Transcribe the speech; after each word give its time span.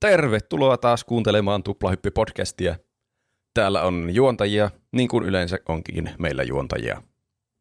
Tervetuloa 0.00 0.76
taas 0.76 1.04
kuuntelemaan 1.04 1.62
Tuplahyppi-podcastia. 1.62 2.76
Täällä 3.54 3.82
on 3.82 4.10
juontajia, 4.14 4.70
niin 4.92 5.08
kuin 5.08 5.24
yleensä 5.24 5.58
onkin 5.68 6.10
meillä 6.18 6.42
juontajia. 6.42 7.02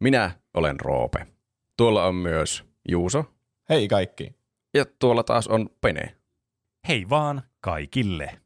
Minä 0.03 0.31
olen 0.53 0.79
Roope. 0.79 1.25
Tuolla 1.77 2.05
on 2.05 2.15
myös 2.15 2.63
Juuso. 2.89 3.25
Hei 3.69 3.87
kaikki. 3.87 4.35
Ja 4.73 4.85
tuolla 4.99 5.23
taas 5.23 5.47
on 5.47 5.69
Pene. 5.81 6.15
Hei 6.87 7.09
vaan 7.09 7.41
kaikille. 7.61 8.39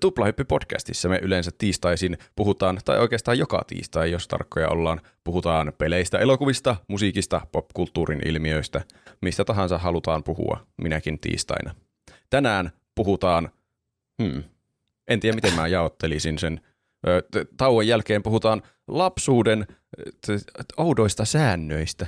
Tuplahyppi-podcastissa 0.00 1.08
me 1.08 1.18
yleensä 1.22 1.50
tiistaisin 1.58 2.18
puhutaan, 2.36 2.78
tai 2.84 2.98
oikeastaan 2.98 3.38
joka 3.38 3.64
tiistai, 3.66 4.10
jos 4.10 4.28
tarkkoja 4.28 4.68
ollaan, 4.68 5.00
puhutaan 5.24 5.72
peleistä, 5.78 6.18
elokuvista, 6.18 6.76
musiikista, 6.88 7.40
popkulttuurin 7.52 8.28
ilmiöistä, 8.28 8.80
mistä 9.22 9.44
tahansa 9.44 9.78
halutaan 9.78 10.24
puhua, 10.24 10.66
minäkin 10.76 11.18
tiistaina. 11.20 11.74
Tänään 12.30 12.70
puhutaan, 12.98 13.48
hmm, 14.22 14.42
en 15.08 15.20
tiedä 15.20 15.34
miten 15.34 15.54
mä 15.54 15.66
jaottelisin 15.66 16.38
sen, 16.38 16.60
tauon 17.56 17.86
jälkeen 17.86 18.22
puhutaan 18.22 18.62
lapsuuden 18.88 19.66
oudoista 20.76 21.24
säännöistä. 21.24 22.06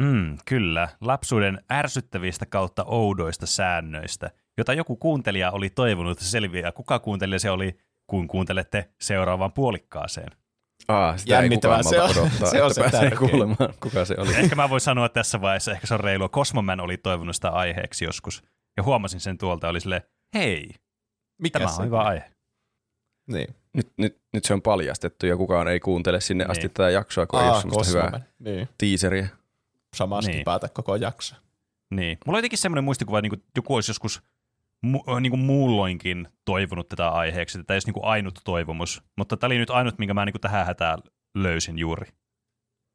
Mm, 0.00 0.38
kyllä, 0.44 0.88
lapsuuden 1.00 1.64
ärsyttävistä 1.72 2.46
kautta 2.46 2.84
oudoista 2.84 3.46
säännöistä, 3.46 4.30
jota 4.58 4.72
joku 4.72 4.96
kuuntelija 4.96 5.50
oli 5.50 5.70
toivonut, 5.70 6.12
että 6.12 6.24
selviää. 6.24 6.72
Kuka 6.72 6.98
kuuntelija 6.98 7.38
se 7.38 7.50
oli, 7.50 7.78
kun 8.06 8.28
kuuntelette 8.28 8.90
seuraavaan 9.00 9.52
puolikkaaseen? 9.52 10.30
Aa, 10.88 11.16
sitä 11.16 11.40
ei 11.40 11.48
kukaan 11.48 11.84
se 11.84 12.00
on, 12.00 12.10
odottaa, 12.10 12.50
se 12.50 12.62
on 12.62 12.74
se 12.74 12.80
pääsee 12.80 13.10
kuulemaan, 13.10 13.74
kuka 13.80 14.04
se 14.04 14.14
oli. 14.18 14.34
Ehkä 14.34 14.54
mä 14.54 14.70
voin 14.70 14.80
sanoa 14.80 15.08
tässä 15.08 15.40
vaiheessa, 15.40 15.72
ehkä 15.72 15.86
se 15.86 15.94
on 15.94 16.00
reilua. 16.00 16.28
Cosmoman 16.28 16.80
oli 16.80 16.96
toivonut 16.96 17.34
sitä 17.34 17.50
aiheeksi 17.50 18.04
joskus. 18.04 18.42
Ja 18.76 18.82
huomasin 18.82 19.20
sen 19.20 19.38
tuolta, 19.38 19.68
oli 19.68 19.80
sille, 19.80 20.02
hei, 20.36 20.70
Mikä 21.42 21.58
tämä 21.58 21.70
on 21.78 21.86
hyvä 21.86 22.02
aihe. 22.02 22.30
Niin. 23.26 23.54
Nyt, 23.74 23.92
nyt, 23.96 24.18
nyt 24.32 24.44
se 24.44 24.54
on 24.54 24.62
paljastettu 24.62 25.26
ja 25.26 25.36
kukaan 25.36 25.68
ei 25.68 25.80
kuuntele 25.80 26.20
sinne 26.20 26.44
niin. 26.44 26.50
asti 26.50 26.68
tätä 26.68 26.90
jaksoa, 26.90 27.26
kun 27.26 27.38
Aa, 27.38 27.44
ei 27.44 27.50
ole 27.50 27.60
semmoista 27.60 27.98
hyvää 27.98 28.20
niin. 28.38 28.68
teaseria. 28.78 29.26
Samasti 29.96 30.32
niin. 30.32 30.44
päätä 30.44 30.68
koko 30.68 30.96
jakso. 30.96 31.36
Niin. 31.90 32.18
Mulla 32.26 32.36
on 32.36 32.38
jotenkin 32.38 32.58
semmoinen 32.58 32.84
muistikuva, 32.84 33.18
että 33.18 33.28
niin 33.28 33.44
joku 33.56 33.74
olisi 33.74 33.90
joskus 33.90 34.22
mu- 34.86 35.20
niin 35.20 35.30
kuin 35.30 35.40
muulloinkin 35.40 36.28
toivonut 36.44 36.88
tätä 36.88 37.08
aiheeksi. 37.08 37.58
Tämä 37.58 37.64
ei 37.68 37.74
olisi 37.74 37.88
niin 37.88 37.94
kuin 37.94 38.04
ainut 38.04 38.40
toivomus, 38.44 39.02
mutta 39.16 39.36
tämä 39.36 39.48
oli 39.48 39.58
nyt 39.58 39.70
ainut, 39.70 39.98
minkä 39.98 40.14
mä 40.14 40.24
niin 40.24 40.32
kuin 40.32 40.40
tähän 40.40 40.66
hätään 40.66 40.98
löysin 41.34 41.78
juuri. 41.78 42.08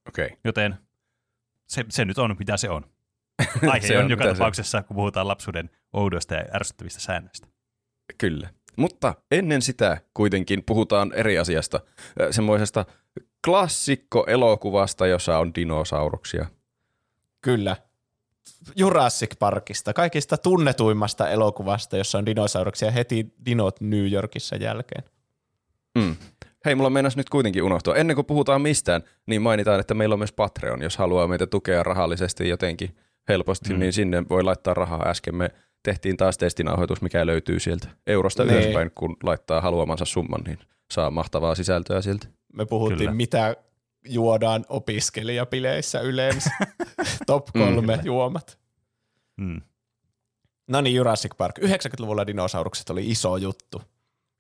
Okei. 0.10 0.26
Okay. 0.26 0.38
Joten 0.44 0.78
se, 1.68 1.86
se 1.90 2.06
nyt 2.06 2.18
on, 2.18 2.36
mitä 2.40 2.58
se 2.58 2.70
on. 2.70 2.86
Aihe 3.72 3.88
se 3.88 3.98
on, 3.98 4.06
on 4.06 4.12
joka 4.12 4.26
tapauksessa, 4.26 4.82
se. 4.82 4.88
kun 4.88 4.96
puhutaan 4.96 5.28
lapsuuden 5.28 5.70
oudoista 5.94 6.34
ja 6.34 6.46
ärsyttävistä 6.56 7.00
säännöistä. 7.00 7.48
Kyllä. 8.18 8.50
Mutta 8.78 9.14
ennen 9.32 9.62
sitä 9.62 9.98
kuitenkin 10.14 10.64
puhutaan 10.66 11.12
eri 11.14 11.38
asiasta. 11.38 11.80
Semmoisesta 12.32 12.86
klassikko-elokuvasta, 13.46 15.08
jossa 15.08 15.38
on 15.38 15.56
dinosauruksia. 15.56 16.46
Kyllä. 17.42 17.78
Jurassic 18.76 19.40
Parkista, 19.40 19.94
kaikista 19.94 20.38
tunnetuimmasta 20.38 21.30
elokuvasta, 21.30 21.98
jossa 21.98 22.18
on 22.18 22.26
dinosauruksia 22.26 22.92
heti 22.92 23.34
dinot 23.46 23.82
New 23.82 24.12
Yorkissa 24.12 24.56
jälkeen. 24.56 25.04
Mm. 25.98 26.16
Hei, 26.66 26.76
mulla 26.76 26.90
meinas 26.90 27.18
nyt 27.18 27.30
kuitenkin 27.30 27.64
unohtua. 27.64 27.96
Ennen 27.96 28.16
kuin 28.16 28.26
puhutaan 28.26 28.62
mistään, 28.62 29.04
niin 29.26 29.42
mainitaan, 29.42 29.80
että 29.80 29.94
meillä 29.94 30.14
on 30.14 30.20
myös 30.20 30.32
Patreon. 30.32 30.82
Jos 30.82 30.98
haluaa 30.98 31.28
meitä 31.28 31.48
tukea 31.48 31.84
rahallisesti 31.84 32.50
jotenkin 32.50 32.96
helposti, 33.28 33.74
mm. 33.74 33.80
niin 33.80 33.94
sinne 33.94 34.24
voi 34.30 34.44
laittaa 34.44 34.74
rahaa. 34.74 35.08
Äsken 35.08 35.36
me 35.36 35.50
tehtiin 35.84 36.18
taas 36.18 36.38
testinauhoitus, 36.38 37.02
mikä 37.02 37.26
löytyy 37.26 37.60
sieltä 37.60 37.88
eurosta 38.08 38.44
niin. 38.44 38.56
ylöspäin, 38.56 38.92
kun 38.96 39.18
laittaa 39.24 39.62
haluamansa 39.62 40.06
summan, 40.06 40.42
niin 40.42 40.60
saa 40.92 41.12
mahtavaa 41.12 41.56
sisältöä 41.56 42.02
sieltä. 42.02 42.28
Me 42.54 42.66
puhuttiin, 42.66 42.98
Kyllä. 42.98 43.14
mitä 43.14 43.56
juodaan 44.06 44.66
opiskelijapileissä 44.70 46.00
yleensä. 46.00 46.52
Top 47.28 47.48
kolme 47.54 47.96
mm. 47.96 48.06
juomat. 48.06 48.60
Mm. 49.38 49.62
No 50.68 50.82
niin, 50.82 50.96
Jurassic 50.96 51.38
Park. 51.38 51.60
90-luvulla 51.60 52.28
dinosaurukset 52.28 52.90
oli 52.90 53.10
iso 53.10 53.38
juttu. 53.38 53.82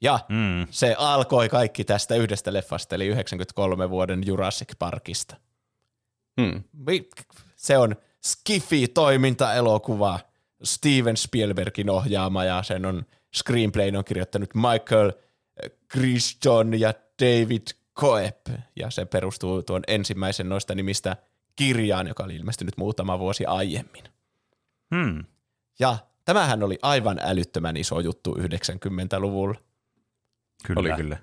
Ja 0.02 0.19
mm. 0.30 0.68
se 0.69 0.96
alkoi 0.98 1.50
kaikki 1.50 1.84
tästä 1.84 2.16
yhdestä 2.16 2.53
leffasta, 2.53 2.96
eli 2.96 3.08
93 3.08 3.90
vuoden 3.90 4.24
Jurassic 4.25 4.69
Parkista. 4.80 5.36
Mm. 6.40 6.63
Se 7.56 7.78
on 7.78 7.96
Skifi-toimintaelokuva, 8.21 10.19
Steven 10.63 11.17
Spielbergin 11.17 11.89
ohjaama, 11.89 12.43
ja 12.43 12.63
sen 12.63 12.85
on 12.85 13.05
screenplayn 13.35 13.95
on 13.95 14.05
kirjoittanut 14.05 14.49
Michael 14.55 15.11
Christian 15.91 16.79
ja 16.79 16.93
David 17.21 17.67
Koep, 17.93 18.47
ja 18.75 18.89
se 18.89 19.05
perustuu 19.05 19.63
tuon 19.63 19.81
ensimmäisen 19.87 20.49
noista 20.49 20.75
nimistä 20.75 21.17
kirjaan, 21.55 22.07
joka 22.07 22.23
oli 22.23 22.35
ilmestynyt 22.35 22.77
muutama 22.77 23.19
vuosi 23.19 23.45
aiemmin. 23.45 24.03
Hmm. 24.95 25.25
Ja 25.79 25.97
tämähän 26.25 26.63
oli 26.63 26.79
aivan 26.81 27.19
älyttömän 27.23 27.77
iso 27.77 27.99
juttu 27.99 28.35
90-luvulla. 28.35 29.55
Kyllä. 30.67 30.79
Oli 30.79 30.91
kyllä. 30.91 31.17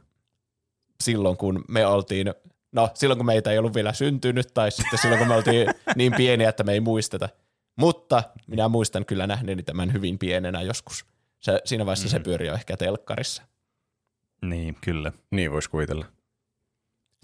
Silloin 1.01 1.37
kun 1.37 1.65
me 1.69 1.87
oltiin, 1.87 2.35
no 2.73 2.91
silloin 2.95 3.19
kun 3.19 3.27
meitä 3.27 3.51
ei 3.51 3.59
ollut 3.59 3.75
vielä 3.75 3.93
syntynyt, 3.93 4.47
tai 4.55 4.71
sitten 4.71 4.99
silloin 4.99 5.19
kun 5.19 5.29
me 5.29 5.35
oltiin 5.35 5.69
niin 5.97 6.13
pieniä, 6.17 6.49
että 6.49 6.65
me 6.65 6.73
ei 6.73 6.81
muisteta. 6.81 7.29
Mutta 7.77 8.23
minä 8.47 8.69
muistan 8.69 9.05
kyllä 9.05 9.27
nähneeni 9.27 9.63
tämän 9.63 9.93
hyvin 9.93 10.19
pienenä 10.19 10.63
joskus. 10.63 11.07
Se, 11.41 11.61
siinä 11.65 11.87
vaiheessa 11.87 12.07
mm. 12.07 12.11
se 12.11 12.21
pyöri 12.21 12.47
jo 12.47 12.55
ehkä 12.55 12.77
telkkarissa. 12.77 13.43
Niin, 14.43 14.77
kyllä. 14.81 15.13
Niin 15.31 15.51
voisi 15.53 15.71
kuvitella. 15.71 16.07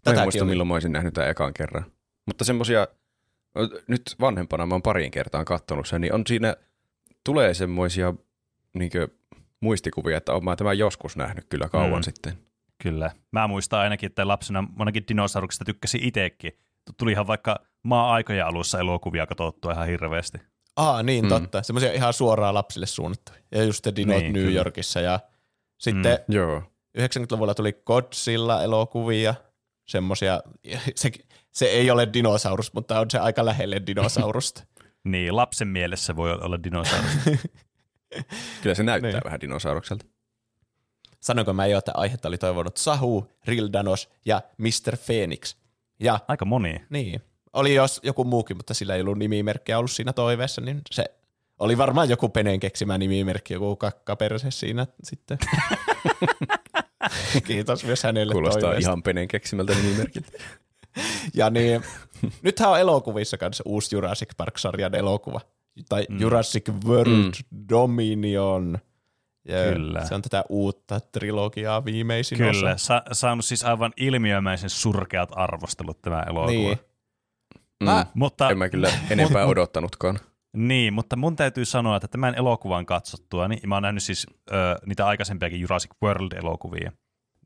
Tätäkin 0.05 0.21
en 0.21 0.25
muista, 0.25 0.45
oli. 0.45 0.51
milloin 0.51 0.69
mä 0.69 0.75
olisin 0.75 0.93
nähnyt 0.93 1.15
tämän 1.15 1.31
ekan 1.31 1.55
kerran. 1.55 1.85
Mutta 2.27 2.45
semmoisia, 2.45 2.89
nyt 3.89 4.17
vanhempana 4.21 4.67
mä 4.67 4.75
oon 4.75 4.83
parin 4.83 5.11
kertaan 5.11 5.45
katsonut 5.45 5.89
sen, 5.89 6.01
niin 6.01 6.15
on 6.15 6.23
siinä, 6.27 6.57
tulee 7.25 7.55
semmoisia 7.55 8.15
niin 8.75 8.91
muistikuvia, 9.61 10.17
että 10.17 10.33
olen 10.33 10.57
tämä 10.57 10.73
joskus 10.73 11.17
nähnyt 11.17 11.47
kyllä 11.49 11.69
kauan 11.69 12.01
mm. 12.01 12.03
sitten. 12.03 12.39
Kyllä. 12.85 13.11
Mä 13.33 13.49
muistan 13.49 13.81
ainakin, 13.81 14.07
että 14.07 14.29
lapsena 14.29 14.65
monakin 14.77 15.05
dinosauruksista 15.09 15.65
tykkäsi 15.65 15.99
itsekin. 16.03 16.53
Tulihan 16.97 17.27
vaikka 17.27 17.61
maa-aikojen 17.83 18.47
alussa 18.47 18.79
elokuvia 18.79 19.27
katsottua 19.27 19.73
ihan 19.73 19.87
hirveästi. 19.87 20.39
Aa, 20.77 21.03
niin 21.03 21.25
mm. 21.25 21.29
totta. 21.29 21.63
Semmoisia 21.63 21.93
ihan 21.93 22.13
suoraan 22.13 22.55
lapsille 22.55 22.87
suunnattuja. 22.87 23.39
Ja 23.53 23.65
just 23.65 23.87
Dinot 23.97 24.17
niin, 24.17 24.33
New 24.33 24.45
kyllä. 24.45 24.59
Yorkissa. 24.59 25.01
Ja 25.01 25.21
sitten 25.79 26.19
mm. 26.29 26.35
Joo. 26.35 26.63
90-luvulla 26.99 27.55
tuli 27.55 27.73
Godzilla-elokuvia, 27.73 29.35
semmoisia, 29.87 30.43
se, 30.95 31.11
se 31.51 31.67
ei 31.67 31.91
ole 31.91 32.09
dinosaurus, 32.13 32.73
mutta 32.73 33.01
on 33.01 33.11
se 33.11 33.19
aika 33.19 33.45
lähelle 33.45 33.83
dinosaurusta. 33.87 34.65
niin, 35.05 35.37
lapsen 35.37 35.69
mielessä 35.69 36.17
voi 36.17 36.33
olla 36.33 36.63
dinosaurus. 36.63 37.13
Kyllä 38.63 38.75
se 38.75 38.83
näyttää 38.83 39.13
niin. 39.13 39.25
vähän 39.25 39.41
dinosaurukselta. 39.41 40.07
Sanoinko 41.25 41.53
mä 41.53 41.67
jo, 41.67 41.79
että 41.79 41.93
aihetta 41.95 42.29
oli 42.29 42.39
toivonut 42.39 42.77
Sahu, 42.77 43.27
Rildanos 43.45 44.09
ja 44.25 44.43
Mr. 44.59 44.97
Phoenix. 45.07 45.57
Ja, 46.01 46.19
Aika 46.29 46.45
moni. 46.45 46.85
Niin. 46.91 47.23
Oli 47.53 47.75
jos 47.75 48.01
joku 48.03 48.25
muukin, 48.25 48.57
mutta 48.57 48.75
sillä 48.75 48.95
ei 48.95 49.01
ollut 49.01 49.19
nimimerkkiä 49.19 49.79
ollut 49.79 49.91
siinä 49.91 50.13
toiveessa, 50.13 50.61
niin 50.61 50.81
se 50.91 51.05
oli 51.59 51.79
varmaan 51.79 52.09
joku 52.09 52.29
Penen 52.29 52.61
keksimä 52.61 52.99
nimimerkki, 52.99 53.55
joku 53.55 53.77
kakkaperse 53.77 54.51
siinä 54.51 54.87
sitten. 55.03 55.39
Kiitos 57.47 57.85
myös 57.85 58.03
hänelle 58.03 58.33
Kuulostaa 58.33 58.61
toiveesta. 58.61 58.91
ihan 58.91 59.03
Penen 59.03 59.29
keksimältä 59.29 59.75
nimimerkiltä. 59.75 60.33
ja 61.39 61.51
niin, 61.51 61.83
nythän 62.43 62.71
on 62.71 62.81
elokuvissa 62.81 63.39
kanssa 63.39 63.65
uusi 63.67 63.97
Jurassic 63.97 64.31
Park-sarjan 64.37 64.95
elokuva. 64.95 65.41
Tai 65.89 66.07
mm. 66.09 66.21
Jurassic 66.21 66.69
World 66.87 67.25
mm. 67.25 67.69
Dominion. 67.69 68.79
Ja 69.49 69.73
Kyllä. 69.73 70.05
Se 70.05 70.15
on 70.15 70.23
tätä 70.23 70.45
uutta 70.49 71.01
trilogiaa 71.01 71.85
viimeisin 71.85 72.39
Kyllä, 72.39 72.51
osa. 72.51 72.77
Sa- 72.77 73.03
saanut 73.13 73.45
siis 73.45 73.65
aivan 73.65 73.93
ilmiömäisen 73.97 74.71
surkeat 74.71 75.29
arvostelut 75.33 76.03
tämä 76.03 76.23
elokuva. 76.23 76.51
Niin. 76.51 76.79
Mm, 77.81 77.85
mä, 77.85 78.07
mutta, 78.15 78.51
en 78.51 78.59
mä 78.59 78.69
kyllä 78.69 78.91
enempää 79.11 79.43
mut, 79.43 79.53
odottanutkaan. 79.53 80.19
Niin, 80.57 80.93
mutta 80.95 81.17
mun 81.17 81.37
täytyy 81.37 81.65
sanoa, 81.65 81.97
että 81.97 82.09
tämän 82.09 82.35
elokuvan 82.35 82.87
katsottua, 82.87 83.49
niin 83.49 83.69
mä 83.69 83.75
oon 83.75 83.83
nähnyt 83.83 84.03
siis 84.03 84.27
ö, 84.51 84.55
niitä 84.87 85.07
aikaisempiakin 85.07 85.61
Jurassic 85.61 85.91
World-elokuvia, 86.03 86.93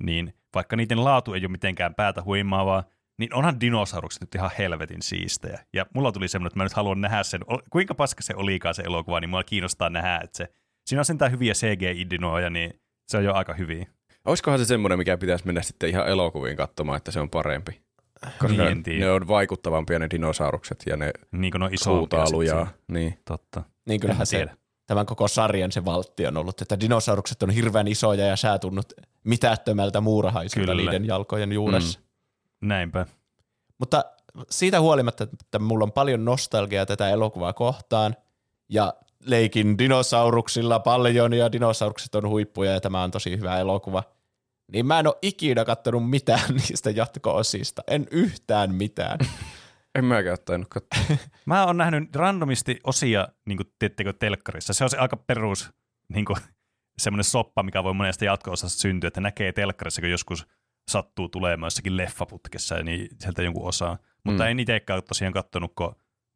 niin 0.02 0.34
vaikka 0.54 0.76
niiden 0.76 1.04
laatu 1.04 1.34
ei 1.34 1.40
ole 1.40 1.48
mitenkään 1.48 1.94
päätä 1.94 2.22
huimaavaa, 2.22 2.84
niin 3.18 3.34
onhan 3.34 3.60
dinosaurukset 3.60 4.20
nyt 4.20 4.34
ihan 4.34 4.50
helvetin 4.58 5.02
siistejä. 5.02 5.64
Ja 5.72 5.86
mulla 5.94 6.12
tuli 6.12 6.28
semmoinen, 6.28 6.48
että 6.48 6.58
mä 6.58 6.64
nyt 6.64 6.72
haluan 6.72 7.00
nähdä 7.00 7.22
sen, 7.22 7.40
kuinka 7.70 7.94
paska 7.94 8.22
se 8.22 8.34
olikaan 8.36 8.74
se 8.74 8.82
elokuva, 8.82 9.20
niin 9.20 9.30
mua 9.30 9.44
kiinnostaa 9.44 9.90
nähdä, 9.90 10.20
että 10.24 10.36
se, 10.36 10.52
siinä 10.88 11.00
on 11.00 11.04
sentään 11.04 11.32
hyviä 11.32 11.52
CGI-dinoja, 11.52 12.50
niin 12.50 12.80
se 13.08 13.16
on 13.16 13.24
jo 13.24 13.34
aika 13.34 13.54
hyviä. 13.54 13.86
Olisikohan 14.24 14.58
se 14.58 14.64
semmoinen, 14.64 14.98
mikä 14.98 15.16
pitäisi 15.16 15.46
mennä 15.46 15.62
sitten 15.62 15.88
ihan 15.88 16.08
elokuviin 16.08 16.56
katsomaan, 16.56 16.96
että 16.96 17.10
se 17.10 17.20
on 17.20 17.30
parempi? 17.30 17.80
Koska 18.38 18.64
niin, 18.64 19.00
ne 19.00 19.10
on 19.10 19.28
vaikuttavampia 19.28 19.98
ne 19.98 20.10
dinosaurukset 20.10 20.82
ja 20.86 20.96
ne 20.96 21.10
niin 21.32 21.50
kuin 21.50 21.60
ne 21.60 21.64
on 21.64 21.74
isompia. 21.74 22.66
Niin. 22.88 23.18
Totta. 23.24 23.62
Niin 23.86 24.00
kyllähän 24.00 24.26
se, 24.26 24.46
tämän 24.86 25.06
koko 25.06 25.28
sarjan 25.28 25.72
se 25.72 25.84
valtti 25.84 26.26
on 26.26 26.36
ollut, 26.36 26.62
että 26.62 26.80
dinosaurukset 26.80 27.42
on 27.42 27.50
hirveän 27.50 27.88
isoja 27.88 28.26
ja 28.26 28.36
sä 28.36 28.58
tunnut 28.58 28.92
mitättömältä 29.24 30.00
muurahaisilta 30.00 30.66
Kyllä. 30.66 30.82
niiden 30.82 31.06
jalkojen 31.06 31.52
juuressa. 31.52 31.98
Mm. 31.98 32.68
Näinpä. 32.68 33.06
Mutta 33.78 34.04
siitä 34.50 34.80
huolimatta, 34.80 35.24
että 35.24 35.58
mulla 35.58 35.84
on 35.84 35.92
paljon 35.92 36.24
nostalgiaa 36.24 36.86
tätä 36.86 37.08
elokuvaa 37.08 37.52
kohtaan 37.52 38.16
ja 38.68 38.94
leikin 39.24 39.78
dinosauruksilla 39.78 40.78
paljon 40.78 41.32
ja 41.32 41.52
dinosaurukset 41.52 42.14
on 42.14 42.28
huippuja 42.28 42.72
ja 42.72 42.80
tämä 42.80 43.02
on 43.02 43.10
tosi 43.10 43.36
hyvä 43.38 43.58
elokuva, 43.58 44.02
niin 44.72 44.86
mä 44.86 44.98
en 44.98 45.06
ole 45.06 45.18
ikinä 45.22 45.64
kattonut 45.64 46.10
mitään 46.10 46.54
niistä 46.56 46.90
jatko-osista. 46.90 47.82
En 47.86 48.06
yhtään 48.10 48.74
mitään. 48.74 49.18
En 49.94 50.04
mäkään 50.04 50.38
tainnut 50.44 50.68
katsoa. 50.68 51.16
Mä 51.46 51.64
oon 51.64 51.76
nähnyt 51.76 52.16
randomisti 52.16 52.78
osia, 52.84 53.28
niin 53.46 53.56
kuin 53.56 53.66
tiedättekö, 53.78 54.12
telkkarissa. 54.12 54.72
Se 54.72 54.84
on 54.84 54.90
se 54.90 54.96
aika 54.98 55.16
perus 55.16 55.70
niin 56.14 56.24
kuin, 56.24 56.36
semmoinen 56.98 57.24
soppa, 57.24 57.62
mikä 57.62 57.84
voi 57.84 57.94
monesta 57.94 58.24
jatko-osasta 58.24 58.78
syntyä, 58.80 59.08
että 59.08 59.20
näkee 59.20 59.52
telkkarissa, 59.52 60.00
kun 60.00 60.10
joskus 60.10 60.46
sattuu 60.90 61.28
tulemaan 61.28 61.66
jossakin 61.66 61.96
leffaputkessa, 61.96 62.82
niin 62.82 63.08
sieltä 63.20 63.42
jonkun 63.42 63.68
osaa. 63.68 63.98
Mutta 64.24 64.44
Mm. 64.44 64.50
en 64.50 64.60
itsekään 64.60 65.02
tosiaan 65.02 65.32
kattonut 65.32 65.72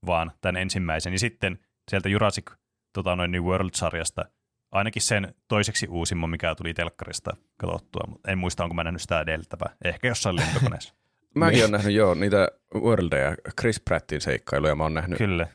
vaan 0.06 0.32
tämän 0.40 0.56
ensimmäisen. 0.62 1.10
Niin 1.10 1.20
sitten 1.20 1.58
sieltä 1.90 2.08
Jurassic 2.08 2.50
tota 2.92 3.16
noin, 3.16 3.30
niin 3.30 3.44
World-sarjasta 3.44 4.24
ainakin 4.72 5.02
sen 5.02 5.34
toiseksi 5.48 5.86
uusimman, 5.90 6.30
mikä 6.30 6.54
tuli 6.54 6.74
telkkarista 6.74 7.36
katsottua. 7.56 8.02
Mutta 8.08 8.30
en 8.30 8.38
muista, 8.38 8.62
onko 8.64 8.74
mä 8.74 8.84
nähnyt 8.84 9.02
sitä 9.02 9.20
edeltävää. 9.20 9.76
Ehkä 9.84 10.08
jossain 10.08 10.36
lentokoneessa. 10.36 10.94
Mäkin 11.34 11.54
Niin. 11.54 11.62
olen 11.62 11.72
nähnyt 11.72 11.94
joo 11.94 12.14
niitä 12.14 12.48
Worldeja, 12.74 13.36
Chris 13.60 13.80
Prattin 13.80 14.20
seikkailuja 14.20 14.74
mä 14.74 14.82
oon 14.82 14.94
nähnyt. 14.94 15.18
Kyllä. 15.18 15.46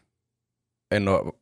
En 0.91 1.07
ole 1.07 1.33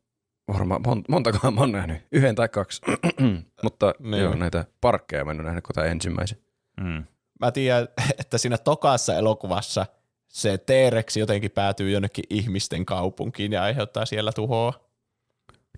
varmaan, 0.52 0.82
mon, 0.86 1.04
montakohan 1.08 1.54
mä 1.54 1.60
oon 1.60 1.72
nähnyt, 1.72 2.02
yhden 2.12 2.34
tai 2.34 2.48
kaksi. 2.48 2.82
Mutta 3.62 3.94
Niin. 3.98 4.22
joo, 4.22 4.34
näitä 4.34 4.64
parkkeja 4.80 5.24
mä 5.24 5.30
en 5.30 5.36
ole 5.36 5.44
nähnyt 5.44 5.64
kuin 5.64 5.74
tämä 5.74 5.86
ensimmäisen. 5.86 6.38
Mm. 6.80 7.04
Mä 7.40 7.50
tiedän, 7.52 7.88
että 8.20 8.38
siinä 8.38 8.58
tokassa 8.58 9.14
elokuvassa 9.14 9.86
se 10.28 10.58
T-Rex 10.58 11.16
jotenkin 11.16 11.50
päätyy 11.50 11.90
jonnekin 11.90 12.24
ihmisten 12.30 12.86
kaupunkiin 12.86 13.52
ja 13.52 13.62
aiheuttaa 13.62 14.06
siellä 14.06 14.32
tuhoa. 14.32 14.85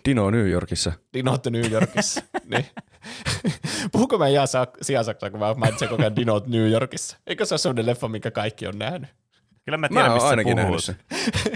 Dino 0.09 0.31
New 0.31 0.49
Yorkissa. 0.51 0.93
Dinot 1.15 1.47
New 1.47 1.73
Yorkissa. 1.73 2.21
niin. 2.53 2.67
Puhuko 3.93 4.19
mä 4.19 4.29
ihan 4.29 4.49
sa- 4.49 4.67
sijasaksaa, 4.83 5.31
kun 5.31 5.41
mä 5.41 5.55
mainitsen 5.55 5.89
koko 5.89 6.03
ajan 6.03 6.17
Dinot 6.17 6.47
New 6.47 6.71
Yorkissa? 6.71 7.17
Eikö 7.27 7.45
se 7.45 7.55
ole 7.55 7.59
sellainen 7.59 7.87
leffa, 7.87 8.09
minkä 8.09 8.31
kaikki 8.31 8.67
on 8.67 8.79
nähnyt? 8.79 9.09
Kyllä 9.65 9.79
mä 9.79 9.81
Mä 9.81 9.89
tiedän, 9.89 10.05
oon 10.07 10.15
mistä 10.17 10.27
sä 10.27 10.31
ainakin 10.31 10.59
puhut. 10.59 10.85
sen. 10.85 10.97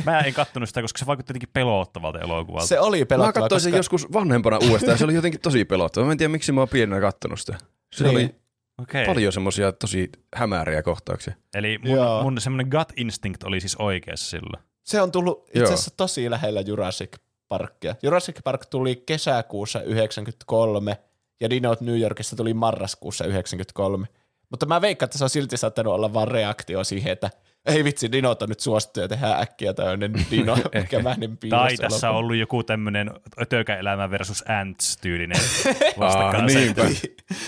Mä 0.07 0.21
en 0.21 0.35
kattonut 0.35 0.69
sitä, 0.69 0.83
koska 0.83 0.99
se 0.99 1.07
vaikutti 1.07 1.31
jotenkin 1.31 1.49
pelottavalta 1.53 2.21
elokuvalta. 2.21 2.67
Se 2.67 2.81
oli 2.81 2.99
Mä 3.01 3.07
pelottava, 3.07 3.33
katsoin 3.43 3.61
sen 3.61 3.73
koska... 3.73 3.79
joskus 3.79 4.13
vanhempana 4.13 4.59
uudestaan 4.59 4.91
ja 4.93 4.97
se 4.97 5.05
oli 5.05 5.15
jotenkin 5.15 5.41
tosi 5.41 5.65
pelottava. 5.65 6.07
Mä 6.07 6.13
en 6.13 6.19
tiedä, 6.19 6.29
miksi 6.33 6.53
mä 6.53 6.61
oon 6.61 6.69
pienenä 6.69 7.01
kattonut 7.01 7.41
sitä. 7.41 7.59
Se 7.95 8.05
Niin. 8.05 8.17
oli 8.17 8.35
Okei. 8.83 9.07
paljon 9.07 9.33
semmoisia 9.33 9.73
tosi 9.73 10.11
hämäriä 10.35 10.83
kohtauksia. 10.83 11.35
Eli 11.55 11.79
mun, 11.79 11.91
Joo. 11.97 12.23
mun 12.23 12.41
semmoinen 12.41 12.69
gut 12.79 12.89
instinct 12.97 13.43
oli 13.43 13.61
siis 13.61 13.77
oikeassa 13.77 14.31
silloin. 14.31 14.65
Se 14.85 15.03
on 15.03 15.13
tullut 15.13 15.49
itse 15.49 15.65
asiassa 15.65 15.91
tosi 15.97 16.31
lähellä 16.31 16.61
Jurassic 16.61 17.13
Parkia. 17.53 17.95
Jurassic 18.03 18.39
Park 18.45 18.67
tuli 18.67 19.03
kesäkuussa 19.07 19.83
93 19.83 20.99
ja 21.41 21.51
Dinot 21.51 21.81
New 21.81 22.01
Yorkissa 22.01 22.37
tuli 22.37 22.55
marraskuussa 22.55 23.25
93. 23.25 24.07
Mutta 24.51 24.67
mä 24.67 24.81
veikkaan, 24.81 25.07
että 25.07 25.19
se 25.19 25.25
on 25.25 25.31
silti 25.31 25.57
saattanut 25.57 25.95
olla 25.95 26.13
vaan 26.13 26.29
reaktio 26.29 26.85
siihen, 26.85 27.13
että 27.13 27.31
ei 27.67 27.85
vitsi, 27.85 28.12
dinot 28.12 28.43
on 28.43 28.49
nyt 28.49 28.61
suosittu 28.61 29.00
ja 29.00 29.09
tehdään 29.09 29.43
äkkiä 29.43 29.75
tämmöinen 29.75 30.12
dino 30.31 30.56
kemäinen 30.88 31.38
Tai 31.50 31.76
tässä 31.76 32.11
on 32.11 32.17
ollut 32.17 32.37
joku 32.37 32.62
tämmöinen 32.62 33.11
tökäelämä 33.49 34.11
versus 34.11 34.44
ants-tyylinen 34.49 35.37
Ah, 35.67 35.99
vastakkainasettelu. 35.99 36.88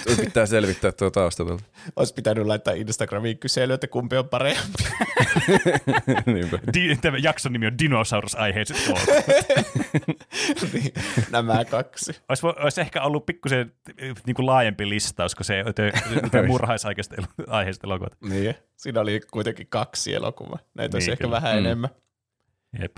Tuo 0.07 0.17
pitää 0.17 0.47
selvittää 0.47 0.93
tuo 0.93 1.11
tausta 1.11 1.45
tuolta. 1.45 1.65
Olisi 1.97 2.15
pitänyt 2.15 2.47
laittaa 2.47 2.75
Instagramiin 2.75 3.39
kysely, 3.39 3.73
että 3.73 3.87
kumpi 3.89 4.17
on 4.17 4.29
parempi. 4.29 4.63
niinpä. 6.27 6.59
Di- 6.75 6.97
Tämä 6.97 7.19
jakson 7.19 7.53
nimi 7.53 7.67
on 7.67 7.79
Dinosaurus-aiheiset 7.79 8.77
koot. 8.87 9.01
niin, 10.73 10.93
nämä 11.31 11.65
kaksi. 11.65 12.13
Olisi, 12.29 12.47
olisi 12.47 12.81
ehkä 12.81 13.03
ollut 13.03 13.27
pikkusen 13.27 13.73
niin 14.27 14.35
kuin 14.35 14.47
laajempi 14.47 14.89
listaus, 14.89 15.35
kun 15.35 15.45
se 15.45 15.63
tö- 15.63 15.99
aiheiset 17.49 17.85
elokuvat. 17.85 18.17
Niin. 18.21 18.55
Siinä 18.77 19.01
oli 19.01 19.21
kuitenkin 19.31 19.67
kaksi 19.67 20.04
elokuvaa. 20.13 20.59
Näitä 20.75 20.97
olisi 20.97 21.07
Niin, 21.07 21.13
ehkä 21.13 21.25
kyllä. 21.25 21.37
vähän 21.37 21.53
Mm. 21.55 21.59
enemmän. 21.59 21.91
Jep. 22.81 22.97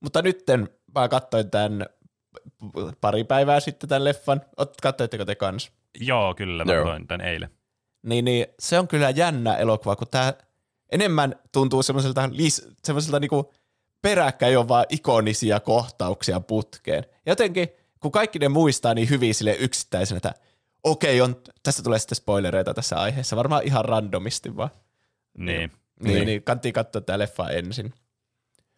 Mutta 0.00 0.22
nytten 0.22 0.68
mä 0.94 1.08
katsoin 1.08 1.50
tämän 1.50 1.86
pari 3.00 3.24
päivää 3.24 3.60
sitten 3.60 3.88
tämän 3.88 4.04
leffan. 4.04 4.40
Ot- 4.60 4.74
Katsoitteko 4.82 5.24
te 5.24 5.34
kans? 5.34 5.72
Joo, 6.00 6.34
kyllä, 6.34 6.64
mä 6.64 6.72
toin 6.72 7.06
tämän 7.06 7.26
eilen. 7.26 7.50
Niin, 8.02 8.24
niin 8.24 8.46
se 8.58 8.78
on 8.78 8.88
kyllä 8.88 9.10
jännä 9.10 9.56
elokuva, 9.56 9.96
kun 9.96 10.08
tämä 10.10 10.34
enemmän 10.92 11.34
tuntuu 11.52 11.82
semmoiselta, 11.82 12.26
lis- 12.26 12.72
semmoiselta 12.84 13.20
niinku 13.20 13.52
peräkkäin 14.02 14.58
on 14.58 14.68
vaan 14.68 14.86
ikonisia 14.88 15.60
kohtauksia 15.60 16.40
putkeen. 16.40 17.04
Jotenkin, 17.26 17.68
kun 18.00 18.12
kaikki 18.12 18.38
ne 18.38 18.48
muistaa 18.48 18.94
niin 18.94 19.10
hyvin 19.10 19.34
sille 19.34 19.56
yksittäisenä, 19.58 20.16
että 20.16 20.34
okei, 20.84 21.20
on, 21.20 21.36
tästä 21.62 21.82
tulee 21.82 21.98
sitten 21.98 22.16
spoilereita 22.16 22.74
tässä 22.74 22.96
aiheessa, 23.00 23.36
varmaan 23.36 23.62
ihan 23.64 23.84
randomisti 23.84 24.56
vaan. 24.56 24.70
Niin. 25.38 25.72
Niin, 26.00 26.04
niin. 26.06 26.14
Niin. 26.14 26.26
niin 26.26 26.42
kannattiin 26.42 26.72
katsoa 26.72 27.02
tämä 27.02 27.18
leffa 27.18 27.50
ensin. 27.50 27.94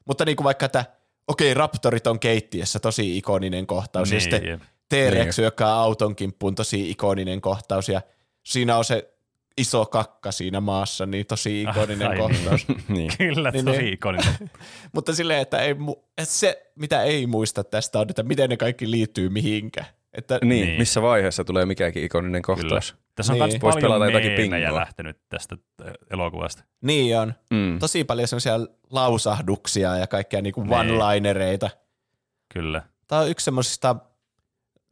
Mutta 0.05 0.25
niin 0.25 0.37
kuin 0.37 0.45
vaikka, 0.45 0.67
että 0.67 0.85
okei, 1.29 1.55
raptorit 1.55 2.07
on 2.07 2.21
keittiössä, 2.21 2.79
tosi 2.79 3.19
ikoninen 3.19 3.67
kohtaus, 3.67 4.09
niin, 4.11 4.17
ja 4.17 4.21
sitten 4.21 4.47
jep. 4.47 4.61
T-Rex 4.89 5.39
hyökkää 5.39 5.75
auton 5.75 6.17
kimppuun, 6.17 6.55
tosi 6.55 6.91
ikoninen 6.91 7.41
kohtaus, 7.41 7.89
ja 7.89 8.01
siinä 8.47 8.77
on 8.77 8.85
se 8.85 9.15
iso 9.59 9.87
kakka 9.87 10.33
siinä 10.33 10.61
maassa, 10.61 11.07
niin 11.07 11.27
tosi 11.27 11.63
ikoninen 11.63 12.09
ai 12.09 12.17
kohtaus. 12.19 12.67
niin. 12.89 13.11
Kyllä, 13.19 13.51
Niin, 13.51 13.65
tosi 13.65 13.79
niin. 13.79 13.93
ikoninen. 13.93 14.35
Mutta 14.95 15.15
silleen, 15.15 15.41
että, 15.41 15.59
ei, 15.59 15.73
mu- 15.73 15.99
että 16.19 16.35
se, 16.35 16.71
mitä 16.75 17.03
ei 17.03 17.27
muista 17.27 17.65
tästä 17.65 17.99
on, 17.99 18.07
että 18.11 18.23
miten 18.23 18.51
ne 18.51 18.57
kaikki 18.57 18.91
liittyy 18.91 19.29
mihinkä. 19.29 19.85
Että, 20.13 20.39
Niin, 20.45 20.67
Niin. 20.67 20.79
missä 20.79 21.03
vaiheessa 21.03 21.45
tulee 21.45 21.67
mikäkin 21.67 22.05
ikoninen 22.05 22.43
kohtaus. 22.43 22.97
Tässä 23.15 23.33
on 23.33 23.39
Niin. 23.39 23.49
myös 23.51 23.63
Vois 23.63 23.75
paljon 23.83 24.13
meemejä 24.37 24.75
lähtenyt 24.75 25.19
tästä 25.29 25.57
äh, 25.87 25.93
elokuvasta. 26.11 26.65
Niin 26.81 27.19
on. 27.19 27.35
Mm. 27.51 27.79
Tosi 27.79 28.05
paljon 28.05 28.29
semmoisia 28.29 28.55
lausahduksia 28.91 29.97
ja 29.97 30.07
kaikkia 30.07 30.43
niinku 30.43 30.63
Niin. 30.63 30.73
one-linereita. 30.73 31.71
Kyllä. 32.55 32.83
Tämä 33.07 33.21
on 33.23 33.31
yksi 33.31 33.45
semmoisista, 33.45 33.97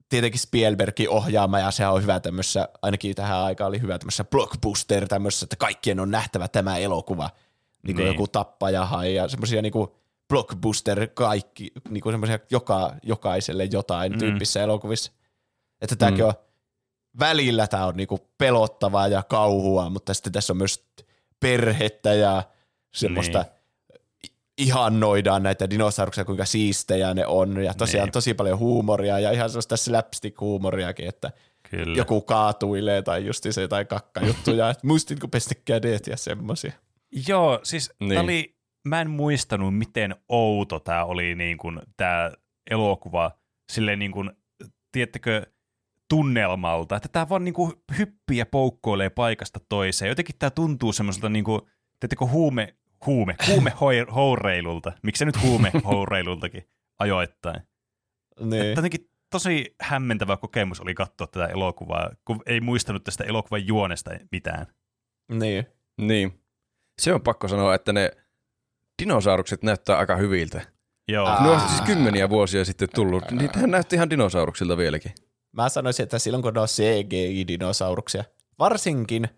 tietenkin 0.08 0.40
Spielbergin 0.40 1.08
ohjaama, 1.10 1.58
ja 1.58 1.70
se 1.70 1.86
on 1.86 2.02
hyvä 2.02 2.20
tämmöisessä, 2.20 2.68
ainakin 2.82 3.14
tähän 3.14 3.38
aikaan 3.38 3.68
oli 3.68 3.80
hyvä 3.80 3.98
tämmöisessä 3.98 4.24
blockbuster 4.24 5.08
tämmöisessä, 5.08 5.44
että 5.44 5.56
kaikkien 5.56 6.00
on 6.00 6.10
nähtävä 6.10 6.48
tämä 6.48 6.76
elokuva. 6.78 7.30
Niin 7.82 7.96
kuin 7.96 8.04
Niin. 8.04 8.14
joku 8.14 8.28
tappajahai 8.28 9.14
ja 9.14 9.28
semmoisia 9.28 9.62
niinku 9.62 9.96
blockbuster 10.28 11.06
kaikki, 11.14 11.72
niinku 11.88 12.10
semmoisia 12.10 12.38
joka, 12.50 12.94
jokaiselle 13.02 13.64
jotain 13.64 14.12
Mm. 14.12 14.16
mm. 14.16 14.18
tyyppisissä 14.18 14.62
elokuvissa. 14.62 15.12
Että 15.80 15.96
tämäkin 15.96 16.24
on, 16.24 16.32
välillä 17.18 17.66
tämä 17.66 17.86
on 17.86 17.96
niinku 17.96 18.18
pelottavaa 18.38 19.08
ja 19.08 19.22
kauhua, 19.22 19.90
mutta 19.90 20.14
sitten 20.14 20.32
tässä 20.32 20.52
on 20.52 20.56
myös 20.56 20.84
perhettä 21.40 22.14
ja 22.14 22.42
semmoista 22.94 23.38
Niin. 23.38 24.32
ihannoidaan 24.58 25.42
näitä 25.42 25.70
dinosauruksia, 25.70 26.24
kuinka 26.24 26.44
siistejä 26.44 27.14
ne 27.14 27.26
on, 27.26 27.64
ja 27.64 27.74
tosiaan 27.74 28.06
Niin. 28.06 28.12
tosi 28.12 28.34
paljon 28.34 28.58
huumoria, 28.58 29.18
ja 29.18 29.30
ihan 29.30 29.50
sellaista 29.50 29.76
slapstick-huumoriakin, 29.76 31.08
että 31.08 31.30
Kyllä. 31.70 31.96
joku 31.96 32.20
kaatuilee, 32.20 33.02
tai 33.02 33.26
justi 33.26 33.52
se 33.52 33.60
jotain 33.62 33.86
kakkajuttuja, 33.86 34.70
että 34.70 34.86
muistinko 34.86 35.28
pestä 35.28 35.54
kädet 35.64 36.06
ja 36.06 36.16
semmoisia. 36.16 36.72
Joo, 37.28 37.60
siis 37.62 37.92
niin. 38.00 38.08
Niin. 38.08 38.20
oli, 38.20 38.57
mä 38.88 39.00
en 39.00 39.10
muistanut, 39.10 39.78
miten 39.78 40.16
outo 40.28 40.80
tämä 40.80 41.04
oli 41.04 41.34
niin 41.34 41.58
kuin, 41.58 41.80
tämä 41.96 42.32
elokuva 42.70 43.30
silleen 43.72 43.98
niin 43.98 44.12
kuin, 44.12 44.30
tiedättekö, 44.92 45.46
tunnelmalta, 46.08 46.96
että 46.96 47.08
tämä 47.08 47.28
vaan 47.28 47.44
niin 47.44 47.54
kuin 47.54 47.72
hyppii 47.98 48.38
ja 48.38 48.46
poukkoilee 48.46 49.10
paikasta 49.10 49.60
toiseen. 49.68 50.08
Jotenkin 50.08 50.34
tämä 50.38 50.50
tuntuu 50.50 50.92
semmoiselta, 50.92 51.28
niin 51.28 51.44
kuin, 51.44 51.60
tiedättekö, 52.00 52.26
huume, 52.26 52.76
huume, 53.06 53.36
huume 53.48 53.72
houreilulta. 54.14 54.92
Miksi 55.02 55.18
se 55.18 55.24
nyt 55.24 55.42
huume 55.42 55.72
houreilultakin 55.84 56.68
ajoittain? 56.98 57.62
Niin. 58.40 58.62
Että 58.62 58.78
jotenkin 58.78 59.10
tosi 59.30 59.74
hämmentävä 59.80 60.36
kokemus 60.36 60.80
oli 60.80 60.94
katsoa 60.94 61.26
tätä 61.26 61.46
elokuvaa, 61.46 62.10
kun 62.24 62.42
ei 62.46 62.60
muistanut 62.60 63.04
tästä 63.04 63.24
elokuvan 63.24 63.66
juonesta 63.66 64.10
mitään. 64.32 64.66
niin. 65.32 65.66
Niin. 66.00 66.40
Se 66.98 67.14
on 67.14 67.22
pakko 67.22 67.48
sanoa, 67.48 67.74
että 67.74 67.92
ne 67.92 68.10
dinosaurukset 69.02 69.62
näyttää 69.62 69.98
aika 69.98 70.16
hyviltä. 70.16 70.60
Joo, 71.08 71.26
Aa. 71.26 71.42
Ne 71.42 71.50
on 71.50 71.60
siis 71.60 71.80
kymmeniä 71.80 72.28
vuosia 72.30 72.64
sitten 72.64 72.88
tullut. 72.94 73.30
Niitähän 73.30 73.70
näytti 73.70 73.96
ihan 73.96 74.10
dinosauruksilta 74.10 74.76
vieläkin. 74.76 75.12
Mä 75.52 75.68
sanoisin, 75.68 76.02
että 76.02 76.18
silloin 76.18 76.42
kun 76.42 76.54
ne 76.54 76.60
on 76.60 76.68
CGI-dinosauruksia, 76.68 78.24
varsinkin 78.58 79.28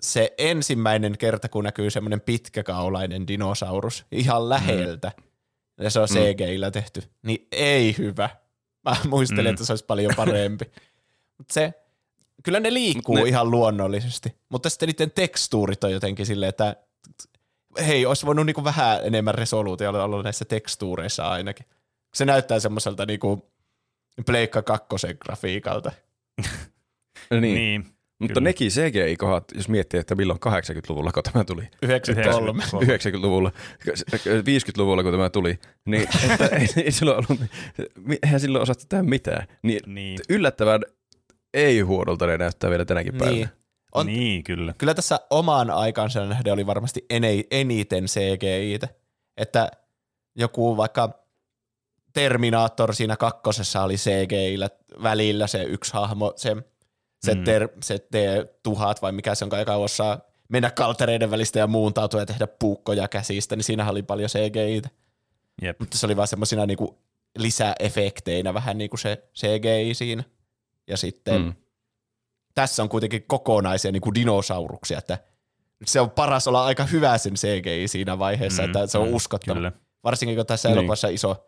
se 0.00 0.34
ensimmäinen 0.38 1.18
kerta, 1.18 1.48
kun 1.48 1.64
näkyy 1.64 1.90
semmoinen 1.90 2.20
pitkäkaulainen 2.20 3.28
dinosaurus 3.28 4.06
ihan 4.12 4.48
läheltä, 4.48 5.12
ja 5.80 5.90
se 5.90 6.00
on 6.00 6.08
Mm. 6.10 6.16
CGI-llä 6.16 6.70
tehty, 6.70 7.02
niin 7.22 7.48
ei 7.52 7.94
hyvä. 7.98 8.28
Mä 8.84 8.96
muistelin, 9.08 9.44
mm. 9.44 9.50
että 9.50 9.64
se 9.64 9.72
olisi 9.72 9.84
paljon 9.84 10.12
parempi. 10.16 10.64
Mutta 11.38 11.54
se, 11.54 11.72
kyllä 12.42 12.60
ne 12.60 12.74
liikkuu 12.74 13.16
ne... 13.16 13.22
ihan 13.22 13.50
luonnollisesti, 13.50 14.34
mutta 14.48 14.70
sitten 14.70 14.88
niiden 14.88 15.10
tekstuurit 15.10 15.84
on 15.84 15.92
jotenkin 15.92 16.26
silleen, 16.26 16.48
että 16.48 16.76
hei, 17.86 18.06
olisi 18.06 18.26
voinut 18.26 18.46
niinku 18.46 18.64
vähän 18.64 19.00
enemmän 19.02 19.34
resoluutiota 19.34 20.04
olla 20.04 20.22
näissä 20.22 20.44
tekstuureissa 20.44 21.28
ainakin. 21.28 21.66
Se 22.14 22.24
näyttää 22.24 22.60
semmoiselta 22.60 23.06
niinku 23.06 23.50
Pleikka 24.26 24.62
kakkosen 24.62 25.16
grafiikalta. 25.20 25.92
niin. 27.30 27.54
niin. 27.54 27.86
Mutta 28.18 28.34
Kyllä. 28.34 28.48
nekin 28.48 28.70
CGI-kohdat, 28.70 29.44
jos 29.54 29.68
miettii, 29.68 30.00
että 30.00 30.14
milloin 30.14 30.38
80-luvulla, 30.46 31.12
kun 31.12 31.22
tämä 31.22 31.44
tuli. 31.44 31.62
93. 31.82 32.62
90-luvulla, 32.62 33.52
50-luvulla, 34.26 35.02
kun 35.02 35.12
tämä 35.12 35.30
tuli. 35.30 35.58
Niin, 35.86 36.02
että 36.30 36.46
ei, 36.46 36.66
ei 36.84 36.92
silloin 36.92 37.24
ollut, 37.28 37.50
eihän 38.22 38.40
silloin 38.40 38.62
osattu 38.62 38.84
tehdä 38.88 39.02
mitään. 39.02 39.46
Niin, 39.62 39.80
niin. 39.86 40.18
Yllättävän 40.28 40.80
ei 41.54 41.80
huonolta 41.80 42.26
ne 42.26 42.38
näyttää 42.38 42.70
vielä 42.70 42.84
tänäkin 42.84 43.14
päivänä. 43.14 43.36
Niin. 43.36 43.48
On, 43.92 44.06
niin, 44.06 44.44
kyllä. 44.44 44.74
Kyllä 44.78 44.94
tässä 44.94 45.20
omaan 45.30 45.70
aikansa 45.70 46.26
nähden 46.26 46.52
oli 46.52 46.66
varmasti 46.66 47.06
eniten 47.50 48.04
CGI-tä. 48.04 48.88
Että 49.36 49.70
joku 50.36 50.76
vaikka 50.76 51.20
Terminator 52.12 52.94
siinä 52.94 53.16
kakkosessa 53.16 53.82
oli 53.82 53.96
cgi 53.96 54.56
välillä 55.02 55.46
se 55.46 55.62
yksi 55.62 55.92
hahmo, 55.92 56.32
se, 56.36 56.56
se, 57.24 57.34
mm. 57.34 57.44
ter, 57.44 57.68
se 57.82 57.98
T-1000 57.98 59.02
vai 59.02 59.12
mikä 59.12 59.34
se 59.34 59.44
on, 59.44 59.58
joka 59.58 59.74
osaa 59.74 60.20
mennä 60.48 60.70
kaltereiden 60.70 61.30
välistä 61.30 61.58
ja 61.58 61.66
muuntautua 61.66 62.20
ja 62.20 62.26
tehdä 62.26 62.46
puukkoja 62.46 63.08
käsistä, 63.08 63.56
niin 63.56 63.64
siinä 63.64 63.90
oli 63.90 64.02
paljon 64.02 64.30
cgi. 64.30 64.82
Mutta 65.78 65.98
se 65.98 66.06
oli 66.06 66.16
vaan 66.16 66.28
semmoisina 66.28 66.66
niinku 66.66 66.98
lisäefekteinä 67.38 68.54
vähän 68.54 68.78
niin 68.78 68.90
kuin 68.90 69.00
se 69.00 69.28
CGI 69.34 69.94
siinä. 69.94 70.24
Ja 70.86 70.96
sitten 70.96 71.42
mm. 71.42 71.54
Tässä 72.60 72.82
on 72.82 72.88
kuitenkin 72.88 73.24
kokonaisia 73.26 73.92
niin 73.92 74.00
kuin 74.00 74.14
dinosauruksia, 74.14 74.98
että 74.98 75.18
se 75.84 76.00
on 76.00 76.10
paras 76.10 76.48
olla 76.48 76.64
aika 76.64 76.84
hyvä 76.84 77.18
sen 77.18 77.34
CGI 77.34 77.88
siinä 77.88 78.18
vaiheessa, 78.18 78.62
mm, 78.62 78.66
että 78.66 78.86
se 78.86 78.98
on 78.98 79.08
mm, 79.08 79.14
uskottava. 79.14 79.54
Kyllä. 79.54 79.72
Varsinkin 80.04 80.36
kun 80.36 80.46
tässä 80.46 80.68
niin. 80.68 80.78
elokuvassa 80.78 81.08
iso 81.08 81.46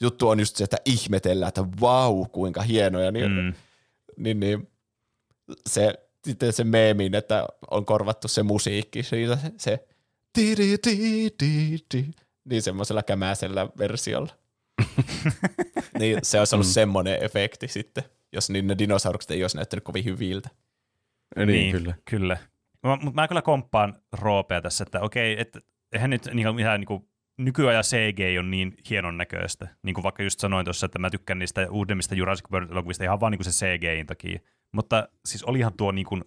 juttu 0.00 0.28
on 0.28 0.40
just 0.40 0.56
se, 0.56 0.64
että 0.64 0.76
ihmetellään, 0.84 1.48
että 1.48 1.64
vau, 1.80 2.24
kuinka 2.24 2.62
hienoja. 2.62 3.10
Niin, 3.10 3.30
mm. 3.30 3.52
niin, 4.16 4.40
niin 4.40 4.70
se, 5.66 5.94
sitten 6.24 6.52
se 6.52 6.64
meemin, 6.64 7.14
että 7.14 7.46
on 7.70 7.84
korvattu 7.84 8.28
se 8.28 8.42
musiikki 8.42 9.02
siitä, 9.02 9.38
se 9.58 9.86
di, 10.38 10.56
di, 10.56 10.76
di, 10.86 11.28
di, 11.42 11.78
di, 11.94 12.10
niin 12.44 12.62
semmoisella 12.62 13.02
kämäisellä 13.02 13.68
versiolla. 13.78 14.32
niin 15.98 16.18
se 16.22 16.38
olisi 16.38 16.54
ollut 16.54 16.66
mm. 16.66 16.72
semmoinen 16.72 17.22
efekti 17.24 17.68
sitten, 17.68 18.04
jos 18.32 18.50
niin 18.50 18.66
ne 18.66 18.78
dinosaurukset 18.78 19.30
ei 19.30 19.44
olisi 19.44 19.56
näyttänyt 19.56 19.84
kovin 19.84 20.04
hyviltä. 20.04 20.50
Niin, 21.36 21.48
niin 21.48 21.72
kyllä. 21.72 21.94
kyllä. 22.04 22.36
Mutta 22.82 23.14
mä 23.14 23.28
kyllä 23.28 23.42
komppaan 23.42 23.94
Roopea 24.12 24.60
tässä, 24.60 24.82
että 24.82 25.00
okei, 25.00 25.40
että 25.40 25.60
eihän 25.92 26.10
nyt 26.10 26.28
niin, 26.34 26.58
ihan 26.58 26.80
niin 26.80 26.86
kuin 26.86 27.08
nykyajan 27.38 27.84
CG 27.84 28.18
on 28.38 28.50
niin 28.50 28.74
hienon 28.90 29.16
näköistä. 29.16 29.68
Niin 29.82 29.94
kuin 29.94 30.02
vaikka 30.02 30.22
just 30.22 30.40
sanoin 30.40 30.64
tuossa, 30.64 30.86
että 30.86 30.98
mä 30.98 31.10
tykkään 31.10 31.38
niistä 31.38 31.66
uudemmista 31.70 32.14
Jurassic 32.14 32.50
World-elokuvista 32.52 33.04
ihan 33.04 33.20
vaan 33.20 33.32
niin 33.32 33.38
kuin 33.38 33.52
se 33.52 33.66
CGin 33.66 34.06
takia. 34.06 34.40
Mutta 34.72 35.08
siis 35.24 35.44
olihan 35.44 35.72
tuo 35.76 35.92
niin 35.92 36.06
kuin 36.06 36.24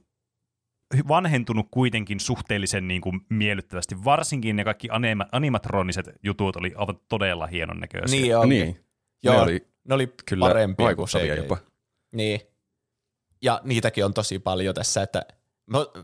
vanhentunut 1.08 1.68
kuitenkin 1.72 2.20
suhteellisen 2.20 2.88
niin 2.88 3.02
kuin 3.02 3.22
miellyttävästi. 3.30 3.96
Varsinkin 4.04 4.56
ne 4.56 4.64
kaikki 4.64 4.88
anima- 4.92 5.30
animatroniset 5.32 6.10
jutut 6.24 6.56
oli 6.56 6.74
aivan 6.76 7.00
todella 7.10 7.48
hienon 7.48 7.80
näköisiä. 7.80 8.22
Niin 8.22 8.38
on. 8.38 8.50
Niin. 8.50 8.80
Joo, 9.24 9.36
ne 9.36 9.42
oli, 9.42 9.68
ne 9.88 9.96
oli 9.96 10.14
kyllä 10.30 10.48
parempia 10.48 10.96
kuin 10.96 11.08
CGI. 11.08 11.28
jopa. 11.28 11.58
Niin. 12.12 12.42
Ja 13.42 13.62
niitäkin 13.64 14.06
on 14.06 14.14
tosi 14.14 14.40
paljon 14.40 14.76
tässä, 14.76 15.02
että 15.02 15.26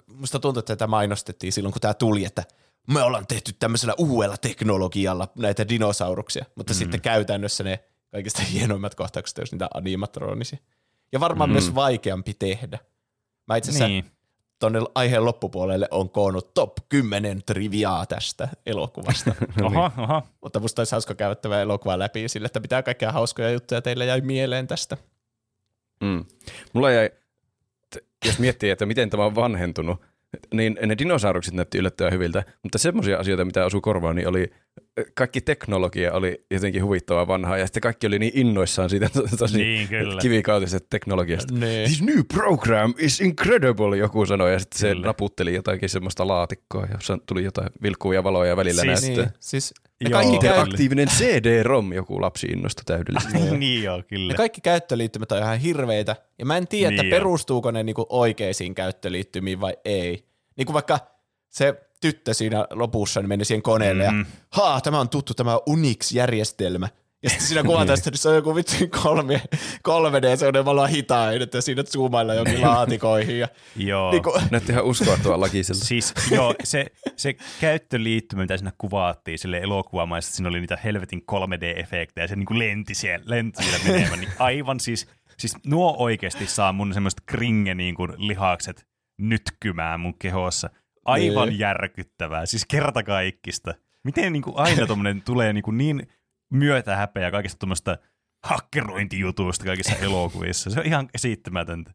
musta 0.08 0.40
tuntuu, 0.40 0.60
että 0.60 0.76
tätä 0.76 0.88
mainostettiin 0.88 1.54
silloin, 1.54 1.74
kun 1.74 1.82
tämä 1.82 1.94
tuli, 1.94 2.26
että– 2.26 2.44
me 2.88 3.04
ollaan 3.04 3.28
tehty 3.28 3.54
tämmöisellä 3.60 3.94
uudella 3.98 4.38
teknologialla 4.38 5.28
näitä 5.36 5.70
dinosauruksia, 5.70 6.46
mutta 6.56 6.74
mm. 6.74 6.78
sitten 6.78 7.02
käytännössä 7.02 7.64
ne 7.64 7.84
kaikista 8.12 8.42
hienoimmat 8.54 8.96
kohtaukset 8.96 9.38
jos 9.38 9.52
niitä 9.52 9.70
animatronisia. 9.74 10.60
Ja 11.12 11.20
varmaan 11.20 11.50
mm. 11.50 11.52
myös 11.52 11.76
vaikeampi 11.76 12.34
tehdä. 12.34 12.80
Mä 13.48 13.56
itse 13.56 13.72
asiassa 13.72 13.88
niin. 13.88 14.06
tuonne 14.60 14.80
aiheen 14.96 15.26
loppupuolelle 15.26 15.88
on 15.92 16.10
koonnut 16.10 16.54
top 16.54 16.78
10 16.90 17.44
triviaa 17.44 18.06
tästä 18.06 18.48
elokuvasta. 18.66 19.36
oha, 19.64 19.92
oha. 19.98 20.22
Mutta 20.42 20.60
musta 20.60 20.82
olisi 20.82 20.92
hauska 20.92 21.16
käydä 21.16 21.36
tämä 21.36 21.62
elokuva 21.62 22.00
läpi 22.00 22.30
sille, 22.30 22.46
että 22.46 22.60
mitä 22.60 22.84
kaikkea 22.84 23.12
hauskoja 23.12 23.52
juttuja 23.52 23.82
teille 23.82 24.06
jäi 24.06 24.22
mieleen 24.22 24.68
tästä. 24.68 24.98
Mm. 26.02 26.26
Mulla 26.74 26.92
jäi, 26.92 27.10
jos 28.26 28.40
miettii, 28.40 28.70
että 28.70 28.86
miten 28.86 29.10
tämä 29.10 29.26
on 29.26 29.36
vanhentunut, 29.36 30.02
niin 30.54 30.78
ne 30.86 30.98
dinosaurukset 30.98 31.54
näytti 31.54 31.78
yllättävän 31.78 32.14
hyviltä, 32.14 32.44
mutta 32.64 32.78
semmoisia 32.78 33.18
asioita, 33.18 33.46
mitä 33.46 33.66
osui 33.66 33.82
korvaan, 33.82 34.16
niin 34.16 34.28
oli 34.28 34.52
kaikki 35.14 35.42
teknologia 35.42 36.14
oli 36.14 36.46
jotenkin 36.52 36.84
huvittavaa 36.84 37.28
vanhaa, 37.28 37.58
ja 37.58 37.68
sitten 37.68 37.82
kaikki 37.82 38.08
oli 38.08 38.20
niin 38.20 38.32
innoissaan 38.36 38.90
siitä 38.90 39.10
tosi 39.38 39.58
niin, 39.58 39.88
kivikautisesta 40.22 40.88
teknologiasta. 40.90 41.54
Niin. 41.54 41.88
This 41.88 42.02
new 42.02 42.20
program 42.34 42.94
is 42.98 43.22
incredible, 43.22 43.98
joku 43.98 44.26
sanoi, 44.26 44.54
ja 44.54 44.60
sitten 44.60 44.80
se 44.80 44.94
naputteli 44.94 45.54
jotakin 45.54 45.90
semmoista 45.90 46.28
laatikkoa, 46.28 46.88
jossa 46.94 47.18
tuli 47.26 47.44
jotain 47.44 47.70
vilkkuvia 47.82 48.24
valoja 48.24 48.58
välillä 48.58 48.82
siis, 48.82 49.02
näyttää. 49.02 49.26
Niin, 49.26 49.34
siis 49.40 49.74
ja 50.04 50.10
kaikki 50.10 50.48
aktiivinen 50.48 51.08
CD-ROM 51.08 51.94
joku 51.94 52.22
lapsi 52.22 52.48
innostui 52.48 52.84
täydellisesti. 52.86 53.38
niin 53.58 53.84
joo, 53.84 54.04
kyllä. 54.08 54.34
Ja 54.34 54.38
kaikki 54.38 54.62
käyttöliittymät 54.62 55.32
on 55.32 55.38
ihan 55.38 55.60
hirveitä, 55.60 56.16
ja 56.40 56.46
mä 56.46 56.58
en 56.58 56.68
tiedä, 56.68 56.92
niin 56.92 57.06
että 57.06 57.16
perustuuko 57.16 57.72
ne 57.72 57.84
niinku 57.84 58.06
oikeisiin 58.10 58.76
käyttöliittymiin 58.76 59.62
vai 59.62 59.78
ei. 59.86 60.26
Niin 60.58 60.66
kuin 60.66 60.74
vaikka 60.74 61.00
se 61.50 61.76
tyttö 62.02 62.34
siinä 62.34 62.68
lopussa 62.72 63.20
niin 63.20 63.30
meni 63.30 63.46
siihen 63.46 63.62
koneelle 63.62 64.12
mm. 64.12 64.20
ja 64.20 64.26
haa, 64.52 64.82
tämä 64.82 65.00
on 65.00 65.10
tuttu, 65.10 65.34
tämä 65.34 65.56
on 65.56 65.62
Unix-järjestelmä. 65.66 66.88
Ja 67.24 67.30
sitten 67.30 67.48
siinä 67.48 67.64
kuvataan, 67.64 67.88
niin. 67.98 68.08
että 68.08 68.18
se 68.18 68.30
on 68.30 68.36
joku 68.36 68.56
vitsi 68.56 68.88
kolme, 68.88 69.42
3D, 69.90 70.38
se 70.38 70.48
on 70.48 70.66
vaan 70.66 70.90
hitain, 70.90 71.42
että 71.42 71.62
siinä 71.62 71.84
zoomailla 71.84 72.34
jokin 72.34 72.62
laatikoihin. 72.62 73.40
Ja, 73.40 73.48
joo. 73.76 74.12
Niin 74.12 74.24
kuin... 74.24 74.44
Näytti 74.52 74.72
ihan 74.72 74.86
uskoa 74.86 75.18
lakisella. 75.36 75.84
Siis 75.84 76.14
joo, 76.32 76.56
se, 76.64 76.86
se 77.16 77.36
käyttöliittymä, 77.62 78.42
mitä 78.42 78.58
siinä 78.58 78.72
kuvattiin 78.78 79.40
sille 79.40 79.58
elokuvamaisesti, 79.58 80.36
siinä 80.36 80.50
oli 80.50 80.60
niitä 80.60 80.78
helvetin 80.84 81.24
3D-efektejä, 81.32 82.28
se 82.28 82.36
niin 82.36 82.46
kuin 82.46 82.60
lenti 82.60 82.96
siellä, 82.96 83.26
lenti 83.28 83.64
siellä 83.64 83.80
menemään, 83.88 84.20
niin 84.20 84.34
aivan 84.40 84.80
siis, 84.80 85.08
siis 85.38 85.56
nuo 85.66 85.96
oikeasti 85.98 86.48
saa 86.48 86.74
mun 86.74 86.94
semmoiset 86.94 87.22
kringe 87.26 87.76
niin 87.76 87.96
kuin 87.96 88.14
lihakset 88.18 88.86
nytkymään 89.18 90.00
mun 90.00 90.18
kehossa. 90.20 90.70
Aivan 91.06 91.50
niin. 91.50 91.60
järkyttävää, 91.60 92.46
siis 92.46 92.66
kertakaikkista. 92.66 93.74
Miten 94.04 94.34
niin 94.34 94.44
kuin 94.44 94.58
aina 94.58 94.88
tuommoinen 94.88 95.22
tulee 95.32 95.54
niin, 95.54 95.64
kuin 95.64 95.78
niin 95.78 96.08
myötä 96.54 96.96
häpeä 96.96 97.32
kaikista 97.32 97.60
tuommoista 97.60 97.98
hakkerointijutuista 98.44 99.66
kaikissa 99.66 99.96
elokuvissa. 99.96 100.70
Se 100.70 100.80
on 100.80 100.86
ihan 100.86 101.08
käsittämätöntä. 101.08 101.92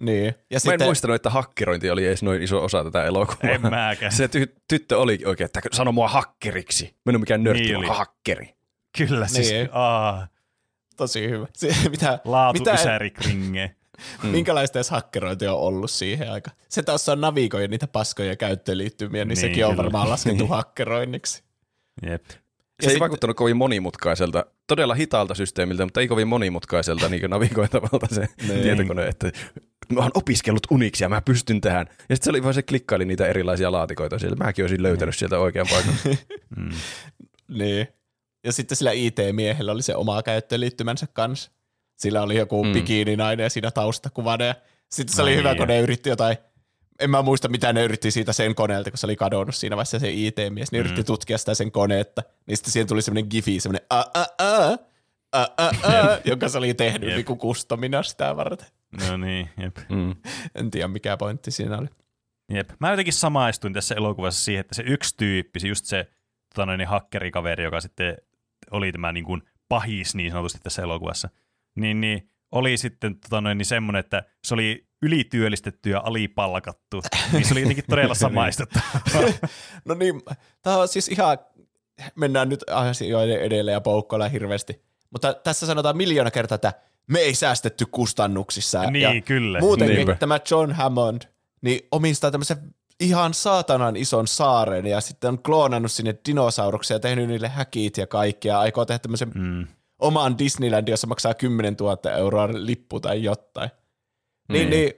Niin. 0.00 0.26
Ja 0.26 0.32
Mä 0.52 0.58
sitten... 0.58 0.82
en 0.82 0.86
muistanut, 0.86 1.14
että 1.14 1.30
hakkerointi 1.30 1.90
oli 1.90 2.06
edes 2.06 2.22
noin 2.22 2.42
iso 2.42 2.64
osa 2.64 2.84
tätä 2.84 3.04
elokuvaa. 3.04 3.54
En 3.54 3.60
mäkään. 3.60 4.12
Se 4.12 4.26
ty- 4.26 4.60
tyttö 4.68 4.98
oli 4.98 5.18
oikein, 5.24 5.46
että 5.46 5.60
sano 5.72 5.92
mua 5.92 6.08
hakkeriksi. 6.08 6.96
Mä 7.06 7.12
en 7.12 7.20
mikään 7.20 7.44
nörtti, 7.44 7.62
niin 7.62 7.94
hakkeri. 7.94 8.54
Kyllä, 8.98 9.26
siis 9.26 9.50
niin. 9.50 9.68
aa. 9.72 10.28
Tosi 10.96 11.28
hyvä. 11.28 11.46
Se, 11.54 11.76
mitä, 11.90 12.18
Laatu 12.24 12.58
mitä. 12.58 12.76
Mm. 14.22 14.28
Minkälaista 14.28 14.78
edes 14.78 14.90
hakkerointi 14.90 15.46
on 15.46 15.58
ollut 15.58 15.90
siihen 15.90 16.32
aikaan? 16.32 16.56
Se 16.68 16.82
taas 16.82 17.08
on 17.08 17.20
navigoida 17.20 17.68
niitä 17.68 17.86
paskoja 17.86 18.36
käyttöliittymiä, 18.36 19.24
niin, 19.24 19.28
niin 19.28 19.36
sekin 19.36 19.54
kyllä. 19.54 19.68
on 19.68 19.76
varmaan 19.76 20.10
laskettu 20.10 20.46
hakkeroinniksi. 20.46 21.42
Jep. 22.10 22.24
Se 22.80 22.86
ei 22.86 22.90
sit... 22.90 23.00
vaikuttanut 23.00 23.36
kovin 23.36 23.56
monimutkaiselta, 23.56 24.46
todella 24.66 24.94
hitaalta 24.94 25.34
systeemiltä, 25.34 25.84
mutta 25.84 26.00
ei 26.00 26.08
kovin 26.08 26.28
monimutkaiselta 26.28 27.08
niin 27.08 27.30
navigoitavalta 27.30 28.14
se 28.14 28.28
niin. 28.48 28.62
tietokone, 28.62 29.06
että 29.06 29.32
mä 29.92 30.00
oon 30.00 30.10
opiskellut 30.14 30.66
Unixia, 30.70 31.08
mä 31.08 31.20
pystyn 31.20 31.60
tähän. 31.60 31.86
Ja 31.88 32.16
sitten 32.16 32.24
se 32.24 32.30
oli 32.30 32.42
vaan 32.42 32.54
se 32.54 32.62
klikkaili 32.62 33.04
niitä 33.04 33.26
erilaisia 33.26 33.72
laatikoita 33.72 34.18
siellä. 34.18 34.36
Mäkin 34.36 34.64
olisin 34.64 34.82
löytänyt 34.82 35.16
sieltä 35.16 35.38
oikean 35.38 35.66
paikan. 35.70 35.94
mm. 36.56 36.70
Niin. 37.48 37.88
Ja 38.44 38.52
sitten 38.52 38.76
sillä 38.76 38.92
IT-miehellä 38.92 39.72
oli 39.72 39.82
se 39.82 39.96
oma 39.96 40.22
käyttöliittymänsä 40.22 41.06
kanssa. 41.12 41.50
Sillä 42.00 42.22
oli 42.22 42.36
joku 42.36 42.64
mm. 42.64 42.72
bikininainen 42.72 43.50
siinä 43.50 43.70
taustakuvana. 43.70 44.44
Ja 44.44 44.54
sitten 44.88 45.16
se 45.16 45.22
oli 45.22 45.36
hyvä, 45.36 45.54
kun 45.54 45.68
ne 45.68 45.80
yritti 45.80 46.08
jotain, 46.08 46.36
en 47.00 47.10
mä 47.10 47.22
muista 47.22 47.48
mitä 47.48 47.72
ne 47.72 47.84
yritti 47.84 48.10
siitä 48.10 48.32
sen 48.32 48.54
koneelta, 48.54 48.90
kun 48.90 48.98
se 48.98 49.06
oli 49.06 49.16
kadonnut 49.16 49.54
siinä 49.54 49.76
vaiheessa 49.76 49.98
se 49.98 50.10
IT-mies. 50.10 50.72
Ne 50.72 50.78
mm. 50.78 50.80
yritti 50.80 51.04
tutkia 51.04 51.38
sitä 51.38 51.54
sen 51.54 51.72
koneetta. 51.72 52.22
Niin 52.46 52.56
sitten 52.56 52.72
siihen 52.72 52.86
tuli 52.86 53.02
semmoinen 53.02 53.28
gifi, 53.30 53.60
semmoinen 53.60 53.86
a 53.90 54.00
a 54.14 54.26
a 54.38 54.76
a 55.32 55.46
a 55.56 55.70
a 55.82 56.18
jonka 56.24 56.48
se 56.48 56.58
oli 56.58 56.74
tehnyt 56.74 57.14
niin 57.14 57.38
kustomina 57.38 58.02
sitä 58.02 58.36
varten. 58.36 58.68
No 59.08 59.16
niin, 59.16 59.50
jep. 59.62 59.76
Mm. 59.88 60.14
En 60.54 60.70
tiedä 60.70 60.88
mikä 60.88 61.16
pointti 61.16 61.50
siinä 61.50 61.78
oli. 61.78 61.88
Jep. 62.52 62.70
Mä 62.78 62.90
jotenkin 62.90 63.14
samaistuin 63.14 63.72
tässä 63.72 63.94
elokuvassa 63.94 64.44
siihen, 64.44 64.60
että 64.60 64.74
se 64.74 64.82
yksi 64.86 65.16
tyyppi, 65.16 65.60
se 65.60 65.68
just 65.68 65.84
se 65.84 66.06
tota 66.54 66.66
noin, 66.66 66.86
hakkerikaveri, 66.86 67.64
joka 67.64 67.80
sitten 67.80 68.16
oli 68.70 68.92
tämä 68.92 69.12
niin 69.12 69.24
kuin 69.24 69.42
pahis 69.68 70.14
niin 70.14 70.30
sanotusti 70.30 70.58
tässä 70.62 70.82
elokuvassa, 70.82 71.28
niin, 71.80 72.00
niin 72.00 72.30
oli 72.52 72.76
sitten 72.76 73.20
tota 73.20 73.40
noin, 73.40 73.58
niin 73.58 73.66
semmoinen, 73.66 74.00
että 74.00 74.22
se 74.44 74.54
oli 74.54 74.86
ylityöllistetty 75.02 75.90
ja 75.90 76.00
alipalkattu, 76.04 77.02
niin 77.32 77.44
se 77.44 77.54
oli 77.54 77.60
jotenkin 77.60 77.84
todella 77.90 78.14
samaistuttavaa. 78.26 79.00
no 79.84 79.94
niin, 79.94 80.22
tämä 80.62 80.76
on 80.76 80.88
siis 80.88 81.08
ihan, 81.08 81.38
mennään 82.14 82.48
nyt 82.48 82.64
asioiden 82.70 83.40
edelle 83.40 83.72
ja 83.72 83.80
poukkoillaan 83.80 84.30
hirveästi. 84.30 84.82
Mutta 85.10 85.34
tässä 85.34 85.66
sanotaan 85.66 85.96
miljoona 85.96 86.30
kertaa, 86.30 86.54
että 86.54 86.72
me 87.06 87.18
ei 87.18 87.34
säästetty 87.34 87.86
kustannuksissa. 87.86 88.90
Niin, 88.90 89.02
ja 89.02 89.20
kyllä. 89.20 89.60
Muutenkin 89.60 89.96
Niinpä. 89.96 90.14
tämä 90.14 90.40
John 90.50 90.72
Hammond 90.72 91.22
niin 91.60 91.80
omistaa 91.92 92.30
tämmöisen 92.30 92.74
ihan 93.00 93.34
saatanan 93.34 93.96
ison 93.96 94.26
saaren 94.26 94.86
ja 94.86 95.00
sitten 95.00 95.28
on 95.28 95.42
kloonannut 95.42 95.92
sinne 95.92 96.14
dinosauruksia 96.26 96.94
ja 96.94 97.00
tehnyt 97.00 97.28
niille 97.28 97.48
häkit 97.48 97.96
ja 97.96 98.06
kaikkea. 98.06 98.54
Ja 98.54 98.60
aikoo 98.60 98.84
tehdä 98.84 98.98
tämmöisen 98.98 99.32
Mm. 99.34 99.66
Oman 100.00 100.38
Disneylandin, 100.38 100.92
jossa 100.92 101.06
maksaa 101.06 101.34
10 101.34 101.76
000 101.80 102.10
euroa 102.16 102.48
lippu 102.52 103.00
tai 103.00 103.22
jotain. 103.22 103.70
Niin, 104.48 104.70
Niin. 104.70 104.70
niin 104.70 104.92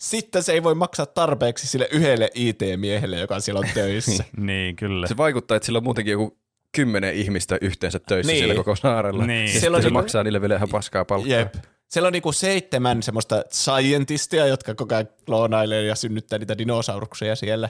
sitten 0.00 0.42
se 0.42 0.52
ei 0.52 0.62
voi 0.62 0.74
maksaa 0.74 1.06
tarpeeksi 1.06 1.66
sille 1.66 1.88
yhdelle 1.92 2.30
IT-miehelle, 2.34 3.18
joka 3.18 3.40
siellä 3.40 3.58
on 3.58 3.66
töissä. 3.74 4.24
Niin, 4.36 4.76
kyllä. 4.76 5.06
Se 5.06 5.16
vaikuttaa, 5.16 5.56
että 5.56 5.66
sillä 5.66 5.76
on 5.76 5.84
muutenkin 5.84 6.12
joku 6.12 6.38
kymmenen 6.76 7.14
ihmistä 7.14 7.58
yhteensä 7.60 7.98
töissä 7.98 8.32
Niin. 8.32 8.34
niin. 8.36 8.44
siellä 8.48 8.64
koko 8.64 8.76
saarella. 8.76 9.26
Niin. 9.26 9.40
Ja 9.42 9.46
Siellä 9.48 9.60
Siellä 9.60 9.76
on 9.76 9.82
se 9.82 9.88
niinku- 9.88 9.98
maksaa 9.98 10.24
niille 10.24 10.40
vielä 10.40 10.56
ihan 10.56 10.68
paskaa 10.68 11.04
palkkaa. 11.04 11.36
Jep. 11.38 11.54
Siellä 11.88 12.06
on 12.06 12.12
niinku 12.12 12.32
seitsemän 12.32 13.02
semmoista 13.02 13.44
scientistia, 13.52 14.46
jotka 14.46 14.74
koko 14.74 14.94
ajan 14.94 15.08
kloonailee 15.26 15.82
ja 15.82 15.94
synnyttää 15.94 16.38
niitä 16.38 16.58
dinosauruksia 16.58 17.36
siellä. 17.36 17.68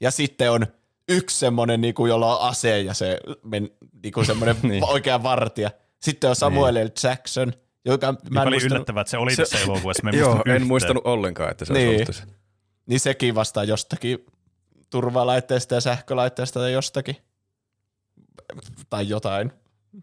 Ja 0.00 0.10
sitten 0.10 0.50
on 0.50 0.66
yksi 1.08 1.38
semmoinen, 1.38 1.80
niinku, 1.80 2.06
jolla 2.06 2.38
on 2.38 2.48
ase 2.48 2.80
ja 2.82 2.94
se 2.94 3.20
men, 3.42 3.70
niinku 4.02 4.24
semmoinen 4.24 4.56
Niin. 4.62 4.84
oikea 4.84 5.22
vartija. 5.22 5.70
Sitten 6.02 6.30
on 6.30 6.36
Samuel 6.36 6.74
L. 6.74 6.88
Jackson, 7.02 7.52
joka 7.84 8.12
mä 8.12 8.18
Mä 8.30 8.42
en 8.42 8.48
oli 8.48 8.54
muistanut, 8.54 8.72
yllättävää, 8.76 9.00
että 9.00 9.10
se 9.10 9.18
oli 9.18 9.34
Se- 9.36 9.42
tässä 9.42 9.58
elokuvassa. 9.58 10.02
Mä 10.02 10.10
en 10.10 10.18
Joo, 10.18 10.28
muistanut 10.34 10.56
en 10.62 10.66
muistanut 10.66 11.06
ollenkaan, 11.06 11.50
että 11.50 11.64
se 11.64 11.72
Niin. 11.72 11.88
olisi 11.88 11.94
ollut 12.02 12.06
tässä. 12.06 12.26
niin 12.86 13.00
sekin 13.00 13.34
vastaa 13.34 13.64
jostakin 13.64 14.26
turvalaitteesta 14.90 15.74
ja 15.74 15.80
sähkölaitteesta 15.80 16.60
tai 16.60 16.72
jostakin. 16.72 17.16
Tai 18.90 19.08
jotain. 19.08 19.52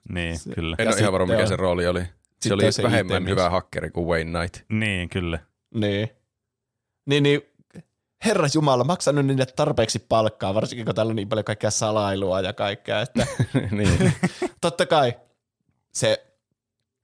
Niin, 0.09 0.38
kyllä. 0.55 0.75
En 0.79 0.88
ole 0.88 0.97
ihan 0.97 1.13
varma, 1.13 1.25
sitten 1.27 1.35
mikä 1.38 1.43
on- 1.43 1.47
se 1.47 1.55
rooli 1.55 1.88
oli. 1.88 2.00
sitten 2.01 2.13
Se 2.50 2.53
oli 2.53 2.65
on 2.65 2.73
se 2.73 2.83
vähemmän 2.83 3.17
IT-mies. 3.21 3.31
hyvä 3.31 3.50
hakkeri 3.50 3.89
kuin 3.89 4.07
Wayne 4.07 4.39
Knight. 4.39 4.69
Niin, 4.69 5.09
kyllä. 5.09 5.39
Niin. 5.73 6.09
Niin, 7.05 7.23
niin 7.23 7.41
Herra 8.25 8.47
Jumala, 8.55 8.83
maksanut 8.83 9.25
niille 9.25 9.45
tarpeeksi 9.45 10.00
palkkaa, 10.09 10.53
varsinkin 10.53 10.85
kun 10.85 10.95
täällä 10.95 11.09
on 11.09 11.15
niin 11.15 11.29
paljon 11.29 11.43
kaikkea 11.45 11.71
salailua 11.71 12.41
ja 12.41 12.53
kaikkea, 12.53 13.01
että 13.01 13.27
niin. 13.71 14.13
totta 14.62 14.85
kai 14.85 15.13
se, 15.93 16.25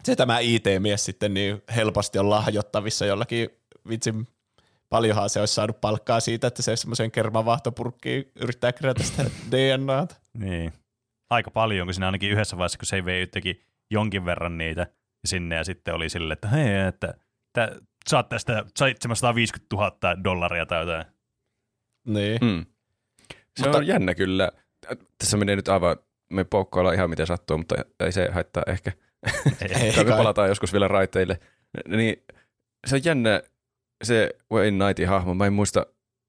se 0.03 0.15
tämä 0.15 0.39
IT-mies 0.39 1.05
sitten 1.05 1.33
niin 1.33 1.61
helposti 1.75 2.19
on 2.19 2.29
lahjottavissa 2.29 3.05
jollakin 3.05 3.49
vitsin 3.89 4.27
paljonhan 4.89 5.29
se 5.29 5.39
olisi 5.39 5.53
saanut 5.53 5.81
palkkaa 5.81 6.19
siitä, 6.19 6.47
että 6.47 6.61
se 6.61 6.75
semmoiseen 6.75 7.11
kermavahtopurkkiin 7.11 8.31
yrittää 8.35 8.73
kerätä 8.73 9.03
sitä 9.03 9.23
DNAta. 9.51 10.15
Niin. 10.33 10.73
Aika 11.29 11.51
paljon, 11.51 11.87
kun 11.87 11.93
siinä 11.93 12.05
ainakin 12.05 12.31
yhdessä 12.31 12.57
vaiheessa, 12.57 12.77
kun 12.77 12.85
se 12.85 13.05
vei 13.05 13.27
teki 13.27 13.61
jonkin 13.91 14.25
verran 14.25 14.57
niitä 14.57 14.87
sinne 15.25 15.55
ja 15.55 15.63
sitten 15.63 15.93
oli 15.93 16.09
silleen, 16.09 16.33
että 16.33 16.47
hei, 16.47 16.75
että 16.87 17.13
tä, 17.53 17.75
saat 18.09 18.29
tästä 18.29 18.65
750 18.77 19.75
000 19.75 20.23
dollaria 20.23 20.65
tai 20.65 20.79
jotain. 20.79 21.05
Niin. 22.07 22.39
Mm. 22.41 22.65
Se 23.59 23.63
Mutta- 23.63 23.77
on 23.77 23.87
jännä 23.87 24.15
kyllä. 24.15 24.51
Tässä 25.17 25.37
menee 25.37 25.55
nyt 25.55 25.67
aivan, 25.67 25.97
me 26.29 26.43
poukkoillaan 26.43 26.95
ihan 26.95 27.09
miten 27.09 27.27
sattuu, 27.27 27.57
mutta 27.57 27.75
ei 27.99 28.11
se 28.11 28.29
haittaa 28.31 28.63
ehkä. 28.67 28.91
Ei 29.61 29.91
Tai 29.95 30.03
me 30.03 30.09
kai. 30.09 30.17
palataan 30.17 30.49
joskus 30.49 30.73
vielä 30.73 30.87
raiteille. 30.87 31.39
Niin 31.87 32.23
se 32.87 32.95
on 32.95 33.01
jännä 33.05 33.41
se 34.03 34.29
Wayne 34.53 34.85
Knightin 34.85 35.07
hahmo. 35.07 35.33
Mä 35.33 35.45
en 35.45 35.53
muista, 35.53 35.85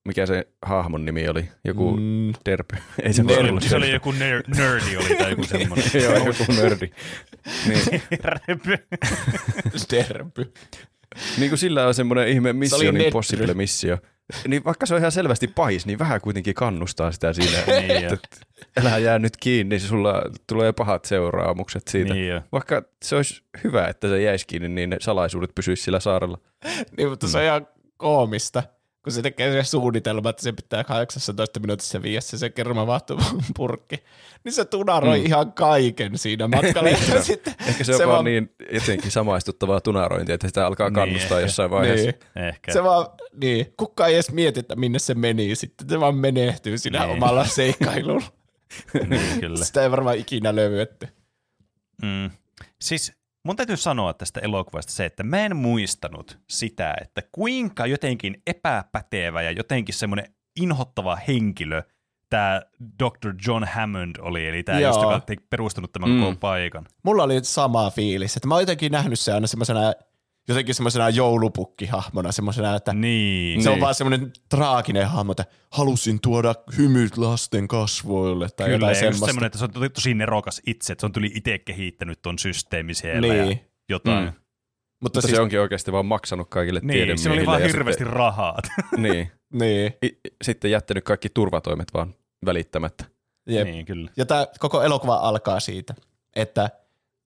mikä 0.08 0.26
se 0.26 0.48
hahmon 0.62 1.04
nimi 1.04 1.28
oli. 1.28 1.48
Joku 1.64 1.96
mm. 1.96 2.32
Derpy. 2.46 2.76
Ei 3.02 3.12
se 3.12 3.22
olla 3.22 3.60
Se 3.60 3.76
oli 3.76 3.92
joku 3.92 4.12
ner- 4.12 4.58
nerdi 4.58 4.96
oli 4.96 5.16
tai 5.16 5.30
joku 5.30 5.44
semmoinen. 5.58 5.86
Joo, 6.02 6.14
joku 6.14 6.52
nördi. 6.52 6.90
Niin, 7.68 8.02
derpy. 9.90 10.52
niin 11.38 11.50
kuin 11.50 11.58
sillä 11.58 11.86
on 11.86 11.94
semmoinen 11.94 12.28
ihme 12.28 12.52
Mission 12.52 12.94
netry. 12.94 13.06
Impossible 13.06 13.54
missio. 13.54 13.98
Niin 14.48 14.64
vaikka 14.64 14.86
se 14.86 14.94
on 14.94 15.00
ihan 15.00 15.12
selvästi 15.12 15.48
pahis, 15.48 15.86
niin 15.86 15.98
vähän 15.98 16.20
kuitenkin 16.20 16.54
kannustaa 16.54 17.12
sitä 17.12 17.32
siinä. 17.32 17.58
Niin 17.66 17.90
että 18.12 18.28
älä 18.80 18.98
jää 18.98 19.18
nyt 19.18 19.36
kiinni, 19.36 19.78
sulla 19.78 20.22
tulee 20.46 20.72
pahat 20.72 21.04
seuraamukset 21.04 21.88
siitä. 21.88 22.14
niin 22.14 22.28
jo. 22.28 22.40
Vaikka 22.52 22.82
se 23.04 23.16
olisi 23.16 23.42
hyvä, 23.64 23.86
että 23.88 24.08
se 24.08 24.22
jäisi 24.22 24.46
kiinni, 24.46 24.68
niin 24.68 24.90
ne 24.90 24.96
salaisuudet 25.00 25.54
pysyisi 25.54 25.82
sillä 25.82 26.00
saarella. 26.00 26.38
Niin, 26.96 27.08
mutta 27.08 27.28
se 27.28 27.38
on 27.38 27.44
ihan 27.44 27.66
koomista, 27.96 28.62
kun 29.04 29.12
se 29.12 29.22
tekee 29.22 29.52
se 29.52 29.68
suunnitelma, 29.70 30.30
että 30.30 30.42
se 30.42 30.52
pitää 30.52 30.84
18 30.84 31.60
minuutissa 31.60 32.02
viedä 32.02 32.20
se, 32.20 32.38
se 32.38 32.50
kermavahtopurkki. 32.50 33.96
Niin 34.44 34.52
se 34.52 34.64
tunaroi 34.64 35.18
mm. 35.18 35.26
ihan 35.26 35.52
kaiken 35.52 36.18
siinä 36.18 36.48
matkalla. 36.48 36.88
ja 37.14 37.22
sitten 37.22 37.54
Ehkä 37.68 37.84
se 37.84 37.92
on 37.92 37.96
Se 37.96 38.02
se 38.02 38.06
vaan 38.06 38.24
niin 38.24 38.54
jotenkin 38.72 39.10
samaistuttavaa 39.10 39.80
tunarointia, 39.80 40.34
että 40.34 40.46
sitä 40.46 40.66
alkaa 40.66 40.88
Niin, 40.88 40.94
kannustaa 40.94 41.38
ehkä. 41.38 41.46
jossain 41.46 41.70
vaiheessa. 41.70 42.10
niin, 42.34 42.46
Ehkä. 42.46 42.72
se 42.72 42.82
vaan, 42.84 43.06
niin, 43.40 43.74
kukaan 43.76 44.08
ei 44.10 44.14
edes 44.16 44.32
mieti, 44.32 44.60
että 44.60 44.76
minne 44.76 44.98
se 44.98 45.14
meni. 45.14 45.54
Sitten 45.54 45.88
se 45.88 46.00
vaan 46.00 46.14
menehtyy 46.14 46.78
siinä 46.78 46.98
Niin. 47.06 47.10
omalla 47.16 47.44
seikkailulla. 47.44 48.22
niin, 49.08 49.40
kyllä. 49.40 49.64
Sitä 49.64 49.82
ei 49.82 49.90
varmaan 49.90 50.16
ikinä 50.16 50.56
löydetty. 50.56 51.08
Mm. 52.02 52.30
Siis 52.80 53.12
mun 53.44 53.56
täytyy 53.56 53.76
sanoa 53.76 54.14
tästä 54.14 54.40
elokuvasta 54.40 54.92
se, 54.92 55.04
että 55.04 55.22
mä 55.22 55.44
en 55.44 55.56
muistanut 55.56 56.38
sitä, 56.48 56.94
että 57.00 57.22
kuinka 57.32 57.86
jotenkin 57.86 58.42
epäpätevä 58.46 59.42
ja 59.42 59.50
jotenkin 59.50 59.94
semmoinen 59.94 60.34
inhottava 60.60 61.16
henkilö 61.16 61.82
tämä 62.30 62.62
Dr. 63.02 63.34
John 63.46 63.64
Hammond 63.64 64.16
oli, 64.18 64.46
eli 64.48 64.62
tämä 64.62 64.80
just, 64.80 65.02
joka 65.02 65.20
perustanut 65.50 65.92
tämän 65.92 66.10
Mm. 66.10 66.20
koko 66.20 66.36
paikan. 66.36 66.86
Mulla 67.02 67.22
oli 67.22 67.44
sama 67.44 67.90
fiilis, 67.90 68.36
että 68.36 68.48
mä 68.48 68.54
oon 68.54 68.62
jotenkin 68.62 68.92
nähnyt 68.92 69.20
se 69.20 69.32
aina 69.32 69.46
semmoisena 69.46 69.92
jotenkin 70.50 70.74
semmoisena 70.74 71.08
joulupukkihahmona, 71.08 72.32
semmoisena, 72.32 72.76
että 72.76 72.92
Niin. 72.92 73.62
Se 73.62 73.68
on 73.68 73.74
Niin. 73.74 73.80
vaan 73.80 73.94
semmoinen 73.94 74.32
traaginen 74.48 75.08
hahmo, 75.08 75.32
että 75.32 75.44
halusin 75.70 76.20
tuoda 76.20 76.54
hymyt 76.78 77.16
lasten 77.16 77.68
kasvoille 77.68 78.48
tai 78.50 78.66
Kyllä, 78.66 78.76
jotain 78.76 78.96
semmoista. 78.96 79.26
semmoinen, 79.26 79.46
että 79.46 79.58
se 79.58 79.64
on 79.64 79.70
tosi- 79.94 80.14
nerokas 80.14 80.62
itse, 80.66 80.92
että 80.92 81.00
se 81.00 81.06
on 81.06 81.12
tuli 81.12 81.30
itse 81.34 81.58
kehittänyt 81.58 82.22
ton 82.22 82.38
systeemi 82.38 82.94
siellä 82.94 83.20
Niin. 83.20 83.50
ja 83.50 83.56
jotain. 83.88 84.24
Mm. 84.24 84.32
Mutta, 84.32 84.40
Mutta 85.02 85.20
siis, 85.20 85.34
se 85.36 85.40
onkin 85.40 85.60
oikeasti 85.60 85.92
vaan 85.92 86.06
maksanut 86.06 86.48
kaikille 86.50 86.80
Niin, 86.80 86.88
tiedemiehille. 86.88 87.22
se 87.22 87.30
oli 87.30 87.46
vaan 87.46 87.62
hirveästi 87.62 88.04
rahaa. 88.04 88.58
Sitten, 88.64 89.02
niin, 89.02 89.30
niin, 89.52 89.92
I- 90.04 90.20
sitten 90.44 90.70
jättänyt 90.70 91.04
kaikki 91.04 91.28
turvatoimet 91.28 91.88
vaan 91.94 92.14
välittämättä. 92.46 93.04
jep. 93.46 93.64
niin, 93.68 93.86
kyllä. 93.86 94.10
Ja 94.16 94.26
tämä 94.26 94.46
koko 94.58 94.82
elokuva 94.82 95.14
alkaa 95.14 95.60
siitä, 95.60 95.94
että 96.36 96.70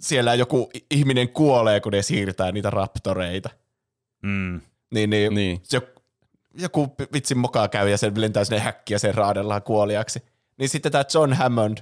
siellä 0.00 0.34
joku 0.34 0.70
ihminen 0.90 1.28
kuolee, 1.28 1.80
kun 1.80 1.92
ne 1.92 2.02
siirtää 2.02 2.52
niitä 2.52 2.70
raptoreita. 2.70 3.50
Mm. 4.22 4.60
Niin, 4.94 5.10
niin, 5.10 5.34
Niin. 5.34 5.60
Se, 5.62 5.80
joku 6.58 6.94
vitsin 7.12 7.38
mokaa 7.38 7.68
käy 7.68 7.88
ja 7.90 7.98
se 7.98 8.12
lentää 8.16 8.44
sinne 8.44 8.60
häkkiä 8.60 8.94
ja 8.94 8.98
sen 8.98 9.14
raadellaan 9.14 9.62
kuoliaksi. 9.62 10.22
Niin 10.58 10.68
sitten 10.68 10.92
tämä 10.92 11.04
John 11.14 11.32
Hammond 11.32 11.78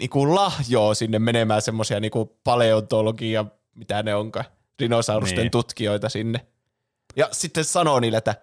niinku 0.00 0.34
lahjoo 0.34 0.94
sinne 0.94 1.18
menemään 1.18 1.62
semmoisia 1.62 2.00
niinku 2.00 2.38
paleontologia, 2.44 3.44
mitä 3.74 4.02
ne 4.02 4.14
onkaan, 4.14 4.44
dinosaurusten 4.78 5.38
Niin. 5.38 5.50
tutkijoita 5.50 6.08
sinne. 6.08 6.46
Ja 7.16 7.28
sitten 7.32 7.64
sanoo 7.64 8.00
niille, 8.00 8.18
että 8.18 8.34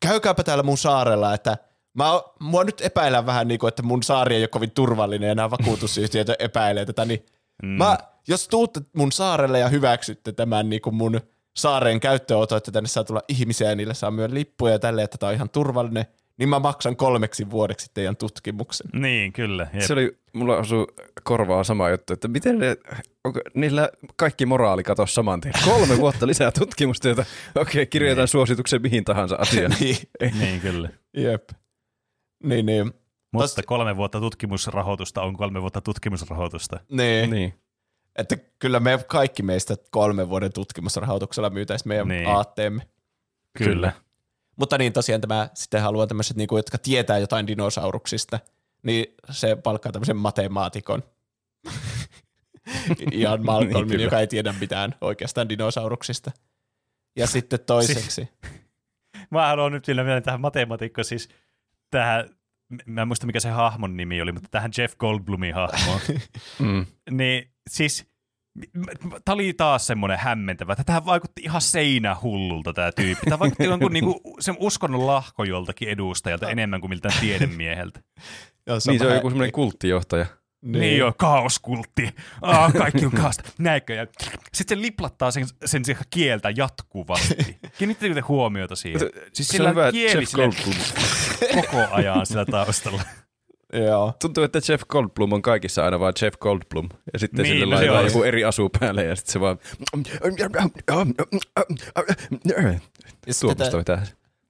käykääpä 0.00 0.42
täällä 0.44 0.62
mun 0.62 0.78
saarella, 0.78 1.34
että 1.34 1.58
mä, 1.94 2.12
oon- 2.12 2.22
mua 2.40 2.64
nyt 2.64 2.80
epäillään 2.80 3.26
vähän 3.26 3.48
niin 3.48 3.58
kuin, 3.58 3.68
että 3.68 3.82
mun 3.82 4.02
saari 4.02 4.34
ei 4.36 4.42
ole 4.42 4.48
kovin 4.48 4.70
turvallinen 4.70 5.28
ja 5.28 5.34
nämä 5.34 5.50
vakuutusyhtiöt 5.50 6.28
epäilee 6.38 6.86
tätä, 6.86 7.04
niin 7.04 7.26
Mm. 7.62 7.68
Mä, 7.68 7.98
jos 8.28 8.48
tuutte 8.48 8.80
mun 8.96 9.12
saarelle 9.12 9.58
ja 9.58 9.68
hyväksytte 9.68 10.32
tämän 10.32 10.68
niin 10.68 10.82
kuin 10.82 10.94
mun 10.94 11.20
saaren 11.56 12.00
käyttöönoton, 12.00 12.58
että 12.58 12.72
tänne 12.72 12.88
saa 12.88 13.04
tulla 13.04 13.22
ihmisiä 13.28 13.68
ja 13.68 13.76
niille 13.76 13.94
saa 13.94 14.10
myös 14.10 14.32
lippuja 14.32 14.72
ja 14.72 14.78
tälleen, 14.78 15.04
että 15.04 15.18
tää 15.18 15.28
on 15.28 15.34
ihan 15.34 15.50
turvallinen, 15.50 16.04
niin 16.38 16.48
mä 16.48 16.58
maksan 16.58 16.96
kolmeksi 16.96 17.50
vuodeksi 17.50 17.90
teidän 17.94 18.16
tutkimuksen. 18.16 18.86
Niin, 18.92 19.32
kyllä. 19.32 19.66
Jep. 19.72 19.82
Se 19.82 19.92
oli, 19.92 20.18
mulla 20.32 20.56
osui 20.56 20.86
korvaa 21.22 21.64
sama 21.64 21.90
juttu, 21.90 22.12
että 22.12 22.28
miten 22.28 22.58
ne, 22.58 22.76
onko 23.24 23.40
niillä 23.54 23.90
kaikki 24.16 24.46
moraali 24.46 24.82
katosi 24.82 25.14
saman 25.14 25.40
tien. 25.40 25.54
Kolme 25.64 25.98
vuotta 26.04 26.26
lisää 26.26 26.50
tutkimustyötä. 26.52 27.24
Okei, 27.54 27.86
kirjoitan 27.86 28.28
suosituksen 28.28 28.82
mihin 28.82 29.04
tahansa 29.04 29.36
asiaan. 29.36 29.72
niin, 29.80 29.96
niin, 30.38 30.60
kyllä. 30.60 30.88
jep. 31.16 31.48
Niin, 32.44 32.66
niin. 32.66 32.92
Mutta 33.32 33.62
kolme 33.66 33.96
vuotta 33.96 34.20
tutkimusrahoitusta 34.20 35.22
on 35.22 35.36
kolme 35.36 35.60
vuotta 35.60 35.80
tutkimusrahoitusta. 35.80 36.80
niin. 36.90 37.30
Niin. 37.30 37.54
Että 38.16 38.36
kyllä 38.58 38.80
me 38.80 39.04
kaikki 39.08 39.42
meistä 39.42 39.76
kolmen 39.90 40.28
vuoden 40.28 40.52
tutkimusrahoituksella 40.52 41.50
myytäisiin 41.50 41.88
meidän 41.88 42.08
Niin. 42.08 42.28
aatteemme. 42.28 42.88
Kyllä. 43.58 43.92
Mutta 44.56 44.78
niin 44.78 44.92
tosiaan 44.92 45.20
tämä 45.20 45.48
sitten 45.54 45.82
haluaa 45.82 46.06
tämmöiset, 46.06 46.36
niin 46.36 46.48
kuin, 46.48 46.58
jotka 46.58 46.78
tietää 46.78 47.18
jotain 47.18 47.46
dinosauruksista, 47.46 48.38
niin 48.82 49.14
se 49.30 49.56
palkkaa 49.56 49.92
tämmöisen 49.92 50.16
matemaatikon. 50.16 51.02
Ian 53.12 53.44
Malcolmin, 53.44 53.88
Niin, 53.88 54.00
joka 54.00 54.20
ei 54.20 54.26
tiedä 54.26 54.54
mitään 54.60 54.94
oikeastaan 55.00 55.48
dinosauruksista. 55.48 56.30
Ja 57.16 57.26
sitten 57.26 57.60
toiseksi. 57.66 58.28
Mä 59.30 59.46
haluan 59.46 59.72
nyt 59.72 59.86
vielä 59.86 60.04
mennä 60.04 60.20
tähän 60.20 60.40
matematiikkaan, 60.40 61.04
siis 61.04 61.28
tähän, 61.90 62.30
mä 62.86 63.02
en 63.02 63.08
muista 63.08 63.26
mikä 63.26 63.40
se 63.40 63.50
hahmon 63.50 63.96
nimi 63.96 64.22
oli, 64.22 64.32
mutta 64.32 64.48
tähän 64.50 64.70
Jeff 64.78 64.96
Goldblumin 64.96 65.54
hahmoon. 65.54 66.00
Mm. 66.58 66.86
niin 67.10 67.50
siis, 67.70 68.06
tämä 69.24 69.34
oli 69.34 69.52
taas 69.52 69.86
semmoinen 69.86 70.18
hämmentävä, 70.18 70.72
että 70.72 70.84
tämä 70.84 71.04
vaikutti 71.04 71.42
ihan 71.42 71.60
seinähullulta 71.60 72.72
tämä 72.72 72.92
tyyppi. 72.92 73.24
Tämä 73.24 73.38
vaikutti 73.38 73.64
jonkun 73.64 73.92
niinku, 74.00 74.20
sen 74.40 74.56
uskonnon 74.58 75.06
lahko 75.06 75.44
joltakin 75.44 75.88
edustajalta 75.88 76.50
enemmän 76.50 76.80
kuin 76.80 76.90
miltään 76.90 77.14
tiedemieheltä. 77.20 78.00
Ja 78.66 78.74
Niin 78.86 78.98
se 78.98 79.06
on 79.06 79.14
joku 79.14 79.30
semmoinen 79.30 79.52
kulttijohtaja. 79.52 80.26
Niin, 80.62 80.80
niin 80.80 80.98
joo, 80.98 81.12
kaoskultti. 81.18 82.14
Ah, 82.42 82.72
kaikki 82.72 83.06
on 83.06 83.12
kaasta. 83.12 83.42
Näinkö? 83.58 83.94
Ja 83.94 84.06
sitten 84.54 84.78
se 84.78 84.82
liplattaa 84.82 85.30
sen, 85.30 85.46
sen 85.64 85.82
kieltä 86.10 86.52
jatkuvasti. 86.56 87.56
Kiinnittäkö 87.78 88.14
te 88.14 88.20
huomiota 88.20 88.76
siihen? 88.76 89.00
Siis 89.32 89.48
Se 89.48 89.52
sillä 89.52 89.68
on 89.68 89.74
hyvä 89.74 89.92
kieli 89.92 90.20
Jeff 90.20 90.32
Goldblum. 90.32 90.76
Koko 91.54 91.86
ajan 91.90 92.26
sillä 92.26 92.44
taustalla. 92.44 93.02
Joo. 93.72 94.12
Tuntuu, 94.20 94.44
että 94.44 94.60
Jeff 94.68 94.84
Goldblum 94.88 95.32
on 95.32 95.42
kaikissa 95.42 95.84
aina 95.84 96.00
vaan 96.00 96.12
Jeff 96.22 96.38
Goldblum. 96.38 96.88
Ja 97.12 97.18
sitten 97.18 97.42
Niin, 97.42 97.52
sille 97.52 97.64
no 97.64 97.70
se 97.70 97.74
laitetaan 97.74 98.04
on. 98.04 98.06
joku 98.06 98.22
eri 98.22 98.44
asu 98.44 98.70
päälle 98.80 99.04
ja 99.04 99.16
sitten 99.16 99.32
se 99.32 99.40
vaan... 99.40 99.58
Tuommoista 103.40 103.78
vetää. 103.78 104.06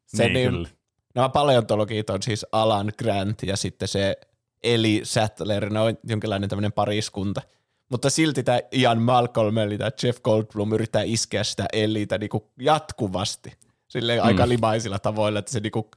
se 0.06 0.28
niin, 0.28 0.52
niin, 0.54 0.68
nämä 1.14 1.28
paleontologit 1.28 2.10
on 2.10 2.22
siis 2.22 2.46
Alan 2.52 2.92
Grant 2.98 3.42
ja 3.42 3.56
sitten 3.56 3.88
se 3.88 4.16
Eli 4.62 5.00
Sattler, 5.04 5.70
ne 5.70 5.80
on 5.80 5.98
jonkinlainen 6.04 6.48
tämmöinen 6.48 6.72
pariskunta. 6.72 7.42
Mutta 7.88 8.10
silti 8.10 8.42
tämä 8.42 8.60
Ian 8.72 9.02
Malcolm, 9.02 9.58
eli 9.58 9.78
tämä 9.78 9.90
Jeff 10.02 10.22
Goldblum, 10.22 10.72
yrittää 10.72 11.02
iskeä 11.02 11.44
sitä 11.44 11.66
Elitä 11.72 12.18
niinku 12.18 12.50
jatkuvasti. 12.60 13.52
Silleen 13.88 14.20
mm. 14.20 14.26
aika 14.26 14.48
limaisilla 14.48 14.98
tavoilla, 14.98 15.38
että 15.38 15.52
se 15.52 15.60
niinku 15.60 15.90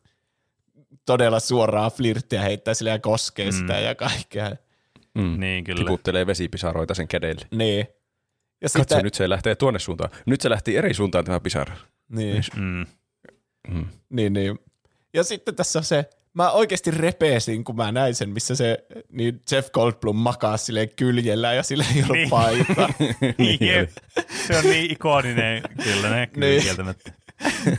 todella 1.05 1.39
suoraa 1.39 1.89
flirttiä 1.89 2.41
heittää 2.41 2.73
sille 2.73 2.89
ja 2.89 2.99
koskee 2.99 3.45
mm. 3.51 3.57
sitä 3.57 3.79
ja 3.79 3.95
kaikkea. 3.95 4.51
Mm. 5.13 5.39
Niin, 5.39 5.63
kyllä. 5.63 5.77
Tiputtelee 5.77 6.27
vesipisaroita 6.27 6.93
sen 6.93 7.07
kädelle. 7.07 7.45
Niin. 7.51 7.79
Ja 8.61 8.69
Katso, 8.69 8.79
sitten, 8.79 9.03
nyt 9.03 9.13
se 9.13 9.29
lähtee 9.29 9.55
tuonne 9.55 9.79
suuntaan. 9.79 10.09
Nyt 10.25 10.41
se 10.41 10.49
lähti 10.49 10.77
eri 10.77 10.93
suuntaan 10.93 11.25
tämä 11.25 11.39
pisara. 11.39 11.75
niin, 12.09 12.43
Mm. 12.55 12.85
Mm. 13.69 13.85
niin, 14.09 14.33
niin. 14.33 14.59
Ja 15.13 15.23
sitten 15.23 15.55
tässä 15.55 15.79
on 15.79 15.85
se, 15.85 16.09
mä 16.33 16.51
oikeasti 16.51 16.91
repesin, 16.91 17.63
kun 17.63 17.75
mä 17.75 17.91
näin 17.91 18.15
sen, 18.15 18.29
missä 18.29 18.55
se 18.55 18.85
niin 19.11 19.41
Jeff 19.51 19.71
Goldblum 19.71 20.15
makaa 20.15 20.57
silleen 20.57 20.89
kyljellä 20.95 21.53
ja 21.53 21.63
sille 21.63 21.85
ei 21.95 22.03
ollut 22.03 22.15
Niin. 22.15 22.21
niin. 22.21 22.29
paita. 22.29 22.93
Jep. 23.73 23.89
Se 24.47 24.57
on 24.57 24.63
niin 24.63 24.91
ikoninen, 24.91 25.63
kyllä 25.83 26.09
ne 26.09 26.27
kyllä 26.27 26.47
Niin. 26.47 26.61
kieltämättä. 26.63 27.11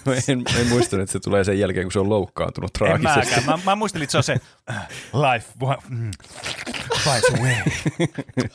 Mä 0.06 0.14
en, 0.28 0.42
en 0.60 0.66
muistanut, 0.66 1.02
että 1.02 1.12
se 1.12 1.20
tulee 1.20 1.44
sen 1.44 1.58
jälkeen, 1.58 1.84
kun 1.84 1.92
se 1.92 1.98
on 1.98 2.08
loukkaantunut 2.08 2.70
En 2.70 2.72
traagisesti. 2.72 3.40
mäkään. 3.40 3.58
Mä, 3.60 3.64
mä 3.64 3.76
muistelin, 3.76 4.02
että 4.02 4.12
se 4.12 4.16
on 4.18 4.22
se 4.24 4.36
äh, 4.70 4.88
life 5.12 5.48
mm, 5.88 6.10
finds 7.04 7.30
a 7.34 7.42
way. 7.42 7.54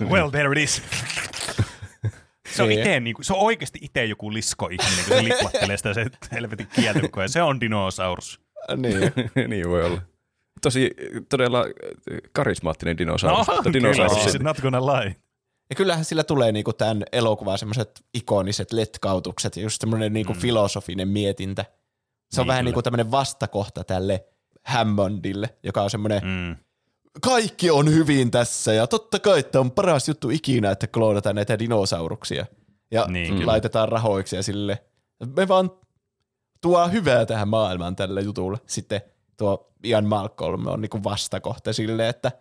Well, 0.09 0.29
there 0.29 0.51
it 0.51 0.57
is. 0.57 0.81
Se 2.55 2.63
on, 2.63 2.71
ite, 2.71 2.99
niin 2.99 3.13
kuin, 3.13 3.25
se 3.25 3.33
on 3.33 3.39
oikeasti 3.39 3.79
itse 3.81 4.05
joku 4.05 4.33
lisko-ihminen, 4.33 5.05
kun 5.07 5.17
se 5.17 5.23
liplattelee 5.23 5.77
sitä 5.77 5.93
se 5.93 6.05
helvetin 6.31 6.67
kieltä. 6.67 6.99
Se 7.27 7.41
on 7.41 7.61
dinosaurus. 7.61 8.41
niin. 8.77 9.11
niin 9.47 9.69
voi 9.69 9.83
olla. 9.83 10.01
Tosi 10.61 10.91
todella 11.29 11.65
karismaattinen 12.31 12.97
dinosaurus. 12.97 13.47
No, 13.47 13.53
kyllä, 13.63 13.73
dinosaurus. 13.73 14.23
siis 14.23 14.39
not 14.39 14.61
gonna 14.61 14.85
lie. 14.85 15.15
Ja 15.69 15.75
kyllähän 15.75 16.05
sillä 16.05 16.23
tulee 16.23 16.51
niinku 16.51 16.73
tämän 16.73 17.03
elokuvan 17.11 17.57
semmoiset 17.57 18.05
ikoniset 18.13 18.73
letkautukset 18.73 19.57
ja 19.57 19.63
just 19.63 19.81
semmoinen 19.81 20.13
niinku 20.13 20.33
mm. 20.33 20.39
filosofinen 20.39 21.07
mietintä. 21.07 21.65
Se 22.31 22.41
on 22.41 22.43
Niin, 22.43 22.47
vähän 22.47 22.59
kyllä. 22.61 22.67
niinku 22.67 22.81
tämmöinen 22.81 23.11
vastakohta 23.11 23.83
tälle 23.83 24.25
Hammondille, 24.65 25.49
joka 25.63 25.81
on 25.83 25.89
semmoinen, 25.89 26.21
mm. 26.23 26.55
Kaikki 27.21 27.69
on 27.71 27.89
hyvin 27.93 28.31
tässä 28.31 28.73
ja 28.73 28.87
totta 28.87 29.19
kai 29.19 29.43
tämä 29.43 29.61
on 29.61 29.71
paras 29.71 30.07
juttu 30.07 30.29
ikinä, 30.29 30.71
että 30.71 30.87
kloonataan 30.87 31.35
näitä 31.35 31.59
dinosauruksia. 31.59 32.45
Ja 32.91 33.05
Niin, 33.07 33.31
mm. 33.33 33.37
kyllä. 33.37 33.51
laitetaan 33.51 33.89
rahoiksi 33.89 34.35
ja 34.35 34.43
sille, 34.43 34.83
me 35.35 35.47
vaan 35.47 35.71
tuo 36.61 36.87
hyvää 36.87 37.25
tähän 37.25 37.47
maailmaan 37.47 37.95
tälle 37.95 38.21
jutulle. 38.21 38.57
Sitten 38.65 39.01
tuo 39.37 39.73
Ian 39.83 40.05
Malcolm 40.05 40.67
on 40.67 40.81
niinku 40.81 41.03
vastakohta 41.03 41.73
sille, 41.73 42.09
että 42.09 42.31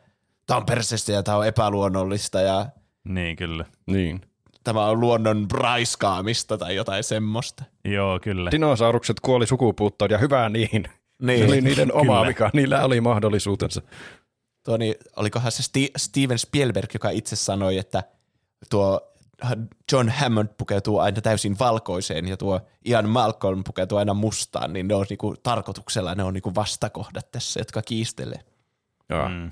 tämä 0.47 0.59
on 0.59 0.67
persestä 0.67 1.13
ja 1.13 1.23
tämä 1.23 1.37
on 1.37 1.47
epäluonnollista 1.47 2.41
ja 2.41 2.67
Niin, 3.05 3.37
kyllä. 3.37 3.65
Niin. 3.87 4.21
tämä 4.65 4.85
on 4.85 5.01
luonnon 5.01 5.47
raiskaamista 5.53 6.59
tai 6.59 6.75
jotain 6.75 7.05
semmoista. 7.05 7.65
Joo, 7.85 8.21
kyllä. 8.21 8.51
Dinosaurukset 8.51 9.21
kuoli 9.21 9.47
sukupuuttoon 9.47 10.11
ja 10.11 10.19
hyvää 10.19 10.49
niin. 10.49 10.85
Niin. 11.23 11.39
Se 11.39 11.45
oli 11.45 11.61
niiden 11.61 11.93
oma 11.93 12.27
vika. 12.27 12.51
Niillä 12.53 12.85
oli 12.85 13.01
mahdollisuutensa. 13.01 13.83
Tuo, 14.65 14.77
niin, 14.77 14.95
olikohan 15.17 15.53
se 15.53 15.63
Sti- 15.63 15.93
Steven 15.97 16.39
Spielberg, 16.39 16.95
joka 16.95 17.11
itse 17.11 17.37
sanoi, 17.37 17.79
että 17.79 18.03
tuo 18.71 19.01
John 19.93 20.09
Hammond 20.09 20.49
pukeutuu 20.59 20.99
aina 20.99 21.21
täysin 21.21 21.59
valkoiseen 21.59 22.29
ja 22.29 22.37
tuo 22.37 22.61
Ian 22.85 23.09
Malcolm 23.09 23.65
pukeutuu 23.65 23.99
aina 23.99 24.15
mustaan, 24.15 24.73
niin 24.73 24.89
ne 24.89 24.95
on 24.95 25.07
niinku 25.11 25.35
tarkoituksella, 25.43 26.15
ne 26.15 26.23
on 26.25 26.35
niinku 26.35 26.55
vastakohdat 26.55 27.33
tässä, 27.33 27.61
jotka 27.61 27.83
kiistelee. 27.83 28.41
Joo. 29.11 29.29
Mm. 29.29 29.51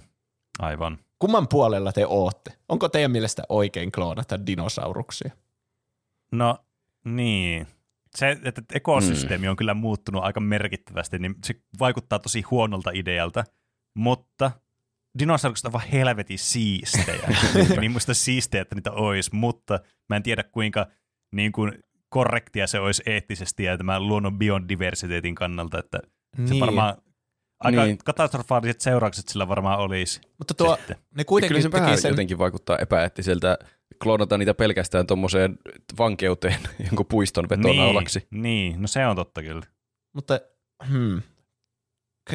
Aivan. 0.59 0.99
Kumman 1.18 1.48
puolella 1.48 1.92
te 1.92 2.07
ootte? 2.07 2.52
Onko 2.68 2.88
teidän 2.88 3.11
mielestä 3.11 3.42
oikein 3.48 3.92
kloonata 3.92 4.46
dinosauruksia? 4.46 5.31
No, 6.33 6.59
niin. 7.05 7.66
Se, 8.16 8.38
että 8.44 8.62
ekosysteemi 8.74 9.48
on 9.48 9.57
kyllä 9.57 9.74
muuttunut 9.74 10.24
aika 10.24 10.40
merkittävästi, 10.40 11.18
niin 11.18 11.35
se 11.44 11.55
vaikuttaa 11.79 12.18
tosi 12.18 12.42
huonolta 12.42 12.90
idealta, 12.94 13.44
mutta 13.94 14.50
dinosaurukset 15.18 15.64
on 15.66 15.72
vaan 15.72 15.88
helvetin 15.88 16.38
siistejä. 16.38 17.29
niin 17.81 17.92
musta 17.92 18.14
siistejä, 18.14 18.62
että 18.62 18.74
niitä 18.74 18.92
olisi, 18.92 19.31
mutta 19.33 19.81
mä 20.09 20.16
en 20.16 20.22
tiedä 20.22 20.42
kuinka 20.42 20.87
niin 21.35 21.52
kuin 21.52 21.72
korrektia 22.09 22.66
se 22.66 22.81
olisi 22.81 23.02
eettisesti 23.07 23.64
ja 23.64 23.79
tämän 23.79 24.09
luonnon 24.09 24.38
biodiversiteetin 24.38 25.35
kannalta, 25.35 25.79
että 25.79 26.00
se 26.37 26.42
Niin. 26.42 26.61
varmaan 26.61 26.96
aika 27.61 27.85
Niin. 27.85 27.99
katastrofaaliset 27.99 28.81
seuraukset 28.81 29.29
sillä 29.29 29.49
varmaan 29.49 29.79
olisi. 29.79 30.21
Mutta 30.38 30.55
tuo, 30.55 30.77
Sitten. 30.77 30.97
ne 30.97 31.03
Kyllä 31.11 31.25
kuitenkin 31.25 31.62
se 31.62 31.73
vähän 31.73 31.90
teki 31.90 32.01
sen, 32.01 32.09
jotenkin 32.09 32.38
vaikuttaa 32.38 32.79
epäeettiseltä 32.79 33.59
kloonata 34.03 34.38
niitä 34.38 34.55
pelkästään 34.55 35.07
tuommoiseen 35.07 35.59
vankeuteen 35.99 36.59
jonkun 36.87 37.07
puiston 37.07 37.49
vetonaulaksi. 37.49 38.27
Niin, 38.31 38.42
niin, 38.42 38.83
no 38.83 38.88
se 38.88 39.07
on 39.07 39.16
totta 39.16 39.42
kyllä. 39.42 39.66
mutta 40.12 40.40
hmm. 40.88 41.23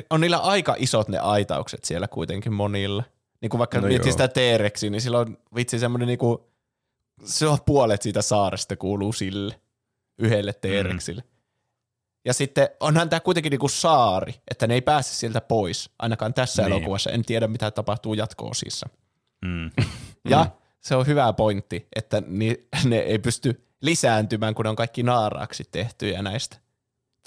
on 0.09 0.21
niillä 0.21 0.37
aika 0.37 0.75
isot 0.79 1.07
ne 1.07 1.17
aitaukset 1.17 1.83
siellä 1.83 2.07
kuitenkin 2.07 2.53
monilla. 2.53 3.03
Niin 3.41 3.49
kuin 3.49 3.59
vaikka 3.59 3.81
No 3.81 3.87
miettii 3.87 4.11
sitä 4.11 4.27
T-Rexia, 4.27 4.89
niin 4.89 5.01
sillä 5.01 5.19
on 5.19 5.37
vitsi 5.55 5.79
semmoinen 5.79 6.07
niinku, 6.07 6.51
se 7.23 7.47
on 7.47 7.57
puolet 7.65 8.01
siitä 8.01 8.21
saaresta 8.21 8.75
kuuluu 8.75 9.13
sille, 9.13 9.61
yhdelle 10.19 10.53
T-Rexille. 10.53 11.21
Mm. 11.21 11.30
Ja 12.25 12.33
sitten 12.33 12.69
onhan 12.79 13.09
tämä 13.09 13.19
kuitenkin 13.19 13.49
niinku 13.51 13.67
saari, 13.67 14.33
että 14.51 14.67
ne 14.67 14.73
ei 14.73 14.81
pääse 14.81 15.15
sieltä 15.15 15.41
pois, 15.41 15.89
ainakaan 15.99 16.33
tässä 16.33 16.61
Niin. 16.61 16.71
elokuvassa. 16.71 17.09
En 17.11 17.25
tiedä, 17.25 17.47
mitä 17.47 17.71
tapahtuu 17.71 18.13
jatko-osissa. 18.13 18.89
Mm. 19.45 19.71
Ja 20.29 20.45
se 20.79 20.95
on 20.95 21.07
hyvä 21.07 21.33
pointti, 21.33 21.87
että 21.95 22.23
ni, 22.27 22.67
ne 22.85 22.97
ei 22.97 23.19
pysty 23.19 23.67
lisääntymään, 23.81 24.55
kun 24.55 24.65
ne 24.65 24.69
on 24.69 24.75
kaikki 24.75 25.03
naaraaksi 25.03 25.63
tehtyjä 25.71 26.21
näistä. 26.21 26.57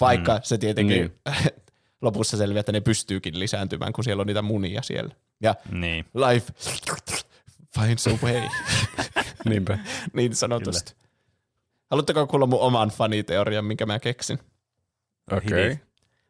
Vaikka 0.01 0.33
mm. 0.33 0.39
se 0.43 0.57
tietenkin 0.57 0.97
Niin. 0.97 1.45
lopussa 2.01 2.37
selviää, 2.37 2.59
että 2.59 2.71
ne 2.71 2.81
pystyykin 2.81 3.39
lisääntymään, 3.39 3.93
kun 3.93 4.03
siellä 4.03 4.21
on 4.21 4.27
niitä 4.27 4.41
munia 4.41 4.81
siellä. 4.81 5.15
Ja 5.41 5.55
Niin. 5.71 6.05
life 6.13 6.53
finds 7.79 8.07
a 8.07 8.11
way, 8.23 8.41
Niinpä. 9.45 9.79
niin 10.13 10.35
sanotusti. 10.35 10.93
Haluatteko 11.91 12.27
kuulla 12.27 12.45
mun 12.47 12.59
oman 12.59 12.89
faniteorian, 12.89 13.65
minkä 13.65 13.85
mä 13.85 13.99
keksin? 13.99 14.39
Okay. 15.31 15.77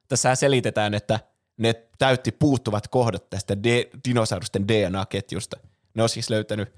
Tässä 0.07 0.35
selitetään, 0.35 0.93
että 0.93 1.19
ne 1.57 1.73
täytti 1.97 2.31
puuttuvat 2.31 2.87
kohdat 2.87 3.29
tästä 3.29 3.63
de- 3.63 3.89
dinosaurusten 4.07 4.67
DNA-ketjusta. 4.67 5.57
Ne 5.93 6.03
on 6.03 6.09
siis 6.09 6.29
löytänyt 6.29 6.73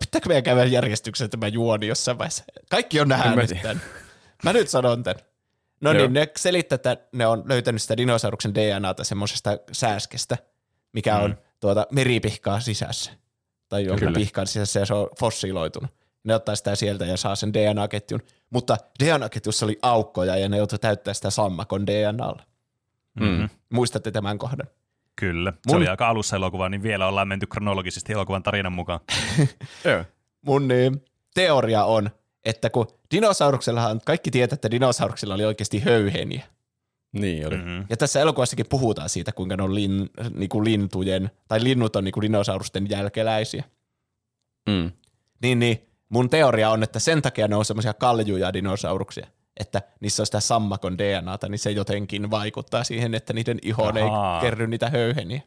Pitääkö 0.00 0.28
meidän 0.28 0.44
käydä 0.44 0.64
järjestyksessä 0.64 1.28
tämä 1.28 1.48
juoni 1.48 1.86
jossain 1.86 2.18
vaiheessa? 2.18 2.44
Kaikki 2.70 3.00
on 3.00 3.08
mä 3.08 3.16
nähnyt 3.16 3.46
tiedä. 3.46 3.62
tämän. 3.62 3.82
Mä 4.44 4.52
nyt 4.52 4.68
sanon 4.68 5.02
tämän. 5.02 5.20
No 5.80 5.92
Joo. 5.92 6.02
niin, 6.02 6.12
ne 6.12 6.28
selittää, 6.36 6.74
että 6.74 6.96
ne 7.12 7.26
on 7.26 7.44
löytänyt 7.46 7.82
sitä 7.82 7.96
dinosauruksen 7.96 8.54
DNAta 8.54 9.04
semmoisesta 9.04 9.58
sääskestä, 9.72 10.36
mikä 10.92 11.16
on 11.16 11.38
tuota 11.60 11.86
meripihkaa 11.90 12.60
sisässä. 12.60 13.12
Tai 13.68 13.84
jonkun 13.84 14.06
Kyllä. 14.06 14.18
pihkan 14.18 14.46
sisässä 14.46 14.80
ja 14.80 14.86
se 14.86 14.94
on 14.94 15.08
fossiiloitunut. 15.20 15.90
Ne 16.26 16.34
ottaa 16.34 16.56
sitä 16.56 16.74
sieltä 16.76 17.06
ja 17.06 17.16
saa 17.16 17.36
sen 17.36 17.54
DNA-ketjun. 17.54 18.20
Mutta 18.50 18.76
DNA-ketjussa 19.04 19.66
oli 19.66 19.78
aukkoja 19.82 20.36
ja 20.36 20.48
ne 20.48 20.56
joutuu 20.56 20.78
täyttää 20.78 21.14
sitä 21.14 21.30
sammakon 21.30 21.86
DNAlla. 21.86 22.42
Mm. 23.20 23.48
Muistatte 23.72 24.10
tämän 24.10 24.38
kohdan? 24.38 24.66
Kyllä. 25.16 25.52
Se 25.52 25.72
Mun- 25.72 25.76
oli 25.76 25.88
aika 25.88 26.08
alussa 26.08 26.36
elokuva, 26.36 26.68
niin 26.68 26.82
vielä 26.82 27.08
ollaan 27.08 27.28
menty 27.28 27.46
kronologisesti 27.46 28.12
elokuvan 28.12 28.42
tarinan 28.42 28.72
mukaan. 28.72 29.00
Joo. 29.84 30.04
Mun 30.46 30.68
niin, 30.68 31.04
teoria 31.34 31.84
on, 31.84 32.10
että 32.44 32.70
kun 32.70 32.86
dinosauruksellahan, 33.10 34.00
kaikki 34.04 34.30
tietää, 34.30 34.54
että 34.54 34.70
dinosauruksilla 34.70 35.34
oli 35.34 35.44
oikeasti 35.44 35.78
höyheniä. 35.80 36.46
Niin 37.12 37.46
oli. 37.46 37.56
Mm-hmm. 37.56 37.84
Ja 37.90 37.96
tässä 37.96 38.20
elokuvassakin 38.20 38.66
puhutaan 38.68 39.08
siitä, 39.08 39.32
kuinka 39.32 39.56
ne 39.56 39.62
on 39.62 39.74
lin, 39.74 40.10
niinku 40.34 40.64
lintujen, 40.64 41.30
tai 41.48 41.64
linnut 41.64 41.96
on 41.96 42.04
niinku 42.04 42.20
dinosaurusten 42.20 42.90
jälkeläisiä. 42.90 43.64
Mm. 44.68 44.92
Niin, 45.42 45.58
niin 45.58 45.88
mun 46.08 46.30
teoria 46.30 46.70
on, 46.70 46.82
että 46.82 46.98
sen 46.98 47.22
takia 47.22 47.48
ne 47.48 47.56
on 47.56 47.64
semmoisia 47.64 47.94
kaljuja 47.94 48.52
dinosauruksia, 48.52 49.26
että 49.60 49.82
niissä 50.00 50.22
on 50.22 50.26
sitä 50.26 50.40
sammakon 50.40 50.98
DNAta, 50.98 51.48
niin 51.48 51.58
se 51.58 51.70
jotenkin 51.70 52.30
vaikuttaa 52.30 52.84
siihen, 52.84 53.14
että 53.14 53.32
niiden 53.32 53.58
ihoon 53.62 53.98
Ahaa. 53.98 54.40
ei 54.40 54.40
kerry 54.40 54.66
niitä 54.66 54.90
höyheniä. 54.90 55.40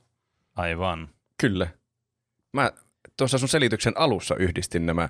Aivan. 0.56 1.10
Kyllä. 1.42 1.68
Mä 2.54 2.72
tuossa 3.18 3.38
sun 3.38 3.50
selityksen 3.50 3.94
alussa 3.96 4.36
yhdistin 4.36 4.86
nämä 4.86 5.10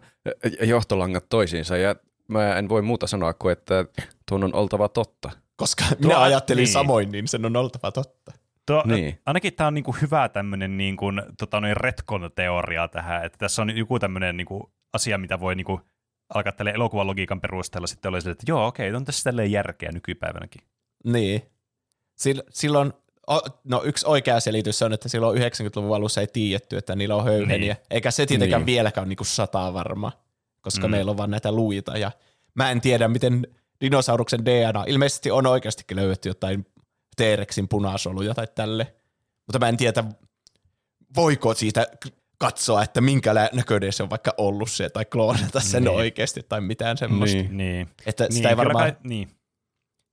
johtolangat 0.62 1.26
toisiinsa 1.30 1.78
ja 1.78 1.96
mä 2.28 2.56
en 2.56 2.70
voi 2.70 2.82
muuta 2.82 3.08
sanoa 3.08 3.34
kuin, 3.34 3.52
että 3.54 3.86
tuon 4.30 4.44
on 4.44 4.56
oltava 4.56 4.90
totta. 4.90 5.32
Koska 5.56 5.84
minä 6.00 6.22
ajattelin 6.22 6.64
niin. 6.64 6.74
samoin, 6.74 7.12
niin 7.12 7.28
sen 7.28 7.46
on 7.46 7.56
oltava 7.56 7.92
totta. 7.92 8.32
Tuo, 8.66 8.84
Niin. 8.86 9.20
Ainakin 9.26 9.54
tämä 9.54 9.68
on 9.68 9.74
niinku 9.74 9.96
hyvä 10.02 10.30
tämmöinen 10.30 10.78
niinku, 10.78 11.06
tota, 11.38 11.60
noin 11.60 11.78
retcon-teoria 11.78 12.88
tähän, 12.88 13.26
että 13.26 13.38
tässä 13.38 13.62
on 13.62 13.78
joku 13.78 14.00
tämmöinen 14.00 14.38
niinku, 14.38 14.72
asia, 14.94 15.18
mitä 15.18 15.40
voi 15.40 15.56
niinku, 15.56 15.82
alkaa 16.34 16.52
tälle 16.52 16.72
elokuvan 16.72 17.08
logiikan 17.08 17.42
perusteella 17.42 17.88
sitten 17.88 18.10
oli 18.10 18.22
sille, 18.22 18.32
että 18.32 18.46
joo, 18.48 18.68
okei, 18.68 18.96
on 18.96 19.06
tässä 19.06 19.24
tälleen 19.24 19.52
järkeä 19.52 19.92
nykypäivänäkin. 19.92 20.62
Niin. 21.04 21.42
Sil- 22.24 22.48
silloin, 22.50 22.94
no 23.64 23.84
yksi 23.84 24.06
oikea 24.08 24.40
selitys 24.40 24.82
on, 24.82 24.94
että 24.94 25.10
silloin 25.10 25.38
90-luvun 25.42 25.96
alussa 25.96 26.22
ei 26.22 26.28
tiedetty, 26.28 26.78
että 26.78 26.96
niillä 26.96 27.16
on 27.16 27.24
höyheniä. 27.24 27.74
Niin. 27.74 27.86
Eikä 27.90 28.12
se 28.12 28.26
tietenkään 28.26 28.60
Niin. 28.62 28.66
vieläkään 28.66 29.04
ole 29.04 29.10
niinku 29.10 29.24
sata 29.24 29.74
varma, 29.74 30.12
koska 30.62 30.88
Mm. 30.88 30.92
meillä 30.92 31.12
on 31.12 31.18
vaan 31.18 31.32
näitä 31.32 31.52
luita. 31.52 31.98
Ja 31.98 32.12
mä 32.56 32.72
en 32.72 32.82
tiedä, 32.82 33.08
miten 33.08 33.48
dinosauruksen 33.82 34.46
DNA, 34.46 34.84
ilmeisesti 34.88 35.32
on 35.32 35.48
oikeastikin 35.48 35.98
löydetty 35.98 36.30
jotain 36.30 36.66
T-Rexin 37.16 37.68
punasoluja 37.68 38.34
tai 38.34 38.48
tälle. 38.56 38.94
Mutta 39.48 39.60
mä 39.60 39.70
en 39.70 39.78
tiedä, 39.78 40.04
voiko 41.16 41.54
siitä 41.54 41.88
katsoa, 42.40 42.84
että 42.84 43.02
minkä 43.02 43.34
näköinen 43.54 43.94
se 43.94 44.04
on 44.04 44.10
vaikka 44.10 44.34
ollut 44.38 44.72
se, 44.72 44.90
tai 44.90 45.06
kloonata 45.06 45.60
sen 45.60 45.84
Niin. 45.84 45.96
oikeasti, 45.96 46.42
tai 46.50 46.62
mitään 46.62 46.98
semmoista. 46.98 47.38
Niin. 47.38 47.58
Niin. 47.58 47.88
Että 48.06 48.24
sitä 48.24 48.34
niin, 48.34 48.46
ei 48.46 48.56
kyllä 48.56 48.58
varmaan... 48.58 48.92
Kai, 48.94 49.02
niin. 49.04 49.30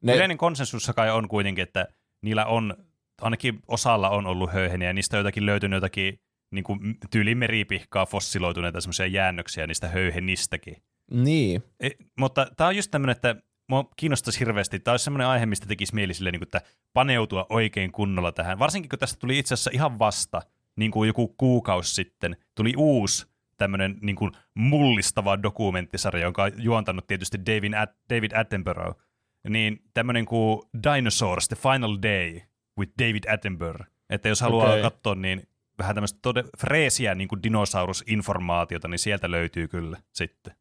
Ne, 0.03 0.15
Yleinen 0.15 0.39
konsensus 0.39 0.91
kai 0.97 1.11
on 1.11 1.29
kuitenkin, 1.29 1.63
että 1.63 1.89
niillä 2.23 2.47
on, 2.47 2.75
ainakin 3.21 3.61
osalla 3.69 4.11
on 4.11 4.27
ollut 4.27 4.53
höyheniä, 4.53 4.89
ja 4.89 4.93
niistä 4.93 5.17
on 5.17 5.21
jotakin 5.21 5.47
löytynyt 5.47 5.77
jotakin 5.77 6.21
niin 6.53 6.65
kuin 6.65 6.81
tyyli 7.11 7.35
meripihkaa 7.35 8.07
fossiloituneita 8.07 8.81
semmoisia 8.81 9.07
jäännöksiä 9.07 9.67
niistä 9.67 9.89
höyhenistäkin. 9.89 10.77
niin. 11.11 11.63
E, 11.81 11.91
mutta 12.19 12.47
tämä 12.57 12.69
on 12.69 12.77
just 12.77 12.91
tämmöinen, 12.91 13.17
että 13.17 13.37
mua 13.69 13.85
kiinnostaisi 13.97 14.41
hirveästi. 14.41 14.79
Tämä 14.79 14.93
olisi 14.93 15.05
semmoinen 15.05 15.27
aihe, 15.29 15.47
mistä 15.47 15.67
tekisi 15.67 15.95
mieli 15.95 16.15
silleen, 16.15 16.33
niin 16.33 16.41
kuin, 16.41 16.47
että 16.47 16.61
paneutua 16.93 17.47
oikein 17.51 17.93
kunnolla 17.93 18.33
tähän. 18.33 18.59
Varsinkin 18.59 18.89
kun 18.89 18.99
tästä 18.99 19.19
tuli 19.21 19.39
itse 19.39 19.55
asiassa 19.55 19.71
ihan 19.75 19.99
vasta, 19.99 20.43
niin 20.77 20.91
kuin 20.91 21.07
joku 21.07 21.29
kuukausi 21.29 21.95
sitten, 21.95 22.37
tuli 22.55 22.75
uusi 22.77 23.27
tämmöinen 23.57 23.99
niin 24.01 24.17
kuin 24.17 24.33
mullistava 24.55 25.43
dokumenttisarja, 25.43 26.23
jonka 26.23 26.43
on 26.43 26.53
juontanut 26.57 27.07
tietysti 27.07 27.39
David, 27.47 27.73
At- 27.73 27.97
David 28.11 28.33
Attenborough. 28.33 29.01
Niin 29.49 29.83
tämmöinen 29.95 30.25
kuin 30.25 30.63
Dinosaurs, 30.83 31.49
The 31.49 31.57
Final 31.57 31.99
Day 32.03 32.41
with 32.79 32.93
David 32.99 33.25
Attenborough. 33.35 33.91
Että 34.11 34.29
jos 34.29 34.41
haluaa 34.41 34.69
okay. 34.69 34.83
katsoa, 34.83 35.15
niin 35.15 35.49
vähän 35.79 35.95
tämmöistä 35.95 36.19
tode- 36.23 36.49
freesiä 36.59 37.15
niin 37.15 37.29
kuin 37.29 37.43
dinosaurusinformaatiota, 37.43 38.89
niin 38.89 38.99
sieltä 38.99 39.31
löytyy 39.31 39.69
kyllä 39.69 39.99
sitten. 40.13 40.55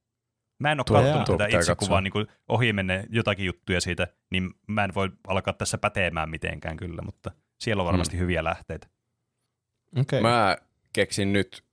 Mä 0.60 0.72
en 0.72 0.80
ole 0.80 0.86
Tuo- 0.86 1.02
katsonut 1.02 1.26
tuo 1.26 1.38
tätä 1.38 1.58
itse 1.58 1.76
kuvaa 1.76 2.02
niin 2.02 2.14
ohi 2.48 2.74
menne 2.74 3.04
jotakin 3.10 3.46
juttuja 3.46 3.82
siitä, 3.82 4.08
niin 4.32 4.52
mä 4.68 4.84
en 4.84 4.94
voi 4.96 5.12
alkaa 5.28 5.54
tässä 5.54 5.78
päteemään 5.78 6.30
mitenkään 6.30 6.78
kyllä, 6.78 7.02
mutta 7.02 7.32
siellä 7.60 7.82
on 7.82 7.88
varmasti 7.88 8.18
hyviä 8.18 8.44
lähteitä. 8.44 8.88
Okay. 10.02 10.22
Mä 10.22 10.58
keksin 10.94 11.34
nyt 11.34 11.64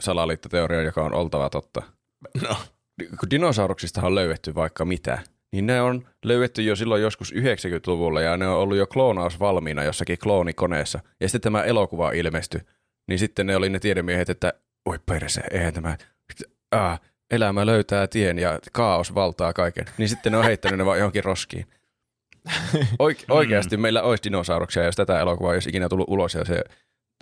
salaliittoteoria, 0.00 0.82
joka 0.82 1.04
on 1.04 1.14
oltava 1.14 1.50
totta. 1.50 1.82
No. 2.48 2.56
Kun 3.20 3.30
dinosauruksista 3.30 4.02
on 4.02 4.14
löydetty 4.14 4.54
vaikka 4.54 4.84
mitä, 4.84 5.18
niin 5.52 5.66
ne 5.66 5.80
on 5.82 6.06
löydetty 6.24 6.62
jo 6.62 6.76
silloin 6.76 7.02
joskus 7.02 7.32
90-luvulla 7.34 8.20
ja 8.20 8.36
ne 8.36 8.48
on 8.48 8.56
ollut 8.56 8.76
jo 8.76 8.86
kloonaus 8.86 9.40
valmiina 9.40 9.84
jossakin 9.84 10.18
kloonikoneessa. 10.18 11.00
Ja 11.20 11.28
sitten 11.28 11.40
tämä 11.40 11.62
elokuva 11.62 12.10
ilmestyi, 12.10 12.60
niin 13.08 13.18
sitten 13.18 13.46
ne 13.46 13.56
oli 13.56 13.68
ne 13.68 13.78
tiedemiehet, 13.78 14.30
että 14.30 14.52
oi 14.86 14.98
perse, 15.06 15.42
eihän 15.50 15.74
tämä, 15.74 15.96
ah, 16.70 17.00
elämä 17.30 17.66
löytää 17.66 18.06
tien 18.06 18.38
ja 18.38 18.58
kaos 18.72 19.14
valtaa 19.14 19.52
kaiken. 19.52 19.84
Niin 19.98 20.08
sitten 20.08 20.32
ne 20.32 20.38
on 20.38 20.44
heittänyt 20.44 20.78
ne 20.78 20.86
vaan 20.86 20.98
johonkin 20.98 21.24
roskiin. 21.24 21.66
Oike- 23.02 23.24
oikeasti 23.30 23.76
meillä 23.76 24.02
olisi 24.02 24.22
dinosauruksia, 24.22 24.84
jos 24.84 24.96
tätä 24.96 25.20
elokuvaa 25.20 25.52
olisi 25.52 25.68
ikinä 25.68 25.88
tullut 25.88 26.08
ulos 26.08 26.34
ja 26.34 26.44
se, 26.44 26.64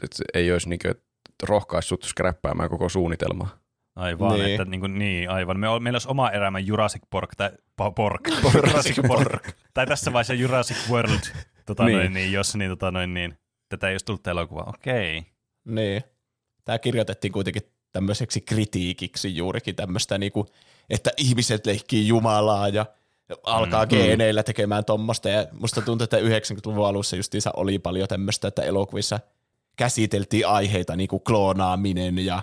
että 0.02 0.16
se 0.16 0.24
ei 0.34 0.52
olisi 0.52 0.68
niinkö 0.68 0.94
rohkaissut 1.42 2.02
skräppäämään 2.02 2.68
koko 2.68 2.88
suunnitelmaa. 2.88 3.58
Aivan, 3.96 4.32
Niin. 4.38 4.50
että 4.50 4.64
niin, 4.64 4.80
kuin, 4.80 4.98
niin, 4.98 5.30
aivan. 5.30 5.60
Me, 5.60 5.66
meillä 5.80 5.94
olisi 5.96 6.08
oma 6.08 6.30
erämä 6.30 6.58
Jurassic 6.58 7.02
Park, 7.10 7.30
tai, 7.36 7.50
po- 7.82 7.92
pork. 7.96 8.28
Jurassic 8.54 9.08
Park. 9.08 9.48
tai 9.74 9.86
tässä 9.86 10.12
vaiheessa 10.12 10.34
Jurassic 10.34 10.76
World, 10.90 11.20
tota 11.66 11.84
Niin. 11.84 11.98
Noin, 11.98 12.12
niin, 12.12 12.32
jos 12.32 12.56
niin, 12.56 12.70
tota 12.70 12.90
noin, 12.90 13.14
niin, 13.14 13.38
tätä 13.68 13.88
ei 13.88 13.94
olisi 13.94 14.04
tullut 14.04 14.26
elokuvaa. 14.26 14.72
Okei. 14.74 15.26
Niin. 15.64 16.02
Tämä 16.64 16.78
kirjoitettiin 16.78 17.32
kuitenkin 17.32 17.62
tämmöiseksi 17.92 18.40
kritiikiksi 18.40 19.36
juurikin 19.36 19.76
tämmöistä, 19.76 20.18
niinku, 20.18 20.46
että 20.90 21.10
ihmiset 21.16 21.66
leikkii 21.66 22.08
Jumalaa 22.08 22.68
ja 22.68 22.86
alkaa 23.42 23.84
mm, 23.84 23.88
geeneillä 23.90 24.42
tekemään 24.42 24.84
tuommoista. 24.84 25.28
Ja 25.28 25.46
musta 25.52 25.82
tuntuu, 25.82 26.04
että 26.04 26.16
90-luvun 26.16 26.86
alussa 26.86 27.16
justiinsa 27.16 27.50
oli 27.56 27.78
paljon 27.78 28.08
tämmöistä, 28.08 28.48
että 28.48 28.62
elokuvissa 28.62 29.20
käsiteltiin 29.76 30.46
aiheita 30.46 30.96
niin 30.96 31.08
kuin 31.08 31.22
kloonaaminen 31.24 32.18
ja 32.18 32.42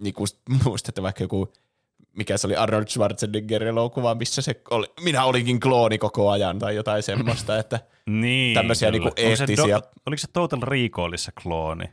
niin 0.00 0.14
kuin, 0.14 0.28
muistatte 0.64 1.02
vaikka 1.02 1.24
joku 1.24 1.52
mikä 2.16 2.36
se 2.38 2.46
oli 2.46 2.56
Arnold 2.56 2.86
Schwarzenegger 2.88 3.64
elokuva, 3.64 4.14
missä 4.14 4.42
se 4.42 4.60
oli, 4.70 4.86
minä 5.00 5.24
olinkin 5.24 5.60
klooni 5.60 5.98
koko 5.98 6.30
ajan 6.30 6.58
tai 6.58 6.76
jotain 6.76 7.02
semmoista, 7.02 7.58
että 7.58 7.80
Niin, 8.06 8.54
Tämmöisiä 8.54 8.90
kyllä. 8.90 9.04
niinku 9.04 9.22
Onko 9.22 9.36
se 9.36 9.44
eettisiä- 9.44 9.80
Do, 9.80 9.90
oliko 10.06 10.18
se 10.20 10.26
Total 10.32 10.60
Recallissa 10.62 11.32
klooni? 11.42 11.84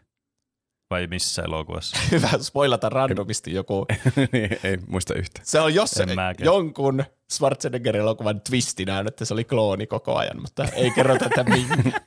Vai 0.90 1.08
missä 1.08 1.42
elokuvassa? 1.42 1.98
hyvä 2.12 2.30
spoilata 2.42 2.90
randomisti 2.90 3.54
joku. 3.54 3.86
Niin, 4.34 4.58
ei 4.64 4.78
muista 4.88 5.14
yhtä. 5.14 5.42
Se 5.44 5.60
on 5.60 5.74
jos 5.74 5.92
jonkun 6.44 7.04
Schwarzenegger-elokuvan 7.34 8.42
twistinä 8.50 8.98
on, 9.00 9.08
että 9.08 9.26
se 9.26 9.34
oli 9.34 9.44
klooni 9.44 9.88
koko 9.88 10.16
ajan, 10.16 10.42
mutta 10.42 10.64
ei 10.66 10.92
kerrota, 10.92 11.26
että 11.26 11.44
minkä. 11.44 12.02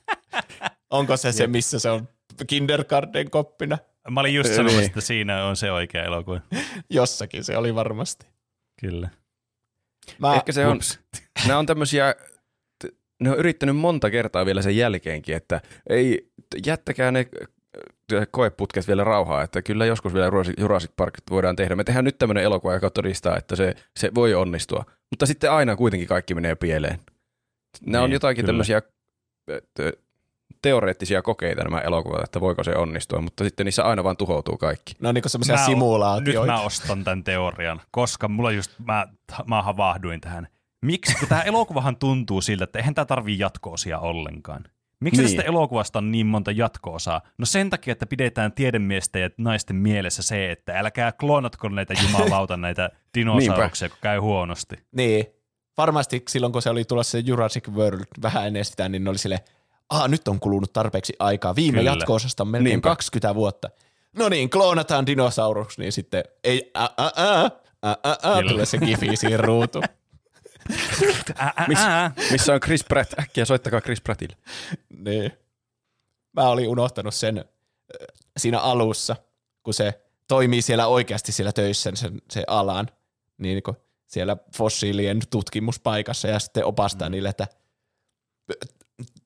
Onko 0.89 1.17
se 1.17 1.31
se, 1.31 1.47
missä 1.47 1.79
se 1.79 1.89
on 1.89 2.07
kindergarten 2.47 3.29
koppina? 3.29 3.77
Mä 4.09 4.19
olin 4.19 4.33
just 4.35 4.47
Niin. 4.49 4.55
sanomassa, 4.55 4.81
että 4.85 5.01
siinä 5.01 5.45
on 5.45 5.55
se 5.55 5.71
oikea 5.71 6.03
elokuva. 6.03 6.39
Jossakin 6.89 7.43
se 7.43 7.57
oli 7.57 7.75
varmasti. 7.75 8.25
Kyllä. 8.81 9.09
Mä, 10.19 10.35
Ehkä 10.35 10.51
se 10.51 10.65
on, 10.65 10.75
Ups. 10.77 10.99
ne 11.47 11.55
on 11.55 11.65
tämmöisiä, 11.65 12.15
ne 13.19 13.29
on 13.31 13.37
yrittänyt 13.37 13.75
monta 13.77 14.09
kertaa 14.09 14.45
vielä 14.45 14.61
sen 14.61 14.77
jälkeenkin, 14.77 15.35
että 15.35 15.61
ei, 15.89 16.29
jättäkää 16.65 17.11
ne 17.11 17.25
äh, 18.13 18.27
koeputket 18.31 18.87
vielä 18.87 19.03
rauhaa, 19.03 19.43
että 19.43 19.61
kyllä 19.61 19.85
joskus 19.85 20.13
vielä 20.13 20.29
Jurassic- 20.59 20.93
Park 20.95 21.13
voidaan 21.29 21.55
tehdä. 21.55 21.75
Me 21.75 21.83
tehdään 21.83 22.05
nyt 22.05 22.17
tämmöinen 22.17 22.43
elokuva, 22.43 22.73
joka 22.73 22.89
todistaa, 22.89 23.37
että 23.37 23.55
se, 23.55 23.75
se 23.99 24.11
voi 24.15 24.33
onnistua, 24.33 24.85
mutta 25.11 25.25
sitten 25.25 25.51
aina 25.51 25.75
kuitenkin 25.75 26.07
kaikki 26.07 26.35
menee 26.35 26.55
pieleen. 26.55 26.99
On 27.87 27.91
Niin, 27.91 28.11
jotakin 28.11 28.35
kyllä. 28.35 28.47
tämmöisiä 28.47 28.81
äh, 29.79 29.91
teoreettisia 30.61 31.21
kokeita 31.21 31.63
nämä 31.63 31.79
elokuvat, 31.81 32.23
että 32.23 32.41
voiko 32.41 32.63
se 32.63 32.75
onnistua, 32.75 33.21
mutta 33.21 33.43
sitten 33.43 33.65
niissä 33.65 33.83
aina 33.85 34.03
vaan 34.03 34.17
tuhoutuu 34.17 34.57
kaikki. 34.57 34.93
ne 34.99 35.07
on 35.09 35.15
niinku 35.15 35.29
semmoisia 35.29 35.55
Mä 35.55 35.61
o- 35.61 35.65
simulaatioita. 35.65 36.39
Nyt 36.53 36.59
mä 36.59 36.65
ostan 36.65 37.03
tämän 37.03 37.23
teorian, 37.23 37.81
koska 37.91 38.27
mulla 38.27 38.51
just, 38.51 38.71
mä, 38.85 39.07
mä 39.45 39.61
havahduin 39.61 40.21
tähän. 40.21 40.47
Miksi? 40.81 41.15
Kun 41.19 41.27
tämä 41.27 41.41
elokuvahan 41.41 41.97
tuntuu 41.97 42.41
siltä, 42.41 42.63
että 42.63 42.79
eihän 42.79 42.93
tämä 42.95 43.05
tarvii 43.05 43.39
jatko-osia 43.39 43.99
ollenkaan. 43.99 44.63
Miksi 44.99 45.21
Niin. 45.21 45.27
niin. 45.27 45.37
tästä 45.37 45.49
elokuvasta 45.49 45.99
on 45.99 46.11
niin 46.11 46.25
monta 46.25 46.51
jatko-osaa? 46.51 47.21
No 47.37 47.45
sen 47.45 47.69
takia, 47.69 47.91
että 47.91 48.05
pidetään 48.05 48.51
tiedemiesten 48.51 49.21
ja 49.21 49.29
naisten 49.37 49.75
mielessä 49.75 50.23
se, 50.23 50.51
että 50.51 50.79
älkää 50.79 51.11
kloonatko 51.11 51.69
näitä 51.69 51.93
jumalauta 52.03 52.57
näitä 52.57 52.89
dinosauruksia, 53.17 53.89
kun 53.89 53.97
käy 54.01 54.19
huonosti. 54.19 54.75
Niin. 54.91 55.25
Varmasti 55.77 56.23
silloin, 56.29 56.53
kun 56.53 56.61
se 56.61 56.69
oli 56.69 56.85
tulossa 56.85 57.11
se 57.11 57.23
Jurassic 57.25 57.67
World 57.69 58.03
vähän 58.21 58.47
ennen 58.47 58.65
sitä, 58.65 58.89
niin 58.89 59.03
ne 59.03 59.09
oli 59.09 59.17
sille, 59.17 59.39
ah 59.89 60.09
nyt 60.09 60.27
on 60.27 60.39
kulunut 60.39 60.73
tarpeeksi 60.73 61.13
aikaa. 61.19 61.55
Viime 61.55 61.77
Kyllä. 61.77 61.91
jatko-osasta 61.91 62.43
on 62.43 62.47
melkein 62.47 62.69
Niinpä. 62.69 62.89
20 62.89 63.35
vuotta. 63.35 63.69
No 64.17 64.29
niin, 64.29 64.49
kloonataan 64.49 65.05
dinosaurus, 65.05 65.77
niin 65.77 65.91
sitten 65.91 66.23
ei, 66.43 66.71
ä, 66.77 66.83
ä, 66.83 66.89
ä, 67.17 67.45
ä, 67.85 67.89
ä, 67.89 68.11
ä, 68.11 68.37
Kyllä. 68.37 68.51
tulee 68.51 68.65
se 68.65 68.77
kifi 68.77 69.15
siihen 69.15 69.39
ää, 71.35 71.53
Miss-. 71.67 72.31
Missä 72.31 72.53
on 72.53 72.59
Chris 72.59 72.83
Pratt? 72.83 73.19
Äkkiä 73.19 73.45
soittakaa 73.45 73.81
Chris 73.81 74.01
Prattille. 74.01 74.35
niin. 74.97 75.31
mä 76.33 76.49
olin 76.49 76.69
unohtanut 76.69 77.13
sen 77.13 77.37
äh, 77.37 77.45
siinä 78.37 78.59
alussa, 78.59 79.15
kun 79.63 79.73
se 79.73 80.01
toimii 80.27 80.61
siellä 80.61 80.87
oikeasti 80.87 81.31
siellä 81.31 81.51
töissä 81.51 81.91
sen, 81.93 82.21
se 82.31 82.43
alan, 82.47 82.87
niin 83.37 83.63
kuin 83.63 83.77
siellä 84.07 84.37
fossiilien 84.57 85.19
tutkimuspaikassa 85.29 86.27
ja 86.27 86.39
sitten 86.39 86.65
opastaa 86.65 87.09
mm. 87.09 87.11
niille, 87.11 87.29
että 87.29 87.47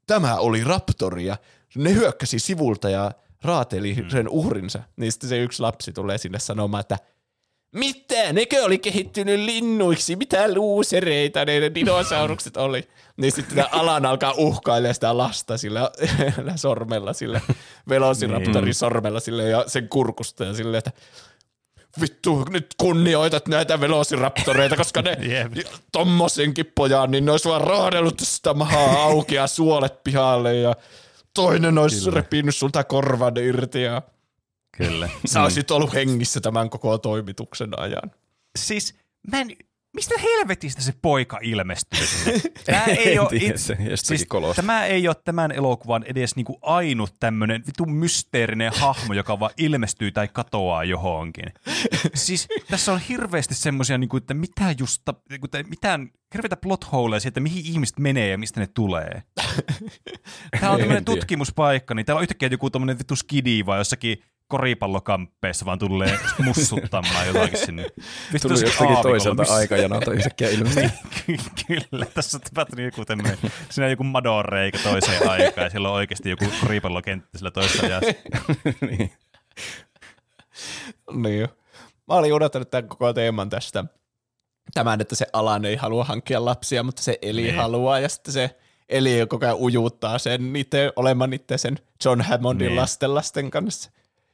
tämä 0.09 0.35
oli 0.35 0.63
raptori 0.63 1.25
ja 1.25 1.37
ne 1.75 1.93
hyökkäsi 1.93 2.39
sivulta 2.39 2.89
ja 2.89 3.11
raateli 3.43 3.93
mm. 3.93 4.09
sen 4.09 4.29
uhrinsa. 4.29 4.79
Niin 4.95 5.11
sitten 5.11 5.29
se 5.29 5.37
yksi 5.37 5.61
lapsi 5.61 5.93
tulee 5.93 6.17
sinne 6.17 6.39
sanomaan, 6.39 6.81
että 6.81 6.97
mitä? 7.71 8.33
Nekö 8.33 8.63
oli 8.63 8.77
kehittynyt 8.77 9.39
linnuiksi? 9.39 10.15
Mitä 10.15 10.53
luusereita 10.53 11.45
ne 11.45 11.71
dinosaurukset 11.75 12.57
oli? 12.57 12.87
Niin 13.17 13.31
sitten 13.31 13.65
alan 13.71 14.05
alkaa 14.05 14.33
uhkailemaan 14.37 14.93
sitä 14.93 15.17
lasta 15.17 15.57
sillä, 15.57 15.91
sormella, 16.55 17.13
sillä 17.13 17.41
velociraptorin 17.89 18.65
niin. 18.65 18.75
sormella 18.75 19.19
sille 19.19 19.49
ja 19.49 19.63
sen 19.67 19.89
kurkusta 19.89 20.43
ja 20.43 20.53
silleen, 20.53 20.79
että 20.79 20.91
vittu, 22.01 22.45
nyt 22.49 22.67
kunnioitat 22.77 23.47
näitä 23.47 23.79
velociraptoreita, 23.79 24.75
koska 24.75 25.01
ne 25.01 25.17
yep. 25.29 25.53
tommosenkin 25.91 26.71
pojan, 26.75 27.11
niin 27.11 27.25
ne 27.25 27.31
olisi 27.31 27.49
vaan 27.49 27.61
raadellut 27.61 28.19
sitä 28.19 28.53
mahaa 28.53 29.03
auki 29.03 29.35
ja 29.35 29.47
suolet 29.47 30.03
pihalle 30.03 30.55
ja 30.55 30.75
toinen 31.33 31.77
olisi 31.77 32.03
Kyllä. 32.03 32.15
repinyt 32.15 32.55
sulta 32.55 32.83
korvan 32.83 33.37
irti 33.37 33.81
ja 33.81 34.01
Kyllä. 34.77 35.09
Sä 35.25 35.43
olisit 35.43 35.71
ollut 35.71 35.93
hengissä 35.93 36.41
tämän 36.41 36.69
koko 36.69 36.97
toimituksen 36.97 37.79
ajan. 37.79 38.11
Siis 38.59 38.95
mä 39.31 39.41
en, 39.41 39.47
mistä 39.93 40.15
helvetistä 40.23 40.81
se 40.81 40.93
poika 41.01 41.39
ilmestyy 41.41 41.99
Tämä 42.65 42.83
ei, 42.85 43.19
ole 43.19 43.29
siis, 43.95 44.27
tämä 44.55 44.85
ei 44.85 45.07
ole 45.07 45.15
tämän 45.25 45.51
elokuvan 45.51 46.03
edes 46.03 46.35
niinku 46.35 46.59
ainut 46.61 47.13
tämmöinen 47.19 47.63
vitu 47.67 47.85
mysteerinen 47.85 48.71
hahmo, 48.75 49.13
joka 49.13 49.39
vaan 49.39 49.51
ilmestyy 49.57 50.11
tai 50.11 50.27
katoaa 50.27 50.83
johonkin. 50.83 51.45
siis 52.13 52.47
tässä 52.69 52.93
on 52.93 52.99
hirveästi 52.99 53.53
semmoisia, 53.53 53.97
niinku, 53.97 54.17
että 54.17 54.33
mitä 54.33 54.75
just, 54.79 55.01
niinku, 55.29 55.47
mitään 55.69 56.09
hirveitä 56.33 56.57
plot 56.57 56.91
holeja 56.91 57.19
siitä, 57.19 57.39
mihin 57.39 57.65
ihmiset 57.65 57.99
menee 57.99 58.29
ja 58.29 58.37
mistä 58.37 58.59
ne 58.59 58.67
tulee. 58.67 59.23
Tämä 60.59 60.71
on 60.71 60.79
tämmöinen 60.79 61.05
tutkimuspaikka, 61.05 61.93
niin 61.93 62.05
täällä 62.05 62.17
on 62.17 62.23
yhtäkkiä 62.23 62.49
joku 62.51 62.69
tämmöinen 62.69 62.99
vittu 62.99 63.15
skidi 63.15 63.65
vai 63.65 63.77
jossakin 63.77 64.23
koripallokamppeessa 64.49 65.65
vaan 65.65 65.79
tulee 65.79 66.19
mussuttamaan 66.45 67.27
jotakin 67.27 67.57
sinne. 67.57 67.85
Vittu 68.33 68.47
Tuli 68.47 68.61
jostakin 68.61 68.97
toiselta 69.01 69.41
missä... 69.41 69.55
aikajanalta 69.55 70.11
yhtäkkiä 70.11 70.49
ilmeisesti. 70.49 70.97
Kyllä, 71.67 72.05
tässä 72.13 72.37
on 72.37 72.41
tapahtunut 72.41 72.85
joku 72.85 73.05
tämmöinen, 73.05 73.37
siinä 73.69 73.85
on 73.85 73.91
joku 73.91 74.03
madonreikä 74.03 74.79
toiseen 74.83 75.29
aikaan 75.29 75.65
ja 75.65 75.69
siellä 75.69 75.89
on 75.89 75.95
oikeasti 75.95 76.29
joku 76.29 76.45
koripallokenttä 76.61 77.37
sillä 77.37 77.51
toisessa 77.51 77.85
ajassa. 77.85 78.13
niin. 78.89 79.11
niin. 81.13 81.47
Mä 82.07 82.13
olin 82.13 82.33
odottanut 82.33 82.69
tämän 82.69 82.87
koko 82.87 83.13
teeman 83.13 83.49
tästä 83.49 83.85
tämän, 84.73 85.01
että 85.01 85.15
se 85.15 85.25
Alan 85.33 85.65
ei 85.65 85.75
halua 85.75 86.03
hankkia 86.03 86.45
lapsia, 86.45 86.83
mutta 86.83 87.01
se 87.01 87.17
Eli 87.21 87.41
niin. 87.41 87.55
haluaa 87.55 87.99
ja 87.99 88.09
sitten 88.09 88.33
se 88.33 88.55
Eli 88.89 89.25
koko 89.27 89.45
ajan 89.45 89.57
ujuttaa 89.57 90.17
sen 90.17 90.55
itse, 90.55 90.91
olemaan 90.95 91.33
itse 91.33 91.57
sen 91.57 91.79
John 92.05 92.21
Hammondin 92.21 92.67
niin. 92.67 93.15
lasten 93.15 93.51
kanssa. 93.51 93.91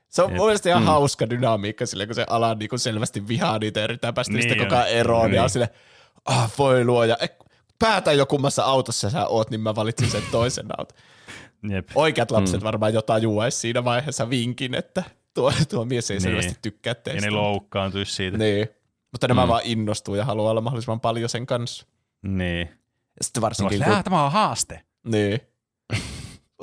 Se 0.09 0.21
on 0.21 0.33
mielestäni 0.33 0.71
ihan 0.71 0.83
mm. 0.83 0.87
hauska 0.87 1.29
dynamiikka 1.29 1.85
sille, 1.85 2.05
kun 2.05 2.15
se 2.15 2.25
ala 2.29 2.55
niin 2.55 2.69
kuin 2.69 2.79
selvästi 2.79 3.27
vihaa 3.27 3.59
niitä 3.59 3.79
ja 3.79 3.83
yrittää 3.83 4.13
päästä 4.13 4.33
niin 4.33 4.47
niistä 4.47 4.63
koko 4.63 4.75
ajan 4.75 4.89
eroon. 4.89 5.31
Niin. 5.31 5.35
Ja 5.35 5.47
sille, 5.47 5.69
ah, 6.25 6.51
voi 6.57 6.85
luoja, 6.85 7.17
eh, 7.21 7.29
päätä 7.79 8.13
jo 8.13 8.25
kummassa 8.25 8.63
autossa 8.63 9.09
sä 9.09 9.27
oot, 9.27 9.49
niin 9.49 9.61
mä 9.61 9.75
valitsin 9.75 10.11
sen 10.11 10.23
toisen 10.31 10.65
auton. 10.77 10.97
Jep. 11.71 11.89
Oikeat 11.95 12.31
lapset 12.31 12.61
mm. 12.61 12.65
varmaan 12.65 12.93
jo 12.93 13.01
tajuaisi 13.01 13.57
siinä 13.57 13.83
vaiheessa 13.83 14.29
vinkin, 14.29 14.75
että 14.75 15.03
tuo, 15.33 15.53
tuo 15.69 15.85
mies 15.85 16.11
ei 16.11 16.15
niin. 16.15 16.21
selvästi 16.21 16.57
tykkää 16.61 16.95
teistä. 16.95 17.27
Ja 17.27 17.31
ne 17.31 17.37
loukkaantuisi 17.37 18.13
siitä. 18.13 18.37
Niin. 18.37 18.67
Mutta 19.11 19.27
nämä 19.27 19.45
mm. 19.45 19.49
vaan 19.49 19.61
innostuu 19.63 20.15
ja 20.15 20.25
haluaa 20.25 20.51
olla 20.51 20.61
mahdollisimman 20.61 20.99
paljon 20.99 21.29
sen 21.29 21.45
kanssa. 21.45 21.87
Niin. 22.21 22.67
Ja 23.17 23.23
sitten 23.23 23.41
varsinkin... 23.41 23.83
Kun... 23.83 24.03
Tämä 24.03 24.25
on 24.25 24.31
haaste. 24.31 24.81
Niin. 25.03 25.39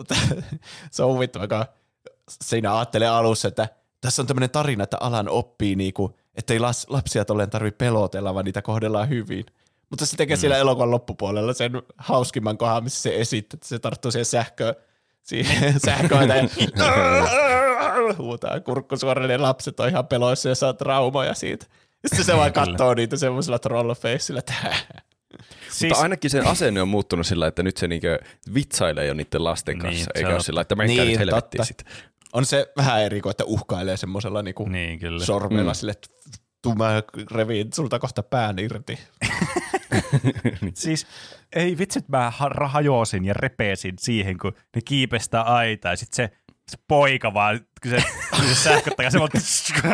se 0.90 1.02
on 1.02 1.14
huvittava, 1.14 1.48
kun 1.48 1.81
siinä 2.28 2.76
ajattelee 2.76 3.08
alussa, 3.08 3.48
että 3.48 3.68
tässä 4.00 4.22
on 4.22 4.26
tämmöinen 4.26 4.50
tarina, 4.50 4.84
että 4.84 4.96
alan 5.00 5.28
oppii, 5.28 5.76
niinku, 5.76 6.16
ettei 6.34 6.58
las, 6.58 6.86
lapsia 6.88 7.24
tolleen 7.24 7.50
tarvitse 7.50 7.76
pelotella, 7.76 8.34
vaan 8.34 8.44
niitä 8.44 8.62
kohdellaan 8.62 9.08
hyvin. 9.08 9.46
Mutta 9.90 10.06
se 10.06 10.16
tekee 10.16 10.36
mm. 10.36 10.40
siellä 10.40 10.56
elokuvan 10.56 10.90
loppupuolella 10.90 11.52
sen 11.52 11.72
hauskimman 11.96 12.58
kohan, 12.58 12.84
missä 12.84 13.02
se 13.02 13.20
esittää, 13.20 13.56
että 13.56 13.68
se 13.68 13.78
tarttuu 13.78 14.10
siihen 14.10 14.24
sähköön, 14.36 14.74
siihen 15.22 15.80
sähköön 15.80 16.28
ja 16.28 16.48
huutaa 18.18 18.60
kurkkusuorille 18.60 19.38
lapset 19.38 19.80
on 19.80 19.88
ihan 19.88 20.06
peloissa 20.06 20.48
ja 20.48 20.54
saa 20.54 20.72
traumoja 20.72 21.34
siitä. 21.34 21.66
Sitten 22.06 22.24
se 22.24 22.36
vaan 22.36 22.52
katsoo 22.52 22.94
niitä 22.94 23.16
semmoisella 23.16 23.58
trollfaceilla, 23.58 24.38
että 24.38 24.54
Siis... 25.70 25.90
Mutta 25.90 26.02
ainakin 26.02 26.30
sen 26.30 26.46
asenne 26.46 26.82
on 26.82 26.88
muuttunut 26.88 27.26
sillä, 27.26 27.46
että 27.46 27.62
nyt 27.62 27.76
se 27.76 27.88
niinkö 27.88 28.18
vitsailee 28.54 29.06
jo 29.06 29.14
niiden 29.14 29.44
lasten 29.44 29.72
niin, 29.72 29.82
kanssa, 29.82 30.10
niin, 30.14 30.26
eikä 30.26 30.34
ole 30.34 30.42
sillä, 30.42 30.60
että 30.60 30.74
menkää 30.74 31.04
niin, 31.04 31.08
nyt 31.08 31.18
helvettiin 31.18 31.64
sit. 31.64 31.84
On 32.32 32.44
se 32.44 32.72
vähän 32.76 33.02
eri 33.02 33.20
kuin, 33.20 33.30
että 33.30 33.44
uhkailee 33.44 33.96
semmoisella 33.96 34.42
niinku 34.42 34.68
niin, 34.68 34.98
kyllä. 34.98 35.24
sormella 35.24 35.70
mm. 35.70 35.74
sille, 35.74 35.92
että 35.92 36.08
tuu 36.62 36.74
mä 36.74 37.02
reviin 37.30 37.72
sulta 37.72 37.98
kohta 37.98 38.22
pään 38.22 38.58
irti. 38.58 38.98
siis 40.74 41.06
ei 41.56 41.78
vitsit, 41.78 42.08
mä 42.08 42.32
hajosin 42.64 43.24
ja 43.24 43.34
repesin 43.34 43.94
siihen, 43.98 44.38
kun 44.38 44.52
ne 44.76 44.82
kiipestää 44.84 45.42
aitaa 45.42 45.92
ja 45.92 45.96
sitten 45.96 46.16
se 46.16 46.36
se 46.72 46.78
poika 46.88 47.34
vaan, 47.34 47.60
kun 47.82 47.90
se, 47.90 48.04
se 48.48 48.54
sähköttää, 48.54 49.10
se 49.10 49.18
vaan 49.18 49.30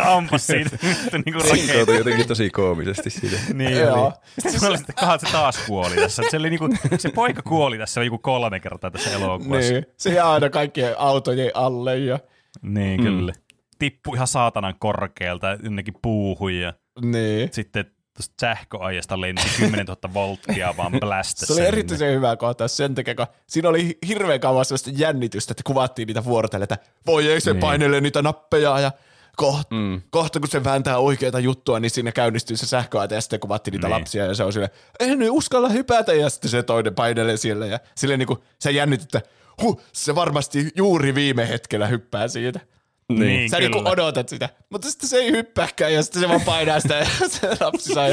ampas 0.05 0.47
siitä. 0.47 0.79
niin 1.13 1.33
kuin 1.33 1.59
Sinkoutui 1.59 1.97
jotenkin 1.97 2.29
tosi 2.29 2.51
koomisesti 2.51 3.11
siitä. 3.11 3.37
niin 3.55 3.79
Joo. 3.79 4.13
Sitten 4.39 4.61
se 4.61 4.69
oli 4.69 4.77
sitten, 4.79 4.95
kahat, 4.95 5.21
se 5.21 5.27
taas 5.33 5.59
kuoli 5.67 5.97
tässä. 5.97 6.23
Se, 6.31 6.37
oli 6.37 6.51
niinku, 6.51 6.69
se 6.99 7.09
poika 7.09 7.43
kuoli 7.43 7.79
tässä 7.79 8.05
joku 8.05 8.19
kolme 8.19 8.61
kertaa 8.61 8.91
tässä 8.91 9.11
elokuvassa. 9.11 9.73
Niin. 9.73 9.87
Se 9.97 10.15
jää 10.15 10.31
aina 10.31 10.51
kaikkien 10.51 10.95
autojen 10.99 11.51
alle. 11.55 11.99
Ja... 11.99 12.19
Niin, 12.63 13.01
mm. 13.01 13.07
kyllä. 13.07 13.33
Tippui 13.79 14.17
ihan 14.17 14.27
saatanan 14.27 14.75
korkealta 14.79 15.59
jonnekin 15.63 15.95
puuhun 16.03 16.55
ja 16.55 16.73
niin. 17.03 17.49
sitten 17.53 17.85
tuosta 18.19 18.35
sähköajasta 18.41 19.21
lensi 19.21 19.49
10 19.57 19.87
000 19.87 20.15
volttia 20.15 20.77
vaan 20.77 20.93
blästä. 21.01 21.47
Se 21.47 21.53
oli 21.53 21.67
erityisen 21.67 22.15
hyvä 22.15 22.37
kohtaus 22.37 22.77
sen 22.77 22.95
takia, 22.95 23.15
kun 23.15 23.27
siinä 23.47 23.69
oli 23.69 23.99
hirveän 24.09 24.41
kauan 24.41 24.65
sellaista 24.65 24.91
jännitystä, 24.95 25.53
että 25.53 25.63
kuvattiin 25.67 26.07
niitä 26.07 26.25
vuorotelle, 26.25 26.65
että 26.65 26.79
voi 27.07 27.29
ei 27.29 27.41
se 27.41 27.53
niin. 27.53 27.61
painele 27.61 28.01
niitä 28.01 28.23
nappeja 28.23 28.81
ja 28.81 28.93
kohta, 29.37 29.75
mm. 29.75 30.03
kohta 30.11 30.41
kun 30.41 30.49
se 30.49 30.65
vääntää 30.65 30.99
oikeita 30.99 31.39
juttua, 31.39 31.81
niin 31.81 31.91
siinä 31.91 32.13
käynnistyy 32.13 32.57
se 32.57 32.67
sähköaita 32.67 33.15
ja 33.15 33.21
sitten 33.21 33.41
kuvattiin 33.41 33.73
niitä 33.73 33.87
niin. 33.87 34.01
lapsia 34.01 34.27
ja 34.27 34.35
se 34.35 34.45
on 34.45 34.53
sille, 34.53 34.71
en 35.01 35.19
nyt 35.19 35.29
uskalla 35.31 35.69
hypätä 35.69 36.13
ja 36.13 36.31
sitten 36.31 36.51
se 36.51 36.63
toinen 36.63 36.95
painelee 36.95 37.37
siellä 37.37 37.67
ja 37.67 37.79
silleen 37.95 38.19
niin 38.19 38.27
kuin 38.27 38.39
se 38.59 38.71
jännityt, 38.71 39.15
että 39.15 39.31
huh, 39.63 39.83
se 39.93 40.15
varmasti 40.15 40.71
juuri 40.77 41.15
viime 41.15 41.49
hetkellä 41.49 41.87
hyppää 41.87 42.29
siitä. 42.29 42.61
Niin, 43.13 43.21
niin 43.21 43.51
Sä 43.51 43.59
niinku 43.59 43.83
odotat 43.85 44.29
sitä, 44.29 44.49
mutta 44.71 44.91
sitten 44.91 45.09
se 45.09 45.17
ei 45.17 45.31
hyppääkään 45.31 45.95
ja 45.95 46.03
sitten 46.03 46.23
se 46.23 46.29
vaan 46.29 46.41
painaa 46.41 46.81
sitä 46.81 46.95
ja 46.95 47.05
se 47.29 47.49
lapsi 47.61 47.95
saa 47.95 48.07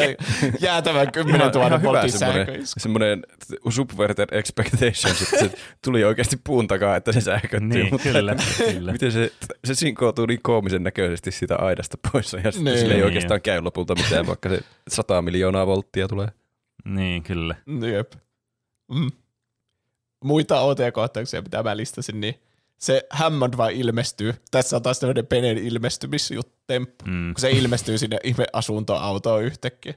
jäätävän 0.59 1.11
10 1.11 1.51
000 1.51 1.83
voltin 1.83 2.11
sähköisku. 2.11 2.79
Semmoinen 2.79 3.23
subverted 3.69 4.29
expectation, 4.31 5.13
että 5.23 5.39
se 5.39 5.51
tuli 5.83 6.03
oikeasti 6.03 6.37
puun 6.43 6.67
takaa, 6.67 6.95
että 6.95 7.11
se 7.11 7.21
sähköttyy. 7.21 7.67
Niin, 7.69 7.87
mutta 7.91 8.09
kyllä, 8.09 8.35
kyllä. 8.57 8.91
Miten 8.91 9.11
se, 9.11 9.31
se 9.65 9.75
sinkoutuu 9.75 10.25
niin 10.25 10.39
koomisen 10.43 10.83
näköisesti 10.83 11.31
sitä 11.31 11.55
aidasta 11.55 11.97
pois 12.11 12.33
ja 12.33 12.51
sitten 12.51 12.63
niin. 12.63 12.79
sille 12.79 12.93
ei 12.93 13.03
oikeastaan 13.03 13.41
käy 13.41 13.61
lopulta 13.61 13.95
mitään, 13.95 14.27
vaikka 14.27 14.49
se 14.49 14.59
100 14.87 15.21
miljoonaa 15.21 15.67
volttia 15.67 16.07
tulee. 16.07 16.27
Niin, 16.85 17.23
kyllä. 17.23 17.55
Jep. 17.93 18.13
Mm. 18.91 19.11
Muita 20.23 20.61
OT-kohtauksia, 20.61 21.41
mitä 21.41 21.63
mä 21.63 21.77
listasin, 21.77 22.21
niin 22.21 22.44
se 22.77 23.03
Hammond 23.09 23.57
vaan 23.57 23.71
ilmestyy. 23.71 24.33
Tässä 24.51 24.75
on 24.75 24.81
taas 24.81 24.99
tämmöinen 24.99 25.27
Penen 25.27 25.57
ilmestymisjuttemppu, 25.57 27.05
mm. 27.05 27.33
kun 27.33 27.41
se 27.41 27.51
ilmestyy 27.51 27.97
sinne 27.97 28.17
ihme 28.23 28.45
asuntoautoon 28.53 29.43
yhtäkkiä. 29.43 29.93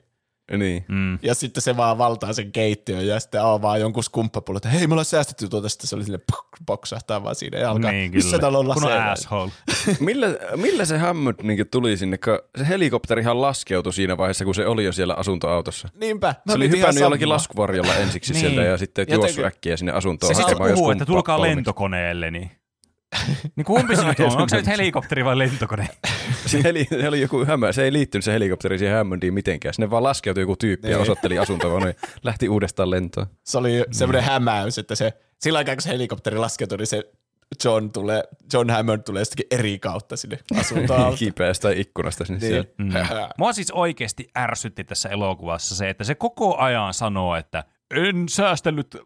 Niin. 0.56 0.84
Mm. 0.88 1.18
Ja 1.22 1.34
sitten 1.34 1.62
se 1.62 1.76
vaan 1.76 1.98
valtaa 1.98 2.32
sen 2.32 2.52
keittiön 2.52 3.06
ja 3.06 3.20
sitten 3.20 3.42
avaa 3.42 3.78
jonkun 3.78 4.04
skumppapullon, 4.04 4.56
että 4.58 4.68
hei, 4.68 4.86
me 4.86 4.92
ollaan 4.92 5.04
säästetty 5.04 5.48
tuota, 5.48 5.68
sitten 5.68 5.88
se 5.88 5.96
oli 5.96 6.04
sille 6.04 6.20
boksahtaa 6.66 7.24
vaan 7.24 7.34
siinä 7.34 7.58
ja 7.58 7.70
alkaa, 7.70 7.92
niin, 7.92 8.14
missä 8.14 8.38
täällä 8.38 8.58
on 8.58 8.70
asshole. 9.12 9.52
millä, 10.00 10.26
millä 10.56 10.84
se 10.84 10.98
Hammond 10.98 11.36
niin 11.42 11.68
tuli 11.70 11.96
sinne, 11.96 12.18
kun 12.18 12.38
se 12.58 12.68
helikopterihan 12.68 13.40
laskeutui 13.40 13.92
siinä 13.92 14.16
vaiheessa, 14.16 14.44
kun 14.44 14.54
se 14.54 14.66
oli 14.66 14.84
jo 14.84 14.92
siellä 14.92 15.14
asuntoautossa. 15.14 15.88
Niinpä. 16.00 16.34
se 16.48 16.56
oli 16.56 16.70
hypännyt 16.70 17.00
jollakin 17.00 17.28
laskuvarjolla 17.28 17.94
ensiksi 17.94 18.32
niin. 18.32 18.40
sieltä 18.40 18.62
ja 18.62 18.78
sitten 18.78 19.06
juossut 19.10 19.44
äkkiä 19.44 19.76
sinne 19.76 19.92
asuntoon. 19.92 20.34
Se 20.34 20.42
sitten 20.42 20.74
puhuu, 20.74 20.90
että 20.90 21.06
tulkaa 21.06 21.42
lentokoneelle, 21.42 22.30
niin 22.30 22.50
niin 23.56 23.64
kumpi 23.64 23.96
se 23.96 24.04
nyt 24.04 24.20
on? 24.20 24.26
Onko 24.26 24.48
se 24.48 24.56
nyt 24.56 24.66
helikopteri 24.66 25.24
vai 25.24 25.38
lentokone? 25.38 25.88
se, 26.46 26.62
heli, 26.62 26.86
se 26.90 27.08
oli 27.08 27.20
joku 27.20 27.44
hämä. 27.44 27.72
Se 27.72 27.84
ei 27.84 27.92
liittynyt 27.92 28.24
se 28.24 28.32
helikopteri 28.32 28.78
siihen 28.78 28.96
Hammondiin 28.96 29.34
mitenkään. 29.34 29.74
Sinne 29.74 29.90
vaan 29.90 30.02
laskeutui 30.02 30.42
joku 30.42 30.56
tyyppi 30.56 30.88
ja 30.88 30.96
niin. 30.96 31.02
osoitteli 31.02 31.38
asuntoa, 31.38 31.80
ja 31.80 31.94
lähti 32.22 32.48
uudestaan 32.48 32.90
lentoon. 32.90 33.26
Se 33.44 33.58
oli 33.58 33.84
semmoinen 33.90 34.22
hämäys, 34.22 34.78
että 34.78 34.94
se, 34.94 35.12
sillä 35.38 35.58
aikaa 35.58 35.74
kun 35.74 35.82
se 35.82 35.90
helikopteri 35.90 36.38
laskeutui, 36.38 36.78
niin 36.78 36.86
se 36.86 37.04
John, 37.64 37.90
tulee, 37.90 38.22
John 38.52 38.70
Hammond 38.70 39.02
tulee 39.02 39.20
jostakin 39.20 39.46
eri 39.50 39.78
kautta 39.78 40.16
sinne 40.16 40.38
asuntoon. 40.60 41.14
Kipeästä 41.18 41.70
ikkunasta 41.70 42.24
sinne 42.24 42.40
niin. 42.40 42.48
siellä. 42.48 42.68
Mm. 42.78 43.34
Mua 43.38 43.52
siis 43.52 43.70
oikeasti 43.70 44.28
ärsytti 44.38 44.84
tässä 44.84 45.08
elokuvassa 45.08 45.74
se, 45.74 45.90
että 45.90 46.04
se 46.04 46.14
koko 46.14 46.56
ajan 46.56 46.94
sanoo, 46.94 47.36
että 47.36 47.64
en 47.90 48.28
säästellyt 48.28 48.96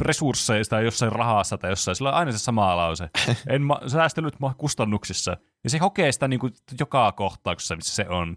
resursseista 0.00 0.80
jossain 0.80 1.12
rahassa 1.12 1.58
tai 1.58 1.70
jossain. 1.70 1.96
Sillä 1.96 2.10
on 2.10 2.16
aina 2.16 2.32
se 2.32 2.38
sama 2.38 2.76
lause. 2.76 3.10
En 3.48 3.62
ma- 3.62 3.80
säästellyt 3.86 4.40
ma- 4.40 4.54
kustannuksissa. 4.58 5.36
Ja 5.64 5.70
se 5.70 5.78
hokee 5.78 6.12
sitä 6.12 6.28
niin 6.28 6.40
kuin 6.40 6.52
joka 6.80 7.12
kohtauksessa, 7.12 7.76
missä 7.76 7.94
se 7.94 8.08
on. 8.08 8.36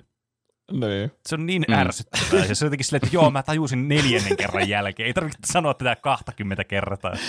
niin. 0.72 1.12
Se 1.26 1.36
on 1.36 1.46
niin 1.46 1.66
mm. 1.68 1.74
ärsyttävää. 1.74 2.46
Ja 2.46 2.56
se 2.56 2.66
on 2.66 2.68
jotenkin 2.68 2.86
silleen, 2.86 3.06
että 3.06 3.16
joo, 3.16 3.32
mä 3.32 3.44
tajusin 3.44 3.88
neljännen 3.88 4.38
kerran 4.38 4.70
jälkeen. 4.70 5.08
Ei 5.08 5.14
tarvitse 5.14 5.40
sanoa 5.46 5.74
tätä 5.74 5.96
20 5.96 6.64
kertaa. 6.64 7.14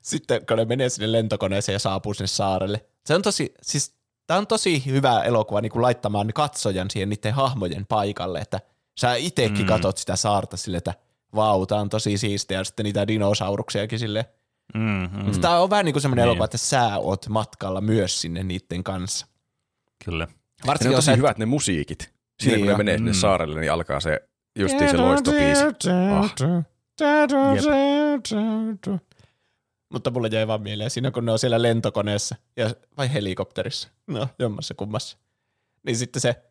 Sitten 0.00 0.46
kun 0.46 0.56
ne 0.56 0.64
menee 0.64 0.88
sinne 0.88 1.12
lentokoneeseen 1.12 1.74
ja 1.74 1.78
saapuu 1.78 2.14
sinne 2.14 2.26
saarelle. 2.26 2.86
Se 3.06 3.14
on 3.14 3.22
tosi, 3.22 3.54
siis 3.62 3.96
tämä 4.26 4.38
on 4.38 4.46
tosi 4.46 4.86
hyvä 4.86 5.22
elokuva 5.22 5.60
niin 5.60 5.72
kuin 5.72 5.82
laittamaan 5.82 6.30
katsojan 6.34 6.90
siihen 6.90 7.08
niiden 7.08 7.34
hahmojen 7.34 7.86
paikalle, 7.86 8.38
että 8.38 8.60
sä 8.98 9.14
itsekin 9.14 9.60
mm. 9.60 9.66
katot 9.66 9.98
sitä 9.98 10.16
saarta 10.16 10.56
silleen, 10.56 10.78
että 10.78 10.94
vau, 11.34 11.66
tää 11.66 11.80
on 11.80 11.88
tosi 11.88 12.18
siistiä, 12.18 12.58
ja 12.58 12.64
sitten 12.64 12.84
niitä 12.84 13.06
dinosauruksiakin 13.06 13.98
sille. 13.98 14.26
Mm, 14.74 14.80
mm. 14.80 15.24
Mutta 15.24 15.40
tää 15.40 15.60
on 15.60 15.70
vähän 15.70 15.84
niin 15.84 15.92
kuin 15.92 16.02
semmoinen 16.02 16.22
Niin. 16.22 16.26
elokuva, 16.28 16.44
että 16.44 16.58
sä 16.58 16.98
oot 16.98 17.28
matkalla 17.28 17.80
myös 17.80 18.20
sinne 18.20 18.42
niiden 18.42 18.84
kanssa. 18.84 19.26
Kyllä. 20.04 20.26
Ne 20.26 20.32
Varsinkin 20.66 20.88
on 20.88 20.98
jos 20.98 21.04
tosi 21.04 21.10
et- 21.12 21.18
hyvät 21.18 21.38
ne 21.38 21.46
musiikit. 21.46 22.12
Siinä 22.42 22.56
Niin 22.56 22.66
kun 22.66 22.72
ne 22.72 22.76
menee 22.76 22.96
sinne 22.96 23.10
Mm. 23.10 23.14
saarelle, 23.14 23.60
niin 23.60 23.72
alkaa 23.72 24.00
se 24.00 24.28
justiin 24.58 24.90
se 24.90 24.96
loistobiisi. 24.96 25.62
Ah. 26.14 26.34
Mutta 29.92 30.10
mulle 30.10 30.28
jäi 30.32 30.46
vaan 30.46 30.62
mieleen 30.62 30.90
siinä, 30.90 31.10
kun 31.10 31.24
ne 31.24 31.32
on 31.32 31.38
siellä 31.38 31.62
lentokoneessa 31.62 32.36
ja, 32.56 32.70
vai 32.96 33.12
helikopterissa. 33.12 33.88
No, 34.06 34.28
jommassa 34.38 34.74
kummassa. 34.74 35.18
Niin 35.86 35.96
sitten 35.96 36.22
se 36.22 36.42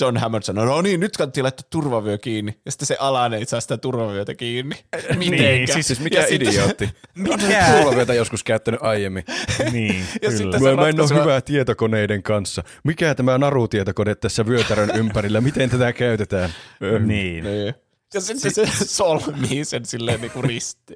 John 0.00 0.16
Hammond 0.16 0.42
sanoo, 0.42 0.64
no 0.64 0.82
niin, 0.82 1.00
nyt 1.00 1.16
kannattaa 1.16 1.42
laittaa 1.42 1.66
turvavyö 1.70 2.18
kiinni. 2.18 2.58
Ja 2.64 2.70
sitten 2.72 2.86
se 2.86 2.96
Alan 3.00 3.34
ei 3.34 3.44
saa 3.46 3.60
sitä 3.60 3.76
turvavyötä 3.78 4.34
kiinni. 4.34 4.76
Mitenkä? 5.16 5.42
Niin, 5.44 5.72
Siis, 5.72 5.86
siis 5.86 6.00
mikä 6.00 6.20
Ja 6.20 6.26
idiootti. 6.30 6.88
Mikä? 7.14 7.66
Turvavyötä 7.76 8.14
joskus 8.14 8.44
käyttänyt 8.44 8.82
aiemmin. 8.82 9.24
Niin, 9.72 10.04
Ja 10.22 10.28
kyllä. 10.30 10.36
sitten 10.36 10.62
Mä, 10.62 10.70
se 10.70 10.76
mä 10.76 10.88
en 10.88 11.00
ole 11.00 11.20
hyvää 11.22 11.40
tietokoneiden 11.40 12.22
kanssa. 12.22 12.62
Mikä 12.84 13.14
tämä 13.14 13.38
narutietokone 13.38 14.14
tässä 14.14 14.46
vyötärön 14.46 14.90
ympärillä? 15.00 15.40
Miten 15.40 15.70
tätä 15.70 15.92
käytetään? 15.92 16.50
Ö, 16.82 16.98
Niin. 16.98 17.44
Niin. 17.44 17.74
Ja 18.14 18.20
sitten 18.20 18.54
se 18.54 18.66
solmii 18.84 19.64
sen 19.64 19.84
silleen 19.86 20.20
niinku 20.20 20.42
risti. 20.42 20.94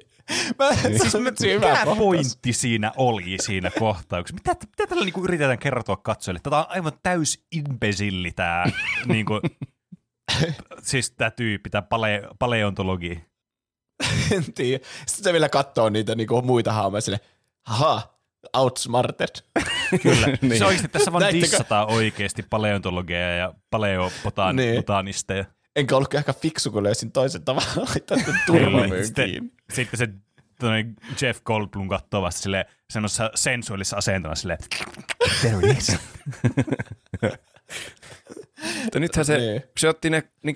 Mä, 0.59 0.73
siis 0.73 1.13
mä, 1.13 1.29
Mikä 1.29 1.85
pointti 1.97 2.53
siinä 2.53 2.91
oli 2.95 3.37
siinä 3.41 3.71
kohtauksessa? 3.79 4.35
Mitä, 4.35 4.65
mitä 4.69 4.87
tällä 4.87 5.03
niinku 5.05 5.23
yritetään 5.23 5.59
kertoa 5.59 5.97
katsojille? 5.97 6.39
Tätä 6.43 6.57
on 6.57 6.65
aivan 6.69 6.91
täys 7.03 7.45
imbesilli 7.51 8.31
tää, 8.31 8.65
niinku, 9.05 9.41
siis 10.81 11.11
tää 11.11 11.31
tyyppi, 11.31 11.69
tää 11.69 11.81
pale, 11.81 12.21
paleontologi. 12.39 13.25
En 14.31 14.53
tiedä. 14.53 14.85
Sitten 15.05 15.23
se 15.23 15.33
vielä 15.33 15.49
katsoo 15.49 15.89
niitä 15.89 16.15
niinku 16.15 16.41
muita 16.41 16.73
haamoja 16.73 17.01
sille, 17.01 17.19
haha, 17.65 18.17
outsmarted. 18.57 19.29
Kyllä. 20.03 20.27
Niin. 20.41 20.57
Se 20.57 20.65
oikeasti 20.65 20.87
tässä 20.87 21.11
vaan 21.11 21.21
Näittekö- 21.21 21.45
dissataan 21.45 21.91
oikeasti 21.91 22.43
paleontologeja 22.49 23.35
ja 23.35 23.53
Niin. 24.55 25.56
Enkä 25.77 25.95
ollut 25.95 26.13
ehkä 26.13 26.33
fiksu, 26.33 26.71
kun 26.71 26.83
löysin 26.83 27.11
toisen 27.11 27.43
tavan 27.45 27.63
laittaa 27.87 28.17
Kyllä. 28.25 28.39
turvavyön 28.45 29.05
Sitten, 29.05 29.51
sitten 29.73 29.97
se 29.99 30.07
Jeff 31.21 31.43
Goldblum 31.43 31.89
katsoo 31.89 32.21
vasta 32.21 32.41
sille 32.41 32.65
semmoisessa 32.89 33.31
sensuaalissa 33.35 33.97
asentona 33.97 34.35
silleen, 34.35 34.59
there 35.41 35.71
it 35.71 35.77
is. 35.77 35.91
Nythän 38.99 39.25
se, 39.25 39.37
Niin. 39.37 39.63
se 39.77 39.89
otti 39.89 40.09
ne 40.09 40.23
niin 40.43 40.55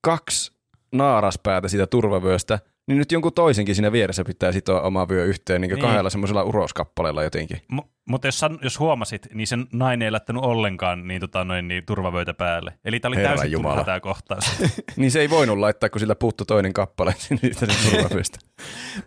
kaksi 0.00 0.52
naaraspäätä 0.92 1.68
siitä 1.68 1.86
turvavyöstä, 1.86 2.58
niin 2.86 2.98
nyt 2.98 3.12
jonkun 3.12 3.32
toisenkin 3.32 3.74
siinä 3.74 3.92
vieressä 3.92 4.24
pitää 4.24 4.52
sitoa 4.52 4.80
oma 4.80 5.08
vyö 5.08 5.24
yhteen 5.24 5.60
niin 5.60 5.70
Niin. 5.70 5.80
kahdella 5.80 6.10
semmoisella 6.10 6.42
uroskappaleella 6.42 7.22
jotenkin. 7.22 7.60
M- 7.72 7.78
mutta 8.08 8.28
jos, 8.28 8.40
jos 8.62 8.78
huomasit, 8.78 9.28
niin 9.34 9.46
sen 9.46 9.66
nainen 9.72 10.06
ei 10.06 10.10
laittanut 10.10 10.44
ollenkaan 10.44 11.08
niin, 11.08 11.20
tota, 11.20 11.44
noin, 11.44 11.68
niin, 11.68 11.86
turvavöitä 11.86 12.34
päälle. 12.34 12.72
Eli 12.84 13.00
tämä 13.00 13.10
oli 13.10 13.16
Herran 13.16 13.36
täysin 13.36 13.52
Jumala. 13.52 13.74
turha 13.74 13.84
tämä 13.84 14.00
kohtaus. 14.00 14.44
Niin 14.96 15.10
se 15.10 15.20
ei 15.20 15.30
voinut 15.30 15.58
laittaa, 15.58 15.88
kun 15.88 16.00
sillä 16.00 16.14
puuttu 16.14 16.44
toinen 16.44 16.72
kappale 16.72 17.14
siitä 17.18 17.66
sen 17.66 17.68
turvavyöstä. 17.90 18.38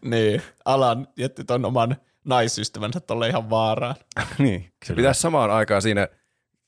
Niin, 0.05 0.41
Alan 0.65 1.07
jätti 1.17 1.43
ton 1.43 1.65
oman 1.65 1.95
naisystävänsä 2.25 2.99
tolle 2.99 3.27
ihan 3.27 3.49
vaaraan. 3.49 3.95
niin. 4.37 4.69
Se 4.85 4.93
pitäisi 4.93 5.21
samaan 5.21 5.51
aikaan 5.51 5.81
siinä, 5.81 6.07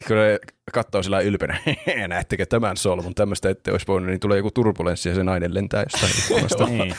kun 0.08 0.18
ne 0.18 0.40
katsoo 0.74 1.04
sillä 1.04 1.20
ylpeänä, 1.20 1.60
näettekö 2.08 2.46
tämän 2.46 2.78
solmun, 2.78 3.16
tämmöistä 3.16 3.50
ette 3.50 3.72
olisi 3.72 3.88
voinut, 3.88 4.10
niin 4.10 4.20
tulee 4.20 4.38
joku 4.38 4.52
turbulenssi 4.52 5.10
ja 5.10 5.16
se 5.16 5.24
nainen 5.24 5.54
lentää 5.54 5.84
jostain 5.84 6.14
ikkunasta. 6.20 6.66
niin. 6.68 6.96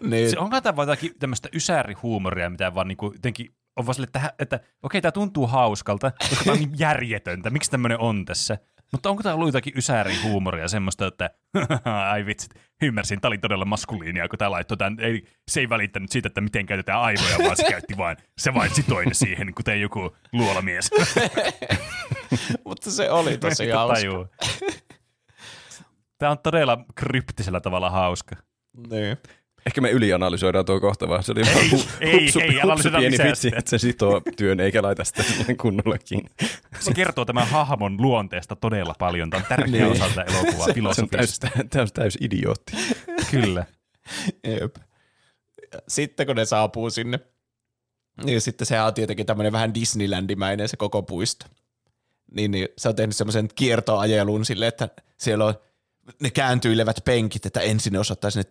Niin, 0.00 0.30
Se 0.30 0.38
onko 0.38 0.60
tämä 0.60 0.82
jotakin 0.82 1.12
tämmöistä 1.18 1.48
ysärihuumoria, 1.54 2.50
mitä 2.50 2.74
vaan 2.74 2.88
niinku, 2.88 3.12
jotenkin 3.12 3.54
on 3.76 3.86
vaan 3.86 3.94
sille, 3.94 4.06
että, 4.06 4.32
että 4.38 4.60
okei, 4.82 5.00
tämä 5.00 5.12
tuntuu 5.12 5.46
hauskalta, 5.46 6.12
koska 6.28 6.44
tämä 6.44 6.52
on 6.52 6.58
niin 6.58 6.78
järjetöntä. 6.78 7.50
Miksi 7.50 7.70
tämmöinen 7.70 7.98
on 8.00 8.24
tässä? 8.24 8.58
Mutta 8.92 9.10
onko 9.10 9.22
tämä 9.22 9.34
ollut 9.34 9.48
jotakin 9.48 9.72
ysärihuumoria 9.76 10.68
semmoista, 10.68 11.06
että 11.06 11.30
ai 12.10 12.26
vitsit, 12.26 12.54
ymmärsin, 12.82 13.20
tämä 13.20 13.28
oli 13.28 13.38
todella 13.38 13.64
maskuliinia, 13.64 14.28
kun 14.28 14.38
tämä 14.38 14.50
laittoi 14.50 14.76
tämän, 14.76 15.00
ei, 15.00 15.24
se 15.48 15.60
ei 15.60 15.68
välittänyt 15.68 16.12
siitä, 16.12 16.26
että 16.26 16.40
miten 16.40 16.66
käytetään 16.66 17.00
aivoja, 17.00 17.38
vaan 17.38 17.56
se 17.56 17.64
käytti 17.70 17.96
vain, 17.96 18.16
se 18.38 18.54
vain 18.54 18.74
sitoi 18.74 19.06
ne 19.06 19.14
siihen, 19.14 19.54
kuten 19.54 19.80
joku 19.80 20.16
luolamies. 20.32 20.90
mutta 22.66 22.90
se 22.90 23.10
oli 23.10 23.38
tosi 23.38 23.64
Mitä 23.64 23.78
hauska. 23.78 24.28
Tämä 26.18 26.32
on 26.32 26.38
todella 26.38 26.84
kryptisellä 26.94 27.60
tavalla 27.60 27.90
hauska. 27.90 28.36
Niin. 28.90 29.16
Ehkä 29.66 29.80
me 29.80 29.90
ylianalysoidaan 29.90 30.64
tuo 30.64 30.80
kohta, 30.80 31.08
vaan 31.08 31.22
se 31.22 31.32
oli 31.32 31.42
vaan 31.42 31.66
hu- 31.66 31.88
ei, 32.00 32.22
hupsu, 32.24 32.38
ei, 32.40 32.46
hupsu 32.48 32.60
analysoidaan 32.66 33.00
pieni 33.00 33.18
vitsi, 33.24 33.48
että 33.56 33.70
se 33.70 33.78
sitoo 33.78 34.22
työn 34.36 34.60
eikä 34.60 34.82
laita 34.82 35.04
sitä 35.04 35.22
kunnolla 35.62 35.98
kiinni. 35.98 36.30
Se 36.80 36.94
kertoo 36.94 37.24
tämän 37.24 37.48
hahmon 37.48 38.02
luonteesta 38.02 38.56
todella 38.56 38.94
paljon. 38.98 39.30
Tämä 39.30 39.40
on 39.40 39.46
tärkeä 39.48 39.66
Niin. 39.72 39.84
osa 39.92 40.08
tätä 40.08 40.22
elokuvaa 40.22 40.52
Se 40.52 40.52
on 40.56 40.64
täys, 40.64 40.74
filosofisesti. 40.74 41.46
täys, 41.70 41.92
täys 41.92 42.18
idiootti. 42.20 42.72
Kyllä. 43.30 43.64
Jep. 44.44 44.76
Sitten 45.88 46.26
kun 46.26 46.36
ne 46.36 46.44
saapuu 46.44 46.90
sinne, 46.90 47.20
niin 48.24 48.40
sitten 48.40 48.66
se 48.66 48.80
on 48.80 48.94
tietenkin 48.94 49.26
tämmöinen 49.26 49.52
vähän 49.52 49.74
Disneylandimäinen 49.74 50.68
se 50.68 50.76
koko 50.76 51.02
puisto. 51.02 51.46
Niin, 52.36 52.50
niin 52.50 52.68
se 52.78 52.88
on 52.88 52.96
tehnyt 52.96 53.16
semmoisen 53.16 53.48
kiertoajelun 53.54 54.44
sille, 54.44 54.66
että 54.66 54.88
siellä 55.16 55.44
on 55.44 55.54
ne 56.20 56.30
kääntyilevät 56.30 56.96
penkit, 57.04 57.46
että 57.46 57.60
ensin 57.60 57.92
ne 57.92 57.98
osoittaa 57.98 58.30
sinne 58.30 58.50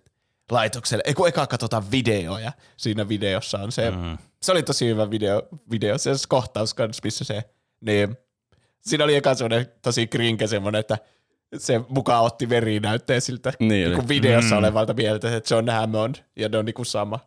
laitokselle. 0.51 1.03
Ei 1.07 1.13
kun 1.13 1.27
eka 1.27 1.47
katsotaan 1.47 1.91
videoja. 1.91 2.51
Siinä 2.77 3.09
videossa 3.09 3.57
on 3.59 3.71
se, 3.71 3.91
Mm. 3.91 4.17
se 4.41 4.51
oli 4.51 4.63
tosi 4.63 4.87
hyvä 4.87 5.09
video, 5.11 5.41
video 5.71 5.97
se 5.97 6.09
on 6.09 6.15
kohtaus 6.27 6.73
kans, 6.73 7.03
missä 7.03 7.23
se, 7.25 7.43
niin 7.81 8.17
siinä 8.81 9.03
oli 9.03 9.15
eka 9.15 9.35
semmoinen 9.35 9.67
tosi 9.81 10.07
krinke 10.07 10.47
semmoinen, 10.47 10.79
että 10.79 10.97
se 11.57 11.81
mukaan 11.89 12.23
otti 12.23 12.49
verinäytteen 12.49 13.21
siltä 13.21 13.53
Niin 13.59 13.69
niin 13.69 13.99
oli. 13.99 14.07
videossa 14.07 14.55
Mm. 14.55 14.59
olevalta 14.59 14.93
mieltä, 14.93 15.37
että 15.37 15.55
John 15.55 15.69
Hammond 15.69 16.15
ja 16.35 16.49
ne 16.49 16.57
on 16.57 16.65
niin 16.65 16.73
kuin 16.73 16.85
sama. 16.85 17.19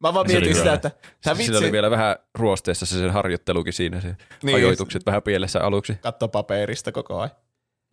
Mä 0.00 0.14
vaan 0.14 0.26
oli 0.26 0.32
mietin 0.32 0.54
sitä, 0.54 0.62
hyvä. 0.64 0.74
että 0.74 0.90
tämä 1.22 1.34
Sillä 1.36 1.56
oli 1.58 1.64
vitsi 1.64 1.72
vielä 1.72 1.90
vähän 1.90 2.16
ruosteessa 2.34 2.86
se 2.86 2.98
sen 2.98 3.10
harjoittelukin 3.10 3.72
siinä, 3.72 4.00
se 4.00 4.06
niin. 4.08 4.16
Niin. 4.42 4.56
ajoitukset 4.56 5.06
vähän 5.06 5.22
pielessä 5.22 5.60
aluksi. 5.60 5.94
katto 6.00 6.28
paperista 6.28 6.92
koko 6.92 7.18
ajan. 7.20 7.30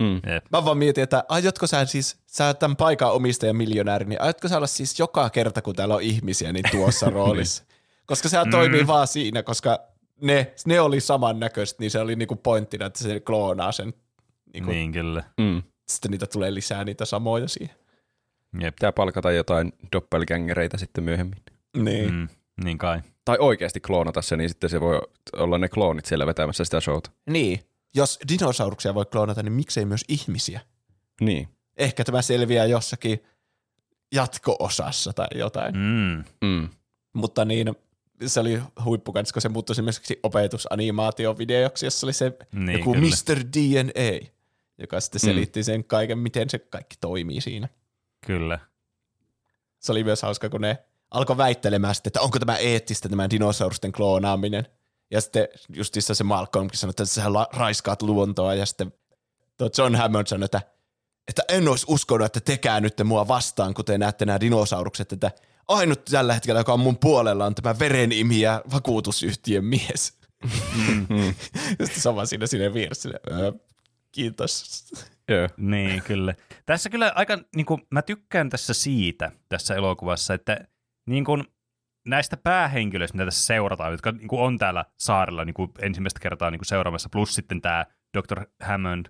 Mm. 0.01 0.15
Jep. 0.33 0.45
Mä 0.51 0.65
vaan 0.65 0.77
mietin, 0.77 1.03
että 1.03 1.23
aiotko 1.29 1.67
sä 1.67 1.85
siis, 1.85 2.17
sä 2.25 2.47
oot 2.47 2.59
tämän 2.59 2.75
paikan 2.75 3.11
omistajan 3.13 3.55
miljonääri, 3.55 4.05
niin 4.05 4.21
aiotko 4.21 4.47
sä 4.47 4.57
olla 4.57 4.67
siis 4.67 4.99
joka 4.99 5.29
kerta, 5.29 5.61
kun 5.61 5.75
täällä 5.75 5.95
on 5.95 6.01
ihmisiä, 6.01 6.53
niin 6.53 6.63
tuossa 6.71 7.09
roolissa? 7.15 7.63
Koska 8.05 8.29
sehän 8.29 8.49
toimii 8.51 8.81
Mm. 8.81 8.87
vaan 8.87 9.07
siinä, 9.07 9.43
koska 9.43 9.79
ne, 10.21 10.53
ne 10.65 10.81
oli 10.81 10.99
samannäköiset, 10.99 11.79
niin 11.79 11.91
se 11.91 11.99
oli 11.99 12.15
niinku 12.15 12.35
pointtina, 12.35 12.85
että 12.85 12.99
se 12.99 13.19
kloonaa 13.19 13.71
sen. 13.71 13.93
Niinku, 14.53 14.71
niin. 14.71 14.79
Niin 14.79 14.91
kyllä. 14.91 15.23
Mm. 15.37 15.63
Sitten 15.89 16.11
niitä 16.11 16.25
tulee 16.27 16.53
lisää 16.53 16.83
niitä 16.83 17.05
samoja 17.05 17.47
siihen. 17.47 17.75
Jep. 18.61 18.75
Pitää 18.75 18.91
palkata 18.91 19.31
jotain 19.31 19.73
doppelgängereitä 19.93 20.77
sitten 20.77 21.03
myöhemmin. 21.03 21.39
Niin. 21.77 22.13
Mm. 22.13 22.27
Niin 22.63 22.77
kai. 22.77 23.01
Tai 23.25 23.37
oikeasti 23.39 23.79
kloonata 23.79 24.21
se, 24.21 24.37
niin 24.37 24.49
sitten 24.49 24.69
se 24.69 24.81
voi 24.81 25.01
olla 25.33 25.57
ne 25.57 25.69
kloonit 25.69 26.05
siellä 26.05 26.25
vetämässä 26.27 26.63
sitä 26.65 26.79
showta. 26.79 27.11
niin. 27.29 27.59
Jos 27.95 28.19
dinosauruksia 28.29 28.93
voi 28.95 29.05
kloonata, 29.05 29.43
niin 29.43 29.53
miksei 29.53 29.85
myös 29.85 30.05
ihmisiä? 30.07 30.61
Niin. 31.21 31.47
Ehkä 31.77 32.03
tämä 32.03 32.21
selviää 32.21 32.65
jossakin 32.65 33.23
jatko-osassa 34.11 35.13
tai 35.13 35.27
jotain. 35.35 35.75
Mm. 35.75 36.23
Mm. 36.41 36.47
Mm. 36.47 36.69
Mutta 37.13 37.45
niin, 37.45 37.75
se 38.25 38.39
oli 38.39 38.61
huippu 38.85 39.13
kans, 39.13 39.33
kun 39.33 39.41
se 39.41 39.49
muuttui 39.49 39.73
esimerkiksi 39.73 40.19
opetusanimaatiovideoksi, 40.23 41.85
jossa 41.85 42.05
oli 42.05 42.13
se 42.13 42.37
Niin, 42.53 42.79
joku 42.79 42.93
kyllä. 42.93 43.07
Mr. 43.07 43.39
DNA, 43.39 44.27
joka 44.77 44.99
sitten 45.01 45.19
Mm. 45.21 45.25
selitti 45.25 45.63
sen 45.63 45.83
kaiken, 45.83 46.19
miten 46.19 46.49
se 46.49 46.59
kaikki 46.59 46.95
toimii 47.01 47.41
siinä. 47.41 47.69
Kyllä. 48.25 48.59
Se 49.79 49.91
oli 49.91 50.03
myös 50.03 50.21
hauska, 50.21 50.49
kun 50.49 50.61
ne 50.61 50.77
alkoi 51.11 51.37
väittelemään 51.37 51.95
sitten, 51.95 52.09
että 52.09 52.21
onko 52.21 52.39
tämä 52.39 52.57
eettistä 52.57 53.09
tämä 53.09 53.29
dinosaurusten 53.29 53.91
kloonaaminen. 53.91 54.67
Ja 55.11 55.21
sitten 55.21 55.47
justissa 55.69 56.15
se 56.15 56.23
Malcolmkin 56.23 56.79
sanoi, 56.79 56.91
että 56.91 57.05
sehän 57.05 57.31
raiskaat 57.53 58.01
luontoa 58.01 58.53
ja 58.53 58.65
sitten 58.65 58.93
tuo 59.57 59.69
John 59.77 59.95
Hammond 59.95 60.27
sanoi, 60.27 60.45
että, 60.45 60.61
että 61.27 61.43
en 61.49 61.67
olisi 61.67 61.85
uskonut, 61.89 62.25
että 62.25 62.39
tekää 62.39 62.79
nyt 62.79 62.93
mua 63.03 63.27
vastaan, 63.27 63.73
kun 63.73 63.85
te 63.85 63.97
näette 63.97 64.25
nämä 64.25 64.39
dinosaurukset, 64.39 65.13
että 65.13 65.31
ainut 65.67 66.05
tällä 66.05 66.33
hetkellä, 66.33 66.59
joka 66.59 66.73
on 66.73 66.79
mun 66.79 66.97
puolella, 66.97 67.45
on 67.45 67.55
tämä 67.55 67.79
verenimiä 67.79 68.61
vakuutusyhtiön 68.71 69.65
mies. 69.65 70.17
Mm-hmm. 70.43 71.35
sitten 71.85 72.01
sama 72.01 72.25
siinä 72.25 72.47
sinne 72.47 72.73
vieressä. 72.73 73.09
Öö, 73.31 73.51
kiitos. 74.11 74.85
Yeah. 75.31 75.51
Niin, 75.57 76.03
kyllä. 76.03 76.33
Tässä 76.65 76.89
kyllä 76.89 77.11
aika, 77.15 77.39
niin 77.55 77.65
kuin, 77.65 77.81
mä 77.91 78.01
tykkään 78.01 78.49
tässä 78.49 78.73
siitä, 78.73 79.31
tässä 79.49 79.75
elokuvassa, 79.75 80.33
että 80.33 80.67
niin 81.05 81.25
kuin, 81.25 81.43
näistä 82.07 82.37
päähenkilöistä, 82.37 83.17
mitä 83.17 83.25
tässä 83.25 83.45
seurataan, 83.45 83.91
jotka 83.91 84.11
niin 84.11 84.27
kuin 84.27 84.41
on 84.41 84.57
täällä 84.57 84.85
saarella 84.99 85.45
niin 85.45 85.53
kuin 85.53 85.71
ensimmäistä 85.79 86.19
kertaa 86.19 86.51
niin 86.51 86.59
kuin 86.59 86.65
seuraamassa, 86.65 87.09
plus 87.09 87.35
sitten 87.35 87.61
tämä 87.61 87.85
Dr. 88.17 88.45
Hammond, 88.63 89.05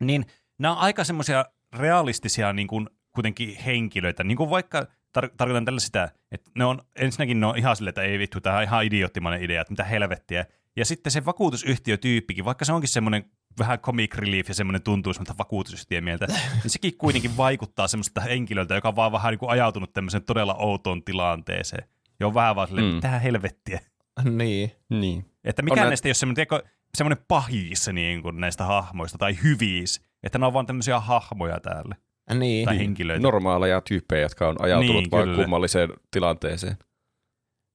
niin 0.00 0.26
nämä 0.58 0.72
on 0.72 0.78
aika 0.78 1.04
semmoisia 1.04 1.44
realistisia 1.76 2.52
niin 2.52 2.68
kuin, 2.68 2.88
kuitenkin 3.12 3.56
henkilöitä, 3.56 4.24
niin 4.24 4.36
kuin 4.36 4.50
vaikka 4.50 4.86
tar- 5.18 5.34
tarkoitan 5.36 5.64
tällä 5.64 5.80
sitä, 5.80 6.10
että 6.32 6.50
ne 6.54 6.64
on, 6.64 6.80
ensinnäkin 6.96 7.40
ne 7.40 7.46
on 7.46 7.58
ihan 7.58 7.76
silleen, 7.76 7.90
että 7.90 8.02
ei 8.02 8.18
vittu, 8.18 8.40
tämä 8.40 8.56
on 8.56 8.62
ihan 8.62 8.84
idioottimainen 8.84 9.42
idea, 9.42 9.60
että 9.60 9.72
mitä 9.72 9.84
helvettiä. 9.84 10.46
Ja 10.76 10.84
sitten 10.84 11.10
se 11.10 11.24
vakuutusyhtiötyyppikin, 11.24 12.44
vaikka 12.44 12.64
se 12.64 12.72
onkin 12.72 12.88
semmoinen 12.88 13.24
vähän 13.58 13.78
comic 13.78 14.14
relief 14.14 14.48
ja 14.48 14.54
semmoinen 14.54 14.82
tuntuu 14.82 15.12
semmoista 15.12 15.38
vakuutusyhtiömieltä, 15.38 16.26
niin 16.62 16.70
sekin 16.70 16.98
kuitenkin 16.98 17.36
vaikuttaa 17.36 17.88
semmoista 17.88 18.20
henkilöltä, 18.20 18.74
joka 18.74 18.88
on 18.88 18.96
vaan 18.96 19.12
vähän 19.12 19.30
niin 19.30 19.38
kuin 19.38 19.50
ajautunut 19.50 19.92
tämmöiseen 19.92 20.24
todella 20.24 20.54
outoon 20.54 21.04
tilanteeseen. 21.04 21.88
Ja 22.20 22.26
on 22.26 22.34
vähän 22.34 22.56
vaan 22.56 22.68
silleen, 22.68 22.86
mm. 22.86 22.94
mitä 22.94 23.18
helvettiä. 23.18 23.80
Niin. 24.24 24.72
niin. 24.88 25.24
Että 25.44 25.62
mikään 25.62 25.88
näistä 25.88 26.08
ei 26.08 26.10
ole 26.10 26.14
semmoinen, 26.14 26.34
tiedätkö, 26.34 26.68
semmoinen 26.96 27.24
pahis 27.28 27.88
niin 27.92 28.22
kuin 28.22 28.40
näistä 28.40 28.64
hahmoista 28.64 29.18
tai 29.18 29.36
hyviis, 29.42 30.02
että 30.22 30.38
ne 30.38 30.46
on 30.46 30.52
vaan 30.52 30.66
tämmöisiä 30.66 31.00
hahmoja 31.00 31.60
täällä. 31.60 31.96
Niin. 32.34 32.64
Tai 32.64 32.78
henkilöitä. 32.78 33.22
Normaaleja 33.22 33.80
tyyppejä, 33.80 34.22
jotka 34.22 34.48
on 34.48 34.56
ajautunut 34.58 35.02
niin, 35.02 35.10
vaan 35.10 35.24
kyllä. 35.24 35.36
kummalliseen 35.36 35.90
tilanteeseen. 36.10 36.76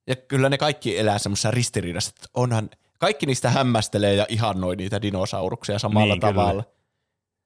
Ja 0.07 0.15
kyllä 0.15 0.49
ne 0.49 0.57
kaikki 0.57 0.97
elää 0.97 1.17
semmoisessa 1.17 1.51
ristiriidassa, 1.51 2.11
että 2.15 2.27
onhan, 2.33 2.69
kaikki 2.99 3.25
niistä 3.25 3.49
hämmästelee 3.49 4.15
ja 4.15 4.25
ihannoi 4.29 4.75
niitä 4.75 5.01
dinosauruksia 5.01 5.79
samalla 5.79 6.13
niin, 6.13 6.19
tavalla. 6.21 6.63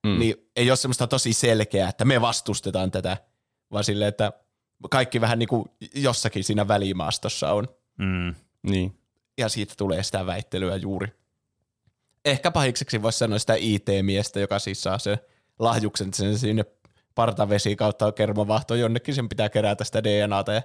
Mm. 0.07 0.19
Niin 0.19 0.35
ei 0.55 0.71
ole 0.71 0.77
semmoista 0.77 1.07
tosi 1.07 1.33
selkeää, 1.33 1.89
että 1.89 2.05
me 2.05 2.21
vastustetaan 2.21 2.91
tätä, 2.91 3.17
vaan 3.71 3.83
silleen, 3.83 4.09
että 4.09 4.33
kaikki 4.89 5.21
vähän 5.21 5.39
niin 5.39 5.49
kuin 5.49 5.65
jossakin 5.95 6.43
siinä 6.43 6.67
välimaastossa 6.67 7.53
on. 7.53 7.67
Mm. 7.97 8.35
Niin. 8.63 8.99
Ja 9.37 9.49
siitä 9.49 9.73
tulee 9.77 10.03
sitä 10.03 10.25
väittelyä 10.25 10.75
juuri. 10.75 11.07
Ehkä 12.25 12.51
pahikseksi 12.51 13.01
voisi 13.01 13.17
sanoa 13.17 13.39
sitä 13.39 13.55
IT-miestä, 13.59 14.39
joka 14.39 14.59
siis 14.59 14.83
saa 14.83 14.99
sen 14.99 15.17
lahjuksen 15.59 16.13
sen 16.13 16.37
sinne 16.37 16.65
partavesi 17.15 17.75
kautta 17.75 18.11
kermovahtoon 18.11 18.79
jonnekin, 18.79 19.15
sen 19.15 19.29
pitää 19.29 19.49
kerätä 19.49 19.83
sitä 19.83 20.03
DNAta 20.03 20.53
ja 20.53 20.61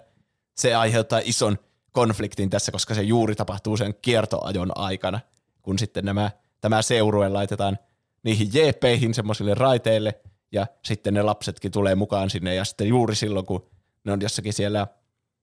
se 0.54 0.74
aiheuttaa 0.74 1.20
ison 1.24 1.58
konfliktin 1.92 2.50
tässä, 2.50 2.72
koska 2.72 2.94
se 2.94 3.02
juuri 3.02 3.34
tapahtuu 3.34 3.76
sen 3.76 3.94
kiertoajon 4.02 4.72
aikana, 4.74 5.20
kun 5.62 5.78
sitten 5.78 6.04
nämä, 6.04 6.30
tämä 6.60 6.82
seurue 6.82 7.28
laitetaan 7.28 7.78
niihin 8.22 8.48
jeepeihin 8.52 9.14
semmoisille 9.14 9.54
raiteille 9.54 10.20
ja 10.52 10.66
sitten 10.84 11.14
ne 11.14 11.22
lapsetkin 11.22 11.72
tulee 11.72 11.94
mukaan 11.94 12.30
sinne 12.30 12.54
ja 12.54 12.64
sitten 12.64 12.88
juuri 12.88 13.14
silloin, 13.14 13.46
kun 13.46 13.70
ne 14.08 14.12
on 14.12 14.20
jossakin 14.20 14.52
siellä, 14.52 14.86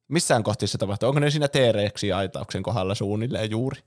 missään 0.07 0.43
kohti 0.43 0.67
se 0.67 0.77
tapahtuu, 0.77 1.09
onko 1.09 1.19
ne 1.19 1.29
siinä 1.29 1.47
T-reksi-aitauksen 1.47 2.63
kohdalla 2.63 2.95
suunnilleen 2.95 3.51
juuri? 3.51 3.81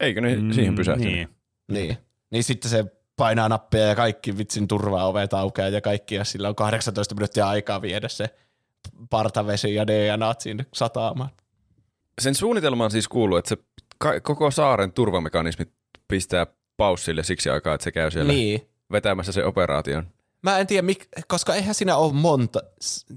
Eikö 0.00 0.20
ne 0.20 0.36
mm, 0.36 0.52
siihen 0.52 0.74
pysähtynyt? 0.74 1.12
Niin. 1.12 1.28
niin. 1.68 1.98
Niin 2.30 2.44
sitten 2.44 2.70
se 2.70 2.84
painaa 3.16 3.48
nappia 3.48 3.80
ja 3.80 3.94
kaikki 3.94 4.38
vitsin 4.38 4.68
turvaovet 4.68 5.34
aukeaa 5.34 5.68
ja 5.68 5.80
kaikki, 5.80 6.14
ja 6.14 6.24
sillä 6.24 6.48
on 6.48 6.54
18 6.54 7.14
minuuttia 7.14 7.48
aikaa 7.48 7.82
viedä 7.82 8.08
se 8.08 8.34
partavesi 9.10 9.74
ja 9.74 9.86
DNA 9.86 10.34
sinne 10.38 10.66
sataamaan. 10.74 11.30
Sen 12.20 12.34
suunnitelmaan 12.34 12.90
siis 12.90 13.08
kuuluu, 13.08 13.36
että 13.36 13.48
se 13.48 13.56
koko 14.22 14.50
saaren 14.50 14.92
turvamekanismit 14.92 15.72
pistää 16.08 16.46
paussille 16.76 17.22
siksi 17.22 17.50
aikaa, 17.50 17.74
että 17.74 17.84
se 17.84 17.92
käy 17.92 18.10
siellä 18.10 18.32
niin. 18.32 18.68
vetämässä 18.92 19.32
se 19.32 19.44
operaation. 19.44 20.06
Mä 20.42 20.58
en 20.58 20.66
tiedä, 20.66 20.82
mik, 20.82 21.08
koska 21.28 21.54
eihän 21.54 21.74
siinä 21.74 21.96
ole 21.96 22.12
monta. 22.12 22.60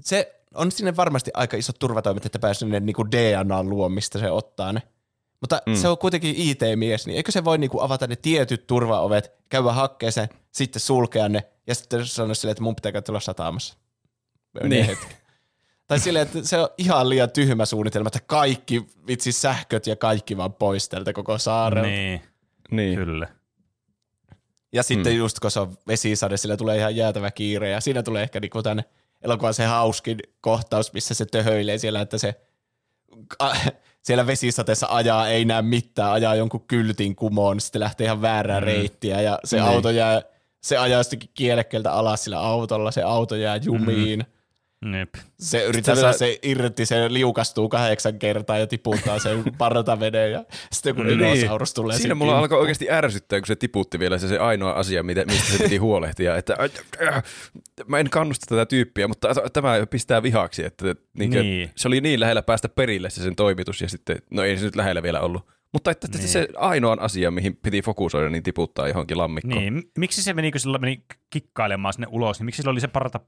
Se 0.00 0.37
on 0.58 0.72
sinne 0.72 0.96
varmasti 0.96 1.30
aika 1.34 1.56
iso 1.56 1.72
turvatoimet, 1.78 2.26
että 2.26 2.38
pääsee 2.38 2.58
sinne 2.58 2.80
niinku 2.80 3.10
DNA 3.10 3.62
luo, 3.62 3.88
mistä 3.88 4.18
se 4.18 4.30
ottaa 4.30 4.72
ne. 4.72 4.82
Mutta 5.40 5.62
mm. 5.66 5.74
se 5.74 5.88
on 5.88 5.98
kuitenkin 5.98 6.34
IT-mies, 6.36 7.06
niin 7.06 7.16
eikö 7.16 7.32
se 7.32 7.44
voi 7.44 7.58
niinku 7.58 7.80
avata 7.80 8.06
ne 8.06 8.16
tietyt 8.16 8.66
turvaovet, 8.66 9.32
käydä 9.48 9.72
hakkeen 9.72 10.12
sen, 10.12 10.28
sitten 10.52 10.80
sulkea 10.80 11.28
ne 11.28 11.48
ja 11.66 11.74
sitten 11.74 12.06
sanoa 12.06 12.34
sille, 12.34 12.52
että 12.52 12.62
mun 12.62 12.74
pitää 12.74 13.02
tulla 13.02 13.20
sataamassa. 13.20 13.76
Niin. 14.62 14.86
Hetki. 14.86 15.14
Tai 15.86 15.98
silleen, 15.98 16.26
että 16.26 16.38
se 16.42 16.58
on 16.58 16.68
ihan 16.78 17.08
liian 17.08 17.30
tyhmä 17.30 17.66
suunnitelma, 17.66 18.08
että 18.08 18.20
kaikki 18.26 18.86
vitsi 19.06 19.32
sähköt 19.32 19.86
ja 19.86 19.96
kaikki 19.96 20.36
vaan 20.36 20.52
pois 20.52 20.88
tältä 20.88 21.12
koko 21.12 21.38
saarelta. 21.38 21.88
Niin, 21.88 22.22
niin. 22.70 22.98
kyllä. 22.98 23.28
Ja 24.72 24.82
sitten 24.82 25.12
hmm. 25.12 25.18
just 25.18 25.40
kun 25.40 25.50
se 25.50 25.60
on 25.60 25.76
vesisade, 25.86 26.36
sillä 26.36 26.56
tulee 26.56 26.78
ihan 26.78 26.96
jäätävä 26.96 27.30
kiire 27.30 27.70
ja 27.70 27.80
siinä 27.80 28.02
tulee 28.02 28.22
ehkä 28.22 28.40
niinku 28.40 28.62
tänne 28.62 28.84
elokuvan 29.22 29.54
se 29.54 29.64
hauskin 29.64 30.18
kohtaus, 30.40 30.92
missä 30.92 31.14
se 31.14 31.26
töhöilee 31.26 31.78
siellä, 31.78 32.00
että 32.00 32.18
se 32.18 32.40
siellä 34.02 34.26
vesisateessa 34.26 34.86
ajaa, 34.90 35.28
ei 35.28 35.44
näe 35.44 35.62
mitään, 35.62 36.12
ajaa 36.12 36.34
jonkun 36.34 36.66
kyltin 36.66 37.16
kumoon, 37.16 37.60
sitten 37.60 37.80
lähtee 37.80 38.04
ihan 38.04 38.22
väärää 38.22 38.58
hmm. 38.60 38.66
reittiä 38.66 39.20
ja 39.20 39.38
se 39.44 39.58
hmm. 39.58 39.68
auto 39.68 39.90
jää, 39.90 40.22
se 40.62 40.76
ajaa 40.76 41.00
jostakin 41.00 41.30
kielekkeeltä 41.34 41.92
alas 41.92 42.24
sillä 42.24 42.40
autolla, 42.40 42.90
se 42.90 43.02
auto 43.02 43.36
jää 43.36 43.56
jumiin. 43.56 44.20
Hmm 44.20 44.37
Nep. 44.84 45.14
Se 45.38 45.64
yrittää 45.64 45.94
saada 45.94 46.12
se 46.12 46.38
irti, 46.42 46.86
se 46.86 47.12
liukastuu 47.12 47.68
kahdeksan 47.68 48.18
kertaa 48.18 48.58
ja 48.58 48.66
tiputtaa 48.66 49.18
sen 49.18 49.44
partaveneen 49.58 50.32
ja 50.32 50.44
sitten 50.72 50.94
kun 50.94 51.06
niin. 51.06 51.18
dinosaurus 51.18 51.74
tulee 51.74 51.98
Siinä 51.98 52.14
mulla 52.14 52.32
kimppuun. 52.32 52.42
alkoi 52.42 52.60
oikeasti 52.60 52.90
ärsyttää, 52.90 53.40
kun 53.40 53.46
se 53.46 53.56
tiputti 53.56 53.98
vielä 53.98 54.18
se, 54.18 54.28
se 54.28 54.38
ainoa 54.38 54.72
asia, 54.72 55.02
mitä, 55.02 55.24
mistä 55.24 55.52
se 55.52 55.62
piti 55.62 55.76
huolehtia, 55.76 56.36
että 56.36 56.56
äh, 57.06 57.22
mä 57.86 57.98
en 57.98 58.10
kannusta 58.10 58.46
tätä 58.48 58.66
tyyppiä, 58.66 59.08
mutta 59.08 59.34
tämä 59.52 59.86
pistää 59.86 60.22
vihaksi, 60.22 60.64
että 60.64 60.94
niin 61.18 61.30
niin. 61.30 61.70
se 61.76 61.88
oli 61.88 62.00
niin 62.00 62.20
lähellä 62.20 62.42
päästä 62.42 62.68
perille 62.68 63.10
se 63.10 63.22
sen 63.22 63.36
toimitus 63.36 63.80
ja 63.80 63.88
sitten, 63.88 64.16
no 64.30 64.42
ei 64.42 64.56
se 64.56 64.64
nyt 64.64 64.76
lähellä 64.76 65.02
vielä 65.02 65.20
ollut. 65.20 65.48
Mutta 65.72 65.90
että 65.90 66.08
niin. 66.12 66.28
se 66.28 66.48
ainoan 66.56 67.00
asia, 67.00 67.30
mihin 67.30 67.56
piti 67.56 67.82
fokusoida, 67.82 68.30
niin 68.30 68.42
tiputtaa 68.42 68.88
johonkin 68.88 69.18
lammikkoon. 69.18 69.60
Niin, 69.60 69.82
miksi 69.98 70.22
se 70.22 70.32
meni, 70.32 70.50
kun 70.50 70.60
sillä 70.60 70.78
meni 70.78 71.04
kikkailemaan 71.30 71.94
sinne 71.94 72.06
ulos, 72.10 72.38
niin 72.38 72.44
miksi 72.44 72.62
sillä 72.62 72.70
oli 72.70 72.80
se 72.80 72.88
parta 72.88 73.20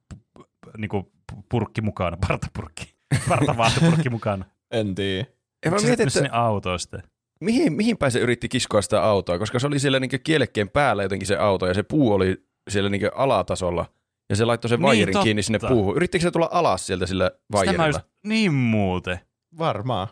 niinku 0.79 1.13
purkki 1.49 1.81
mukana, 1.81 2.17
partapurkki, 2.29 2.95
partavaatepurkki 3.29 4.11
mukana. 4.19 4.45
En 4.71 4.95
tiedä. 4.95 5.27
Ja 5.65 5.71
mä 5.71 5.77
mietin, 5.77 5.93
että... 5.93 6.11
sinne 6.11 6.31
autoista. 6.33 7.03
Mihin, 7.41 7.73
mihin 7.73 7.99
päin 7.99 8.13
se 8.13 8.19
yritti 8.19 8.49
kiskoa 8.49 8.83
sitä 8.83 9.03
autoa, 9.03 9.39
koska 9.39 9.59
se 9.59 9.67
oli 9.67 9.79
siellä 9.79 10.01
niinku 10.01 10.17
kielekkeen 10.25 10.69
päällä 10.69 11.03
jotenkin 11.03 11.27
se 11.27 11.37
auto 11.37 11.67
ja 11.67 11.75
se 11.75 11.83
puu 11.83 12.13
oli 12.13 12.45
siellä 12.71 12.91
niinku 12.91 13.09
alatasolla 13.15 13.87
ja 14.31 14.37
se 14.37 14.45
laittoi 14.45 14.69
sen 14.69 14.79
niin, 14.79 14.87
vaijerin 14.87 15.13
totta. 15.13 15.25
kiinni 15.25 15.43
sinne 15.43 15.59
puuhun. 15.69 15.97
Yrittikö 15.97 16.23
se 16.23 16.31
tulla 16.31 16.49
alas 16.53 16.87
sieltä 16.87 17.07
sillä 17.07 17.31
vaijerilla? 17.53 17.87
Just, 17.87 18.01
niin 18.27 18.55
muuten. 18.55 19.21
Varmaan. 19.59 20.09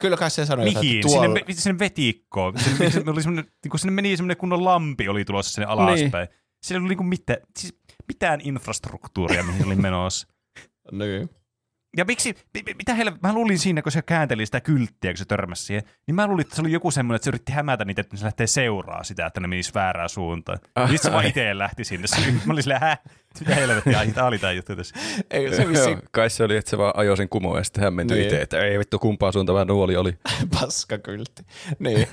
Kyllä 0.00 0.16
kai 0.16 0.30
se 0.30 0.46
sanoi, 0.46 0.64
Mihin? 0.64 0.96
että 0.96 1.08
tuolla... 1.08 1.24
Sinne, 1.24 1.54
sinne 1.54 1.78
vetikkoon. 1.78 2.58
Sinne, 2.58 2.90
sinne, 2.90 3.10
oli 3.10 3.20
niin 3.26 3.70
kun 3.70 3.78
sinne 3.78 3.92
meni 3.92 4.16
semmoinen 4.16 4.36
kunnon 4.36 4.64
lampi 4.64 5.08
oli 5.08 5.24
tulossa 5.24 5.52
sinne 5.52 5.66
alaspäin. 5.66 6.28
Niin. 6.28 6.38
Siinä 6.62 6.80
oli 6.80 6.88
niinku 6.88 7.04
mitään, 7.04 7.38
siis 7.58 7.78
mitään 8.08 8.40
infrastruktuuria, 8.42 9.42
mihin 9.42 9.66
oli 9.66 9.76
menossa. 9.76 10.28
niin. 10.92 11.30
Ja 11.96 12.04
miksi, 12.04 12.34
mitä 12.78 12.94
heille, 12.94 13.12
mä 13.22 13.32
luulin 13.32 13.58
siinä, 13.58 13.82
kun 13.82 13.92
se 13.92 14.02
käänteli 14.02 14.46
sitä 14.46 14.60
kylttiä, 14.60 15.10
kun 15.10 15.18
se 15.18 15.24
törmäsi 15.24 15.64
siihen, 15.64 15.82
niin 16.06 16.14
mä 16.14 16.26
luulin, 16.26 16.40
että 16.40 16.56
se 16.56 16.62
oli 16.62 16.72
joku 16.72 16.90
semmoinen, 16.90 17.16
että 17.16 17.24
se 17.24 17.30
yritti 17.30 17.52
hämätä 17.52 17.84
niitä, 17.84 18.00
että 18.00 18.16
se 18.16 18.24
lähtee 18.24 18.46
seuraa 18.46 19.04
sitä, 19.04 19.26
että 19.26 19.40
ne 19.40 19.46
menisi 19.46 19.74
väärään 19.74 20.08
suuntaan. 20.08 20.58
Ah. 20.74 20.90
Sitten 20.90 21.10
se 21.10 21.12
vaan 21.12 21.26
itse 21.26 21.58
lähti 21.58 21.84
sinne. 21.84 22.06
Mä 22.44 22.52
olin 22.52 22.62
silleen, 22.62 22.80
hä? 22.80 22.96
Mitä 23.40 23.54
helvettiä, 23.54 23.98
ai, 23.98 24.12
tämä 24.12 24.26
oli 24.26 24.38
tämä 24.38 24.52
juttu 24.52 24.76
tässä. 24.76 24.94
Ei, 25.30 25.56
se 25.56 25.68
vissi... 25.68 25.96
kai 26.10 26.30
se 26.30 26.44
oli, 26.44 26.56
että 26.56 26.70
se 26.70 26.78
vaan 26.78 26.92
ajoi 26.96 27.16
sen 27.16 27.28
kumoon 27.28 27.58
ja 27.58 27.64
sitten 27.64 27.84
hämmentyi 27.84 28.16
niin. 28.16 28.24
itse, 28.24 28.42
että 28.42 28.64
ei 28.64 28.78
vittu 28.78 28.98
kumpaa 28.98 29.32
suuntaan 29.32 29.66
nuoli 29.66 29.96
oli. 29.96 30.18
Paska 30.60 30.98
kyltti. 30.98 31.42
Niin. 31.78 32.08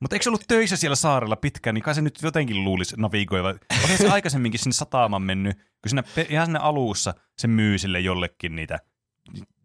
Mutta 0.00 0.16
eikö 0.16 0.22
se 0.22 0.30
ollut 0.30 0.44
töissä 0.48 0.76
siellä 0.76 0.96
saarella 0.96 1.36
pitkään, 1.36 1.74
niin 1.74 1.82
kai 1.82 1.94
se 1.94 2.02
nyt 2.02 2.18
jotenkin 2.22 2.64
luulisi 2.64 2.94
navigoiva. 2.98 3.48
Oli 3.84 3.96
se 3.96 4.08
aikaisemminkin 4.08 4.60
sinne 4.60 4.72
sataamaan 4.72 5.22
mennyt, 5.22 5.56
kun 5.56 5.88
siinä, 5.88 6.02
ihan 6.28 6.46
sinne 6.46 6.58
alussa 6.58 7.14
se 7.38 7.48
myy 7.48 7.78
sille 7.78 8.00
jollekin 8.00 8.56
niitä 8.56 8.78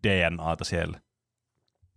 DNAta 0.07 0.63
siellä. 0.63 0.99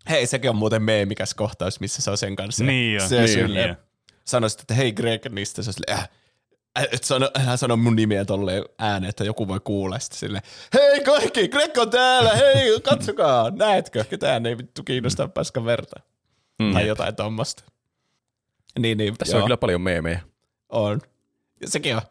Hei, 0.09 0.27
sekin 0.27 0.51
on 0.51 0.57
muuten 0.57 0.83
meemikäs 0.83 1.35
kohtaus, 1.35 1.81
missä 1.81 2.03
se 2.03 2.11
on 2.11 2.19
sen 2.19 2.37
kanssa. 2.37 2.65
Niin 2.65 2.95
jo, 2.95 3.09
se 3.09 3.25
niin, 3.25 3.55
niin 3.55 3.77
Sanoisit, 4.25 4.61
että 4.61 4.75
hei 4.75 4.93
Greg, 4.93 5.27
niistä 5.27 5.63
se 5.63 5.71
on 5.71 5.75
sille, 5.75 5.93
äh, 5.93 6.09
et 6.93 7.05
sano, 7.05 7.31
hän 7.35 7.59
sanoi 7.59 7.77
mun 7.77 7.97
nimiä 7.97 8.25
tolleen 8.25 8.65
ääneen, 8.79 9.09
että 9.09 9.25
joku 9.25 9.49
voi 9.49 9.61
kuulla 9.61 9.99
sitten 9.99 10.19
sille, 10.19 10.43
hei 10.75 11.01
kaikki, 11.01 11.49
Greg 11.49 11.79
on 11.79 11.91
täällä, 11.91 12.35
hei 12.35 12.81
katsokaa, 12.81 13.51
näetkö, 13.51 14.05
ketään 14.05 14.47
ei 14.47 14.59
vittu 14.59 14.83
kiinnosta 14.83 15.29
paskan 15.29 15.65
verta. 15.65 16.01
Mm. 16.59 16.73
Tai 16.73 16.87
jotain 16.87 17.17
tuommoista. 17.17 17.65
Niin, 18.79 18.99
niin, 18.99 19.17
Tässä 19.19 19.37
joo. 19.37 19.43
on 19.43 19.47
kyllä 19.47 19.57
paljon 19.57 19.81
meemejä. 19.81 20.21
On. 20.69 21.01
Ja 21.61 21.69
sekin 21.69 21.97
on, 21.97 22.03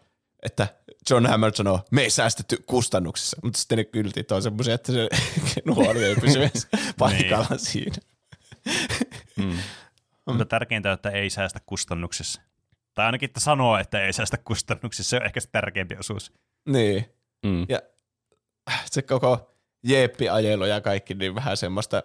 että 0.44 0.68
John 1.10 1.26
Hammond 1.26 1.54
sanoo, 1.54 1.80
me 1.92 2.02
ei 2.02 2.10
säästetty 2.10 2.58
kustannuksissa, 2.66 3.38
mutta 3.44 3.60
sitten 3.60 3.78
ne 3.78 3.84
kyltit 3.84 4.32
on 4.32 4.42
semmoisia, 4.42 4.76
että 4.76 4.92
se 4.92 5.10
nuori 5.66 6.04
ei 6.04 6.16
pysy 6.16 6.40
edes 6.44 6.68
paikalla 6.98 7.48
niin. 7.50 7.60
siinä. 7.60 7.96
mm. 9.38 9.58
Mutta 10.26 10.46
tärkeintä 10.46 10.90
on, 10.90 10.94
että 10.94 11.10
ei 11.10 11.30
säästä 11.30 11.60
kustannuksissa. 11.66 12.42
Tai 12.94 13.06
ainakin, 13.06 13.28
että 13.28 13.40
sanoo, 13.40 13.78
että 13.78 14.06
ei 14.06 14.14
säästä 14.14 14.38
kustannuksissa. 14.38 15.10
Se 15.10 15.16
on 15.16 15.26
ehkä 15.26 15.40
se 15.40 15.50
tärkeimpi 15.52 15.96
osuus. 16.00 16.34
Niin. 16.70 17.06
Mm. 17.46 17.66
Ja 17.70 17.82
se 18.86 19.02
koko 19.02 19.56
jeppiajelu 19.84 20.66
ja 20.66 20.82
kaikki 20.82 21.14
niin 21.14 21.36
vähän 21.36 21.58
semmoista 21.58 22.04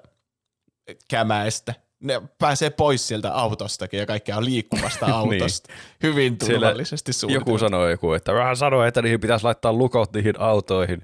kämäistä. 1.08 1.74
Ne 2.00 2.22
pääsee 2.38 2.70
pois 2.70 3.08
sieltä 3.08 3.32
autostakin 3.32 4.00
ja 4.00 4.06
kaikkea 4.06 4.36
on 4.36 4.44
liikkuvasta 4.44 5.06
niin. 5.06 5.14
autosta. 5.20 5.72
niin. 5.72 6.02
Hyvin 6.02 6.38
turvallisesti 6.38 7.12
Joku 7.28 7.58
sanoo 7.58 7.88
joku, 7.88 8.12
että 8.12 8.34
vähän 8.34 8.56
sanoo, 8.56 8.84
että 8.84 9.02
niihin 9.02 9.20
pitäisi 9.20 9.44
laittaa 9.44 9.72
lukot 9.72 10.12
niihin 10.12 10.40
autoihin. 10.40 11.02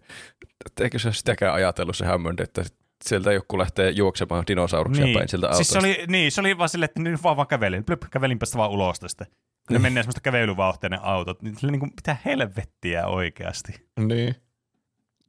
Eikö 0.80 0.98
se 0.98 1.12
sitäkään 1.12 1.54
ajatellut 1.54 1.96
se 1.96 2.06
Hammond, 2.06 2.38
että 2.38 2.64
sieltä 3.04 3.32
joku 3.32 3.58
lähtee 3.58 3.90
juoksemaan 3.90 4.44
dinosauruksia 4.46 5.04
niin. 5.04 5.18
päin 5.18 5.28
sieltä 5.28 5.46
autosta. 5.46 5.64
Siis 5.64 5.72
se 5.72 5.78
oli, 5.78 6.06
niin, 6.08 6.32
se 6.32 6.40
oli 6.40 6.58
vaan 6.58 6.68
silleen, 6.68 6.88
että 6.88 7.02
nyt 7.02 7.22
vaan, 7.22 7.36
vaan 7.36 7.48
kävelin. 7.48 7.84
Plöp, 7.84 8.02
kävelinpä 8.10 8.46
sitä 8.46 8.58
vaan 8.58 8.70
ulos 8.70 9.00
tästä. 9.00 9.26
Ne 9.70 9.78
menee 9.78 10.02
semmoista 10.02 10.20
kävelyvauhtia 10.20 10.88
ne 10.88 10.98
autot. 11.02 11.42
Niin, 11.42 11.56
niin 11.62 11.80
kuin, 11.80 11.92
mitä 11.96 12.16
helvettiä 12.24 13.06
oikeasti. 13.06 13.88
Niin. 14.00 14.36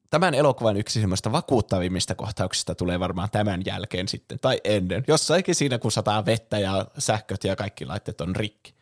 Tämän 0.10 0.34
elokuvan 0.34 0.78
yksi 0.78 1.00
semmoista 1.00 1.32
vakuuttavimmista 1.32 2.16
kohtauksista 2.16 2.76
tulee 2.76 3.00
varmaan 3.00 3.30
tämän 3.32 3.62
jälkeen 3.66 4.08
sitten, 4.08 4.40
tai 4.42 4.62
ennen. 4.64 5.04
Jossainkin 5.08 5.56
siinä, 5.56 5.80
kun 5.80 5.92
sataa 5.92 6.26
vettä 6.26 6.60
ja 6.60 6.86
sähköt 6.98 7.44
ja 7.44 7.56
kaikki 7.56 7.86
laitteet 7.86 8.22
on 8.22 8.36
rikki. 8.36 8.74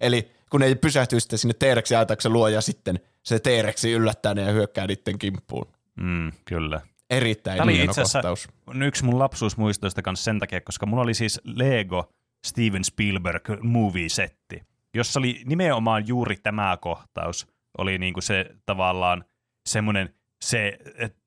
Eli 0.00 0.32
kun 0.50 0.62
ei 0.62 0.74
pysähtyy 0.74 1.20
sitten 1.20 1.38
sinne 1.38 1.54
T-Rexin 1.54 1.96
ajatuksen 1.96 2.32
luo 2.32 2.48
ja 2.48 2.60
sitten 2.60 3.00
se 3.22 3.38
T-Rexi 3.38 3.92
yllättää 3.92 4.34
ne 4.34 4.42
ja 4.42 4.52
hyökkää 4.52 4.86
niiden 4.86 5.18
kimppuun. 5.18 5.72
Mm, 6.00 6.32
kyllä. 6.44 6.80
Erittäin 7.10 7.58
Tämä 7.58 7.70
oli 7.70 7.84
itse 7.84 8.00
asiassa 8.00 8.48
yksi 8.84 9.04
mun 9.04 9.18
lapsuusmuistoista 9.18 10.02
kanssa 10.02 10.24
sen 10.24 10.38
takia, 10.38 10.60
koska 10.60 10.86
mulla 10.86 11.02
oli 11.02 11.14
siis 11.14 11.40
Lego 11.44 12.12
Steven 12.46 12.84
Spielberg 12.84 13.48
movie-setti, 13.62 14.62
jossa 14.94 15.20
oli 15.20 15.42
nimenomaan 15.44 16.08
juuri 16.08 16.36
tämä 16.36 16.78
kohtaus. 16.80 17.46
Oli 17.78 17.98
niinku 17.98 18.20
se 18.20 18.46
tavallaan 18.66 19.24
semmoinen 19.68 20.14
se 20.42 20.78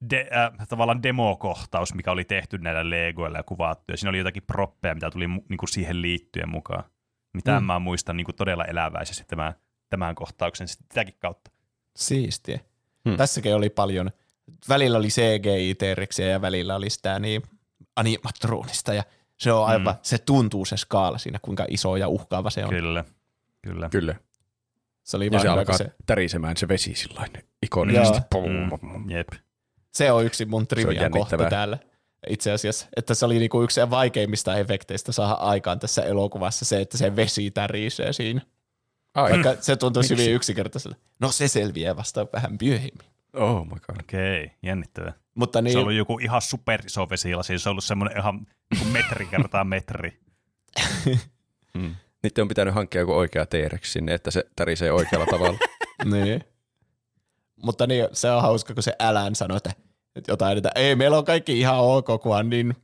de, 0.09 0.29
äh, 0.35 0.67
tavallaan 0.67 1.03
demokohtaus, 1.03 1.93
mikä 1.93 2.11
oli 2.11 2.23
tehty 2.23 2.57
näillä 2.57 2.89
Legoilla 2.89 3.37
ja 3.37 3.43
kuvattu. 3.43 3.93
Ja 3.93 3.97
siinä 3.97 4.09
oli 4.09 4.17
jotakin 4.17 4.43
proppeja, 4.43 4.93
mitä 4.95 5.11
tuli 5.11 5.27
niinku 5.27 5.67
siihen 5.67 6.01
liittyen 6.01 6.49
mukaan. 6.49 6.83
Mitä 7.33 7.59
mm. 7.59 7.65
mä 7.65 7.79
muistan 7.79 8.17
niinku 8.17 8.33
todella 8.33 8.65
eläväisesti 8.65 9.23
tämän, 9.27 9.53
tämän 9.89 10.15
kohtauksen 10.15 10.67
sitäkin 10.67 11.15
kautta. 11.19 11.51
Siistiä. 11.95 12.59
Hmm. 13.09 13.17
Tässäkin 13.17 13.55
oli 13.55 13.69
paljon 13.69 14.11
välillä 14.69 14.97
oli 14.97 15.07
cgi 15.07 15.75
t 15.75 15.81
ja 16.31 16.41
välillä 16.41 16.75
oli 16.75 16.89
sitä 16.89 17.19
niin 17.19 17.41
animatronista 17.95 18.93
ja 18.93 19.03
se 19.37 19.51
on 19.51 19.67
aivan, 19.67 19.93
mm. 19.93 19.99
se 20.03 20.17
tuntuu 20.17 20.65
se 20.65 20.77
skaala 20.77 21.17
siinä, 21.17 21.39
kuinka 21.41 21.65
iso 21.69 21.95
ja 21.95 22.07
uhkaava 22.07 22.49
se 22.49 22.63
on. 22.63 22.69
Kyllä, 22.69 23.05
kyllä. 23.61 23.89
Kyllä. 23.89 24.15
Se 25.03 25.17
oli 25.17 25.29
ja 25.31 25.39
se 25.39 25.47
alkaa 25.47 25.77
se... 25.77 25.91
tärisemään 26.05 26.57
se 26.57 26.67
vesi 26.67 26.95
sillain 26.95 27.31
ikonisesti. 27.63 28.17
Mm. 28.81 29.09
Jep. 29.09 29.27
Se 29.93 30.11
on 30.11 30.25
yksi 30.25 30.45
mun 30.45 30.67
trivia 30.67 31.09
kohta 31.09 31.37
täällä 31.49 31.77
itse 32.29 32.51
asiassa, 32.51 32.87
että 32.97 33.13
se 33.13 33.25
oli 33.25 33.39
niinku 33.39 33.63
yksi 33.63 33.81
vaikeimmista 33.89 34.57
efekteistä 34.57 35.11
saada 35.11 35.33
aikaan 35.33 35.79
tässä 35.79 36.03
elokuvassa 36.03 36.65
se, 36.65 36.81
että 36.81 36.97
se 36.97 37.15
vesi 37.15 37.51
tärisee 37.51 38.13
siinä. 38.13 38.41
Ai. 39.13 39.31
Vaikka 39.31 39.55
se 39.61 39.75
tuntuisi 39.75 40.17
hyvin 40.17 40.33
yksinkertaiselle. 40.33 40.95
No 41.19 41.31
se 41.31 41.47
selviää 41.47 41.95
vasta 41.95 42.27
vähän 42.33 42.57
myöhemmin. 42.61 43.07
Oh 43.33 43.65
my 43.65 43.71
god. 43.71 43.99
Okei, 43.99 44.43
okay, 44.43 44.55
jännittävää. 44.63 45.13
Mutta 45.35 45.61
niin, 45.61 45.71
se 45.71 45.77
on 45.77 45.81
ollut 45.81 45.97
joku 45.97 46.19
ihan 46.19 46.41
super 46.41 46.85
iso 46.85 47.09
vesilasi, 47.09 47.59
se 47.59 47.69
on 47.69 47.71
ollut 47.71 47.83
semmoinen 47.83 48.17
ihan 48.17 48.47
niin 48.79 48.87
metri 48.87 49.25
kertaa 49.25 49.63
metri. 49.63 50.19
hmm. 51.77 51.95
Niiden 52.23 52.41
on 52.41 52.47
pitänyt 52.47 52.73
hankkia 52.73 53.01
joku 53.01 53.13
oikea 53.13 53.45
t 53.45 53.53
sinne, 53.83 54.13
että 54.13 54.31
se 54.31 54.45
tärisee 54.55 54.91
oikealla 54.91 55.25
tavalla. 55.25 55.59
niin. 56.13 56.43
Mutta 57.55 57.87
niin, 57.87 58.07
se 58.13 58.31
on 58.31 58.41
hauska, 58.41 58.73
kun 58.73 58.83
se 58.83 58.95
älän 58.99 59.35
sanoi, 59.35 59.57
että 59.57 59.71
jotain, 60.27 60.57
että 60.57 60.71
ei, 60.75 60.95
meillä 60.95 61.17
on 61.17 61.25
kaikki 61.25 61.59
ihan 61.59 61.79
ok, 61.79 62.21
kunhan 62.21 62.49
niin 62.49 62.75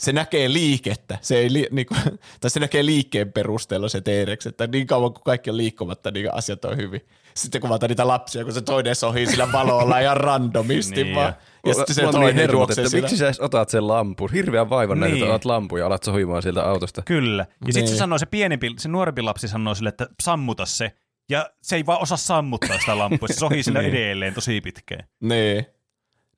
se 0.00 0.12
näkee 0.12 0.52
liikettä, 0.52 1.18
se 1.20 1.38
ei 1.38 1.52
li, 1.52 1.68
niin 1.70 1.86
kuin, 1.86 2.00
tai 2.40 2.50
se 2.50 2.60
näkee 2.60 2.86
liikkeen 2.86 3.32
perusteella 3.32 3.88
se 3.88 4.00
t 4.00 4.08
että 4.46 4.66
niin 4.66 4.86
kauan 4.86 5.12
kuin 5.12 5.24
kaikki 5.24 5.50
on 5.50 5.56
liikkumatta, 5.56 6.10
niin 6.10 6.34
asiat 6.34 6.64
on 6.64 6.76
hyvin. 6.76 7.00
Sitten 7.34 7.60
kuvataan 7.60 7.88
niitä 7.88 8.08
lapsia, 8.08 8.44
kun 8.44 8.52
se 8.52 8.60
toinen 8.60 8.94
sohii 8.94 9.26
sillä 9.26 9.52
valolla 9.52 9.98
ihan 9.98 10.16
randomisti 10.16 11.04
niin, 11.04 11.14
vaan. 11.14 11.34
Ja, 11.64 11.70
ja 11.70 11.74
sitten 11.74 11.94
se 11.94 12.02
toinen 12.02 12.36
niin 12.36 12.52
juoksee 12.52 12.84
että 12.84 12.96
Miksi 12.96 13.16
sä 13.16 13.24
edes 13.24 13.40
otat 13.40 13.68
sen 13.68 13.88
lampun? 13.88 14.32
Hirveän 14.32 14.70
vaivan 14.70 15.00
niin. 15.00 15.10
näitä, 15.10 15.16
että 15.16 15.34
otat 15.34 15.44
lampun 15.44 15.78
ja 15.78 15.86
alat 15.86 16.02
sohimaan 16.02 16.42
sieltä 16.42 16.62
autosta. 16.62 17.02
Kyllä. 17.02 17.42
Ja 17.42 17.56
niin. 17.64 17.74
sitten 17.74 17.92
se 17.92 17.98
sanoo, 17.98 18.18
se 18.18 18.26
pienempi, 18.26 18.74
se 18.78 18.88
nuorempi 18.88 19.22
lapsi 19.22 19.48
sanoo 19.48 19.74
sille, 19.74 19.88
että 19.88 20.06
sammuta 20.22 20.66
se. 20.66 20.92
Ja 21.30 21.50
se 21.62 21.76
ei 21.76 21.86
vaan 21.86 22.02
osaa 22.02 22.16
sammuttaa 22.18 22.78
sitä 22.78 22.98
lampua, 22.98 23.28
se 23.28 23.34
sohii 23.34 23.62
sillä 23.62 23.82
niin. 23.82 23.94
edelleen 23.94 24.34
tosi 24.34 24.60
pitkään. 24.60 25.08
Niin. 25.20 25.66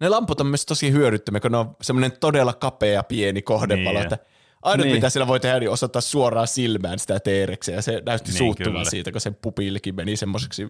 Ne 0.00 0.08
lamput 0.08 0.40
on 0.40 0.46
myös 0.46 0.66
tosi 0.66 0.92
hyödyttömiä, 0.92 1.40
kun 1.40 1.52
ne 1.52 1.58
on 1.58 1.76
semmoinen 1.82 2.12
todella 2.20 2.52
kapea 2.52 3.02
pieni 3.02 3.42
kohdevalo, 3.42 3.98
niin. 3.98 4.02
että 4.02 4.18
Ainut, 4.62 4.86
niin. 4.86 4.96
mitä 4.96 5.10
sillä 5.10 5.26
voi 5.26 5.40
tehdä, 5.40 5.60
niin 5.60 5.70
osoittaa 5.70 6.02
suoraan 6.02 6.46
silmään 6.46 6.98
sitä 6.98 7.20
t 7.20 7.26
ja 7.72 7.82
se 7.82 8.02
näytti 8.06 8.30
niin, 8.30 8.38
suuttuvan 8.38 8.90
siitä, 8.90 9.12
kun 9.12 9.20
sen 9.20 9.34
pupillikin 9.34 9.94
meni 9.94 10.16
semmoiseksi 10.16 10.66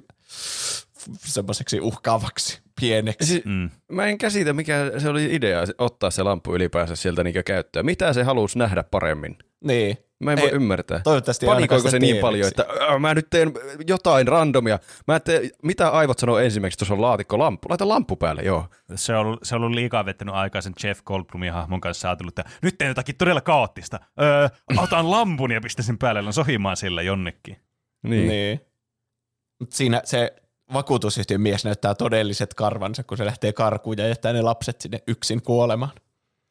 semmoiseksi 1.26 1.80
uhkaavaksi, 1.80 2.60
pieneksi. 2.80 3.26
Siis, 3.26 3.44
mm. 3.44 3.70
Mä 3.92 4.06
en 4.06 4.18
käsitä, 4.18 4.52
mikä 4.52 4.92
se 4.98 5.08
oli 5.08 5.34
idea 5.34 5.60
ottaa 5.78 6.10
se 6.10 6.22
lampu 6.22 6.54
ylipäänsä 6.54 6.96
sieltä 6.96 7.24
niin 7.24 7.44
käyttöön. 7.44 7.86
Mitä 7.86 8.12
se 8.12 8.22
halusi 8.22 8.58
nähdä 8.58 8.82
paremmin? 8.82 9.38
Niin. 9.64 9.98
Mä 10.22 10.32
en 10.32 10.38
Ei, 10.38 10.44
voi 10.44 10.52
ymmärtää. 10.52 11.00
Toivottavasti 11.04 11.46
Panikoiko 11.46 11.90
se 11.90 11.98
niin 11.98 12.16
paljon, 12.16 12.48
että 12.48 12.66
mä 12.98 13.14
nyt 13.14 13.30
teen 13.30 13.52
jotain 13.86 14.28
randomia. 14.28 14.78
Mä 15.08 15.20
teen, 15.20 15.50
mitä 15.62 15.88
aivot 15.88 16.18
sanoo 16.18 16.38
ensimmäiseksi, 16.38 16.78
tuossa 16.78 16.94
on 16.94 17.00
laatikko 17.00 17.38
lampu. 17.38 17.68
Laita 17.68 17.88
lampu 17.88 18.16
päälle, 18.16 18.42
joo. 18.42 18.66
Se 18.94 19.14
on, 19.14 19.26
ollut, 19.26 19.40
se 19.42 19.54
on 19.54 19.62
ollut 19.62 19.74
liikaa 19.74 20.04
vettänyt 20.04 20.34
aikaisen 20.34 20.72
Jeff 20.84 21.02
Goldblumin 21.04 21.52
hahmon 21.52 21.80
kanssa 21.80 22.08
ajatellut, 22.08 22.38
että 22.38 22.50
nyt 22.62 22.78
teen 22.78 22.88
jotakin 22.88 23.16
todella 23.16 23.40
kaoottista. 23.40 24.00
Öö, 24.20 24.48
otan 24.76 25.10
lampun 25.10 25.50
ja 25.50 25.60
pistän 25.60 25.84
sen 25.84 25.98
päälle, 25.98 26.20
on 26.20 26.32
sohimaan 26.32 26.76
sillä 26.76 27.02
jonnekin. 27.02 27.56
Niin. 28.02 28.28
niin. 28.28 28.60
Siinä 29.68 30.02
se 30.04 30.34
vakuutusyhtiön 30.72 31.40
mies 31.40 31.64
näyttää 31.64 31.94
todelliset 31.94 32.54
karvansa, 32.54 33.02
kun 33.02 33.18
se 33.18 33.26
lähtee 33.26 33.52
karkuun 33.52 33.98
ja 33.98 34.08
jättää 34.08 34.32
ne 34.32 34.42
lapset 34.42 34.80
sinne 34.80 34.98
yksin 35.06 35.42
kuolemaan. 35.42 35.92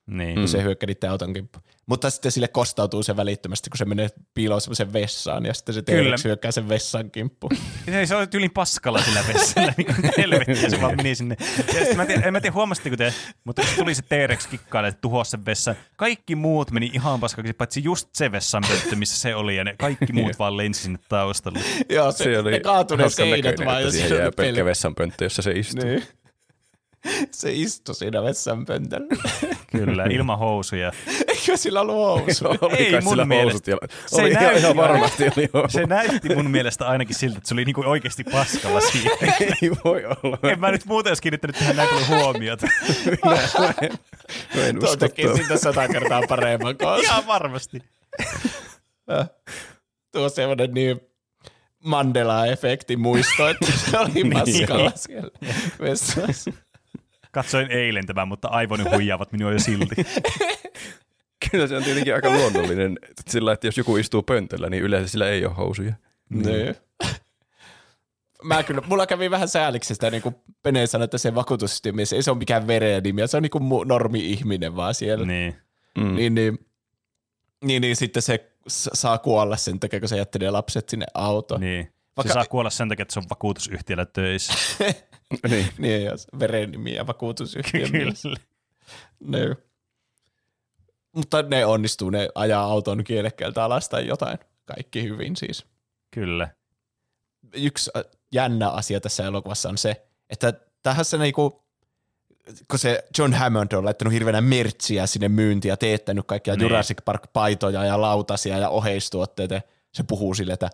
Niin. 0.08 0.36
Kun 0.36 0.48
se 0.48 0.64
hyökkää 0.64 0.88
niiden 0.88 1.12
auton 1.12 1.34
kimppuun. 1.34 1.64
Mutta 1.86 2.10
sitten 2.10 2.32
sille 2.32 2.48
kostautuu 2.48 3.04
se 3.04 3.18
välittömästi, 3.18 3.70
kun 3.70 3.78
se 3.78 3.86
menee 3.86 4.10
piiloon 4.34 4.62
semmoisen 4.62 4.94
vessaan 4.94 5.46
ja 5.46 5.54
sitten 5.54 5.76
se 5.76 5.82
T-Rex 5.82 6.24
hyökkää 6.24 6.52
sen 6.52 6.70
vessan 6.70 7.12
kimppuun. 7.12 7.52
Ei, 7.88 8.08
se 8.08 8.16
on 8.16 8.30
tyylin 8.30 8.52
paskalla 8.52 9.02
sillä 9.02 9.24
vessalla, 9.28 9.74
niin 9.78 9.86
kuin 9.86 10.12
helvettiä 10.18 10.70
se 10.70 10.82
vaan 10.82 10.96
meni 10.96 11.16
sinne. 11.16 11.36
Ja 11.58 11.74
sitten 11.74 11.98
mä 11.98 12.06
tiedän, 12.06 12.24
en 12.24 12.34
mä 12.34 12.42
tiedä 12.42 12.54
huomasitteko 12.54 12.98
te, 12.98 13.14
mutta 13.44 13.62
kun 13.62 13.72
tuli 13.76 13.96
se 13.96 14.02
T-Rex 14.02 14.48
kikkaille, 14.48 14.88
että 14.88 15.02
tuhosi 15.02 15.32
sen 15.32 15.46
vessan, 15.46 15.76
kaikki 15.96 16.36
muut 16.36 16.72
meni 16.72 16.90
ihan 16.94 17.20
paskaksi, 17.20 17.54
paitsi 17.54 17.84
just 17.84 18.10
se 18.14 18.32
vessan 18.32 18.64
pönttö, 18.68 18.96
missä 18.96 19.20
se 19.20 19.36
oli, 19.36 19.56
ja 19.56 19.64
ne 19.64 19.76
kaikki 19.80 20.14
muut 20.14 20.40
vaan 20.40 20.58
lensi 20.58 20.82
sinne 20.82 21.00
taustalle. 21.10 21.60
Joo, 21.90 22.12
se, 22.12 22.24
se 22.24 22.40
oli 22.40 22.52
ne 22.52 22.60
kaatui 22.60 22.98
ne 22.98 23.10
seinät 23.10 23.56
vaan. 23.66 23.84
Ja 23.84 23.92
siihen 23.92 24.18
jää 24.18 24.32
pelkkä 24.36 24.66
vessanpönttö, 24.66 25.26
jossa 25.26 25.42
se 25.42 25.52
istuu. 25.52 25.86
Niin. 25.86 26.04
Se 27.32 27.52
istui 27.54 27.96
siinä 27.96 28.24
vessanpöntöllä. 28.24 29.16
Kyllä, 29.72 30.04
ilman 30.04 30.40
housuja. 30.40 30.92
Eikö 31.28 31.58
sillä 31.58 31.82
ollut 31.82 31.96
housuja? 31.96 32.78
Ei 32.78 33.02
mun 33.02 33.28
mielestä. 33.28 33.72
Se, 34.06 34.22
oli 34.22 34.34
näytti, 34.34 34.60
ihan 34.60 34.76
varmasti 34.76 35.24
oli 35.24 35.50
se 35.70 35.86
näytti 35.86 36.36
mun 36.36 36.52
mielestä 36.52 36.88
ainakin 36.88 37.16
siltä, 37.16 37.38
että 37.38 37.48
se 37.48 37.54
oli 37.54 37.66
niinku 37.66 37.84
oikeasti 37.86 38.24
paskalla 38.24 38.82
siinä. 38.82 39.12
Ei 39.62 39.72
voi 39.86 40.06
olla. 40.06 40.38
En 40.52 40.60
mä 40.60 40.72
nyt 40.72 40.86
muuten 40.86 41.10
olisi 41.10 41.22
kiinnittänyt 41.22 41.56
tähän 41.56 41.76
paljon 41.76 42.08
huomiota. 42.08 42.68
Minä, 43.06 43.42
mä 43.60 43.74
en, 43.82 43.92
mä 44.56 44.66
en 44.66 44.84
usko 44.84 45.08
siitä 45.36 45.58
sata 45.58 45.88
kertaa 45.88 46.22
paremman 46.30 46.78
kanssa. 46.78 47.12
Ihan 47.12 47.28
varmasti. 47.28 47.80
Tuo 50.12 50.24
on 50.24 50.32
semmoinen 50.32 50.74
niin 50.74 51.02
Mandela-efekti 51.86 52.98
muisto, 52.98 53.48
että 53.48 53.72
se 53.72 54.00
oli 54.00 54.10
niin. 54.14 54.34
paskalla 54.34 54.92
siellä 54.96 55.32
vessassa. 55.82 56.52
Katsoin 57.32 57.72
eilen 57.72 58.06
tämän, 58.06 58.28
mutta 58.28 58.48
aivoni 58.48 58.84
huijaavat 58.84 59.32
minua 59.32 59.52
jo 59.52 59.60
silti. 59.60 59.96
Kyllä 61.52 61.68
se 61.68 61.78
on 61.78 61.84
tietenkin 61.84 62.16
aika 62.16 62.30
luonnollinen 62.30 63.00
sillä, 63.30 63.52
että 63.52 63.68
jos 63.68 63.78
joku 63.78 63.98
istuu 63.98 64.24
pöntöllä, 64.24 64.70
niin 64.70 64.84
yleensä 64.84 65.12
sillä 65.12 65.30
ei 65.30 65.46
ole 65.46 65.54
housuja. 65.54 65.94
Niin. 66.30 66.76
mä 68.44 68.64
kyllä, 68.64 68.82
mulla 68.88 69.08
kävi 69.08 69.32
vähän 69.32 69.48
sääliksi 69.48 69.94
sitä, 69.94 70.10
niin 70.10 70.22
kuin 70.22 70.36
Pene 70.64 70.88
sanoi, 70.88 71.06
että 71.06 71.18
se 71.18 71.36
vakuutussysteemi, 71.36 72.06
se 72.06 72.16
ei 72.16 72.24
se 72.24 72.32
ole 72.32 72.38
mikään 72.38 72.68
verenimi, 72.68 73.28
se 73.28 73.38
on 73.38 73.44
niin 73.44 73.52
kuin 73.52 73.88
normi-ihminen 73.88 74.76
vaan 74.76 74.94
siellä. 74.94 75.26
Niin. 75.26 75.56
Mm. 75.98 76.16
Niin, 76.16 76.36
niin, 76.36 76.60
niin, 77.64 77.82
niin, 77.82 77.96
sitten 77.96 78.24
se 78.24 78.52
saa 78.68 79.18
kuolla 79.18 79.58
sen 79.58 79.80
takia, 79.80 80.00
kun 80.00 80.10
se 80.10 80.18
jättelee 80.18 80.50
lapset 80.50 80.90
sinne 80.90 81.06
autoon. 81.14 81.62
Niin. 81.62 81.94
Vaikka... 82.24 82.34
Se 82.34 82.34
saa 82.34 82.46
kuolla 82.46 82.70
sen 82.70 82.90
takia, 82.90 83.02
että 83.02 83.14
se 83.14 83.20
on 83.20 83.30
vakuutusyhtiöllä 83.30 84.06
töissä. 84.06 84.54
niin. 85.50 85.68
niin, 85.78 86.04
jos 86.06 86.28
verenimi 86.40 86.94
ja 86.94 87.08
vakuutusyhtiö. 87.08 87.88
Kyllä. 87.90 88.14
Ne. 89.20 89.56
Mutta 91.12 91.42
ne 91.42 91.66
onnistuu, 91.66 92.10
ne 92.10 92.30
ajaa 92.36 92.64
auton 92.64 93.04
kielekkeeltä 93.04 93.64
alas 93.64 93.90
tai 93.90 94.08
jotain. 94.08 94.40
Kaikki 94.66 95.04
hyvin 95.04 95.36
siis. 95.36 95.66
Kyllä. 96.12 96.50
Yksi 97.54 97.92
äh, 97.98 98.04
jännä 98.32 98.70
asia 98.70 99.02
tässä 99.02 99.26
elokuvassa 99.26 99.70
on 99.70 99.78
se, 99.78 100.06
että 100.30 100.54
tähän 100.84 101.06
se 101.06 101.18
niinku, 101.18 101.64
kun 102.68 102.80
se 102.80 103.04
John 103.18 103.34
Hammond 103.34 103.72
on 103.72 103.86
laittanut 103.86 104.14
hirveänä 104.14 104.42
mertsiä 104.42 105.08
sinne 105.08 105.30
myyntiin 105.30 105.70
ja 105.70 105.78
teettänyt 105.78 106.26
kaikkia 106.28 106.54
niin. 106.54 106.62
Jurassic 106.62 106.98
Park-paitoja 107.06 107.86
ja 107.86 108.02
lautasia 108.02 108.58
ja 108.58 108.70
oheistuotteita, 108.70 109.62
se 109.92 110.04
puhuu 110.04 110.34
sille, 110.34 110.54
että 110.54 110.70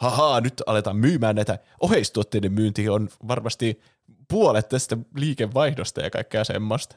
haha, 0.00 0.40
nyt 0.40 0.62
aletaan 0.66 0.96
myymään 0.96 1.36
näitä 1.36 1.58
oheistuotteiden 1.80 2.52
myynti 2.52 2.88
on 2.88 3.08
varmasti 3.28 3.80
puolet 4.28 4.68
tästä 4.68 4.96
liikevaihdosta 5.16 6.00
ja 6.00 6.10
kaikkea 6.10 6.44
semmoista. 6.44 6.96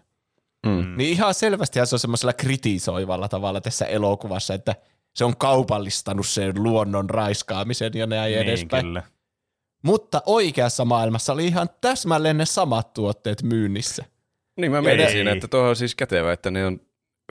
Mm. 0.66 0.98
Niin 0.98 1.10
ihan 1.10 1.34
selvästi 1.34 1.80
se 1.86 1.96
on 1.96 2.00
semmoisella 2.00 2.34
kritisoivalla 2.34 3.28
tavalla 3.28 3.62
tässä 3.62 3.86
elokuvassa, 3.86 4.54
että 4.54 4.76
se 5.16 5.26
on 5.26 5.38
kaupallistanut 5.38 6.28
sen 6.28 6.64
luonnon 6.64 7.10
raiskaamisen 7.10 7.92
ja 7.94 8.08
näin 8.08 8.32
niin, 8.32 8.42
edespäin. 8.42 8.86
Kyllä. 8.86 9.04
Mutta 9.84 10.22
oikeassa 10.26 10.86
maailmassa 10.86 11.34
oli 11.34 11.48
ihan 11.48 11.70
täsmälleen 11.82 12.38
ne 12.38 12.46
samat 12.46 12.94
tuotteet 12.94 13.44
myynnissä. 13.44 14.06
Niin 14.58 14.72
mä 14.72 14.82
mietin 14.82 15.12
siinä, 15.12 15.32
että 15.32 15.48
tuo 15.48 15.60
on 15.60 15.76
siis 15.76 15.96
kätevä, 15.96 16.34
että 16.34 16.52
ne 16.52 16.66
on 16.66 16.80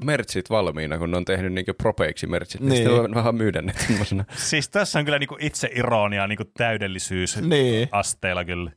mertsit 0.05 0.51
valmiina, 0.51 0.99
kun 0.99 1.11
ne 1.11 1.16
on 1.16 1.24
tehnyt 1.24 1.53
niin 1.53 1.66
propeiksi 1.78 2.26
mertsit, 2.26 2.61
niin, 2.61 2.70
niin 2.70 2.90
sitten 2.90 3.14
vähän 3.14 3.34
myydä 3.34 3.62
ne 3.62 3.72
Siis 4.36 4.68
tässä 4.68 4.99
on 4.99 5.05
kyllä 5.05 5.18
niin 5.18 5.28
itse 5.40 5.70
ironia 5.74 6.26
niin 6.26 6.38
täydellisyys 6.57 7.36
niin. 7.36 7.88
asteella 7.93 8.45
kyllä. 8.45 8.72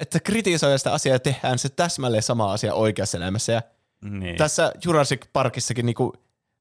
Että 0.00 0.20
kritisoida 0.20 0.78
sitä 0.78 0.92
asiaa 0.92 1.14
ja 1.14 1.20
tehdään 1.20 1.58
se 1.58 1.68
täsmälleen 1.68 2.22
sama 2.22 2.52
asia 2.52 2.74
oikeassa 2.74 3.18
elämässä. 3.18 3.52
Ja 3.52 3.62
niin. 4.10 4.36
Tässä 4.36 4.72
Jurassic 4.84 5.22
Parkissakin 5.32 5.86
niin 5.86 5.94
kuin, 5.94 6.12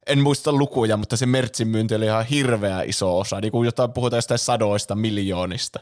en 0.07 0.19
muista 0.19 0.53
lukuja, 0.53 0.97
mutta 0.97 1.17
se 1.17 1.25
mertsin 1.25 1.67
myynti 1.67 1.95
oli 1.95 2.05
ihan 2.05 2.25
hirveä 2.25 2.81
iso 2.81 3.19
osa. 3.19 3.41
Niin 3.41 3.51
kuin 3.51 3.65
jotain 3.65 3.93
puhutaan 3.93 4.17
jostain 4.17 4.39
sadoista 4.39 4.95
miljoonista. 4.95 5.79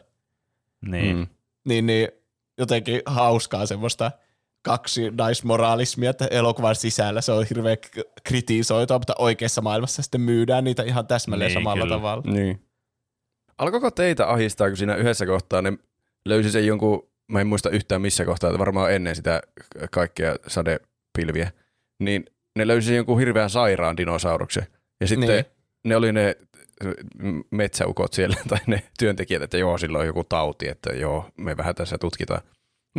Niin. 0.86 1.18
Mm. 1.18 1.28
Niin, 1.66 1.86
niin 1.86 2.08
jotenkin 2.58 3.02
hauskaa 3.06 3.66
semmoista– 3.66 4.12
kaksi 4.62 5.12
naismoraalismia, 5.18 6.10
että 6.10 6.28
elokuvan 6.32 6.76
sisällä 6.76 7.22
se 7.22 7.32
on 7.32 7.46
hirveän 7.50 7.78
kritisoitua, 8.24 8.98
mutta 8.98 9.16
oikeassa 9.18 9.62
maailmassa 9.62 10.02
sitten 10.02 10.22
myydään 10.22 10.64
niitä 10.64 10.84
ihan 10.84 11.08
täsmälleen 11.08 11.50
niin, 11.50 11.54
samalla 11.54 11.84
kyllä. 11.84 11.96
tavalla. 11.96 12.24
Niin. 12.32 12.62
Alkoiko 13.58 13.92
teitä 13.92 14.30
ahistaa, 14.30 14.68
kun 14.68 14.78
siinä 14.78 14.96
yhdessä 14.96 15.26
kohtaa 15.26 15.62
ne 15.62 15.74
löysi 16.26 16.52
sen 16.52 16.68
jonkun, 16.68 17.10
mä 17.32 17.42
en 17.42 17.48
muista 17.48 17.70
yhtään 17.70 18.02
missä 18.02 18.26
kohtaa, 18.26 18.60
varmaan 18.60 18.94
ennen 18.94 19.16
sitä 19.16 19.42
kaikkea 19.92 20.36
sadepilviä, 20.48 21.52
niin 22.00 22.26
ne 22.56 22.68
löysi 22.68 22.96
jonkun 22.96 23.20
hirveän 23.20 23.50
sairaan 23.50 23.98
dinosauruksen. 23.98 24.68
Ja 25.02 25.08
sitten 25.08 25.30
niin. 25.30 25.46
ne 25.84 25.96
oli 25.96 26.14
ne 26.14 26.36
metsäukot 27.52 28.14
siellä 28.14 28.36
tai 28.50 28.60
ne 28.68 28.84
työntekijät, 29.00 29.42
että 29.42 29.58
joo, 29.58 29.78
sillä 29.78 30.00
on 30.00 30.06
joku 30.06 30.24
tauti, 30.24 30.68
että 30.68 30.94
joo, 30.94 31.26
me 31.38 31.58
vähän 31.58 31.76
tässä 31.76 31.98
tutkitaan. 31.98 32.42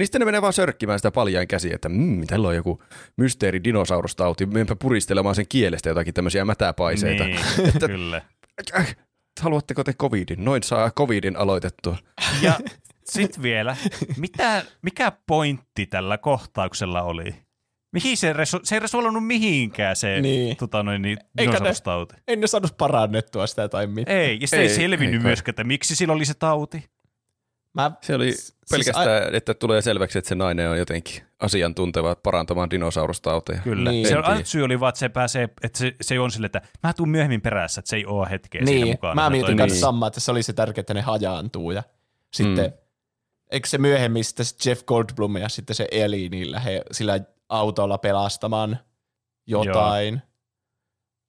Niin 0.00 0.06
sitten 0.06 0.20
ne 0.20 0.24
menee 0.24 0.42
vaan 0.42 0.52
sörkkimään 0.52 0.98
sitä 0.98 1.10
paljain 1.10 1.48
käsi, 1.48 1.74
että 1.74 1.88
mmm, 1.88 2.26
tällä 2.26 2.48
on 2.48 2.56
joku 2.56 2.82
mysteeri 3.16 3.64
dinosaurustauti, 3.64 4.46
menepä 4.46 4.76
puristelemaan 4.76 5.34
sen 5.34 5.48
kielestä 5.48 5.88
jotakin 5.88 6.14
tämmöisiä 6.14 6.44
mätäpaiseita. 6.44 7.24
Niin, 7.24 7.38
että, 7.74 7.88
kyllä. 7.88 8.22
Äh, 8.78 8.96
haluatteko 9.40 9.84
te 9.84 9.92
covidin? 9.92 10.44
Noin 10.44 10.62
saa 10.62 10.90
covidin 10.90 11.36
aloitettua. 11.36 11.96
Ja 12.42 12.60
sitten 13.04 13.42
vielä, 13.42 13.76
mitä, 14.16 14.64
mikä 14.82 15.12
pointti 15.26 15.86
tällä 15.86 16.18
kohtauksella 16.18 17.02
oli? 17.02 17.34
Mihin 17.92 18.16
se, 18.16 18.32
resu, 18.32 18.60
se 18.62 18.76
ei 18.76 18.80
resuolannut 18.80 19.26
mihinkään 19.26 19.96
se 19.96 20.20
niin. 20.20 20.56
tota 20.56 20.82
noin, 20.82 21.02
niin, 21.02 21.18
dinosaurustauti. 21.38 22.14
Ei 22.28 22.36
ne 22.36 22.46
saanut 22.46 22.76
parannettua 22.76 23.46
sitä 23.46 23.68
tai 23.68 23.86
mitään. 23.86 24.18
Ei, 24.18 24.38
ja 24.40 24.48
se 24.48 24.56
ei, 24.56 24.62
ei 24.62 24.68
selvinnyt 24.68 25.22
myöskään, 25.22 25.52
että 25.52 25.64
miksi 25.64 25.96
sillä 25.96 26.14
oli 26.14 26.24
se 26.24 26.34
tauti. 26.34 26.84
Mä, 27.74 27.90
se 28.02 28.14
oli 28.14 28.32
siis 28.32 28.56
pelkästään, 28.70 29.22
siis, 29.22 29.34
että 29.34 29.54
tulee 29.54 29.82
selväksi, 29.82 30.18
että 30.18 30.28
se 30.28 30.34
nainen 30.34 30.70
on 30.70 30.78
jotenkin 30.78 31.22
asiantunteva 31.40 32.14
parantamaan 32.14 32.70
dinosaurustauteja. 32.70 33.60
Kyllä. 33.60 33.90
Niin. 33.90 34.08
Se 34.08 34.18
on, 34.18 34.24
syy 34.44 34.62
oli 34.62 34.80
vaan, 34.80 34.88
että 34.88 34.98
se 34.98 35.08
pääsee, 35.08 35.48
että 35.62 35.78
se, 35.78 35.94
se 36.00 36.20
on 36.20 36.30
sille, 36.30 36.46
että 36.46 36.62
mä 36.82 36.92
tuun 36.92 37.08
myöhemmin 37.08 37.40
perässä, 37.40 37.78
että 37.78 37.88
se 37.88 37.96
ei 37.96 38.06
ole 38.06 38.30
hetkeä 38.30 38.60
niin. 38.60 38.78
siinä 38.78 38.86
mukana. 38.86 39.14
Mä 39.14 39.30
mietin 39.30 39.56
kanssa 39.56 39.74
niin. 39.74 39.80
samaa, 39.80 40.06
että 40.06 40.20
se 40.20 40.30
oli 40.30 40.42
se 40.42 40.52
tärkeää, 40.52 40.80
että 40.80 40.94
ne 40.94 41.00
hajaantuu 41.00 41.70
ja 41.70 41.82
sitten, 42.34 42.70
mm. 42.70 42.76
eikö 43.50 43.68
se 43.68 43.78
myöhemmin 43.78 44.24
sitten 44.24 44.46
Jeff 44.66 44.84
Goldblum 44.84 45.36
ja 45.36 45.48
sitten 45.48 45.76
se 45.76 45.88
Eli, 45.90 46.28
niin 46.28 46.52
lähde 46.52 46.82
sillä 46.92 47.20
autolla 47.48 47.98
pelastamaan 47.98 48.78
jotain. 49.46 50.14
Joo. 50.14 50.22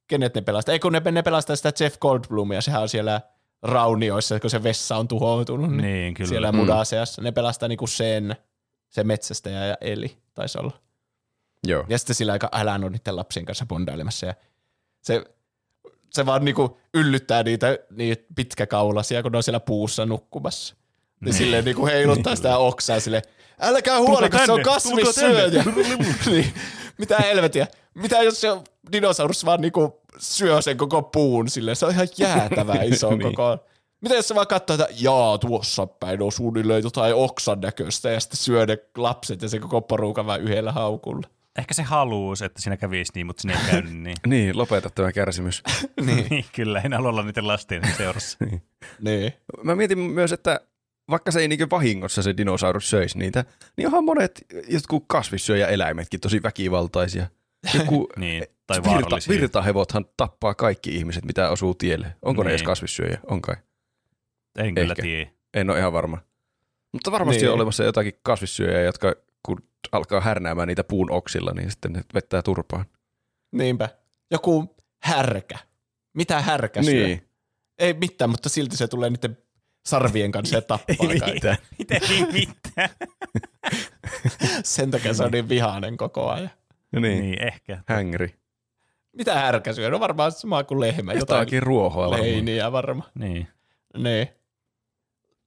Kenet 0.07 0.35
ne 0.35 0.41
pelastaa? 0.41 0.73
Ei 0.73 0.79
kun 0.79 0.93
ne, 0.93 1.11
ne 1.11 1.21
pelastaa 1.23 1.55
sitä 1.55 1.73
Jeff 1.79 1.99
Goldblumia, 1.99 2.61
sehän 2.61 2.81
on 2.81 2.89
siellä– 2.89 3.21
raunioissa, 3.63 4.39
kun 4.39 4.49
se 4.49 4.63
vessa 4.63 4.97
on 4.97 5.07
tuhoutunut, 5.07 5.71
niin, 5.71 5.81
niin 5.81 6.13
kyllä. 6.13 6.29
siellä 6.29 6.51
mudaseassa. 6.51 7.21
Mm. 7.21 7.23
Ne 7.23 7.31
pelastaa 7.31 7.69
niinku 7.69 7.87
sen, 7.87 8.35
se 8.89 9.03
metsästäjä 9.03 9.65
ja 9.65 9.77
Eli 9.81 10.17
taisi 10.33 10.59
olla. 10.59 10.71
Joo. 11.67 11.85
Ja 11.89 11.97
sitten 11.97 12.15
sillä 12.15 12.31
aika 12.31 12.49
älän 12.51 12.83
on 12.83 12.91
niiden 12.91 13.15
lapsien 13.15 13.45
kanssa 13.45 13.65
bondailemassa 13.65 14.25
ja 14.25 14.33
se, 15.01 15.25
se 16.09 16.25
vaan 16.25 16.45
niinku 16.45 16.79
yllyttää 16.93 17.43
niitä, 17.43 17.77
niitä 17.89 18.23
pitkäkaulasia, 18.35 19.23
kun 19.23 19.31
ne 19.31 19.37
on 19.37 19.43
siellä 19.43 19.59
puussa 19.59 20.05
nukkumassa. 20.05 20.75
Niin, 20.75 21.25
niin 21.25 21.33
silleen 21.33 21.65
niinku 21.65 21.85
heiluttaa 21.85 22.35
sitä 22.35 22.57
oksaa 22.57 22.99
sille, 22.99 23.21
älkää 23.59 23.99
huoliko, 23.99 24.37
se 24.45 24.51
on 24.51 24.63
kasvissyöjä. 24.63 25.63
niin, 26.31 26.53
mitä 26.97 27.17
helvetiä. 27.17 27.67
Mitä 27.95 28.23
jos 28.23 28.41
se 28.41 28.47
dinosaurus 28.91 29.45
vaan 29.45 29.61
niinku 29.61 30.01
syö 30.17 30.61
sen 30.61 30.77
koko 30.77 31.01
puun 31.01 31.49
sille, 31.49 31.75
se 31.75 31.85
on 31.85 31.91
ihan 31.91 32.07
jäätävä 32.17 32.73
iso 32.93 33.09
niin. 33.09 33.21
koko. 33.21 33.65
Mitä 34.01 34.15
jos 34.15 34.27
se 34.27 34.35
vaan 34.35 34.47
katsoo, 34.47 34.73
että 34.73 34.87
jaa, 34.99 35.37
tuossa 35.37 35.87
päin 35.87 36.21
on 36.21 36.31
suunnilleen 36.31 36.83
jotain 36.83 37.15
oksan 37.15 37.59
näköistä 37.61 38.09
ja 38.09 38.19
sitten 38.19 38.37
syö 38.37 38.65
ne 38.65 38.77
lapset 38.97 39.41
ja 39.41 39.49
se 39.49 39.59
koko 39.59 39.81
porukan 39.81 40.25
vaan 40.25 40.41
yhdellä 40.41 40.71
haukulla. 40.71 41.27
Ehkä 41.59 41.73
se 41.73 41.83
haluus, 41.83 42.41
että 42.41 42.61
siinä 42.61 42.77
kävisi 42.77 43.11
niin, 43.15 43.25
mutta 43.25 43.41
sinne 43.41 43.53
ei 43.53 43.71
käynyt 43.71 43.93
niin. 43.93 44.15
niin, 44.27 44.57
lopeta 44.57 44.89
tämä 44.89 45.11
kärsimys. 45.11 45.63
niin. 46.05 46.27
niin. 46.29 46.45
kyllä, 46.55 46.81
en 46.81 46.93
halua 46.93 47.09
olla 47.09 47.23
niiden 47.23 47.47
lasten 47.47 47.81
seurassa. 47.97 48.37
niin. 48.45 48.61
niin. 49.01 49.33
Mä 49.63 49.75
mietin 49.75 49.99
myös, 49.99 50.31
että 50.31 50.61
vaikka 51.09 51.31
se 51.31 51.39
ei 51.39 51.47
niin 51.47 51.69
vahingossa 51.69 52.21
se 52.21 52.37
dinosaurus 52.37 52.89
söisi 52.89 53.17
niitä, 53.17 53.45
niin 53.77 53.87
onhan 53.87 54.05
monet 54.05 54.45
jotkut 54.67 55.03
kasvissyöjäeläimetkin 55.07 56.19
tosi 56.19 56.43
väkivaltaisia. 56.43 57.27
Joku 57.73 58.09
niin, 58.19 58.45
tai 58.67 58.77
virta, 58.77 59.15
virtahevothan 59.29 60.05
tappaa 60.17 60.53
kaikki 60.53 60.95
ihmiset, 60.95 61.25
mitä 61.25 61.49
osuu 61.49 61.73
tielle. 61.73 62.15
Onko 62.21 62.41
niin. 62.41 62.47
ne 62.47 62.51
edes 62.51 62.61
niin. 62.61 62.65
kasvissyöjä? 62.65 63.19
On 63.27 63.41
kai. 63.41 63.55
En 64.57 64.75
kyllä 64.75 64.95
tiedä. 64.95 65.31
En 65.53 65.69
ole 65.69 65.79
ihan 65.79 65.93
varma. 65.93 66.17
Mutta 66.91 67.11
varmasti 67.11 67.41
niin. 67.41 67.49
on 67.49 67.55
olemassa 67.55 67.83
jotakin 67.83 68.13
kasvissyöjä, 68.23 68.81
jotka 68.81 69.15
kun 69.45 69.57
alkaa 69.91 70.21
härnäämään 70.21 70.67
niitä 70.67 70.83
puun 70.83 71.11
oksilla, 71.11 71.51
niin 71.51 71.71
sitten 71.71 71.93
ne 71.93 72.01
vettää 72.13 72.41
turpaan. 72.41 72.85
Niinpä. 73.51 73.89
Joku 74.31 74.75
härkä. 75.03 75.57
Mitä 76.13 76.41
härkä 76.41 76.83
syö? 76.83 77.07
Niin. 77.07 77.27
Ei 77.77 77.93
mitään, 77.93 78.29
mutta 78.29 78.49
silti 78.49 78.77
se 78.77 78.87
tulee 78.87 79.09
niiden 79.09 79.37
sarvien 79.85 80.31
kanssa 80.31 80.55
ja 80.55 80.61
tappaa 80.61 81.09
ei 81.09 81.33
mitään. 81.33 81.57
Miten 81.79 82.01
ei 82.11 82.25
mitään? 82.31 82.89
Sen 84.63 84.91
takia 84.91 85.13
se 85.13 85.23
on 85.23 85.31
niin 85.31 85.49
vihainen 85.49 85.97
koko 85.97 86.29
ajan. 86.29 86.51
No 86.91 86.99
niin. 86.99 87.21
niin, 87.21 87.47
ehkä. 87.47 87.83
Hängri. 87.87 88.35
Mitä 89.17 89.39
härkä 89.39 89.73
syö? 89.73 89.89
No 89.89 89.99
varmaan 89.99 90.31
sama 90.31 90.63
kuin 90.63 90.79
lehmä. 90.79 91.13
Jotakin 91.13 91.63
ruohoa 91.63 92.09
varmaan. 92.09 92.29
Leiniä 92.29 92.71
varmaan. 92.71 93.09
Niin. 93.19 93.47
Niin. 93.97 94.27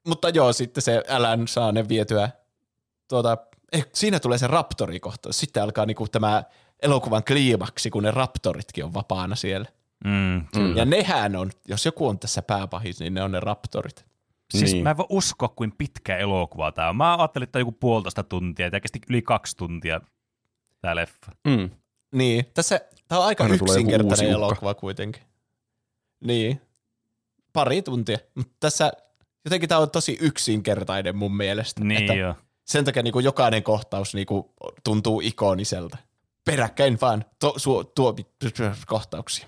Mutta 0.06 0.28
joo, 0.28 0.52
sitten 0.52 0.82
se 0.82 1.02
älän 1.08 1.48
saa 1.48 1.72
ne 1.72 1.88
vietyä 1.88 2.30
tuota, 3.08 3.38
eh, 3.72 3.86
siinä 3.92 4.20
tulee 4.20 4.38
se 4.38 4.46
raptorikohta. 4.46 5.32
Sitten 5.32 5.62
alkaa 5.62 5.86
niinku 5.86 6.08
tämä 6.08 6.42
elokuvan 6.82 7.24
kliimaksi, 7.24 7.90
kun 7.90 8.02
ne 8.02 8.10
raptoritkin 8.10 8.84
on 8.84 8.94
vapaana 8.94 9.34
siellä. 9.34 9.68
Mm, 10.04 10.44
mm. 10.56 10.76
Ja 10.76 10.84
nehän 10.84 11.36
on, 11.36 11.50
jos 11.68 11.86
joku 11.86 12.08
on 12.08 12.18
tässä 12.18 12.42
pääpahis, 12.42 13.00
niin 13.00 13.14
ne 13.14 13.22
on 13.22 13.32
ne 13.32 13.40
raptorit. 13.40 14.06
Siis 14.50 14.72
niin. 14.72 14.84
mä 14.84 14.90
en 14.90 14.96
voi 14.96 15.06
uskoa, 15.08 15.48
kuin 15.48 15.72
pitkä 15.78 16.16
elokuva 16.16 16.72
tämä 16.72 16.88
on. 16.88 16.96
Mä 16.96 17.16
ajattelin, 17.16 17.44
että 17.44 17.58
joku 17.58 17.72
puolitoista 17.72 18.22
tuntia, 18.22 18.68
ja 18.72 18.80
kesti 18.80 19.00
yli 19.10 19.22
kaksi 19.22 19.56
tuntia 19.56 20.00
tämä 20.84 20.96
leffa. 20.96 21.32
Mm. 21.44 21.70
Niin, 22.14 22.46
tässä, 22.54 22.80
tämä 23.08 23.18
on 23.18 23.26
aika 23.26 23.44
Aina 23.44 23.54
yksinkertainen 23.54 24.30
elokuva 24.30 24.74
kuitenkin. 24.74 25.22
Niin, 26.24 26.60
pari 27.52 27.82
tuntia. 27.82 28.18
Mutta 28.34 28.52
tässä 28.60 28.92
jotenkin 29.44 29.68
tämä 29.68 29.80
on 29.80 29.90
tosi 29.90 30.18
yksinkertainen 30.20 31.16
mun 31.16 31.36
mielestä. 31.36 31.84
Niin 31.84 32.00
että 32.00 32.14
joo. 32.14 32.34
sen 32.64 32.84
takia 32.84 33.02
niin 33.02 33.12
kuin 33.12 33.24
jokainen 33.24 33.62
kohtaus 33.62 34.14
niin 34.14 34.26
kuin 34.26 34.44
tuntuu 34.84 35.20
ikoniselta. 35.20 35.96
Peräkkäin 36.44 36.98
vaan 37.00 37.24
to, 37.38 37.54
su, 37.56 37.84
tuo, 37.84 38.16
kohtauksia. 38.86 39.46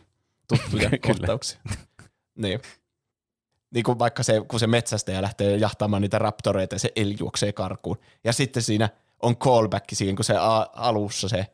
Tuttuja 0.48 0.90
kohtauksia. 1.06 1.60
niin. 2.38 2.60
Niin 3.70 3.84
kuin 3.84 3.98
vaikka 3.98 4.22
se, 4.22 4.42
kun 4.48 4.60
se 4.60 4.66
metsästäjä 4.66 5.22
lähtee 5.22 5.56
jahtaamaan 5.56 6.02
niitä 6.02 6.18
raptoreita 6.18 6.74
ja 6.74 6.78
se 6.78 6.92
eli 6.96 7.16
juoksee 7.18 7.52
karkuun. 7.52 7.98
Ja 8.24 8.32
sitten 8.32 8.62
siinä 8.62 8.88
on 9.22 9.36
callback 9.36 9.84
siihen, 9.92 10.16
kun 10.16 10.24
se 10.24 10.34
a- 10.36 10.66
alussa 10.72 11.28
se 11.28 11.46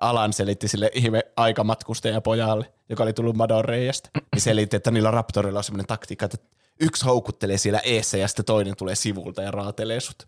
Alan 0.00 0.32
selitti 0.32 0.68
sille 0.68 0.90
ihme 0.94 1.22
aikamatkustajan 1.36 2.22
pojalle, 2.22 2.72
joka 2.88 3.02
oli 3.02 3.12
tullut 3.12 3.36
Madon 3.36 3.64
reijästä. 3.64 4.10
Niin 4.34 4.42
selitti, 4.42 4.76
että 4.76 4.90
niillä 4.90 5.10
raptoreilla 5.10 5.58
on 5.58 5.64
semmoinen 5.64 5.86
taktiikka, 5.86 6.24
että 6.24 6.38
yksi 6.80 7.04
houkuttelee 7.04 7.58
siellä 7.58 7.80
eessä 7.84 8.18
ja 8.18 8.28
sitten 8.28 8.44
toinen 8.44 8.76
tulee 8.76 8.94
sivulta 8.94 9.42
ja 9.42 9.50
raatelee 9.50 10.00
sut. 10.00 10.26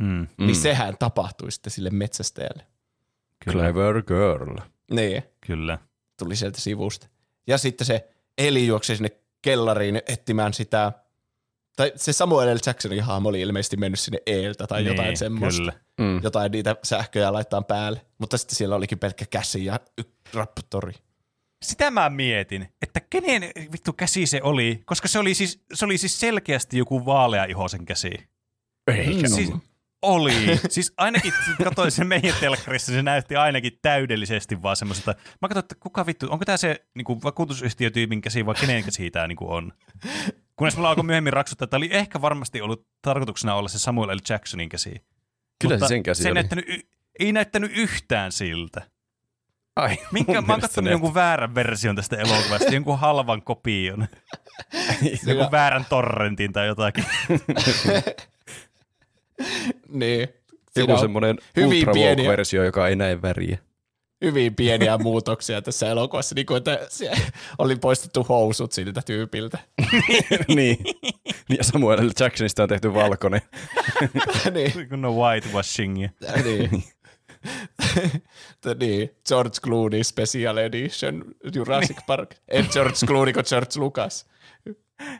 Mm, 0.00 0.04
Mm. 0.38 0.46
Niin 0.46 0.56
sehän 0.56 0.98
tapahtui 0.98 1.52
sitten 1.52 1.70
sille 1.70 1.90
metsästäjälle. 1.90 2.66
kyllä, 3.44 3.62
Clever 3.62 4.02
girl. 4.02 4.56
Niin, 4.90 5.22
kyllä. 5.46 5.78
tuli 6.18 6.36
sieltä 6.36 6.60
sivusta. 6.60 7.06
Ja 7.46 7.58
sitten 7.58 7.86
se 7.86 8.08
Eli 8.38 8.66
juoksi 8.66 8.96
sinne 8.96 9.10
kellariin 9.42 10.02
etsimään 10.08 10.54
sitä, 10.54 10.92
tai 11.78 11.92
se 11.96 12.12
Samuel 12.12 12.54
L. 12.56 12.58
Jacksonin 12.66 13.02
hahmo 13.02 13.28
oli 13.28 13.40
ilmeisesti 13.40 13.76
mennyt 13.76 14.00
sinne 14.00 14.18
eeltä 14.26 14.66
tai 14.66 14.82
niin, 14.82 14.86
jotain 14.88 15.16
semmoista. 15.16 15.58
Kyllä. 15.62 15.72
Mm. 16.00 16.20
Jotain 16.22 16.52
niitä 16.52 16.76
sähköjä 16.82 17.32
laittaa 17.32 17.62
päälle. 17.62 18.00
Mutta 18.18 18.38
sitten 18.38 18.56
siellä 18.56 18.76
olikin 18.76 18.98
pelkkä 18.98 19.24
käsi 19.30 19.64
ja 19.64 19.80
y- 19.98 20.12
raptori. 20.34 20.92
Sitä 21.64 21.90
mä 21.90 22.10
mietin, 22.10 22.68
että 22.82 23.00
kenen 23.00 23.42
vittu 23.72 23.92
käsi 23.92 24.26
se 24.26 24.40
oli, 24.42 24.82
koska 24.84 25.08
se 25.08 25.18
oli 25.18 25.34
siis, 25.34 25.64
se 25.74 25.84
oli 25.84 25.98
siis 25.98 26.20
selkeästi 26.20 26.78
joku 26.78 27.06
vaalea 27.06 27.44
ihosen 27.44 27.84
käsi. 27.84 28.10
Eikä 28.86 29.28
Siis, 29.28 29.48
ollut. 29.48 29.64
oli. 30.02 30.34
Siis 30.68 30.92
ainakin, 30.96 31.32
katsoin 31.64 31.90
sen 31.90 32.06
meidän 32.06 32.34
telkkarissa, 32.40 32.92
se 32.92 33.02
näytti 33.02 33.36
ainakin 33.36 33.78
täydellisesti 33.82 34.62
vaan 34.62 34.76
semmoiselta. 34.76 35.14
Mä 35.42 35.48
katsoin, 35.48 35.64
että 35.64 35.74
kuka 35.80 36.06
vittu, 36.06 36.26
onko 36.30 36.44
tämä 36.44 36.56
se 36.56 36.86
niin 36.94 37.22
vakuutusyhtiötyypin 37.24 38.20
käsi 38.20 38.46
vai 38.46 38.54
kenen 38.54 38.84
käsi 38.84 39.10
tämä 39.10 39.26
niin 39.26 39.38
on. 39.40 39.72
Kunnes 40.58 40.76
mulla 40.76 40.88
alkoi 40.88 41.04
myöhemmin 41.04 41.32
raksuttaa, 41.32 41.64
että 41.64 41.76
oli 41.76 41.88
ehkä 41.92 42.20
varmasti 42.20 42.60
ollut 42.60 42.86
tarkoituksena 43.02 43.54
olla 43.54 43.68
se 43.68 43.78
Samuel 43.78 44.16
L. 44.16 44.20
Jacksonin 44.28 44.68
käsi. 44.68 44.90
Kyllä 45.60 45.74
Mutta 45.74 45.88
se 45.88 45.88
sen 45.88 46.02
käsi 46.02 46.22
se 46.22 46.28
ei 46.28 46.34
näyttänyt, 46.34 46.64
ei 47.20 47.32
näyttänyt 47.32 47.72
yhtään 47.74 48.32
siltä. 48.32 48.82
Ai, 49.76 49.96
Minkä, 50.12 50.40
mä 50.40 50.52
oon 50.52 50.60
katsonut 50.60 50.90
jonkun 50.90 51.14
väärän 51.14 51.54
version 51.54 51.96
tästä 51.96 52.16
elokuvasta, 52.16 52.74
jonkun 52.74 52.98
halvan 52.98 53.42
kopion. 53.42 54.08
jonkun 55.26 55.50
väärän 55.50 55.86
torrentin 55.88 56.52
tai 56.52 56.66
jotakin. 56.66 57.04
Niin. 59.88 60.28
Joku 60.76 60.92
on 60.92 60.98
semmoinen 60.98 61.38
pieniä- 61.94 62.30
versio 62.30 62.64
joka 62.64 62.88
ei 62.88 62.96
näe 62.96 63.22
väriä. 63.22 63.58
Hyvin 64.24 64.54
pieniä 64.54 64.98
muutoksia 64.98 65.62
tässä 65.62 65.88
elokuvassa, 65.88 66.34
niin 66.34 66.46
kuin, 66.46 66.58
että 66.58 66.86
se 66.88 67.10
oli 67.58 67.76
poistettu 67.76 68.22
housut 68.22 68.72
siltä 68.72 69.02
tyypiltä. 69.06 69.58
niin. 70.56 70.76
Ja 71.58 71.64
Samuel 71.64 72.06
L. 72.06 72.10
Jacksonista 72.20 72.62
on 72.62 72.68
tehty 72.68 72.94
valkoinen. 72.94 73.40
niin, 74.54 74.88
Kun 74.88 75.04
on 75.04 75.14
whitewashingia. 75.14 76.10
niin. 76.44 76.84
T- 78.60 78.78
niin, 78.80 79.10
George 79.28 79.60
Clooney 79.64 80.04
Special 80.04 80.56
Edition 80.56 81.24
Jurassic 81.54 81.98
Park. 82.06 82.34
Ei 82.48 82.62
George 82.62 83.06
Clooney 83.06 83.32
kuin 83.32 83.44
George 83.48 83.70
Lucas. 83.76 84.26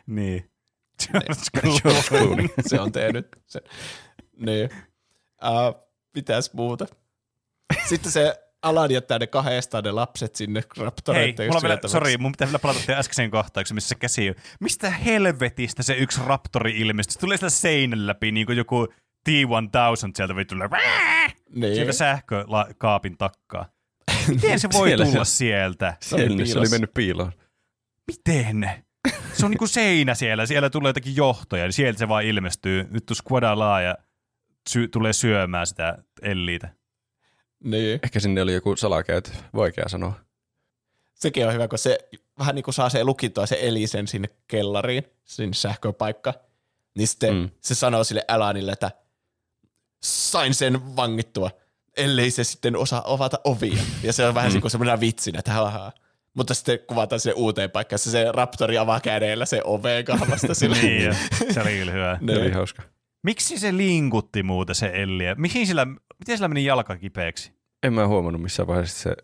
Niin. 0.07 0.51
George 1.81 2.01
Clooney. 2.07 2.47
Se 2.67 2.79
on 2.79 2.91
tehnyt 2.91 3.27
sen. 3.47 3.61
Niin. 4.37 4.69
Uh, 5.43 5.89
mitäs 6.15 6.53
muuta? 6.53 6.85
Sitten 7.89 8.11
se 8.11 8.48
Alan 8.63 8.91
jättää 8.91 9.19
ne 9.19 9.27
kahdestaan 9.27 9.83
ne 9.83 9.91
lapset 9.91 10.35
sinne 10.35 10.59
Hei, 10.77 10.85
raptoreiden 10.85 11.45
mulla 11.47 11.57
on 11.57 11.61
vielä, 11.63 11.79
sori, 11.87 12.17
mun 12.17 12.31
pitää 12.31 12.47
vielä 12.47 12.59
palata 12.59 12.79
teidän 12.79 12.99
äskeiseen 12.99 13.31
kohtaukseen, 13.31 13.75
missä 13.75 13.89
se 13.89 13.95
käsi 13.95 14.29
on. 14.29 14.35
Mistä 14.59 14.89
helvetistä 14.89 15.83
se 15.83 15.93
yksi 15.93 16.21
raptori 16.25 16.79
ilmestyi? 16.79 17.13
Se 17.13 17.19
tulee 17.19 17.37
siellä 17.37 17.49
seinän 17.49 18.07
läpi, 18.07 18.31
niin 18.31 18.45
kuin 18.45 18.57
joku 18.57 18.87
T-1000 19.23 20.11
sieltä 20.15 20.35
vittu 20.35 20.55
tulee 20.55 20.69
Niin. 21.55 21.75
sieltä 21.75 21.91
sähkökaapin 21.93 23.17
takkaa. 23.17 23.65
Miten 24.27 24.59
se 24.59 24.69
voi 24.73 24.87
Siellä 24.87 25.05
tulla 25.05 25.25
se- 25.25 25.31
sieltä? 25.37 25.93
Se 25.99 26.15
oli, 26.15 26.45
se 26.47 26.59
oli 26.59 26.69
mennyt 26.69 26.93
piiloon. 26.93 27.31
Miten? 28.07 28.69
Se 29.33 29.45
on 29.45 29.51
niinku 29.51 29.67
seinä 29.67 30.15
siellä, 30.15 30.45
siellä 30.45 30.69
tulee 30.69 30.89
jotakin 30.89 31.15
johtoja, 31.15 31.63
niin 31.63 31.73
sieltä 31.73 31.99
se 31.99 32.07
vaan 32.07 32.23
ilmestyy. 32.23 32.87
Nyt 32.91 33.05
tuu 33.05 33.15
squadalaa 33.15 33.81
ja 33.81 33.97
sy- 34.69 34.87
tulee 34.87 35.13
syömään 35.13 35.67
sitä 35.67 35.97
Elliitä. 36.21 36.69
Niin. 37.63 37.99
Ehkä 38.03 38.19
sinne 38.19 38.41
oli 38.41 38.53
joku 38.53 38.75
salakäytö, 38.75 39.29
vaikea 39.55 39.89
sanoa. 39.89 40.13
Sekin 41.13 41.47
on 41.47 41.53
hyvä, 41.53 41.67
kun 41.67 41.79
se 41.79 41.97
vähän 42.39 42.55
niin 42.55 42.63
kuin 42.63 42.73
saa 42.73 42.89
se 42.89 43.03
lukittua 43.03 43.45
se 43.45 43.57
elisen 43.61 44.07
sinne 44.07 44.29
kellariin, 44.47 45.03
sinne 45.25 45.53
sähköpaikka. 45.53 46.33
Niin 46.95 47.07
sitten 47.07 47.35
Mm. 47.35 47.49
se 47.61 47.75
sanoo 47.75 48.03
sille 48.03 48.25
Alanille, 48.27 48.71
että 48.71 48.91
sain 50.03 50.53
sen 50.53 50.95
vangittua, 50.95 51.51
ellei 51.97 52.31
se 52.31 52.43
sitten 52.43 52.75
osaa 52.75 53.13
avata 53.13 53.39
ovia. 53.43 53.81
Ja 54.03 54.13
se 54.13 54.25
on 54.27 54.35
vähän 54.35 54.53
mm. 54.53 54.61
kuin 54.61 54.71
semmoinen 54.71 54.99
vitsinä, 54.99 55.39
että 55.39 55.53
haha. 55.53 55.91
Mutta 56.33 56.53
sitten 56.53 56.79
kuvataan 56.87 57.19
sinne 57.19 57.33
uuteen 57.33 57.71
paikkaan, 57.71 57.93
jossa 57.93 58.11
se 58.11 58.31
raptori 58.31 58.77
avaa 58.77 58.99
kädellä 58.99 59.45
se 59.45 59.61
oveen 59.63 60.05
kahvasta 60.05 60.53
sille. 60.53 60.77
Niin, 60.81 61.17
se 61.53 61.61
oli 61.61 61.77
kyllä 61.77 61.91
hyvä. 61.91 62.19
Se 62.25 62.31
oli 62.31 62.41
niin. 62.41 62.53
hauska. 62.53 62.83
Miksi 63.23 63.59
se 63.59 63.77
linkutti 63.77 64.43
muuten 64.43 64.75
se 64.75 64.91
Elliä? 64.93 65.35
Mihin 65.35 65.67
sillä, 65.67 65.87
miten 66.19 66.37
sillä 66.37 66.47
meni 66.47 66.65
jalka 66.65 66.97
kipeäksi? 66.97 67.51
En 67.83 67.93
mä 67.93 68.07
huomannut 68.07 68.41
missään 68.41 68.67
vaiheessa 68.67 68.99
se 69.09 69.15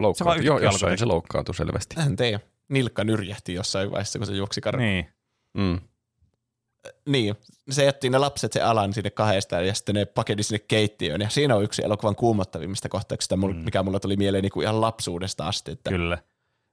loukkaantui. 0.00 0.46
Joo, 0.46 0.58
jossain 0.58 0.98
se 0.98 1.04
loukkaantui 1.04 1.54
selvästi. 1.54 1.96
En 2.06 2.16
tiedä. 2.16 2.40
Nilkka 2.68 3.04
nyrjähti 3.04 3.54
jossain 3.54 3.90
vaiheessa, 3.90 4.18
kun 4.18 4.26
se 4.26 4.34
juoksi 4.34 4.60
karkuun. 4.60 4.86
Niin. 4.88 5.08
Mm. 5.56 5.80
Niin, 7.08 7.34
se 7.70 7.84
jätti 7.84 8.10
ne 8.10 8.18
lapset 8.18 8.52
se 8.52 8.60
alan 8.62 8.92
sinne 8.92 9.10
kahdestaan 9.10 9.66
ja 9.66 9.74
sitten 9.74 9.94
ne 9.94 10.04
pakeni 10.04 10.42
sinne 10.42 10.58
keittiöön. 10.68 11.20
Ja 11.20 11.28
siinä 11.28 11.56
on 11.56 11.64
yksi 11.64 11.84
elokuvan 11.84 12.16
kuumottavimmista 12.16 12.88
kohtauksista, 12.88 13.36
mul- 13.36 13.52
Mm. 13.54 13.58
mikä 13.64 13.82
mulla 13.82 14.00
tuli 14.00 14.16
mieleen 14.16 14.42
niin 14.42 14.52
kuin 14.52 14.64
ihan 14.64 14.80
lapsuudesta 14.80 15.48
asti. 15.48 15.70
Että 15.72 15.90
Kyllä. 15.90 16.18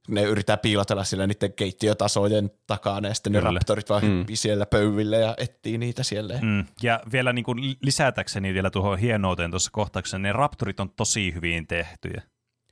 Ne 0.07 0.21
yrittää 0.23 0.57
piilotella 0.57 1.03
sillä 1.03 1.27
niiden 1.27 1.53
keittiötasojen 1.53 2.51
takana 2.67 3.07
ja 3.07 3.13
sitten 3.13 3.33
ne 3.33 3.39
Kyllä. 3.39 3.51
raptorit 3.51 3.89
vaan 3.89 4.05
Mm. 4.05 4.25
siellä 4.33 4.65
pöydille 4.65 5.17
ja 5.17 5.33
etsii 5.37 5.77
niitä 5.77 6.03
siellä. 6.03 6.39
Mm. 6.41 6.65
Ja 6.83 6.99
vielä 7.11 7.33
niin 7.33 7.45
kuin 7.45 7.75
lisätäkseni 7.81 8.53
vielä 8.53 8.69
tuohon 8.69 8.97
hienouteen 8.99 9.49
tuossa 9.51 9.69
kohtauksessa, 9.73 10.17
ne 10.19 10.31
raptorit 10.33 10.79
on 10.79 10.89
tosi 10.89 11.33
hyvin 11.33 11.67
tehtyjä. 11.67 12.21
Niin, 12.21 12.27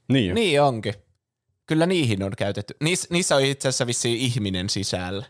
niin. 0.08 0.36
Niin 0.36 0.62
onkin. 0.62 0.94
Kyllä 1.66 1.86
niihin 1.86 2.24
on 2.24 2.32
käytetty. 2.38 2.76
Niis, 2.84 3.10
niissä 3.10 3.36
on 3.36 3.42
itse 3.46 3.68
asiassa 3.68 3.88
vissiin 3.88 4.18
ihminen 4.18 4.70
sisällä. 4.70 5.26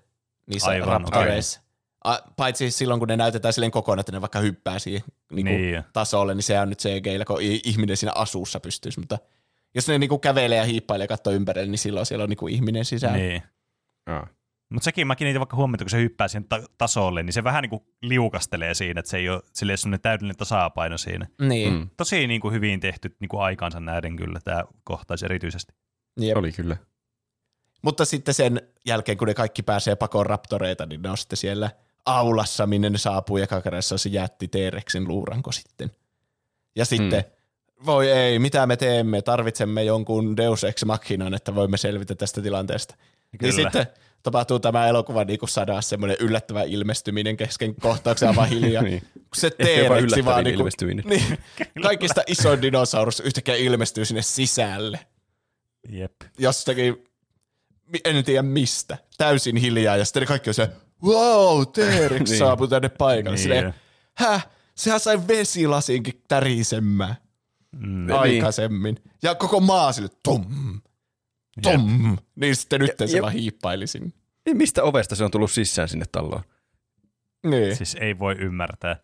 Niissä 0.47 0.69
Aivan, 0.71 0.87
raptoreissa. 0.87 1.61
A, 2.03 2.17
paitsi 2.35 2.71
silloin, 2.71 2.99
kun 2.99 3.07
ne 3.07 3.17
näytetään 3.17 3.53
silleen 3.53 3.71
kokonaan, 3.71 3.99
että 3.99 4.11
ne 4.11 4.21
vaikka 4.21 4.39
hyppää 4.39 4.79
siihen 4.79 5.03
niin 5.31 5.45
kuin 5.45 5.61
Niin. 5.61 5.83
tasolle, 5.93 6.35
niin 6.35 6.43
se 6.43 6.59
on 6.59 6.69
nyt 6.69 6.79
CGillä, 6.79 7.25
kun 7.25 7.41
ihminen 7.41 7.97
siinä 7.97 8.11
asussa 8.15 8.59
pystyisi. 8.59 8.99
Mutta 8.99 9.17
jos 9.75 9.87
ne 9.87 9.99
niin 9.99 10.09
kuin 10.09 10.21
kävelee 10.21 10.57
ja 10.57 10.65
hiippailee 10.65 11.03
ja 11.03 11.07
katsoo 11.07 11.33
ympärille, 11.33 11.71
niin 11.71 11.79
silloin 11.79 12.05
siellä 12.05 12.23
on 12.23 12.29
niin 12.29 12.37
kuin 12.37 12.53
ihminen 12.53 12.85
sisällä. 12.85 13.17
Niin. 13.17 13.43
Mutta 14.69 14.85
sekin 14.85 15.07
mä 15.07 15.15
kiinnitin 15.15 15.39
vaikka 15.39 15.57
huomiota, 15.57 15.83
kun 15.83 15.89
se 15.89 15.97
hyppää 15.97 16.27
siihen 16.27 16.47
ta- 16.49 16.63
tasolle, 16.77 17.23
niin 17.23 17.33
se 17.33 17.43
vähän 17.43 17.61
niin 17.61 17.69
kuin 17.69 17.83
liukastelee 18.01 18.73
siinä, 18.73 18.99
että 18.99 19.09
se 19.09 19.17
ei 19.17 19.29
ole 19.29 19.41
silleen 19.53 19.77
semmoinen 19.77 20.01
täydellinen 20.01 20.37
tasapaino 20.37 20.97
siinä. 20.97 21.27
Niin. 21.41 21.73
Mm. 21.73 21.89
Tosi 21.97 22.27
niin 22.27 22.41
kuin 22.41 22.53
hyvin 22.53 22.79
tehty 22.79 23.15
niin 23.19 23.29
kuin 23.29 23.41
aikaansa 23.41 23.79
nähden 23.79 24.15
kyllä 24.15 24.39
tämä 24.43 24.63
kohtaus 24.83 25.23
erityisesti. 25.23 25.73
Jep. 26.19 26.37
Oli 26.37 26.51
kyllä. 26.51 26.77
Mutta 27.81 28.05
sitten 28.05 28.33
sen 28.33 28.61
jälkeen, 28.85 29.17
kun 29.17 29.27
ne 29.27 29.33
kaikki 29.33 29.63
pääsee 29.63 29.95
pakoon 29.95 30.25
raptoreita, 30.25 30.85
niin 30.85 31.01
ne 31.01 31.09
on 31.09 31.17
sitten 31.17 31.37
siellä 31.37 31.71
aulassa, 32.05 32.67
minne 32.67 32.89
ne 32.89 32.97
saapuu, 32.97 33.37
ja 33.37 33.47
kakarassa 33.47 33.97
se 33.97 34.09
jätti 34.09 34.47
T-Rexin 34.47 35.07
luuranko 35.07 35.51
sitten. 35.51 35.91
Ja 36.75 36.85
sitten, 36.85 37.23
mm. 37.23 37.31
Voi 37.85 38.11
ei, 38.11 38.39
mitä 38.39 38.67
me 38.67 38.77
teemme, 38.77 39.21
tarvitsemme 39.21 39.83
jonkun 39.83 40.37
Deus 40.37 40.63
Ex 40.63 40.85
Machinan, 40.85 41.33
että 41.33 41.55
voimme 41.55 41.77
selvitä 41.77 42.15
tästä 42.15 42.41
tilanteesta. 42.41 42.95
Niin 43.31 43.39
Kyllä. 43.39 43.53
sitten 43.53 43.87
tapahtuu 44.23 44.59
tämä 44.59 44.87
elokuva 44.87 45.23
niin 45.23 45.39
kuin 45.39 45.49
sadaa 45.49 45.81
semmoinen 45.81 46.17
yllättävä 46.19 46.63
ilmestyminen 46.63 47.37
kesken 47.37 47.75
kohtauksen 47.75 48.35
vaan 48.35 48.49
hiljaa. 48.49 48.83
Niin. 48.83 49.03
Se 49.35 49.49
T-Rexi 49.49 50.25
vaan 50.25 50.43
niin 50.43 50.57
kuin, 50.57 51.03
niin, 51.05 51.37
kaikista 51.83 52.21
isoin 52.27 52.61
dinosaurus 52.61 53.19
yhtäkkiä 53.19 53.55
ilmestyy 53.55 54.05
sinne 54.05 54.21
sisälle 54.21 54.99
Jep. 55.89 56.13
jostakin, 56.37 57.03
en 58.05 58.23
tiedä 58.23 58.41
mistä, 58.41 58.97
täysin 59.17 59.57
hiljaa, 59.57 59.97
ja 59.97 60.05
sitten 60.05 60.21
ne 60.21 60.27
kaikki 60.27 60.49
on 60.49 60.53
se, 60.53 60.69
wow, 61.03 61.61
T-Rex 61.61 62.29
Niin. 62.29 62.39
saapui 62.39 62.67
tänne 62.67 62.89
paikalle. 62.89 63.35
Niin. 63.35 63.43
Silleen, 63.43 63.73
häh, 64.13 64.47
sehän 64.75 64.99
sai 64.99 65.27
vesilasinkin 65.27 66.21
tärisemään 66.27 67.15
Mm. 67.79 68.09
aikaisemmin. 68.09 68.97
Ja 69.23 69.35
koko 69.35 69.59
maa 69.59 69.91
sille, 69.91 70.09
tom, 70.23 70.45
tom. 71.61 72.17
Niin 72.35 72.55
sitten 72.55 72.81
nyt 72.81 72.91
se 73.05 73.21
vaan 73.21 73.33
hiippaili 73.33 73.87
sinne. 73.87 74.11
Niin 74.45 74.57
mistä 74.57 74.83
ovesta 74.83 75.15
se 75.15 75.23
on 75.23 75.31
tullut 75.31 75.51
sisään 75.51 75.89
sinne 75.89 76.05
taloon? 76.11 76.41
Niin. 77.45 77.75
Siis 77.75 77.97
ei 77.99 78.19
voi 78.19 78.35
ymmärtää. 78.39 78.97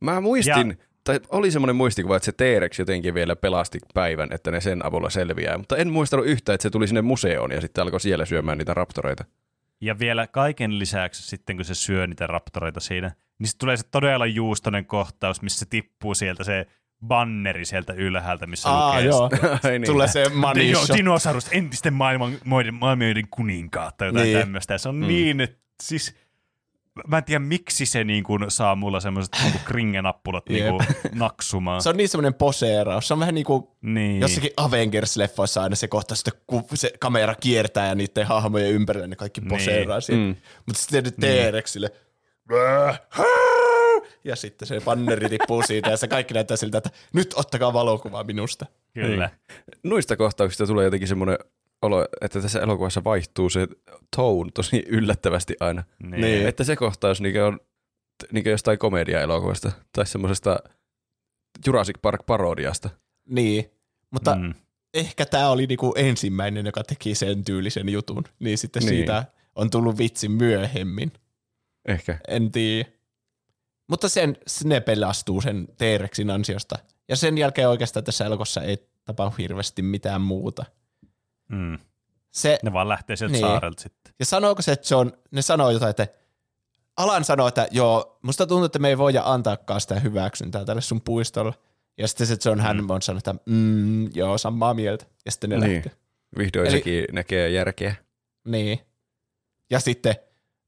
Mä 0.00 0.20
muistin, 0.20 0.68
ja... 0.68 0.86
tai 1.04 1.20
oli 1.28 1.50
semmoinen 1.50 1.76
muistikuva, 1.76 2.16
että 2.16 2.24
se 2.24 2.32
T-Rex 2.32 2.78
jotenkin 2.78 3.14
vielä 3.14 3.36
pelasti 3.36 3.78
päivän, 3.94 4.28
että 4.32 4.50
ne 4.50 4.60
sen 4.60 4.86
avulla 4.86 5.10
selviää, 5.10 5.58
mutta 5.58 5.76
en 5.76 5.92
muistanut 5.92 6.26
yhtään, 6.26 6.54
että 6.54 6.62
se 6.62 6.70
tuli 6.70 6.86
sinne 6.86 7.02
museoon 7.02 7.50
ja 7.50 7.60
sitten 7.60 7.82
alkoi 7.82 8.00
siellä 8.00 8.24
syömään 8.24 8.58
niitä 8.58 8.74
raptoreita. 8.74 9.24
Ja 9.80 9.98
vielä 9.98 10.26
kaiken 10.26 10.78
lisäksi 10.78 11.22
sitten, 11.22 11.56
kun 11.56 11.64
se 11.64 11.74
syö 11.74 12.06
niitä 12.06 12.26
raptoreita 12.26 12.80
siinä, 12.80 13.08
niin 13.38 13.46
sitten 13.46 13.60
tulee 13.60 13.76
se 13.76 13.84
todella 13.90 14.26
juustonen 14.26 14.86
kohtaus, 14.86 15.42
missä 15.42 15.58
se 15.58 15.66
tippuu 15.66 16.14
sieltä 16.14 16.44
se 16.44 16.66
banneri 17.06 17.64
sieltä 17.64 17.92
ylhäältä, 17.92 18.46
missä 18.46 18.68
Aa, 18.68 18.88
lukee 18.88 19.04
joo. 19.06 19.30
Niin. 19.70 19.84
Tulee 19.86 20.08
se 20.08 20.24
shot. 20.74 20.96
dinosaurus, 20.96 21.46
entisten 21.50 21.94
maailman, 21.94 22.38
maailmoiden 22.44 23.28
kuninkaat 23.30 23.96
tai 23.96 24.08
jotain 24.08 24.24
Niin. 24.24 24.34
niin. 24.34 24.46
tämmöistä. 24.46 24.74
Ja 24.74 24.78
se 24.78 24.88
on 24.88 24.94
mm. 24.96 25.06
niin, 25.06 25.40
että 25.40 25.58
siis 25.82 26.14
mä 27.06 27.18
en 27.18 27.24
tiedä 27.24 27.38
miksi 27.38 27.86
se 27.86 28.04
niin 28.04 28.24
kuin 28.24 28.44
saa 28.50 28.74
mulla 28.74 29.00
semmoiset 29.00 29.36
niin 29.42 29.60
kringenappulat 29.64 30.48
niin 30.48 30.64
kuin 30.70 30.86
naksumaan. 31.14 31.82
Se 31.82 31.88
on 31.88 31.96
niin 31.96 32.08
semmoinen 32.08 32.34
poseeraus. 32.34 33.08
Se 33.08 33.14
on 33.14 33.20
vähän 33.20 33.34
niin 33.34 33.44
kuin 33.44 33.64
niin. 33.82 34.20
jossakin 34.20 34.50
Avengers-leffoissa 34.56 35.60
aina 35.62 35.76
se 35.76 35.88
kohta, 35.88 36.14
sitten 36.14 36.34
kun 36.46 36.64
se 36.74 36.92
kamera 37.00 37.34
kiertää 37.34 37.86
ja 37.86 37.94
niiden 37.94 38.26
hahmojen 38.26 38.72
ympärillä 38.72 39.06
ne 39.06 39.16
kaikki 39.16 39.40
Niin. 39.40 39.48
poseeraa 39.48 40.00
siinä. 40.00 40.22
Mm. 40.26 40.36
Mutta 40.66 40.82
sitten 40.82 41.04
nyt 41.04 41.16
T-Rexille 41.16 41.90
ja 44.24 44.36
sitten 44.36 44.68
se 44.68 44.80
banneri 44.80 45.28
tippuu 45.28 45.62
siitä 45.62 45.90
ja 45.90 45.96
se 45.96 46.08
kaikki 46.08 46.34
näyttää 46.34 46.56
siltä, 46.56 46.78
että 46.78 46.90
nyt 47.12 47.34
ottakaa 47.36 47.72
valokuvaa 47.72 48.24
minusta. 48.24 48.66
Kyllä. 48.94 49.30
Noista 49.82 50.16
kohtauksista 50.16 50.66
tulee 50.66 50.84
jotenkin 50.84 51.08
semmoinen 51.08 51.38
olo, 51.82 52.06
että 52.20 52.40
tässä 52.40 52.60
elokuvassa 52.60 53.04
vaihtuu 53.04 53.50
se 53.50 53.68
tone 54.16 54.50
tosi 54.54 54.84
yllättävästi 54.88 55.56
aina. 55.60 55.84
Niin. 56.02 56.20
Niin. 56.20 56.48
Että 56.48 56.64
se 56.64 56.76
kohtaus 56.76 57.20
niin 57.20 57.42
on 57.42 57.60
niin 58.32 58.50
jostain 58.50 58.78
komedia-elokuvasta 58.78 59.72
tai 59.92 60.06
semmoisesta 60.06 60.58
Jurassic 61.66 61.96
Park-parodiasta. 62.02 62.90
Niin, 63.28 63.70
mutta 64.10 64.34
mm. 64.34 64.54
Ehkä 64.94 65.26
tämä 65.26 65.50
oli 65.50 65.66
niinku 65.66 65.92
ensimmäinen, 65.96 66.66
joka 66.66 66.84
teki 66.84 67.14
sen 67.14 67.44
tyylisen 67.44 67.88
jutun. 67.88 68.24
Niin 68.38 68.58
sitten 68.58 68.80
Niin. 68.80 68.90
niin. 68.90 68.98
siitä 68.98 69.24
on 69.54 69.70
tullut 69.70 69.98
vitsi 69.98 70.28
myöhemmin. 70.28 71.12
Ehkä. 71.88 72.18
En 72.28 72.52
tiedä. 72.52 72.88
Mutta 73.88 74.08
sen, 74.08 74.36
ne 74.64 74.80
pelastuu 74.80 75.40
sen 75.40 75.68
T-Rexin 75.76 76.30
ansiosta. 76.30 76.78
Ja 77.08 77.16
sen 77.16 77.38
jälkeen 77.38 77.68
oikeastaan 77.68 78.04
tässä 78.04 78.24
elokuvassa 78.24 78.62
ei 78.62 78.88
tapahdu 79.04 79.34
hirveästi 79.38 79.82
mitään 79.82 80.20
muuta. 80.20 80.64
Mm. 81.48 81.78
Se, 82.30 82.58
Ne 82.62 82.72
vaan 82.72 82.88
lähtee 82.88 83.16
sieltä 83.16 83.32
Niin. 83.32 83.40
saarelta 83.46 83.82
sitten. 83.82 84.14
ja 84.18 84.24
sanooko 84.26 84.62
se 84.62 84.76
John, 84.90 85.10
ne 85.30 85.42
sanoo 85.42 85.70
jotain, 85.70 85.90
että 85.90 86.08
Alan 86.96 87.24
sanoo, 87.24 87.48
että 87.48 87.68
joo, 87.70 88.18
musta 88.22 88.46
tuntuu, 88.46 88.64
että 88.64 88.78
me 88.78 88.88
ei 88.88 88.98
voida 88.98 89.22
antaakaan 89.24 89.80
sitä 89.80 90.00
hyväksyntää 90.00 90.64
tälle 90.64 90.80
sun 90.82 91.00
puistolle. 91.00 91.52
Ja 91.98 92.08
sitten 92.08 92.26
se 92.26 92.36
John 92.44 92.60
Hammond 92.60 93.02
sanoo, 93.02 93.18
että 93.18 93.34
mm, 93.46 94.16
joo, 94.16 94.38
samaa 94.38 94.74
mieltä. 94.74 95.06
Ja 95.24 95.30
sitten 95.30 95.50
ne 95.50 95.58
Niin. 95.58 95.74
lähtee. 95.74 95.92
Vihdoin 96.38 96.66
Eli- 96.66 97.06
näkee 97.12 97.50
järkeä. 97.50 97.94
Niin. 98.44 98.80
Ja 99.70 99.80
sitten 99.80 100.14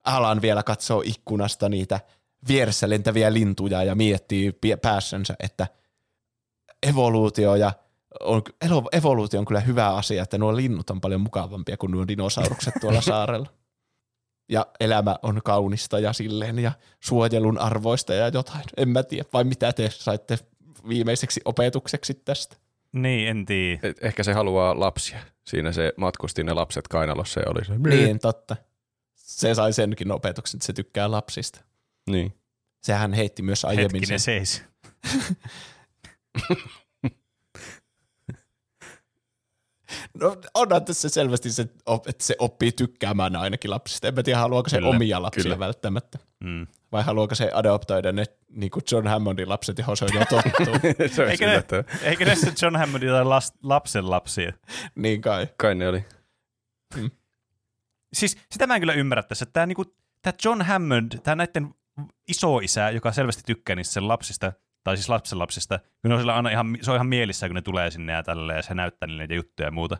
Alan 0.04 0.42
vielä 0.42 0.62
katsoo 0.62 1.02
ikkunasta 1.04 1.68
niitä 1.68 2.00
vieressä 2.48 2.88
lentäviä 2.88 3.32
lintuja 3.32 3.84
ja 3.84 3.94
miettii 3.94 4.58
päässänsä, 4.82 5.34
että 5.40 5.66
evoluutio 6.82 7.54
ja 7.54 7.72
on, 8.20 8.42
evoluutio 8.92 9.40
on 9.40 9.46
kyllä 9.46 9.60
hyvä 9.60 9.94
asia, 9.94 10.22
että 10.22 10.38
nuo 10.38 10.56
linnut 10.56 10.90
on 10.90 11.00
paljon 11.00 11.20
mukavampia 11.20 11.76
kuin 11.76 11.92
nuo 11.92 12.08
dinosaurukset 12.08 12.74
tuolla 12.80 13.00
saarella. 13.10 13.48
Ja 14.48 14.66
elämä 14.80 15.16
on 15.22 15.40
kaunista 15.44 15.98
ja 15.98 16.12
silleen 16.12 16.58
ja 16.58 16.72
suojelun 17.00 17.58
arvoista 17.58 18.14
ja 18.14 18.28
jotain. 18.28 18.64
En 18.76 18.88
mä 18.88 19.02
tiedä, 19.02 19.24
vai 19.32 19.44
mitä 19.44 19.72
te 19.72 19.90
saitte 19.90 20.38
viimeiseksi 20.88 21.40
opetukseksi 21.44 22.14
tästä? 22.14 22.56
Niin, 22.92 23.28
en 23.28 23.46
tiedä. 23.46 23.80
Et 23.82 24.04
ehkä 24.04 24.22
se 24.22 24.32
haluaa 24.32 24.80
lapsia. 24.80 25.18
Siinä 25.44 25.72
se 25.72 25.92
matkusti 25.96 26.44
ne 26.44 26.52
lapset 26.52 26.88
kainalossa 26.88 27.40
ja 27.40 27.46
oli 27.50 27.64
se. 27.64 27.78
Niin, 27.78 28.18
totta. 28.18 28.56
Se 29.30 29.54
sai 29.54 29.72
senkin 29.72 30.12
opetuksen, 30.12 30.58
että 30.58 30.66
se 30.66 30.72
tykkää 30.72 31.10
lapsista. 31.10 31.60
Niin. 32.10 32.34
Sehän 32.82 33.12
heitti 33.12 33.42
myös 33.42 33.64
aiemmin 33.64 34.06
sen. 34.06 34.14
Hetkinen 34.14 34.20
seis. 34.20 34.62
No 40.14 40.36
onhan 40.54 40.84
tässä 40.84 41.08
selvästi 41.08 41.50
se, 41.50 41.62
että 42.06 42.24
se 42.24 42.36
oppii 42.38 42.72
tykkäämään 42.72 43.36
ainakin 43.36 43.70
lapsista. 43.70 44.08
En 44.08 44.14
mä 44.14 44.22
tiedä, 44.22 44.38
haluaako 44.38 44.68
se 44.68 44.76
Kyllä, 44.76 44.88
omia 44.88 45.22
lapsia 45.22 45.42
kyllä. 45.42 45.58
välttämättä. 45.58 46.18
Mm. 46.40 46.66
Vai 46.92 47.02
haluaako 47.02 47.34
se 47.34 47.50
adoptoida 47.54 48.12
ne 48.12 48.24
niin 48.48 48.70
kuin 48.70 48.82
John 48.92 49.06
Hammondin 49.08 49.48
lapset, 49.48 49.78
johon 49.78 49.96
se 49.96 50.04
on 50.04 50.10
jo 50.14 50.24
tottu. 50.30 50.88
se 51.14 51.24
Eikö 51.24 51.46
ne, 51.46 51.64
eikö 52.02 52.24
ne 52.24 52.34
se 52.36 52.52
John 52.62 52.76
Hammondin 52.76 53.10
tai 53.10 53.24
las, 53.24 53.52
lapsen 53.62 54.10
lapsia? 54.10 54.52
niin 54.94 55.20
kai. 55.20 55.46
Kai 55.56 55.74
ne 55.74 55.88
oli. 55.88 56.04
Siis 58.12 58.38
sitä 58.50 58.66
mä 58.66 58.74
en 58.74 58.80
kyllä 58.80 58.92
ymmärrä 58.92 59.22
tässä, 59.22 59.42
että 59.42 59.52
tämä 59.52 59.66
niinku, 59.66 59.84
tää 60.22 60.32
John 60.44 60.62
Hammond, 60.62 61.12
tämä 61.22 61.34
näiden 61.34 61.74
isoisä, 62.28 62.90
joka 62.90 63.12
selvästi 63.12 63.42
tykkää 63.46 63.76
niistä 63.76 63.92
sen 63.92 64.08
lapsista, 64.08 64.52
tai 64.84 64.96
siis 64.96 65.08
lapsen 65.08 65.38
lapsista, 65.38 65.80
kun 66.02 66.12
on 66.12 66.30
aina 66.30 66.50
ihan, 66.50 66.78
se 66.82 66.90
on 66.90 66.96
ihan 66.96 67.06
mielissä, 67.06 67.48
kun 67.48 67.54
ne 67.54 67.62
tulee 67.62 67.90
sinne 67.90 68.12
ja 68.12 68.22
tälleen, 68.22 68.56
ja 68.56 68.62
se 68.62 68.74
näyttää 68.74 69.06
niille 69.06 69.22
niitä 69.22 69.34
juttuja 69.34 69.66
ja 69.66 69.72
muuta. 69.72 69.96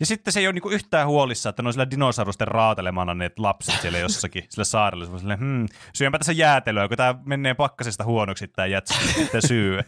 Ja 0.00 0.06
sitten 0.06 0.32
se 0.32 0.40
ei 0.40 0.46
ole 0.46 0.52
niinku 0.52 0.70
yhtään 0.70 1.06
huolissa, 1.06 1.48
että 1.48 1.62
ne 1.62 1.66
on 1.66 1.72
sillä 1.72 1.90
dinosaurusten 1.90 2.48
raatelemana 2.48 3.14
ne 3.14 3.30
lapset 3.38 3.80
siellä 3.80 3.98
jossakin 3.98 4.44
sillä 4.48 4.64
saarella. 4.64 5.06
Se 5.06 5.12
on 5.12 5.20
silleen, 5.20 5.38
hmm, 5.38 5.66
syönpä 5.94 6.18
tässä 6.18 6.32
jäätelöä, 6.32 6.88
kun 6.88 6.96
tämä 6.96 7.14
menee 7.24 7.54
pakkasesta 7.54 8.04
huonoksi 8.04 8.48
tämä 8.48 8.66
jätsi, 8.66 8.94
tämä 9.32 9.40
syö. 9.40 9.82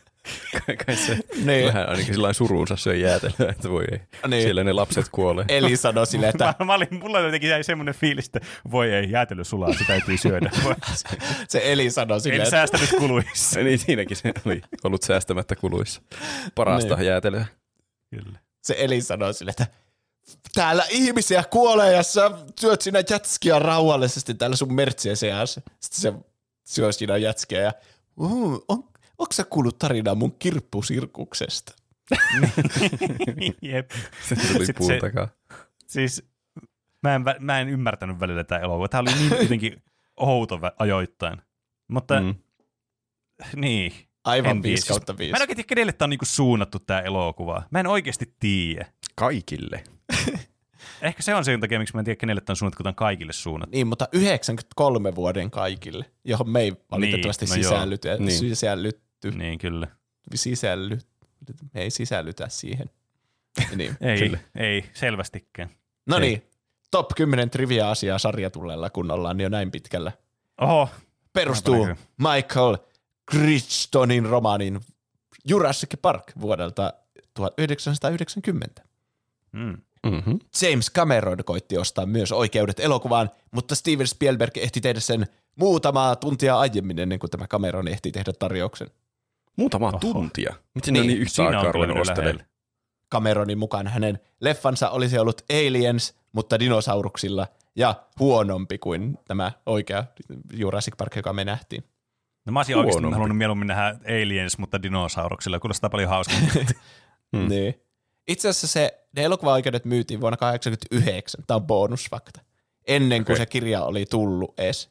Kai, 0.66 0.76
kai 0.86 0.96
se 0.96 1.18
Niin. 1.44 1.66
vähän 1.66 1.88
ainakin 1.88 2.14
sillä 2.14 2.32
suruunsa 2.32 2.76
söi 2.76 3.00
jäätelöä, 3.02 3.50
että 3.52 3.68
voi 3.70 3.84
ei. 3.92 3.98
Niin. 4.28 4.42
Siellä 4.42 4.64
ne 4.64 4.72
lapset 4.72 5.06
kuolee. 5.12 5.44
Eli 5.48 5.76
sanoi 5.76 6.06
silleen, 6.06 6.30
että 6.30 6.54
Mä, 6.58 6.64
mä 6.66 6.74
olin, 6.74 6.88
mulla 6.90 7.20
jotenkin 7.20 7.50
jäi 7.50 7.64
semmoinen 7.64 7.94
fiilis, 7.94 8.26
että 8.26 8.40
voi 8.70 8.92
ei, 8.92 9.10
jäätelö 9.10 9.44
sulaa, 9.44 9.72
sitä 9.72 9.84
täytyy 9.86 10.16
syödä. 10.16 10.50
Se 11.48 11.60
Eli 11.72 11.90
sanoi 11.90 12.20
silleen, 12.20 12.40
En 12.40 12.46
että 12.46 12.50
säästänyt 12.50 12.90
kuluissa. 12.98 13.60
niin 13.64 13.78
siinäkin 13.78 14.16
se 14.16 14.32
oli 14.46 14.62
ollut 14.84 15.02
säästämättä 15.02 15.56
kuluissa. 15.56 16.02
Parasta 16.54 16.96
Niin. 16.96 17.06
jäätelöä. 17.06 17.46
Kyllä. 18.10 18.38
se 18.62 18.74
Eli 18.78 19.00
sanoi 19.00 19.34
silleen, 19.34 19.54
että 19.60 19.66
täällä 20.54 20.84
ihmisiä 20.90 21.44
kuolee 21.50 21.92
ja 21.92 22.02
sä 22.02 22.30
syöt 22.60 22.80
siinä 22.80 23.02
jätskiä 23.10 23.58
rauhallisesti 23.58 24.34
täällä 24.34 24.56
sun 24.56 24.74
mertsien 24.74 25.16
seassa. 25.16 25.60
Sitten 25.80 26.00
se 26.00 26.12
syö 26.64 26.92
siinä 26.92 27.16
jätskiä 27.16 27.60
ja 27.62 27.72
uh, 28.16 28.64
on, 28.68 28.84
onko 29.18 29.32
sä 29.32 29.44
kuullut 29.44 29.78
tarinaa 29.78 30.14
mun 30.14 30.36
kirppusirkuksesta? 30.38 31.72
Jep. 33.62 33.90
Se 34.28 34.36
tuli 34.36 34.66
Sitten 34.66 34.74
puun 34.78 34.90
se- 34.92 34.98
takaa. 34.98 35.28
Siis 35.86 36.24
mä 37.02 37.14
en, 37.14 37.24
mä 37.40 37.60
en 37.60 37.68
ymmärtänyt 37.68 38.20
välillä 38.20 38.44
tätä 38.44 38.58
elokuvaa. 38.64 38.88
Tämä 38.88 39.00
oli 39.00 39.10
niin 39.18 39.42
jotenkin 39.42 39.82
outo 40.16 40.60
ajoittain. 40.78 41.38
Mutta 41.88 42.20
Mm. 42.20 42.34
niin. 43.56 43.92
Aivan 44.24 44.50
en 44.50 44.62
tiedä. 44.62 44.72
5 44.74 44.88
kautta 44.88 45.12
Siis 45.12 45.18
5. 45.18 45.32
Mä 45.32 45.36
en 45.36 45.42
oikein 45.42 45.56
tiedä, 45.56 45.66
kenelle 45.66 45.92
tämä 45.92 46.06
on 46.06 46.10
niinku 46.10 46.24
suunnattu 46.24 46.78
tämä 46.78 47.00
elokuva. 47.00 47.62
Mä 47.70 47.80
en 47.80 47.86
oikeasti 47.86 48.34
tiedä. 48.40 48.86
Kaikille. 49.14 49.84
Ehkä 51.02 51.22
se 51.22 51.34
on 51.34 51.44
se 51.44 51.58
takia, 51.58 51.78
miksi 51.78 51.94
mä 51.94 52.00
en 52.00 52.04
tiedä, 52.04 52.16
kenelle 52.16 52.40
tämä 52.40 52.52
on 52.52 52.56
suunnattu, 52.56 52.76
kun 52.76 52.84
tämä 52.84 52.90
on 52.90 52.94
kaikille 52.94 53.32
suunnattu. 53.32 53.76
Niin, 53.76 53.86
mutta 53.86 54.08
93 54.12 55.14
vuoden 55.14 55.50
kaikille, 55.50 56.04
johon 56.24 56.50
me 56.50 56.60
ei 56.60 56.72
valitettavasti 56.90 57.44
Niin, 57.46 57.56
no 57.56 57.62
sisällytä, 57.62 58.08
Niin. 58.08 58.24
niin. 58.24 58.38
Sisällytty, 59.22 59.38
Niin, 59.38 59.58
kyllä. 59.58 59.86
sisälly, 60.34 60.98
me 61.74 61.80
ei 61.80 61.90
sisällytä 61.90 62.48
siihen. 62.48 62.90
niin. 63.76 63.96
Ei, 64.00 64.18
Kyllä. 64.18 64.38
ei, 64.56 64.84
selvästikään. 64.94 65.70
No 66.06 66.16
Ei. 66.16 66.20
niin, 66.20 66.42
top 66.90 67.10
10 67.16 67.50
trivia-asiaa 67.50 68.18
sarjatullella, 68.18 68.90
kun 68.90 69.10
ollaan 69.10 69.40
jo 69.40 69.48
näin 69.48 69.70
pitkällä. 69.70 70.12
Oho, 70.60 70.88
Perustuu. 71.32 71.86
Michael 72.18 72.76
Crichtonin 73.30 74.24
romaanin 74.26 74.80
Jurassic 75.48 75.94
Park 76.02 76.32
vuodelta 76.40 76.92
1990. 77.34 78.82
mm. 79.52 79.76
Mm-hmm. 80.06 80.38
James 80.62 80.90
Cameron 80.90 81.38
koitti 81.44 81.78
ostaa 81.78 82.06
myös 82.06 82.32
oikeudet 82.32 82.80
elokuvaan, 82.80 83.30
mutta 83.50 83.74
Steven 83.74 84.06
Spielberg 84.06 84.56
ehti 84.56 84.80
tehdä 84.80 85.00
sen 85.00 85.26
muutamaa 85.56 86.16
tuntia 86.16 86.58
aiemmin 86.58 86.98
ennen 86.98 87.18
kuin 87.18 87.30
tämä 87.30 87.46
Cameron 87.46 87.88
ehti 87.88 88.12
tehdä 88.12 88.32
tarjouksen. 88.38 88.88
Muutama 89.58 89.88
Oho. 89.88 89.98
tuntia. 89.98 90.54
Miten 90.74 90.94
Niin, 90.94 91.02
ne 91.02 91.06
niin 91.06 91.22
yhtä 91.22 91.42
aikaa 91.46 91.72
ruvennut 91.72 91.98
ostelemaan? 91.98 92.46
Cameronin 93.12 93.58
mukaan 93.58 93.86
hänen 93.86 94.18
leffansa 94.40 94.90
olisi 94.90 95.18
ollut 95.18 95.42
Aliens, 95.52 96.14
mutta 96.32 96.58
dinosauruksilla 96.60 97.46
ja 97.76 97.94
huonompi 98.18 98.78
kuin 98.78 99.18
tämä 99.28 99.52
oikea 99.66 100.04
Jurassic 100.52 100.96
Park, 100.96 101.16
joka 101.16 101.32
me 101.32 101.44
nähtiin. 101.44 101.84
No 102.46 102.52
mä 102.52 102.58
olisin 102.58 102.76
oikeasti 102.76 102.94
Huonompi. 102.96 103.14
halunnut 103.14 103.38
mieluummin 103.38 103.66
nähdä 103.68 103.98
Aliens, 104.06 104.58
mutta 104.58 104.82
dinosauruksilla. 104.82 105.58
Kuulostaa 105.60 105.90
paljon 105.90 106.08
hauskammin. 106.10 106.50
Hmm. 107.36 107.42
Mm. 107.42 107.48
Niin. 107.48 107.74
Itse 108.28 108.48
asiassa 108.48 108.66
se, 108.66 109.04
ne 109.16 109.22
elokuvaoikeudet 109.24 109.84
myytiin 109.84 110.20
vuonna 110.20 110.36
1989. 110.36 111.44
Tämä 111.46 111.56
on 111.56 111.66
bonusfakta. 111.66 112.40
Ennen 112.86 113.24
kuin 113.24 113.34
Okei. 113.34 113.36
se 113.36 113.46
kirja 113.46 113.82
oli 113.82 114.06
tullut 114.06 114.54
edes. 114.60 114.90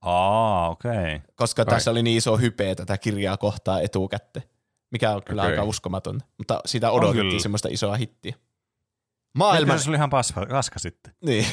Aa, 0.00 0.70
okei. 0.70 0.90
Okay. 0.90 1.20
Koska 1.34 1.62
Ai. 1.62 1.66
tässä 1.66 1.90
oli 1.90 2.02
niin 2.02 2.16
iso 2.16 2.36
hype 2.36 2.74
tätä 2.74 2.98
kirjaa 2.98 3.36
kohtaa 3.36 3.80
etukätte, 3.80 4.42
mikä 4.90 5.12
on 5.12 5.22
kyllä 5.22 5.42
okay. 5.42 5.52
aika 5.52 5.64
uskomatonta. 5.64 6.24
Mutta 6.38 6.60
siitä 6.66 6.90
odotettiin 6.90 7.40
semmoista 7.40 7.68
isoa 7.70 7.96
hittiä. 7.96 8.34
Maailman... 9.34 9.78
Se 9.78 9.90
oli 9.90 9.96
ihan 9.96 10.10
paska, 10.10 10.46
paska 10.50 10.78
sitten. 10.78 11.14
Niin. 11.24 11.46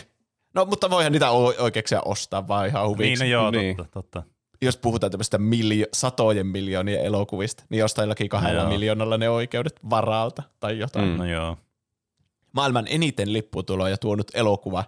No, 0.54 0.66
mutta 0.66 0.89
voihan 0.89 1.12
niitä 1.12 1.30
oikeuksia 1.32 2.02
ostaa 2.02 2.48
vaan 2.48 2.68
ihan 2.68 2.88
huviksi. 2.88 3.24
Niin, 3.24 3.34
no 3.34 3.41
joo, 3.41 3.52
niin. 3.52 3.78
totta, 3.78 3.91
totta. 3.91 4.24
Jos 4.62 4.78
puhutaan 4.78 5.12
tämmöistä 5.12 5.38
miljo- 5.38 5.89
satojen 5.94 6.48
miljoonien 6.48 7.06
elokuvista, 7.06 7.64
niin 7.70 7.80
jostain 7.80 8.04
jollakin 8.04 8.30
kahdella 8.30 8.64
no 8.64 8.70
miljoonalla 8.70 9.18
ne 9.18 9.30
oikeudet 9.30 9.80
varalta 9.89 10.44
tai 10.60 10.80
jotain. 10.80 11.10
Mm. 11.10 11.18
No 11.18 11.26
joo. 11.26 11.58
Maailman 12.52 12.86
eniten 12.89 13.34
lipputuloja 13.34 13.98
tuonut 13.98 14.32
elokuva 14.34 14.84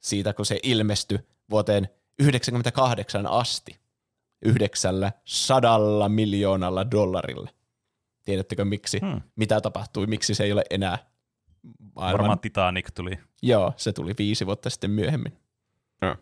siitä, 0.00 0.32
kun 0.32 0.46
se 0.46 0.60
ilmestyi 0.62 1.18
vuoteen 1.50 1.88
1998 2.18 3.26
asti 3.26 3.76
yhdeksällä 4.42 5.12
sadalla 5.24 6.08
miljoonalla 6.08 6.90
dollarilla. 6.90 7.50
Tiedättekö 8.24 8.64
miksi? 8.64 9.00
Hmm. 9.00 9.20
Mitä 9.36 9.60
tapahtui? 9.60 10.06
Miksi 10.06 10.34
se 10.34 10.44
ei 10.44 10.52
ole 10.52 10.64
enää 10.70 10.98
maailman... 11.96 12.18
Varmaan 12.18 12.38
Titanic 12.38 12.88
tuli. 12.94 13.18
Joo, 13.42 13.72
se 13.76 13.92
tuli 13.92 14.14
viisi 14.18 14.46
vuotta 14.46 14.70
sitten 14.70 14.90
myöhemmin. 14.90 15.38
Ja. 16.02 16.16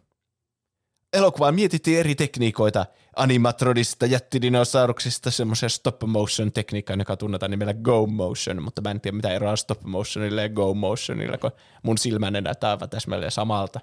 Elokuvaa 1.13 1.53
mietittiin 1.53 1.99
eri 1.99 2.15
tekniikoita 2.15 2.87
animatrodista 3.17 4.07
jättidinosauruksia, 4.07 5.13
semmoisen 5.29 5.71
stop 5.71 6.03
motion 6.07 6.53
tekniikkaa, 6.53 6.97
joka 6.97 7.17
tunnetaan 7.17 7.51
nimellä 7.51 7.75
go 7.75 8.07
motion, 8.07 8.63
mutta 8.63 8.83
mä 8.83 8.91
en 8.91 9.01
tiedä 9.01 9.17
mitä 9.17 9.31
eroa 9.31 9.57
stop 9.57 9.83
motionille 9.83 10.43
ja 10.43 10.49
go 10.49 10.75
motionille, 10.75 11.39
kun 11.39 11.51
mun 11.83 11.99
silmänne 11.99 12.41
näyttää 12.41 12.71
aivan 12.71 12.91
täsmälleen 12.91 13.33
samalta. 13.33 13.81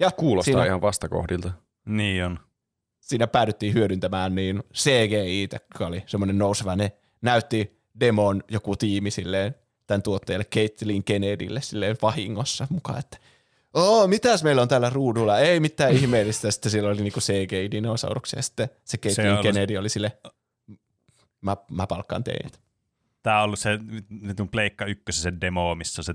Ja 0.00 0.10
Kuulostaa 0.10 0.52
siinä, 0.52 0.66
ihan 0.66 0.80
vastakohdilta. 0.80 1.52
Niin 1.86 2.24
on. 2.24 2.38
Siinä 3.00 3.26
päädyttiin 3.26 3.74
hyödyntämään 3.74 4.34
niin 4.34 4.62
CGI, 4.74 5.48
joka 5.52 5.86
oli 5.86 6.02
semmoinen 6.06 6.38
nouseva, 6.38 6.76
ne 6.76 6.92
näytti 7.22 7.80
demon 8.00 8.42
joku 8.50 8.76
tiimi 8.76 9.10
silleen 9.10 9.54
tämän 9.86 10.02
tuottajalle 10.02 10.44
Caitlin 10.44 11.04
Kennedylle 11.04 11.60
silleen 11.60 11.96
vahingossa 12.02 12.66
mukaan, 12.70 12.98
että 12.98 13.18
Oo, 13.74 14.06
mitäs 14.06 14.44
meillä 14.44 14.62
on 14.62 14.68
täällä 14.68 14.90
ruudulla? 14.90 15.38
Ei 15.38 15.60
mitään 15.60 15.92
ihmeellistä. 15.92 16.50
Sitten 16.50 16.72
siellä 16.72 16.90
oli 16.90 17.02
niinku 17.02 17.20
CGI-dinosauruksia. 17.20 18.38
Ja 18.38 18.42
sitten 18.42 18.68
se 18.84 18.98
Caitlin 18.98 19.36
se 19.36 19.42
Kennedy 19.42 19.76
oli 19.76 19.88
sille, 19.88 20.18
mä, 21.40 21.56
mä 21.70 21.86
palkkaan 21.86 22.24
teidät. 22.24 22.60
Tämä 23.22 23.38
on 23.38 23.44
ollut 23.44 23.58
se 23.58 23.78
nyt 24.08 24.40
on 24.40 24.48
Pleikka 24.48 24.84
ykkössä 24.84 25.22
se 25.22 25.32
demo, 25.40 25.74
missä 25.74 26.02
se 26.02 26.14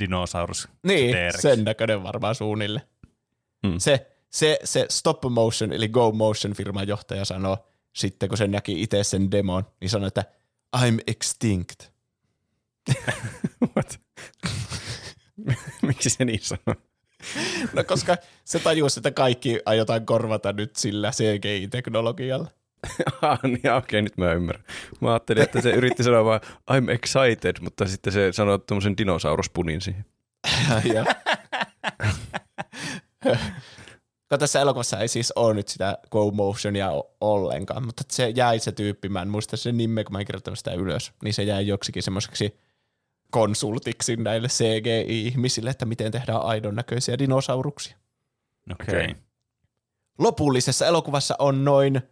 dinosaurus. 0.00 0.68
Niin, 0.82 1.14
T-rex. 1.14 1.40
sen 1.40 1.64
näköinen 1.64 2.02
varmaan 2.02 2.34
suunnille. 2.34 2.82
Hmm. 3.66 3.78
Se, 3.78 4.06
se, 4.30 4.58
se 4.64 4.86
stop 4.90 5.24
motion 5.30 5.72
eli 5.72 5.88
go 5.88 6.12
motion 6.12 6.54
firman 6.54 6.88
johtaja 6.88 7.24
sanoi 7.24 7.56
sitten, 7.92 8.28
kun 8.28 8.38
se 8.38 8.46
näki 8.46 8.82
itse 8.82 9.04
sen 9.04 9.30
demon, 9.30 9.66
niin 9.80 9.90
sanoi, 9.90 10.08
että 10.08 10.24
I'm 10.76 11.00
extinct. 11.06 11.82
What? 13.76 14.00
Miksi 15.82 16.10
se 16.10 16.24
niin 16.24 16.40
sanoo? 16.42 16.82
No 17.72 17.84
koska 17.84 18.16
se 18.44 18.58
tajusi, 18.58 19.00
että 19.00 19.10
kaikki 19.10 19.60
aiotaan 19.66 20.06
korvata 20.06 20.52
nyt 20.52 20.76
sillä 20.76 21.10
CGI-teknologialla. 21.10 22.48
ah, 23.22 23.38
niin 23.42 23.56
okei, 23.56 23.70
okay, 23.76 24.02
nyt 24.02 24.16
mä 24.16 24.32
ymmärrän. 24.32 24.64
Mä 25.00 25.12
ajattelin, 25.12 25.42
että 25.42 25.60
se 25.60 25.70
yritti 25.70 26.02
sanoa 26.02 26.24
vaan 26.24 26.40
I'm 26.70 26.90
excited, 26.90 27.56
mutta 27.60 27.86
sitten 27.86 28.12
se 28.12 28.32
sanoi 28.32 28.58
tuommoisen 28.58 28.96
dinosauruspunin 28.96 29.80
siihen. 29.80 30.04
Kun 34.28 34.38
tässä 34.38 34.60
elokuvassa 34.60 34.98
ei 34.98 35.08
siis 35.08 35.32
ole 35.32 35.54
nyt 35.54 35.68
sitä 35.68 35.98
go 36.10 36.30
motionia 36.30 36.90
ollenkaan, 37.20 37.86
mutta 37.86 38.04
se 38.10 38.28
jäi 38.28 38.58
se 38.58 38.72
tyyppi, 38.72 39.08
mä 39.08 39.22
en 39.22 39.28
muista 39.28 39.56
sen 39.56 39.76
nimeä, 39.76 40.04
kun 40.04 40.12
mä 40.12 40.20
en 40.20 40.26
kirjoittanut 40.26 40.58
sitä 40.58 40.72
ylös, 40.72 41.12
niin 41.22 41.34
se 41.34 41.42
jäi 41.42 41.66
joksikin 41.66 42.02
semmoiseksi 42.02 42.58
konsultiksi 43.30 44.16
näille 44.16 44.48
CGI-ihmisille, 44.48 45.70
että 45.70 45.86
miten 45.86 46.12
tehdään 46.12 46.42
aidon 46.42 46.74
näköisiä 46.74 47.18
dinosauruksia. 47.18 47.96
Okei. 48.72 49.04
Okay. 49.04 49.14
Lopullisessa 50.18 50.86
elokuvassa 50.86 51.34
on 51.38 51.64
noin 51.64 52.02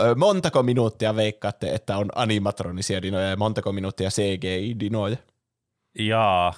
ö, 0.00 0.14
montako 0.14 0.62
minuuttia 0.62 1.16
veikkaatte, 1.16 1.74
että 1.74 1.96
on 1.96 2.08
animatronisia 2.14 3.02
dinoja 3.02 3.28
ja 3.28 3.36
montako 3.36 3.72
minuuttia 3.72 4.08
CGI-dinoja? 4.08 5.16
Jaa. 5.98 6.54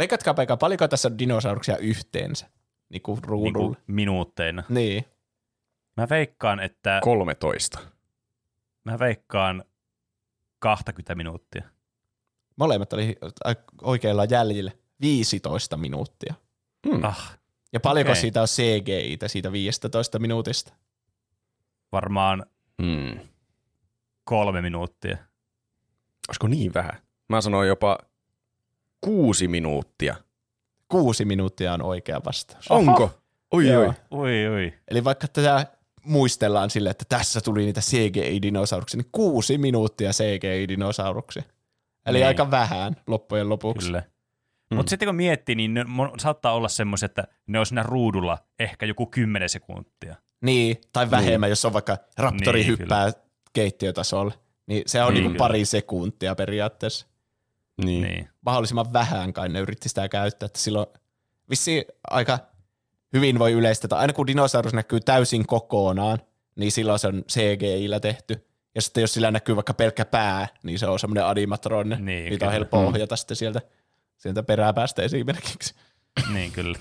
Veikatkaa 0.00 0.34
paikkaa, 0.34 0.56
paljonko 0.56 0.88
tässä 0.88 1.08
on 1.08 1.18
dinosauruksia 1.18 1.76
yhteensä? 1.76 2.50
Niin 2.88 3.02
kuin 3.02 3.24
ruudulla. 3.24 3.68
Niin 3.68 3.76
kuin 3.76 3.76
minuutteina. 3.86 4.62
Niin. 4.68 5.04
Mä 5.96 6.08
veikkaan, 6.10 6.60
että... 6.60 7.00
13. 7.02 7.78
Mä 8.84 8.98
veikkaan 8.98 9.64
20 10.58 11.14
minuuttia. 11.14 11.62
Molemmat 12.56 12.92
oli 12.92 13.16
oikeilla 13.82 14.24
jäljillä 14.24 14.70
15 15.00 15.76
minuuttia. 15.76 16.34
Hmm. 16.88 17.04
Ah, 17.04 17.38
ja 17.72 17.80
paljonko 17.80 18.10
okay. 18.10 18.20
siitä 18.20 18.42
on 18.42 18.48
cgi 18.48 19.18
siitä 19.26 19.52
15 19.52 20.18
minuutista? 20.18 20.72
Varmaan 21.92 22.46
hmm. 22.82 23.20
kolme 24.24 24.62
minuuttia. 24.62 25.18
Olisiko 26.28 26.48
niin 26.48 26.74
vähän? 26.74 26.96
Mä 27.28 27.40
sanoin 27.40 27.68
jopa 27.68 27.98
kuusi 29.00 29.48
minuuttia. 29.48 30.16
Kuusi 30.88 31.24
minuuttia 31.24 31.72
on 31.72 31.82
oikea 31.82 32.20
vastaus. 32.26 32.70
Onko? 32.70 33.10
Oi, 33.52 33.76
oi. 33.76 33.92
oi, 34.10 34.46
oi. 34.46 34.72
Eli 34.88 35.04
vaikka 35.04 35.28
tätä 35.28 35.66
muistellaan 36.04 36.70
sille, 36.70 36.90
että 36.90 37.04
tässä 37.08 37.40
tuli 37.40 37.64
niitä 37.64 37.80
CGI-dinosauruksia, 37.80 38.96
niin 38.96 39.10
kuusi 39.12 39.58
minuuttia 39.58 40.10
CGI-dinosauruksia. 40.10 41.42
Eli 42.06 42.18
niin. 42.18 42.26
aika 42.26 42.50
vähän 42.50 42.96
loppujen 43.06 43.48
lopuksi. 43.48 43.86
Kyllä. 43.86 44.02
Mm. 44.70 44.76
Mutta 44.76 44.90
sitten 44.90 45.06
kun 45.06 45.16
miettii, 45.16 45.54
niin 45.54 45.74
ne 45.74 45.84
saattaa 46.18 46.52
olla 46.52 46.68
semmoisia, 46.68 47.06
että 47.06 47.24
ne 47.46 47.58
on 47.58 47.66
siinä 47.66 47.82
ruudulla 47.82 48.38
ehkä 48.58 48.86
joku 48.86 49.06
10 49.06 49.48
sekuntia. 49.48 50.16
Niin, 50.44 50.76
tai 50.92 51.10
vähemmän, 51.10 51.48
niin. 51.48 51.50
jos 51.50 51.64
on 51.64 51.72
vaikka 51.72 51.98
raptori 52.18 52.60
niin, 52.60 52.68
hyppää 52.68 53.12
kyllä. 53.12 53.24
keittiötasolle. 53.52 54.34
Niin 54.66 54.82
se 54.86 55.02
on 55.02 55.14
niin, 55.14 55.24
niin 55.24 55.36
pari 55.36 55.64
sekuntia 55.64 56.34
periaatteessa. 56.34 57.06
Niin. 57.84 58.02
niin. 58.02 58.28
Mahdollisimman 58.46 58.92
vähän 58.92 59.32
kai 59.32 59.48
ne 59.48 59.60
yritti 59.60 59.88
sitä 59.88 60.08
käyttää. 60.08 60.46
Että 60.46 60.58
silloin 60.58 60.86
vissi 61.50 61.84
aika 62.10 62.38
hyvin 63.12 63.38
voi 63.38 63.52
yleistetä. 63.52 63.96
Aina 63.96 64.12
kun 64.12 64.26
dinosaurus 64.26 64.72
näkyy 64.72 65.00
täysin 65.00 65.46
kokonaan, 65.46 66.18
niin 66.56 66.72
silloin 66.72 66.98
se 66.98 67.08
on 67.08 67.24
CGI-llä 67.28 68.00
tehty. 68.00 68.46
Ja 68.74 68.82
sitten 68.82 69.00
jos 69.00 69.14
sillä 69.14 69.30
näkyy 69.30 69.56
vaikka 69.56 69.74
pelkkä 69.74 70.04
pää, 70.04 70.48
niin 70.62 70.78
se 70.78 70.86
on 70.86 70.98
semmoinen 70.98 71.24
animatronne. 71.24 71.96
Niin, 71.96 72.30
Niitä 72.30 72.46
on 72.46 72.52
helppo 72.52 72.80
mm. 72.80 72.86
ohjata 72.86 73.16
sitten 73.16 73.36
sieltä, 73.36 73.60
sieltä 74.16 74.42
peräpäästä 74.42 75.02
esimerkiksi. 75.02 75.74
Niin, 76.32 76.52
kyllä. 76.52 76.78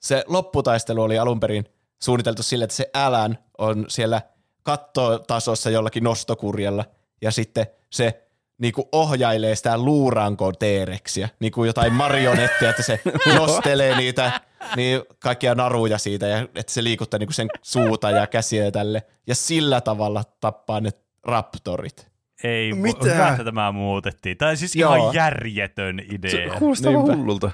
Se 0.00 0.24
lopputaistelu 0.26 1.02
oli 1.02 1.18
alun 1.18 1.40
perin 1.40 1.64
suunniteltu 2.02 2.42
sille, 2.42 2.64
että 2.64 2.76
se 2.76 2.90
Alan 2.94 3.38
on 3.58 3.84
siellä 3.88 4.22
kattotasossa 4.62 5.70
jollakin 5.70 6.04
nostokurjalla, 6.04 6.84
ja 7.22 7.30
sitten 7.30 7.66
se 7.90 8.23
niinku 8.58 8.88
ohjailee 8.92 9.56
sitä 9.56 9.78
luuranko 9.78 10.52
teereksiä, 10.52 11.28
niinku 11.40 11.64
jotain 11.64 11.92
marionettia, 11.92 12.70
että 12.70 12.82
se 12.82 13.00
nostelee 13.38 13.96
niitä 13.96 14.40
niin 14.76 15.02
kaikkia 15.18 15.54
naruja 15.54 15.98
siitä, 15.98 16.26
ja 16.26 16.38
että 16.54 16.72
se 16.72 16.84
liikuttaa 16.84 17.18
niinku 17.18 17.32
sen 17.32 17.48
suuta 17.62 18.10
ja 18.10 18.26
käsiä 18.26 18.70
tälle, 18.70 19.02
ja 19.26 19.34
sillä 19.34 19.80
tavalla 19.80 20.24
tappaa 20.40 20.80
ne 20.80 20.90
raptorit. 21.22 22.14
Ei, 22.44 22.72
Mitä? 22.72 23.04
hyvä, 23.04 23.28
että 23.28 23.44
tämä 23.44 23.72
muutettiin. 23.72 24.36
Tämä 24.36 24.50
on 24.50 24.56
siis 24.56 24.76
Joo. 24.76 24.96
ihan 24.96 25.14
järjetön 25.14 26.00
idea. 26.12 26.30
Se 26.30 26.58
kuulostaa 26.58 26.92
Niinpä. 26.92 27.12
hullulta. 27.12 27.50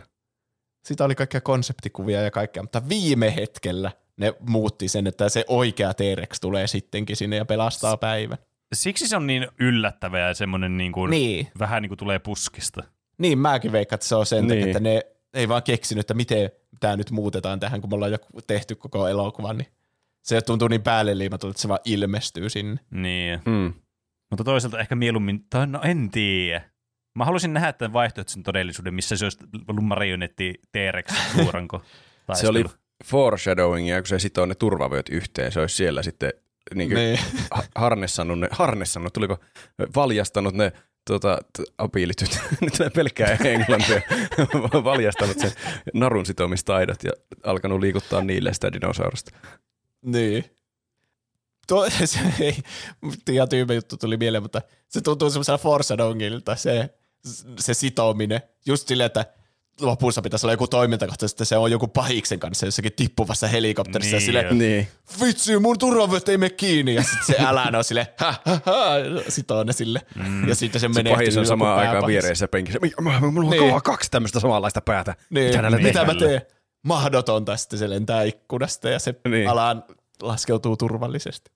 Sitä 0.84 1.04
oli 1.04 1.14
kaikkia 1.14 1.40
konseptikuvia 1.40 2.22
ja 2.22 2.30
kaikkea, 2.30 2.62
mutta 2.62 2.88
viime 2.88 3.36
hetkellä 3.36 3.92
ne 4.16 4.34
muutti 4.48 4.88
sen, 4.88 5.06
että 5.06 5.28
se 5.28 5.44
oikea 5.48 5.94
T-Rex 5.94 6.40
tulee 6.40 6.66
sittenkin 6.66 7.16
sinne 7.16 7.36
ja 7.36 7.44
pelastaa 7.44 7.96
päivän. 7.96 8.38
Siksi 8.74 9.08
se 9.08 9.16
on 9.16 9.26
niin 9.26 9.48
yllättävä 9.60 10.18
ja 10.18 10.34
semmoinen 10.34 10.76
niin 10.76 10.92
kuin, 10.92 11.10
niin. 11.10 11.48
vähän 11.58 11.82
niin 11.82 11.90
kuin 11.90 11.98
tulee 11.98 12.18
puskista. 12.18 12.82
Niin, 13.18 13.38
mäkin 13.38 13.72
veikkaan, 13.72 13.96
että 13.96 14.06
se 14.06 14.14
on 14.14 14.26
sen 14.26 14.46
niin. 14.46 14.58
takia, 14.58 14.66
että 14.66 14.80
ne 14.80 15.02
ei 15.34 15.48
vaan 15.48 15.62
keksinyt, 15.62 16.00
että 16.00 16.14
miten 16.14 16.50
tämä 16.80 16.96
nyt 16.96 17.10
muutetaan 17.10 17.60
tähän, 17.60 17.80
kun 17.80 17.90
me 17.90 17.94
ollaan 17.94 18.12
jo 18.12 18.18
tehty 18.46 18.74
koko 18.74 19.08
elokuvan, 19.08 19.58
niin 19.58 19.68
se 20.22 20.40
tuntuu 20.40 20.68
niin 20.68 20.82
päälle 20.82 21.18
liimatulta, 21.18 21.50
että 21.50 21.62
se 21.62 21.68
vaan 21.68 21.80
ilmestyy 21.84 22.48
sinne. 22.48 22.80
Niin. 22.90 23.40
Mm. 23.46 23.72
Mutta 24.30 24.44
toisaalta 24.44 24.80
ehkä 24.80 24.94
mieluummin, 24.94 25.44
tai 25.50 25.66
no 25.66 25.80
en 25.82 26.10
tiedä. 26.10 26.70
Mä 27.14 27.24
haluaisin 27.24 27.52
nähdä 27.52 27.72
tämän 27.72 27.92
vaihtoehtoisen 27.92 28.42
todellisuuden, 28.42 28.94
missä 28.94 29.16
se 29.16 29.24
olisi 29.24 29.38
ollut 29.68 29.84
marionetti 29.84 30.54
T-Rex 30.72 31.12
suuranko. 31.32 31.82
se 32.32 32.48
oli 32.48 32.64
foreshadowingia, 33.04 34.00
kun 34.00 34.06
se 34.06 34.18
sitoo 34.18 34.46
ne 34.46 34.54
turvavyöt 34.54 35.08
yhteen, 35.08 35.52
se 35.52 35.60
olisi 35.60 35.76
siellä 35.76 36.02
sitten 36.02 36.32
niin 36.74 36.94
niin. 36.94 37.18
harnessannut, 37.74 38.38
ne, 38.38 38.48
harnessannut, 38.50 39.12
tuliko 39.12 39.38
valjastanut 39.94 40.54
ne 40.54 40.72
tuota, 41.06 41.38
abilityt. 41.78 42.38
Nyt 42.60 42.72
tulee 42.76 42.90
pelkkää 42.90 43.36
englantia. 43.44 44.00
Valjastanut 44.84 45.38
sen 45.38 45.52
narun 45.94 46.26
sitomistaidot 46.26 47.04
ja 47.04 47.12
alkanut 47.44 47.80
liikuttaa 47.80 48.20
niille 48.20 48.54
sitä 48.54 48.72
dinosaurusta. 48.72 49.30
Niin. 50.02 50.44
Tuo, 51.68 51.90
se 52.04 52.18
ei, 52.40 52.56
ihan 53.30 53.48
tyhmä 53.48 53.74
juttu 53.74 53.96
tuli 53.96 54.16
mieleen, 54.16 54.42
mutta 54.42 54.62
se 54.88 55.00
tuntuu 55.00 55.30
semmoisella 55.30 55.58
Forsadongilta, 55.58 56.56
se, 56.56 56.94
se 57.58 57.74
sitominen. 57.74 58.40
Just 58.66 58.88
silleen, 58.88 59.06
että 59.06 59.26
lopussa 59.80 60.22
pitäisi 60.22 60.46
olla 60.46 60.52
joku 60.52 60.66
toimintakohta, 60.66 61.26
että 61.26 61.44
se 61.44 61.56
on 61.56 61.70
joku 61.70 61.88
pahiksen 61.88 62.40
kanssa 62.40 62.66
jossakin 62.66 62.92
tippuvassa 62.92 63.48
helikopterissa. 63.48 64.16
Niin, 64.16 64.26
sille, 64.26 64.46
niin. 64.50 64.88
vitsi, 65.24 65.58
mun 65.58 65.78
turvavyöt 65.78 66.28
ei 66.28 66.38
mene 66.38 66.50
kiinni. 66.50 66.94
Ja 66.94 67.02
sitten 67.02 67.26
se 67.26 67.36
älä 67.48 67.70
on 67.78 67.84
sille, 67.84 68.14
ha, 68.18 68.34
ha, 68.44 68.60
ha, 68.66 68.72
sitoo 69.28 69.64
ne 69.64 69.72
sille. 69.72 70.00
Mm. 70.14 70.48
Ja 70.48 70.54
sitten 70.54 70.80
se, 70.80 70.84
se 70.84 70.88
menee. 70.88 71.12
pahis 71.12 71.36
on 71.36 71.46
samaan 71.46 71.78
aikaan 71.78 72.06
viereisessä 72.06 72.48
penkissä. 72.48 72.78
Mulla 73.00 73.46
on 73.46 73.50
niin. 73.50 73.82
kaksi 73.82 74.10
tämmöistä 74.10 74.40
samanlaista 74.40 74.80
päätä. 74.80 75.14
Niin. 75.30 75.46
Mitä, 75.46 75.70
niin. 75.70 75.82
Mitä 75.82 76.04
mä 76.04 76.14
teen? 76.14 76.42
Mahdotonta 76.82 77.56
sitten 77.56 77.78
se 77.78 77.90
lentää 77.90 78.22
ikkunasta 78.22 78.88
ja 78.88 78.98
se 78.98 79.14
niin. 79.28 79.48
alaan 79.48 79.84
laskeutuu 80.22 80.76
turvallisesti. 80.76 81.50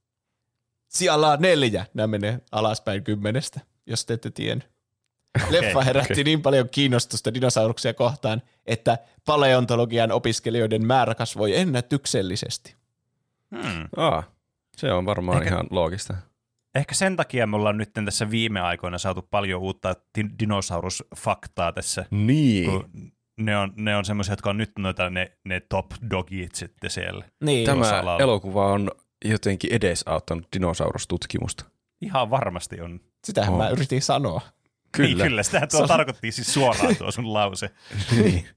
Siellä 0.89 1.37
neljä, 1.41 1.87
nämä 1.95 2.07
menee 2.07 2.41
alaspäin 2.53 3.05
kymmenestä, 3.05 3.61
jos 3.87 4.07
te 4.07 4.15
ette 4.15 4.31
tiennyt. 4.31 4.74
Leffa 5.51 5.83
herätti 5.83 6.13
okay. 6.13 6.25
niin 6.25 6.43
paljon 6.43 6.69
kiinnostusta 6.69 7.35
dinosauruksia 7.35 7.95
kohtaan, 7.95 8.43
että 8.67 8.99
paleontologian 9.27 10.13
opiskelijoiden 10.13 10.87
määrä 10.87 11.15
kasvoi 11.15 11.59
ennätyksellisesti. 11.59 12.75
Hmm. 13.63 13.89
Ah, 13.97 14.29
se 14.77 14.93
on 14.93 15.07
varmaan 15.07 15.39
ehkä, 15.39 15.55
ihan 15.55 15.67
loogista. 15.71 16.15
Ehkä 16.75 16.95
sen 16.95 17.17
takia 17.17 17.47
me 17.47 17.57
ollaan 17.57 17.79
nyt 17.79 17.91
tässä 18.05 18.31
viime 18.31 18.61
aikoina 18.61 18.99
saatu 18.99 19.23
paljon 19.31 19.61
uutta 19.61 19.95
dinosaurusfaktaa 20.39 21.73
tässä. 21.73 22.05
Niin. 22.11 22.71
Ne 23.41 23.57
on, 23.57 23.73
ne 23.77 23.97
on 23.97 24.05
semmoisia, 24.05 24.33
jotka 24.33 24.51
on 24.51 24.57
nyt 24.57 24.73
noita 24.79 25.11
ne, 25.11 25.33
ne 25.45 25.61
top 25.61 25.87
dogit 26.11 26.55
sitten 26.55 26.91
siellä. 26.91 27.25
Niin. 27.45 27.67
Tämä 27.67 28.03
elokuva 28.21 28.67
on 28.67 28.91
jotenkin 29.25 29.73
edesauttanut 29.73 30.47
dinosaurustutkimusta. 30.53 31.65
Ihan 32.01 32.31
varmasti 32.31 32.81
on. 32.81 33.01
Sitähän 33.25 33.53
oh. 33.53 33.59
mä 33.59 33.69
yritin 33.69 34.03
sanoa. 34.03 34.41
Kyllä. 34.95 35.09
Niin, 35.09 35.19
kyllä, 35.19 35.43
sitä 35.43 35.67
tuo 35.67 35.87
tarkoitti 35.87 36.33
siis 36.33 36.55
suoraan 36.55 36.97
tuo 36.97 37.11
sun 37.11 37.33
lause. 37.33 37.71
niin. 38.17 38.49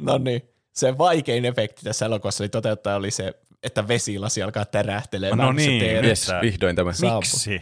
No 0.00 0.18
niin, 0.18 0.42
se 0.72 0.98
vaikein 0.98 1.44
efekti 1.44 1.84
tässä 1.84 2.06
elokuvassa 2.06 2.44
oli 2.44 2.48
toteuttaa 2.48 2.96
oli 2.96 3.10
se, 3.10 3.34
että 3.62 3.88
vesilasi 3.88 4.42
alkaa 4.42 4.64
tärähtelemään. 4.64 5.46
No 5.46 5.52
niin, 5.52 6.04
yes, 6.04 6.28
vihdoin 6.40 6.76
tämä. 6.76 6.90
Miksi? 6.90 7.60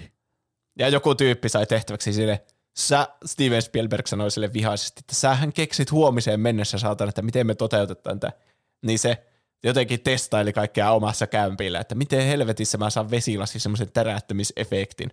Ja 0.78 0.88
joku 0.88 1.14
tyyppi 1.14 1.48
sai 1.48 1.66
tehtäväksi 1.66 2.12
sille, 2.12 2.44
sä, 2.76 3.08
Steven 3.24 3.62
Spielberg 3.62 4.06
sanoi 4.06 4.30
sille 4.30 4.52
vihaisesti, 4.52 5.00
että 5.00 5.14
sähän 5.14 5.52
keksit 5.52 5.90
huomiseen 5.90 6.40
mennessä 6.40 6.78
saatan, 6.78 7.08
että 7.08 7.22
miten 7.22 7.46
me 7.46 7.54
toteutetaan 7.54 8.20
tämä. 8.20 8.32
Niin 8.82 8.98
se 8.98 9.24
jotenkin 9.64 10.00
testaili 10.00 10.52
kaikkea 10.52 10.90
omassa 10.90 11.26
kämpillä, 11.26 11.80
että 11.80 11.94
miten 11.94 12.26
helvetissä 12.26 12.78
mä 12.78 12.90
saan 12.90 13.10
vesilasi 13.10 13.58
semmoisen 13.58 13.92
tärähtämisefektin 13.92 15.10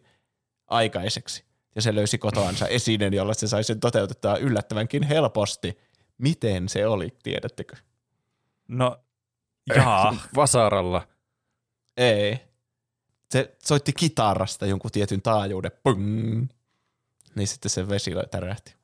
aikaiseksi 0.68 1.51
ja 1.76 1.82
se 1.82 1.96
löysi 1.96 2.18
kotoansa 2.18 2.68
esinen, 2.68 3.14
jolla 3.14 3.34
se 3.34 3.48
sai 3.48 3.64
sen 3.64 3.80
toteutettua 3.80 4.38
yllättävänkin 4.38 5.04
helposti. 5.04 5.78
Miten 6.18 6.70
se 6.70 6.88
oli, 6.88 7.18
tiedättekö? 7.24 7.76
No, 8.68 9.04
jaa. 9.76 10.16
Vasaralla. 10.36 11.08
Ei. 11.98 12.40
Se 13.32 13.56
soitti 13.64 13.94
kitarasta 13.94 14.66
jonkun 14.66 14.92
tietyn 14.92 15.22
taajuuden. 15.22 15.72
Pung. 15.84 16.48
Niin 17.36 17.48
sitten 17.48 17.70
se 17.70 17.90
vesi 17.90 18.12
tärähti. 18.32 18.76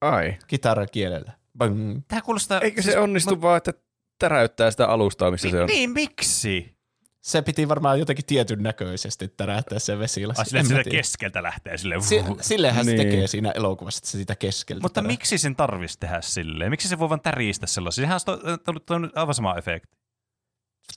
Ai. 0.00 0.36
Kitaran 0.46 0.88
kielellä. 0.92 1.32
Bang. 1.58 2.00
Tää 2.08 2.20
kuulostaa... 2.20 2.60
Eikö 2.60 2.82
se 2.82 2.84
siis, 2.84 2.96
onnistu 2.96 3.36
mä... 3.36 3.42
vaan, 3.42 3.56
että 3.56 3.72
täräyttää 4.18 4.70
sitä 4.70 4.88
alustaa, 4.88 5.30
missä 5.30 5.48
Mi- 5.48 5.52
se 5.52 5.60
on? 5.60 5.66
Niin, 5.66 5.90
miksi? 5.90 6.77
Se 7.20 7.42
piti 7.42 7.68
varmaan 7.68 7.98
jotenkin 7.98 8.24
tietyn 8.24 8.62
näköisesti 8.62 9.28
tärähtää 9.28 9.78
se 9.78 9.98
vesilasi. 9.98 10.40
Ai 10.40 10.46
sille, 10.46 10.64
sille 10.64 10.84
keskeltä 10.84 11.42
lähtee 11.42 11.78
sille. 11.78 12.00
Si- 12.00 12.24
sillehän 12.40 12.86
niin. 12.86 12.98
se 12.98 13.04
tekee 13.04 13.26
siinä 13.26 13.50
elokuvassa, 13.50 13.98
että 13.98 14.10
se 14.10 14.18
sitä 14.18 14.36
keskeltä 14.36 14.82
Mutta 14.82 14.94
tärähtää. 14.94 15.12
miksi 15.12 15.38
sen 15.38 15.56
tarvitsisi 15.56 16.00
tehdä 16.00 16.20
silleen? 16.20 16.70
Miksi 16.70 16.88
se 16.88 16.98
voi 16.98 17.08
vaan 17.08 17.20
täristä 17.20 17.66
sellaisia? 17.66 18.02
Sehän 18.02 18.20
on 18.26 18.58
tullut 18.66 19.16
aivan 19.16 19.34
sama 19.34 19.56
efekti. 19.58 19.98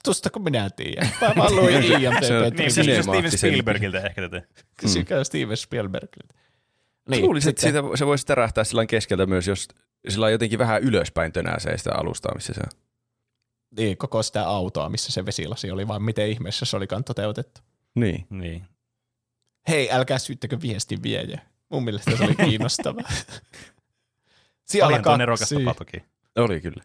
Tuosta 0.04 0.30
kun 0.30 0.42
minä 0.42 0.70
tiedän. 0.70 1.08
Mä 1.20 1.32
vaan 1.36 1.56
luin 1.56 1.74
IMDb. 1.84 2.58
niin, 2.58 2.64
kysykää 2.74 3.02
Steven 3.02 3.30
Spielbergiltä 3.30 4.00
ehkä 4.00 4.22
tätä. 4.22 4.42
Kysykää 4.80 5.18
mm. 5.18 5.24
Steven 5.24 5.56
Spielbergiltä. 5.56 6.34
Niin, 7.08 7.24
Luulisin, 7.24 7.50
että 7.50 7.62
siitä 7.62 7.82
se 7.94 8.06
voisi 8.06 8.26
tärähtää 8.26 8.64
sillä 8.64 8.86
keskeltä 8.86 9.26
myös, 9.26 9.48
jos 9.48 9.68
sillä 10.08 10.26
on 10.26 10.32
jotenkin 10.32 10.58
vähän 10.58 10.82
ylöspäin 10.82 11.32
tönäsee 11.32 11.78
sitä 11.78 11.90
alustaa, 11.94 12.34
missä 12.34 12.52
se 12.54 12.60
on 12.60 12.82
niin, 13.76 13.96
koko 13.96 14.22
sitä 14.22 14.48
autoa, 14.48 14.88
missä 14.88 15.12
se 15.12 15.26
vesilasi 15.26 15.70
oli, 15.70 15.88
vaan 15.88 16.02
miten 16.02 16.28
ihmeessä 16.28 16.64
se 16.64 16.76
olikaan 16.76 17.04
toteutettu. 17.04 17.60
Niin. 17.94 18.26
niin. 18.30 18.64
Hei, 19.68 19.92
älkää 19.92 20.18
syyttäkö 20.18 20.58
viestin 20.62 21.02
viejä. 21.02 21.40
Mun 21.68 21.84
mielestä 21.84 22.16
se 22.16 22.24
oli 22.24 22.34
kiinnostavaa. 22.46 23.10
Siellä 24.64 24.98
kaksi. 24.98 25.54
tapa 25.54 25.74
toki. 25.74 26.02
Oli 26.36 26.60
kyllä. 26.60 26.84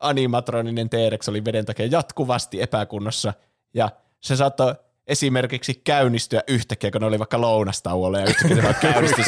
Animatroninen 0.00 0.90
T-Rex 0.90 1.28
oli 1.28 1.44
veden 1.44 1.66
takia 1.66 1.86
jatkuvasti 1.86 2.62
epäkunnossa, 2.62 3.32
ja 3.74 3.90
se 4.20 4.36
saattoi 4.36 4.74
esimerkiksi 5.06 5.80
käynnistyä 5.84 6.42
yhtäkkiä, 6.48 6.90
kun 6.90 7.00
ne 7.00 7.06
oli 7.06 7.18
vaikka 7.18 7.40
lounastauolla, 7.40 8.18
ja 8.18 8.26
yhtäkkiä 8.26 8.56
se 8.56 8.62
vaan 8.62 8.74
käynnistyi 8.92 9.24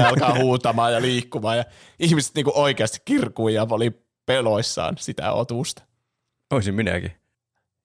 ja 0.00 0.08
alkaa 0.08 0.38
huutamaan 0.38 0.92
ja 0.92 1.02
liikkumaan, 1.02 1.56
ja 1.56 1.64
ihmiset 1.98 2.34
niinku 2.34 2.52
oikeasti 2.54 2.98
kirkui 3.04 3.54
ja 3.54 3.66
oli 3.70 4.02
peloissaan 4.26 4.96
sitä 4.98 5.32
otusta. 5.32 5.87
Oisin 6.52 6.74
minäkin. 6.74 7.12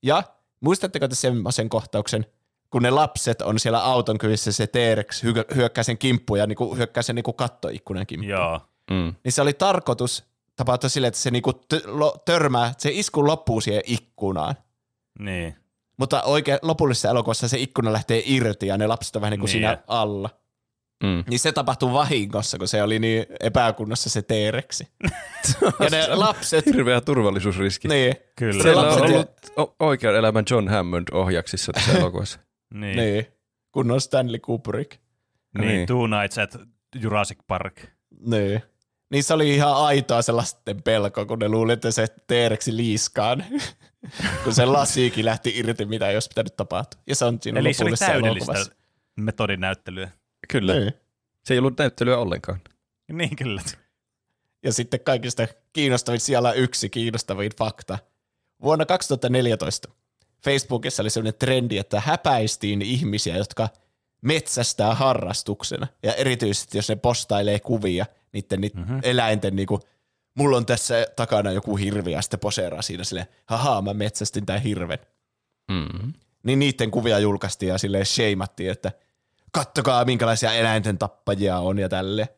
Ja 0.04 0.24
muistatteko 0.60 1.08
te 1.08 1.16
semmoisen 1.16 1.70
kohtauksen, 1.70 2.26
kun 2.70 2.84
ne 2.84 2.90
lapset 2.90 3.42
on 3.42 3.60
siellä 3.60 3.84
auton 3.84 4.18
kyvissä, 4.18 4.52
se 4.52 4.68
T-Rex 4.68 5.24
hyökkää 5.56 5.84
sen 5.84 5.98
kimppuun 5.98 6.40
ja 6.40 6.48
niinku, 6.48 6.76
hyökkää 6.76 7.04
sen 7.04 7.16
niinku 7.16 7.34
kattoikkunan 7.34 8.08
kimppuun. 8.08 8.30
Joo. 8.30 8.62
Mm. 8.92 9.16
Niin 9.24 9.32
se 9.32 9.42
oli 9.42 9.54
tarkoitus 9.54 10.24
tapahtua 10.56 10.90
silleen, 10.90 11.08
että 11.08 11.20
se 11.20 11.32
niinku 11.32 11.54
törmää, 12.26 12.74
se 12.78 12.90
isku 12.94 13.28
loppuu 13.28 13.62
siihen 13.62 13.84
ikkunaan. 13.86 14.56
Niin. 15.20 15.56
Mutta 15.98 16.24
oikein 16.24 16.60
lopullisessa 16.62 17.10
elokuvassa 17.10 17.48
se 17.48 17.60
ikkuna 17.60 17.94
lähtee 17.94 18.24
irti 18.26 18.68
ja 18.68 18.78
ne 18.78 18.88
lapset 18.88 19.16
on 19.16 19.22
vähän 19.22 19.32
niin 19.32 19.40
kuin 19.40 19.48
niin. 19.48 19.54
siinä 19.54 19.78
alla. 19.88 20.30
Mm. 21.04 21.24
Niin 21.30 21.40
se 21.40 21.52
tapahtui 21.52 21.94
vahingossa, 21.94 22.58
kun 22.58 22.68
se 22.68 22.84
oli 22.84 23.00
niin 23.00 23.26
epäkunnossa 23.40 24.10
se 24.10 24.22
T-reksi. 24.22 24.88
ja 25.80 25.90
ne 25.92 26.08
lapset... 26.16 26.66
Hirveä 26.66 27.02
turvallisuusriski. 27.02 27.88
Niin. 27.88 28.16
Kyllä. 28.36 28.64
Siellä 28.64 28.82
on 28.82 29.02
ollut 29.02 29.12
ja... 29.58 29.68
oikean 29.80 30.16
elämän 30.16 30.46
John 30.50 30.68
Hammond 30.68 31.08
ohjaksissa 31.12 31.74
tässä 31.74 31.92
elokuvassa. 31.98 32.40
niin. 32.74 32.98
niin. 32.98 33.28
Kun 33.72 33.92
on 33.92 34.02
Stanley 34.02 34.40
Kubrick. 34.40 34.92
Niin, 35.58 35.68
niin, 35.68 35.88
Two 35.88 36.08
Nights 36.08 36.38
at 36.38 36.58
Jurassic 37.02 37.38
Park. 37.48 37.82
Niin. 38.26 38.64
Niissä 39.12 39.34
oli 39.34 39.56
ihan 39.56 39.76
aitoa 39.76 40.22
se 40.22 40.32
lasten 40.32 40.84
pelko, 40.84 41.26
kun 41.26 41.40
ne 41.40 41.50
luuli, 41.50 41.74
että 41.74 41.92
se 41.92 42.08
T-reksi 42.08 42.78
liiskaan. 42.78 43.46
kun 44.44 44.54
se 44.54 44.66
lasiikin 44.66 45.26
lähti 45.26 45.54
irti, 45.56 45.86
mitä 45.86 46.10
ei 46.10 46.16
olisi 46.16 46.30
pitänyt 46.30 46.56
tapahtua. 46.56 47.02
Ja 47.08 47.16
se 47.16 47.26
on 47.26 47.38
siinä 47.42 47.60
Eli 47.60 47.74
se 47.74 47.84
oli 47.84 47.92
täydellistä 48.00 48.54
metodin 49.16 49.60
näyttelyä. 49.60 50.12
Kyllä. 50.50 50.74
Niin. 50.74 50.94
Se 51.44 51.54
ei 51.54 51.60
ollut 51.60 51.78
näyttelyä 51.78 52.18
ollenkaan. 52.18 52.62
Niin, 53.12 53.36
kyllä. 53.36 53.62
Ja 54.64 54.74
sitten 54.74 55.00
kaikista 55.00 55.48
kiinnostavin 55.74 56.20
siellä 56.20 56.54
yksi 56.54 56.90
kiinnostavin 56.90 57.52
fakta. 57.58 58.00
Vuonna 58.62 58.86
2014 58.86 59.92
Facebookissa 60.44 61.04
oli 61.04 61.10
sellainen 61.10 61.40
trendi, 61.40 61.78
että 61.78 62.00
häpäistiin 62.00 62.82
ihmisiä, 62.82 63.38
jotka 63.38 63.70
metsästää 64.22 64.96
harrastuksena. 64.96 65.88
Ja 66.04 66.14
erityisesti, 66.14 66.78
jos 66.78 66.90
ne 66.90 66.96
postailee 66.96 67.60
kuvia 67.60 68.06
niiden, 68.34 68.62
niiden 68.62 68.82
mm-hmm. 68.82 69.00
eläinten, 69.04 69.56
niin 69.56 69.68
kuin, 69.68 69.82
mulla 70.36 70.58
on 70.58 70.66
tässä 70.66 71.08
takana 71.16 71.52
joku 71.52 71.76
hirvi, 71.76 72.12
ja 72.12 72.22
sitten 72.22 72.40
poseeraa 72.40 72.82
siinä 72.82 73.04
silleen, 73.04 73.28
haha, 73.46 73.82
mä 73.82 73.94
metsästin 73.94 74.46
tämän 74.46 74.62
hirven. 74.62 75.00
Mm-hmm. 75.72 76.14
Niin 76.44 76.60
niiden 76.60 76.92
kuvia 76.92 77.20
julkaistiin 77.20 77.70
ja 77.70 77.78
silleen 77.78 78.06
sheimattiin, 78.06 78.72
että– 78.72 78.92
kattokaa 79.54 80.06
minkälaisia 80.06 80.54
eläinten 80.54 80.98
tappajia 80.98 81.60
on 81.60 81.80
ja 81.80 81.90
tälle. 81.90 82.30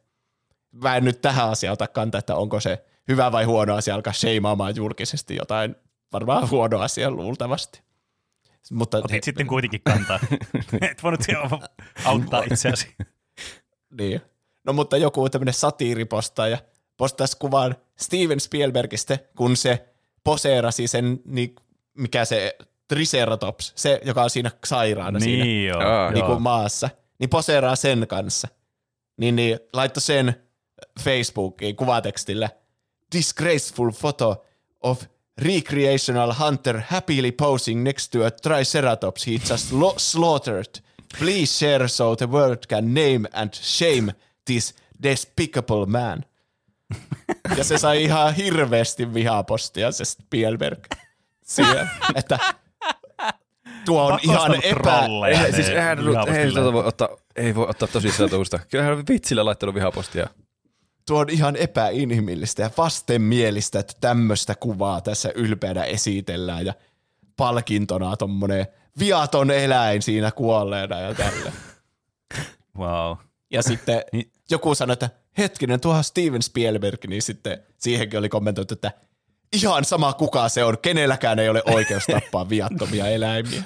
Mä 0.72 0.96
en 0.96 1.04
nyt 1.04 1.22
tähän 1.22 1.50
asiaan 1.50 1.74
ota 1.74 1.88
kantaa, 1.88 2.20
että 2.20 2.36
onko 2.36 2.60
se 2.60 2.86
hyvä 3.08 3.32
vai 3.32 3.44
huono 3.44 3.76
asia 3.76 3.96
alkaa 3.96 4.14
sheimaamaan 4.14 4.76
julkisesti 4.76 5.36
jotain 5.36 5.76
varmaan 6.14 6.50
huono 6.50 6.80
asia 6.80 7.12
luultavasti. 7.12 7.82
Mutta 8.72 8.98
Otit 8.98 9.12
he... 9.12 9.20
sitten 9.24 9.48
kuitenkin 9.48 9.82
kantaa. 9.84 10.20
Et 10.92 11.04
voinut 11.04 11.22
auttaa 12.06 12.44
itseäsi. 12.52 12.96
niin. 14.00 14.22
No 14.64 14.74
mutta 14.74 14.98
joku 14.98 15.30
tämmöinen 15.30 15.54
satiiripostaaja 15.54 16.58
postasi 16.98 17.38
kuvan 17.40 17.76
Steven 18.00 18.40
Spielbergistä, 18.40 19.20
kun 19.38 19.58
se 19.58 19.86
poseerasi 20.24 20.88
sen, 20.88 21.20
niin 21.26 21.56
mikä 21.98 22.26
se 22.26 22.58
Triceratops, 22.88 23.74
se 23.76 24.02
joka 24.06 24.24
on 24.24 24.30
siinä 24.30 24.52
sairaana 24.66 25.20
niin 25.20 25.44
siinä 25.44 25.78
joo. 25.78 26.12
niin 26.12 26.26
kuin 26.26 26.42
maassa 26.42 26.90
niin 27.20 27.30
poseeraa 27.30 27.76
sen 27.76 28.08
kanssa. 28.08 28.48
Niin, 29.18 29.36
niin 29.36 29.60
laittoi 29.74 30.02
sen 30.02 30.36
Facebookiin 31.00 31.76
kuvatekstillä 31.76 32.50
disgraceful 33.12 33.92
photo 33.92 34.46
of 34.82 35.04
recreational 35.38 36.34
hunter 36.40 36.82
happily 36.88 37.32
posing 37.32 37.84
next 37.84 38.12
to 38.12 38.26
a 38.26 38.32
triceratops 38.32 39.28
he 39.28 39.32
just 39.50 39.72
lo- 39.72 39.94
slaughtered. 39.98 40.82
Please 41.20 41.46
share 41.46 41.88
so 41.88 42.16
the 42.16 42.30
world 42.30 42.68
can 42.70 42.86
name 42.94 43.22
and 43.34 43.54
shame 43.54 44.16
this 44.46 44.76
despicable 45.04 45.86
man. 45.86 46.26
Ja 47.58 47.64
se 47.64 47.78
sai 47.78 48.04
ihan 48.04 48.36
hirveästi 48.36 49.14
vihapostia 49.14 49.92
se 49.92 50.06
Spielberg 50.06 50.86
siihen, 51.46 51.90
että 52.16 52.40
tuo 53.86 54.04
on 54.04 54.20
ihan 54.24 54.56
epä... 54.64 55.08
Ei, 55.30 55.54
siis 55.54 55.70
eihän, 55.70 56.00
ei, 56.36 56.52
tuota 56.52 56.74
voi 56.74 56.86
ottaa, 56.86 57.10
ei 57.36 57.56
voi 57.56 57.68
ottaa 57.70 57.88
tosissaan 57.88 58.30
tuosta. 58.30 58.60
Kyllähän 58.72 58.94
on 58.94 59.04
vitsillä 59.10 59.46
laittanut 59.46 59.76
vihapostia. 59.76 60.28
Tuo 61.08 61.20
on 61.20 61.30
ihan 61.30 61.56
epäinhimillistä 61.56 62.62
ja 62.62 62.70
vastenmielistä, 62.78 63.80
että 63.80 63.94
tämmöistä 64.02 64.56
kuvaa 64.56 65.02
tässä 65.02 65.32
ylpeänä 65.36 65.84
esitellään 65.84 66.66
ja 66.66 66.74
palkintona 67.38 68.18
tommonen 68.18 68.68
viaton 69.00 69.52
eläin 69.52 70.02
siinä 70.02 70.32
kuolleena 70.32 71.00
ja 71.00 71.14
tällä. 71.14 71.52
Wow. 72.78 73.18
Ja 73.52 73.64
sitten 73.64 74.02
niin. 74.12 74.32
joku 74.50 74.76
sanoi, 74.76 74.94
että 74.94 75.10
hetkinen, 75.38 75.80
tuohan 75.80 76.04
Steven 76.04 76.42
Spielberg, 76.42 77.06
niin 77.08 77.22
sitten 77.22 77.64
siihenkin 77.78 78.20
oli 78.20 78.30
kommentoitu, 78.30 78.74
että 78.74 78.92
ihan 79.54 79.86
sama 79.86 80.14
kuka 80.14 80.50
se 80.50 80.64
on, 80.64 80.78
kenelläkään 80.82 81.40
ei 81.40 81.50
ole 81.50 81.64
oikeus 81.66 82.04
tappaa 82.06 82.50
viattomia 82.50 83.08
eläimiä. 83.08 83.64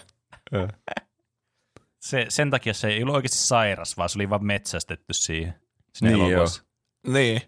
Se, 2.00 2.26
sen 2.30 2.52
takia 2.52 2.74
se 2.74 2.88
ei 2.88 3.04
ollut 3.04 3.16
oikeasti 3.16 3.38
sairas, 3.38 3.98
vaan 3.98 4.10
se 4.10 4.18
oli 4.18 4.30
vaan 4.30 4.46
metsästetty 4.46 5.14
siihen. 5.14 5.54
Sinne 5.94 6.14
niin, 6.14 6.30
joo. 6.30 6.46
niin. 7.08 7.42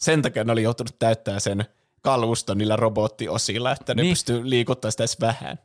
Sen 0.00 0.22
takia 0.22 0.44
ne 0.44 0.52
oli 0.52 0.62
joutunut 0.62 0.98
täyttää 0.98 1.40
sen 1.40 1.64
kaluston 2.02 2.58
niillä 2.58 2.76
robottiosilla, 2.76 3.72
että 3.72 3.94
ne 3.94 4.02
niin. 4.02 4.12
pystyy 4.12 4.50
liikuttaa 4.50 4.90
sitä 4.90 5.02
edes 5.02 5.20
vähän. 5.20 5.58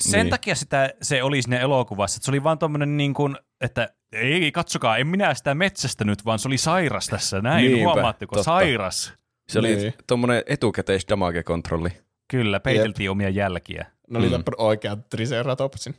Sen 0.00 0.20
niin. 0.20 0.30
takia 0.30 0.54
sitä, 0.54 0.90
se 1.02 1.22
oli 1.22 1.42
siinä 1.42 1.58
elokuvassa, 1.58 2.18
että 2.18 2.24
se 2.24 2.30
oli 2.30 2.44
vaan 2.44 2.58
tommonen 2.58 2.96
niin 2.96 3.14
kuin, 3.14 3.36
että 3.60 3.94
ei, 4.12 4.52
katsokaa, 4.52 4.96
en 4.96 5.06
minä 5.06 5.34
sitä 5.34 5.54
metsästänyt, 5.54 6.24
vaan 6.24 6.38
se 6.38 6.48
oli 6.48 6.58
sairas 6.58 7.06
tässä, 7.06 7.40
näin, 7.40 7.72
Niinpä, 7.72 7.84
huomaatteko, 7.84 8.34
totta. 8.36 8.44
sairas. 8.44 9.12
Se 9.48 9.58
oli 9.58 9.76
niin. 9.76 9.94
tuommoinen 10.06 10.42
etukäteis 10.46 11.06
damage-kontrolli. 11.08 11.90
Kyllä, 12.28 12.60
peiteltiin 12.60 13.04
Jep. 13.04 13.10
omia 13.10 13.28
jälkiä. 13.28 13.86
Ne 14.10 14.18
oli 14.18 14.28
mm. 14.28 14.44
oikean 14.56 15.04
Triceratopsin. 15.10 15.94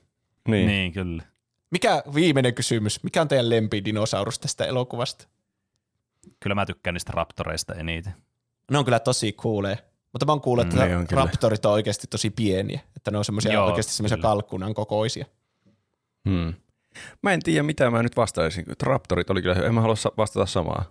Niin. 0.47 0.67
niin, 0.67 0.93
kyllä. 0.93 1.23
Mikä 1.71 2.03
viimeinen 2.15 2.53
kysymys, 2.53 3.03
mikä 3.03 3.21
on 3.21 3.27
teidän 3.27 3.49
lempidinosaurus 3.49 4.39
tästä 4.39 4.65
elokuvasta? 4.65 5.27
Kyllä 6.39 6.55
mä 6.55 6.65
tykkään 6.65 6.93
niistä 6.93 7.11
raptoreista 7.15 7.73
eniten. 7.73 8.13
Ne 8.71 8.77
on 8.77 8.85
kyllä 8.85 8.99
tosi 8.99 9.33
cooleja. 9.33 9.77
Mutta 10.11 10.25
mä 10.25 10.31
oon 10.31 10.41
kuullut, 10.41 10.65
että 10.65 10.85
mm, 10.85 10.97
on 10.97 11.07
raptorit 11.11 11.65
on 11.65 11.71
oikeasti 11.71 12.07
tosi 12.07 12.29
pieniä. 12.29 12.79
Että 12.95 13.11
ne 13.11 13.17
on 13.17 13.25
semmoisia 13.25 13.63
oikeasti 13.63 13.93
semmoisia 13.93 14.17
kalkkunan 14.17 14.73
kokoisia. 14.73 15.25
Hmm. 16.29 16.53
Mä 17.23 17.33
en 17.33 17.43
tiedä, 17.43 17.63
mitä 17.63 17.91
mä 17.91 18.03
nyt 18.03 18.17
vastaisin. 18.17 18.65
Raptorit 18.83 19.29
oli 19.29 19.41
kyllä, 19.41 19.55
en 19.55 19.73
mä 19.73 19.81
halua 19.81 19.95
vastata 20.17 20.45
samaa. 20.45 20.85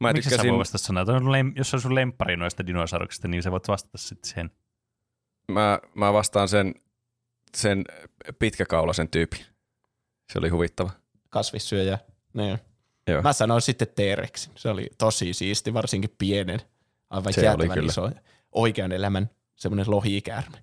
Mä 0.00 0.12
Miksi 0.12 0.28
tykkäsin... 0.30 0.48
sä 0.48 0.52
voi 0.52 0.58
vastata 0.58 0.84
sanaa? 0.84 1.04
Jos 1.56 1.74
on 1.74 1.80
sun 1.80 1.94
lemppari 1.94 2.36
noista 2.36 2.66
dinosauruksista, 2.66 3.28
niin 3.28 3.42
sä 3.42 3.50
voit 3.50 3.68
vastata 3.68 3.98
sitten 3.98 4.30
sen. 4.30 4.50
Mä, 5.52 5.78
mä 5.94 6.12
vastaan 6.12 6.48
sen, 6.48 6.74
sen 7.56 7.84
pitkäkaulasen 8.38 9.08
tyypin. 9.08 9.40
Se 10.32 10.38
oli 10.38 10.48
huvittava. 10.48 10.90
Kasvissyöjä. 11.30 11.98
Niin. 12.34 12.58
Joo. 13.06 13.22
Mä 13.22 13.32
sanoin 13.32 13.62
sitten 13.62 13.88
T-Rexin. 13.88 14.52
Se 14.56 14.68
oli 14.68 14.90
tosi 14.98 15.32
siisti, 15.32 15.74
varsinkin 15.74 16.14
pienen. 16.18 16.60
Aivan 17.10 17.32
se 17.32 17.40
jäätävän 17.40 17.84
iso. 17.84 18.10
Oikean 18.52 18.92
elämän 18.92 19.30
semmoinen 19.54 19.90
lohikäärme. 19.90 20.58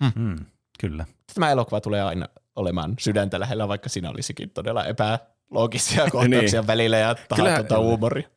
Hmm. 0.00 0.12
Hmm, 0.16 0.46
kyllä. 0.80 1.06
Tämä 1.34 1.50
elokuva 1.50 1.80
tulee 1.80 2.02
aina 2.02 2.28
olemaan 2.56 2.94
sydäntä 2.98 3.40
lähellä, 3.40 3.68
vaikka 3.68 3.88
siinä 3.88 4.10
olisikin 4.10 4.50
todella 4.50 4.84
epäloogisia 4.86 6.04
kohtauksia 6.10 6.60
niin. 6.60 6.66
välillä 6.66 6.96
ja 6.96 7.14
tahatonta 7.28 7.78
huumoria. 7.78 8.28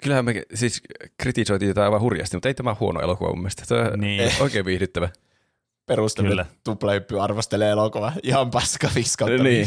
Kyllähän 0.00 0.24
me 0.24 0.42
siis 0.54 0.82
kritisoitiin 1.18 1.70
tätä 1.70 1.84
aivan 1.84 2.00
hurjasti, 2.00 2.36
mutta 2.36 2.48
ei 2.48 2.54
tämä 2.54 2.76
huono 2.80 3.00
elokuva 3.00 3.30
mun 3.30 3.38
mielestä. 3.38 3.62
Tämä 3.68 3.90
on 3.92 4.00
niin. 4.00 4.32
oikein 4.40 4.64
viihdyttävä. 4.64 5.08
Perustelu 5.86 6.44
tuplahyppy 6.64 7.20
arvostelee 7.20 7.70
elokuva. 7.70 8.12
Ihan 8.22 8.50
paska 8.50 8.90
5 8.94 9.16
niin. 9.42 9.66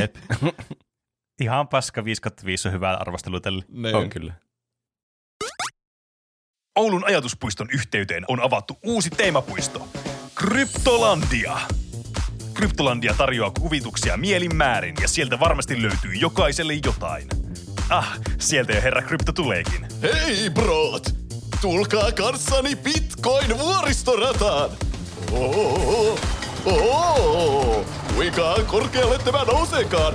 Jep. 0.00 0.16
Ihan 1.42 1.68
paska 1.68 2.04
5 2.04 2.22
5 2.44 2.68
on 2.68 2.74
hyvä 2.74 2.94
arvostelu 2.94 3.40
tälle. 3.40 3.64
Niin. 3.68 3.94
On 3.94 4.10
kyllä. 4.10 4.34
Oulun 6.76 7.04
ajatuspuiston 7.04 7.68
yhteyteen 7.72 8.24
on 8.28 8.40
avattu 8.40 8.78
uusi 8.84 9.10
teemapuisto. 9.10 9.88
Kryptolandia. 10.34 11.60
Kryptolandia 12.54 13.14
tarjoaa 13.14 13.50
kuvituksia 13.50 14.16
mielin 14.16 14.56
määrin 14.56 14.94
ja 15.02 15.08
sieltä 15.08 15.40
varmasti 15.40 15.82
löytyy 15.82 16.14
jokaiselle 16.14 16.74
jotain– 16.84 17.28
Ah, 17.92 18.18
sieltä 18.38 18.72
jo 18.72 18.82
herra 18.82 19.02
krypto 19.02 19.32
tuleekin. 19.32 19.86
Hei 20.02 20.50
brot! 20.50 21.14
Tulkaa 21.60 22.12
kanssani 22.12 22.76
Bitcoin 22.76 23.58
vuoristorataan! 25.32 26.32
Oh, 26.64 27.76
oh, 27.76 27.84
kuinka 28.14 28.56
korkealle 28.66 29.18
tämä 29.18 29.44
nouseekaan? 29.44 30.14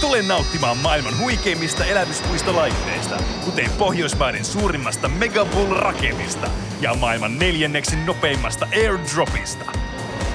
Tule 0.00 0.22
nauttimaan 0.22 0.76
maailman 0.76 1.18
huikeimmista 1.18 1.84
elämyspuistolaitteista, 1.84 3.16
kuten 3.44 3.70
Pohjoismaiden 3.78 4.44
suurimmasta 4.44 5.08
Megabull-raketista 5.08 6.50
ja 6.80 6.94
maailman 6.94 7.38
neljänneksi 7.38 7.96
nopeimmasta 7.96 8.68
airdropista– 8.72 9.64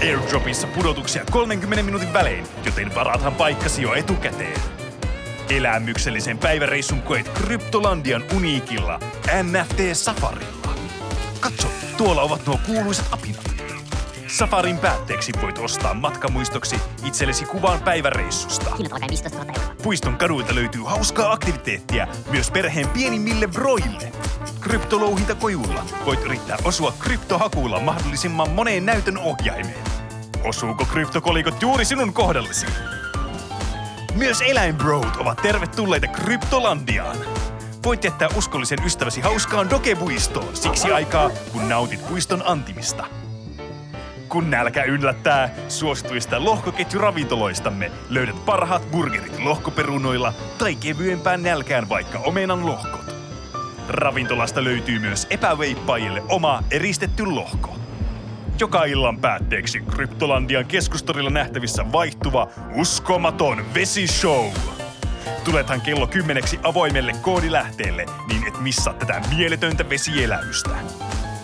Airdropissa 0.02 0.68
pudotuksia 0.68 1.26
30 1.32 1.84
minuutin 1.84 2.14
välein, 2.14 2.44
joten 2.66 2.96
varathan 2.96 3.36
paikkasi 3.36 3.82
jo 3.82 3.94
etukäteen. 3.94 4.60
Elämyksellisen 5.50 6.38
päiväreissun 6.38 7.02
koet 7.02 7.30
Kryptolandian 7.30 8.24
uniikilla 8.36 9.00
NFT 9.44 9.80
Safarilla. 9.94 10.65
Katso, 11.40 11.68
tuolla 11.98 12.22
ovat 12.22 12.45
nuo 12.45 12.60
kuuluisat 12.66 13.06
apinat. 13.12 13.56
Safarin 14.28 14.78
päätteeksi 14.78 15.32
voit 15.41 15.57
ostaa 15.57 15.94
matkamuistoksi 15.94 16.76
itsellesi 17.06 17.45
kuvan 17.45 17.80
päiväreissusta. 17.80 18.76
Puiston 19.84 20.18
kaduilta 20.18 20.56
löytyy 20.56 20.82
hauskaa 20.86 21.32
aktiviteettia 21.32 22.07
myös 22.32 22.52
perheen 22.52 22.90
pienimmille 22.90 23.53
vroille. 23.53 24.12
Kryptolouhintakojulla 24.62 25.84
voit 26.06 26.24
yrittää 26.24 26.57
osua 26.64 26.94
kryptohakuilla 26.99 27.80
mahdollisimman 27.80 28.49
moneen 28.49 28.86
näytön 28.86 29.18
ohjaimeen. 29.18 29.84
Osuuko 30.44 30.86
kryptokolikot 30.86 31.62
juuri 31.62 31.86
sinun 31.86 32.14
kohdallesi? 32.14 32.66
Myös 34.16 34.41
eläinbrot 34.41 35.16
ovat 35.16 35.38
tervetulleita 35.41 36.07
Kryptolandiaan. 36.07 37.18
Voit 37.86 38.03
jättää 38.03 38.30
uskollisen 38.38 38.80
ystäväsi 38.86 39.22
hauskaan 39.22 39.70
dokebuistoon 39.70 40.56
siksi 40.56 40.91
aikaa, 40.91 41.30
kun 41.52 41.70
nautit 41.70 42.07
puiston 42.07 42.41
antimista. 42.45 43.06
Kun 44.30 44.49
nälkä 44.49 44.84
yllättää, 44.84 45.49
suosituista 45.68 46.44
lohkoketjuravintoloistamme 46.44 47.91
löydät 48.10 48.45
parhaat 48.45 48.91
burgerit 48.91 49.40
lohkoperunoilla 49.40 50.34
tai 50.57 50.76
kevyempään 50.76 51.44
nälkään 51.44 51.90
vaikka 51.90 52.20
omenan 52.20 52.66
lohkot. 52.66 53.16
Ravintolasta 53.90 54.64
löytyy 54.64 54.99
myös 54.99 55.28
epäveippaajille 55.30 56.24
oma 56.30 56.64
eristetty 56.72 57.26
lohko. 57.26 57.76
Joka 58.60 58.84
illan 58.84 59.20
päätteeksi 59.20 59.80
Kryptolandian 59.80 60.66
keskustorilla 60.66 61.30
nähtävissä 61.30 61.91
vaihtuva 61.91 62.48
uskomaton 62.76 63.66
vesishow. 63.74 64.45
Tulethan 65.46 65.82
kello 65.82 66.08
kymmeneksi 66.08 66.60
avoimelle 66.64 67.14
koodilähteelle, 67.22 68.06
niin 68.28 68.48
et 68.48 68.60
missaa 68.60 68.94
tätä 68.94 69.22
mieletöntä 69.36 69.90
vesielämystä. 69.90 70.70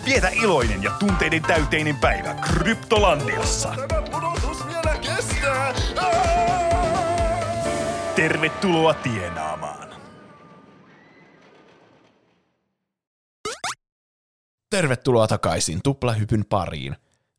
Vietä 0.06 0.30
iloinen 0.30 0.84
ja 0.84 0.92
tunteiden 1.00 1.42
täyteinen 1.42 1.96
päivä 1.96 2.36
Kryptolandiassa. 2.36 3.76
Tämä 3.88 4.02
pudotus 4.02 4.68
vielä 4.68 4.98
kestää! 4.98 5.74
Tervetuloa 8.16 8.94
tienaamaan. 8.94 9.90
Tervetuloa 14.70 15.28
takaisin 15.28 15.80
Tuplahypyn 15.84 16.46
pariin. 16.50 16.96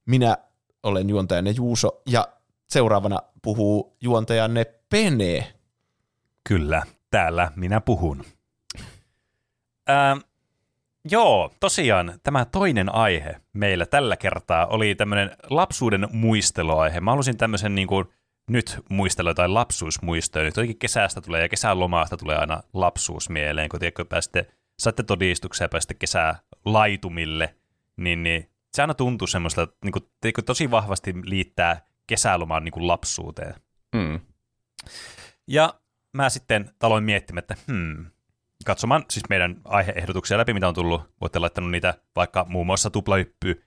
Minä 0.07 0.37
olen 0.83 1.09
juontajanne 1.09 1.51
Juuso 1.51 2.03
ja 2.07 2.29
seuraavana 2.71 3.19
puhuu 3.43 3.97
juontajanne 4.01 4.65
Pene. 4.65 5.62
Kyllä, 6.49 6.83
täällä 7.11 7.53
minä 7.57 7.81
puhun. 7.81 8.25
Ää, 9.87 10.17
Joo, 11.11 11.53
tosiaan 11.61 12.21
tämä 12.23 12.45
toinen 12.45 12.95
aihe 12.95 13.41
meillä 13.53 13.87
tällä 13.87 14.17
kertaa 14.17 14.67
oli 14.67 14.95
tämmöinen 14.95 15.31
lapsuuden 15.51 16.09
muisteluaihe. 16.13 17.01
Mä 17.01 17.11
halusin 17.11 17.37
tämmöisen 17.37 17.75
niin 17.75 17.89
kuin, 17.89 18.07
nyt 18.51 18.81
muistella 18.89 19.31
jotain 19.31 19.55
lapsuusmuistoja. 19.55 20.45
Nyt 20.45 20.57
jotenkin 20.57 20.79
kesästä 20.79 21.21
tulee 21.21 21.43
ja 21.43 21.49
kesälomasta 21.49 22.17
tulee 22.17 22.37
aina 22.37 22.63
lapsuus 22.73 23.31
mieleen, 23.31 23.69
kun 23.69 23.81
tiedätkö, 23.81 24.05
pääsitte, 24.05 24.47
saatte 24.79 25.03
todistuksia 25.03 25.65
ja 25.65 25.69
pääsitte 25.69 25.95
kesää 25.95 26.39
laitumille, 26.65 27.55
niin, 27.97 28.23
niin 28.23 28.51
se 28.75 28.83
aina 28.83 28.95
tuntuu 28.95 29.27
semmoista, 29.27 29.63
että 29.63 29.77
niin 29.85 29.93
kuin, 29.93 30.05
tiedätkö, 30.21 30.43
tosi 30.43 30.71
vahvasti 30.71 31.15
liittää 31.25 31.87
kesälomaan 32.07 32.65
niin 32.65 32.73
kuin 32.73 32.87
lapsuuteen. 32.87 33.55
Mm. 33.95 34.21
Ja 35.47 35.75
mä 36.13 36.31
sitten 36.31 36.71
aloin 36.83 37.05
miettimään, 37.05 37.39
että 37.39 37.57
hmm, 37.69 38.07
katsomaan 38.65 39.05
siis 39.11 39.25
meidän 39.29 39.57
aiheehdotuksia 39.65 40.39
läpi, 40.39 40.55
mitä 40.55 40.69
on 40.69 40.75
tullut. 40.75 41.03
Voitte 41.21 41.39
laittanut 41.39 41.71
niitä 41.71 41.95
vaikka 42.17 42.47
muun 42.49 42.67
muassa 42.67 42.91
tuplahyppy, 42.91 43.63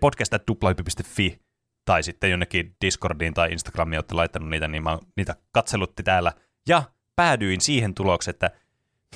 podcast.tuplahyppy.fi 0.00 1.40
tai 1.84 2.02
sitten 2.02 2.30
jonnekin 2.30 2.76
Discordiin 2.80 3.34
tai 3.34 3.52
Instagramiin 3.52 3.98
olette 3.98 4.14
laittanut 4.14 4.48
niitä, 4.48 4.68
niin 4.68 4.82
mä 4.82 4.90
oon 4.90 5.06
niitä 5.16 5.36
katselutti 5.52 6.02
täällä. 6.02 6.32
Ja 6.68 6.82
päädyin 7.16 7.60
siihen 7.60 7.94
tulokseen, 7.94 8.34
että 8.34 8.50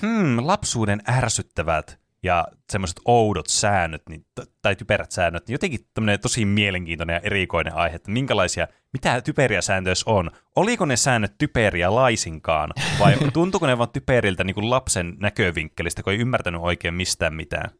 hmm, 0.00 0.46
lapsuuden 0.46 1.00
ärsyttävät 1.08 1.99
ja 2.22 2.46
semmoiset 2.72 3.00
oudot 3.04 3.46
säännöt, 3.46 4.02
niin, 4.08 4.26
tai 4.62 4.76
typerät 4.76 5.12
säännöt, 5.12 5.46
niin 5.48 5.54
jotenkin 5.54 5.80
tämmöinen 5.94 6.20
tosi 6.20 6.44
mielenkiintoinen 6.44 7.14
ja 7.14 7.20
erikoinen 7.20 7.74
aihe, 7.74 7.96
että 7.96 8.10
minkälaisia, 8.10 8.68
mitä 8.92 9.20
typeriä 9.20 9.62
sääntöjä 9.62 9.94
on. 10.06 10.30
Oliko 10.56 10.84
ne 10.84 10.96
säännöt 10.96 11.34
typeriä 11.38 11.94
laisinkaan, 11.94 12.70
vai 12.98 13.16
tuntuuko 13.32 13.66
ne 13.66 13.78
vaan 13.78 13.90
typeriltä 13.90 14.44
niin 14.44 14.54
kuin 14.54 14.70
lapsen 14.70 15.16
näkövinkkelistä, 15.20 16.02
kun 16.02 16.12
ei 16.12 16.18
ymmärtänyt 16.18 16.60
oikein 16.64 16.94
mistään 16.94 17.34
mitään? 17.34 17.70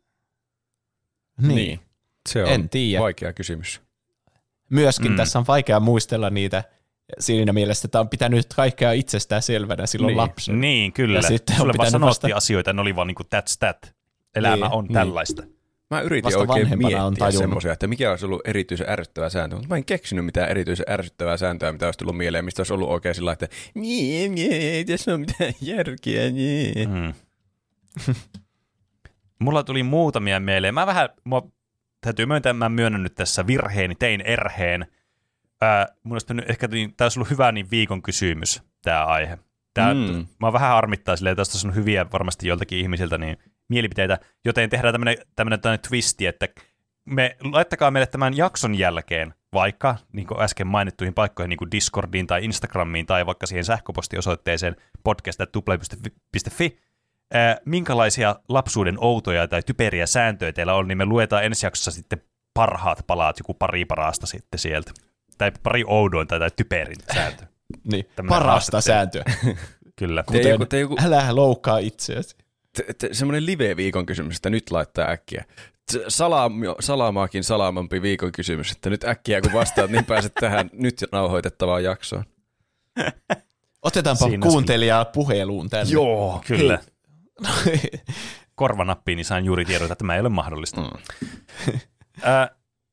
Niin. 1.43 1.55
niin. 1.57 1.81
Se 2.29 2.45
on 2.45 2.51
En 2.51 2.69
tiedä. 2.69 3.03
vaikea 3.03 3.33
kysymys. 3.33 3.83
Myöskin 4.71 5.11
Mm. 5.11 5.17
tässä 5.17 5.39
on 5.39 5.47
vaikea 5.47 5.81
muistella 5.81 6.31
niitä 6.31 6.65
siinä 7.19 7.53
mielessä, 7.53 7.87
että 7.87 8.01
on 8.01 8.09
pitänyt 8.09 8.55
kaikkea 8.55 8.93
itsestään 8.93 9.43
selvänä 9.43 9.87
silloin 9.87 10.07
Niin. 10.09 10.17
niin. 10.17 10.29
lapsena. 10.29 10.59
Niin, 10.59 10.93
kyllä. 10.93 11.19
Ja 11.19 11.23
sitten 11.23 11.55
on 11.55 11.59
Sulle 11.59 11.73
vaan 11.73 11.87
pitänyt 11.87 11.91
sanottiin 11.91 12.31
vasta- 12.31 12.37
asioita, 12.37 12.73
ne 12.73 12.81
oli 12.81 12.97
vaan 12.97 13.07
niin 13.07 13.15
kuin 13.15 13.27
that's 13.27 13.57
that. 13.59 13.95
Elämä 14.35 14.67
Niin, 14.67 14.75
on 14.75 14.85
niin. 14.85 14.93
tällaista. 14.95 15.43
Mä 15.91 16.01
yritin 16.01 16.25
Vasta 16.25 16.39
oikein 16.39 16.73
on 16.73 16.79
miettiä 16.79 16.99
tajunnut. 16.99 17.35
semmoisia, 17.35 17.73
että 17.73 17.87
mikä 17.87 18.11
olisi 18.11 18.27
ollut 18.27 18.41
erityisen 18.45 18.91
ärsyttävä 18.91 19.29
sääntö, 19.29 19.57
mutta 19.57 19.69
mä 19.69 19.77
en 19.77 19.85
keksinyt 19.85 20.25
mitään 20.25 20.49
erityisen 20.49 20.87
ärsyttävää 20.89 21.37
sääntöä, 21.37 21.73
mitä 21.73 21.87
olisi 21.87 21.99
tullut 21.99 22.17
mieleen, 22.17 22.45
mistä 22.45 22.61
olisi 22.61 22.73
ollut 22.73 22.89
oikein 22.89 23.15
sillä 23.15 23.33
että 23.33 23.49
nie, 23.75 24.31
ei 24.51 24.85
tässä 24.85 25.11
ole 25.11 25.19
mitään 25.19 25.53
järkeä, 25.61 26.31
nie. 26.31 26.87
Mm. 26.87 27.13
Mulla 29.39 29.63
tuli 29.63 29.83
muutamia 29.83 30.41
mieleen. 30.41 30.75
Mä 30.75 30.87
vähän, 30.87 31.09
mua, 31.25 31.49
täytyy 32.01 32.27
myöntää, 32.27 32.53
mä 32.53 32.69
myönnän 32.69 33.03
nyt 33.03 33.15
tässä 33.15 33.47
virheeni, 33.47 33.95
tein 33.95 34.21
erheen. 34.21 34.87
Ää, 35.61 35.87
mun 36.03 36.13
olisi 36.15 36.27
ehkä, 36.49 36.67
niin, 36.69 36.95
tämä 36.97 37.07
olisi 37.07 37.19
ollut 37.19 37.31
hyvä 37.31 37.53
niin 37.53 37.71
viikon 37.71 38.03
kysymys, 38.03 38.63
tämä 38.83 39.05
aihe. 39.05 39.39
Tää, 39.75 39.95
Mm. 39.95 40.27
Mä 40.41 40.53
vähän 40.53 40.75
harmittaa 40.75 41.17
silleen, 41.17 41.33
että 41.33 41.45
tästä 41.45 41.69
on 41.69 41.75
hyviä 41.75 42.07
varmasti 42.13 42.49
joltakin 42.49 42.79
ihmisiltä 42.79 43.19
niin 43.19 43.39
mielipiteitä, 43.69 44.19
joten 44.45 44.71
tehdään 44.71 44.95
tämmöinen, 44.95 45.17
tämmöinen, 45.37 45.61
tämmöinen 45.61 45.89
twisti, 45.89 46.27
että 46.27 46.49
me, 47.05 47.37
laittakaa 47.53 47.91
meille 47.91 48.07
tämän 48.07 48.37
jakson 48.37 48.75
jälkeen 48.75 49.35
vaikka 49.53 49.97
niin 50.13 50.27
kuin 50.27 50.41
äsken 50.41 50.67
mainittuihin 50.67 51.15
paikkoihin, 51.15 51.49
niin 51.49 51.59
kuin 51.59 51.71
Discordiin 51.71 52.27
tai 52.27 52.45
Instagramiin 52.45 53.07
tai 53.07 53.27
vaikka 53.27 53.47
siihen 53.47 53.65
sähköpostiosoitteeseen 53.65 54.77
podcast.tuplay.fi, 55.05 56.79
ää, 57.35 57.57
minkälaisia 57.65 58.37
lapsuuden 58.49 58.97
outoja 58.99 59.49
tai 59.49 59.63
typeriä 59.63 60.07
sääntöjä 60.07 60.53
teillä 60.53 60.75
on, 60.75 60.89
niin 60.89 60.99
me 60.99 61.05
luetaan 61.05 61.45
ensi 61.45 61.67
jaksossa 61.67 61.91
sitten 61.91 62.23
parhaat 62.55 63.05
palaat, 63.07 63.39
joku 63.39 63.55
pari 63.55 63.85
parasta 63.85 64.27
sitten 64.27 64.59
sieltä. 64.61 64.93
Tai 65.39 65.53
pari 65.63 65.85
oudointa 65.87 66.39
tai 66.39 66.51
typerin 66.57 66.97
sääntö. 67.15 67.47
Niin. 67.85 68.05
Parasta 68.29 68.51
haastattelu. 68.51 68.83
sääntöä. 68.83 69.25
Kyllä. 69.97 70.23
Kuten, 70.23 70.49
joku, 70.51 70.67
tee 70.67 70.81
joku, 70.81 70.97
älä 71.05 71.37
loukkaa 71.37 71.79
itseäsi. 71.79 72.37
te, 72.77 72.85
te, 72.99 73.09
semmoinen 73.13 73.47
live-viikon 73.47 74.07
kysymys, 74.07 74.37
että 74.37 74.51
nyt 74.51 74.71
laittaa 74.71 75.11
äkkiä. 75.11 75.45
T- 75.93 76.05
Salam, 76.09 76.53
salamaakin 76.81 77.45
salamampi 77.45 78.03
viikon 78.03 78.33
kysymys, 78.33 78.73
että 78.73 78.91
nyt 78.91 79.05
äkkiä 79.05 79.41
kun 79.41 79.53
vastaat, 79.53 79.91
niin 79.91 80.05
pääset 80.05 80.35
tähän 80.35 80.71
nyt 80.85 81.05
nauhoitettavaan 81.13 81.85
jaksoon. 81.85 82.25
Otetaanpa 83.83 84.25
Siinä 84.25 84.47
kuuntelijaa 84.47 85.05
puheluun 85.05 85.71
tänne. 85.71 85.93
Joo, 85.93 86.43
kyllä. 86.47 86.79
Korvanappiin, 88.55 89.17
niin 89.17 89.25
sain 89.25 89.45
juuri 89.45 89.65
tiedota, 89.65 89.85
että 89.85 89.95
tämä 89.95 90.15
ei 90.15 90.21
ole 90.21 90.29
mahdollista. 90.29 90.81
Mm. 90.81 90.87
Äh, 92.25 92.51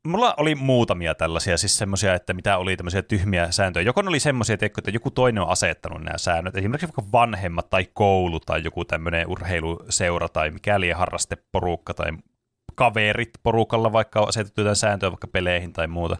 mulla 0.07 0.33
oli 0.37 0.55
muutamia 0.55 1.15
tällaisia, 1.15 1.57
siis 1.57 1.77
semmoisia, 1.77 2.13
että 2.13 2.33
mitä 2.33 2.57
oli 2.57 2.77
tämmöisiä 2.77 3.01
tyhmiä 3.01 3.51
sääntöjä. 3.51 3.83
Joko 3.83 4.01
ne 4.01 4.09
oli 4.09 4.19
semmoisia, 4.19 4.57
tiedätkö, 4.57 4.81
että 4.81 4.91
joku 4.91 5.11
toinen 5.11 5.43
on 5.43 5.49
asettanut 5.49 6.03
nämä 6.03 6.17
säännöt, 6.17 6.57
esimerkiksi 6.57 6.87
vaikka 6.87 7.11
vanhemmat 7.11 7.69
tai 7.69 7.87
koulu 7.93 8.39
tai 8.39 8.63
joku 8.63 8.85
tämmöinen 8.85 9.27
urheiluseura 9.27 10.29
tai 10.29 10.51
mikäli 10.51 10.91
harrasteporukka 10.91 11.93
tai 11.93 12.11
kaverit 12.75 13.29
porukalla 13.43 13.93
vaikka 13.93 14.19
on 14.19 14.27
asetettu 14.27 14.61
jotain 14.61 14.75
sääntöjä 14.75 15.11
vaikka 15.11 15.27
peleihin 15.27 15.73
tai 15.73 15.87
muuta. 15.87 16.17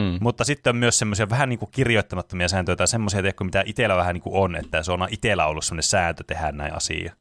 Mm. 0.00 0.18
Mutta 0.20 0.44
sitten 0.44 0.70
on 0.70 0.76
myös 0.76 0.98
semmoisia 0.98 1.30
vähän 1.30 1.48
niin 1.48 1.58
kuin 1.58 1.70
kirjoittamattomia 1.70 2.48
sääntöjä 2.48 2.76
tai 2.76 2.88
semmoisia, 2.88 3.22
tiedätkö, 3.22 3.44
mitä 3.44 3.62
itsellä 3.66 3.96
vähän 3.96 4.14
niin 4.14 4.22
kuin 4.22 4.36
on, 4.36 4.56
että 4.56 4.82
se 4.82 4.92
on 4.92 5.08
itsellä 5.10 5.46
ollut 5.46 5.64
semmoinen 5.64 5.82
sääntö 5.82 6.24
tehdä 6.26 6.52
näin 6.52 6.74
asia. 6.74 7.12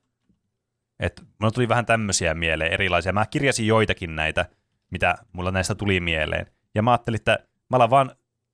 Et 1.00 1.22
mulla 1.40 1.52
tuli 1.52 1.70
vähän 1.70 1.86
tämmöisiä 1.86 2.34
mieleen, 2.34 2.74
erilaisia. 2.74 3.14
Mä 3.14 3.26
kirjasin 3.26 3.68
joitakin 3.68 4.16
näitä, 4.16 4.46
mitä 4.92 5.16
mulla 5.34 5.52
näistä 5.52 5.76
tuli 5.76 6.00
mieleen. 6.00 6.46
Ja 6.76 6.82
mä 6.82 6.92
ajattelin, 6.92 7.16
että 7.16 7.40
mä 7.70 7.76
alan 7.78 7.90
vaan 7.90 8.12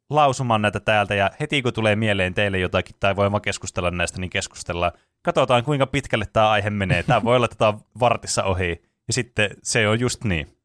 lausumaan 0.10 0.62
näitä 0.62 0.80
täältä, 0.80 1.16
ja 1.16 1.32
heti 1.40 1.62
kun 1.62 1.74
tulee 1.74 1.96
mieleen 1.96 2.34
teille 2.34 2.60
jotakin, 2.60 2.96
tai 3.00 3.16
voi 3.16 3.32
vaan 3.32 3.42
keskustella 3.42 3.92
näistä, 3.92 4.20
niin 4.20 4.30
keskustellaan. 4.30 4.92
Katsotaan, 5.22 5.64
kuinka 5.64 5.88
pitkälle 5.88 6.26
tämä 6.34 6.50
aihe 6.50 6.70
menee. 6.70 7.04
Tämä 7.04 7.24
voi 7.24 7.36
olla, 7.36 7.48
on 7.60 7.82
vartissa 8.00 8.44
ohi. 8.44 8.84
Ja 9.08 9.14
sitten 9.14 9.50
se 9.64 9.88
on 9.88 10.00
just 10.00 10.24
niin. 10.24 10.58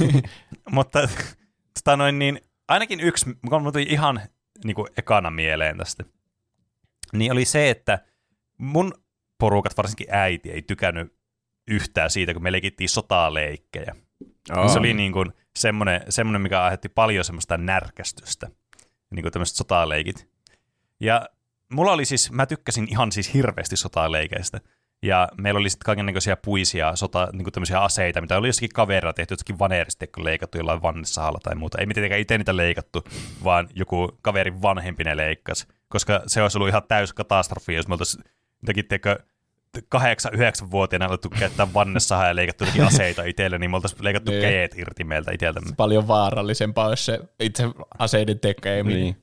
Mutta 0.70 1.08
tota 1.74 1.96
noin, 1.96 2.18
niin 2.18 2.40
ainakin 2.68 3.00
yksi, 3.00 3.26
mikä 3.26 3.58
mulla 3.58 3.72
tuli 3.72 3.86
ihan 3.88 4.20
niin 4.64 4.74
kuin 4.74 4.88
ekana 4.96 5.30
mieleen 5.30 5.78
tästä, 5.78 6.04
niin 7.12 7.32
oli 7.32 7.44
se, 7.44 7.70
että 7.70 7.98
mun 8.58 8.94
porukat, 9.38 9.76
varsinkin 9.76 10.06
äiti, 10.10 10.50
ei 10.50 10.62
tykännyt 10.62 11.16
yhtään 11.68 12.10
siitä, 12.10 12.32
kun 12.32 12.42
me 12.42 12.52
leikittiin 12.52 12.88
sotaleikkejä. 12.88 13.96
Aa. 14.50 14.68
Se 14.68 14.78
oli 14.78 14.94
niin 14.94 15.12
kuin 15.12 15.32
semmoinen, 15.56 16.00
semmoinen, 16.08 16.42
mikä 16.42 16.62
aiheutti 16.62 16.88
paljon 16.88 17.24
semmoista 17.24 17.58
närkästystä, 17.58 18.48
niin 19.10 19.22
kuin 19.22 19.32
tämmöiset 19.32 19.56
sotaleikit. 19.56 20.28
Ja 21.00 21.28
mulla 21.72 21.92
oli 21.92 22.04
siis, 22.04 22.32
mä 22.32 22.46
tykkäsin 22.46 22.86
ihan 22.90 23.12
siis 23.12 23.34
hirveästi 23.34 23.76
sotaleikeistä. 23.76 24.60
Ja 25.02 25.28
meillä 25.38 25.58
oli 25.58 25.70
sitten 25.70 25.84
kaikenlaisia 25.84 26.36
puisia 26.36 26.96
sota, 26.96 27.28
niin 27.32 27.44
kuin 27.44 27.52
tämmöisiä 27.52 27.80
aseita, 27.80 28.20
mitä 28.20 28.38
oli 28.38 28.48
jossakin 28.48 28.70
kaverilla 28.74 29.12
tehty, 29.12 29.32
jossakin 29.32 29.58
vaneerista, 29.58 30.06
kun 30.06 30.24
leikattu 30.24 30.58
jollain 30.58 30.82
vannessahalla 30.82 31.38
tai 31.42 31.54
muuta. 31.54 31.78
Ei 31.78 31.86
mitenkään 31.86 32.20
itse 32.20 32.38
niitä 32.38 32.56
leikattu, 32.56 33.04
vaan 33.44 33.68
joku 33.74 34.18
kaverin 34.22 34.62
vanhempi 34.62 35.04
ne 35.04 35.16
leikkasi. 35.16 35.66
Koska 35.88 36.22
se 36.26 36.42
olisi 36.42 36.58
ollut 36.58 36.68
ihan 36.68 36.82
täys 36.88 37.12
katastrofi, 37.12 37.74
jos 37.74 37.88
me 37.88 37.94
oltaisiin 37.94 38.24
jotenkin, 38.62 38.88
tiedätkö, 38.88 39.24
kahdeksan, 39.88 40.34
yhdeksän 40.34 40.70
vuotiaana 40.70 41.06
alettu 41.06 41.30
käyttää 41.38 41.74
vannessahaa 41.74 42.28
ja 42.28 42.36
leikattu 42.36 42.64
aseita 42.86 43.22
itselle, 43.24 43.58
niin 43.58 43.70
me 43.70 43.76
oltaisiin 43.76 44.04
leikattu 44.04 44.30
Niin. 44.30 44.42
keet 44.42 44.78
irti 44.78 45.04
meiltä 45.04 45.32
itseltämme. 45.32 45.70
Paljon 45.76 46.08
vaarallisempaa 46.08 46.86
olisi 46.86 47.04
se 47.04 47.20
itse 47.40 47.64
aseiden 47.98 48.38
tekeminen. 48.38 49.00
Niin. 49.00 49.16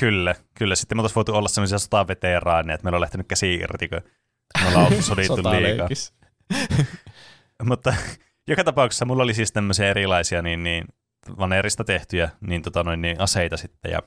Kyllä, 0.00 0.34
kyllä. 0.54 0.74
Sitten 0.76 0.98
me 0.98 1.00
oltaisiin 1.00 1.14
voitu 1.14 1.34
olla 1.34 1.48
sellaisia 1.48 1.78
sotaveteraaneja, 1.78 2.74
että 2.74 2.84
meillä 2.84 2.96
on 2.96 3.00
lähtenyt 3.00 3.28
käsi 3.28 3.54
irti, 3.54 3.88
kun 3.88 4.00
me 4.62 4.68
ollaan 4.68 5.02
sodittu 5.02 5.36
liikaa. 5.36 5.88
Mutta 7.64 7.94
joka 8.48 8.64
tapauksessa 8.64 9.04
mulla 9.04 9.22
oli 9.22 9.34
siis 9.34 9.52
tämmöisiä 9.52 9.88
erilaisia 9.88 10.42
niin, 10.42 10.62
niin 10.62 10.84
vaneerista 11.38 11.84
tehtyjä 11.84 12.30
niin, 12.40 12.62
tota 12.62 12.82
noin, 12.82 13.02
niin 13.02 13.20
aseita 13.20 13.56
sitten. 13.56 13.92
Ja 13.92 14.02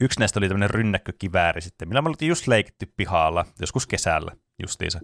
yksi 0.00 0.18
näistä 0.18 0.40
oli 0.40 0.48
tämmöinen 0.48 0.70
rynnäkkökivääri 0.70 1.60
sitten, 1.60 1.88
millä 1.88 2.02
me 2.02 2.08
oltiin 2.08 2.28
just 2.28 2.46
leikitty 2.46 2.92
pihalla, 2.96 3.44
joskus 3.60 3.86
kesällä 3.86 4.32
justiinsa. 4.62 5.00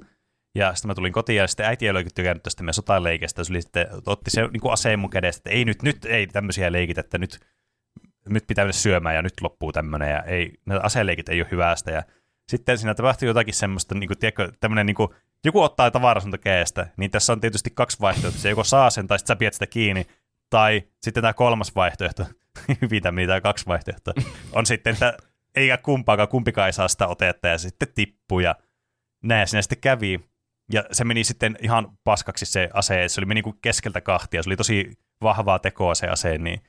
Ja 0.55 0.75
sitten 0.75 0.89
mä 0.89 0.95
tulin 0.95 1.13
kotiin 1.13 1.37
ja 1.37 1.47
sitten 1.47 1.67
äiti 1.67 1.87
ei 1.87 1.91
oikein 1.91 2.15
tykännyt 2.15 2.43
tästä 2.43 2.63
meidän 2.63 2.75
sotaleikestä. 2.75 3.45
Se 3.45 3.53
oli 3.53 3.63
sitten, 3.63 3.87
otti 4.07 4.31
se 4.31 4.43
niin 4.49 4.61
kuin 4.61 4.73
aseen 4.73 4.99
mun 4.99 5.11
kädestä, 5.11 5.39
että 5.39 5.51
ei 5.51 5.65
nyt, 5.65 5.83
nyt 5.83 6.05
ei 6.05 6.27
tämmöisiä 6.27 6.73
leikitä, 6.73 7.01
että 7.01 7.19
nyt, 7.19 7.41
nyt 8.29 8.45
pitää 8.47 8.65
mennä 8.65 8.73
syömään 8.73 9.15
ja 9.15 9.23
nyt 9.23 9.41
loppuu 9.41 9.73
tämmöinen. 9.73 10.11
Ja 10.11 10.23
ei, 10.23 10.53
nämä 10.67 10.81
aseleikit 10.83 11.29
ei 11.29 11.41
ole 11.41 11.49
hyvästä. 11.51 11.91
Ja 11.91 12.03
sitten 12.49 12.79
siinä 12.79 12.95
tapahtui 12.95 13.29
jotakin 13.29 13.55
semmoista, 13.55 13.95
niin 13.95 14.09
kuin, 14.09 14.19
tiedätkö, 14.19 14.53
tämmöinen 14.61 14.87
niin 14.87 14.95
kuin, 14.95 15.09
joku 15.45 15.63
ottaa 15.63 15.91
tavarasunta 15.91 16.39
käestä, 16.39 16.87
niin 16.97 17.11
tässä 17.11 17.33
on 17.33 17.41
tietysti 17.41 17.71
kaksi 17.75 18.01
vaihtoehtoa. 18.01 18.41
Se 18.41 18.51
joko 18.51 18.65
saa 18.65 18.91
sen 18.91 19.07
tai 19.07 19.19
sitten 19.19 19.35
sä 19.35 19.39
pidät 19.39 19.55
sitä 19.55 19.67
kiinni. 19.67 20.07
Tai 20.51 20.83
sitten 21.03 21.23
tämä 21.23 21.33
kolmas 21.33 21.75
vaihtoehto, 21.75 22.27
tämmöinen 23.03 23.29
tämä 23.29 23.41
kaksi 23.41 23.67
vaihtoehtoa, 23.67 24.15
on 24.53 24.67
sitten, 24.67 24.93
että 24.93 25.17
eikä 25.55 25.77
kumpaakaan, 25.77 26.29
kumpikaan 26.29 26.67
ei 26.67 26.73
saa 26.73 26.89
sitä 26.89 27.07
otetta 27.07 27.49
ja 27.49 27.59
sitten 27.59 27.89
tippuu 27.95 28.41
ja 28.41 28.55
näin 29.23 29.49
siinä 29.49 29.63
sitten 29.63 29.81
kävi. 29.81 30.21
ja 30.73 30.85
se 30.93 31.05
meni 31.05 31.25
sitten 31.25 31.57
ihan 31.63 31.99
paskaksi 32.05 32.47
se 32.47 32.69
ase, 32.73 33.09
se 33.09 33.21
oli 33.21 33.27
meni 33.27 33.43
kuin 33.43 33.59
keskeltä 33.63 34.01
kahtia, 34.01 34.43
se 34.43 34.49
oli 34.49 34.57
tosi 34.57 34.93
vahvaa 35.23 35.59
tekoa 35.59 35.95
se 35.95 36.09
ase, 36.09 36.39
niin 36.39 36.61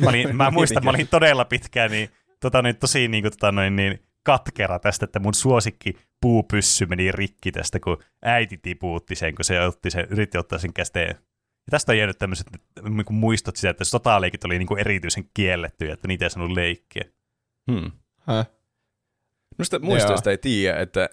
mä, 0.00 0.08
olin, 0.08 0.36
mä 0.36 0.50
muistan, 0.56 0.78
että 0.78 0.84
mä 0.84 0.90
olin 0.90 1.08
todella 1.08 1.44
pitkään 1.44 1.90
niin, 1.90 2.10
tota, 2.40 2.62
niin, 2.62 2.76
tosi 2.76 3.08
niin, 3.08 3.22
kuin, 3.22 3.32
tota, 3.32 3.52
niin, 3.52 3.76
niin, 3.76 4.02
katkera 4.22 4.78
tästä, 4.78 5.04
että 5.04 5.18
mun 5.18 5.34
suosikki 5.34 5.94
puupyssy 6.20 6.86
meni 6.86 7.12
rikki 7.12 7.52
tästä, 7.52 7.80
kun 7.80 8.02
äiti 8.22 8.58
tipuutti 8.58 9.14
sen, 9.14 9.34
kun 9.34 9.44
se 9.44 9.60
otti 9.60 9.90
sen, 9.90 10.06
yritti 10.10 10.38
ottaa 10.38 10.58
sen 10.58 10.72
kästeen. 10.72 11.08
Ja 11.08 11.70
tästä 11.70 11.92
on 11.92 11.98
jäänyt 11.98 12.18
tämmöiset 12.18 12.46
niin 12.88 13.04
kuin 13.04 13.16
muistot 13.16 13.56
sitä, 13.56 13.70
että 13.70 13.84
sotaleikit 13.84 14.44
oli 14.44 14.58
niin 14.58 14.66
kuin 14.66 14.80
erityisen 14.80 15.24
kiellettyjä, 15.34 15.94
että 15.94 16.08
niitä 16.08 16.24
ei 16.24 16.30
saanut 16.30 16.52
leikkiä. 16.52 17.04
Hmm. 17.72 17.90
Häh? 18.26 18.46
Noista 19.58 19.78
muistoista 19.78 20.30
ei 20.30 20.38
tiedä, 20.38 20.78
että 20.78 21.08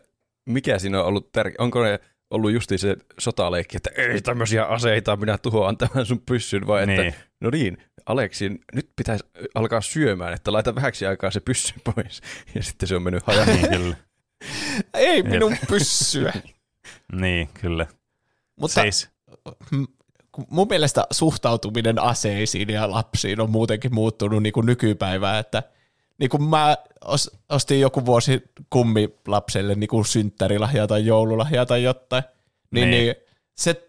mikä 0.50 0.80
siinä 0.80 1.00
on 1.00 1.06
ollut 1.06 1.32
tärkeä. 1.32 1.56
Onko 1.60 1.84
ne 1.84 2.00
ollut 2.32 2.52
justi 2.52 2.78
se 2.78 2.96
sotaleikki, 3.20 3.78
että 3.78 3.90
ei 3.98 4.22
tämmöisiä 4.22 4.66
aseita, 4.66 5.16
minä 5.16 5.38
tuhoan 5.38 5.78
tämän 5.78 6.06
sun 6.06 6.22
pyssyn, 6.26 6.68
vai 6.68 6.84
että 6.84 7.02
Niin. 7.02 7.16
no 7.42 7.50
niin, 7.50 7.78
Aleksi, 8.06 8.50
nyt 8.74 8.90
pitäisi 8.96 9.24
alkaa 9.56 9.82
syömään, 9.82 10.34
että 10.34 10.52
laita 10.54 10.76
vähäksi 10.76 11.06
aikaa 11.06 11.32
se 11.32 11.40
pyssy 11.40 11.74
pois. 11.84 12.22
Ja 12.56 12.64
sitten 12.64 12.88
se 12.90 12.96
on 12.96 13.02
mennyt 13.04 13.24
hajalle. 13.28 13.54
Niin, 13.54 13.70
kyllä. 13.70 13.96
Ei 14.94 15.24
minun 15.24 15.56
pyssyä. 15.70 16.34
Niin, 17.22 17.50
kyllä. 17.62 17.86
Mutta 18.60 18.82
Seis. 18.82 19.10
mun 20.50 20.68
mielestä 20.70 21.06
suhtautuminen 21.12 22.00
aseisiin 22.00 22.70
ja 22.70 22.92
lapsiin 22.92 23.42
on 23.42 23.50
muutenkin 23.50 23.94
muuttunut 23.94 24.44
niin 24.44 24.54
kuin 24.54 24.66
nykypäivää, 24.66 25.40
että 25.40 25.64
niin 26.20 26.30
kuin 26.30 26.44
mä 26.44 26.78
os, 27.06 27.32
ostin 27.50 27.80
joku 27.82 28.06
vuosi 28.06 28.44
kummi 28.70 29.10
lapselle 29.28 29.76
niin 29.76 29.88
kuin 29.88 30.06
synttärilahjaa 30.06 30.88
tai 30.88 31.06
joululahjaa 31.06 31.66
tai 31.66 31.84
jotain, 31.84 32.24
niin, 32.72 32.90
Niin. 32.90 33.04
niin 33.06 33.16
se, 33.56 33.88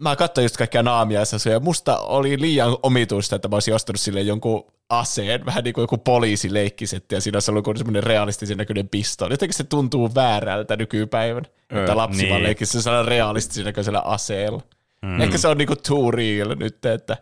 mä 0.00 0.16
katsoin 0.16 0.44
just 0.44 0.56
kaikkia 0.56 0.82
naamiaisia 0.82 1.52
ja 1.52 1.60
musta 1.60 1.98
oli 1.98 2.40
liian 2.40 2.76
omituista, 2.82 3.36
että 3.36 3.48
mä 3.48 3.56
olisin 3.56 3.74
ostanut 3.74 4.00
sille 4.00 4.20
jonkun 4.20 4.72
aseen, 4.88 5.46
vähän 5.46 5.64
niin 5.64 5.74
kuin 5.74 5.82
joku 5.82 5.98
poliisileikkisetti, 5.98 7.14
ja 7.14 7.20
siinä 7.20 7.36
olisi 7.36 7.50
ollut 7.50 7.76
semmoinen 7.76 8.02
realistisen 8.02 8.58
näköinen 8.58 8.88
pistooli. 8.88 9.32
Jotenkin 9.32 9.56
se 9.56 9.64
tuntuu 9.64 10.14
väärältä 10.14 10.76
nykypäivän, 10.76 11.44
Öö, 11.72 11.80
että 11.80 11.96
lapsi 11.96 12.18
niin. 12.18 12.30
vaan 12.30 12.42
leikkisi 12.42 12.82
sellaisella 12.82 13.08
realistisen 13.10 13.64
näköisellä 13.64 14.00
aseella. 14.00 14.62
Mm. 15.02 15.20
Ehkä 15.20 15.38
se 15.38 15.48
on 15.48 15.58
niinku 15.58 15.76
too 15.76 16.10
real 16.10 16.54
nyt, 16.54 16.86
että 16.86 17.16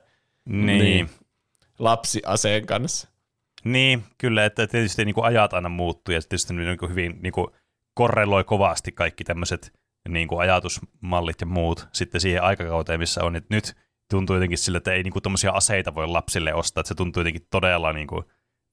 Niin. 0.44 0.66
Niin. 0.66 1.11
lapsi 1.78 2.23
aseen 2.27 2.66
kanssa. 2.66 3.09
Niin, 3.66 4.05
kyllä, 4.18 4.44
että 4.44 4.66
tietysti 4.66 5.05
niin 5.05 5.14
kuin 5.14 5.24
ajat 5.24 5.52
aina 5.52 5.68
muuttuu 5.68 6.14
ja 6.14 6.20
tietysti 6.20 6.55
niin 6.55 6.78
kuin 6.78 6.90
hyvin 6.90 7.18
niin 7.22 7.32
kuin 7.32 7.47
korreloi 7.94 8.44
kovasti 8.44 8.93
kaikki 8.93 9.24
tämmöiset 9.24 9.72
niin 10.09 10.28
kuin 10.28 10.40
ajatusmallit 10.40 11.40
ja 11.40 11.47
muut 11.47 11.88
sitten 11.93 12.20
siihen 12.20 12.43
aikakauteen, 12.43 13.01
missä 13.01 13.24
on, 13.24 13.36
että 13.36 13.55
nyt 13.55 13.74
tuntuu 14.10 14.36
jotenkin 14.36 14.59
sille, 14.59 14.78
että 14.78 14.93
ei 14.93 15.02
niin 15.02 15.12
kuin 15.12 15.22
tommosia 15.22 15.51
aseita 15.51 15.94
voi 15.94 16.06
lapsille 16.06 16.55
ostaa, 16.55 16.80
että 16.80 16.88
se 16.88 16.94
tuntuu 16.94 17.20
jotenkin 17.20 17.47
todella 17.51 17.93
niin 17.93 18.06
kuin 18.06 18.24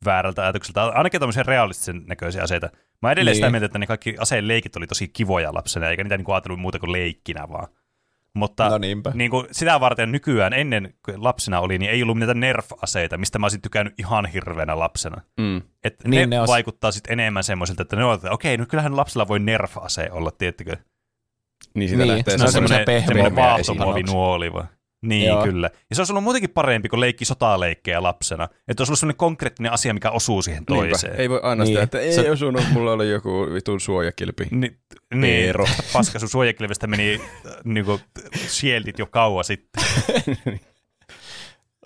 väärältä 0.05 0.41
ajatukselta, 0.43 0.83
ainakin 0.83 1.19
tämmöisiä 1.19 1.43
realistisen 1.43 2.03
näköisiä 2.07 2.43
aseita. 2.43 2.69
Mä 3.01 3.11
edelleen 3.11 3.35
sitä 3.35 3.47
Niin. 3.47 3.51
mieltä, 3.51 3.65
että 3.65 3.79
ne 3.79 3.87
kaikki 3.87 4.15
aseen 4.19 4.47
leikit 4.47 4.75
oli 4.75 4.87
tosi 4.87 5.07
kivoja 5.07 5.53
lapsena, 5.53 5.89
eikä 5.89 6.03
niitä 6.03 6.17
niin 6.17 6.25
kuin 6.25 6.35
ajatellut 6.35 6.59
muuta 6.59 6.79
kuin 6.79 6.91
leikkinä 6.91 7.49
vaan. 7.49 7.67
Mutta 8.37 8.69
No 8.69 8.77
niinpä. 8.77 9.11
niin 9.13 9.31
kuin 9.31 9.47
sitä 9.51 9.79
varten 9.79 10.11
nykyään 10.11 10.53
ennen 10.53 10.93
kun 11.05 11.23
lapsena 11.23 11.59
oli, 11.59 11.77
niin 11.77 11.91
ei 11.91 12.03
ollut 12.03 12.17
niitä 12.19 12.33
nerf-aseita, 12.33 13.17
mistä 13.17 13.39
mä 13.39 13.45
olisin 13.45 13.61
tykännyt 13.61 13.93
ihan 13.99 14.25
hirveänä 14.25 14.79
lapsena. 14.79 15.21
Mm. 15.39 15.61
Että 15.83 16.09
Niin, 16.09 16.29
ne, 16.29 16.37
ne 16.37 16.43
os- 16.43 16.47
vaikuttaa 16.47 16.91
sitten 16.91 17.19
enemmän 17.19 17.43
semmoiselta, 17.43 17.81
että 17.81 17.95
ne 17.95 18.03
on, 18.03 18.15
että 18.15 18.31
okei, 18.31 18.57
nyt 18.57 18.69
kyllähän 18.69 18.97
lapsella 18.97 19.27
voi 19.27 19.39
nerf-ase 19.39 20.09
olla, 20.11 20.31
tiettikö? 20.31 20.77
Niin 21.75 21.89
siitä 21.89 22.03
Niin, 22.03 22.15
lähtee 22.15 22.37
se 22.37 22.43
on 22.43 22.51
semmoinen 22.51 22.85
semmoinen 22.85 23.03
pehmeä 23.05 23.35
vaahtomuovinuoli 23.35 24.53
vai? 24.53 24.63
Niin, 25.03 25.27
Joo. 25.27 25.43
kyllä. 25.43 25.69
Ja 25.89 25.95
se 25.95 26.01
olisi 26.01 26.11
ollut 26.13 26.23
muutenkin 26.23 26.49
parempi, 26.49 26.89
kun 26.89 26.99
leikki 26.99 27.25
sotaleikkejä 27.25 28.03
lapsena. 28.03 28.43
Että 28.67 28.81
olisi 28.81 28.91
ollut 28.91 28.99
semmoinen 28.99 29.17
konkreettinen 29.17 29.71
asia, 29.71 29.93
mikä 29.93 30.11
osuu 30.11 30.41
siihen 30.41 30.63
Niinpä. 30.69 30.87
toiseen. 30.89 31.15
Ei 31.19 31.29
voi 31.29 31.39
aina 31.43 31.63
Niin. 31.63 31.67
sitä, 31.73 31.83
että 31.83 31.99
ei 31.99 32.13
Se- 32.13 32.31
osunut, 32.31 32.63
mulla 32.71 32.91
oli 32.91 33.09
joku 33.09 33.47
vitun 33.53 33.79
suojakilpi. 33.81 34.47
Ni, 34.51 34.77
niin, 35.13 35.45
Eero. 35.45 35.65
paska 35.93 36.19
sun 36.19 36.29
suojakilvestä 36.29 36.87
meni 36.87 37.21
niinku, 37.63 37.99
shieldit 38.47 38.99
jo 38.99 39.05
kauan 39.05 39.43
sitten. 39.43 39.83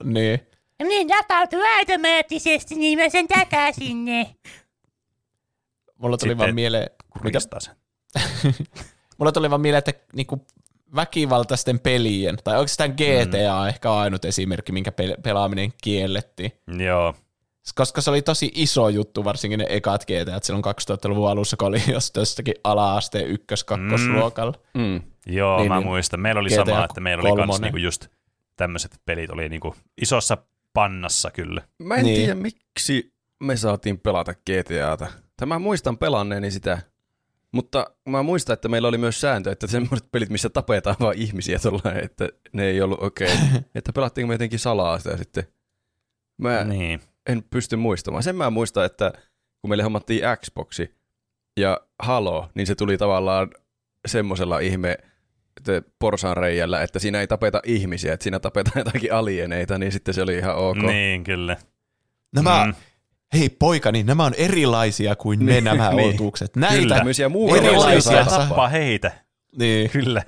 Niin. 0.04 0.40
Niin 0.84 1.08
tapautui 1.08 1.62
automaattisesti, 1.78 2.76
niin 2.76 3.00
mä 3.00 3.10
sen 3.10 3.28
takaisin 3.28 4.06
ne. 4.06 4.36
Mulla 5.98 6.18
tuli 6.18 6.30
Sitten 6.30 6.38
vaan 6.38 6.56
mieleen, 6.56 6.90
mitä? 7.24 7.40
Mulla 9.18 9.32
tuli 9.32 9.50
vaan 9.50 9.62
mieleen, 9.62 9.84
että 9.88 9.94
niinku 10.14 10.46
väkivaltaisten 10.96 11.80
pelien, 11.80 12.38
tai 12.44 12.58
oikeastaan 12.58 12.90
GTA 12.92 13.62
mm. 13.64 13.68
ehkä 13.68 13.94
ainut 13.94 14.26
esimerkki, 14.26 14.72
minkä 14.72 14.92
pel- 15.02 15.22
pelaaminen 15.22 15.74
kiellettiin. 15.84 16.52
Joo. 16.86 17.14
Koska 17.76 18.02
se 18.02 18.10
oli 18.10 18.22
tosi 18.22 18.52
iso 18.56 18.90
juttu, 18.90 19.24
varsinkin 19.24 19.60
ne 19.60 19.66
ekat 19.70 20.04
GTA, 20.06 20.14
että 20.36 20.40
silloin 20.44 20.66
2000-luvun 20.66 21.30
alussa, 21.30 21.58
kun 21.58 21.68
oli 21.68 21.82
jos 21.88 22.12
jostakin 22.18 22.54
ala-asteen 22.64 23.28
ykkös 23.28 23.64
kakkosluokalla. 23.64 24.54
Mm. 24.74 25.02
Joo, 25.26 25.58
Niin, 25.60 25.68
mä 25.72 25.78
niin. 25.78 25.88
muistan. 25.88 26.20
Meillä 26.20 26.40
oli 26.42 26.50
GTA 26.50 26.66
sama, 26.66 26.86
että 26.86 27.02
meillä 27.02 27.22
oli 27.22 27.30
kans 27.30 27.38
kolmonen. 27.40 27.62
niinku 27.62 27.78
just 27.78 28.08
tämmöiset 28.56 28.92
pelit 29.06 29.30
oli 29.30 29.50
niinku 29.50 29.76
isossa 30.02 30.38
pannassa 30.74 31.32
kyllä. 31.32 31.62
Mä 31.84 31.96
en 31.96 32.04
Niin. 32.06 32.16
tiedä, 32.16 32.36
miksi 32.36 33.14
me 33.40 33.58
saatiin 33.58 34.00
pelata 34.00 34.34
GTAta. 34.34 35.08
Tämä 35.38 35.60
muistan 35.60 35.98
pelanneeni 35.98 36.52
sitä, 36.52 36.80
mutta 37.52 37.92
mä 38.10 38.24
muistan, 38.24 38.54
että 38.54 38.68
meillä 38.70 38.88
oli 38.88 38.98
myös 38.98 39.22
sääntö, 39.22 39.52
että 39.52 39.68
semmoiset 39.68 40.12
pelit, 40.12 40.30
missä 40.30 40.50
tapetaan 40.50 40.96
vaan 41.00 41.16
ihmisiä 41.18 41.60
tuolla, 41.60 41.94
että 42.02 42.30
ne 42.54 42.66
ei 42.66 42.82
ollut 42.82 43.04
okei. 43.04 43.34
Okay. 43.34 43.62
että 43.76 43.94
pelattiinko 43.94 44.28
me 44.28 44.34
jotenkin 44.34 44.60
salaa 44.60 44.98
sitä 45.00 45.18
sitten. 45.18 45.44
Mä 46.38 46.64
Niin. 46.64 47.02
en 47.30 47.44
pysty 47.50 47.76
muistamaan. 47.76 48.24
Sen 48.24 48.36
mä 48.36 48.50
muistan, 48.50 48.86
että 48.86 49.12
kun 49.62 49.70
meille 49.70 49.84
hommattiin 49.84 50.22
Xboxi 50.42 50.96
ja 51.60 51.82
Halo, 52.00 52.50
niin 52.56 52.68
se 52.68 52.76
tuli 52.76 52.98
tavallaan 52.98 53.50
semmoisella 54.08 54.60
ihme 54.60 54.98
että 55.58 55.82
porsanreijällä, 56.00 56.82
että 56.84 57.00
siinä 57.00 57.20
ei 57.22 57.28
tapeta 57.28 57.62
ihmisiä, 57.66 58.14
että 58.14 58.24
siinä 58.24 58.40
tapetaan 58.40 58.80
jotakin 58.86 59.14
alieneita, 59.14 59.78
niin 59.78 59.92
sitten 59.92 60.14
se 60.14 60.22
oli 60.22 60.38
ihan 60.38 60.56
ok. 60.56 60.78
Niin, 60.78 61.24
kyllä. 61.24 61.58
Nämä, 62.36 62.66
Mm. 62.66 62.74
Hei 63.34 63.50
poikani, 63.50 64.04
nämä 64.04 64.26
on 64.26 64.34
erilaisia 64.38 65.16
kuin 65.16 65.46
ne 65.46 65.62
nämä 65.62 65.90
niin. 65.94 66.16
otukset. 66.16 66.56
Näitä, 66.56 67.04
Kyllä. 67.04 67.58
Erilaisia 67.58 68.26
tappaa 68.26 68.68
heitä. 68.68 69.12
niin. 69.60 69.90
Kyllä. 69.90 70.24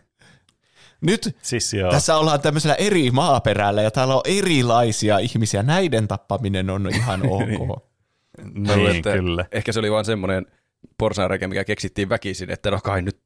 Nyt 1.02 1.38
Siis 1.42 1.74
joo. 1.74 1.92
Tässä 1.92 2.18
ollaan 2.18 2.42
tämmöisellä 2.42 2.76
eri 2.76 3.12
maaperällä 3.12 3.82
ja 3.82 3.92
täällä 3.92 4.16
on 4.16 4.22
erilaisia 4.26 5.18
ihmisiä. 5.18 5.64
Näiden 5.64 6.08
tappaminen 6.08 6.70
on 6.70 6.90
ihan 6.96 7.22
ok. 7.30 7.84
niin, 8.54 8.96
että 8.96 9.14
kyllä. 9.14 9.46
Ehkä 9.52 9.72
se 9.72 9.80
oli 9.80 9.92
vaan 9.92 10.06
semmoinen 10.06 10.46
porsaanreikä, 10.98 11.48
mikä 11.48 11.64
keksittiin 11.64 12.10
väkisin, 12.10 12.52
että 12.52 12.72
no 12.72 12.80
kai 12.84 13.02
nyt 13.02 13.20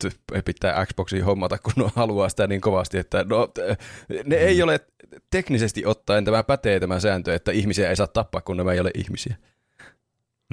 pitää 0.45 0.86
Xboxia 0.86 1.26
hommata, 1.26 1.58
kun 1.58 1.74
ne 1.78 1.91
haluaa 1.95 2.30
sitä 2.30 2.48
niin 2.48 2.62
kovasti, 2.62 2.98
että 2.98 3.26
no, 3.30 3.48
ne 4.26 4.36
ei 4.36 4.58
Mm. 4.58 4.64
ole 4.64 4.80
teknisesti 5.30 5.86
ottaen 5.86 6.26
tämä 6.26 6.44
pätee 6.44 6.80
tämä 6.80 7.00
sääntö, 7.00 7.36
että 7.36 7.52
ihmisiä 7.52 7.90
ei 7.90 7.95
saa 7.95 8.08
tappaa, 8.08 8.41
kun 8.41 8.58
nämä 8.58 8.74
ei 8.74 8.80
ole 8.80 8.91
ihmisiä. 8.95 9.36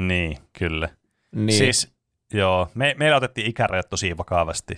Niin, 0.08 0.38
kyllä. 0.58 0.88
niin. 1.34 1.58
Siis, 1.58 1.94
joo, 2.32 2.68
me, 2.74 2.94
meillä 2.98 3.16
otettiin 3.16 3.50
ikärajat 3.50 3.88
tosi 3.88 4.16
vakavasti. 4.16 4.76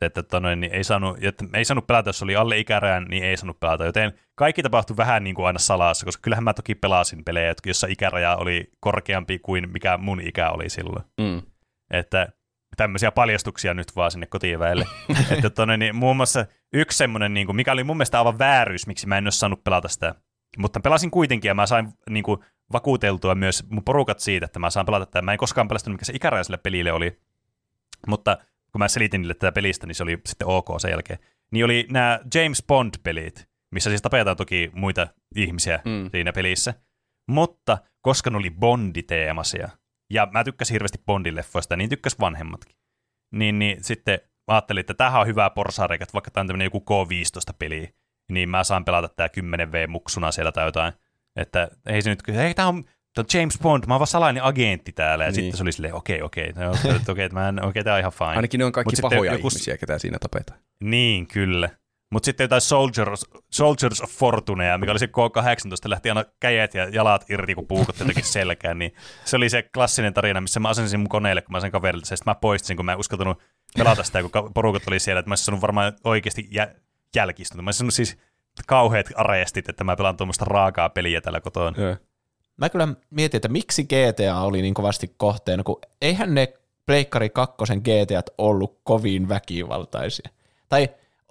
Että 0.00 0.22
tota 0.22 0.40
noin, 0.40 0.60
niin 0.60 0.72
ei, 0.72 0.84
saanut, 0.84 1.24
että 1.24 1.44
ei 1.54 1.64
saanut 1.64 1.86
pelata, 1.86 2.08
jos 2.08 2.22
oli 2.22 2.36
alle 2.36 2.58
ikärajan, 2.58 3.04
niin 3.04 3.24
ei 3.24 3.36
saanut 3.36 3.60
pelata. 3.60 3.84
Joten 3.84 4.12
kaikki 4.34 4.62
tapahtui 4.62 4.96
vähän 4.96 5.24
niin 5.24 5.34
kuin 5.34 5.46
aina 5.46 5.58
salassa, 5.58 6.04
koska 6.04 6.20
kyllähän 6.22 6.44
mä 6.44 6.54
toki 6.54 6.74
pelasin 6.74 7.24
pelejä, 7.24 7.54
jossa 7.66 7.86
ikäraja 7.90 8.36
oli 8.36 8.70
korkeampi 8.80 9.38
kuin 9.38 9.70
mikä 9.72 9.96
mun 9.96 10.20
ikä 10.20 10.50
oli 10.50 10.70
silloin. 10.70 11.04
Mm. 11.20 11.42
Että 11.90 12.28
tämmöisiä 12.76 13.12
paljastuksia 13.12 13.74
nyt 13.74 13.96
vaan 13.96 14.10
sinne 14.10 14.26
kotiväelle. 14.26 14.86
että 15.36 15.50
tonne, 15.50 15.76
niin, 15.76 15.96
muun 15.96 16.16
muassa 16.16 16.46
yksi 16.72 16.98
semmoinen, 16.98 17.34
niin 17.34 17.46
kuin, 17.46 17.56
mikä 17.56 17.72
oli 17.72 17.84
mun 17.84 17.96
mielestä 17.96 18.18
aivan 18.18 18.38
vääryys, 18.38 18.86
miksi 18.86 19.06
mä 19.06 19.18
en 19.18 19.26
olisi 19.26 19.38
saanut 19.38 19.64
pelata 19.64 19.88
sitä. 19.88 20.14
Mutta 20.58 20.80
pelasin 20.80 21.10
kuitenkin 21.10 21.48
ja 21.48 21.54
mä 21.54 21.66
sain 21.66 21.88
niin 22.10 22.22
kuin, 22.22 22.40
vakuuteltua 22.72 23.34
myös 23.34 23.64
mun 23.70 23.84
porukat 23.84 24.20
siitä, 24.20 24.46
että 24.46 24.58
mä 24.58 24.70
saan 24.70 24.86
pelata 24.86 25.06
tätä. 25.06 25.22
Mä 25.22 25.32
en 25.32 25.38
koskaan 25.38 25.68
pelastanut, 25.68 25.94
mikä 25.94 26.04
se 26.04 26.12
ikäraja 26.16 26.44
sille 26.44 26.56
pelille 26.58 26.92
oli. 26.92 27.20
Mutta 28.06 28.38
kun 28.72 28.78
mä 28.78 28.88
selitin 28.88 29.22
niille 29.22 29.34
tätä 29.34 29.52
pelistä, 29.52 29.86
niin 29.86 29.94
se 29.94 30.02
oli 30.02 30.18
sitten 30.26 30.48
ok 30.48 30.68
sen 30.78 30.90
jälkeen. 30.90 31.18
Niin 31.52 31.64
oli 31.64 31.86
nämä 31.90 32.20
James 32.34 32.64
Bond-pelit, 32.68 33.48
missä 33.70 33.90
siis 33.90 34.02
tapetaan 34.02 34.36
toki 34.36 34.70
muita 34.74 35.08
ihmisiä 35.36 35.80
Mm. 35.84 36.10
siinä 36.10 36.32
pelissä. 36.32 36.74
Mutta 37.28 37.78
koska 38.00 38.30
ne 38.30 38.36
oli 38.36 38.50
Bondi-teemasia, 38.50 39.68
ja 40.10 40.28
mä 40.32 40.44
tykkäsin 40.44 40.74
hirveästi 40.74 40.98
Bondin-leffoista, 40.98 41.76
niin 41.76 41.90
tykkäs 41.90 42.20
vanhemmatkin. 42.20 42.76
Niin, 43.34 43.58
niin 43.58 43.84
sitten 43.84 44.20
mä 44.24 44.54
ajattelin, 44.54 44.80
että 44.80 44.94
tämähän 44.94 45.20
on 45.20 45.26
hyvää 45.26 45.50
porsareikä, 45.50 46.02
että 46.02 46.12
vaikka 46.12 46.30
tämä 46.30 46.42
on 46.42 46.46
tämmöinen 46.46 46.66
joku 46.66 46.84
K15-peli, 46.90 47.94
niin 48.30 48.48
mä 48.48 48.64
saan 48.64 48.84
pelata 48.84 49.08
tää 49.08 49.26
10V 49.26 49.86
muksuna 49.88 50.32
siellä 50.32 50.52
tai 50.52 50.66
jotain. 50.66 50.92
Että 51.36 51.68
ei 51.86 52.02
se 52.02 52.10
nyt, 52.10 52.22
ei, 52.28 52.54
tämä 52.54 52.68
on 52.68 52.84
Tämä 53.14 53.24
on 53.34 53.40
James 53.40 53.58
Bond, 53.62 53.84
mä 53.86 53.94
oon 53.94 53.98
vaan 53.98 54.06
salainen 54.06 54.42
agentti 54.44 54.92
täällä. 54.92 55.24
Ja 55.24 55.28
Niin. 55.30 55.34
sitten 55.34 55.56
se 55.56 55.62
oli 55.62 55.72
silleen, 55.72 55.94
okei, 55.94 56.22
okei, 56.22 56.52
no, 56.52 56.70
okei, 56.70 56.92
okei, 57.08 57.24
että 57.24 57.38
mä 57.38 57.48
en, 57.48 57.64
okei, 57.64 57.84
tää 57.84 57.94
on 57.94 58.00
ihan 58.00 58.12
fine. 58.12 58.30
Ainakin 58.30 58.58
ne 58.58 58.64
on 58.64 58.72
kaikki 58.72 58.96
Mut 59.02 59.10
pahoja 59.10 59.32
joku- 59.32 59.48
ihmisiä, 59.48 59.76
ketä 59.78 59.98
siinä 59.98 60.18
tapetaan. 60.18 60.60
Niin, 60.84 61.26
kyllä. 61.26 61.68
Mutta 62.12 62.24
sitten 62.24 62.44
jotain 62.44 62.60
Soldiers, 62.60 63.26
Soldiers 63.52 64.00
of 64.00 64.10
Fortunea, 64.10 64.78
mikä 64.78 64.92
oli 64.92 64.98
se 64.98 65.06
K-18, 65.06 65.90
lähti 65.90 66.08
aina 66.08 66.24
käjet 66.40 66.74
ja 66.74 66.88
jalat 66.88 67.30
irti, 67.30 67.54
kun 67.54 67.66
puukotti 67.66 68.02
jotenkin 68.02 68.24
selkään. 68.38 68.78
Niin 68.78 68.94
se 69.24 69.36
oli 69.36 69.48
se 69.48 69.62
klassinen 69.74 70.14
tarina, 70.14 70.40
missä 70.40 70.60
mä 70.60 70.68
asensin 70.68 71.00
mun 71.00 71.08
koneelle, 71.08 71.42
kun 71.42 71.52
mä 71.52 71.60
sen 71.60 71.70
kaverilta, 71.70 72.06
ja 72.12 72.16
sitten 72.16 72.30
mä 72.30 72.34
poistin, 72.34 72.76
kun 72.76 72.86
mä 72.86 72.92
en 72.92 72.98
uskaltanut 72.98 73.42
pelata 73.78 74.02
sitä, 74.02 74.22
kun 74.22 74.30
ka- 74.30 74.50
porukat 74.54 74.82
oli 74.88 74.98
siellä, 75.00 75.20
että 75.20 75.28
mä 75.28 75.32
olisin 75.32 75.60
varmaan 75.60 75.92
oikeasti 76.04 76.48
jä- 76.50 76.74
jälkistunut. 77.16 77.64
Mä 77.64 77.68
olisin 77.68 77.92
siis 77.92 78.18
kauheat 78.66 79.06
arestit, 79.14 79.68
että 79.68 79.84
mä 79.84 79.96
pelaan 79.96 80.16
tuommoista 80.16 80.44
raakaa 80.44 80.88
peliä 80.88 81.20
täällä 81.20 81.40
kotona. 81.40 81.82
Joo. 81.82 81.96
Mä 82.56 82.68
kyllä 82.68 82.88
mietin, 83.10 83.38
että 83.38 83.48
miksi 83.48 83.84
GTA 83.84 84.40
oli 84.40 84.62
niin 84.62 84.74
kovasti 84.74 85.14
kohteena, 85.16 85.62
kun 85.62 85.78
eihän 86.00 86.34
ne 86.34 86.52
Pleikkari 86.86 87.30
2 87.30 87.56
GTAt 87.80 88.30
ollut 88.38 88.80
kovin 88.84 89.28
väkivaltaisia. 89.28 90.30
Tai 90.68 90.88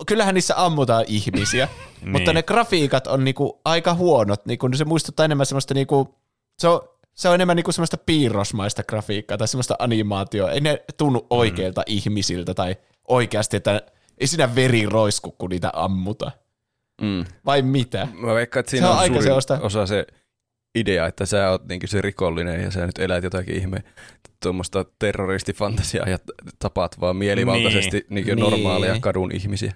kyllähän 0.08 0.36
niissä 0.36 0.66
ammutaan 0.66 1.06
ihmisiä, 1.08 1.68
Niin. 2.02 2.12
mutta 2.12 2.34
ne 2.34 2.44
grafiikat 2.44 3.08
on 3.08 3.24
niinku 3.24 3.62
aika 3.66 3.94
huonot. 3.94 4.46
Niinku, 4.46 4.70
se 4.76 4.86
muistuttaa 4.86 5.26
enemmän 5.26 5.46
semmoista, 5.46 5.74
niinku, 5.74 6.16
se, 6.58 6.68
on, 6.68 6.82
se 7.16 7.30
on 7.30 7.36
enemmän 7.36 7.56
niinku 7.56 7.72
semmoista 7.72 7.98
piirrosmaista 7.98 8.84
grafiikkaa 8.84 9.38
tai 9.38 9.48
semmoista 9.48 9.76
animaatioa. 9.80 10.52
Ei 10.52 10.62
ne 10.62 10.84
tunnu 10.98 11.28
oikeilta 11.30 11.84
ihmisiltä 11.86 12.54
tai 12.54 12.76
oikeasti, 13.08 13.58
että 13.58 13.82
ei 14.18 14.28
siinä 14.28 14.56
veri 14.56 14.86
roisku, 14.86 15.32
kun 15.32 15.50
niitä 15.50 15.70
ammuta. 15.74 16.32
Mm. 17.02 17.26
Vai 17.46 17.62
mitä? 17.62 18.08
Mä 18.14 18.34
veikkaan, 18.36 18.60
että 18.60 18.70
siinä 18.70 18.86
Se 18.86 18.90
on 18.90 18.94
on, 18.96 19.00
aika 19.00 19.14
suurin 19.14 19.24
sellaista- 19.24 19.60
osa 19.62 19.86
se 19.86 20.06
idea, 20.76 21.06
että 21.08 21.26
sä 21.26 21.50
oot 21.50 21.68
niinku 21.68 21.88
se 21.88 22.02
rikollinen 22.02 22.64
ja 22.64 22.72
sä 22.72 22.86
nyt 22.86 23.00
elät 23.00 23.24
jotakin 23.24 23.56
ihme 23.56 23.84
tuommoista 24.44 24.86
terroristifantasiaa 25.00 26.10
ja 26.10 26.18
tapaat 26.60 27.00
vaan 27.00 27.16
mielivaltaisesti 27.16 27.98
niin. 28.10 28.26
Niin 28.26 28.26
Niin. 28.26 28.40
normaaleja 28.40 28.98
kadun 29.00 29.32
ihmisiä. 29.36 29.74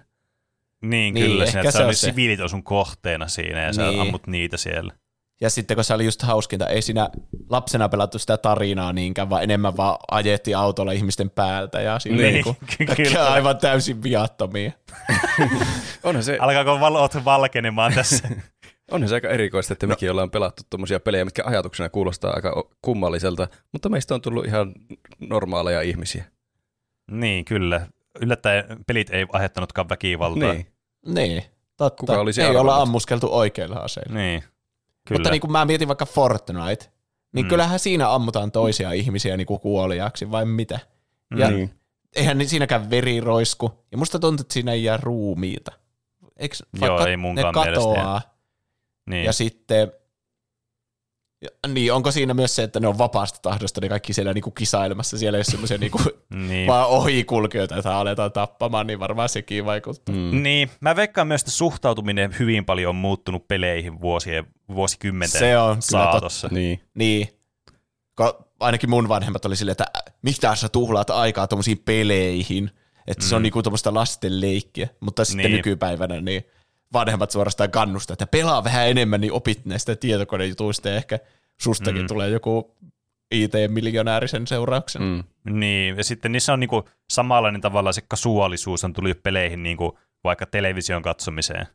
Niin, 0.82 1.14
Niin, 1.14 1.28
kyllä, 1.32 1.46
siinä, 1.46 1.60
että 1.62 1.72
se 1.72 1.78
se 1.78 1.84
on 1.86 1.96
se. 1.96 2.06
siviilit 2.10 2.40
on 2.40 2.50
sun 2.50 2.64
kohteena 2.64 3.28
siinä 3.28 3.62
ja 3.62 3.74
sä 3.74 3.88
Niin. 3.88 4.02
ammut 4.02 4.28
niitä 4.28 4.58
siellä. 4.58 4.94
Ja 5.42 5.50
sitten 5.50 5.78
kun 5.78 5.84
se 5.84 5.94
oli 5.94 6.06
just 6.06 6.22
hauskinta, 6.22 6.68
ei 6.68 6.82
siinä 6.82 7.10
lapsena 7.50 7.90
pelattu 7.90 8.20
sitä 8.20 8.38
tarinaa 8.38 8.94
niinkään, 8.94 9.30
vaan 9.30 9.44
enemmän 9.44 9.78
vaan 9.78 9.98
ajettiin 10.12 10.58
autolla 10.58 10.92
ihmisten 10.92 11.30
päältä 11.30 11.82
ja 11.82 12.00
silleen 12.00 12.34
Niin, 12.34 12.46
niin, 12.80 12.88
kaikki 12.88 13.04
kyllä. 13.04 13.32
aivan 13.32 13.58
täysin 13.58 14.04
viattomia. 14.04 14.72
Onhan 16.04 16.24
se, 16.24 16.38
Alkaako 16.42 16.80
valot 16.80 17.26
valkenemaan 17.26 17.94
tässä? 17.94 18.30
onhan 18.92 19.10
se 19.10 19.16
aika 19.16 19.30
erikoista, 19.30 19.74
että 19.74 19.88
mekin 19.88 20.12
ollaan 20.12 20.32
pelattu 20.32 20.64
tuommoisia 20.70 21.00
pelejä, 21.00 21.26
mitkä 21.26 21.44
ajatuksena 21.46 21.90
kuulostaa 21.90 22.34
aika 22.36 22.64
kummalliselta, 22.82 23.48
mutta 23.72 23.90
meistä 23.90 24.16
on 24.16 24.22
tullut 24.22 24.46
ihan 24.46 24.74
normaaleja 25.20 25.82
ihmisiä. 25.82 26.26
niin, 27.12 27.46
kyllä. 27.46 27.88
Yllättäen 28.22 28.66
pelit 28.88 29.10
ei 29.10 29.26
aiheuttanutkaan 29.34 29.90
väkivaltaa. 29.90 30.54
Niin. 30.54 30.68
Niin, 31.06 31.44
totta. 31.78 32.00
Kuka 32.00 32.20
olisi 32.20 32.42
ei 32.42 32.48
olla 32.50 32.60
arvannut? 32.60 32.82
ammuskeltu 32.82 33.28
oikeilla 33.32 33.76
aseilla. 33.76 34.16
Niin. 34.16 34.44
Kyllä. 35.08 35.20
Mutta 35.20 35.32
niin 35.32 35.42
kuin 35.42 35.52
mä 35.52 35.66
mietin 35.66 35.88
vaikka 35.88 36.06
Fortnite, 36.06 36.86
niin 37.34 37.46
Mm. 37.46 37.48
mm. 37.48 37.50
kyllähän 37.50 37.80
siinä 37.80 38.14
ammutaan 38.14 38.52
toisia 38.52 38.92
ihmisiä 38.92 39.38
niin 39.38 39.48
kuin 39.48 39.60
kuoliaksi, 39.60 40.32
vai 40.32 40.46
mitä? 40.46 40.80
Ja 41.38 41.52
Niin. 41.52 41.74
eihän 42.16 42.48
siinäkään 42.48 42.90
veri 42.90 43.20
roisku. 43.20 43.86
Ja 43.92 43.98
musta 43.98 44.20
tuntuu, 44.20 44.42
että 44.44 44.54
siinä 44.54 44.72
ei 44.72 44.84
jää 44.84 44.98
ruumiita. 44.98 45.72
Eikö, 46.38 46.56
Joo, 46.82 47.06
ei 47.06 47.18
munkaan 47.18 47.54
ne 47.56 47.62
mielestä 47.62 47.80
katoaa, 47.82 48.22
niin. 49.10 49.26
Ja 49.26 49.34
sitten, 49.34 49.92
niin 51.68 51.94
onko 51.94 52.12
siinä 52.12 52.34
myös 52.34 52.56
se, 52.56 52.64
että 52.64 52.80
ne 52.80 52.88
on 52.88 52.98
vapaasta 52.98 53.40
tahdosta 53.42 53.82
ne 53.82 53.90
kaikki 53.90 54.14
siellä 54.14 54.34
niinku 54.34 54.52
kisailemassa, 54.52 55.18
siellä 55.18 55.38
ei 55.38 55.40
ole 55.40 55.44
semmoisia 55.44 55.78
niinku, 55.78 56.00
niin. 56.48 56.68
vaan 56.68 56.88
ohikulkijoita, 56.88 57.76
joita 57.76 58.00
aletaan 58.00 58.32
tappamaan, 58.32 58.88
niin 58.88 59.00
varmaan 59.00 59.30
sekin 59.30 59.66
vaikuttaa. 59.66 60.16
Mm. 60.16 60.44
Niin, 60.44 60.70
mä 60.82 60.96
veikkaan 60.96 61.28
myös, 61.28 61.42
että 61.42 61.52
suhtautuminen 61.52 62.36
hyvin 62.40 62.66
paljon 62.66 62.90
on 62.90 62.96
muuttunut 62.96 63.48
peleihin 63.48 64.02
vuosien, 64.02 64.46
vuosikymmenten 64.76 65.40
Se 65.40 65.58
on 65.58 65.82
saatossa. 65.82 66.48
Niin. 66.52 66.82
Niin, 66.94 67.28
Ko, 68.16 68.48
ainakin 68.60 68.90
mun 68.90 69.10
vanhemmat 69.10 69.46
oli 69.46 69.56
silleen, 69.56 69.72
että 69.72 69.86
"Ä, 69.98 70.02
mitä 70.22 70.56
sä 70.56 70.70
tuhlaat 70.70 71.10
aikaa 71.10 71.48
tuommoisiin 71.48 71.82
peleihin, 71.86 72.72
että 73.08 73.26
mm. 73.26 73.30
se 73.30 73.36
on 73.36 73.44
niinku 73.44 73.64
tuommoista 73.64 73.94
lasten 73.94 74.42
leikkiä, 74.42 74.88
mutta 75.00 75.26
sitten 75.26 75.46
niin. 75.46 75.56
nykypäivänä 75.58 76.22
niin 76.22 76.44
vanhemmat 76.94 77.32
suorastaan 77.32 77.72
kannustaa, 77.72 78.14
että 78.14 78.28
pelaa 78.28 78.64
vähän 78.64 78.88
enemmän, 78.88 79.22
niin 79.22 79.34
opit 79.34 79.66
näistä 79.66 79.96
tietokonejutuista 79.96 80.90
ja 80.90 80.96
ehkä 80.96 81.20
sustakin 81.62 82.02
Mm. 82.02 82.08
tulee 82.08 82.30
joku 82.30 82.76
IT-miljonäärisen 83.32 84.48
seurauksen. 84.48 85.02
Mm. 85.02 85.24
Niin, 85.60 85.98
ja 85.98 86.04
sitten 86.04 86.32
niissä 86.32 86.54
on 86.54 86.60
niinku 86.60 86.90
samanlainen 87.12 87.62
tavalla 87.62 87.92
se 87.92 88.02
kasuaalisuus 88.08 88.84
on 88.84 88.94
tullut 88.94 89.24
peleihin 89.24 89.64
niinku 89.64 90.00
vaikka 90.24 90.46
television 90.46 91.02
katsomiseen. 91.02 91.68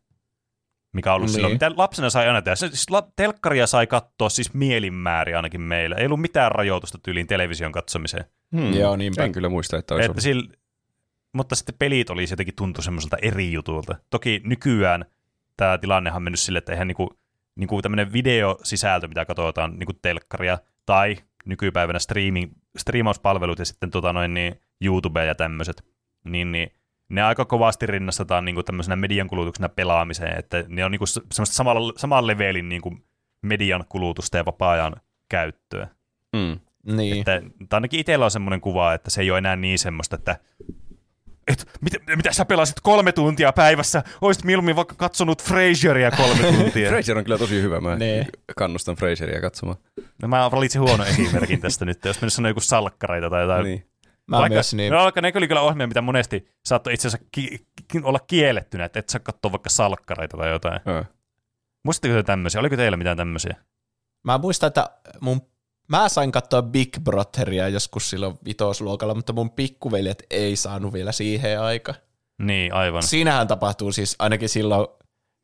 Mikä 0.95 1.11
on 1.13 1.17
ollut 1.17 1.27
niin. 1.27 1.33
Niin. 1.33 1.35
silloin, 1.35 1.53
mitä 1.55 1.73
lapsena 1.77 2.11
sai 2.11 2.27
aina 2.29 2.43
tehdä. 2.43 2.57
Se, 2.57 2.69
siis 2.69 2.91
la- 2.91 3.09
telkkaria 3.17 3.67
sai 3.67 3.87
katsoa 3.87 4.29
siis 4.29 4.55
mielinmäärin 4.55 5.37
ainakin 5.37 5.61
meillä. 5.61 5.97
Ei 5.97 6.07
ollut 6.07 6.21
mitään 6.21 6.53
rajoitusta 6.53 6.99
tyyliin 7.03 7.27
television 7.27 7.73
katsomiseen. 7.73 8.25
Hmm. 8.57 8.73
Joo, 8.75 8.97
niinpä. 8.97 9.25
En 9.25 9.33
kyllä 9.33 9.49
muista, 9.49 9.77
että 9.77 9.95
olisi 9.95 10.05
Että 10.05 10.13
ollut. 10.13 10.23
sillä, 10.23 10.55
mutta 11.33 11.57
sitten 11.57 11.75
pelit 11.79 12.11
oli 12.11 12.27
jotenkin 12.31 12.55
tuntu 12.55 12.83
semmoiselta 12.83 13.17
eri 13.23 13.53
jutulta. 13.53 13.97
Toki 14.11 14.41
nykyään 14.45 15.05
tämä 15.57 15.79
tilannehan 15.79 16.17
on 16.17 16.23
mennyt 16.23 16.41
sille, 16.41 16.59
että 16.59 16.73
eihän 16.73 16.89
niinku, 16.89 17.19
niinku 17.57 17.83
tämmöinen 17.83 18.13
videosisältö, 18.13 19.09
mitä 19.09 19.25
katsotaan 19.25 19.79
niinku 19.79 19.93
telkkaria 19.93 20.59
tai 20.87 21.17
nykypäivänä 21.45 21.99
streaming, 21.99 22.53
striimauspalvelut 22.79 23.59
ja 23.59 23.65
sitten 23.65 23.91
tota 23.91 24.13
noin, 24.13 24.35
niin 24.35 24.61
YouTube 24.81 25.27
ja 25.27 25.35
tämmöiset, 25.35 25.85
niin, 26.25 26.53
niin 26.53 26.71
ne 27.09 27.23
aika 27.23 27.45
kovasti 27.45 27.87
rinnastetaan 27.87 28.45
niinku 28.45 28.63
tämmöisenä 28.63 28.97
median 28.97 29.27
kulutuksena 29.29 29.69
pelaamiseen, 29.69 30.39
että 30.39 30.65
ne 30.69 30.85
on 30.85 30.91
niinku 30.91 31.07
se- 31.07 31.21
semmoista 31.33 31.55
samalla, 31.55 31.93
saman 31.97 32.27
levelin 32.27 32.69
niinku 32.69 32.97
median 33.43 33.85
kulutusta 33.89 34.37
ja 34.37 34.45
vapaa-ajan 34.45 34.97
käyttöä. 35.29 35.89
Mm. 36.37 36.61
Niin. 36.97 37.19
Että, 37.19 37.43
tai 37.69 37.77
ainakin 37.77 38.01
itsellä 38.01 38.25
on 38.25 38.31
semmoinen 38.31 38.61
kuva, 38.61 38.95
että 38.95 39.11
se 39.11 39.21
ei 39.21 39.31
ole 39.31 39.39
enää 39.39 39.57
niin 39.57 39.79
semmoista, 39.79 40.17
että 40.17 40.39
et, 41.49 41.69
mitä, 41.81 41.99
mitä 42.17 42.33
sä 42.33 42.45
pelasit 42.45 42.81
kolme 42.83 43.13
tuntia 43.13 43.53
päivässä? 43.53 44.03
Oisit 44.21 44.45
mieluummin 44.45 44.77
vaikka 44.77 44.95
katsonut 44.95 45.43
Frasieria 45.43 46.11
kolme 46.11 46.43
tuntia. 46.57 46.91
Fraser 46.91 47.19
on 47.19 47.25
kyllä 47.25 47.39
tosi 47.39 47.63
hyvä. 47.63 47.81
Mä 47.81 47.97
Nee. 47.97 48.27
kannustan 48.57 48.97
Fraseria 48.97 49.41
katsomaan. 49.41 49.79
no 50.23 50.29
mä 50.29 50.51
valitsin 50.51 50.81
huono 50.81 51.05
esimerkin 51.05 51.61
tästä 51.61 51.85
nyt, 51.85 52.05
jos 52.05 52.21
menisi 52.21 52.35
sanoa 52.35 52.51
joku 52.51 52.61
salkkareita 52.61 53.31
tai 53.31 53.43
jotain. 53.43 53.65
Niin. 53.65 53.87
Mä 54.27 54.39
Vaikka, 54.39 54.55
myös 54.55 54.75
niin. 54.75 54.93
No, 54.93 54.99
alkaa, 54.99 55.21
ne 55.21 55.33
oli 55.37 55.49
kyllä 55.49 55.61
ohjelmia, 55.61 55.87
mitä 55.87 56.01
monesti 56.01 56.49
saattoi 56.67 56.95
itse 56.95 57.09
asiassa 57.09 57.27
ki- 57.33 57.67
ki- 57.93 58.01
olla 58.03 58.19
kiellettynä, 58.27 58.85
että 58.85 58.99
et 58.99 59.09
saa 59.09 59.21
katsoa 59.21 59.53
vaikka 59.53 59.71
salkkareita 59.71 60.37
tai 60.37 60.51
jotain. 60.51 60.81
Muistatteko 61.85 62.15
te 62.15 62.23
tämmöisiä? 62.23 62.61
Oliko 62.61 62.77
teillä 62.77 62.97
mitään 62.97 63.17
tämmöisiä? 63.17 63.57
Mä 64.25 64.39
muistan, 64.39 64.67
että 64.67 64.91
mun, 65.21 65.41
mä 65.89 66.09
sain 66.09 66.33
katsoa 66.33 66.63
Big 66.63 66.89
Brotheria 67.05 67.69
joskus 67.69 68.11
silloin 68.11 68.39
vitosluokalla, 68.45 69.15
mutta 69.15 69.33
mun 69.33 69.51
pikkuveljet 69.51 70.23
ei 70.31 70.57
saanut 70.57 70.93
vielä 70.93 71.13
siihen 71.13 71.61
aikaan. 71.61 71.99
Niin, 72.43 72.75
aivan. 72.75 73.03
Siinähän 73.03 73.49
tapahtuu 73.49 73.93
siis 73.93 74.17
ainakin 74.19 74.49
silloin, 74.49 74.89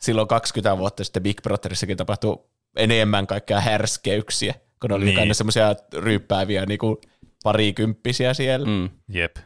silloin 0.01 0.29
20 0.29 0.79
vuotta 0.79 1.05
sitten 1.05 1.23
Big 1.23 1.43
Brotherissakin 1.43 1.97
tapahtuu 1.97 2.51
enemmän 2.77 3.27
kaikkea 3.27 3.61
härskeyksiä, 3.61 4.55
kun 4.81 4.91
ne 4.91 4.95
oli 4.97 5.05
Niin. 5.05 5.17
niin. 5.17 5.35
semmoisia 5.35 5.75
ryyppääviä 5.97 6.67
niin 6.67 6.79
kuin 6.79 6.97
parikymppisiä 7.45 8.35
siellä. 8.35 8.67
Mm. 8.67 8.91
Jep. 9.09 9.37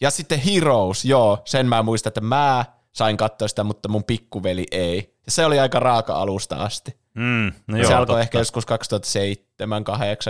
Ja 0.00 0.10
sitten 0.10 0.38
Heroes, 0.40 1.04
joo, 1.04 1.38
sen 1.44 1.66
mä 1.66 1.82
muistan, 1.82 2.10
että 2.10 2.20
mä 2.20 2.64
sain 2.92 3.16
katsoa 3.16 3.48
sitä, 3.48 3.64
mutta 3.64 3.88
mun 3.88 4.04
pikkuveli 4.04 4.66
ei. 4.70 5.14
Ja 5.26 5.32
se 5.32 5.44
oli 5.46 5.58
aika 5.58 5.80
raaka 5.80 6.14
alusta 6.14 6.56
asti. 6.56 6.99
Mm, 7.14 7.22
no 7.66 7.76
Joo, 7.76 7.78
joo, 7.78 7.86
se 7.88 7.94
alkoi 7.94 8.06
totta. 8.06 8.20
ehkä 8.20 8.38
joskus 8.38 8.64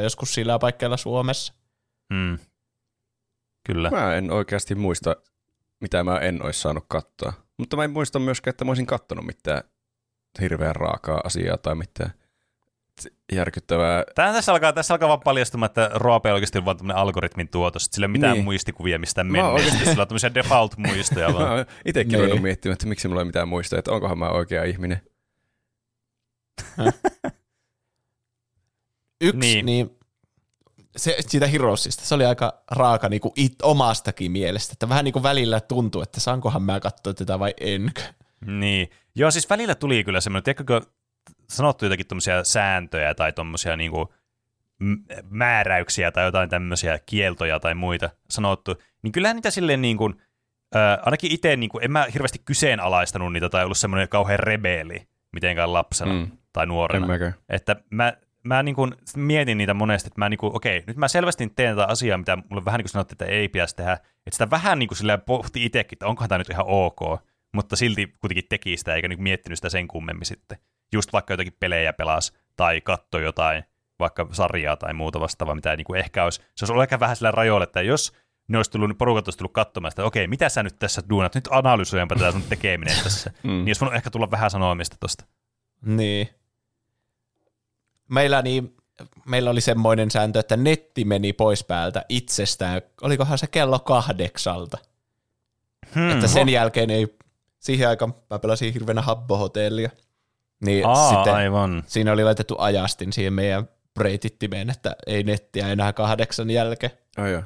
2007-2008, 0.00 0.02
joskus 0.02 0.34
sillä 0.34 0.58
paikkeilla 0.58 0.96
Suomessa. 0.96 1.54
Mm. 2.12 2.38
Kyllä. 3.66 3.90
Mä 3.90 4.14
en 4.14 4.30
oikeasti 4.30 4.74
muista, 4.74 5.16
mitä 5.80 6.04
mä 6.04 6.18
en 6.18 6.42
olisi 6.42 6.60
saanut 6.60 6.84
katsoa. 6.88 7.32
Mutta 7.58 7.76
mä 7.76 7.84
en 7.84 7.90
muista 7.90 8.18
myöskään, 8.18 8.52
että 8.52 8.64
mä 8.64 8.70
olisin 8.70 8.86
kattonut 8.86 9.26
mitään 9.26 9.62
hirveän 10.40 10.76
raakaa 10.76 11.20
asiaa 11.24 11.56
tai 11.58 11.74
mitään 11.74 12.10
järkyttävää. 13.32 14.04
Tämä 14.14 14.32
tässä 14.32 14.52
alkaa, 14.52 14.72
tässä 14.72 14.94
alkaa 14.94 15.08
vaan 15.08 15.20
paljastumaan, 15.20 15.66
että 15.66 15.90
Roope 15.94 16.28
on 16.28 16.34
oikeasti 16.34 16.64
vaan 16.64 16.76
tämmöinen 16.76 16.96
algoritmin 17.02 17.48
tuotos, 17.48 17.84
että 17.84 17.94
sillä 17.94 18.04
ei 18.04 18.08
ole 18.08 18.12
mitään 18.12 18.32
Niin. 18.34 18.44
muistikuvia 18.44 18.98
mistään 18.98 19.26
Mä 19.26 19.42
menneestä, 19.52 19.84
sillä 19.84 20.02
on 20.02 20.08
tämmöisiä 20.08 20.30
default-muistoja 20.34 21.28
Mä 21.32 21.34
vaan. 21.38 21.50
oon 21.52 21.64
itsekin 21.84 22.08
Niin. 22.12 22.18
ruvennut 22.20 22.42
miettimään, 22.42 22.72
että 22.72 22.86
miksi 22.86 23.08
mulla 23.08 23.20
ei 23.20 23.24
mitään 23.24 23.48
muista, 23.48 23.78
että 23.78 23.92
onkohan 23.92 24.18
mä 24.18 24.28
oikea 24.28 24.64
ihminen. 24.64 25.00
Yksi, 29.20 29.38
Niin. 29.38 29.66
niin, 29.66 29.66
niin 29.66 29.98
se, 30.96 31.16
siitä 31.20 31.46
Heroesista, 31.46 32.04
se 32.04 32.14
oli 32.14 32.24
aika 32.24 32.62
raaka 32.70 33.08
niin 33.08 33.20
kuin 33.20 33.32
it, 33.36 33.54
omastakin 33.62 34.32
mielestä, 34.32 34.72
että 34.72 34.88
vähän 34.88 35.04
niin 35.04 35.12
kuin 35.12 35.22
välillä 35.22 35.60
tuntuu, 35.60 36.02
että 36.02 36.20
saankohan 36.20 36.62
mä 36.62 36.80
katsoa 36.80 37.14
tätä 37.14 37.38
vai 37.38 37.54
enkö. 37.60 38.02
Niin. 38.46 38.90
Joo, 39.14 39.30
siis 39.30 39.50
välillä 39.50 39.74
tuli 39.74 40.04
kyllä 40.04 40.20
semmoinen, 40.20 40.44
tiedätkö, 40.44 40.80
sanottu 41.50 41.84
jotakin 41.84 42.06
tuommoisia 42.06 42.44
sääntöjä 42.44 43.14
tai 43.14 43.32
tuommoisia 43.32 43.76
niinku 43.76 44.14
m- 44.78 44.94
määräyksiä 45.30 46.12
tai 46.12 46.24
jotain 46.24 46.50
tämmöisiä 46.50 46.98
kieltoja 47.06 47.60
tai 47.60 47.74
muita 47.74 48.10
sanottu, 48.30 48.74
niin 49.02 49.12
kyllähän 49.12 49.36
niitä 49.36 49.50
silleen 49.50 49.82
niin 49.82 49.96
kuin, 49.96 50.22
ää, 50.74 50.98
ainakin 51.02 51.32
itse 51.32 51.56
niin 51.56 51.70
kuin, 51.70 51.84
en 51.84 51.92
mä 51.92 52.06
hirveästi 52.14 52.38
kyseenalaistanut 52.44 53.32
niitä 53.32 53.48
tai 53.48 53.64
ollut 53.64 53.78
semmoinen 53.78 54.08
kauhean 54.08 54.38
rebeli 54.38 55.08
mitenkään 55.32 55.72
lapsena 55.72 56.12
Mm. 56.12 56.30
Tai 56.52 56.66
nuorena. 56.66 57.06
En 57.06 57.10
mäkään. 57.10 57.34
Että 57.48 57.76
mä, 57.90 58.12
mä 58.44 58.62
niin 58.62 58.74
kuin 58.74 58.94
mietin 59.16 59.58
niitä 59.58 59.74
monesti, 59.74 60.06
että 60.06 60.18
mä 60.20 60.28
niin 60.28 60.38
kuin, 60.38 60.56
okei, 60.56 60.84
nyt 60.86 60.96
mä 60.96 61.08
selvästi 61.08 61.52
teen 61.56 61.76
tätä 61.76 61.88
asiaa, 61.88 62.18
mitä 62.18 62.38
mulle 62.50 62.64
vähän 62.64 62.78
niin 62.78 62.84
kuin 62.84 62.90
sanottiin, 62.90 63.14
että 63.14 63.24
ei 63.24 63.48
pitäisi 63.48 63.76
tehdä. 63.76 63.92
Että 63.92 64.30
sitä 64.30 64.50
vähän 64.50 64.78
niin 64.78 64.88
kuin 64.88 64.98
sillä 64.98 65.18
pohti 65.18 65.64
itsekin, 65.64 65.96
että 65.96 66.06
onkohan 66.06 66.28
tämä 66.28 66.38
nyt 66.38 66.50
ihan 66.50 66.66
ok, 66.68 67.00
mutta 67.52 67.76
silti 67.76 68.14
kuitenkin 68.20 68.44
teki 68.48 68.76
sitä, 68.76 68.94
eikä 68.94 69.08
niin 69.08 69.22
miettinyt 69.22 69.58
sitä 69.58 69.68
sen 69.68 69.88
kummemmin 69.88 70.26
sitten. 70.26 70.58
Just 70.92 71.12
vaikka 71.12 71.32
jotakin 71.32 71.56
pelejä 71.60 71.92
pelas 71.92 72.32
tai 72.56 72.80
katsoi 72.80 73.22
jotain, 73.22 73.64
vaikka 73.98 74.28
sarjaa 74.32 74.76
tai 74.76 74.94
muuta 74.94 75.20
vastaavaa, 75.20 75.54
mitä 75.54 75.76
niin 75.76 75.84
kuin 75.84 76.00
ehkä 76.00 76.24
olisi, 76.24 76.40
se 76.40 76.64
olisi 76.64 76.72
ollut 76.72 76.82
ehkä 76.82 77.00
vähän 77.00 77.16
sillä 77.16 77.30
rajoilla, 77.30 77.64
että 77.64 77.82
jos 77.82 78.12
ne 78.48 78.58
olisi 78.58 78.70
tullut, 78.70 78.98
porukat 78.98 79.28
olisi 79.28 79.38
tullut 79.38 79.52
katsomaan 79.52 79.92
sitä, 79.92 80.04
okei, 80.04 80.26
mitä 80.26 80.48
sä 80.48 80.62
nyt 80.62 80.78
tässä 80.78 81.02
duunat, 81.10 81.34
nyt 81.34 81.48
analysoijanpa 81.50 82.14
tätä 82.14 82.32
sun 82.32 82.42
tekeminen 82.42 82.96
tässä, 83.02 83.32
Mm. 83.42 83.50
niin 83.50 83.68
olisi 83.68 83.80
voinut 83.80 83.96
ehkä 83.96 84.10
tulla 84.10 84.30
vähän 84.30 84.50
sanomista 84.50 84.96
tosta. 85.00 85.24
Niin. 85.84 86.28
Meillä, 88.10 88.42
niin, 88.42 88.76
meillä 89.26 89.50
oli 89.50 89.60
semmoinen 89.60 90.10
sääntö, 90.10 90.40
että 90.40 90.56
netti 90.56 91.04
meni 91.04 91.32
pois 91.32 91.64
päältä 91.64 92.04
itsestään. 92.08 92.82
Olikohan 93.02 93.38
se 93.38 93.46
kello 93.46 93.78
kahdeksalta? 93.78 94.78
Hmm. 95.94 96.10
Että 96.10 96.26
sen 96.26 96.48
jälkeen 96.48 96.90
ei, 96.90 97.16
siihen 97.58 97.88
aikaan 97.88 98.14
mä 98.30 98.38
pelasin 98.38 98.72
hirveänä 98.74 99.02
habbohotellia. 99.02 99.90
Niin 100.64 100.86
Aa, 100.86 101.10
sitten 101.10 101.34
aivan. 101.34 101.84
siinä 101.86 102.12
oli 102.12 102.24
laitettu 102.24 102.54
ajastin 102.58 103.12
siihen 103.12 103.32
meidän 103.32 103.68
breitittimeen, 103.94 104.70
että 104.70 104.96
ei 105.06 105.22
nettiä 105.22 105.68
enää 105.68 105.92
kahdeksan 105.92 106.50
jälkeen. 106.50 106.92
Joo. 107.30 107.42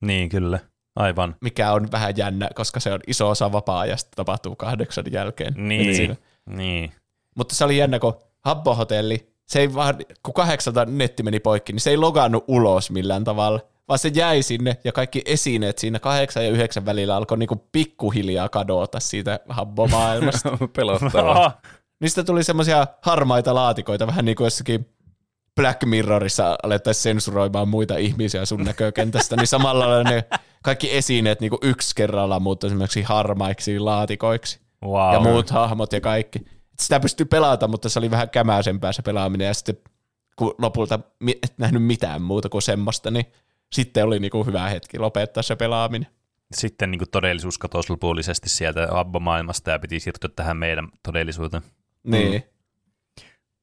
Niin, 0.00 0.28
kyllä. 0.28 0.58
Aivan. 0.96 1.36
Mikä 1.40 1.72
on 1.72 1.92
vähän 1.92 2.16
jännä, 2.16 2.48
koska 2.54 2.80
se 2.80 2.92
on 2.92 3.00
iso 3.06 3.28
osa 3.28 3.52
vapaa-ajasta 3.52 4.10
tapahtuu 4.16 4.56
kahdeksan 4.56 5.04
jälkeen. 5.12 5.54
Niin, 5.56 6.18
niin. 6.46 6.92
Mutta 7.34 7.54
se 7.54 7.64
oli 7.64 7.76
jännä, 7.76 7.98
kun 7.98 8.14
Habbo-hotelli, 8.40 9.32
se 9.48 9.60
ei 9.60 9.74
vaan, 9.74 9.94
kun 10.22 10.34
kahdeksalta 10.34 10.84
netti 10.84 11.22
meni 11.22 11.40
poikki, 11.40 11.72
niin 11.72 11.80
se 11.80 11.90
ei 11.90 11.96
logannut 11.96 12.44
ulos 12.48 12.90
millään 12.90 13.24
tavalla, 13.24 13.60
vaan 13.88 13.98
se 13.98 14.10
jäi 14.14 14.42
sinne 14.42 14.76
ja 14.84 14.92
kaikki 14.92 15.22
esineet 15.24 15.78
siinä 15.78 15.98
kahdeksan 15.98 16.44
ja 16.44 16.50
yhdeksän 16.50 16.86
välillä 16.86 17.16
alkoi 17.16 17.38
niinku 17.38 17.68
pikkuhiljaa 17.72 18.48
kadota 18.48 19.00
siitä 19.00 19.40
Habbo-maailmasta. 19.48 20.58
Pelottavaa. 20.76 21.60
Niistä 22.00 22.24
tuli 22.24 22.44
semmoisia 22.44 22.86
harmaita 23.02 23.54
laatikoita, 23.54 24.06
vähän 24.06 24.24
niin 24.24 24.36
kuin 24.36 24.46
jossakin 24.46 24.86
Black 25.56 25.84
Mirrorissa 25.84 26.56
alettaisiin 26.62 27.02
sensuroimaan 27.02 27.68
muita 27.68 27.96
ihmisiä 27.96 28.44
sun 28.44 28.64
näkökentästä, 28.64 29.36
niin 29.36 29.46
samalla 29.46 29.88
lailla 29.88 30.10
ne 30.10 30.24
kaikki 30.62 30.96
esineet 30.96 31.40
niin 31.40 31.50
kuin 31.50 31.60
yksi 31.62 31.94
kerralla 31.94 32.40
muuttui 32.40 32.68
esimerkiksi 32.68 33.02
harmaiksi 33.02 33.78
laatikoiksi 33.78 34.60
Wow. 34.84 35.12
ja 35.12 35.20
muut 35.20 35.50
hahmot 35.50 35.92
ja 35.92 36.00
kaikki. 36.00 36.57
Sitä 36.82 37.00
pystyy 37.00 37.26
pelata, 37.26 37.68
mutta 37.68 37.88
se 37.88 37.98
oli 37.98 38.10
vähän 38.10 38.30
kämäisempää 38.30 38.92
se 38.92 39.02
pelaaminen 39.02 39.46
ja 39.46 39.54
sitten 39.54 39.76
kun 40.36 40.54
lopulta 40.58 41.00
et 41.42 41.58
nähnyt 41.58 41.84
mitään 41.84 42.22
muuta 42.22 42.48
kuin 42.48 42.62
semmoista, 42.62 43.10
niin 43.10 43.26
sitten 43.72 44.04
oli 44.04 44.18
niinku 44.18 44.44
hyvä 44.44 44.68
hetki 44.68 44.98
lopettaa 44.98 45.42
se 45.42 45.56
pelaaminen. 45.56 46.08
Sitten 46.54 46.90
niin 46.90 46.98
kuin 46.98 47.10
todellisuus 47.10 47.58
katosi 47.58 47.90
lopullisesti 47.90 48.48
sieltä 48.48 48.88
Abbo-maailmasta 48.90 49.70
ja 49.70 49.78
piti 49.78 50.00
siirtyä 50.00 50.30
tähän 50.36 50.56
meidän 50.56 50.88
todellisuuteen. 51.02 51.62
Niin. 52.04 52.42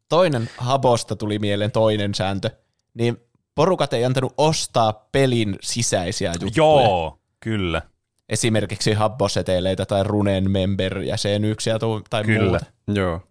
Toinen 0.10 0.50
Habosta 0.58 1.16
tuli 1.16 1.40
mieleen 1.40 1.72
toinen 1.72 2.16
sääntö, 2.16 2.50
niin 2.94 3.18
porukat 3.56 3.94
ei 3.94 4.06
antanut 4.06 4.34
ostaa 4.38 5.08
pelin 5.12 5.56
sisäisiä 5.62 6.32
juttuja. 6.32 6.52
Joo, 6.56 7.20
kyllä. 7.40 7.82
Esimerkiksi 8.30 8.94
Habbo-seteleitä 8.94 9.86
tai 9.86 10.04
Runen 10.04 10.52
member-jäsenyyksiä 10.52 11.80
tu- 11.80 12.02
tai 12.10 12.24
Kyllä. 12.24 12.50
muuta. 12.50 12.66
Joo. 12.88 13.22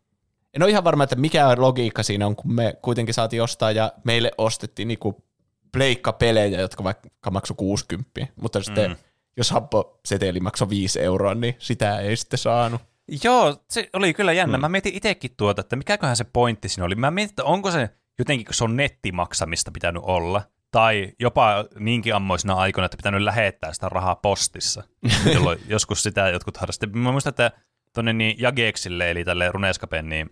En 0.54 0.62
ole 0.62 0.70
ihan 0.70 0.84
varma, 0.84 1.04
että 1.04 1.16
mikä 1.16 1.54
logiikka 1.58 2.02
siinä 2.02 2.26
on, 2.26 2.36
kun 2.36 2.54
me 2.54 2.74
kuitenkin 2.82 3.14
saatiin 3.14 3.42
ostaa 3.42 3.70
ja 3.72 3.92
meille 4.04 4.30
ostettiin 4.38 4.88
niinku 4.88 5.24
pleikkapelejä, 5.72 6.60
jotka 6.60 6.84
vaikka 6.84 7.30
maksoi 7.30 7.54
60, 7.56 8.26
mutta 8.36 8.62
sitten 8.62 8.90
Mm. 8.90 8.96
jos 9.36 9.50
Habbo-seteli 9.50 10.40
maksoi 10.40 10.68
5 10.68 11.00
euroa, 11.00 11.34
niin 11.34 11.54
sitä 11.58 11.98
ei 11.98 12.16
sitten 12.16 12.38
saanut. 12.38 12.80
Joo, 13.24 13.56
se 13.70 13.90
oli 13.92 14.14
kyllä 14.14 14.32
jännä. 14.32 14.56
Mm. 14.58 14.60
Mä 14.60 14.68
mietin 14.68 14.94
itsekin 14.94 15.30
tuota, 15.36 15.60
että 15.60 15.76
mikäköhän 15.76 16.16
se 16.16 16.24
pointti 16.24 16.68
siinä 16.68 16.84
oli. 16.84 16.94
Mä 16.94 17.10
mietin, 17.10 17.30
että 17.32 17.44
onko 17.44 17.70
se 17.70 17.88
jotenkin, 18.18 18.46
kun 18.46 18.54
se 18.54 18.64
on 18.64 18.76
nettimaksamista 18.76 19.70
pitänyt 19.70 20.02
olla, 20.06 20.42
tai 20.74 21.12
jopa 21.20 21.64
niinkin 21.78 22.14
ammoisina 22.14 22.54
aikoina, 22.54 22.84
että 22.86 22.96
pitänyt 22.96 23.22
lähettää 23.22 23.72
sitä 23.72 23.88
rahaa 23.88 24.16
postissa, 24.16 24.82
jolloin 25.34 25.58
joskus 25.68 26.02
sitä 26.02 26.28
jotkut 26.28 26.56
harrasti. 26.56 26.86
Mä 26.86 27.12
muistan, 27.12 27.30
että 27.30 27.50
tuonne 27.92 28.12
niin 28.12 28.36
Jageksille, 28.38 29.10
eli 29.10 29.24
tälle 29.24 29.50
Runescapen 29.50 30.08
niin 30.08 30.30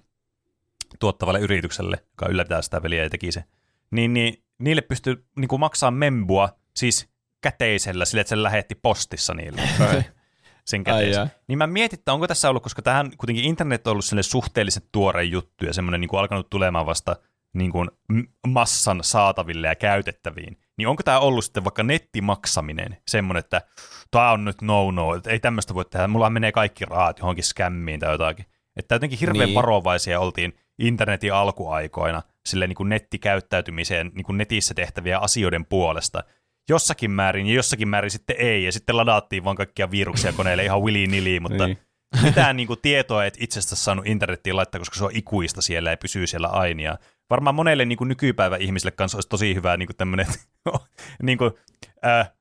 tuottavalle 0.99 1.41
yritykselle, 1.41 1.99
joka 2.11 2.27
ylläpitää 2.27 2.63
sitä 2.63 2.81
peliä 2.81 3.03
ja 3.03 3.11
teki 3.11 3.33
se, 3.33 3.45
niin, 3.91 4.15
niin 4.15 4.45
niille 4.59 4.83
pystyy 4.83 5.27
niin 5.37 5.49
kuin 5.49 5.61
maksaa 5.61 5.91
membua, 5.91 6.49
siis 6.77 7.09
käteisellä, 7.41 8.05
sille, 8.05 8.21
että 8.21 8.29
se 8.29 8.43
lähetti 8.43 8.75
postissa 8.75 9.35
niille. 9.35 9.63
sen 10.65 10.85
käteisen. 10.85 11.31
Niin 11.49 11.59
mä 11.59 11.67
mietin, 11.67 11.99
että 11.99 12.13
onko 12.13 12.29
tässä 12.29 12.51
ollut, 12.51 12.63
koska 12.63 12.83
tähän 12.83 13.11
kuitenkin 13.17 13.45
internet 13.45 13.87
on 13.87 13.91
ollut 13.91 14.05
sille 14.05 14.23
suhteellisen 14.23 14.83
tuore 14.93 15.25
juttu 15.25 15.65
ja 15.65 15.73
semmoinen 15.73 16.01
niin 16.01 16.09
kuin 16.09 16.21
alkanut 16.21 16.51
tulemaan 16.51 16.87
vasta 16.87 17.17
niin 17.55 17.73
kuin 17.73 17.91
massan 18.47 19.01
saataville 19.05 19.67
ja 19.67 19.75
käytettäviin, 19.75 20.57
niin 20.79 20.89
onko 20.89 21.03
tämä 21.03 21.19
ollut 21.19 21.45
sitten 21.45 21.65
vaikka 21.65 21.83
nettimaksaminen 21.83 22.97
semmoinen, 23.09 23.41
että 23.41 23.63
tämä 24.11 24.31
on 24.31 24.45
nyt 24.45 24.63
no-no, 24.63 25.15
että 25.15 25.31
ei 25.31 25.41
tämmöistä 25.41 25.75
voi 25.75 25.85
tehdä, 25.85 26.09
mulla 26.09 26.31
menee 26.31 26.53
kaikki 26.53 26.85
rahat 26.85 27.19
johonkin 27.19 27.45
skämmiin 27.45 28.01
tai 28.01 28.13
jotakin. 28.13 28.47
Että 28.77 28.95
jotenkin 28.95 29.19
hirveän 29.19 29.49
Niin. 29.49 29.55
varovaisia 29.55 30.21
oltiin 30.21 30.55
internetin 30.79 31.35
alkuaikoina 31.35 32.23
sille 32.47 32.67
niin 32.67 32.77
kuin 32.77 32.89
nettikäyttäytymiseen, 32.89 34.11
niin 34.15 34.25
kuin 34.25 34.39
netissä 34.39 34.75
tehtäviä 34.75 35.19
asioiden 35.19 35.65
puolesta. 35.65 36.25
Jossakin 36.69 37.11
määrin 37.11 37.47
ja 37.47 37.55
jossakin 37.55 37.89
määrin 37.89 38.11
sitten 38.11 38.37
ei, 38.39 38.65
ja 38.65 38.73
sitten 38.73 38.97
ladaattiin 38.97 39.45
vaan 39.45 39.57
kaikkia 39.57 39.91
viruksia 39.91 40.33
koneelle 40.33 40.65
ihan 40.65 40.83
willy 40.83 41.41
mutta 41.41 41.67
Niin. 41.67 41.79
niin. 42.15 42.25
mitään 42.25 42.57
niin 42.57 42.67
kuin, 42.67 42.79
tietoa 42.83 43.25
et 43.25 43.37
itsestä 43.41 43.77
saanut 43.77 44.07
internettiin 44.07 44.57
laittaa, 44.57 44.79
koska 44.79 44.97
se 44.97 45.05
on 45.05 45.11
ikuista 45.15 45.63
siellä 45.63 45.91
ja 45.91 45.97
pysyy 45.97 46.27
siellä 46.27 46.49
aina. 46.49 46.83
Ja 46.83 46.99
varmaan 47.33 47.55
monelle 47.55 47.85
niin 47.85 47.99
kuin 47.99 48.09
nykypäivän 48.09 48.61
ihmisille 48.61 48.91
kanssa 48.91 49.17
olisi 49.17 49.29
tosi 49.29 49.55
hyvä 49.55 49.77
niin 49.77 49.87
kuin 49.87 49.97
tämmöinen 49.97 50.27
niin 51.23 51.39
kuin, 51.39 51.51
äh, 52.07 52.33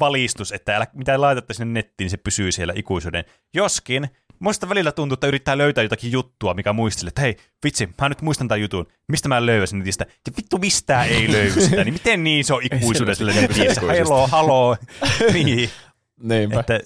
valistus, 0.00 0.52
että 0.52 0.76
älä, 0.76 0.86
mitä 0.92 1.20
laitatte 1.20 1.54
sinne 1.54 1.72
nettiin, 1.72 2.04
niin 2.04 2.10
se 2.10 2.16
pysyy 2.16 2.52
siellä 2.52 2.72
ikuisuuden. 2.76 3.24
Joskin, 3.54 4.08
muista 4.38 4.68
välillä 4.68 4.92
tuntuu, 4.92 5.14
että 5.14 5.26
yrittää 5.26 5.58
löytää 5.58 5.82
jotakin 5.82 6.12
juttua, 6.12 6.54
mikä 6.54 6.72
muistelee, 6.72 7.08
että 7.08 7.20
hei, 7.20 7.36
vitsi, 7.64 7.88
mä 8.00 8.08
nyt 8.08 8.22
muistan 8.22 8.48
tämän 8.48 8.60
jutun, 8.60 8.86
mistä 9.08 9.28
mä 9.28 9.46
löysin 9.46 9.78
netistä, 9.78 10.06
ja 10.26 10.32
vittu 10.36 10.58
mistään 10.58 11.08
ei 11.08 11.32
löydy 11.32 11.60
sitä, 11.60 11.84
niin 11.84 11.94
miten 11.94 12.24
niin 12.24 12.44
se 12.46 12.54
on 12.54 12.62
ikuisuuden 12.72 13.16
sille 13.16 13.34
hello, 13.88 14.26
haloo, 14.26 14.76
niin, 15.32 15.70
Niinpä. 16.22 16.60
että 16.60 16.80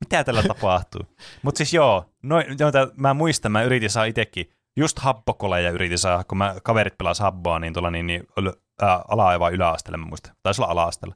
mitä 0.00 0.24
tällä 0.24 0.42
tapahtuu. 0.42 1.00
Mutta 1.42 1.58
siis 1.58 1.74
joo, 1.74 2.04
noin, 2.22 2.46
joita 2.58 2.88
mä 2.96 3.14
muistan, 3.14 3.52
mä 3.52 3.62
yritin 3.62 3.90
saada 3.90 4.06
itsekin, 4.06 4.50
just 4.78 4.98
happokoleja 4.98 5.70
yritin 5.70 5.98
saada, 5.98 6.24
kun 6.24 6.38
mä 6.38 6.54
kaverit 6.62 6.98
pelas 6.98 7.20
habboa, 7.20 7.58
niin 7.58 7.72
tuolla 7.72 7.90
niin, 7.90 8.06
niin 8.06 8.22
ää, 8.82 9.02
ala- 9.08 9.40
vai 9.40 9.52
yläasteella, 9.52 9.98
mä 9.98 10.06
muistan, 10.06 10.34
taisi 10.42 10.62
olla 10.62 10.72
ala-asteella. 10.72 11.14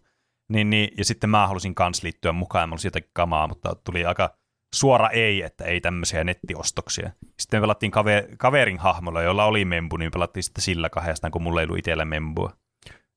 Niin, 0.48 0.70
niin, 0.70 0.90
ja 0.98 1.04
sitten 1.04 1.30
mä 1.30 1.46
halusin 1.46 1.74
kans 1.74 2.02
liittyä 2.02 2.32
mukaan, 2.32 2.68
mä 2.68 2.72
olisin 2.72 2.86
jotakin 2.86 3.10
kamaa, 3.12 3.46
mutta 3.46 3.76
tuli 3.84 4.04
aika 4.04 4.34
suora 4.74 5.10
ei, 5.10 5.42
että 5.42 5.64
ei 5.64 5.80
tämmöisiä 5.80 6.24
nettiostoksia. 6.24 7.10
Sitten 7.38 7.58
me 7.58 7.62
pelattiin 7.62 7.92
kave- 7.92 8.36
kaverin 8.38 8.78
hahmolla, 8.78 9.22
jolla 9.22 9.44
oli 9.44 9.64
membu, 9.64 9.96
niin 9.96 10.10
pelattiin 10.10 10.44
sitten 10.44 10.62
sillä 10.62 10.90
kahdestaan, 10.90 11.30
kun 11.30 11.42
mulla 11.42 11.60
ei 11.60 11.64
ollut 11.64 11.78
itsellä 11.78 12.04
membua. 12.04 12.52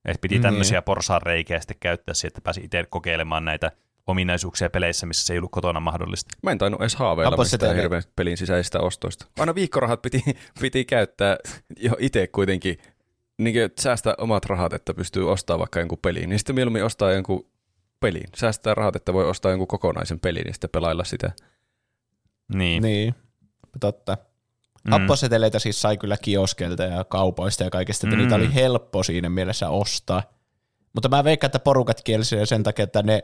Et 0.06 0.22
piti 0.22 0.36
Niin. 0.36 0.42
tämmöisiä 0.42 0.82
porsaanreikiä 0.82 1.60
sitten 1.60 1.78
käyttää 1.80 2.14
siihen, 2.16 2.28
että 2.28 2.42
pääsi 2.42 2.62
itse 2.64 2.84
kokeilemaan 2.90 3.46
näitä 3.46 3.72
ominaisuuksia 4.07 4.69
peleissä, 4.69 5.06
missä 5.06 5.26
se 5.26 5.34
ei 5.34 5.38
ollut 5.40 5.52
kotona 5.52 5.80
mahdollista. 5.80 6.38
Mä 6.44 6.52
en 6.52 6.57
tainnut 6.57 6.82
edes 6.82 6.95
haaveilla 6.95 7.38
mistään 7.38 7.76
hirveän 7.76 8.03
pelin 8.15 8.38
sisäisistä 8.38 8.80
ostoista. 8.80 9.26
Aina 9.40 9.56
viikkorahat 9.56 10.02
piti, 10.02 10.23
piti 10.61 10.86
käyttää 10.86 11.38
jo 11.77 11.91
itse 11.99 12.27
kuitenkin, 12.27 12.77
niin 13.38 13.56
säästää 13.80 14.14
omat 14.18 14.45
rahat, 14.45 14.73
että 14.73 14.94
pystyy 14.94 15.32
ostamaan 15.32 15.60
vaikka 15.60 15.80
jonkun 15.80 15.98
pelin. 16.02 16.30
Niin 16.30 16.40
sitten 16.40 16.56
mieluummin 16.56 16.84
ostaa 16.84 17.11
jonkun 17.11 17.48
pelin. 17.99 18.23
Säästää 18.36 18.73
rahat, 18.73 18.95
että 18.95 19.14
voi 19.14 19.30
ostaa 19.30 19.52
jonkun 19.52 19.68
kokonaisen 19.68 20.19
pelin 20.19 20.44
ja 20.48 20.53
sitten 20.53 20.69
pelailla 20.69 21.03
sitä. 21.03 21.32
Niin. 22.53 22.84
Niin, 22.84 23.15
totta. 23.80 24.18
Mm. 24.86 24.91
Happoseteleitä 24.91 25.60
siis 25.60 25.82
sai 25.82 25.98
kyllä 25.98 26.18
kioskelta 26.22 26.84
ja 26.84 27.03
kaupoista 27.03 27.64
ja 27.64 27.69
kaikesta, 27.69 28.07
että 28.07 28.15
Mm. 28.15 28.22
niitä 28.22 28.36
oli 28.36 28.53
helppo 28.53 29.03
siinä 29.03 29.30
mielessä 29.30 29.69
ostaa. 29.69 30.23
Mutta 30.94 31.10
mä 31.10 31.23
veikkaan, 31.23 31.48
että 31.48 31.60
porukat 31.60 32.02
kielsi 32.03 32.36
sen 32.45 32.64
takia, 32.64 32.84
että 32.84 33.03
ne 33.03 33.23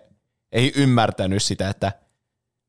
ei 0.51 0.71
ymmärtänyt 0.75 1.43
sitä, 1.43 1.69
että 1.69 1.91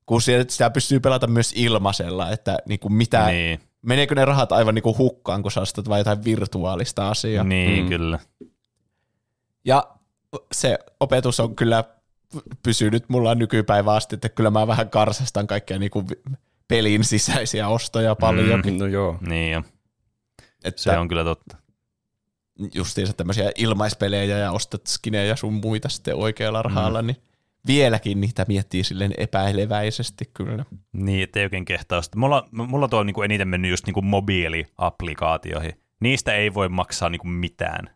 kun 0.06 0.22
siellä- 0.22 0.44
sitä 0.48 0.70
pystyy 0.70 1.00
pelata 1.00 1.26
myös 1.26 1.52
ilmaisella, 1.56 2.30
että 2.30 2.58
niin 2.66 2.80
kuin 2.80 2.92
mitä, 2.92 3.26
Niin. 3.26 3.60
meneekö 3.82 4.14
ne 4.14 4.24
rahat 4.24 4.52
aivan 4.52 4.74
niinku 4.74 4.98
hukkaan, 4.98 5.42
kun 5.42 5.50
sä 5.52 5.60
ostat 5.60 5.88
vain 5.88 6.00
jotain 6.00 6.24
virtuaalista 6.24 7.08
asiaa. 7.10 7.44
Niin, 7.44 7.82
Mm. 7.84 7.88
kyllä. 7.88 8.18
Ja 9.64 9.86
se 10.52 10.78
opetus 11.00 11.40
on 11.40 11.56
kyllä 11.56 11.84
pysynyt 12.62 13.08
mulla 13.08 13.34
nykypäivää 13.34 13.94
asti, 13.94 14.14
että 14.14 14.28
kyllä 14.28 14.50
mä 14.50 14.66
vähän 14.66 14.90
karsastan 14.90 15.46
kaikkia 15.46 15.78
niinku 15.78 16.08
vi- 16.08 16.36
pelin 16.68 17.04
sisäisiä 17.04 17.68
ostoja 17.68 18.14
paljon. 18.14 18.62
No 18.78 18.86
joo. 18.86 19.18
Niin 19.28 19.52
jo. 19.52 19.62
Että 20.64 20.82
Se 20.82 20.98
on 20.98 21.08
kyllä 21.08 21.24
totta. 21.24 21.56
justiinsa 22.74 23.12
tämmöisiä 23.12 23.50
ilmaispelejä 23.56 24.38
ja 24.38 24.52
ostat 24.52 24.86
skinejä 24.86 25.36
sun 25.36 25.52
muita 25.54 25.88
sitten 25.88 26.14
oikealla 26.16 26.62
rahalla, 26.62 27.02
mm. 27.02 27.06
niin 27.06 27.16
vieläkin 27.66 28.20
niitä 28.20 28.44
miettii 28.48 28.84
silleen 28.84 29.14
epäileväisesti 29.18 30.30
kyllä. 30.34 30.64
Niin, 30.92 31.22
ettei 31.22 31.44
oikein 31.44 31.64
kehtaa. 31.64 31.98
ostaa. 31.98 32.20
Mulla, 32.20 32.48
mulla 32.52 32.88
tuo 32.88 33.00
on 33.00 33.06
niin 33.06 33.14
kuin 33.14 33.24
eniten 33.24 33.48
mennyt 33.48 33.70
just 33.70 33.86
niin 33.86 33.94
kuin 33.94 34.06
mobiiliaplikaatioihin. 34.06 35.72
Niistä 36.00 36.32
ei 36.34 36.54
voi 36.54 36.68
maksaa 36.68 37.08
niin 37.08 37.20
kuin 37.20 37.32
mitään. 37.32 37.90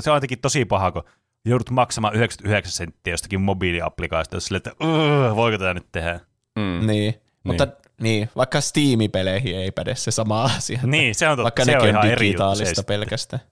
Se 0.00 0.10
on 0.10 0.16
jotenkin 0.16 0.40
tosi 0.40 0.64
paha, 0.64 0.92
kun 0.92 1.02
joudut 1.44 1.70
maksamaan 1.70 2.14
99 2.14 2.72
senttiä 2.72 3.12
jostakin 3.12 3.40
mobiiliaplikaatiosta, 3.40 4.48
silleen, 4.48 4.62
että 4.66 4.84
"Ugh, 4.84 5.36
voiko 5.36 5.58
tätä 5.58 5.74
nyt 5.74 5.86
tehdä? 5.92 6.20
Mm. 6.56 6.86
Niin. 6.86 7.14
Mutta 7.44 7.66
niin, 8.02 8.28
vaikka 8.36 8.60
Steam-peleihin 8.60 9.56
ei 9.56 9.70
päde 9.70 9.94
se 9.94 10.10
sama 10.10 10.42
asia. 10.44 10.80
Niin, 10.84 11.14
se 11.14 11.28
on 11.28 11.32
totta. 11.36 11.42
Vaikka 11.42 11.64
se 11.64 11.70
on 11.70 11.74
nekin 11.76 11.96
on 11.96 12.02
ihan 12.04 12.04
eri 12.12 12.12
juttu. 12.12 12.22
digitaalista 12.22 12.82
pelkästään. 12.82 13.42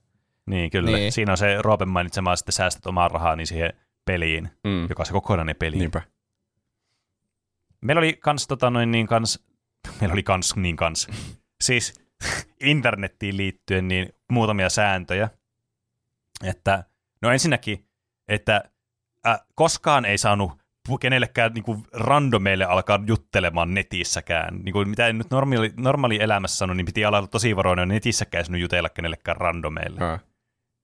Niin, 0.47 0.71
kyllä. 0.71 0.87
Niin. 0.87 0.97
Niin. 0.97 1.13
Siinä 1.13 1.33
on 1.33 1.39
se 1.39 1.57
Roopen 1.63 1.89
mainitsema, 1.89 2.33
että 2.33 2.53
säästät 2.53 2.87
omaa 2.87 3.09
rahaa 3.09 3.37
niin 3.37 3.47
siihen 3.47 3.73
peliin, 4.09 4.51
Mm. 4.65 4.87
joka 4.89 5.03
on 5.03 5.07
se 5.07 5.13
kokonainen 5.13 5.57
peli. 5.57 5.77
Niinpä. 5.77 6.03
Meillä 7.81 8.01
oli 8.01 8.13
kans, 8.21 8.47
tota, 8.47 8.71
noin 8.71 8.91
niin 8.91 9.07
kans, 9.07 9.45
meillä 10.01 10.13
oli 10.13 10.23
kans 10.23 10.57
niin 10.57 10.77
kans, 10.77 11.09
siis 11.61 11.95
internettiin 12.61 13.37
liittyen 13.37 13.89
niin 13.89 14.13
muutamia 14.33 14.69
sääntöjä, 14.71 15.29
että 16.45 16.85
no 17.23 17.31
ensinnäkin, 17.33 17.85
että 18.29 18.65
äh, 19.27 19.41
koskaan 19.55 20.05
ei 20.05 20.19
saanut 20.19 20.53
kenellekään 21.01 21.53
niin 21.53 21.65
kuin 21.65 21.83
randomeille 21.93 22.65
alkaa 22.65 23.01
juttelemaan 23.07 23.75
netissäkään. 23.75 24.59
Niin 24.65 24.73
kuin 24.73 24.89
mitä 24.89 25.07
en 25.07 25.19
nyt 25.19 25.31
normaali, 25.31 25.73
normaali 25.77 26.23
elämässä 26.23 26.57
sano, 26.57 26.75
niin 26.75 26.87
piti 26.87 27.05
olla 27.07 27.27
tosi 27.27 27.57
varoinen, 27.57 27.89
netissäkään 27.89 28.45
ei 28.45 28.61
jutella 28.61 28.89
kenellekään 28.89 29.37
randomeille. 29.37 30.01
Ah. 30.05 30.21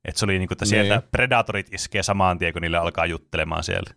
Et 0.05 0.17
se 0.17 0.25
oli 0.25 0.39
niin 0.39 0.49
kuin, 0.49 0.55
että 0.57 0.65
sieltä 0.65 0.95
Niin. 0.97 1.09
predatorit 1.13 1.75
iskee 1.75 2.03
samaan 2.03 2.39
tien, 2.39 2.53
kun 2.53 2.63
niille 2.63 2.77
alkaa 2.79 3.07
juttelemaan 3.07 3.65
siellä. 3.65 3.91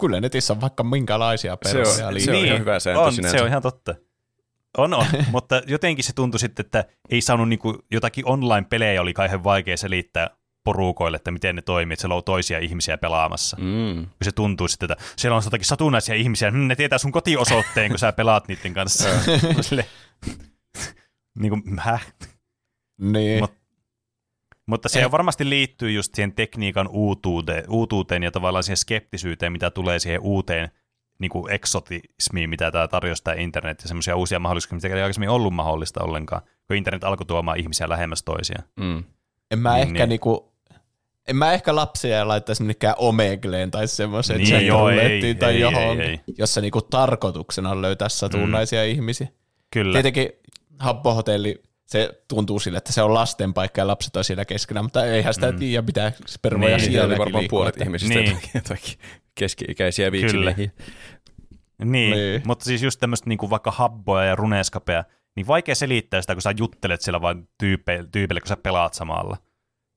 Kyllä 0.00 0.20
netissä 0.20 0.52
on 0.52 0.60
vaikka 0.60 0.84
minkälaisia 0.84 1.56
Se 1.64 1.72
perusia 1.72 2.08
on- 2.08 2.14
liikkuu. 2.14 2.34
se 2.34 2.38
on 2.40 2.46
ihan 2.46 2.58
hyvä 2.60 2.80
sääntö 2.80 3.00
on, 3.00 3.12
sinänsä. 3.12 3.36
Se 3.38 3.42
on 3.42 3.48
ihan 3.48 3.62
totta. 3.62 3.94
On, 4.78 4.94
on. 4.94 5.06
mutta 5.32 5.62
jotenkin 5.66 6.04
se 6.04 6.12
tuntui 6.12 6.40
sitten, 6.40 6.66
että 6.66 6.84
ei 7.10 7.20
saanut 7.20 7.48
niinku 7.48 7.78
jotakin 7.90 8.26
online-pelejä, 8.26 9.00
oli 9.02 9.12
kauhean 9.14 9.44
vaikea 9.44 9.76
selittää 9.76 10.30
porukoille, 10.64 11.16
että 11.16 11.30
miten 11.30 11.56
ne 11.56 11.62
toimii, 11.62 11.92
että 11.92 12.00
siellä 12.00 12.14
on 12.14 12.24
toisia 12.24 12.58
ihmisiä 12.58 12.98
pelaamassa. 12.98 13.56
Mm. 13.60 14.06
Se 14.22 14.32
tuntuu 14.32 14.68
sitten, 14.68 14.92
että 14.92 15.04
siellä 15.16 15.36
on 15.36 15.42
jotakin 15.44 15.66
satunnaisia 15.66 16.14
ihmisiä, 16.14 16.50
hmm, 16.50 16.68
ne 16.68 16.76
tietää 16.76 16.98
sun 16.98 17.12
kotiosoitteen, 17.12 17.90
kun 17.90 17.98
sä 17.98 18.12
pelaat 18.12 18.48
niiden 18.48 18.74
kanssa. 18.74 19.08
Sille, 19.60 19.86
niin 21.38 21.50
kuin, 21.50 21.78
häh? 21.78 22.06
Niin. 23.00 23.44
Mut- 23.44 23.63
Mutta 24.66 24.88
se 24.88 25.00
Eh. 25.02 25.10
varmasti 25.10 25.48
liittyy 25.48 25.90
just 25.92 26.14
siihen 26.14 26.32
tekniikan 26.32 26.88
uutuuteen, 26.88 27.64
uutuuteen 27.68 28.22
ja 28.22 28.30
tavallaan 28.30 28.62
siihen 28.64 28.76
skeptisyyteen, 28.76 29.52
mitä 29.52 29.70
tulee 29.70 29.98
siihen 29.98 30.20
uuteen 30.20 30.70
niin 31.18 31.30
kuin 31.30 31.52
eksotismiin, 31.52 32.50
mitä 32.50 32.70
tämä 32.70 32.88
tarjosi 32.88 33.24
tämä 33.24 33.34
internet 33.34 33.82
ja 33.82 33.88
semmoisia 33.88 34.16
uusia 34.16 34.38
mahdollisuuksia, 34.38 34.76
mitä 34.76 34.96
ei 34.96 35.02
aikaisemmin 35.02 35.28
ollut 35.28 35.54
mahdollista 35.54 36.04
ollenkaan, 36.04 36.42
kun 36.66 36.76
internet 36.76 37.04
alkoi 37.04 37.26
tuomaan 37.26 37.58
ihmisiä 37.58 37.88
lähemmäs 37.88 38.22
toisiaan. 38.22 38.64
Mm. 38.76 39.04
En 39.50 39.58
mä 39.58 39.74
Niin, 39.74 39.82
ehkä 39.82 39.98
niin. 39.98 40.08
niinku, 40.08 40.52
en 41.28 41.36
mä 41.36 41.52
ehkä 41.52 41.74
lapsia 41.76 42.28
laittaisi 42.28 42.62
minnekään 42.62 42.94
Omegleen 42.98 43.70
tai 43.70 43.88
semmoiseen 43.88 44.40
Niin, 44.40 44.66
joo, 44.66 44.88
ei, 44.88 44.96
chat-roulettiin 44.98 45.38
tai 45.38 45.52
ei, 45.54 45.60
johon, 45.60 46.00
ei, 46.00 46.08
ei. 46.08 46.20
jossa 46.38 46.60
niinku 46.60 46.82
tarkoituksena 46.82 47.70
on 47.70 47.82
löytää 47.82 48.08
satunnaisia 48.08 48.82
mm. 48.82 48.88
ihmisiä. 48.88 49.28
Kyllä. 49.70 49.92
Tietenkin 49.92 50.28
Habbo-hotelli, 50.78 51.62
se 51.86 52.22
tuntuu 52.28 52.58
sille, 52.58 52.78
että 52.78 52.92
se 52.92 53.02
on 53.02 53.14
lasten 53.14 53.54
paikka 53.54 53.80
ja 53.80 53.86
lapset 53.86 54.16
on 54.16 54.24
siellä 54.24 54.44
keskenään, 54.44 54.84
mutta 54.84 55.04
eihän 55.06 55.34
sitä 55.34 55.52
mm. 55.52 55.58
tiedä, 55.58 55.82
mitä 55.86 56.12
spermoja 56.28 56.76
Niin, 56.76 56.80
niin, 56.82 56.90
Siellä 56.92 57.06
oli 57.06 57.18
varmaan 57.18 57.42
liikkuu. 57.42 57.58
puolet 57.58 57.74
että- 57.74 57.84
ihmisistä 57.84 58.14
Niin. 58.14 58.38
keski-ikäisiä 59.34 60.12
viiksilläkin. 60.12 60.72
Niin, 61.78 61.92
Niin. 61.92 62.10
niin, 62.10 62.42
mutta 62.46 62.64
siis 62.64 62.82
just 62.82 63.00
tämmöistä 63.00 63.28
niinku 63.28 63.50
vaikka 63.50 63.70
habboja 63.70 64.24
ja 64.24 64.34
runeskapea, 64.36 65.04
niin 65.36 65.46
vaikea 65.46 65.74
selittää 65.74 66.20
sitä, 66.20 66.34
kun 66.34 66.42
sä 66.42 66.54
juttelet 66.56 67.00
siellä 67.00 67.20
vain 67.20 67.48
tyypeille, 67.58 68.08
tyypeille, 68.12 68.40
kun 68.40 68.48
sä 68.48 68.56
pelaat 68.56 68.94
samalla. 68.94 69.36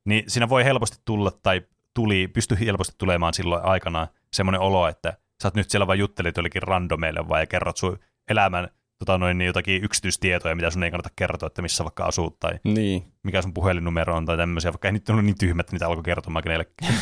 Niin 0.05 0.23
siinä 0.27 0.49
voi 0.49 0.63
helposti 0.65 0.97
tulla, 1.05 1.31
tai 1.31 1.61
tuli, 1.93 2.27
pysty 2.27 2.57
helposti 2.59 2.95
tulemaan 2.97 3.33
silloin 3.33 3.65
aikanaan 3.65 4.07
semmoinen 4.33 4.61
olo, 4.61 4.87
että 4.87 5.17
sä 5.43 5.47
oot 5.47 5.55
nyt 5.55 5.69
siellä 5.69 5.87
vain 5.87 5.99
juttelit 5.99 6.37
jollekin 6.37 6.61
randomeille 6.63 7.29
vaan 7.29 7.41
ja 7.41 7.45
kerrot 7.47 7.77
sun 7.77 7.99
elämän 8.29 8.67
tota 8.99 9.17
noin, 9.17 9.37
niin 9.37 9.45
jotakin 9.45 9.83
yksityistietoja, 9.83 10.55
mitä 10.55 10.69
sun 10.69 10.83
ei 10.83 10.91
kannata 10.91 11.09
kertoa, 11.15 11.47
että 11.47 11.61
missä 11.61 11.83
vaikka 11.83 12.05
asut 12.05 12.39
tai 12.39 12.51
Niin. 12.63 13.03
mikä 13.23 13.41
sun 13.41 13.53
puhelinnumero 13.53 14.15
on 14.15 14.25
tai 14.25 14.37
tämmöisiä, 14.37 14.71
vaikka 14.71 14.87
ei 14.87 14.91
nyt 14.91 15.09
ollut 15.09 15.25
niin 15.25 15.37
tyhmät, 15.37 15.59
että 15.65 15.73
niitä 15.75 15.87
alkoi 15.87 16.03
kertomaan 16.03 16.43
kenellekään. 16.43 16.93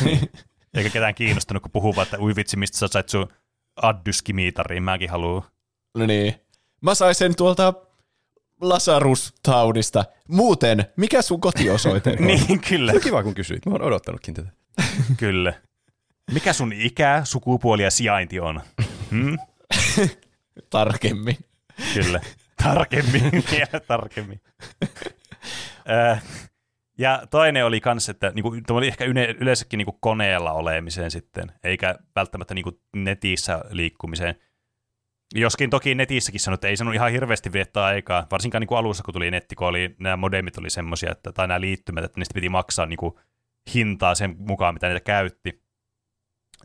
Eikä 0.74 0.90
ketään 0.90 1.14
kiinnostanut, 1.14 1.62
kun 1.62 1.72
puhuu 1.72 1.96
vaan, 1.96 2.04
että 2.06 2.20
ui 2.20 2.36
vitsi, 2.36 2.56
mistä 2.56 2.78
sä 2.78 2.88
sait 2.88 3.08
sun 3.08 3.28
addyskimiitariin, 3.82 4.82
mäkin 4.82 5.10
haluan. 5.10 5.42
No 5.98 6.06
niin. 6.06 6.34
Mä 6.80 6.94
sain 6.94 7.14
sen 7.14 7.36
tuolta 7.36 7.74
Lasarus-taudista. 8.60 10.04
Muuten, 10.28 10.84
mikä 10.96 11.22
sun 11.22 11.40
kotiosoite 11.40 12.10
on? 12.20 12.26
niin, 12.26 12.60
kyllä, 12.60 12.92
Se 12.92 12.96
on 12.96 13.02
kiva, 13.02 13.22
kun 13.22 13.34
kysyit. 13.34 13.66
Mä 13.66 13.72
oon 13.72 13.82
odottanutkin 13.82 14.34
tätä. 14.34 14.48
kyllä. 15.16 15.52
Mikä 16.32 16.52
sun 16.52 16.72
ikä, 16.72 17.20
sukupuoli 17.24 17.82
ja 17.82 17.90
sijainti 17.90 18.40
on? 18.40 18.60
Hmm? 19.10 19.38
Tarkemmin. 20.70 21.36
Kyllä. 21.94 22.20
Tarkemmin, 22.62 23.22
vielä 23.50 23.80
tarkemmin. 23.86 24.40
Äh, 25.90 26.22
ja 26.98 27.22
toinen 27.30 27.66
oli 27.66 27.80
kans, 27.80 28.08
että 28.08 28.32
niinku, 28.34 28.56
tämä 28.66 28.78
oli 28.78 28.86
ehkä 28.86 29.04
yle, 29.04 29.34
yleensäkin 29.40 29.78
niinku 29.78 29.98
koneella 30.00 30.52
olemiseen 30.52 31.10
sitten, 31.10 31.52
eikä 31.64 31.94
välttämättä 32.16 32.54
niinku 32.54 32.80
netissä 32.96 33.60
liikkumiseen. 33.70 34.34
Joskin 35.34 35.70
toki 35.70 35.94
netissäkin 35.94 36.40
sanoi, 36.40 36.54
että 36.54 36.68
ei 36.68 36.76
sanonut 36.76 36.94
ihan 36.94 37.12
hirveästi 37.12 37.52
viettää 37.52 37.84
aikaa, 37.84 38.26
varsinkaan 38.30 38.60
niinku 38.60 38.74
alussa, 38.74 39.04
kun 39.04 39.14
tuli 39.14 39.30
netti, 39.30 39.54
kun 39.54 39.66
oli, 39.66 39.94
nämä 39.98 40.16
modemit 40.16 40.58
oli 40.58 40.70
semmoisia, 40.70 41.12
että, 41.12 41.32
tai 41.32 41.48
nämä 41.48 41.60
liittymät, 41.60 42.04
että 42.04 42.20
niistä 42.20 42.34
piti 42.34 42.48
maksaa 42.48 42.86
niinku 42.86 43.20
hintaa 43.74 44.14
sen 44.14 44.36
mukaan, 44.38 44.74
mitä 44.74 44.88
niitä 44.88 45.00
käytti. 45.00 45.62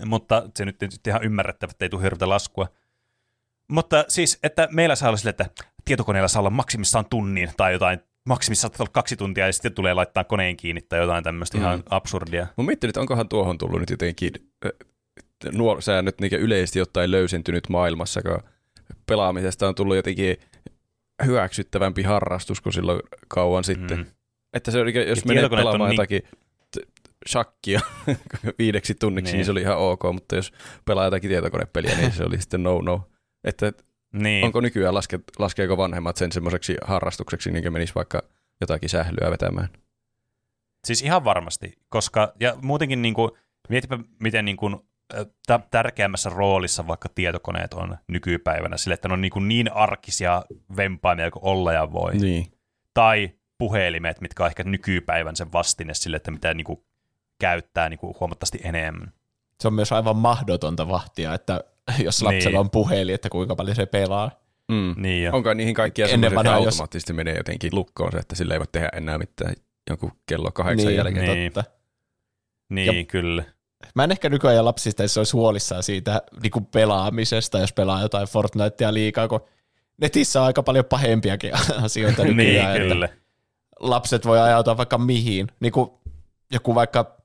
Mutta 0.05 0.49
se 0.57 0.65
nyt 0.65 0.77
tietysti 0.77 1.09
ihan 1.09 1.23
ymmärrettävä, 1.23 1.71
että 1.71 1.85
ei 1.85 1.89
tule 1.89 2.03
hirveätä 2.03 2.29
laskua. 2.29 2.67
Mutta 3.71 4.05
siis, 4.07 4.39
että 4.43 4.67
meillä 4.71 4.95
saa 4.95 5.09
olla 5.09 5.17
sille, 5.17 5.29
että 5.29 5.49
tietokoneella 5.85 6.27
saa 6.27 6.39
olla 6.39 6.49
maksimissaan 6.49 7.05
tunnin 7.05 7.49
tai 7.57 7.73
jotain, 7.73 7.99
maksimissaan 8.29 8.73
olla 8.79 8.89
kaksi 8.93 9.15
tuntia 9.15 9.45
ja 9.45 9.53
sitten 9.53 9.73
tulee 9.73 9.93
laittaa 9.93 10.23
koneen 10.23 10.57
kiinni 10.57 10.81
tai 10.81 10.99
jotain 10.99 11.23
tämmöistä 11.23 11.57
mm. 11.57 11.63
ihan 11.63 11.83
absurdia. 11.89 12.47
Mä 12.57 12.63
miettinyt, 12.63 12.89
että 12.89 12.99
onkohan 12.99 13.29
tuohon 13.29 13.57
tullut 13.57 13.79
nyt 13.79 13.89
jotenkin 13.89 14.31
äh, 14.65 14.71
nuor- 15.51 15.81
säännöt 15.81 16.21
niin 16.21 16.33
yleisesti 16.33 16.79
jotain 16.79 17.11
löysentynyt 17.11 17.69
maailmassa, 17.69 18.21
kun 18.21 18.39
pelaamisesta 19.05 19.67
on 19.67 19.75
tullut 19.75 19.95
jotenkin 19.95 20.37
hyväksyttävämpi 21.25 22.03
harrastus 22.03 22.61
kuin 22.61 22.73
silloin 22.73 22.99
kauan 23.27 23.63
sitten. 23.63 23.97
Mm. 23.97 24.05
Että 24.53 24.71
se 24.71 24.81
oli, 24.81 25.09
jos 25.09 25.19
Ja 25.19 25.23
menee 25.27 25.49
pelaamaan 25.49 25.89
niin- 25.89 25.97
jotakin 25.97 26.21
shakkia 27.27 27.79
viideksi 28.59 28.95
tunniksi, 28.95 29.31
niin. 29.31 29.33
Niin. 29.33 29.37
niin 29.37 29.45
se 29.45 29.51
oli 29.51 29.61
ihan 29.61 29.77
ok, 29.77 30.03
mutta 30.13 30.35
jos 30.35 30.53
pelaa 30.85 31.05
jotakin 31.05 31.29
tietokonepeliä, 31.29 31.97
niin 31.97 32.11
se 32.11 32.23
oli 32.23 32.41
sitten 32.41 32.63
no-no. 32.63 33.07
Että 33.43 33.73
Niin. 34.13 34.45
onko 34.45 34.61
nykyään, 34.61 34.93
laske, 34.93 35.19
laskeeko 35.39 35.77
vanhemmat 35.77 36.17
sen 36.17 36.31
semmoiseksi 36.31 36.77
harrastukseksi, 36.83 37.51
niin 37.51 37.63
kuin 37.63 37.73
menisi 37.73 37.95
vaikka 37.95 38.23
jotakin 38.61 38.89
sählyä 38.89 39.31
vetämään? 39.31 39.69
Siis 40.85 41.01
ihan 41.01 41.23
varmasti, 41.23 41.77
koska, 41.89 42.33
ja 42.39 42.55
muutenkin 42.61 43.01
niin 43.01 43.13
kuin, 43.13 43.31
mietipä 43.69 43.99
miten 44.19 44.45
niin 44.45 44.57
kuin, 44.57 44.75
tä- 45.47 45.59
tärkeämmässä 45.71 46.29
roolissa 46.29 46.87
vaikka 46.87 47.09
tietokoneet 47.15 47.73
on 47.73 47.97
nykypäivänä, 48.07 48.77
sille, 48.77 48.93
että 48.93 49.07
ne 49.07 49.13
on 49.13 49.21
niin, 49.21 49.31
kuin 49.31 49.47
niin 49.47 49.73
arkisia 49.73 50.43
vempaimia 50.77 51.31
kuin 51.31 51.45
olla 51.45 51.73
ja 51.73 51.91
voi. 51.91 52.17
Niin. 52.17 52.51
Tai 52.93 53.31
puhelimet, 53.57 54.21
mitkä 54.21 54.43
on 54.43 54.47
ehkä 54.47 54.63
nykypäivän 54.63 55.35
sen 55.35 55.53
vastine 55.53 55.93
sille, 55.93 56.17
että 56.17 56.31
mitä 56.31 56.53
niin 56.53 56.65
kuin, 56.65 56.83
käyttää 57.39 57.89
niin 57.89 57.99
kuin, 57.99 58.15
huomattavasti 58.19 58.59
enemmän. 58.63 59.13
Se 59.59 59.67
on 59.67 59.73
myös 59.73 59.91
aivan 59.91 60.17
mahdotonta 60.17 60.87
vahtia, 60.87 61.33
että 61.33 61.63
jos 62.05 62.21
lapsella 62.21 62.49
Niin. 62.49 62.57
on 62.59 62.69
puhelin, 62.69 63.15
että 63.15 63.29
kuinka 63.29 63.55
paljon 63.55 63.75
se 63.75 63.85
pelaa. 63.85 64.31
Mm. 64.71 64.95
Niin 64.97 65.23
jo. 65.23 65.31
Onko 65.33 65.53
niihin 65.53 65.73
kaikkia 65.75 66.07
Ennen 66.07 66.35
vanhaa, 66.35 66.55
jos- 66.57 66.65
automaattisesti 66.65 67.13
menee 67.13 67.37
jotenkin 67.37 67.75
lukkoon 67.75 68.11
se, 68.11 68.17
että 68.17 68.35
sillä 68.35 68.53
ei 68.53 68.59
voi 68.59 68.67
tehdä 68.71 68.89
enää 68.93 69.17
mitään 69.17 69.53
jonkun 69.89 70.11
kello 70.25 70.51
kahdeksan 70.51 70.87
niin, 70.87 70.97
jälkeen. 70.97 71.25
Niin. 71.25 71.53
totta. 71.53 71.71
Niin, 72.69 72.97
Ja- 72.97 73.03
kyllä. 73.03 73.43
Mä 73.95 74.03
en 74.03 74.11
ehkä 74.11 74.29
nykyajan 74.29 74.65
lapsista 74.65 75.03
edes 75.03 75.17
olisi 75.17 75.31
huolissaan 75.33 75.83
siitä 75.83 76.21
niin 76.43 76.51
kuin 76.51 76.65
pelaamisesta, 76.65 77.59
jos 77.59 77.73
pelaa 77.73 78.01
jotain 78.01 78.27
Fortnitea 78.27 78.93
liikaa, 78.93 79.27
kun 79.27 79.41
netissä 80.01 80.39
on 80.41 80.45
aika 80.47 80.63
paljon 80.63 80.85
pahempiakin 80.85 81.51
asioita 81.83 82.23
niin, 82.23 82.37
nykyään, 82.37 82.75
että 82.75 82.93
kyllä. 82.93 83.09
lapset 83.79 84.25
voi 84.25 84.39
ajautua 84.39 84.77
vaikka 84.77 84.97
mihin. 84.97 85.47
Niin 85.59 85.71
kuin 85.71 85.91
joku 86.51 86.75
vaikka, 86.75 87.17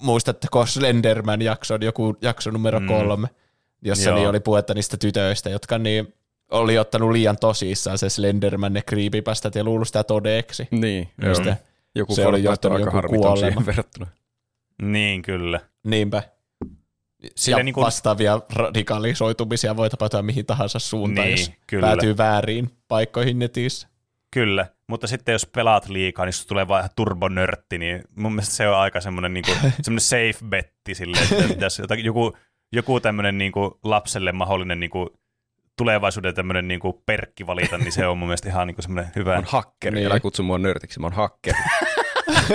muistatteko 0.00 0.66
Slenderman 0.66 1.42
jakson, 1.42 1.82
joku 1.82 2.16
jakso 2.22 2.50
numero 2.50 2.80
Mm. 2.80 2.86
kolme, 2.86 3.28
jossa 3.82 4.08
Joo. 4.08 4.18
niin 4.18 4.28
oli 4.28 4.40
puhetta 4.40 4.74
niistä 4.74 4.96
tytöistä, 4.96 5.50
jotka 5.50 5.78
niin 5.78 6.14
oli 6.50 6.78
ottanut 6.78 7.12
liian 7.12 7.36
tosissaan 7.40 7.98
se 7.98 8.08
Slenderman 8.08 8.72
ne 8.72 8.82
creepypastat 8.82 9.54
ja 9.54 9.64
luullut 9.64 9.88
sitä 9.88 10.04
todeksi. 10.04 10.68
Niin, 10.70 11.08
Ja 11.20 11.26
joo. 11.26 11.34
sitten 11.34 11.56
Joku 11.94 12.14
se 12.14 12.26
oli 12.26 12.42
johtanut 12.42 12.78
aika 12.78 13.36
siihen 13.36 13.66
verrattuna. 13.66 14.06
Niin, 14.82 15.22
kyllä. 15.22 15.60
Niinpä. 15.84 16.22
Sillä 17.36 17.58
ja 17.58 17.64
niin 17.64 17.72
kuin- 17.74 17.84
vastaavia 17.84 18.40
radikalisoitumisia 18.54 19.76
voi 19.76 19.90
tapahtua 19.90 20.22
mihin 20.22 20.46
tahansa 20.46 20.78
suuntaan, 20.78 21.26
Niin, 21.26 21.38
jos 21.38 21.50
kyllä. 21.66 21.86
päätyy 21.86 22.16
väärin 22.16 22.70
paikkoihin 22.88 23.38
netissä. 23.38 23.88
Kyllä, 24.30 24.66
mutta 24.86 25.06
sitten 25.06 25.32
jos 25.32 25.46
pelaat 25.46 25.88
liikaa, 25.88 26.24
niin 26.24 26.32
tulee 26.48 26.68
vaan 26.68 26.80
ihan 26.80 26.90
turbonörtti, 26.96 27.78
niin 27.78 28.02
mun 28.16 28.32
mielestä 28.32 28.54
se 28.54 28.68
on 28.68 28.76
aika 28.76 29.00
semmoinen, 29.00 29.34
niinku, 29.34 29.50
semmoinen 29.82 30.00
safe 30.00 30.34
betti 30.48 30.94
sille, 30.94 31.18
että 31.50 31.66
jotakin, 31.82 32.04
joku, 32.04 32.36
joku 32.72 33.00
tämmöinen 33.00 33.38
niinku 33.38 33.78
lapselle 33.84 34.32
mahdollinen 34.32 34.80
niinku, 34.80 35.10
tulevaisuuden 35.76 36.34
tämmöinen 36.34 36.68
niinku 36.68 37.02
perkki 37.06 37.46
valita, 37.46 37.78
niin 37.78 37.92
se 37.92 38.06
on 38.06 38.18
mun 38.18 38.28
mielestä 38.28 38.48
ihan 38.48 38.66
niinku 38.66 38.82
semmoinen 38.82 39.12
hyvä. 39.16 39.30
Mä 39.30 39.36
oon 39.36 39.44
hakkeri, 39.48 39.94
Niin. 39.96 40.06
älä 40.06 40.20
kutsu 40.20 40.42
mua 40.42 40.58
nörtiksi, 40.58 41.00
mä 41.00 41.06
oon 41.06 41.12
hakkeri. 41.12 41.58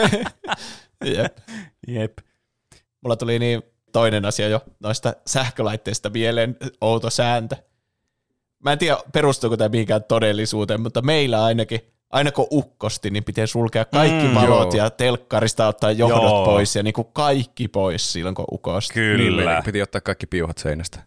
Jep. 1.15 1.37
Jep. 1.87 2.17
Mulla 3.01 3.15
tuli 3.15 3.39
niin 3.39 3.61
toinen 3.91 4.25
asia 4.25 4.47
jo 4.47 4.61
noista 4.79 5.13
sähkölaitteista 5.27 6.09
mieleen, 6.09 6.57
outo 6.81 7.09
sääntö. 7.09 7.55
Mä 8.63 8.71
en 8.71 8.79
tiedä, 8.79 8.97
perustuuko 9.13 9.57
tämä 9.57 9.69
mihinkään 9.69 10.03
todellisuuteen, 10.03 10.81
mutta 10.81 11.01
meillä 11.01 11.43
ainakin, 11.43 11.79
aina 12.09 12.31
kun 12.31 12.47
ukkosti, 12.51 13.09
niin 13.09 13.23
pitää 13.23 13.45
sulkea 13.47 13.85
kaikki 13.85 14.27
Mm, 14.27 14.35
valot 14.35 14.73
joo. 14.73 14.83
ja 14.83 14.89
telkkarista 14.89 15.67
ottaa 15.67 15.91
johdot 15.91 16.21
Joo. 16.23 16.45
pois 16.45 16.75
ja 16.75 16.83
niin 16.83 16.93
kuin 16.93 17.07
kaikki 17.13 17.67
pois 17.67 18.13
silloin, 18.13 18.35
kun 18.35 18.45
ukosti. 18.51 18.99
Niin, 18.99 19.17
Kyllä. 19.17 19.45
meidän 19.45 19.63
piti 19.63 19.81
ottaa 19.81 20.01
kaikki 20.01 20.27
piuhat 20.27 20.57
seinästä. 20.57 20.99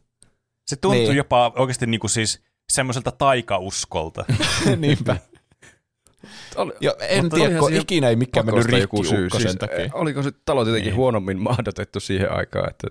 Se 0.66 0.76
tuntuu 0.76 1.00
Niin. 1.02 1.16
jopa 1.16 1.52
oikeasti 1.56 1.86
niinku 1.86 2.08
siis 2.08 2.42
semmoiselta 2.72 3.10
taikauskolta. 3.12 4.24
Niinpä. 4.76 5.16
Oli, 6.56 6.72
Jo, 6.80 6.94
en 7.00 7.24
Mutta 7.24 7.36
tiedä, 7.36 7.58
kun 7.58 7.72
ikinä 7.72 8.08
ei 8.08 8.16
mikään 8.16 8.46
mennyt 8.46 8.64
rikki 8.64 8.80
joku 8.80 9.04
syy. 9.04 9.24
ukkosen 9.26 9.48
Siis, 9.50 9.56
takia. 9.60 9.90
oliko 9.92 10.22
se 10.22 10.30
talo 10.44 10.60
jotenkin 10.60 10.84
Niin. 10.90 10.96
huonommin 10.96 11.38
mahdotettu 11.48 12.00
siihen 12.00 12.32
aikaan, 12.32 12.70
että 12.70 12.88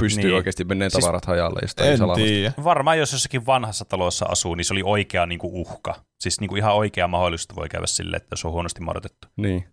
pystyy 0.00 0.24
Niin. 0.24 0.34
oikeasti 0.36 0.64
meneen 0.64 0.90
Siis- 0.90 1.04
tavarat 1.04 1.24
hajalle 1.24 1.58
jostain 1.62 1.90
En 1.92 1.98
tiedä. 2.14 2.52
Varmaan 2.64 2.98
jos 2.98 3.12
jossakin 3.12 3.46
vanhassa 3.46 3.84
talossa 3.84 4.26
asuu, 4.28 4.54
niin 4.54 4.64
se 4.64 4.74
oli 4.74 4.82
oikea 4.84 5.26
niinku 5.26 5.60
uhka. 5.60 5.94
Siis 6.20 6.40
niinku 6.40 6.56
ihan 6.56 6.74
oikea 6.74 7.08
mahdollisuus 7.08 7.56
voi 7.56 7.68
käydä 7.68 7.86
sille, 7.86 8.16
että 8.16 8.36
se 8.36 8.46
on 8.46 8.52
huonosti 8.52 8.80
mahdotettu. 8.80 9.28
Niin. 9.36 9.64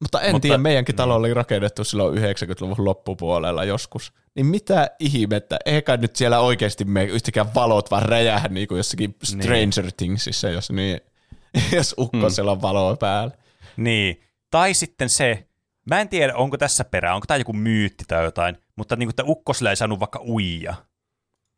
Mutta 0.00 0.20
en 0.20 0.32
Mutta- 0.32 0.42
tiedä, 0.42 0.58
meidänkin 0.58 0.92
niin. 0.92 0.96
talo 0.96 1.14
oli 1.14 1.34
rakennettu 1.34 1.84
silloin 1.84 2.18
90-luvun 2.18 2.84
loppupuolella 2.84 3.64
joskus. 3.64 4.12
Niin 4.36 4.46
mitä 4.46 4.90
ihmettä, 5.00 5.56
eikä 5.66 5.96
nyt 5.96 6.16
siellä 6.16 6.40
oikeasti 6.40 6.84
me 6.84 7.04
yhtäkään 7.04 7.54
valot 7.54 7.90
vaan 7.90 8.02
räjähä 8.02 8.48
niin 8.48 8.68
kuin 8.68 8.76
jossakin 8.76 9.14
Niin. 9.32 9.42
Stranger 9.42 9.92
Thingsissa, 9.96 10.48
jos, 10.48 10.70
niin, 10.70 11.00
jos 11.76 11.94
ukkosella 11.98 12.52
on 12.52 12.62
valoa 12.62 12.96
päällä. 12.96 13.34
Niin. 13.76 14.20
Tai 14.50 14.74
sitten 14.74 15.08
se, 15.08 15.46
mä 15.90 16.00
en 16.00 16.08
tiedä, 16.08 16.34
onko 16.36 16.56
tässä 16.58 16.84
perää, 16.84 17.14
onko 17.14 17.26
tämä 17.26 17.38
joku 17.38 17.52
myytti 17.52 18.04
tai 18.08 18.24
jotain, 18.24 18.56
mutta 18.80 18.96
niin 18.96 19.06
kuin, 19.06 19.12
että 19.12 19.24
ukkosilla 19.24 19.70
ei 19.70 19.76
saanut 19.76 20.00
vaikka 20.00 20.22
uija, 20.28 20.74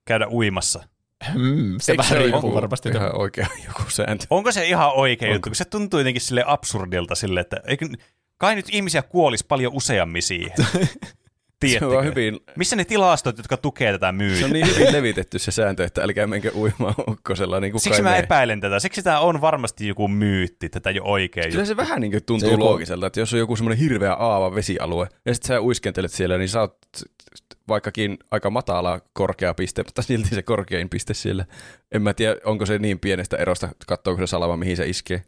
käydä 0.05 0.29
uimassa. 0.29 0.85
Hmm, 1.33 1.75
se 1.81 1.93
Eikö 1.93 2.03
vähän 2.03 2.19
riippuu 2.19 2.55
varmasti. 2.55 2.89
Ihan 2.89 3.17
oikea 3.17 3.47
joku 3.67 3.91
sääntö. 3.91 4.27
Onko 4.31 4.53
se 4.53 4.65
ihan 4.69 4.93
oikea 4.93 5.29
Onko? 5.29 5.35
juttu, 5.35 5.51
kun 5.51 5.57
se 5.57 5.65
tuntuu 5.65 6.01
jotenkin 6.01 6.21
sille 6.21 6.45
absurdilta 6.47 7.15
sille, 7.15 7.41
että 7.41 7.57
eikö, 7.67 7.89
kai 8.39 8.55
nyt 8.55 8.67
ihmisiä 8.73 9.03
kuolisi 9.03 9.45
paljon 9.49 9.73
useammin 9.73 10.23
siihen. 10.23 10.53
Se 11.63 11.67
Tiedättekö? 11.67 11.99
on, 11.99 12.05
hyvin, 12.05 12.41
Missä 12.57 12.77
ne 12.77 12.85
tilastot, 12.85 13.37
jotka 13.39 13.57
tukee 13.57 13.93
tätä 13.93 14.07
se 14.09 14.13
myyttiä? 14.13 14.47
on 14.47 14.53
niin 14.53 14.67
hyvin 14.67 14.93
levitetty 14.93 15.39
se 15.39 15.51
sääntö, 15.51 15.85
että 15.85 16.03
älkää 16.03 16.27
menkö 16.27 16.51
uimaan 16.55 16.95
ukkosella. 17.11 17.61
Niin 17.61 17.73
Siksi 17.81 17.91
kai 17.91 18.03
mä 18.03 18.11
me. 18.11 18.19
epäilen 18.19 18.61
tätä. 18.61 18.79
Siksi 18.81 19.03
tämä 19.03 19.21
on 19.21 19.41
varmasti 19.41 19.87
joku 19.89 20.09
myytti, 20.09 20.69
tätä 20.69 20.91
ei 20.91 21.01
ole 21.01 21.11
oikea 21.11 21.43
Kyllä 21.45 21.55
juttu. 21.55 21.67
se 21.67 21.77
vähän 21.77 22.01
niin 22.01 22.11
kuin 22.13 22.25
tuntuu 22.25 22.49
Se 22.49 22.53
joku- 22.55 22.65
loogiselta, 22.65 23.07
että 23.07 23.21
jos 23.21 23.33
on 23.33 23.39
joku 23.39 23.57
semmoinen 23.57 23.79
hirveä 23.79 24.13
aava 24.13 24.55
vesialue, 24.55 25.09
ja 25.27 25.35
sitten 25.35 25.49
sä 25.49 25.61
uiskentelet 25.63 26.13
siellä, 26.13 26.39
niin 26.39 26.49
sä 26.49 26.61
oot 26.61 26.77
vaikkakin 27.69 28.19
aika 28.31 28.51
matala 28.51 29.01
korkea 29.13 29.55
piste, 29.55 29.83
mutta 29.83 30.03
silti 30.03 30.29
se 30.35 30.43
korkein 30.43 30.89
piste 30.89 31.15
siellä. 31.15 31.45
En 31.93 32.03
mä 32.03 32.15
tiedä, 32.15 32.37
onko 32.45 32.67
se 32.67 32.79
niin 32.79 32.99
pienestä 32.99 33.37
erosta, 33.37 33.69
katsoako 33.87 34.21
se 34.21 34.27
salama, 34.31 34.57
mihin 34.57 34.77
se 34.77 34.87
iskee. 34.89 35.23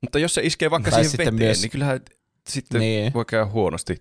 Mutta 0.00 0.18
jos 0.18 0.34
se 0.34 0.40
iskee 0.44 0.70
vaikka 0.70 0.90
Tai 0.90 1.04
siihen 1.04 1.18
veteen, 1.18 1.34
myös- 1.34 1.60
niin 1.62 1.70
kyllähän 1.70 2.00
sitten 2.48 2.80
Niin. 2.80 3.14
voi 3.14 3.24
käydä 3.24 3.46
huonosti, 3.46 3.96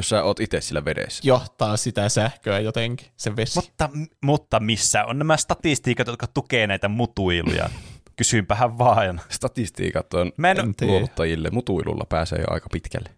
jos 0.00 0.08
sä 0.08 0.22
oot 0.22 0.40
itse 0.40 0.60
sillä 0.60 0.84
vedessä. 0.84 1.20
Johtaa 1.24 1.76
sitä 1.76 2.08
sähköä 2.08 2.58
jotenkin, 2.58 3.06
se 3.16 3.36
vesi. 3.36 3.60
Mutta, 3.60 3.90
mutta 4.24 4.60
missä 4.60 5.04
on 5.04 5.18
nämä 5.18 5.36
statistiikat, 5.36 6.06
jotka 6.06 6.26
tukee 6.26 6.66
näitä 6.66 6.88
mutuiluja? 6.88 7.70
Kysynpähän 8.16 8.78
vaan. 8.78 9.20
Statistiikat 9.28 10.14
on 10.14 10.32
Mä 10.36 10.50
en, 10.50 10.74
luovuttajille 10.80 11.50
mutuilulla 11.50 12.04
pääsee 12.08 12.38
jo 12.38 12.44
aika 12.50 12.66
pitkälle. 12.72 13.10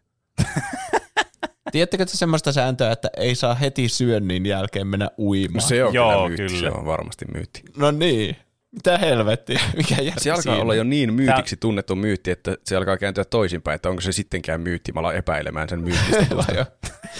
Tiedättekö 1.73 2.05
te 2.07 2.17
semmoista 2.17 2.53
sääntöä, 2.53 2.93
että 2.93 3.11
ei 3.17 3.35
saa 3.35 3.55
heti 3.55 3.89
syönnin 3.89 4.47
jälkeen 4.47 4.87
mennä 4.87 5.11
uimaan? 5.19 5.63
No 5.63 5.69
se 5.69 5.85
on 5.85 5.95
Joo, 5.95 6.13
kyllä 6.13 6.29
myytti, 6.29 6.57
kyllä. 6.57 6.71
se 6.71 6.79
on 6.79 6.87
varmasti 6.87 7.25
myytti. 7.35 7.63
No 7.77 7.91
niin. 7.91 8.37
Mitä 8.73 8.99
helvettiä? 8.99 9.61
Mikä 9.77 9.95
järki 10.03 10.21
Se 10.21 10.31
alkaa 10.31 10.43
siinä? 10.43 10.59
olla 10.59 10.75
jo 10.75 10.85
niin 10.85 11.15
myytiksi 11.15 11.57
tunnettu 11.57 11.97
myytti, 11.97 12.31
että 12.31 12.57
se 12.65 12.77
alkaa 12.77 12.97
kääntyä 12.97 13.25
toisinpäin, 13.25 13.75
että 13.75 13.89
onko 13.89 14.01
se 14.01 14.13
sittenkään 14.13 14.61
myytti. 14.61 14.93
Mä 14.93 15.01
alan 15.01 15.17
epäilemään 15.17 15.69
sen 15.69 15.81
myyttistä. 15.81 16.67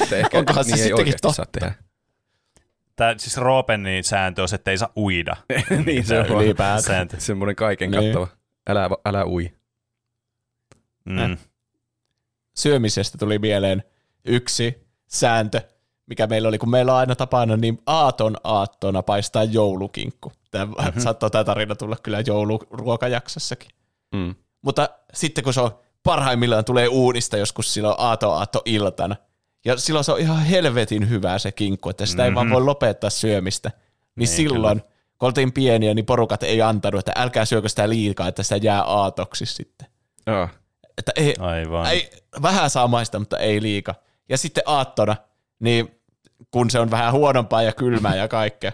Että 0.03 0.17
ehkä 0.17 0.39
Onkohan 0.39 0.65
se 0.65 0.71
niin 0.71 0.75
ei 0.75 0.83
sittenkin 0.83 0.95
oikeasti 1.01 1.23
totta? 1.23 1.37
saa 1.37 1.47
tehdä. 1.53 1.75
Tää, 2.97 3.15
siis 3.19 3.37
Roopenin 3.37 4.05
sääntö 4.05 4.43
on 4.43 4.49
se, 4.49 4.57
että 4.57 4.71
ei 4.71 4.79
saa 4.79 4.93
uida. 4.97 5.37
niin 5.87 6.05
se 6.05 6.19
on 6.21 6.27
Ylipäätään. 6.27 6.83
Sääntö. 6.83 7.21
semmoinen 7.21 7.57
kaiken 7.57 7.91
Niin. 7.91 8.03
kattava. 8.13 8.29
Älä, 8.69 8.91
älä 9.05 9.27
ui. 9.27 9.53
Mm. 11.05 11.37
syömisestä 12.57 13.19
tuli 13.19 13.39
mieleen 13.39 13.83
yksi 14.25 14.87
sääntö, 15.07 15.61
mikä 16.07 16.27
meillä 16.27 16.49
oli, 16.49 16.59
kun 16.59 16.71
meillä 16.71 16.93
on 16.93 16.99
aina 16.99 17.15
tapana 17.15 17.57
niin 17.57 17.79
aaton 17.87 18.37
aattona 18.45 19.03
paistaa 19.03 19.45
joulukinkku. 19.45 20.33
Tämä 20.53 20.65
mm-hmm. 20.65 21.01
saattoi 21.05 21.31
tämä 21.31 21.45
tarina 21.45 21.75
tulla 21.75 21.97
kyllä 22.03 22.23
jouluruokajaksossakin. 22.27 23.71
Mm. 24.15 24.35
Mutta 24.63 24.89
sitten 25.15 25.45
kun 25.45 25.55
se 25.55 25.61
on 25.61 25.71
parhaimmillaan 26.03 26.65
tulee 26.65 26.89
uunista 26.89 27.37
joskus 27.37 27.75
silloin 27.75 27.95
aato 27.99 28.33
aatto 28.33 28.63
iltana, 28.65 29.17
ja 29.65 29.77
silloin 29.77 30.05
se 30.05 30.13
on 30.13 30.21
ihan 30.21 30.43
helvetin 30.43 31.09
hyvää 31.09 31.39
se 31.39 31.53
kinkku, 31.53 31.91
että 31.91 32.07
sitä 32.07 32.23
mm-hmm. 32.23 32.31
ei 32.31 32.35
vaan 32.35 32.51
voi 32.51 32.63
lopettaa 32.63 33.11
syömistä. 33.11 33.69
Niin, 33.69 33.79
niin 34.17 34.29
silloin, 34.29 34.81
kyllä. 34.81 34.93
kun 35.19 35.27
oltiin 35.27 35.53
pieniä, 35.53 35.95
niin 35.95 36.07
porukat 36.07 36.43
ei 36.43 36.63
antanut, 36.63 36.99
että 36.99 37.13
älkää 37.17 37.45
syökö 37.45 37.69
sitä 37.69 37.89
liikaa, 37.89 38.29
että 38.29 38.43
sitä 38.43 38.57
jää 38.57 38.83
aatoksi 38.83 39.47
sitten. 39.47 39.89
Ah. 40.27 40.51
Että 40.99 41.13
ei, 41.17 41.35
Aivan. 41.39 41.87
ei, 41.87 42.11
vähän 42.43 42.71
saa 42.71 42.89
maista, 42.89 43.19
mutta 43.19 43.39
ei 43.39 43.63
liika. 43.63 43.95
Ja 44.29 44.39
sitten 44.39 44.63
aattona, 44.67 45.17
niin 45.61 46.01
kun 46.51 46.71
se 46.71 46.79
on 46.79 46.91
vähän 46.91 47.13
huonompaa 47.13 47.63
ja 47.63 47.73
kylmää 47.73 48.17
ja 48.17 48.29
kaikkea, 48.29 48.73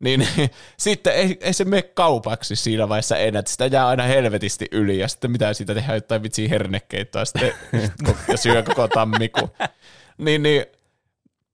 niin 0.00 0.28
sitten 0.78 1.14
ei, 1.14 1.38
ei 1.40 1.52
se 1.52 1.64
mene 1.64 1.82
kaupaksi 1.82 2.56
siinä 2.56 2.88
vaiheessa 2.88 3.16
enää, 3.16 3.40
että 3.40 3.50
sitä 3.52 3.66
jää 3.66 3.88
aina 3.88 4.02
helvetisti 4.02 4.66
yli, 4.72 4.98
ja 4.98 5.08
sitten 5.08 5.30
mitä 5.30 5.54
siitä 5.54 5.74
tehdään, 5.74 5.96
jotain 5.96 6.22
vitsiä 6.22 6.48
hernekeittoa, 6.48 7.24
sitten 7.24 7.52
ja 8.28 8.36
syö 8.42 8.62
koko 8.62 8.88
tammikuun. 8.88 9.50
Niin, 10.18 10.42
niin 10.42 10.64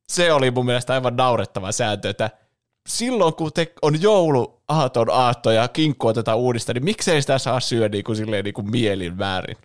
se 0.09 0.33
oli 0.33 0.51
mun 0.51 0.67
mielestä 0.67 0.93
aivan 0.93 1.17
naurettava 1.17 1.73
sääntö, 1.73 2.11
että 2.11 2.31
silloin 2.89 3.35
kun 3.35 3.53
te 3.53 3.73
on 3.83 4.03
joulu 4.03 4.63
aaton 4.69 5.11
aatto 5.11 5.51
ja 5.51 5.69
kinkku 5.69 6.07
otetaan 6.07 6.39
uudista, 6.39 6.75
niin 6.75 6.85
miksei 6.85 7.21
sitä 7.21 7.39
saa 7.39 7.61
syödä 7.61 7.89
niin 7.89 8.05
kuin, 8.05 8.17
silleen, 8.17 8.45
niin 8.45 8.55
kuin 8.55 8.71
mielin 8.71 9.19
väärin, 9.19 9.57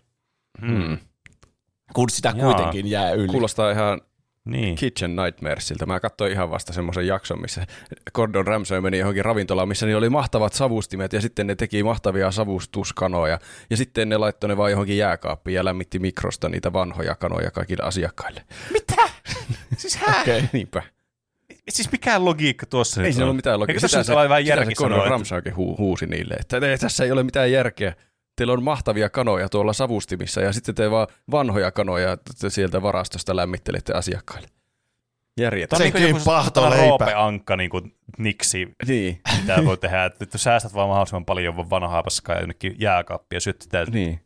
Hmm. 0.62 0.98
kun 1.94 2.10
sitä 2.10 2.34
Jaa. 2.36 2.46
kuitenkin 2.46 2.88
jää 2.88 3.12
yli. 3.12 3.28
Kuulostaa 3.28 3.72
ihan 3.72 4.02
Niin. 4.46 4.76
Kitchen 4.76 5.16
Nightmaresilta. 5.16 5.86
Mä 5.86 6.00
katsoin 6.00 6.32
ihan 6.32 6.52
vasta 6.52 6.74
semmoisen 6.74 7.08
jakson, 7.08 7.42
missä 7.42 7.66
Gordon 8.14 8.48
Ramsay 8.48 8.82
meni 8.82 8.98
johonkin 9.00 9.26
ravintolaan, 9.26 9.68
missä 9.68 9.86
niillä 9.86 9.98
oli 10.00 10.10
mahtavat 10.10 10.54
savustimet 10.54 11.14
ja 11.14 11.22
sitten 11.22 11.48
ne 11.48 11.56
teki 11.56 11.84
mahtavia 11.84 12.32
savustuskanoja. 12.32 13.40
Ja 13.70 13.78
sitten 13.78 14.10
ne 14.10 14.18
laittoi 14.18 14.48
ne 14.48 14.58
vaan 14.58 14.72
johonkin 14.72 14.98
jääkaappiin 14.98 15.56
ja 15.56 15.66
lämmitti 15.66 16.00
mikrosta 16.00 16.50
niitä 16.50 16.74
vanhoja 16.74 17.16
kanoja 17.16 17.52
kaikille 17.52 17.84
asiakkaille. 17.84 18.42
Siis 19.78 19.96
hä? 19.98 20.22
Okei. 20.22 20.44
Niinpä. 20.54 20.84
Siis 21.70 21.92
mikä 21.92 22.26
logiikka 22.26 22.66
tuossa 22.66 23.02
Ei 23.02 23.06
nyt 23.08 23.14
siinä 23.14 23.26
on? 23.26 23.30
ole 23.30 23.36
mitään 23.36 23.60
logiikkaa. 23.60 23.74
Eikö 23.78 23.82
tässä 23.98 24.12
nyt 24.14 24.20
ole 24.20 24.30
vähän 24.30 24.44
sitä 24.46 24.66
se 24.66 24.74
Gordon 24.76 24.98
että- 25.00 25.10
Ramsaykin 25.10 25.54
hu- 25.54 25.78
huusi 25.78 26.06
niille, 26.06 26.34
että 26.34 26.58
"Ei, 26.58 26.78
tässä 26.78 27.04
ei 27.04 27.12
ole 27.12 27.24
mitään 27.24 27.52
järkeä. 27.52 27.94
Teillä 28.36 28.54
on 28.54 28.64
mahtavia 28.64 29.10
kanoja 29.10 29.50
tuolla 29.50 29.74
savustimissa 29.74 30.42
ja 30.42 30.54
sitten 30.54 30.76
te 30.76 30.92
vaan 30.92 31.08
vanhoja 31.32 31.72
kanoja 31.72 32.18
te 32.18 32.50
sieltä 32.50 32.82
varastosta 32.82 33.36
lämmittelette 33.36 33.94
asiakkaille. 33.94 34.48
On 35.72 35.78
Senkin 35.78 36.02
niin 36.02 36.10
joku 36.10 36.22
pahtoleipä. 36.26 36.88
roopeankka 36.88 37.56
niin 37.56 37.70
kuin 37.70 37.96
niksi, 38.18 38.76
Niin, 38.88 39.22
mitä 39.42 39.66
voi 39.66 39.78
tehdä. 39.78 40.06
Että 40.06 40.26
nyt 40.26 40.32
säästät 40.36 40.74
vaan 40.74 40.90
mahdollisimman 40.90 41.26
paljon 41.26 41.70
vanhaa 41.70 42.04
paskaa 42.04 42.36
ja 42.36 42.42
jonnekin 42.42 42.76
jääkaappia 42.80 43.38
ja 43.38 43.42
syöt 43.42 43.62
sitä. 43.62 43.86
niin. 43.86 44.26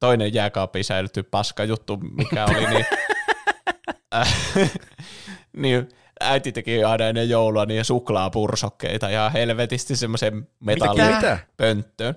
Toinen 0.00 0.34
jääkaappiin 0.34 0.84
säilytty 0.84 1.22
paska 1.22 1.64
juttu, 1.64 1.96
mikä 1.96 2.44
oli 2.44 2.66
niin... 2.66 2.86
äh, 4.14 4.34
niin 5.56 5.88
äiti 6.20 6.52
teki 6.52 6.84
aina 6.84 7.06
ennen 7.06 7.28
joulua 7.28 7.66
niin 7.66 7.84
suklaapursokkeita 7.84 9.10
ja 9.10 9.30
helvetisti 9.30 9.96
semmoisen 9.96 10.34
Mitä? 10.34 10.48
metallipönttöön. 10.60 12.14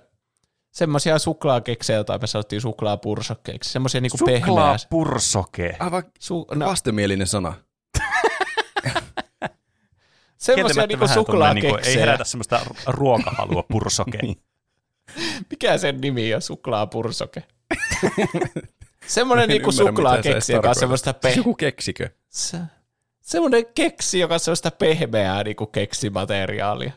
Semmoisia 0.73 1.19
suklaakeksejä, 1.19 1.97
joita 1.97 2.17
me 2.17 2.27
sanottiin 2.27 2.61
suklaapursokkeiksi. 2.61 3.71
Semmoisia 3.71 4.01
niinku 4.01 4.17
pehmeää. 4.25 4.77
Suklaapursoke. 4.77 5.75
Aivan 5.79 6.03
Su- 6.03 6.55
no, 6.55 6.65
vastenmielinen 6.65 7.27
sana. 7.27 7.53
semmoisia 10.37 10.87
niinku 10.87 11.05
tommonen 11.07 11.15
niinku, 11.15 11.31
suklaakeksejä. 11.31 11.95
Ei 11.95 11.99
herätä 11.99 12.23
semmoista 12.23 12.59
ruokahalua 12.87 13.63
pursoke. 13.71 14.19
Mikä 15.49 15.77
sen 15.77 16.01
nimi 16.01 16.35
on? 16.35 16.41
Suklaapursoke. 16.41 17.43
Semmoinen 19.07 19.43
En 19.43 19.49
niinku 19.49 19.71
suklaakeksi, 19.71 20.53
joka 20.53 20.69
on 20.69 20.75
semmoista 20.75 21.11
Siis 21.11 21.21
pehmeää. 21.21 21.37
joku 21.37 21.55
keksikö? 21.55 22.09
Se, 22.29 22.57
semmoinen 23.21 23.65
keksi, 23.75 24.19
joka 24.19 24.33
on 24.33 24.39
semmoista 24.39 24.71
pehmeää 24.71 25.43
niinku 25.43 25.65
keksimateriaalia. 25.65 26.91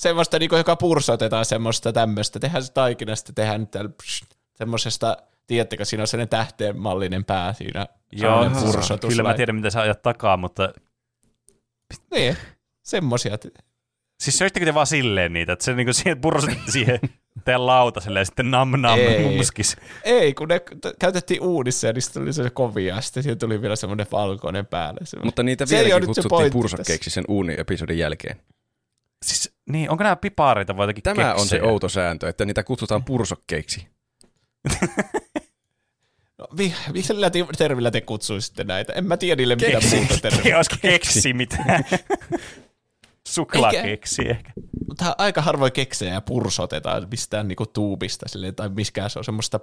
Semmoista, 0.00 0.38
niinku, 0.38 0.56
joka 0.56 0.76
pursotetaan 0.76 1.44
semmoista 1.44 1.92
tämmöistä. 1.92 2.38
Tehdään 2.40 2.64
se 2.64 2.72
taikinasta, 2.72 3.32
tehdään 3.32 3.66
täällä 3.66 3.90
psh, 4.02 4.26
semmoisesta, 4.54 5.16
tiedättekö, 5.46 5.84
siinä 5.84 6.02
on 6.02 6.06
sellainen 6.06 6.28
tähteen 6.28 6.78
mallinen 6.78 7.24
pää 7.24 7.52
siinä. 7.52 7.86
Joo, 8.12 8.50
pursotus. 8.50 9.08
kyllä 9.08 9.22
mä 9.22 9.34
tiedän, 9.34 9.54
mitä 9.56 9.70
sä 9.70 9.80
ajat 9.80 10.02
takaa, 10.02 10.36
mutta 10.36 10.72
Niin, 12.14 12.36
semmoisia. 12.84 13.38
siis 14.22 14.38
söittekö 14.38 14.66
te 14.66 14.74
vaan 14.74 14.86
silleen 14.86 15.32
niitä, 15.32 15.52
että 15.52 15.64
se 15.64 15.74
niinku 15.74 15.92
siihen 15.92 16.20
pursotitte 16.20 16.70
siihen 16.78 17.00
teidän 17.44 17.66
lautaselle 17.66 18.18
ja 18.18 18.24
sitten 18.24 18.50
nam 18.50 18.70
nam 18.80 18.98
Ei. 18.98 19.36
muskis. 19.36 19.76
Ei, 20.04 20.34
kun 20.34 20.48
ne 20.48 20.60
t- 20.60 20.98
käytettiin 20.98 21.42
uunissa 21.42 21.86
ja 21.86 21.92
niistä 21.92 22.20
tuli 22.20 22.32
se 22.32 22.50
kovia, 22.50 22.94
ja 22.94 23.00
sitten 23.00 23.22
siihen 23.22 23.38
tuli 23.38 23.62
vielä 23.62 23.76
semmoinen 23.76 24.06
valkoinen 24.12 24.66
päälle. 24.66 25.00
Semmoinen. 25.04 25.26
Mutta 25.26 25.42
niitä 25.42 25.66
Se 25.66 25.84
vieläkin 25.84 26.06
kutsuttiin 26.06 26.52
pursakkeiksi 26.52 27.10
sen 27.10 27.24
uuniepisodin 27.28 27.98
jälkeen. 27.98 28.36
Siis, 29.24 29.54
niin, 29.70 29.90
onko 29.90 30.02
nämä 30.04 30.16
pipareita 30.16 30.76
vai 30.76 30.84
jotakin 30.84 31.02
Tämä 31.02 31.34
on 31.34 31.38
se 31.38 31.56
keksejä? 31.56 31.72
outo 31.72 31.88
sääntö, 31.88 32.28
että 32.28 32.44
niitä 32.44 32.62
kutsutaan 32.62 33.04
pursokkeiksi. 33.04 33.86
No, 36.38 36.46
vi, 36.56 36.74
millä 36.92 37.30
te- 37.30 37.46
termillä 37.58 37.90
te 37.90 38.00
kutsuisitte 38.00 38.64
näitä? 38.64 38.92
En 38.92 39.04
mä 39.04 39.16
tiedä 39.16 39.36
niille 39.40 39.54
mitään 39.54 39.72
Keksi. 39.72 39.96
muuta 39.96 40.16
termiä. 40.18 40.56
Olisiko 40.56 40.76
keksi 40.82 41.32
mitään? 41.32 41.84
Suklaakeksi 43.28 44.28
ehkä. 44.28 44.52
Mutta 44.88 45.14
aika 45.18 45.42
harvoin 45.42 45.72
keksejä 45.72 46.12
ja 46.12 46.20
pursotetaan 46.20 47.06
mistään 47.10 47.48
niinku 47.48 47.66
tuubista 47.66 48.28
silleen, 48.28 48.54
tai 48.54 48.68
miskään 48.68 49.10
se 49.10 49.18
on 49.18 49.24
semmoista, 49.24 49.60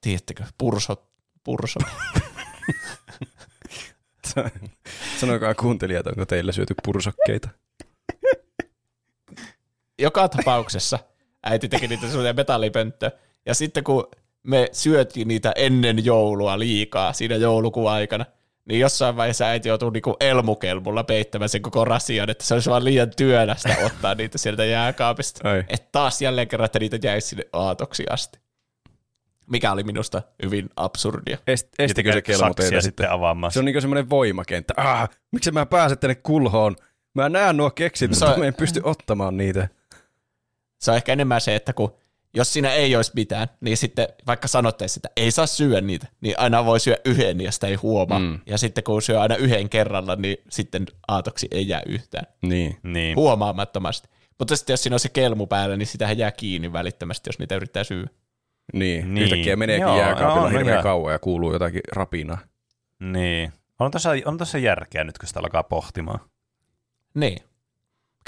tiedättekö, 0.00 0.44
pursot, 0.58 1.04
pursot. 1.44 1.82
Sanokaa 5.20 5.54
kuuntelijat, 5.54 6.06
onko 6.06 6.26
teillä 6.26 6.52
syöty 6.52 6.74
pursokkeita? 6.84 7.48
Joka 9.98 10.28
tapauksessa 10.28 10.98
äiti 11.42 11.68
teki 11.68 11.88
niitä 11.88 12.06
semmoisia 12.06 12.32
metallipönttöjä. 12.32 13.10
Ja 13.46 13.54
sitten 13.54 13.84
kun 13.84 14.10
me 14.42 14.68
syötiin 14.72 15.28
niitä 15.28 15.52
ennen 15.56 16.04
joulua 16.04 16.58
liikaa 16.58 17.12
siinä 17.12 17.36
joulukuun 17.36 17.90
aikana, 17.90 18.24
niin 18.68 18.80
jossain 18.80 19.16
vaiheessa 19.16 19.44
äiti 19.44 19.68
joutui 19.68 19.90
niinku 19.90 20.16
elmukelmulla 20.20 21.04
peittämään 21.04 21.48
sen 21.48 21.62
koko 21.62 21.84
rasian, 21.84 22.30
että 22.30 22.44
se 22.44 22.54
olisi 22.54 22.70
vaan 22.70 22.84
liian 22.84 23.10
työnästä 23.16 23.76
ottaa 23.86 24.14
niitä 24.14 24.38
sieltä 24.38 24.64
jääkaapista. 24.64 25.50
Ai. 25.50 25.58
Että 25.58 25.88
taas 25.92 26.22
jälleen 26.22 26.48
kerran, 26.48 26.64
että 26.64 26.78
niitä 26.78 26.98
jäisi 27.02 27.28
sinne 27.28 27.44
aatoksi 27.52 28.04
asti. 28.10 28.38
Mikä 29.50 29.72
oli 29.72 29.82
minusta 29.82 30.22
hyvin 30.42 30.70
absurdia. 30.76 31.38
Est, 31.46 31.68
estikö 31.78 32.12
se 32.12 32.22
kelmo 32.22 32.54
teitä 32.54 32.62
sitten? 32.62 32.82
sitten 32.82 33.10
avaamaan. 33.10 33.52
Se 33.52 33.58
on 33.58 33.64
niinku 33.64 33.80
semmoinen 33.80 34.10
voimakenttä. 34.10 34.74
Ah, 34.76 35.08
miksi 35.32 35.50
mä 35.50 35.66
pääsen 35.66 35.98
tänne 35.98 36.14
kulhoon? 36.14 36.76
Mä 37.14 37.28
näen 37.28 37.56
nuo 37.56 37.70
keksit, 37.70 38.10
mutta 38.10 38.36
mä 38.36 38.44
en 38.44 38.54
pysty 38.54 38.80
ottamaan 38.84 39.36
niitä. 39.36 39.68
Se 40.78 40.90
on 40.90 40.96
ehkä 40.96 41.12
enemmän 41.12 41.40
se, 41.40 41.54
että 41.54 41.72
kun 41.72 41.94
jos 42.34 42.52
siinä 42.52 42.72
ei 42.72 42.96
olisi 42.96 43.12
mitään, 43.14 43.48
niin 43.60 43.76
sitten 43.76 44.08
vaikka 44.26 44.48
sanottaisiin, 44.48 44.98
että 44.98 45.10
ei 45.16 45.30
saa 45.30 45.46
syödä 45.46 45.80
niitä, 45.80 46.06
niin 46.20 46.34
aina 46.38 46.64
voi 46.64 46.80
syödä 46.80 47.00
yhden 47.04 47.40
ja 47.40 47.52
sitä 47.52 47.66
ei 47.66 47.74
huomaa. 47.74 48.18
Mm. 48.18 48.40
Ja 48.46 48.58
sitten 48.58 48.84
kun 48.84 49.02
syö 49.02 49.20
aina 49.20 49.36
yhden 49.36 49.68
kerralla, 49.68 50.16
niin 50.16 50.36
sitten 50.50 50.86
aatoksi 51.08 51.48
ei 51.50 51.68
jää 51.68 51.82
yhtään 51.86 52.26
Niin. 52.42 52.76
Niin. 52.82 53.16
huomaamattomasti. 53.16 54.08
Mutta 54.38 54.56
sitten 54.56 54.72
jos 54.72 54.82
siinä 54.82 54.96
on 54.96 55.00
se 55.00 55.08
kelmu 55.08 55.46
päällä, 55.46 55.76
niin 55.76 55.86
sitähän 55.86 56.18
jää 56.18 56.32
kiinni 56.32 56.72
välittömästi, 56.72 57.28
jos 57.28 57.38
niitä 57.38 57.56
yrittää 57.56 57.84
syödä. 57.84 58.10
Niin. 58.72 59.14
Niin. 59.14 59.24
Yhtäkkiä 59.24 59.56
meneekin 59.56 59.86
Joo, 59.86 59.98
jääkaapilla 59.98 60.50
joo, 60.50 60.58
hirveän 60.58 60.82
kauan 60.82 61.12
ja 61.12 61.18
kuuluu 61.18 61.52
jotakin 61.52 61.80
rapinaa. 61.92 62.38
Niin. 63.00 63.52
On 63.78 63.90
tuossa, 63.90 64.10
on 64.24 64.38
tuossa 64.38 64.58
järkeä 64.58 65.04
nyt, 65.04 65.18
kun 65.18 65.28
sitä 65.28 65.40
alkaa 65.40 65.62
pohtimaan. 65.62 66.20
Niin. 67.14 67.38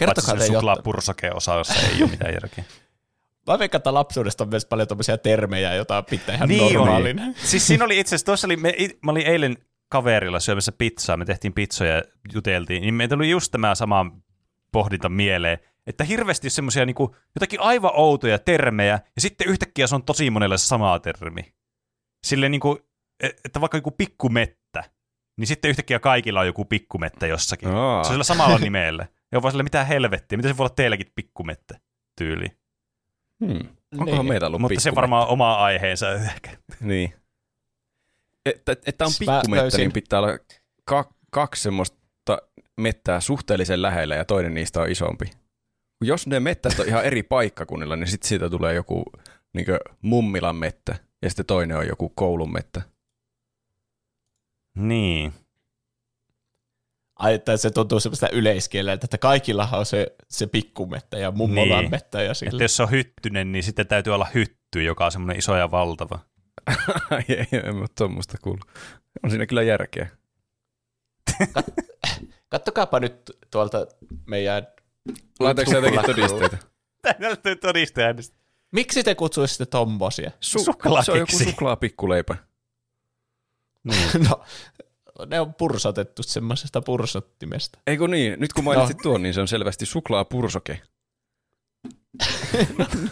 Paitsi 0.06 0.14
Kertokaa 0.14 0.34
se 0.34 0.38
te 0.38 0.44
jotain. 0.44 0.54
suklaapursoke-osa, 0.60 1.54
jossa 1.54 1.74
ei 1.94 2.02
ole 2.02 2.10
mitään 2.10 2.34
järkeä. 2.34 2.64
Mä 3.46 3.58
veikkaan, 3.58 3.78
että 3.80 3.94
lapsuudesta 3.94 4.44
on 4.44 4.50
myös 4.50 4.66
paljon 4.66 4.88
tämmöisiä 4.88 5.18
termejä, 5.18 5.74
joita 5.74 6.02
pitää 6.02 6.34
ihan 6.34 6.48
Niin 6.48 6.74
normaalina. 6.74 7.22
on. 7.24 7.34
Siis 7.44 7.66
siinä 7.66 7.84
oli 7.84 7.98
itse 8.00 8.08
asiassa, 8.10 8.26
tuossa 8.26 8.46
oli, 8.46 8.56
me, 8.56 8.74
mä 9.04 9.10
olin 9.10 9.26
eilen 9.26 9.56
kaverilla 9.88 10.40
syömässä 10.40 10.72
pizzaa, 10.72 11.16
me 11.16 11.24
tehtiin 11.24 11.52
pizzoja 11.52 11.96
ja 11.96 12.02
juteltiin, 12.34 12.80
niin 12.82 12.94
meitä 12.94 13.14
tuli 13.16 13.30
just 13.30 13.52
tämä 13.52 13.74
sama 13.74 14.06
pohdinta 14.72 15.08
mieleen, 15.08 15.58
että 15.86 16.04
hirveästi 16.04 16.50
semmoisia 16.50 16.86
niinku, 16.86 17.16
jotakin 17.34 17.60
aivan 17.60 17.90
outoja 17.94 18.38
termejä, 18.38 18.92
ja 19.16 19.20
sitten 19.20 19.48
yhtäkkiä 19.48 19.86
se 19.86 19.94
on 19.94 20.02
tosi 20.02 20.30
monelle 20.30 20.58
sama 20.58 20.98
termi. 20.98 21.42
Silleen 22.24 22.52
niinku, 22.52 22.78
että 23.44 23.60
vaikka 23.60 23.78
joku 23.78 23.90
pikkumettä, 23.90 24.84
niin 25.36 25.46
sitten 25.46 25.68
yhtäkkiä 25.68 25.98
kaikilla 25.98 26.40
on 26.40 26.46
joku 26.46 26.64
pikkumettä 26.64 27.26
jossakin. 27.26 27.68
Aa. 27.68 28.04
Se 28.04 28.08
on 28.08 28.14
sillä 28.14 28.24
samalla 28.24 28.58
nimellä. 28.68 29.06
Ja 29.32 29.38
on 29.38 29.42
vaan 29.42 29.52
sille, 29.52 29.62
mitä 29.62 29.84
helvettiä, 29.84 30.36
mitä 30.36 30.48
se 30.48 30.56
voi 30.56 30.64
olla 30.64 30.74
teilläkin 30.74 31.12
pikkumettä 31.14 31.80
tyyli. 32.18 32.46
Hmm. 33.44 33.68
Onkohan 33.98 34.06
Niin. 34.24 34.28
meitä 34.28 34.46
ollut 34.46 34.60
Mutta 34.60 34.80
se 34.80 34.94
varmaan 34.94 35.28
oma 35.28 35.54
aiheensa 35.54 36.12
ehkä. 36.12 36.50
Niin. 36.80 37.14
Että, 38.46 38.76
että 38.86 39.04
on 39.04 39.12
pikkumettä, 39.18 39.62
löysin- 39.62 39.78
niin 39.78 39.92
pitää 39.92 40.18
olla 40.18 40.38
ka- 40.84 41.14
kaksi 41.30 41.62
semmoista 41.62 41.98
mettää 42.80 43.20
suhteellisen 43.20 43.82
lähellä 43.82 44.14
ja 44.16 44.24
toinen 44.24 44.54
niistä 44.54 44.80
on 44.80 44.90
isompi. 44.90 45.30
Jos 46.04 46.26
ne 46.26 46.40
mettät 46.40 46.78
on 46.78 46.86
ihan 46.88 47.04
eri 47.04 47.22
paikkakunnilla, 47.22 47.96
niin 47.96 48.08
sitten 48.08 48.28
siitä 48.28 48.50
tulee 48.50 48.74
joku 48.74 49.04
niin 49.52 49.66
mummilan 50.02 50.56
mettä 50.56 50.96
ja 51.22 51.30
sitten 51.30 51.46
toinen 51.46 51.76
on 51.76 51.86
joku 51.86 52.08
koulun 52.08 52.52
mettä. 52.52 52.82
Niin. 54.74 55.32
Ai, 57.18 57.34
että 57.34 57.56
se 57.56 57.70
tuntuu 57.70 58.00
semmoista 58.00 58.28
yleiskieleltä, 58.32 59.04
että 59.04 59.18
kaikillahan 59.18 59.78
on 59.80 59.86
se, 59.86 60.16
se 60.28 60.46
pikkumettä 60.46 61.18
ja 61.18 61.30
mummolan 61.30 61.80
Niin. 61.80 61.90
mettä 61.90 62.22
ja 62.22 62.32
Että 62.46 62.64
jos 62.64 62.76
se 62.76 62.82
on 62.82 62.90
hyttynen, 62.90 63.52
niin 63.52 63.62
sitten 63.62 63.86
täytyy 63.86 64.14
olla 64.14 64.26
hytty, 64.34 64.82
joka 64.82 65.04
on 65.04 65.12
semmoinen 65.12 65.38
iso 65.38 65.56
ja 65.56 65.70
valtava. 65.70 66.18
Ai 67.10 67.22
ei, 67.28 67.46
en 67.64 67.76
mä 67.76 67.86
tuommoista 67.98 68.38
kuullut. 68.42 68.64
On 69.22 69.30
siinä 69.30 69.46
kyllä 69.46 69.62
järkeä. 69.62 70.08
Kattokaapa 72.48 73.00
nyt 73.00 73.30
tuolta 73.50 73.86
meidän... 74.26 74.66
Laitaanko 75.40 75.72
jotenkin 75.72 76.00
suklaa- 76.00 76.14
todisteita? 76.14 76.56
Tämä 77.02 77.14
näyttää 77.18 77.54
todisteäänestä. 77.56 78.36
Miksi 78.72 79.02
te 79.04 79.14
kutsuisitte 79.14 79.66
tommosia? 79.66 80.30
Su- 80.30 80.64
Suklaakeksi. 80.64 81.06
se 81.06 81.12
on 81.12 81.18
joku 81.18 81.32
suklaapikkuleipä. 81.50 82.36
no, 84.28 84.44
ne 85.26 85.40
on 85.40 85.54
pursotettu 85.54 86.22
semmoisesta 86.22 86.80
pursottimesta. 86.82 87.78
Eikö 87.86 88.08
niin? 88.08 88.40
Nyt 88.40 88.52
kun 88.52 88.64
mainitsit 88.64 88.96
no. 88.96 89.02
tuon, 89.02 89.22
niin 89.22 89.34
se 89.34 89.40
on 89.40 89.48
selvästi 89.48 89.86
suklaapursoke. 89.86 90.80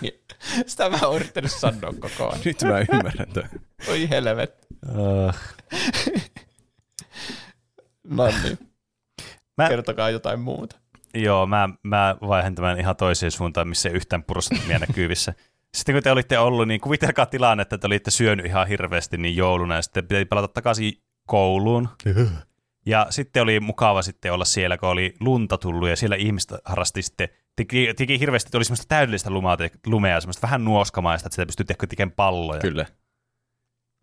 Niin. 0.00 0.20
Sitä 0.66 0.90
mä 0.90 0.98
oon 1.02 1.16
yrittänyt 1.16 1.52
sanoa 1.52 1.92
koko 2.00 2.28
ajan. 2.28 2.40
Nyt 2.44 2.62
mä 2.62 2.78
ymmärrän 2.78 3.28
tämän. 3.32 3.50
Oi 3.88 4.08
helvet. 4.10 4.66
Uh, 4.88 5.34
No 8.04 8.26
niin, 8.42 8.58
mä, 9.56 9.68
kertokaa 9.68 10.10
jotain 10.10 10.40
muuta. 10.40 10.76
joo, 11.14 11.46
mä, 11.46 11.68
mä 11.82 12.16
vaihan 12.20 12.54
tämän 12.54 12.80
ihan 12.80 12.96
toiseen 12.96 13.32
suuntaan, 13.32 13.68
missä 13.68 13.88
ei 13.88 13.94
yhtään 13.94 14.22
purostuttimia 14.22 14.78
näkyvissä. 14.78 15.34
Sitten 15.74 15.94
kun 15.94 16.02
te 16.02 16.10
olitte 16.10 16.38
ollut, 16.38 16.68
niin 16.68 16.80
kuvitelkaa 16.80 17.26
tilanne, 17.26 17.62
että 17.62 17.78
te 17.78 17.86
olitte 17.86 18.10
syönyt 18.10 18.46
ihan 18.46 18.68
hirveästi 18.68 19.16
niin 19.16 19.36
jouluna 19.36 19.74
ja 19.74 19.82
sitten 19.82 20.08
piti 20.08 20.24
palata 20.24 20.48
takaisin 20.48 20.92
kouluun. 21.26 21.88
Ja 22.86 23.06
sitten 23.10 23.42
oli 23.42 23.60
mukava 23.60 24.02
sitten 24.02 24.32
olla 24.32 24.44
siellä, 24.44 24.78
kun 24.78 24.88
oli 24.88 25.14
lunta 25.20 25.58
tullut 25.58 25.88
ja 25.88 25.96
siellä 25.96 26.16
ihmiset 26.16 26.60
harrasti 26.64 27.02
sitten, 27.02 27.28
teki, 27.56 27.94
teki 27.96 28.20
hirveästi, 28.20 28.48
että 28.48 28.58
oli 28.58 28.64
semmoista 28.64 28.88
täydellistä 28.88 29.30
lumaa, 29.30 29.56
lumea, 29.86 30.20
semmoista 30.20 30.42
vähän 30.42 30.64
nuoskamaista, 30.64 31.26
että 31.26 31.34
sitä 31.34 31.46
pystyy 31.46 31.66
tekemään 31.66 31.88
tekemään 31.88 32.16
palloja. 32.16 32.60
Kyllä. 32.60 32.86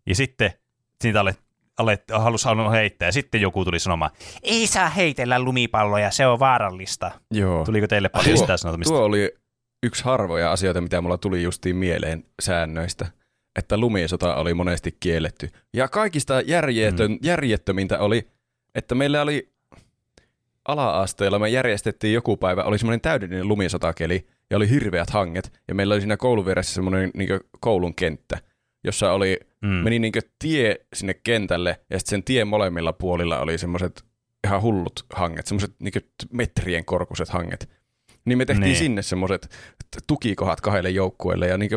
Ja 0.06 0.14
sitten 0.14 0.52
siitä 1.00 1.20
oli 1.20 1.32
alet, 1.78 2.04
halusi 2.12 2.44
halunnut 2.44 2.72
heittää, 2.72 3.08
ja 3.08 3.12
sitten 3.12 3.40
joku 3.40 3.64
tuli 3.64 3.78
sanomaan, 3.78 4.10
ei 4.42 4.66
saa 4.66 4.88
heitellä 4.88 5.38
lumipalloja, 5.38 6.10
se 6.10 6.26
on 6.26 6.38
vaarallista. 6.38 7.10
Joo. 7.30 7.64
Tuliko 7.64 7.86
teille 7.86 8.08
paljon 8.08 8.38
sitä 8.38 8.56
sanotamista? 8.56 8.94
Tuo 8.94 9.04
oli 9.04 9.34
yksi 9.82 10.04
harvoja 10.04 10.52
asioita, 10.52 10.80
mitä 10.80 11.00
mulla 11.00 11.18
tuli 11.18 11.42
justiin 11.42 11.76
mieleen 11.76 12.24
säännöistä, 12.42 13.06
että 13.56 13.78
lumisota 13.78 14.34
oli 14.34 14.54
monesti 14.54 14.96
kielletty. 15.00 15.48
Ja 15.72 15.88
kaikista 15.88 16.40
järjetön, 16.40 17.10
mm. 17.10 17.18
järjettömintä 17.22 17.98
oli, 17.98 18.28
että 18.74 18.94
meillä 18.94 19.22
oli 19.22 19.48
ala-asteella, 20.68 21.38
me 21.38 21.48
järjestettiin 21.48 22.14
joku 22.14 22.36
päivä, 22.36 22.64
oli 22.64 22.78
semmoinen 22.78 23.00
täydellinen 23.00 23.48
lumisotakeli, 23.48 24.26
ja 24.50 24.56
oli 24.56 24.70
hirveät 24.70 25.10
hanget, 25.10 25.60
ja 25.68 25.74
meillä 25.74 25.94
oli 25.94 26.00
siinä 26.00 26.16
koulun 26.16 26.46
vieressä 26.46 26.74
semmoinen 26.74 27.10
niin 27.14 27.28
koulun 27.60 27.94
kenttä, 27.94 28.38
jossa 28.84 29.12
oli, 29.12 29.40
mm. 29.62 29.68
meni 29.68 29.98
niin 29.98 30.12
tie 30.38 30.76
sinne 30.94 31.14
kentälle, 31.14 31.80
ja 31.90 31.98
sitten 31.98 32.10
sen 32.10 32.24
tien 32.24 32.48
molemmilla 32.48 32.92
puolilla 32.92 33.38
oli 33.38 33.58
semmoiset 33.58 34.04
ihan 34.46 34.62
hullut 34.62 34.92
hanget, 35.12 35.46
semmoiset 35.46 35.74
niin 35.78 35.92
metrien 36.32 36.84
korkuiset 36.84 37.28
hanget. 37.28 37.70
Niin 38.24 38.38
me 38.38 38.44
tehtiin 38.44 38.64
Niin. 38.64 38.76
sinne 38.76 39.02
semmoiset 39.02 39.48
tukikohat 40.06 40.60
kahdelle 40.60 40.90
joukkueelle, 40.90 41.46
ja 41.46 41.58
niin 41.58 41.70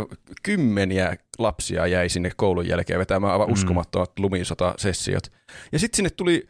kymmeniä 0.44 1.15
lapsia 1.40 1.88
jäi 1.88 2.10
sinne 2.10 2.32
koulun 2.38 2.68
jälkeen 2.68 2.99
vetämään 2.99 3.34
aivan 3.34 3.48
Mm. 3.48 3.53
uskomattomat 3.53 4.19
lumisota-sessiot. 4.19 5.32
Ja 5.72 5.80
sitten 5.80 5.95
sinne 5.98 6.10
tuli 6.10 6.48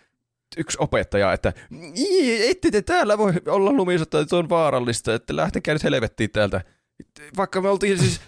yksi 0.58 0.78
opettaja, 0.82 1.34
että 1.34 1.54
"Ii, 1.98 2.50
ette 2.50 2.72
te 2.72 2.82
täällä 2.82 3.18
voi 3.18 3.34
olla 3.48 3.72
lumisota, 3.74 4.20
että 4.20 4.30
se 4.30 4.36
on 4.36 4.50
vaarallista, 4.50 5.14
että 5.16 5.36
lähtekää 5.36 5.74
nyt 5.76 5.84
helvettiin 5.84 6.30
täältä. 6.32 6.62
Vaikka 7.38 7.62
me 7.62 7.70
oltiin 7.70 8.00
siis 8.00 8.22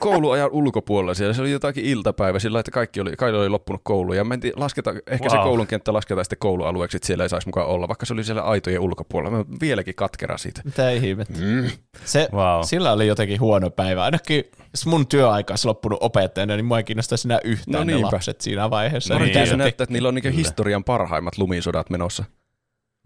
kouluajan 0.00 0.50
ulkopuolella 0.50 1.14
siellä, 1.14 1.34
se 1.34 1.42
oli 1.42 1.50
jotakin 1.50 1.84
iltapäivä 1.84 2.38
sillä, 2.38 2.60
että 2.60 2.70
kaikki 2.70 3.00
oli, 3.00 3.16
kaikki 3.16 3.38
oli 3.38 3.48
loppunut 3.48 3.80
koulu 3.84 4.12
ja 4.12 4.24
mentiin 4.24 4.52
lasketa, 4.56 4.94
ehkä 5.06 5.28
wow. 5.28 5.38
se 5.38 5.42
koulun 5.44 5.66
kenttä 5.66 5.92
lasketaan 5.92 6.24
sitten 6.24 6.38
koulualueeksi, 6.38 6.96
että 6.96 7.06
siellä 7.06 7.24
ei 7.24 7.28
saisi 7.28 7.48
mukaan 7.48 7.66
olla, 7.66 7.88
vaikka 7.88 8.06
se 8.06 8.12
oli 8.12 8.24
siellä 8.24 8.42
aitojen 8.42 8.80
ulkopuolella. 8.80 9.38
Mä 9.38 9.44
vieläkin 9.60 9.94
katkera 9.94 10.38
siitä. 10.38 10.62
Mitä 10.64 10.90
ihmettä. 10.90 11.38
Mm. 11.38 11.70
Se, 12.04 12.28
Wow. 12.32 12.62
Sillä 12.62 12.92
oli 12.92 13.06
jotenkin 13.06 13.40
huono 13.40 13.70
päivä. 13.70 14.04
Ainakin 14.04 14.44
jos 14.72 14.86
mun 14.86 15.06
työaika 15.06 15.52
olisi 15.52 15.66
loppunut 15.66 15.98
opettajana, 16.02 16.56
niin 16.56 16.64
mua 16.64 16.78
ei 16.78 16.84
kiinnostaisi 16.84 17.28
enää 17.28 17.40
yhtään 17.44 17.86
No 17.86 17.96
ne 17.96 18.02
lapset 18.02 18.40
siinä 18.40 18.70
vaiheessa. 18.70 19.18
Niin. 19.18 19.34
Niin, 19.34 19.46
se 19.46 19.56
näyttää, 19.56 19.84
että 19.84 19.92
niillä 19.92 20.08
on 20.08 20.14
niinku 20.14 20.36
historian 20.36 20.84
parhaimmat 20.84 21.38
lumisodat 21.38 21.90
menossa. 21.90 22.24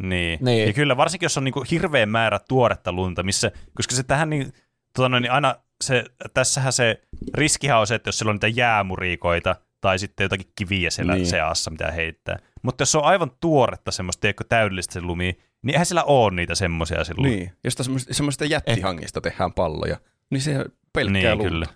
Niin. 0.03 0.39
Niin. 0.43 0.67
Ja 0.67 0.73
kyllä, 0.73 0.97
varsinkin 0.97 1.25
jos 1.25 1.39
on 1.39 1.45
niinku 1.45 1.65
hirveä 1.71 2.07
määrä 2.07 2.39
tuoretta 2.49 2.93
lunta, 2.93 3.23
missä, 3.23 3.53
koska 3.75 3.95
se 3.95 4.03
tähän 4.03 4.31
niin, 4.31 4.53
tota 4.97 5.09
noin, 5.09 5.23
niin 5.23 5.33
aina 5.33 5.57
se, 5.85 6.05
tässähän 6.35 6.73
se 6.73 7.03
riskihän 7.35 7.79
on 7.79 7.87
se, 7.87 7.95
että 7.95 8.09
jos 8.09 8.19
siellä 8.19 8.31
on 8.31 8.35
niitä 8.35 8.49
jäämuriikoita 8.49 9.57
tai 9.81 9.99
sitten 9.99 10.25
jotakin 10.25 10.53
kiviä 10.57 10.91
siellä 10.91 11.15
niin. 11.15 11.27
Seassa, 11.27 11.71
mitä 11.71 11.91
heittää. 11.93 12.39
Mutta 12.63 12.83
jos 12.83 12.93
se 12.93 12.99
on 12.99 13.05
aivan 13.05 13.31
tuoretta 13.41 13.91
semmoista, 13.91 14.21
tiedätkö, 14.21 14.45
täydellistä 14.49 14.93
se 14.93 15.01
lumi, 15.01 15.39
niin 15.63 15.75
eihän 15.75 15.87
siellä 15.87 16.05
ole 16.05 16.35
niitä 16.35 16.55
semmoisia 16.55 17.05
silloin. 17.05 17.31
Niin, 17.31 17.53
josta 17.65 17.83
semmoista, 17.83 18.15
semmoista 18.15 18.45
jättihangista 18.45 19.21
tehdään 19.21 19.53
palloja. 19.53 19.97
Niin 20.31 20.41
se 20.41 20.65
pelkkää 20.93 21.21
niin 21.23 21.39
lunta. 21.39 21.51
kyllä. 21.51 21.67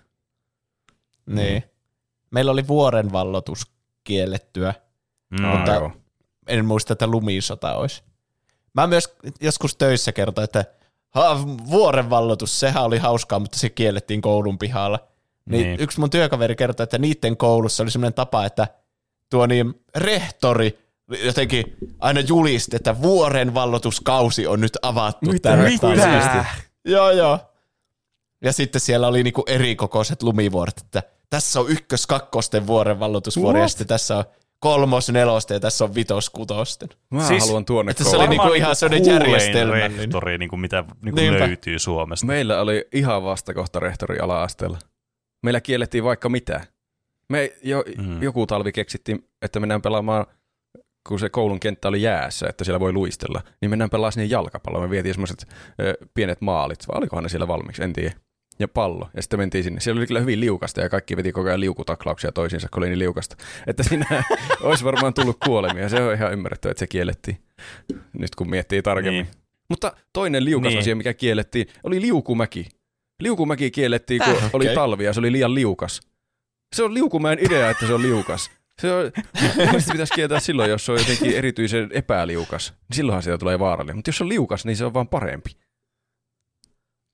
Niin. 1.25 1.63
Meillä 2.31 2.51
oli 2.51 2.67
vuoren 2.67 3.11
vallotus 3.11 3.71
kiellettyä. 4.03 4.73
No, 5.41 5.55
Mutta- 5.55 5.73
joo. 5.73 5.91
En 6.47 6.65
muista, 6.65 6.93
että 6.93 7.07
lumisota 7.07 7.75
olisi. 7.75 8.03
Mä 8.73 8.87
myös 8.87 9.15
joskus 9.41 9.75
töissä 9.75 10.11
kertoin, 10.11 10.43
että 10.43 10.65
ha, 11.09 11.39
vuoren 11.69 12.09
vallotus, 12.09 12.59
sehän 12.59 12.83
oli 12.83 12.97
hauskaa, 12.97 13.39
mutta 13.39 13.59
se 13.59 13.69
kiellettiin 13.69 14.21
koulun 14.21 14.57
pihalla. 14.57 14.99
Niin, 15.45 15.63
Niin. 15.63 15.79
Yksi 15.79 15.99
mun 15.99 16.09
työkaveri 16.09 16.55
kertoi, 16.55 16.83
että 16.83 16.97
niiden 16.97 17.37
koulussa 17.37 17.83
oli 17.83 17.91
semmoinen 17.91 18.13
tapa, 18.13 18.45
että 18.45 18.67
tuo 19.29 19.45
niin 19.45 19.73
rehtori 19.95 20.79
jotenkin 21.23 21.77
aina 21.99 22.19
julisti, 22.19 22.75
että 22.75 23.01
vuoren 23.01 23.53
vallotuskausi 23.53 24.47
on 24.47 24.61
nyt 24.61 24.77
avattu. 24.81 25.31
Mitä? 25.31 25.55
Mitä? 25.55 26.45
Joo, 26.85 27.11
joo. 27.11 27.39
Ja 28.43 28.53
sitten 28.53 28.81
siellä 28.81 29.07
oli 29.07 29.23
niinku 29.23 29.43
eri 29.47 29.75
kokoiset 29.75 30.23
lumivuoret, 30.23 30.77
että 30.77 31.03
tässä 31.29 31.59
on 31.59 31.69
ykkös, 31.69 32.07
kakkosten 32.07 32.67
vuoren 32.67 32.99
ja 33.61 33.67
sitten 33.67 33.87
tässä 33.87 34.17
on 34.17 34.23
kolmos, 34.59 35.09
nelosten 35.09 35.55
ja 35.55 35.59
tässä 35.59 35.83
on 35.85 35.95
vitos, 35.95 36.29
kutosten. 36.29 36.89
Mä 37.09 37.27
Siis- 37.27 37.43
haluan 37.45 37.65
tuonne 37.65 37.91
että 37.91 38.03
se 38.03 38.17
oli 38.17 38.27
niinku 38.27 38.53
ihan 38.53 38.75
sellainen 38.75 39.03
kuulein 39.03 39.21
järjestelmällinen. 39.31 39.97
rehtori, 39.97 40.37
niin 40.37 40.49
kuin 40.49 40.59
mitä 40.59 40.81
niin 40.81 40.97
kuin 41.01 41.15
Niinpä. 41.15 41.39
löytyy 41.47 41.79
Suomesta. 41.79 42.25
Meillä 42.25 42.61
oli 42.61 42.87
ihan 42.93 43.23
vastakohta 43.23 43.79
rehtori 43.79 44.19
ala-asteella. 44.19 44.79
Meillä 45.43 45.61
kiellettiin 45.61 46.03
vaikka 46.03 46.29
mitä. 46.29 46.61
Me 47.29 47.53
jo, 47.63 47.83
Mm. 47.97 48.03
mm. 48.05 48.23
joku 48.23 48.47
talvi 48.47 48.71
keksittiin, 48.71 49.27
että 49.41 49.59
mennään 49.59 49.81
pelaamaan, 49.81 50.25
kun 51.07 51.19
se 51.19 51.29
koulun 51.29 51.59
kenttä 51.59 51.87
oli 51.87 52.01
jäässä, 52.01 52.47
että 52.49 52.63
siellä 52.63 52.79
voi 52.79 52.93
luistella, 52.93 53.41
niin 53.61 53.69
mennään 53.69 53.89
pelaamaan 53.89 54.11
sinne 54.11 54.25
jalkapalloa. 54.25 54.81
Me 54.81 54.89
vietiin 54.89 55.13
semmoiset 55.13 55.47
pienet 56.13 56.41
maalit, 56.41 56.87
vai 56.87 56.97
olikohan 56.97 57.23
ne 57.23 57.29
siellä 57.29 57.47
valmiiksi, 57.47 57.83
en 57.83 57.93
tiedä. 57.93 58.13
Ja 58.59 58.67
pallo. 58.67 59.09
Ja 59.13 59.21
sitten 59.21 59.39
mentiin 59.39 59.63
sinne. 59.63 59.79
Siellä 59.79 59.99
oli 59.99 60.07
kyllä 60.07 60.19
hyvin 60.19 60.39
liukasta 60.39 60.81
ja 60.81 60.89
kaikki 60.89 61.17
veti 61.17 61.31
koko 61.31 61.47
ajan 61.47 61.59
liukutaklauksia 61.59 62.31
toisiinsa, 62.31 62.67
kun 62.73 62.83
oli 62.83 62.89
niin 62.89 62.99
liukasta. 62.99 63.35
Että 63.67 63.83
siinä 63.83 64.05
olisi 64.61 64.83
varmaan 64.85 65.13
tullut 65.13 65.37
kuolemia. 65.45 65.89
Se 65.89 66.01
on 66.03 66.13
ihan 66.13 66.33
ymmärrettävä, 66.33 66.71
että 66.71 66.79
se 66.79 66.87
kiellettiin. 66.87 67.37
Nyt 68.13 68.35
kun 68.35 68.49
miettii 68.49 68.81
tarkemmin. 68.81 69.23
Niin. 69.23 69.33
Mutta 69.69 69.93
toinen 70.13 70.45
liukas 70.45 70.69
Niin. 70.69 70.79
asia, 70.79 70.95
mikä 70.95 71.13
kiellettiin, 71.13 71.67
oli 71.83 72.01
liukumäki. 72.01 72.67
Liukumäki 73.21 73.71
kiellettiin, 73.71 74.21
kun 74.25 74.35
Täh, 74.35 74.49
oli 74.53 74.65
talvi 74.75 75.03
ja 75.03 75.13
se 75.13 75.19
oli 75.19 75.31
liian 75.31 75.55
liukas. 75.55 76.01
Se 76.75 76.83
on 76.83 76.93
liukumäen 76.93 77.39
idea, 77.41 77.69
että 77.69 77.87
se 77.87 77.93
on 77.93 78.01
liukas. 78.01 78.51
Se 78.81 78.93
on, 78.93 79.11
pitäisi 79.91 80.13
kieltää 80.13 80.39
silloin, 80.39 80.69
jos 80.69 80.85
se 80.85 80.91
on 80.91 80.97
jotenkin 80.97 81.35
erityisen 81.35 81.89
epäliukas. 81.93 82.69
Niin 82.89 82.95
silloinhan 82.95 83.23
siitä 83.23 83.37
tulee 83.37 83.59
vaarallinen. 83.59 83.95
Mutta 83.95 84.09
jos 84.09 84.17
se 84.17 84.23
on 84.23 84.29
liukas, 84.29 84.65
niin 84.65 84.77
se 84.77 84.85
on 84.85 84.93
vaan 84.93 85.07
parempi. 85.07 85.49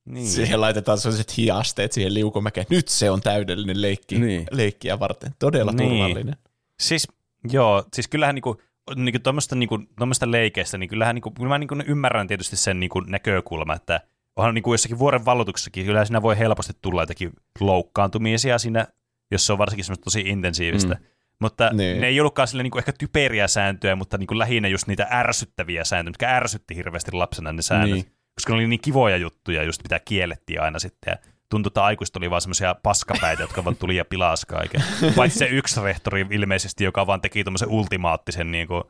Niin. 0.05 0.27
Siihen 0.27 0.61
laitetaan 0.61 0.97
sellaiset 0.97 1.37
hiasteet 1.37 1.91
siihen 1.91 2.13
liukumäkeen. 2.13 2.67
Nyt 2.69 2.87
se 2.87 3.11
on 3.11 3.21
täydellinen 3.21 3.81
leikki, 3.81 4.19
Niin. 4.19 4.47
leikkiä 4.51 4.99
varten. 4.99 5.31
Todella 5.39 5.71
Niin. 5.71 5.89
turvallinen. 5.89 6.35
Siis 6.79 7.07
joo, 7.51 7.83
siis 7.93 8.07
kyllähän 8.07 8.35
niinku, 8.35 8.61
niinku 8.95 9.19
tuommoista 9.19 9.55
niinku, 9.55 9.79
leikeistä, 10.25 10.77
niin 10.77 10.89
kyllähän 10.89 11.15
niinku, 11.15 11.31
kyllä 11.31 11.49
mä 11.49 11.57
niinku 11.57 11.75
ymmärrän 11.87 12.27
tietysti 12.27 12.55
sen 12.55 12.79
niinku 12.79 12.99
näkökulma, 12.99 13.73
että 13.75 14.01
onhan 14.35 14.53
niinku 14.53 14.73
jossakin 14.73 14.99
vuoren 14.99 15.25
vallotuksessakin, 15.25 15.85
kyllä 15.85 16.05
siinä 16.05 16.21
voi 16.21 16.37
helposti 16.39 16.73
tulla 16.81 17.01
jotakin 17.01 17.31
loukkaantumisia 17.59 18.59
siinä, 18.59 18.87
jos 19.31 19.45
se 19.45 19.53
on 19.53 19.57
varsinkin 19.59 19.85
semmoista 19.85 20.03
tosi 20.03 20.21
intensiivistä. 20.21 20.93
Mm. 20.93 21.05
Mutta 21.39 21.69
niin. 21.73 22.01
ne 22.01 22.07
ei 22.07 22.19
ollutkaan 22.19 22.47
sille 22.47 22.63
niinku 22.63 22.77
ehkä 22.77 22.93
typeriä 22.99 23.47
sääntöjä, 23.47 23.95
mutta 23.95 24.17
niinku 24.17 24.37
lähinnä 24.37 24.67
just 24.67 24.87
niitä 24.87 25.07
ärsyttäviä 25.11 25.83
sääntöjä, 25.83 26.11
mitkä 26.11 26.35
ärsytti 26.35 26.75
hirveästi 26.75 27.11
lapsena 27.11 27.53
ne 27.53 27.61
säännöt. 27.61 27.91
Niin. 27.91 28.14
Koska 28.35 28.53
ne 28.53 28.55
oli 28.55 28.67
niin 28.67 28.81
kivoja 28.81 29.17
juttuja, 29.17 29.63
just 29.63 29.83
mitä 29.83 29.99
kiellettiin 29.99 30.61
aina 30.61 30.79
sitten. 30.79 31.11
Ja 31.11 31.17
tuntui, 31.49 31.69
että 31.69 31.83
aikuiset 31.83 32.15
oli 32.15 32.29
vaan 32.29 32.41
semmoisia 32.41 32.75
paskapäitä, 32.83 33.43
jotka 33.43 33.65
vaan 33.65 33.75
tuli 33.75 33.95
ja 33.95 34.05
pilas 34.05 34.45
kaiken. 34.45 34.83
Paitsi 35.15 35.39
se 35.39 35.45
yksi 35.45 35.81
rehtori 35.81 36.25
ilmeisesti, 36.31 36.83
joka 36.83 37.07
vaan 37.07 37.21
teki 37.21 37.43
tämmöisen 37.43 37.69
ultimaattisen 37.69 38.51
niin 38.51 38.67
kuin, 38.67 38.83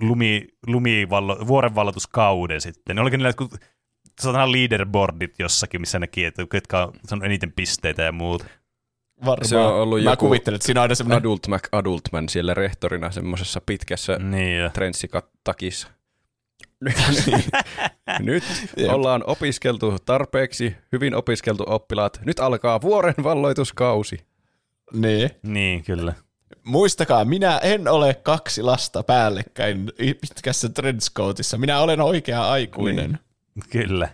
lumi, 0.00 0.48
lumivallo, 0.66 1.46
vuorenvallotuskauden 1.46 2.60
sitten. 2.60 2.96
Ne 2.96 3.02
olikin 3.02 3.18
niillä 3.18 3.28
jotkut 3.28 3.54
sanotaan 4.20 4.52
leaderboardit 4.52 5.38
jossakin, 5.38 5.80
missä 5.80 5.98
näki, 5.98 6.24
että 6.24 6.46
ketkä 6.50 6.88
on 7.12 7.24
eniten 7.24 7.52
pisteitä 7.52 8.02
ja 8.02 8.12
muuta. 8.12 8.44
Varmaan. 9.24 9.48
Se 9.48 9.56
on 9.56 9.74
ollut 9.74 10.02
Mä 10.02 10.10
joku 10.10 10.26
kuvittelen, 10.26 10.56
että 10.56 10.66
siinä 10.66 10.80
on 10.80 10.82
aina 10.82 10.94
semmoinen... 10.94 11.18
Adult 11.18 11.48
Mac 11.48 11.68
Adultman 11.72 12.28
siellä 12.28 12.54
rehtorina 12.54 13.10
semmoisessa 13.10 13.60
pitkässä 13.66 14.16
Niin, 14.18 14.58
ja. 14.58 14.70
Nyt 18.20 18.44
ollaan 18.88 19.22
opiskeltu 19.26 19.98
tarpeeksi, 20.06 20.76
hyvin 20.92 21.14
opiskeltu 21.14 21.64
oppilaat. 21.66 22.20
Nyt 22.24 22.40
alkaa 22.40 22.80
vuoren 22.80 23.14
valloituskausi. 23.22 24.26
Niin. 24.92 25.30
niin, 25.42 25.84
kyllä. 25.84 26.14
Muistakaa, 26.64 27.24
minä 27.24 27.58
en 27.58 27.88
ole 27.88 28.14
kaksi 28.14 28.62
lasta 28.62 29.02
päällekkäin 29.02 29.92
pitkässä 30.20 30.68
trenchcoatissa. 30.68 31.58
Minä 31.58 31.80
olen 31.80 32.00
oikea 32.00 32.50
aikuinen. 32.50 33.10
Niin. 33.10 33.64
Kyllä. 33.70 34.08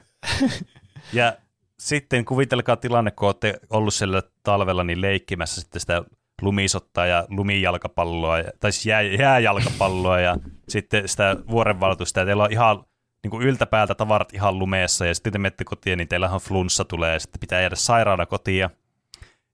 ja 1.12 1.36
sitten 1.78 2.24
kuvitelkaa 2.24 2.76
tilanne, 2.76 3.10
kun 3.10 3.26
olette 3.28 3.60
ollut 3.70 3.94
siellä 3.94 4.22
talvella 4.42 4.84
niin 4.84 5.00
leikkimässä 5.00 5.60
sitten 5.60 5.80
sitä 5.80 6.02
lumisottaa 6.42 7.06
ja 7.06 7.26
lumijalkapalloa, 7.28 8.38
ja- 8.38 8.50
tai 8.60 8.72
siis 8.72 8.86
jää, 8.86 9.02
jääjalkapalloa 9.02 10.20
ja 10.20 10.36
sitten 10.70 11.09
sitä 11.09 11.36
vuorenvaltuusta, 11.51 12.20
ja 12.20 12.26
teillä 12.26 12.44
on 12.44 12.52
ihan 12.52 12.84
niin 13.22 13.30
kuin 13.30 13.47
yltäpäältä 13.47 13.94
tavarat 13.94 14.34
ihan 14.34 14.59
lumeessa, 14.59 15.06
ja 15.06 15.14
sitten 15.14 15.32
te 15.32 15.38
menette 15.38 15.64
kotiin, 15.64 15.98
niin 15.98 16.09
teillähän 16.09 16.40
flunssa 16.40 16.84
tulee, 16.84 17.12
ja 17.12 17.20
sitten 17.20 17.40
pitää 17.40 17.60
jäädä 17.60 17.76
sairaana 17.76 18.26
kotiin, 18.26 18.68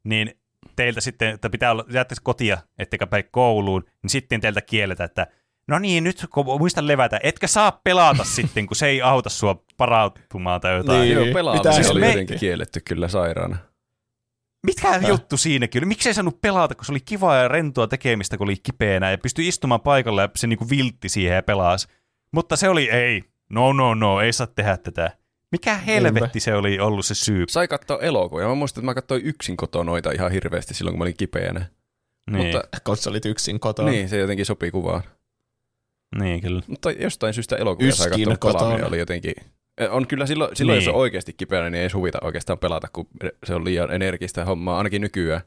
niin 0.05 0.39
teiltä 0.77 1.01
sitten, 1.01 1.29
että 1.29 1.51
pitää 1.51 1.71
olla, 1.71 1.85
jäätte 1.91 2.15
kotia, 2.23 2.59
ettekä 2.79 3.07
päin 3.07 3.25
kouluun, 3.31 3.85
niin 4.03 4.11
sitten 4.11 4.41
teiltä 4.41 4.63
kielletään, 4.63 5.05
että 5.05 5.27
no 5.69 5.79
niin, 5.79 6.05
nyt 6.05 6.27
kun 6.35 6.45
muista 6.47 6.87
levätä, 6.87 7.21
etkä 7.23 7.47
saa 7.47 7.81
pelata 7.85 8.25
sitten, 8.37 8.67
kun 8.67 8.77
se 8.77 8.87
ei 8.87 9.03
auta 9.03 9.29
sua 9.29 9.63
parautumaan 9.77 10.61
tai 10.61 10.77
jotain. 10.77 11.01
Niin. 11.01 11.15
Joo, 11.15 11.25
Mitä 11.25 11.35
pelaaminen 11.35 11.75
siis 11.75 11.91
oli 11.91 12.01
me- 12.01 12.09
jotenkin 12.09 12.39
kielletty 12.39 12.81
kyllä 12.81 13.09
sairaana. 13.09 13.57
Mikä 14.67 15.09
juttu 15.09 15.37
siinäkin 15.37 15.81
oli? 15.81 15.87
Miksi 15.87 16.09
ei 16.09 16.15
saanut 16.15 16.41
pelata, 16.41 16.75
kun 16.75 16.85
se 16.85 16.93
oli 16.93 17.01
kivaa 17.01 17.37
ja 17.37 17.49
rentoa 17.49 17.87
tekemistä, 17.87 18.37
kun 18.39 18.47
oli 18.47 18.57
kipeänä 18.63 19.11
ja 19.11 19.19
pystyi 19.19 19.49
istumaan 19.49 19.81
paikalla 19.81 20.23
ja 20.23 20.29
se 20.37 20.47
niinku 20.47 20.71
viltti 20.71 21.09
siihen 21.09 21.35
ja 21.35 21.43
pelasi. 21.43 21.89
Mutta 22.33 22.57
se 22.57 22.69
oli, 22.69 22.91
ei, 22.91 23.23
no 23.51 23.73
no 23.73 23.95
no, 23.95 24.21
ei 24.21 24.33
saa 24.33 24.47
tehdä 24.47 24.77
tätä. 24.77 25.11
Mikä 25.53 25.75
helvetti 25.75 26.41
se 26.41 26.55
oli 26.55 26.81
ollut 26.81 27.07
se 27.07 27.15
syy? 27.15 27.45
Sai 27.49 27.69
katsoa 27.69 27.99
elokuvia. 27.99 28.49
Mä 28.49 28.55
muistan, 28.55 28.81
että 28.83 28.87
mä 28.87 28.95
katsoin 28.95 29.23
yksin 29.25 29.57
kotoa 29.57 29.85
noita 29.85 30.11
ihan 30.13 30.33
hirveästi 30.33 30.75
silloin, 30.75 30.93
kun 30.93 30.99
mä 30.99 31.05
olin 31.05 31.17
kipeänä. 31.17 31.67
Niin, 32.31 32.47
Mutta 32.47 32.69
Konsolit 32.85 33.25
yksin 33.27 33.61
kotona. 33.61 33.91
niin, 33.91 34.09
se 34.09 34.19
jotenkin 34.19 34.47
sopii 34.47 34.71
kuvaan. 34.71 35.03
niin 36.19 36.41
kyllä. 36.41 36.63
Mutta 36.67 36.91
jostain 36.91 37.35
syystä 37.35 37.57
elokuvia 37.57 37.95
sai 37.95 38.07
Yskin 38.09 38.29
katsoa 38.29 38.51
pelaaminen 38.53 38.77
kotona. 38.81 38.89
oli 38.89 38.99
jotenkin... 38.99 39.35
On 39.91 40.07
kyllä 40.07 40.27
silloin, 40.27 40.57
silloin 40.57 40.77
Niin. 40.79 40.85
jos 40.85 40.95
on 40.95 41.01
oikeasti 41.01 41.33
kipeänä, 41.33 41.71
niin 41.71 41.83
ei 41.83 41.89
huvita 41.95 42.19
oikeastaan 42.23 42.59
pelata, 42.59 42.89
kun 42.93 43.09
se 43.45 43.55
on 43.55 43.65
liian 43.65 43.91
energistä 43.91 44.45
hommaa, 44.45 44.77
ainakin 44.79 45.01
nykyään. 45.03 45.41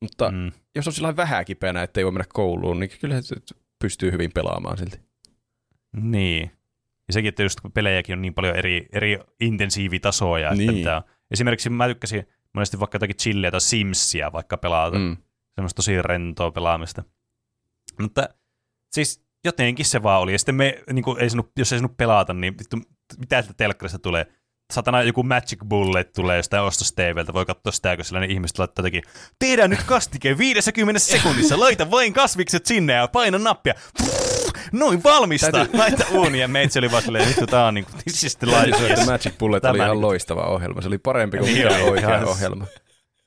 Mutta 0.00 0.30
mm. 0.30 0.52
Jos 0.74 0.86
on 0.86 0.92
sillä 0.92 1.16
vähän 1.16 1.44
kipeänä, 1.44 1.82
ettei 1.82 2.04
voi 2.04 2.12
mennä 2.12 2.24
kouluun, 2.32 2.80
niin 2.80 2.90
kyllä 3.00 3.20
se 3.22 3.36
pystyy 3.78 4.12
hyvin 4.12 4.30
pelaamaan 4.34 4.78
silti. 4.78 5.00
Niin. 5.96 6.50
Ja 7.08 7.12
sekin, 7.12 7.28
että 7.28 7.42
just 7.42 7.60
kun 7.60 7.72
pelejäkin 7.72 8.12
on 8.12 8.22
niin 8.22 8.34
paljon 8.34 8.56
eri, 8.56 8.86
eri 8.92 9.18
intensiivitasoja, 9.40 10.50
että 10.50 10.72
Niin. 10.72 10.88
on. 10.88 11.02
Esimerkiksi 11.30 11.70
mä 11.70 11.88
tykkäsin 11.88 12.26
monesti 12.52 12.80
vaikka 12.80 12.96
jotakin 12.96 13.16
chilleä 13.16 13.50
tai 13.50 13.60
Simsia 13.60 14.32
vaikka 14.32 14.56
pelata. 14.56 14.98
Mm. 14.98 15.04
Mm. 15.04 15.16
Semmoista 15.54 15.76
tosi 15.76 16.02
rentoa 16.02 16.50
pelaamista. 16.50 17.02
Mutta 18.00 18.28
siis 18.92 19.24
jotenkin 19.44 19.86
se 19.86 20.02
vaan 20.02 20.20
oli. 20.20 20.32
Ja 20.32 20.38
sitten 20.38 20.54
me, 20.54 20.82
niin 20.92 21.02
kuin, 21.04 21.20
ei 21.20 21.30
saanut, 21.30 21.50
jos 21.58 21.72
ei 21.72 21.78
saanut 21.78 21.96
pelata, 21.96 22.32
niin 22.32 22.58
vittu, 22.58 22.76
mitä 23.18 23.42
sieltä 23.42 23.54
telkkarista 23.56 23.98
tulee? 23.98 24.26
Satana 24.72 25.02
joku 25.02 25.22
Magic 25.22 25.58
Bullet 25.68 26.12
tulee 26.12 26.36
jostain 26.36 26.62
ostos 26.62 26.92
TVltä, 26.92 27.32
voi 27.32 27.46
katsoa 27.46 27.72
sitä, 27.72 27.96
kun 27.96 28.04
sellainen 28.04 28.30
ihmiset 28.30 28.58
laittaa 28.58 28.80
jotenkin, 28.80 29.02
tehdään 29.38 29.70
nyt 29.70 29.82
kastike 29.82 30.38
50 30.38 30.98
sekunnissa, 31.12 31.60
laita 31.60 31.90
vain 31.90 32.12
kasvikset 32.12 32.66
sinne 32.66 32.92
ja 32.92 33.08
paina 33.08 33.38
nappia. 33.38 33.74
Pff, 34.02 34.50
noin 34.72 35.02
valmista, 35.04 35.52
Täytyy- 35.52 35.78
laita 35.78 36.04
uuni 36.10 36.40
ja 36.40 36.48
meitsi 36.48 36.78
oli 36.78 36.90
vaan 36.90 37.02
silleen, 37.02 37.28
vittu 37.28 37.46
tää 37.46 37.66
on 37.66 37.74
niinku, 37.74 37.90
että 37.98 38.46
Yes. 38.90 39.06
Magic 39.06 39.38
Bullet 39.38 39.62
Tämä 39.62 39.70
oli 39.70 39.78
ihan 39.78 39.90
niin- 39.90 40.00
loistava 40.02 40.42
ohjelma. 40.46 40.80
Se 40.80 40.88
oli 40.88 40.98
parempi 40.98 41.38
kuin 41.38 41.54
Niin 41.54 41.64
mikään 41.66 41.82
oikea 41.82 42.08
ihan- 42.08 42.24
ohjelma. 42.28 42.66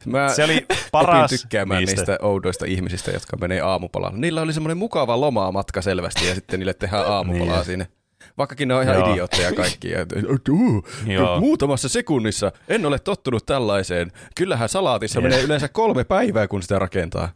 Mä 0.05 0.29
Se 0.29 0.43
oli 0.43 0.55
opin 0.57 0.77
paras 0.91 1.29
tykkäämään 1.29 1.79
niistä. 1.79 1.95
niistä 1.95 2.17
oudoista 2.21 2.65
ihmisistä, 2.65 3.11
jotka 3.11 3.37
menee 3.37 3.61
aamupalalle. 3.61 4.17
Niillä 4.19 4.41
oli 4.41 4.53
semmoinen 4.53 4.77
mukava 4.77 5.19
lomamatka 5.21 5.81
selvästi 5.81 6.27
ja 6.27 6.35
sitten 6.35 6.59
niille 6.59 6.73
tehdään 6.73 7.05
aamupalaa 7.07 7.55
Niin. 7.55 7.65
siinä. 7.65 7.85
Vaikkakin 8.39 8.67
ne 8.67 8.75
on 8.75 8.83
ihan 8.83 8.95
Joo. 8.95 9.11
idiootteja 9.11 9.53
kaikki. 9.53 9.87
Muutamassa 11.39 11.89
sekunnissa 11.89 12.51
en 12.67 12.85
ole 12.85 12.99
tottunut 12.99 13.45
tällaiseen. 13.45 14.11
Kyllähän 14.35 14.69
salaatissa 14.69 15.21
menee 15.21 15.41
yleensä 15.41 15.67
kolme 15.67 16.03
päivää, 16.03 16.47
kun 16.47 16.61
sitä 16.61 16.79
rakentaa. 16.79 17.29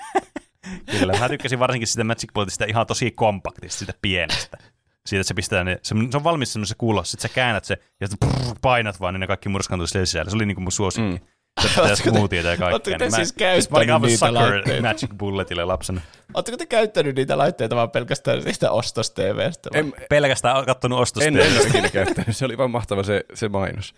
Kyllä, 0.98 1.18
mä 1.20 1.28
tykkäsin 1.28 1.58
varsinkin 1.58 1.88
sitä 1.88 2.04
Magic 2.04 2.32
Bulletista 2.34 2.64
ihan 2.64 2.86
tosi 2.86 3.10
kompaktista, 3.10 3.78
sitä 3.78 3.94
pienestä. 4.02 4.58
Siitä, 5.06 5.20
että 5.20 5.28
se 5.28 5.34
pistää 5.34 5.64
ne, 5.64 5.78
se, 5.82 5.94
se 6.10 6.16
on 6.16 6.24
valmis 6.24 6.52
semmoisessa 6.52 6.76
kuulossa, 6.78 7.10
sitten 7.10 7.30
sä 7.30 7.34
käännät 7.34 7.64
se 7.64 7.78
ja 8.00 8.08
prrr, 8.20 8.56
painat 8.62 9.00
vaan, 9.00 9.14
niin 9.14 9.20
ne 9.20 9.26
kaikki 9.26 9.48
murskaantuu 9.48 9.86
sille 9.86 10.06
sisälle. 10.06 10.30
Se 10.30 10.36
oli 10.36 10.46
niinku 10.46 10.60
mun 10.60 10.72
suosikki. 10.72 11.20
Mm. 11.20 11.26
Se 11.68 11.80
pitää 11.80 11.96
smoothieita 11.96 12.48
ja 12.48 12.56
kaikkea. 12.56 12.74
ootteko 12.74 12.98
te 12.98 13.04
niin 13.04 13.10
mä, 13.12 13.16
siis 13.16 13.34
mä 13.70 13.76
olin 13.76 13.88
käyttänyt 13.88 13.94
aivan 13.94 14.02
niitä 14.02 14.26
sucker 14.26 14.32
laitteita? 14.32 14.82
Magic 14.82 15.10
Bulletille 15.18 15.64
lapsena. 15.64 16.00
Oletteko 16.34 16.56
te 16.56 16.66
käyttänyt 16.66 17.16
niitä 17.16 17.38
laitteita 17.38 17.76
vaan 17.76 17.90
pelkästään 17.90 18.42
siitä 18.42 18.70
ostos-TVstä? 18.70 19.70
vai? 19.72 19.80
En, 19.80 19.94
Pelkästään 20.10 20.64
kattonut 20.66 21.00
ostosta. 21.00 21.28
en, 21.28 21.36
en 21.36 21.52
ole 21.58 21.66
ikinä 21.68 21.88
käyttänyt. 21.88 22.36
Se 22.36 22.44
oli 22.44 22.58
vaan 22.58 22.70
mahtava 22.70 23.02
se, 23.02 23.24
se 23.34 23.48
mainos. 23.48 23.94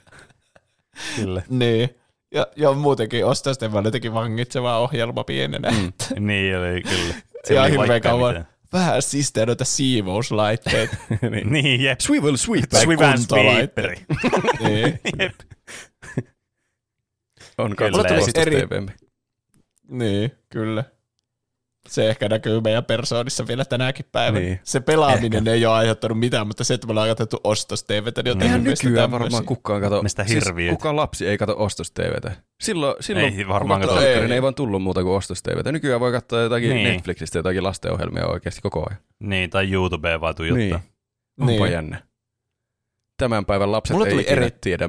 Kyllä. 1.16 1.42
Niin. 1.48 1.90
Ja, 2.34 2.46
ja 2.56 2.72
muutenkin 2.72 3.26
ostos-TV 3.26 3.74
on 3.74 3.84
jotenkin 3.84 4.14
vangitseva 4.14 4.78
ohjelma 4.78 5.24
pienenä. 5.24 5.70
Mm. 5.70 5.92
niin 6.26 6.58
oli 6.58 6.82
kyllä. 6.82 7.14
Se 7.44 7.54
Ja 7.54 7.62
oli 7.62 7.70
hirveän 7.70 7.88
vaikka 7.88 8.08
kauan. 8.08 8.34
mitä. 8.34 8.46
Vähän 8.72 9.02
siistejä 9.02 9.46
noita 9.46 9.64
siivouslaitteita. 9.64 10.96
niin. 11.30 11.52
Niin, 11.52 11.80
jep. 11.82 12.00
Swivel 12.00 12.36
sweep. 12.36 12.64
Kuntolaitteet. 12.70 13.26
Sweeperi. 13.56 14.00
niin. 14.74 15.00
Jep. 15.18 15.34
On 17.58 17.76
Kyllä. 17.76 18.08
eri- 18.08 18.18
ostos-TV:mme. 18.18 18.92
niin, 19.90 20.30
kyllä. 20.48 20.84
Se 21.88 22.08
ehkä 22.10 22.28
näkyy 22.28 22.60
meidän 22.60 22.84
persoonissa 22.84 23.46
vielä 23.46 23.64
tänäkin 23.64 24.04
päivänä. 24.12 24.40
Niin. 24.40 24.48
Niin. 24.50 24.60
Se 24.62 24.80
pelaaminen 24.80 25.48
ei 25.48 25.66
ole 25.66 25.74
aiheuttanut 25.74 26.18
mitään, 26.18 26.46
mutta 26.46 26.64
se, 26.64 26.74
että 26.74 26.86
me 26.86 26.90
ollaan 26.90 27.08
katsottu 27.08 27.40
ostos-TVtä, 27.44 28.22
niin 28.22 28.28
jotenkin 28.28 28.42
Eihän 28.42 28.62
meistä 28.62 28.86
nykyään 28.86 29.10
varmaan 29.10 29.44
kukaan 29.44 29.80
kato, 29.80 30.02
Mistä 30.02 30.24
siis 30.24 30.44
kukaan 30.70 30.96
lapsi 30.96 31.26
ei 31.28 31.38
kato 31.38 31.54
ostos-TVtä. 31.58 32.32
Silloin, 32.60 32.94
silloin 33.00 33.38
Ei 33.38 33.48
varmaan 33.48 33.80
kato. 33.80 34.00
Ei. 34.00 34.20
niin 34.20 34.32
ei 34.32 34.42
vaan 34.42 34.54
tullut 34.54 34.82
muuta 34.82 35.02
kuin 35.02 35.16
ostos-TVtä. 35.16 35.72
Nykyään 35.72 36.00
voi 36.00 36.12
katsoa 36.12 36.40
jotakin 36.40 36.68
Niin. 36.70 36.84
niin. 36.84 36.92
Netflixistä 36.92 37.38
jotakin 37.38 37.62
lastenohjelmia 37.62 38.26
oikeasti 38.26 38.60
koko 38.60 38.86
ajan. 38.90 39.00
Niin, 39.20 39.50
tai 39.50 39.72
YouTubeen 39.72 40.20
vaan 40.20 40.34
tuijottaa. 40.34 40.58
Niin. 41.38 41.50
Onpa 41.50 41.64
Niin. 41.64 41.72
jännä. 41.72 42.02
Tämän 43.16 43.44
päivän 43.44 43.72
lapset 43.72 43.94
Mulla 43.94 44.08
ei 44.08 44.32
eri- 44.32 44.50
tiedä 44.60 44.88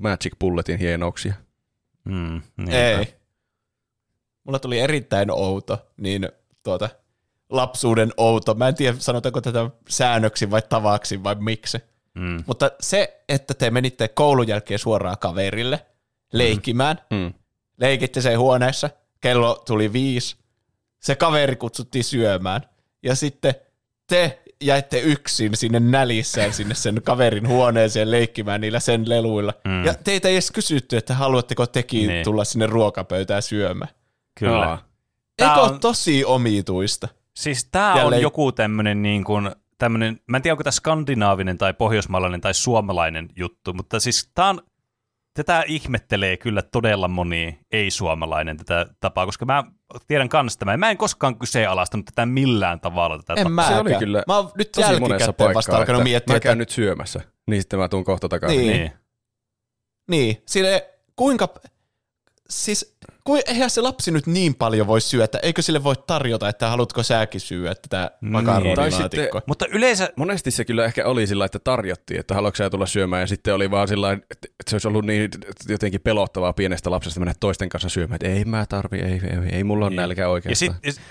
Magic 0.00 0.32
Bulletin 0.40 0.78
hienouksia. 0.78 1.34
Mm, 2.04 2.42
niinpä. 2.56 2.76
Ei. 2.76 3.14
Mulla 4.44 4.58
tuli 4.58 4.78
erittäin 4.80 5.30
outo, 5.30 5.86
niin 5.96 6.28
tuota, 6.62 6.88
lapsuuden 7.50 8.12
outo. 8.16 8.54
Mä 8.54 8.68
en 8.68 8.74
tiedä, 8.74 8.96
sanotaanko 8.98 9.40
tätä 9.40 9.70
säännöksi 9.88 10.50
vai 10.50 10.62
tavaksi 10.68 11.22
vai 11.22 11.34
miksi. 11.34 11.78
Mm. 12.14 12.44
Mutta 12.46 12.70
se, 12.80 13.22
että 13.28 13.54
te 13.54 13.70
menitte 13.70 14.08
koulun 14.08 14.48
jälkeen 14.48 14.78
suoraan 14.78 15.18
kaverille 15.18 15.86
leikkimään, 16.32 17.00
Mm. 17.10 17.34
leikitte 17.80 18.20
sen 18.20 18.38
huoneessa, 18.38 18.90
kello 19.20 19.62
tuli 19.66 19.92
viisi, 19.92 20.36
se 21.00 21.14
kaveri 21.14 21.56
kutsuttiin 21.56 22.04
syömään, 22.04 22.62
ja 23.02 23.14
sitten 23.14 23.54
te 24.06 24.42
jäitte 24.62 25.00
yksin 25.00 25.56
sinne 25.56 25.80
nälissään 25.80 26.52
sinne 26.52 26.74
sen 26.74 27.00
kaverin 27.04 27.48
huoneeseen 27.48 28.10
leikkimään 28.10 28.60
niillä 28.60 28.80
sen 28.80 29.08
leluilla. 29.08 29.52
Mm. 29.64 29.84
Ja 29.84 29.94
teitä 29.94 30.28
ei 30.28 30.34
edes 30.34 30.50
kysytty, 30.50 30.96
että 30.96 31.14
haluatteko 31.14 31.66
tekin 31.66 32.08
Niin. 32.08 32.24
tulla 32.24 32.44
sinne 32.44 32.66
ruokapöytään 32.66 33.42
syömään. 33.42 33.90
Kyllä. 34.38 34.78
Tää 35.36 35.48
Eikö 35.48 35.60
on- 35.60 35.80
tosi 35.80 36.24
omituista? 36.24 37.08
Siis 37.36 37.64
tää 37.64 37.92
on 37.92 37.98
Jälleen- 37.98 38.22
joku 38.22 38.52
tämmönen 38.52 39.02
niin 39.02 39.24
kuin, 39.24 39.50
tämmönen, 39.78 40.20
mä 40.26 40.36
en 40.36 40.42
tiedä 40.42 40.52
onko 40.52 40.64
tämä 40.64 40.72
skandinaavinen 40.72 41.58
tai 41.58 41.74
pohjoismaalainen 41.74 42.40
tai 42.40 42.54
suomalainen 42.54 43.28
juttu, 43.36 43.72
mutta 43.72 44.00
siis 44.00 44.30
tää 44.34 44.48
on, 44.48 44.60
tätä 45.34 45.64
ihmettelee 45.66 46.36
kyllä 46.36 46.62
todella 46.62 47.08
moni 47.08 47.58
ei-suomalainen 47.72 48.56
tätä 48.56 48.86
tapaa, 49.00 49.26
koska 49.26 49.44
mä 49.44 49.64
tiedän 50.06 50.28
kans 50.28 50.56
tämän. 50.56 50.80
Mä 50.80 50.90
en 50.90 50.96
koskaan 50.96 51.38
kyseenalaistanut 51.38 52.06
tätä 52.06 52.26
millään 52.26 52.80
tavalla 52.80 53.18
tätä 53.18 53.32
En 53.32 53.38
tapaa. 53.38 53.50
mä 53.50 53.68
Se 53.68 53.74
oli 53.74 53.94
kyllä 53.94 54.22
Mä 54.26 54.36
oon 54.36 54.50
nyt 54.54 54.72
Tosi 54.72 54.86
monessa 54.86 55.02
jälkikäteen 55.02 55.34
paikkaa, 55.34 55.54
vasta 55.54 55.76
alkanut 55.76 56.00
että 56.00 56.04
miettiä, 56.04 56.32
mä 56.32 56.36
että 56.36 56.48
käyn 56.48 56.58
nyt 56.58 56.70
syömässä, 56.70 57.20
niin 57.46 57.62
sitten 57.62 57.78
mä 57.78 57.88
tuun 57.88 58.04
kohta 58.04 58.28
takaisin. 58.28 58.58
Niin. 58.58 58.70
Niin. 58.72 58.92
Niin, 60.10 60.42
sille 60.46 60.90
kuinka, 61.16 61.54
siis 62.48 62.91
ku, 63.24 63.38
eihän 63.46 63.70
se 63.70 63.80
lapsi 63.80 64.10
nyt 64.10 64.26
niin 64.26 64.54
paljon 64.54 64.86
voi 64.86 65.00
syödä, 65.00 65.38
eikö 65.42 65.62
sille 65.62 65.84
voi 65.84 65.94
tarjota, 66.06 66.48
että 66.48 66.68
haluatko 66.68 67.02
säkin 67.02 67.40
syödä 67.40 67.74
tätä 67.74 68.10
Niin. 68.20 68.32
makaronilaatikkoa? 68.32 69.42
Mutta 69.46 69.66
yleensä, 69.66 70.10
Monesti 70.16 70.50
se 70.50 70.64
kyllä 70.64 70.84
ehkä 70.84 71.06
oli 71.06 71.26
sillä, 71.26 71.44
että 71.44 71.58
tarjottiin, 71.58 72.20
että 72.20 72.34
haluatko 72.34 72.56
sä 72.56 72.70
tulla 72.70 72.86
syömään, 72.86 73.20
ja 73.20 73.26
sitten 73.26 73.54
oli 73.54 73.70
vaan 73.70 73.88
sillä 73.88 74.12
että 74.12 74.48
se 74.70 74.74
olisi 74.74 74.88
ollut 74.88 75.04
niin 75.04 75.30
jotenkin 75.68 76.00
pelottavaa 76.00 76.52
pienestä 76.52 76.90
lapsesta 76.90 77.20
mennä 77.20 77.34
toisten 77.40 77.68
kanssa 77.68 77.88
syömään, 77.88 78.14
että 78.22 78.28
ei 78.28 78.44
mä 78.44 78.66
tarvi, 78.66 78.98
ei, 78.98 79.12
ei, 79.12 79.48
ei 79.56 79.64
mulla 79.64 79.86
on 79.86 79.92
Niin. 79.92 79.96
nälkä 79.96 80.22
ja, 80.22 80.28
oikeastaan. 80.28 80.74
sit, 80.84 80.96
ja, 80.96 81.02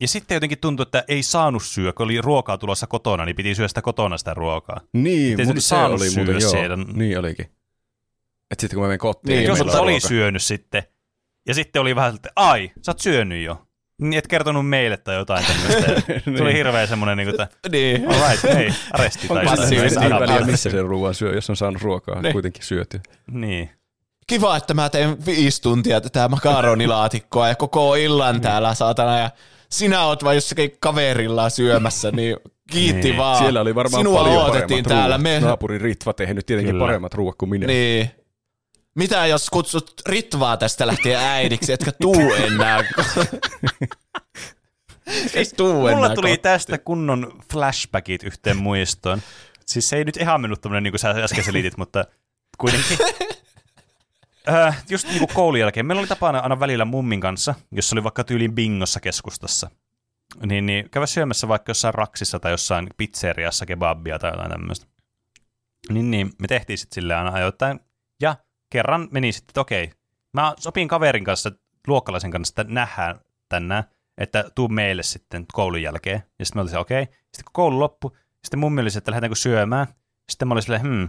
ja 0.00 0.08
sitten 0.08 0.34
jotenkin 0.36 0.58
tuntui, 0.58 0.82
että 0.82 1.04
ei 1.08 1.22
saanut 1.22 1.62
syödä, 1.62 1.92
kun 1.92 2.04
oli 2.04 2.20
ruokaa 2.20 2.58
tulossa 2.58 2.86
kotona, 2.86 3.24
niin 3.24 3.36
piti 3.36 3.54
syödä 3.54 3.68
sitä 3.68 3.82
kotona 3.82 4.18
sitä 4.18 4.34
ruokaa. 4.34 4.80
niin, 4.92 5.46
mutta 5.46 5.60
se 5.60 5.66
saanut 5.66 6.00
oli 6.00 6.10
muuten, 6.16 6.40
joo, 6.40 6.50
siellä. 6.50 6.76
niin 6.76 7.18
olikin. 7.18 7.46
Että 8.50 8.60
sitten 8.60 8.76
kun 8.76 8.82
mä 8.82 8.86
menen 8.88 8.98
kotiin, 8.98 9.28
Niin, 9.28 9.38
niin 9.38 9.48
Jos 9.48 9.60
oli 9.76 9.90
ruoka. 9.92 10.08
syönyt 10.08 10.42
sitten, 10.42 10.82
ja 11.50 11.54
sitten 11.54 11.82
oli 11.82 11.96
vähän, 11.96 12.14
että 12.14 12.28
ai, 12.36 12.70
sä 12.82 12.90
oot 12.90 12.98
syönyt 13.00 13.44
jo. 13.44 13.66
Niin 14.00 14.18
et 14.18 14.26
kertonut 14.26 14.68
meille 14.68 14.96
tai 14.96 15.14
jotain 15.16 15.44
tämmöistä. 15.46 16.02
Se 16.36 16.42
oli 16.42 16.52
hirveä 16.54 16.86
semmoinen, 16.86 17.16
niin 17.16 17.28
kuin, 17.30 17.40
että 17.42 17.68
Niin. 17.70 18.06
all 18.08 18.30
right, 18.30 18.54
hei, 18.54 18.72
aresti 18.92 19.28
tai 19.28 19.36
Onko 19.38 19.50
jotain. 19.50 19.70
niin 19.70 20.04
ihan 20.06 20.20
väliä, 20.20 20.40
missä 20.40 20.70
sen 20.70 20.84
ruoan 20.86 21.14
syö, 21.14 21.34
jos 21.34 21.50
on 21.50 21.56
saanut 21.56 21.82
ruokaa 21.82 22.22
Niin. 22.22 22.32
kuitenkin 22.32 22.62
syötyä. 22.64 23.00
Niin. 23.30 23.70
Kiva, 24.26 24.56
että 24.56 24.74
mä 24.74 24.88
teen 24.88 25.26
viisi 25.26 25.62
tuntia 25.62 26.00
tätä 26.00 26.28
makaronilaatikkoa 26.28 27.48
ja 27.48 27.54
koko 27.54 27.94
illan 27.94 28.40
täällä 28.40 28.74
saatana 28.74 29.18
ja 29.18 29.30
sinä 29.70 30.04
oot 30.04 30.24
vaan 30.24 30.34
jossakin 30.34 30.72
kaverilla 30.80 31.48
syömässä, 31.50 32.10
niin 32.10 32.36
kiitti 32.70 33.02
Niin. 33.08 33.16
vaan. 33.16 33.38
Siellä 33.38 33.60
oli 33.60 33.74
varmaan 33.74 34.00
Sinua 34.00 34.22
paljon 34.22 34.46
paremmat 34.50 34.82
täällä. 34.88 35.06
ruuat. 35.16 35.22
Me... 35.22 35.40
Naapuri 35.40 35.78
Ritva 35.78 36.12
tehnyt 36.12 36.46
tietenkin 36.46 36.74
Kyllä. 36.74 36.84
paremmat 36.84 37.14
ruuat 37.14 37.34
kuin 37.38 37.48
minä. 37.50 37.66
Niin. 37.66 38.10
Mitä 38.94 39.26
jos 39.26 39.50
kutsut 39.50 40.02
Ritvaa 40.06 40.56
tästä 40.56 40.86
lähtien 40.86 41.18
äidiksi, 41.20 41.72
etkä 41.72 41.92
tuu 41.92 42.32
enää? 42.34 42.84
Tuu 45.56 45.72
Mulla 45.72 45.90
enää 45.90 46.14
tuli 46.14 46.28
kotiin. 46.28 46.40
tästä 46.40 46.78
kunnon 46.78 47.42
flashbackit 47.52 48.22
yhteen 48.22 48.56
muistoon. 48.56 49.22
Siis 49.66 49.88
se 49.88 49.96
ei 49.96 50.04
nyt 50.04 50.16
ihan 50.16 50.40
mennyt 50.40 50.60
tämmöinen, 50.60 50.82
niin 50.82 50.92
kuin 50.92 51.00
sä 51.00 51.10
äsken 51.10 51.44
selitit, 51.44 51.76
mutta 51.76 52.04
kuitenkin. 52.58 52.98
äh, 54.48 54.84
just 54.88 55.08
niin 55.08 55.18
kuin 55.18 55.30
koulun 55.34 55.60
jälkeen. 55.60 55.86
Meillä 55.86 56.00
oli 56.00 56.08
tapana 56.08 56.38
aina 56.38 56.60
välillä 56.60 56.84
mummin 56.84 57.20
kanssa, 57.20 57.54
jos 57.72 57.92
oli 57.92 58.04
vaikka 58.04 58.24
tyyliin 58.24 58.54
bingossa 58.54 59.00
keskustassa. 59.00 59.70
Niin, 60.46 60.66
niin 60.66 60.90
käydä 60.90 61.06
syömässä 61.06 61.48
vaikka 61.48 61.70
jossain 61.70 61.94
raksissa 61.94 62.40
tai 62.40 62.52
jossain 62.52 62.86
pizzeriassa 62.96 63.66
kebabia 63.66 64.18
tai 64.18 64.30
jotain 64.30 64.50
tämmöistä. 64.50 64.86
Niin, 65.88 66.10
niin 66.10 66.32
me 66.38 66.48
tehtiin 66.48 66.78
sitten 66.78 66.94
sille 66.94 67.14
aina 67.14 67.32
ajoittain. 67.32 67.80
Ja 68.20 68.36
kerran 68.70 69.08
meni 69.10 69.32
sitten, 69.32 69.50
että 69.50 69.60
okei, 69.60 69.90
mä 70.32 70.54
sopin 70.58 70.88
kaverin 70.88 71.24
kanssa, 71.24 71.52
luokkalaisen 71.86 72.30
kanssa, 72.30 72.62
että 72.62 72.74
nähdään 72.74 73.20
tänään, 73.48 73.84
että 74.18 74.44
tuu 74.54 74.68
meille 74.68 75.02
sitten 75.02 75.46
koulun 75.52 75.82
jälkeen. 75.82 76.22
Ja 76.38 76.44
sitten 76.44 76.58
me 76.58 76.62
oltiin 76.62 76.78
okei. 76.78 77.04
Sitten 77.04 77.44
kun 77.44 77.52
koulu 77.52 77.80
loppui, 77.80 78.10
sitten 78.44 78.60
mummi 78.60 78.80
oli 78.80 78.90
se, 78.90 78.98
että 78.98 79.10
lähdetäänkö 79.10 79.36
syömään. 79.36 79.86
Sitten 80.30 80.48
mä 80.48 80.54
olin 80.54 80.62
silleen, 80.62 80.82
hmm, 80.82 81.08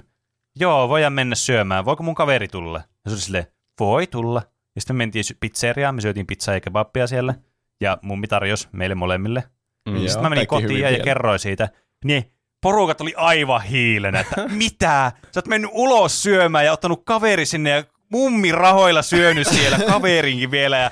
joo, 0.56 0.90
voidaan 0.90 1.14
mennä 1.14 1.36
syömään. 1.36 1.86
Voiko 1.86 2.04
mun 2.04 2.16
kaveri 2.16 2.48
tulla? 2.48 2.78
Ja 2.78 3.12
se 3.12 3.14
oli 3.14 3.22
silleen, 3.22 3.48
voi 3.80 4.08
tulla. 4.08 4.42
Ja 4.76 4.82
sitten 4.82 4.96
me 4.96 4.98
mentiin 4.98 5.24
pizzeriaan, 5.40 5.96
me 5.96 6.02
syötiin 6.02 6.28
pizzaa 6.28 6.54
ja 6.54 6.62
kebabia 6.62 7.08
siellä. 7.08 7.34
Ja 7.82 7.98
mummi 8.02 8.28
tarjosi 8.28 8.68
meille 8.72 8.96
molemmille. 8.96 9.44
Mm, 9.90 9.96
Sitten 9.96 10.14
joo, 10.14 10.22
mä 10.22 10.30
menin 10.30 10.48
kotiin 10.48 10.80
ja 10.80 10.90
vielä. 10.90 11.04
kerroin 11.04 11.40
siitä. 11.40 11.70
Niin 12.06 12.32
porukat 12.62 13.02
oli 13.02 13.14
aivan 13.18 13.62
hiilenä, 13.62 14.20
että 14.20 14.48
mitä? 14.64 15.12
Sä 15.32 15.38
oot 15.40 15.48
mennyt 15.48 15.72
ulos 15.74 16.24
syömään 16.24 16.66
ja 16.66 16.74
ottanut 16.74 17.02
kaveri 17.06 17.46
sinne 17.46 17.70
ja 17.70 17.84
mummi 18.12 18.52
rahoilla 18.52 19.02
syönyt 19.02 19.48
siellä 19.48 19.80
kaverinkin 19.88 20.52
vielä 20.52 20.78
ja 20.78 20.92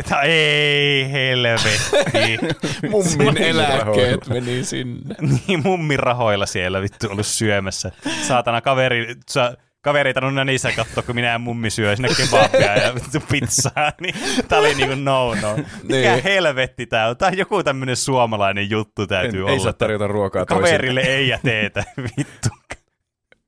että 0.00 0.20
ei 0.20 1.12
helvetti. 1.12 2.38
Mummin 2.90 3.36
eläkkeet 3.42 4.28
meni 4.28 4.64
sinne. 4.64 5.14
niin 5.46 5.62
mummin 5.62 5.98
rahoilla 5.98 6.46
siellä 6.46 6.82
vittu 6.82 7.06
ollut 7.10 7.26
syömässä. 7.26 7.92
Saatana 8.28 8.60
kaveri, 8.60 9.14
sa, 9.28 9.56
kaveri 9.80 10.10
ei 10.10 10.14
tainnut 10.14 10.46
niissä 10.46 10.72
katsoa, 10.72 11.02
kun 11.02 11.14
minä 11.14 11.28
ja 11.28 11.38
mummi 11.38 11.70
syö 11.70 11.96
sinne 11.96 12.08
kebabia 12.16 12.76
ja 12.76 12.92
pizzaa, 13.32 13.92
niin 14.00 14.14
tää 14.48 14.58
oli 14.58 14.74
niinku 14.74 14.94
no 14.94 15.34
no. 15.34 15.56
Mikä 15.82 16.12
Niin. 16.12 16.22
helvetti 16.22 16.86
tää 16.86 17.08
on? 17.08 17.16
Tää 17.16 17.28
on 17.28 17.38
joku 17.38 17.62
tämmönen 17.62 17.96
suomalainen 17.96 18.70
juttu 18.70 19.06
täytyy 19.06 19.40
Ei 19.46 19.52
olla. 19.52 19.62
saa 19.62 19.72
tarjota 19.72 20.06
ruokaa 20.06 20.46
Kaverille 20.46 21.00
ei 21.00 21.28
ja 21.28 21.38
teetä, 21.44 21.84
vittu. 22.18 22.48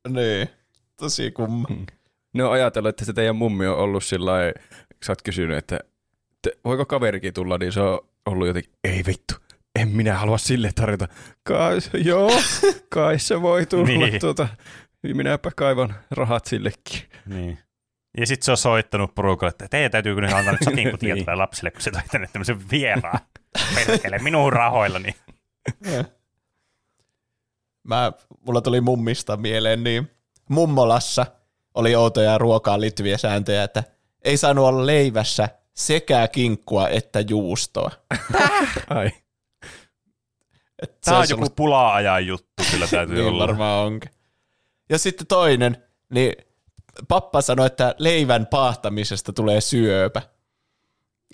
Niin. 0.08 0.48
Tosi 0.96 1.30
kumma. 1.30 1.68
Ne 2.32 2.44
on 2.44 2.52
ajatellut, 2.52 2.88
että 2.88 3.04
se 3.04 3.12
teidän 3.12 3.36
mummi 3.36 3.66
on 3.66 3.76
ollut 3.76 4.04
sillä 4.04 4.30
lailla, 4.30 4.60
sä 5.04 5.12
oot 5.12 5.22
kysynyt, 5.22 5.56
että 5.58 5.80
te, 6.42 6.52
voiko 6.64 6.86
kaverikin 6.86 7.34
tulla, 7.34 7.58
niin 7.58 7.72
se 7.72 7.80
on 7.80 8.00
ollut 8.26 8.46
jotenkin, 8.46 8.72
ei 8.84 9.02
vittu, 9.06 9.34
en 9.78 9.88
minä 9.88 10.14
halua 10.18 10.38
sille 10.38 10.70
tarjota. 10.74 11.08
Kai, 11.42 11.78
joo, 12.04 12.30
kai 12.94 13.18
se 13.18 13.42
voi 13.42 13.66
tulla. 13.66 13.86
Niin. 13.86 14.20
tuota, 14.20 14.48
minäpä 15.02 15.50
kaivan 15.56 15.94
rahat 16.10 16.44
sillekin. 16.44 17.02
Niin. 17.26 17.58
Ja 18.18 18.26
sitten 18.26 18.44
se 18.44 18.50
on 18.50 18.56
soittanut 18.56 19.14
porukalle, 19.14 19.50
että 19.50 19.68
teidän 19.68 19.90
täytyy 19.90 20.14
kyllä 20.14 20.36
antaa 20.36 20.52
nyt 20.52 20.62
sotinkutietoja 20.64 21.24
Niin. 21.34 21.38
lapsille, 21.38 21.70
kun 21.70 21.80
se 21.80 21.90
toi 21.90 22.00
tänne 22.12 22.28
tämmöisen 22.32 22.70
vieraan. 22.70 23.18
Perkele, 23.74 24.18
minun 24.18 24.52
rahoillani. 24.52 25.14
Mä, 27.88 28.12
mulla 28.46 28.60
tuli 28.60 28.80
mummista 28.80 29.36
mieleen, 29.36 29.84
niin 29.84 30.10
mummolassa 30.48 31.26
oli 31.74 31.94
outoja 31.94 32.38
ruokaan 32.38 32.80
liittyviä 32.80 33.18
sääntöjä, 33.18 33.62
että 33.64 33.84
ei 34.22 34.36
saanut 34.36 34.64
olla 34.64 34.86
leivässä 34.86 35.48
sekä 35.74 36.28
kinkkua 36.28 36.88
että 36.88 37.20
juustoa. 37.20 37.90
Ai. 38.90 39.10
Et 40.82 41.00
Tämä 41.00 41.16
on 41.16 41.22
joku 41.22 41.26
semmoista- 41.28 41.54
pulaa-ajan 41.56 42.26
juttu, 42.26 42.62
kyllä 42.70 42.86
täytyy 42.86 43.14
niin 43.16 43.26
olla. 43.28 43.46
varmaan 43.46 43.86
onkin. 43.86 44.10
Ja 44.90 44.98
sitten 44.98 45.26
toinen, 45.26 45.76
niin 46.14 46.32
pappa 47.08 47.40
sanoi, 47.40 47.66
että 47.66 47.94
leivän 47.98 48.46
paahtamisesta 48.46 49.32
tulee 49.32 49.60
syöpä. 49.60 50.22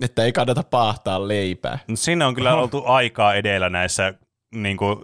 Että 0.00 0.24
ei 0.24 0.32
kannata 0.32 0.62
paahtaa 0.62 1.28
leipää. 1.28 1.78
No, 1.88 1.96
siinä 1.96 2.26
on 2.26 2.34
kyllä 2.34 2.54
oltu 2.54 2.82
aikaa 2.86 3.34
edellä 3.34 3.70
näissä 3.70 4.14
niin 4.54 4.76
kuin, 4.76 4.98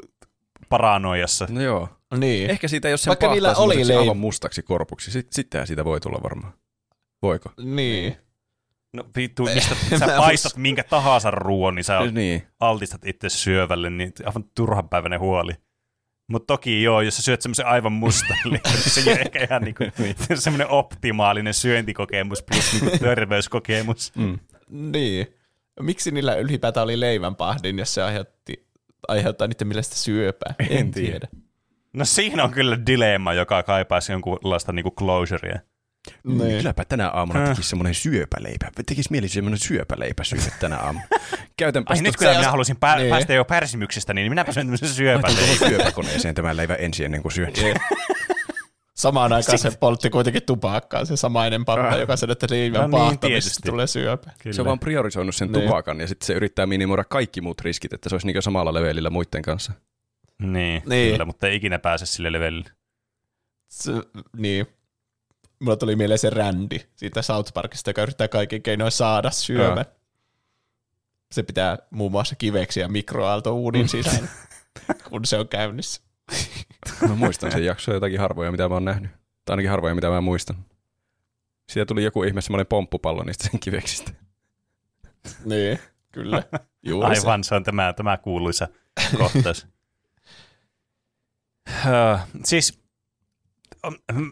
paranoijassa. 0.68 1.46
No 1.50 1.60
joo. 1.60 1.88
Niin. 2.16 2.50
Ehkä 2.50 2.68
siitä, 2.68 2.88
jos 2.88 3.02
sen 3.02 3.10
Vaikka 3.10 3.32
niillä 3.32 3.48
pahtaa 3.48 3.64
oli 3.64 3.82
leip- 3.82 3.98
aivan 3.98 4.16
mustaksi 4.16 4.62
korpuksi, 4.62 5.10
sit, 5.10 5.32
sittenhän 5.32 5.66
siitä 5.66 5.84
voi 5.84 6.00
tulla 6.00 6.22
varmaan. 6.22 6.52
Voiko? 7.22 7.50
Niin. 7.64 8.16
No 8.92 9.04
vittu, 9.16 9.42
mistä 9.54 9.74
sä 9.98 10.06
paistat 10.16 10.56
minkä 10.56 10.84
tahansa 10.84 11.30
ruoan, 11.30 11.74
niin 11.74 11.84
sä 11.84 11.98
Niin. 12.12 12.42
altistat 12.60 13.06
itse 13.06 13.28
syövälle, 13.28 13.90
niin 13.90 14.12
aivan 14.26 14.44
turhanpäiväinen 14.54 15.20
huoli. 15.20 15.52
Mutta 16.26 16.46
toki 16.46 16.82
joo, 16.82 17.00
jos 17.00 17.16
sä 17.16 17.22
syöt 17.22 17.42
semmoisen 17.42 17.66
aivan 17.66 17.92
mustan, 17.92 18.36
niin 18.50 18.60
se 18.76 19.00
ei 19.00 19.06
ole 19.12 19.20
ehkä 19.20 19.44
ihan 19.44 19.62
niinku, 19.62 19.84
semmoinen 20.34 20.68
optimaalinen 20.68 21.54
syöntikokemus 21.54 22.42
plus 22.42 22.72
niinku 22.72 22.98
terveyskokemus. 23.04 24.12
Mm. 24.16 24.38
Niin. 24.68 25.26
Miksi 25.80 26.10
niillä 26.10 26.34
ylipäätään 26.34 26.84
oli 26.84 27.00
leivänpahdin, 27.00 27.78
jos 27.78 27.94
se 27.94 28.02
aiheutti, 28.02 28.66
aiheuttaa 29.08 29.48
niiden 29.48 29.68
mielestä 29.68 29.96
syöpää? 29.96 30.54
En, 30.58 30.66
En 30.72 30.90
tiedä. 30.90 31.10
tiedä. 31.10 31.28
No 31.92 32.04
siinä 32.04 32.44
on 32.44 32.50
kyllä 32.50 32.86
dilemma, 32.86 33.32
joka 33.34 33.62
kaipaisi 33.62 34.12
jonkunlaista 34.12 34.72
niinku 34.72 34.90
closurea. 34.90 35.58
Niin. 36.24 36.38
Kylläpä 36.58 36.84
tänä 36.84 37.08
aamuna 37.08 37.46
tekisi 37.48 37.68
semmoinen 37.68 37.94
syöpäleipä. 37.94 38.70
Tekisi 38.86 39.08
mieli 39.10 39.28
semmoinen 39.28 39.58
syöpäleipä 39.58 40.24
syödä 40.24 40.42
tänä 40.60 40.76
aamuna. 40.78 41.04
Käytänpä 41.56 41.94
Ai 41.94 42.02
nyt 42.02 42.16
kun 42.16 42.26
minä 42.28 42.50
halusin 42.50 42.76
pää- 42.76 42.96
Niin. 42.96 43.10
päästä 43.10 43.34
jo 43.34 43.44
pärsimyksestä, 43.44 44.14
niin 44.14 44.32
minäpä 44.32 44.52
syön 44.52 44.66
tämmöisen 44.66 44.88
tuohon 45.36 45.58
syöpäkoneeseen 45.68 46.34
tämän 46.34 46.56
leivän 46.56 46.76
ensin 46.80 47.04
ennen 47.04 47.22
kuin 47.22 47.32
syön. 47.32 47.52
Samaan 48.94 49.32
aikaan 49.32 49.58
se 49.58 49.70
poltti 49.80 50.10
kuitenkin 50.10 50.42
tupakkaa, 50.42 51.04
se 51.04 51.16
samainen 51.16 51.64
pappa, 51.64 51.88
Ah. 51.88 51.98
joka 51.98 52.16
sanoi, 52.16 52.32
että 52.32 52.46
leivän 52.50 52.90
No 52.90 53.08
niin, 53.08 53.18
tulee 53.66 53.86
syöpä. 53.86 54.30
Kyllä. 54.42 54.54
Se 54.54 54.62
on 54.62 54.66
vaan 54.66 54.78
priorisoinut 54.78 55.34
sen 55.36 55.52
Niin. 55.52 55.62
tupakan 55.64 56.00
ja 56.00 56.06
sitten 56.06 56.26
se 56.26 56.32
yrittää 56.32 56.66
minimoida 56.66 57.04
kaikki 57.04 57.40
muut 57.40 57.60
riskit, 57.60 57.92
että 57.92 58.08
se 58.08 58.14
olisi 58.14 58.26
niin 58.26 58.42
samalla 58.42 58.74
levelillä 58.74 59.10
muiden 59.10 59.42
kanssa. 59.42 59.72
Niin, 60.38 60.52
Niin. 60.52 60.82
niin, 60.86 61.12
kyllä, 61.12 61.24
mutta 61.24 61.46
ei 61.48 61.56
ikinä 61.56 61.78
pääse 61.78 62.06
sille 62.06 62.32
levelille. 62.32 62.70
Se, 63.68 63.92
niin. 64.36 64.66
Mulla 65.62 65.76
tuli 65.76 65.96
mieleen 65.96 66.18
se 66.18 66.30
Randy 66.30 66.80
siitä 66.96 67.22
South 67.22 67.52
Parkista, 67.52 67.90
joka 67.90 68.02
yrittää 68.02 68.28
kaikin 68.28 68.62
keinoin 68.62 68.92
saada 68.92 69.30
syömän. 69.30 69.84
Se 71.32 71.42
pitää 71.42 71.78
muun 71.90 72.12
muassa 72.12 72.36
kiveksiä 72.36 72.88
mikroaaltouunin 72.88 73.88
sisään, 73.88 74.30
kun 75.10 75.24
se 75.24 75.38
on 75.38 75.48
käynnissä. 75.48 76.02
Mä 77.08 77.14
muistan 77.14 77.52
sen 77.52 77.64
jakson 77.64 77.94
jotakin 77.94 78.20
harvoja, 78.20 78.50
mitä 78.50 78.68
mä 78.68 78.74
oon 78.74 78.84
nähnyt. 78.84 79.10
Tai 79.44 79.52
ainakin 79.52 79.70
harvoja, 79.70 79.94
mitä 79.94 80.10
mä 80.10 80.20
muistan. 80.20 80.56
Siitä 81.68 81.86
tuli 81.86 82.04
joku 82.04 82.22
ihme 82.22 82.40
semmoinen 82.40 82.66
pomppupallo 82.66 83.22
niistä 83.22 83.48
sen 83.50 83.60
kiveksistä. 83.60 84.12
Niin, 85.44 85.78
kyllä. 86.12 86.42
Juuri 86.82 87.16
se. 87.16 87.20
Aivan, 87.20 87.44
se 87.44 87.54
on 87.54 87.64
tämä, 87.64 87.92
tämä 87.92 88.16
kuuluisa 88.16 88.68
kohtaus. 89.18 89.66
Öö, 91.86 92.18
siis 92.44 92.81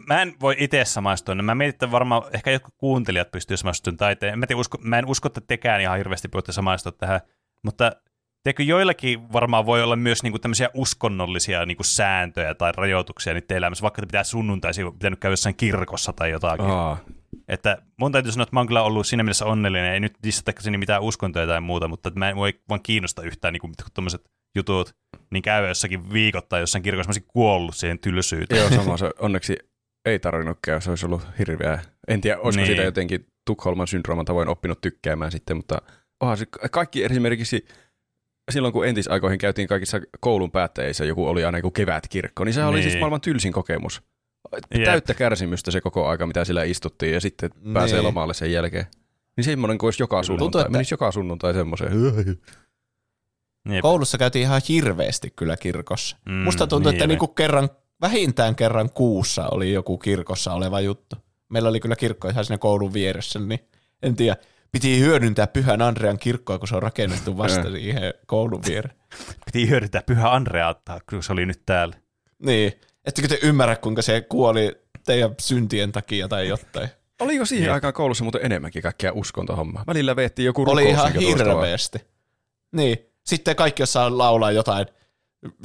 mä 0.07 0.21
en 0.21 0.33
voi 0.41 0.55
itse 0.59 0.85
samaistua. 0.85 1.35
Mä 1.35 1.55
mietin, 1.55 1.69
että 1.69 1.91
varmaan 1.91 2.23
ehkä 2.33 2.51
jotkut 2.51 2.73
kuuntelijat 2.77 3.31
pystyy 3.31 3.57
samaistumaan 3.57 3.97
taiteen. 3.97 4.39
Mä, 4.39 4.45
usko, 4.55 4.77
mä 4.81 4.99
en 4.99 5.05
usko, 5.05 5.27
että 5.27 5.41
tekään 5.41 5.81
ihan 5.81 5.97
hirveästi 5.97 6.29
voitte 6.33 6.51
samaistua 6.51 6.91
tähän, 6.91 7.21
mutta 7.63 7.91
Tiedätkö, 8.43 8.63
joillakin 8.63 9.33
varmaan 9.33 9.65
voi 9.65 9.83
olla 9.83 9.95
myös 9.95 10.23
niinku 10.23 10.39
tämmöisiä 10.39 10.69
uskonnollisia 10.73 11.65
niinku 11.65 11.83
sääntöjä 11.83 12.55
tai 12.55 12.71
rajoituksia 12.77 13.33
niiden 13.33 13.57
elämässä, 13.57 13.81
vaikka 13.81 14.01
pitää 14.01 14.23
sunnuntaisin 14.23 14.93
pitänyt 14.93 15.19
käydä 15.19 15.33
jossain 15.33 15.55
kirkossa 15.55 16.13
tai 16.13 16.31
jotakin. 16.31 16.65
Aa, 16.65 16.97
Että 17.47 17.77
mun 17.99 18.11
täytyy 18.11 18.31
sanoa, 18.31 18.43
että 18.43 18.55
mä 18.55 18.59
oon 18.59 18.67
kyllä 18.67 18.83
ollut 18.83 19.07
siinä 19.07 19.23
mielessä 19.23 19.45
onnellinen, 19.45 19.93
ei 19.93 19.99
nyt 19.99 20.13
dissatakseni 20.23 20.77
mitään 20.77 21.01
uskontoja 21.01 21.47
tai 21.47 21.61
muuta, 21.61 21.87
mutta 21.87 22.11
mä 22.15 22.29
en 22.29 22.35
voi 22.35 22.53
vaan 22.69 22.81
kiinnostaa 22.83 23.25
yhtään 23.25 23.53
niin 23.53 23.73
tuommoiset 23.93 24.21
jutut, 24.55 24.95
niin 25.31 25.43
käy 25.43 25.67
jossakin 25.67 26.13
viikoittain 26.13 26.61
jossain 26.61 26.81
kirkossa, 26.83 27.07
mä 27.07 27.11
olisin 27.11 27.25
kuollut 27.27 27.75
siihen 27.75 27.99
tylsyyteen. 27.99 28.61
joo, 28.61 28.69
sama 28.69 28.97
se 28.97 29.09
onneksi 29.19 29.57
ei 30.05 30.19
tarvinnut 30.19 30.57
käydä, 30.63 30.79
se 30.79 30.89
olisi 30.89 31.05
ollut 31.05 31.21
hirveää. 31.39 31.81
En 32.07 32.21
tiedä, 32.21 32.39
olisiko 32.39 32.59
Niin. 32.61 32.67
siitä 32.67 32.81
jotenkin 32.83 33.25
Tukholman 33.45 33.87
syndrooman 33.87 34.25
tavoin 34.25 34.47
oppinut 34.47 34.81
tykkäämään 34.81 35.31
sitten, 35.31 35.57
mutta 35.57 35.81
onhan 36.19 36.37
se 36.37 36.45
kaikki 36.71 37.03
esimerkiksi 37.03 37.65
silloin 38.51 38.71
kun 38.73 38.87
entisaikoihin 38.87 39.39
käytiin 39.39 39.67
kaikissa 39.67 40.01
koulun 40.19 40.51
päättäjissä, 40.51 41.05
joku 41.05 41.27
oli 41.27 41.45
aina 41.45 41.57
joku 41.57 41.71
kevätkirkko, 41.71 42.43
niin 42.43 42.53
se 42.53 42.63
oli 42.65 42.75
Niin. 42.79 42.89
siis 42.89 42.99
maailman 42.99 43.21
tylsin 43.21 43.53
kokemus. 43.53 44.01
Jep. 44.75 44.83
Täyttä 44.83 45.13
kärsimystä 45.13 45.71
se 45.71 45.81
koko 45.81 46.07
aika, 46.07 46.27
mitä 46.27 46.45
siellä 46.45 46.63
istuttiin, 46.63 47.13
ja 47.13 47.21
sitten 47.21 47.49
pääsee 47.73 47.97
Niin. 47.97 48.05
lomalle 48.05 48.33
sen 48.33 48.51
jälkeen. 48.51 48.85
Niin 49.37 49.43
semmoinen 49.45 49.77
kuin 49.77 49.87
olisi 49.87 50.03
joka 50.03 50.23
sunnuntai. 50.23 50.45
Tuntuu, 50.45 50.61
että- 50.61 50.71
Menisi 50.71 50.93
joka 50.93 51.11
sunnuntai 51.11 51.53
semmoiseen. 51.53 51.91
Jep. 53.69 53.81
Koulussa 53.81 54.17
käytiin 54.17 54.43
ihan 54.43 54.61
hirveästi 54.69 55.33
kyllä 55.35 55.57
kirkossa. 55.57 56.17
Mm, 56.25 56.33
Musta 56.33 56.67
tuntuu, 56.67 56.91
niin 56.91 56.95
että 56.95 57.03
oli. 57.05 57.07
niinku 57.11 57.27
kerran, 57.27 57.69
vähintään 58.01 58.55
kerran 58.55 58.89
kuussa 58.89 59.47
oli 59.49 59.73
joku 59.73 59.97
kirkossa 59.97 60.53
oleva 60.53 60.79
juttu. 60.79 61.15
Meillä 61.49 61.69
oli 61.69 61.79
kyllä 61.79 61.95
kirkko 61.95 62.29
ihan 62.29 62.45
siinä 62.45 62.57
koulun 62.57 62.93
vieressä, 62.93 63.39
niin 63.39 63.59
en 64.03 64.15
tiedä. 64.15 64.35
Piti 64.71 64.99
hyödyntää 64.99 65.47
Pyhän 65.47 65.81
Andrean 65.81 66.19
kirkkoa, 66.19 66.59
kun 66.59 66.67
se 66.67 66.75
on 66.75 66.83
rakennettu 66.83 67.37
vasta 67.37 67.71
siihen 67.71 68.13
koulun 68.27 68.61
viereen. 68.67 68.95
Piti 69.45 69.69
hyödyntää 69.69 70.01
pyhä 70.05 70.31
Andreattaa, 70.33 70.99
kun 71.09 71.23
se 71.23 71.33
oli 71.33 71.45
nyt 71.45 71.61
täällä. 71.65 71.95
Niin. 72.45 72.73
Ettekö 73.05 73.27
te 73.27 73.39
ymmärrä, 73.43 73.75
kuinka 73.75 74.01
se 74.01 74.21
kuoli 74.21 74.75
teidän 75.05 75.35
syntien 75.41 75.91
takia 75.91 76.27
tai 76.27 76.47
jotain? 76.47 76.89
Oliko 77.19 77.45
siihen 77.45 77.65
Jep. 77.65 77.73
aikaan 77.73 77.93
koulussa 77.93 78.23
muuten 78.23 78.45
enemmänkin 78.45 78.81
kaikkea 78.81 79.11
uskontohommaa? 79.13 79.83
Välillä 79.87 80.15
veettiin 80.15 80.45
joku 80.45 80.63
Oli 80.67 80.83
ihan 80.89 81.05
rukous, 81.07 81.19
niin 81.25 81.37
toista 81.37 81.45
vaan. 81.53 81.63
hirveästi. 81.63 81.99
Niin. 82.71 82.97
Sitten 83.25 83.55
kaikki 83.55 83.83
osaa 83.83 84.17
laulaa 84.17 84.51
jotain 84.51 84.85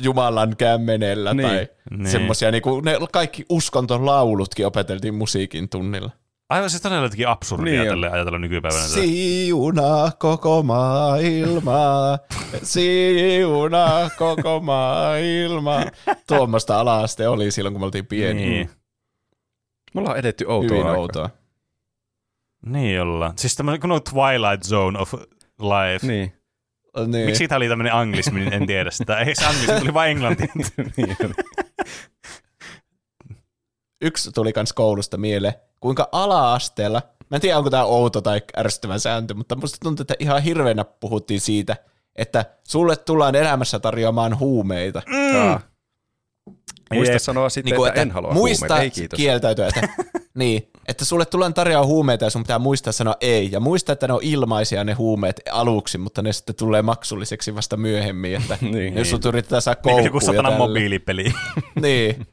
Jumalan 0.03 0.57
kämmenellä 0.57 1.35
Niin. 1.35 1.49
tai 1.49 1.69
Niin. 1.91 2.07
semmosia, 2.11 2.51
niinku, 2.51 2.81
ne 2.81 2.99
kaikki 3.13 3.45
uskontolaulutkin 3.49 4.67
opeteltiin 4.67 5.15
musiikin 5.15 5.69
tunnilla. 5.69 6.11
Aivan 6.49 6.71
siis 6.71 6.83
todella 6.83 7.03
jotenkin 7.03 7.29
absurdia 7.29 7.65
Niin 7.73 7.81
niin 7.81 7.89
tälle 7.89 8.11
ajatella 8.11 8.39
nykypäivänä. 8.39 8.83
tätä. 8.83 8.95
Siunaa 8.95 10.11
koko 10.19 10.63
maailmaa, 10.63 12.19
siunaa 12.63 14.11
koko 14.11 14.61
maailmaa. 14.61 15.85
Tuommoista 16.29 16.81
ala-aste 16.81 17.29
oli 17.29 17.51
silloin, 17.51 17.73
kun 17.75 17.81
me 17.81 17.85
oltiin 17.85 18.07
pieniä. 18.07 18.47
Niin. 18.49 18.71
Me 19.95 20.01
ollaan 20.01 20.19
edetty 20.19 20.45
outoa 20.49 20.77
Hyvin 20.79 20.91
outoa. 20.91 21.31
Niin 22.67 23.01
ollaan. 23.03 23.33
Siis 23.37 23.57
tämmöinen 23.57 23.81
kun 23.81 23.93
on 23.93 24.01
Twilight 24.03 24.65
Zone 24.67 24.99
of 24.99 25.15
Life. 25.61 26.07
Niin. 26.07 26.33
Niin. 27.07 27.27
Miksi 27.27 27.49
tämä 27.49 27.57
oli 27.57 27.69
tämmöinen 27.69 27.95
anglismi, 27.95 28.41
niin 28.41 28.53
en 28.53 28.67
tiedä 28.67 28.91
sitä. 28.91 29.19
Ei 29.19 29.35
se 29.35 29.47
anglismi, 29.47 29.81
tuli 29.81 29.95
vain 29.95 30.11
englanti. 30.11 30.45
niin. 30.97 31.17
Yksi 34.03 34.33
tuli 34.33 34.53
kans 34.53 34.73
koulusta 34.73 35.17
mieleen, 35.17 35.55
kuinka 35.81 36.09
ala-asteella, 36.13 37.03
mä 37.31 37.37
en 37.37 37.41
tiedä 37.41 37.59
onko 37.59 37.71
tämä 37.71 37.85
outo 37.85 38.21
tai 38.21 38.43
ärsyttävä 38.59 38.99
sääntö, 38.99 39.35
mutta 39.35 39.57
musta 39.57 39.79
tuntuu, 39.83 40.03
että 40.03 40.15
ihan 40.19 40.43
hirveänä 40.43 40.85
puhuttiin 40.85 41.41
siitä, 41.41 41.77
että 42.17 42.45
sulle 42.69 42.97
tullaan 42.97 43.35
elämässä 43.35 43.79
tarjoamaan 43.79 44.39
huumeita. 44.39 45.03
Aa. 45.37 45.61
Muista 46.95 47.19
sanoa 47.19 47.49
sitten, 47.49 47.71
Niin 47.71 47.77
kuin, 47.77 47.89
että 47.89 48.03
en 48.03 48.11
halua 48.11 48.33
muista 48.33 48.67
huumeita. 48.67 48.83
Ei 48.83 48.91
kiitos. 48.91 49.17
kieltäytyä, 49.17 49.69
että, 49.69 49.89
niin, 50.35 50.71
että 50.89 51.05
sulle 51.05 51.27
tullaan 51.27 51.55
tarjoamaan 51.55 51.87
huumeita 51.89 52.25
ja 52.25 52.31
sun 52.31 52.43
pitää 52.43 52.59
muistaa 52.59 52.93
sanoa 52.93 53.15
ei. 53.21 53.49
Ja 53.53 53.61
muista, 53.61 53.93
että 53.93 54.07
ne 54.09 54.13
on 54.15 54.21
ilmaisia 54.23 54.85
ne 54.85 54.93
huumeet 54.93 55.41
aluksi, 55.51 55.99
mutta 55.99 56.23
ne 56.23 56.33
sitten 56.33 56.55
tulee 56.55 56.83
maksulliseksi 56.83 57.55
vasta 57.55 57.77
myöhemmin, 57.77 58.35
että 58.37 58.59
Niin. 58.73 58.95
jos 58.97 59.11
sut 59.11 59.25
yritetään 59.25 59.63
saa 59.63 59.75
Niin 59.75 59.83
koukkuun 59.83 60.05
joku 60.05 60.17
ja 60.17 60.21
satana 60.21 60.43
tälle. 60.51 60.59
mobiilipeli. 60.67 61.25
Niin. 61.83 62.27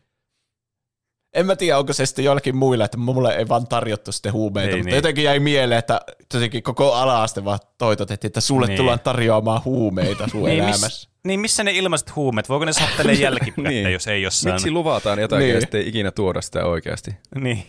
En 1.36 1.46
mä 1.46 1.56
tiedä, 1.56 1.78
onko 1.78 1.94
se 1.94 2.06
sitten 2.06 2.26
jollakin 2.26 2.56
muilla, 2.56 2.86
että 2.86 2.98
mulle 2.98 3.36
ei 3.36 3.48
vaan 3.48 3.68
tarjottu 3.68 4.12
sitten 4.12 4.34
huumeita, 4.34 4.70
Ei 4.70 4.76
mutta 4.78 4.86
niin. 4.90 4.96
jotenkin 4.96 5.24
jäi 5.24 5.40
mieleen, 5.40 5.80
että 5.80 6.02
jotenkin 6.34 6.64
koko 6.64 6.94
ala-aste 6.94 7.46
vaan 7.46 7.60
toitotettiin, 7.78 8.30
että 8.30 8.42
sulle 8.42 8.68
Niin. 8.68 8.78
tullaan 8.78 9.00
tarjoamaan 9.00 9.62
huumeita 9.66 10.28
sun 10.28 10.44
niin, 10.50 10.60
elämässä. 10.60 10.88
miss, 10.88 11.10
niin 11.24 11.40
missä 11.40 11.64
ne 11.64 11.72
ilmaiset 11.72 12.16
huumeet? 12.16 12.50
Voiko 12.50 12.66
ne 12.66 12.74
sattelee 12.74 13.14
jälkikäteen, 13.14 13.68
Niin. 13.68 13.94
jos 13.94 14.08
ei 14.08 14.22
jossain? 14.22 14.54
Miksi 14.56 14.72
luvataan 14.72 15.20
jotakin 15.20 15.44
Niin. 15.44 15.56
ja 15.56 15.62
sitten 15.62 15.82
ei 15.82 15.88
ikinä 15.88 16.12
tuoda 16.12 16.42
sitä 16.42 16.66
oikeasti? 16.66 17.12
Niin. 17.36 17.64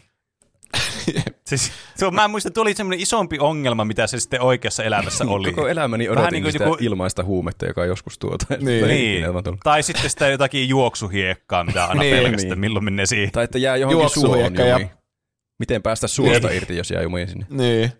Siis, 1.46 1.72
se 1.94 2.06
on, 2.06 2.14
mä 2.14 2.28
muistan, 2.28 2.50
että 2.50 2.60
tuli 2.60 2.74
semmoinen 2.74 3.00
isompi 3.00 3.38
ongelma, 3.38 3.84
mitä 3.84 4.06
se 4.06 4.20
sitten 4.20 4.40
oikeassa 4.40 4.84
elämässä 4.84 5.24
oli. 5.28 5.52
Koko 5.52 5.68
elämäni 5.68 6.08
Vähän 6.08 6.18
odotin 6.18 6.32
niin 6.32 6.42
kuin 6.42 6.52
sitä 6.52 6.64
joku- 6.64 6.76
ilmaista 6.80 7.24
huumetta, 7.24 7.66
joka 7.66 7.84
joskus 7.84 8.18
tuota. 8.18 8.46
Niin. 8.60 8.88
Niin. 8.88 9.24
Tai 9.64 9.82
sitten 9.82 10.10
sitä 10.10 10.28
jotakin 10.28 10.68
juoksuhiekkaa, 10.68 11.64
mitä 11.64 11.84
aina 11.84 12.00
Niin, 12.02 12.16
pelkästään, 12.16 12.48
niin. 12.50 12.60
milloin 12.60 12.84
menee 12.84 13.06
siihen. 13.06 13.32
Tai 13.32 13.44
että 13.44 13.58
jää 13.58 13.76
johonkin 13.76 14.10
suohon 14.10 14.54
ja-. 14.54 14.80
Miten 15.58 15.82
päästä 15.82 16.08
suosta 16.08 16.50
irti, 16.50 16.76
jos 16.76 16.90
jää 16.90 17.02
jumiin 17.02 17.28
sinne? 17.28 17.46
Niin. 17.50 17.92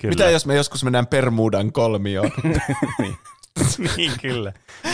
Kyllä. 0.00 0.12
Mitä 0.12 0.30
jos 0.30 0.46
me 0.46 0.54
joskus 0.56 0.84
mennään 0.84 1.06
Permudan 1.06 1.72
kolmioon? 1.72 2.30
niin, 3.02 3.16
kyllä. 4.22 4.52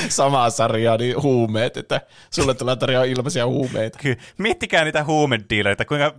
Samaa 0.08 0.50
sarjaa, 0.50 0.96
niin 0.96 1.22
huumeet, 1.22 1.76
että 1.76 2.00
sulle 2.30 2.54
tulee 2.54 2.76
tarjoaa 2.76 3.04
ilmaisia 3.04 3.46
huumeita. 3.46 3.98
Ky- 3.98 4.16
Miettikää 4.38 4.84
niitä 4.84 5.04
huumedealereita, 5.04 5.84
kuinka 5.84 6.14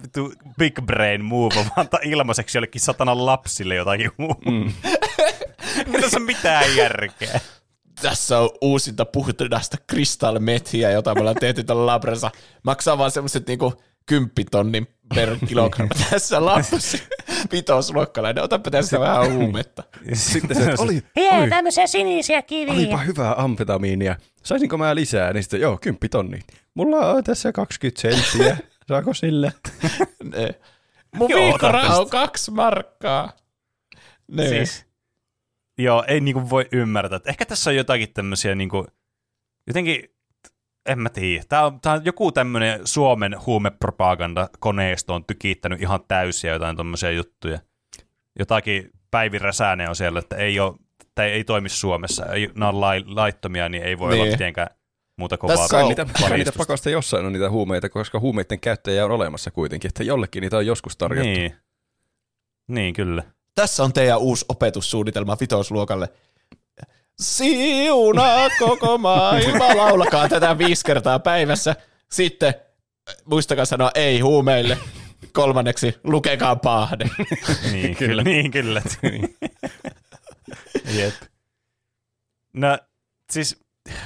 big 0.57 0.82
brain 0.82 1.26
move 1.26 1.60
on 1.60 1.65
antaa 1.76 1.99
ilmaiseksi 2.03 2.57
jollekin 2.57 2.82
satanan 2.82 3.26
lapsille 3.26 3.76
jotakin 3.76 4.11
huumeita. 4.18 4.52
Mm. 4.52 4.74
Ei 5.94 6.02
tässä 6.02 6.18
ole 6.18 6.26
mitään 6.26 6.76
järkeä. 6.76 7.40
Tässä 8.02 8.40
on 8.40 8.49
uusinta 8.61 9.06
puhdasta 9.06 9.78
kristallmethiä, 9.88 10.91
jota 10.91 11.15
me 11.15 11.20
ollaan 11.20 11.36
tehty 11.40 11.64
tällä 11.64 11.86
labrassa. 11.86 12.32
Maksaa 12.64 12.98
vaan 12.98 13.11
semmoiset 13.11 13.48
niinku 13.48 13.74
kymppitonnin 14.06 14.88
per 15.15 15.38
kilogramma 15.48 15.95
tässä 16.10 16.45
lappussa. 16.45 16.98
Vitosluokkalainen, 17.52 18.44
otapa 18.44 18.72
tästä 18.72 18.99
vähän 18.99 19.34
huumetta. 19.34 19.84
Sitten 20.14 20.57
se, 20.57 20.76
oli, 20.77 21.03
Hei, 21.15 21.30
oli, 21.30 21.49
tämmöisiä 21.49 21.88
sinisiä 21.88 22.35
olipa 22.38 22.48
kiviä. 22.48 22.98
hyvää 22.98 23.35
amfetamiinia. 23.38 24.15
Saisinko 24.44 24.77
mä 24.77 24.95
lisää? 24.95 25.34
Niin 25.34 25.44
sitten, 25.44 25.61
joo, 25.61 25.77
10 25.81 26.10
tonni. 26.11 26.40
Mulla 26.73 26.98
on 27.11 27.23
tässä 27.23 27.52
20 27.52 28.02
senttiä. 28.02 28.57
Saako 28.88 29.14
sille? 29.14 29.53
Ne. 30.23 30.56
Mun 31.15 31.30
Joo, 31.30 31.41
viikkoraha 31.41 31.98
on 31.98 32.10
kaksi 32.10 32.52
markkaa. 32.52 33.34
Ne. 34.27 34.48
Siis, 34.48 34.85
joo, 35.77 36.03
ei 36.07 36.22
niinku 36.22 36.49
voi 36.49 36.65
ymmärtää. 36.72 37.19
Ehkä 37.26 37.45
tässä 37.45 37.69
on 37.69 37.76
jotakin 37.76 38.14
tämmöisiä 38.14 38.56
niinku, 38.56 38.88
jotenkin, 39.68 40.12
en 40.85 40.99
mä 40.99 41.10
tiedä. 41.10 41.43
Tää 41.49 41.65
on, 41.65 41.81
tää 41.81 41.93
on 41.93 42.05
joku 42.05 42.31
tämmöinen 42.31 42.80
Suomen 42.85 43.35
huumepropaganda-koneisto 43.45 45.14
on 45.14 45.26
tykittänyt 45.26 45.81
ihan 45.81 45.99
täysiä 46.07 46.53
jotain 46.53 46.77
tommosia 46.77 47.11
juttuja. 47.11 47.60
Jotakin 48.39 48.89
Päivi 49.11 49.39
Räsänen 49.39 49.89
on 49.89 49.95
siellä, 49.95 50.19
että 50.19 50.35
ei 50.35 50.60
ole, 50.60 50.73
tai 51.15 51.30
ei 51.31 51.43
toimi 51.43 51.69
Suomessa. 51.69 52.26
Ei, 52.26 52.49
nämä 52.55 52.69
on 52.69 52.81
lai, 52.81 53.03
laittomia, 53.07 53.69
niin 53.69 53.84
ei 53.84 53.99
voi 53.99 54.11
Niin. 54.11 54.22
olla 54.22 54.31
mitenkään 54.31 54.68
muuta 55.18 55.38
Tässä 55.38 55.47
kovaa 55.47 55.64
on- 55.64 55.69
Kai 55.95 56.05
niitä, 56.05 56.35
niitä 56.38 56.51
pakosta 56.57 56.89
jossain 56.89 57.26
on 57.26 57.34
niitä 57.34 57.49
huumeita, 57.49 57.89
koska 57.89 58.19
huumeiden 58.19 58.60
käyttäjä 58.60 59.05
on 59.05 59.11
olemassa 59.11 59.51
kuitenkin, 59.51 59.89
että 59.89 60.03
jollekin 60.03 60.41
niitä 60.41 60.57
on 60.57 60.65
joskus 60.65 60.97
tarjottu. 60.97 61.30
Niin. 61.34 61.55
niin, 62.68 62.93
kyllä. 62.93 63.23
Tässä 63.55 63.84
on 63.84 63.93
teidän 63.93 64.19
uusi 64.19 64.45
opetussuunnitelma 64.49 65.38
vitosluokalle. 65.41 66.10
Siunaa 67.22 68.49
koko 68.60 68.98
maailma, 68.98 69.76
laulakaa 69.84 70.30
tätä 70.30 70.57
viisi 70.57 70.85
kertaa 70.85 71.19
päivässä. 71.19 71.76
Sitten 72.11 72.53
muistakaa 73.26 73.65
sanoa 73.65 73.91
ei 73.95 74.19
huumeille. 74.19 74.77
Kolmanneksi, 75.34 75.95
lukekaa 76.03 76.56
pahde. 76.56 77.06
Niin, 77.72 77.95
kyllä. 77.95 78.23
Niin, 78.23 78.52
kyllä. 78.52 78.81
Jep. 80.98 81.14
No, 82.53 82.77
siis 83.31 83.60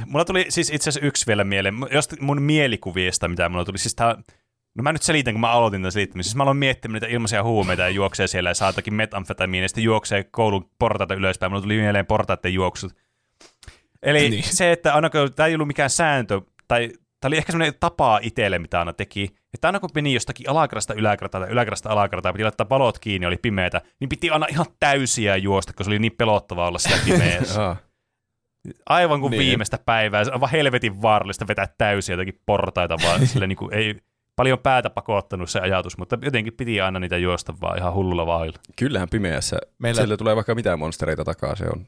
mulla 0.06 0.26
tuli 0.26 0.46
siis 0.50 0.70
itse 0.70 0.90
asiassa 0.90 1.08
yksi 1.08 1.28
vielä 1.28 1.44
mieleen. 1.44 1.76
Jos 1.92 2.10
mun 2.20 2.42
mielikuvista, 2.42 3.28
mitä 3.28 3.50
mulla 3.50 3.66
tuli, 3.66 3.78
siis 3.78 3.96
tää, 3.96 4.16
no 4.78 4.84
mä 4.84 4.92
nyt 4.94 5.02
selitän, 5.02 5.34
kun 5.34 5.42
mä 5.42 5.52
aloitin 5.52 5.82
tämän 5.82 5.92
selittämisen. 5.92 6.30
Siis 6.30 6.36
mä 6.36 6.44
aloin 6.44 6.58
miettimään 6.58 6.94
niitä 6.94 7.08
ilmaisia 7.08 7.44
huumeita 7.44 7.82
ja 7.84 7.90
juoksee 7.90 8.28
siellä 8.28 8.50
ja 8.50 8.54
saa 8.54 8.70
jotakin 8.70 8.94
metamfetamiinia 8.94 9.64
ja 9.64 9.70
sitten 9.70 9.84
juoksee 9.84 10.24
koulun 10.24 10.70
portaita 10.80 11.14
ylöspäin. 11.14 11.52
Mulla 11.52 11.62
tuli 11.62 11.78
mieleen 11.78 12.06
portaiden 12.06 12.54
juoksut. 12.54 12.96
Eli 14.04 14.30
Niin. 14.30 14.44
se, 14.44 14.72
että 14.72 14.94
aina 14.94 15.10
kun 15.10 15.34
tämä 15.34 15.48
ei 15.48 15.54
ollut 15.56 15.68
mikään 15.68 15.90
sääntö, 15.90 16.42
tai 16.68 16.90
tämä 17.20 17.30
oli 17.30 17.38
ehkä 17.38 17.52
semmoinen 17.52 17.74
tapa 17.80 18.20
itselle, 18.22 18.60
mitä 18.60 18.80
aina 18.80 18.94
teki, 18.94 19.36
että 19.54 19.68
aina 19.68 19.80
kun 19.80 19.90
meni 19.96 20.14
jostakin 20.14 20.50
alakerrasta 20.50 20.94
yläkertaan 20.94 21.44
tai 21.44 21.52
yläkerrasta 21.52 21.90
alakertaan, 21.90 22.34
piti 22.34 22.44
laittaa 22.44 22.70
valot 22.70 23.00
kiinni, 23.00 23.28
oli 23.28 23.38
pimeätä, 23.38 23.82
niin 24.00 24.10
piti 24.10 24.30
aina 24.30 24.46
ihan 24.50 24.66
täysiä 24.80 25.36
juosta, 25.36 25.74
koska 25.74 25.84
se 25.84 25.90
oli 25.90 26.00
niin 26.00 26.16
pelottavaa 26.18 26.68
olla 26.68 26.80
siellä 26.80 27.04
pimeässä. 27.06 27.76
Aivan 28.90 29.22
kuin 29.22 29.32
niin. 29.32 29.40
viimeistä 29.40 29.80
päivää, 29.86 30.24
se 30.24 30.32
on 30.34 30.40
vaan 30.40 30.52
helvetin 30.52 31.02
vaarallista 31.02 31.48
vetää 31.48 31.68
täysiä 31.78 32.14
jotakin 32.14 32.42
portaita, 32.46 32.98
vaan 33.04 33.28
sille 33.28 33.48
niin 33.48 33.58
kuin 33.58 33.74
ei 33.74 34.02
paljon 34.38 34.60
päätä 34.60 34.90
pakottanut 34.90 35.50
se 35.50 35.60
ajatus, 35.60 35.98
mutta 35.98 36.18
jotenkin 36.22 36.54
piti 36.54 36.82
aina 36.82 37.00
niitä 37.00 37.18
juosta 37.18 37.54
vaan 37.62 37.78
ihan 37.78 37.94
hullulla 37.94 38.26
vauhdilla. 38.26 38.60
kyllähän 38.76 39.10
pimeässä. 39.10 39.58
Meillä-. 39.80 40.00
Siellä 40.00 40.18
tulee 40.18 40.36
vaikka 40.36 40.56
mitä 40.56 40.78
monstereita 40.78 41.26
takaa, 41.26 41.56
se 41.56 41.66
on 41.66 41.86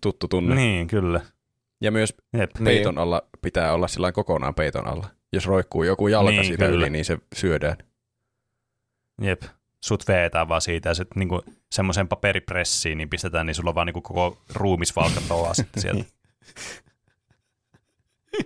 tuttu 0.00 0.28
tunne. 0.28 0.54
Niin, 0.54 0.86
kyllä. 0.86 1.20
Ja 1.80 1.90
myös 1.90 2.14
Jep. 2.32 2.50
Niin. 2.54 2.64
peiton 2.64 2.98
alla 2.98 3.22
pitää 3.42 3.72
olla 3.72 3.88
sillä 3.88 4.12
kokonaan 4.12 4.54
peiton 4.54 4.86
alla. 4.86 5.06
Jos 5.32 5.46
roikkuu 5.46 5.82
joku 5.82 6.08
jalka 6.08 6.30
Niin, 6.30 6.44
siitä 6.44 6.64
kyllä. 6.64 6.76
yli, 6.76 6.90
niin 6.90 7.04
se 7.04 7.18
syödään. 7.34 7.76
Jep. 9.22 9.42
Sut 9.84 10.08
veetään 10.08 10.48
vaan 10.48 10.60
siitä 10.60 10.88
ja 10.88 10.94
sitten 10.94 11.20
niinku 11.20 11.42
semmoisen 11.72 12.08
paperipressiin 12.08 12.98
niin 12.98 13.10
pistetään, 13.10 13.46
niin 13.46 13.54
sulla 13.54 13.70
on 13.70 13.74
vaan 13.74 13.86
niinku 13.86 14.00
koko 14.00 14.38
ruumis 14.54 14.96
valkatoa 14.96 15.54
sitten 15.54 15.82
sieltä. 15.82 16.04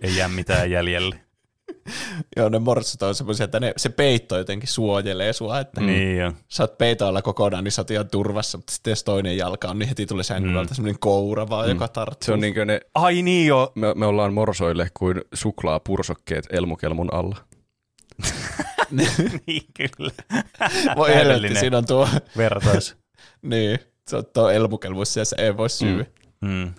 Ei 0.03 0.17
jää 0.17 0.29
mitään 0.29 0.71
jäljelle. 0.71 1.21
Joo, 2.37 2.49
ne 2.49 2.59
morsut 2.59 3.03
on 3.03 3.15
semmoisia, 3.15 3.45
että 3.45 3.61
ne, 3.61 3.73
se 3.77 3.89
peitto 3.89 4.39
jotenkin 4.39 4.69
suojelee 4.69 5.33
sua, 5.33 5.61
että 5.61 5.81
Mm. 5.81 5.87
Niin 5.87 6.25
on. 6.25 6.37
sä 6.49 6.63
oot 6.63 6.79
peitoilla 6.79 7.23
kokonaan, 7.23 7.65
niin 7.65 7.73
sä 7.73 7.81
oot 7.83 7.91
ihan 7.91 8.09
turvassa, 8.11 8.59
mutta 8.59 8.73
sitten 8.73 8.91
jos 8.91 9.05
toinen 9.05 9.37
jalka 9.37 9.69
on, 9.69 9.79
niin 9.79 9.89
heti 9.89 10.07
tulee 10.07 10.25
sängyn 10.25 10.53
Mm. 10.67 10.75
semmoinen 10.75 10.99
koura 11.01 11.49
vaan, 11.49 11.69
joka 11.69 11.89
tarttuu. 11.89 12.27
Se 12.27 12.33
on 12.33 12.41
niin 12.41 12.55
kuin 12.55 12.67
ne, 12.67 12.81
Ai 12.95 13.23
niin 13.23 13.47
joo. 13.47 13.73
me, 13.75 13.95
me 13.95 14.07
ollaan 14.07 14.35
morsoille 14.35 14.89
kuin 14.95 15.21
suklaapursokkeet 15.35 16.47
elmukelmun 16.51 17.15
alla. 17.15 17.37
niin 19.47 19.63
kyllä. 19.77 20.13
Voi 20.97 21.15
helvetti, 21.15 21.59
siinä 21.59 21.79
on 21.79 21.87
tuo, 21.87 22.09
vertaus. 22.37 22.97
niin, 23.43 23.79
se 24.07 24.17
on 24.17 24.25
tuo 24.35 24.51
elmukelmus 24.51 25.17
ja 25.17 25.25
se 25.25 25.37
ei 25.39 25.57
voi 25.57 25.71
syödä. 25.71 26.03
Mm. 26.03 26.07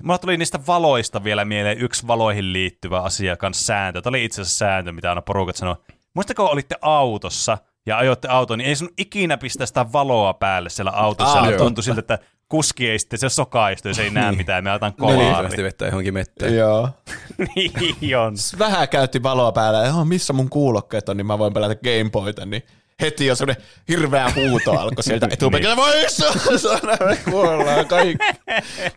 Mulla 0.03 0.18
tuli 0.18 0.38
niistä 0.38 0.60
valoista 0.68 1.23
vielä 1.23 1.45
mieleen 1.45 1.77
yksi 1.77 2.07
valoihin 2.07 2.53
liittyvä 2.53 3.02
asia, 3.02 3.38
kans 3.38 3.65
sääntö. 3.65 4.02
Tämä 4.02 4.11
oli 4.11 4.26
itse 4.26 4.41
asiassa 4.41 4.57
sääntö, 4.57 4.91
mitä 4.91 5.10
aina 5.10 5.22
porukat 5.22 5.56
sanoo. 5.56 5.77
Muistako 6.14 6.45
olitte 6.45 6.76
autossa 6.81 7.57
ja 7.85 7.98
ajoitte 7.98 8.27
autoon, 8.27 8.57
niin 8.60 8.68
ei 8.69 8.76
sun 8.76 8.90
ikinä 8.98 9.38
pistää 9.38 9.65
sitä 9.68 9.85
valoa 9.94 10.34
päälle 10.34 10.69
siellä 10.69 10.91
autossa. 10.91 11.41
Totta. 11.41 11.57
tuntui 11.57 11.84
siltä, 11.84 11.99
että 11.99 12.19
kuski 12.49 12.90
ei 12.90 12.99
sitten, 12.99 13.19
se 13.19 13.30
sokaistu 13.30 13.88
ja 13.88 13.94
se 13.94 14.03
ei 14.03 14.10
näe 14.10 14.30
Niin. 14.31 14.38
mitään, 14.38 14.64
me 14.64 14.69
aletaan 14.69 14.91
Niin, 14.91 15.18
kolaari. 15.18 15.44
lähti 15.44 15.64
vettä 15.64 15.85
johonkin 15.85 16.14
mettään. 16.14 16.56
Joo. 16.56 16.90
niin 17.56 18.18
on. 18.18 18.34
Vähän 18.60 18.90
käytti 18.90 19.23
valoa 19.23 19.52
päällä, 19.52 19.80
ja 19.85 19.94
missä 20.06 20.34
mun 20.34 20.49
kuulokkeet 20.49 21.10
on, 21.10 21.18
niin 21.18 21.27
mä 21.27 21.40
voin 21.40 21.53
pelata 21.53 21.76
Gameboyta, 21.76 22.45
niin 22.45 22.64
heti 23.02 23.26
jo 23.26 23.36
semmoinen 23.36 23.64
hirveä 23.90 24.32
huuto 24.36 24.72
alkoi 24.72 25.03
sieltä 25.03 25.28
etupenkillä, 25.32 25.76
voi 25.76 25.94
saana, 26.10 27.06
me 27.06 27.18
kuollaan 27.32 27.88
kaikki. 27.88 28.26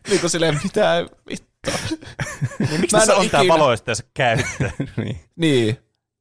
niin 0.08 0.20
kuin 0.20 0.30
silleen, 0.30 0.60
mitä 0.64 1.04
vittua. 1.30 1.74
Niin, 2.58 2.80
miksi 2.80 2.96
tässä 2.96 3.16
on 3.16 3.30
tää 3.30 3.40
ikinä- 3.40 3.54
valo, 3.54 3.70
jos 3.70 3.82
se 3.92 4.02
käyttää? 4.14 4.70
niin. 4.96 5.20
Niin. 5.36 5.78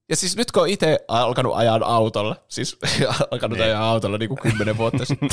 Ja 0.09 0.15
siis 0.15 0.37
nyt 0.37 0.51
kun 0.51 0.61
on 0.63 0.69
itse 0.69 0.99
alkanut 1.07 1.55
ajaa 1.55 1.79
autolla, 1.83 2.35
siis 2.47 2.77
alkanut 3.31 3.57
Niin. 3.57 3.65
ajaa 3.67 3.89
autolla 3.91 4.17
niin 4.17 4.29
kuin 4.29 4.39
kymmenen 4.41 4.77
vuotta 4.77 5.05
sitten, 5.15 5.29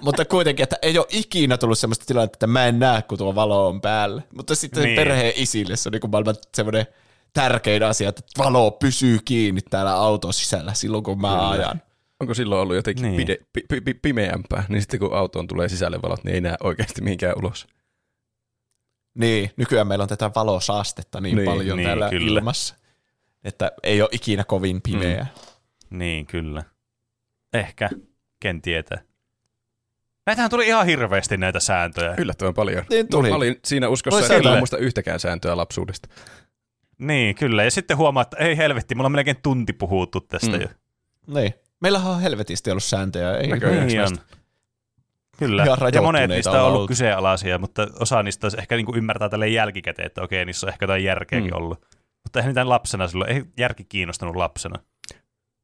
mutta 0.00 0.24
kuitenkin, 0.24 0.62
että 0.62 0.76
ei 0.82 0.98
ole 0.98 1.06
ikinä 1.10 1.58
tullut 1.58 1.78
sellaista 1.78 2.04
tilannetta, 2.06 2.36
että 2.36 2.46
mä 2.46 2.66
en 2.66 2.78
näe, 2.78 3.02
kun 3.02 3.18
tuo 3.18 3.34
valo 3.34 3.68
on 3.68 3.80
päällä. 3.80 4.22
Mutta 4.36 4.54
sitten 4.54 4.82
Niin. 4.82 4.86
niin. 4.86 4.96
perheen 4.96 5.32
isille 5.36 5.76
se 5.76 5.88
on 5.88 5.92
niin 5.92 6.00
kuin 6.00 6.10
maailman 6.10 6.34
semmoinen 6.54 6.86
tärkein 7.32 7.82
asia, 7.82 8.08
että 8.08 8.22
valo 8.38 8.70
pysyy 8.70 9.18
kiinni 9.24 9.60
täällä 9.70 9.94
auton 9.94 10.32
sisällä 10.32 10.74
silloin, 10.74 11.04
kun 11.04 11.20
mä 11.20 11.28
Kyllä. 11.28 11.48
ajan. 11.48 11.82
Onko 12.20 12.34
silloin 12.34 12.62
ollut 12.62 12.76
jotenkin 12.76 13.02
Niin. 13.02 13.16
pide, 13.16 13.36
pi, 13.52 13.60
pi, 13.68 13.80
pi, 13.80 13.94
pimeämpää, 13.94 14.64
niin 14.68 14.82
sitten 14.82 15.00
kun 15.00 15.14
autoon 15.16 15.46
tulee 15.46 15.68
sisälle 15.68 16.02
valot, 16.02 16.24
niin 16.24 16.34
ei 16.34 16.40
näe 16.40 16.56
oikeasti 16.62 17.02
mihinkään 17.02 17.38
ulos. 17.38 17.66
Niin, 19.14 19.50
nykyään 19.56 19.86
meillä 19.86 20.02
on 20.02 20.08
tätä 20.08 20.30
valosaastetta 20.34 21.20
niin, 21.20 21.36
Niin, 21.36 21.44
paljon 21.50 21.76
niin, 21.76 21.86
täällä 21.86 22.10
kyllä. 22.10 22.26
ilmassa, 22.38 22.74
että 23.44 23.72
ei 23.82 24.02
ole 24.02 24.08
ikinä 24.12 24.44
kovin 24.44 24.82
pimeää. 24.82 25.26
niin, 25.90 26.26
kyllä. 26.26 26.62
Ehkä. 27.52 27.90
Ken 28.40 28.62
tietää. 28.62 29.02
Näitähän 30.26 30.50
tuli 30.50 30.66
ihan 30.66 30.86
hirveästi 30.86 31.36
näitä 31.36 31.60
sääntöjä. 31.60 32.14
Yllättävän 32.18 32.54
paljon. 32.54 32.84
Niin 32.90 33.08
tuli. 33.08 33.28
Mä 33.28 33.36
olin 33.36 33.56
siinä 33.64 33.88
uskossa, 33.88 34.36
että 34.36 34.52
en 34.52 34.58
muista 34.58 34.76
yhtäkään 34.78 35.20
sääntöä 35.20 35.56
lapsuudesta. 35.56 36.08
Niin, 37.06 37.34
kyllä. 37.34 37.64
Ja 37.64 37.70
sitten 37.70 37.96
huomaa, 37.96 38.22
että 38.22 38.36
ei 38.36 38.56
helvetti, 38.56 38.94
mulla 38.94 39.06
on 39.06 39.12
melkein 39.12 39.36
tunti 39.42 39.72
puhuttu 39.72 40.20
tästä 40.20 40.56
Mm. 40.56 40.60
jo. 40.62 40.68
Niin. 41.40 41.54
Meillähän 41.80 42.12
on 42.12 42.20
helvetisti 42.20 42.70
ollut 42.70 42.82
sääntöjä. 42.84 43.36
Ei 43.36 43.46
Näköjään. 43.48 43.86
Niin 43.86 44.00
on. 44.02 44.16
Kyllä. 45.38 45.64
Ihan 45.64 45.78
Ja 45.94 46.02
monet 46.02 46.28
niistä 46.30 46.50
on 46.62 46.68
ollut 46.72 46.88
kyseenalaisia, 46.88 47.58
mutta 47.58 47.86
osa 48.00 48.22
niistä 48.22 48.48
ehkä 48.58 48.76
niinku 48.76 48.94
ymmärtää 48.96 49.28
tälle 49.28 49.48
jälkikäteen, 49.48 50.06
että 50.06 50.22
okei, 50.22 50.44
niissä 50.44 50.66
on 50.66 50.72
ehkä 50.72 50.84
jotain 50.84 51.04
järkeäkin 51.04 51.50
Mm. 51.50 51.56
ollut. 51.56 51.86
Mutta 52.22 52.38
eihän 52.38 52.50
mitään 52.50 52.68
lapsena 52.68 53.08
silloin, 53.08 53.30
ei 53.32 53.44
järki 53.58 53.84
kiinnostanut 53.84 54.36
lapsena. 54.36 54.78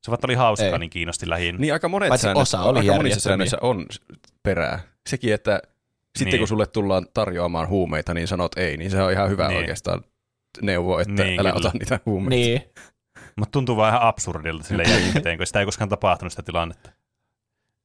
Se 0.03 0.11
vaikka 0.11 0.27
oli 0.27 0.35
hauskaa, 0.35 0.67
Ei. 0.69 0.79
niin 0.79 0.91
kiinnosti 0.91 1.29
lähinnä. 1.31 1.61
Niin 1.61 1.73
aika 1.73 1.89
monet 1.89 2.09
Paitsi 2.09 2.23
säännöt, 2.23 2.43
osa 2.43 2.61
oli 2.63 2.79
aika 2.79 2.95
monissa 2.95 3.21
säännöissä 3.21 3.59
on 3.61 3.87
perää. 4.43 4.81
Sekin, 5.09 5.35
että 5.35 5.63
sitten 6.19 6.33
Niin. 6.33 6.39
kun 6.41 6.49
sulle 6.49 6.67
tullaan 6.67 7.07
tarjoamaan 7.15 7.69
huumeita, 7.69 8.15
niin 8.15 8.29
sanot 8.29 8.59
ei, 8.59 8.77
niin 8.77 8.91
se 8.91 9.03
on 9.03 9.13
ihan 9.13 9.31
hyvä 9.31 9.49
Niin. 9.49 9.59
oikeastaan 9.59 10.05
neuvo, 10.63 10.99
että 10.99 11.25
Niin, 11.25 11.41
älä 11.41 11.53
kyllä. 11.53 11.59
ota 11.69 11.79
niitä 11.79 12.01
huumeita. 12.07 12.31
Niin. 12.31 12.63
Mutta 13.37 13.53
tuntuu 13.53 13.77
vaan 13.77 13.95
ihan 13.95 14.03
absurdilta 14.09 14.65
sille 14.65 14.83
jälkikäteen, 14.83 15.39
kun 15.39 15.47
sitä 15.47 15.61
ei 15.61 15.67
koskaan 15.67 15.89
tapahtunut 15.89 16.33
sitä 16.33 16.43
tilannetta. 16.43 16.91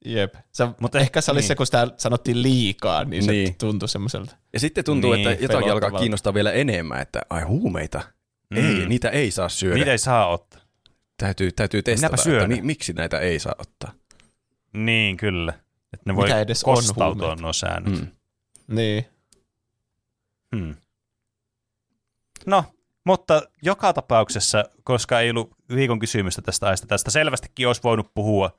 Jep. 0.05 0.33
Se, 0.51 0.65
Mut 0.65 0.79
Mutta 0.79 0.99
ehkä 0.99 1.21
se 1.21 1.31
oli 1.31 1.37
niin. 1.37 1.41
niin. 1.41 1.47
se, 1.47 1.55
kun 1.55 1.65
sitä 1.65 1.87
sanottiin 1.97 2.41
liikaa, 2.43 3.03
niin 3.05 3.23
se 3.23 3.31
Niin. 3.31 3.43
niin. 3.45 3.55
tuntui 3.57 3.89
semmoiselta. 3.89 4.35
Ja 4.53 4.59
sitten 4.59 4.83
tuntuu, 4.83 5.13
Niin, 5.13 5.27
että 5.29 5.43
jotakin 5.43 5.71
alkaa 5.71 5.91
kiinnostaa 5.91 6.33
vielä 6.33 6.51
enemmän, 6.51 7.01
että 7.01 7.21
ai 7.29 7.43
huumeita, 7.43 8.01
mm. 8.49 8.57
ei, 8.57 8.85
niitä 8.85 9.09
ei 9.09 9.31
saa 9.31 9.49
syödä. 9.49 9.75
Niitä 9.75 9.91
ei 9.91 9.97
saa 9.97 10.27
ottaa. 10.27 10.61
Täytyy, 11.17 11.51
täytyy 11.51 11.83
testata, 11.83 12.15
että 12.31 12.47
ne. 12.47 12.55
ni, 12.55 12.61
miksi 12.61 12.93
näitä 12.93 13.19
ei 13.19 13.39
saa 13.39 13.55
ottaa. 13.57 13.91
Niin, 14.73 15.17
kyllä. 15.17 15.53
Että 15.93 16.03
ne 16.11 16.15
voi 16.15 16.23
Mitä 16.25 16.39
edes 16.41 16.63
on 16.63 16.75
kostautua 16.75 17.35
nuo 17.35 17.53
säännöt. 17.53 17.99
Mm. 18.01 18.07
Niin. 18.75 19.05
Hmm. 20.55 20.75
No, 22.45 22.65
mutta 23.05 23.41
joka 23.61 23.93
tapauksessa, 23.93 24.63
koska 24.83 25.19
ei 25.19 25.29
ollut 25.29 25.55
viikon 25.75 25.99
kysymystä 25.99 26.41
tästä 26.41 26.65
aiheesta, 26.65 26.87
tästä 26.87 27.11
selvästikin 27.11 27.67
olisi 27.67 27.83
voinut 27.83 28.11
puhua 28.13 28.51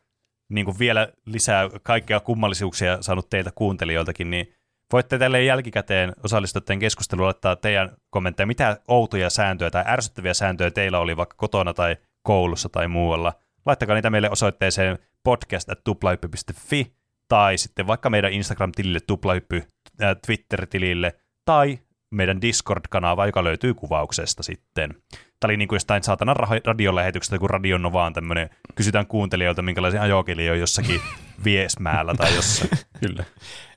niin 0.48 0.64
kuin 0.64 0.78
vielä 0.78 1.08
lisää 1.26 1.68
kaikkea 1.82 2.20
kummallisuuksia 2.20 3.02
saanut 3.02 3.30
teiltä 3.30 3.50
kuuntelijoiltakin, 3.54 4.30
niin 4.30 4.54
voitte 4.92 5.18
tälle 5.18 5.44
jälkikäteen 5.44 6.12
osallistua 6.24 6.60
tämän 6.60 6.80
keskusteluun, 6.80 7.26
laittaa 7.26 7.56
teidän 7.56 7.90
kommentteja, 8.10 8.46
mitä 8.46 8.80
outoja 8.88 9.30
sääntöjä 9.30 9.70
tai 9.70 9.84
ärsyttäviä 9.86 10.34
sääntöjä 10.34 10.70
teillä 10.70 10.98
oli 10.98 11.16
vaikka 11.16 11.36
kotona 11.36 11.74
tai 11.74 11.96
koulussa 12.22 12.68
tai 12.68 12.88
muualla. 12.88 13.32
Laittakaa 13.66 13.94
niitä 13.94 14.10
meille 14.10 14.30
osoitteeseen 14.30 14.98
podcast.tuplahyppy.fi 15.24 16.92
tai 17.28 17.58
sitten 17.58 17.86
vaikka 17.86 18.10
meidän 18.10 18.32
Instagram-tilille 18.32 19.00
tuplahyppy 19.06 19.62
äh, 20.02 20.16
Twitter-tilille 20.26 21.12
tai 21.44 21.78
meidän 22.14 22.40
Discord-kanava, 22.42 23.26
joka 23.26 23.44
löytyy 23.44 23.74
kuvauksesta 23.74 24.42
sitten. 24.42 24.94
Tämä 25.40 25.48
oli 25.48 25.56
niin 25.56 25.68
kuin 25.68 25.76
jostain 25.76 26.02
saatana 26.02 26.34
ra- 26.34 26.60
radiolähetyksestä, 26.64 27.38
kun 27.38 27.50
Radio 27.50 27.78
Novaan 27.78 28.12
tämmöinen, 28.12 28.50
kysytään 28.74 29.06
kuuntelijoilta, 29.06 29.62
minkälaisia 29.62 30.02
ajokeli 30.02 30.50
on 30.50 30.58
jossakin 30.58 31.00
Viesmäällä 31.44 32.14
tai 32.14 32.34
jossain. 32.34 32.70
Kyllä. 33.00 33.24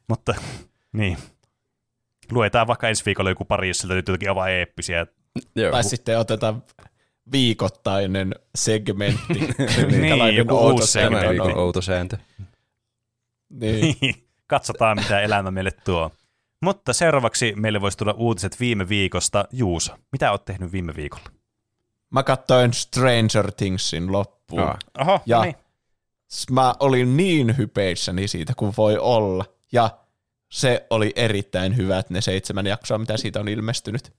Mutta 0.08 0.34
niin, 0.94 1.18
luetaan 2.32 2.68
vaikka 2.68 2.90
ensi 2.90 3.06
viikolla 3.06 3.30
joku 3.30 3.46
pari, 3.46 3.68
jos 3.68 3.78
siltä 3.78 3.94
nyt 3.94 4.08
jotakin 4.08 4.30
aivan 4.30 4.52
eeppisiä. 4.52 5.08
Joo, 5.56 5.72
Tai 5.72 5.84
sitten 5.84 6.20
otetaan 6.20 6.64
viikoittainen 7.32 8.36
segmentti. 8.56 9.40
Niin, 9.92 10.52
outo 10.52 10.74
uusi 10.74 10.88
segmentti. 10.92 11.26
on. 11.28 11.32
viikon 11.32 11.58
outo 11.58 11.82
sääntö. 11.82 12.18
Niin. 13.50 13.96
Katsotaan, 14.48 14.98
mitä 14.98 15.22
elämä 15.22 15.52
meille 15.52 15.72
tuo. 15.72 16.12
Mutta 16.62 16.94
seuraavaksi 16.94 17.54
meille 17.56 17.82
voisi 17.82 17.98
tulla 17.98 18.14
uutiset 18.14 18.60
viime 18.60 18.90
viikosta. 18.90 19.46
Juuso, 19.52 19.94
mitä 20.12 20.32
oot 20.32 20.46
tehnyt 20.46 20.72
viime 20.72 20.96
viikolla? 20.96 21.30
Mä 22.10 22.24
katsoin 22.24 22.74
Stranger 22.74 23.52
Thingsin 23.52 24.12
loppuun. 24.12 24.62
Aa. 24.62 24.80
Oho, 25.00 25.22
Ja 25.26 25.38
no 25.38 25.44
niin. 25.44 25.56
S- 26.32 26.50
mä 26.52 26.74
olin 26.80 27.18
niin 27.18 27.58
hypeissäni 27.58 28.28
siitä 28.28 28.54
kuin 28.58 28.74
voi 28.78 28.98
olla. 28.98 29.46
Ja 29.72 29.90
se 30.52 30.86
oli 30.90 31.14
erittäin 31.16 31.78
hyvät 31.78 32.10
ne 32.10 32.22
seitsemän 32.22 32.66
jaksoa, 32.66 32.98
mitä 32.98 33.18
siitä 33.18 33.40
on 33.40 33.48
ilmestynyt. 33.48 34.14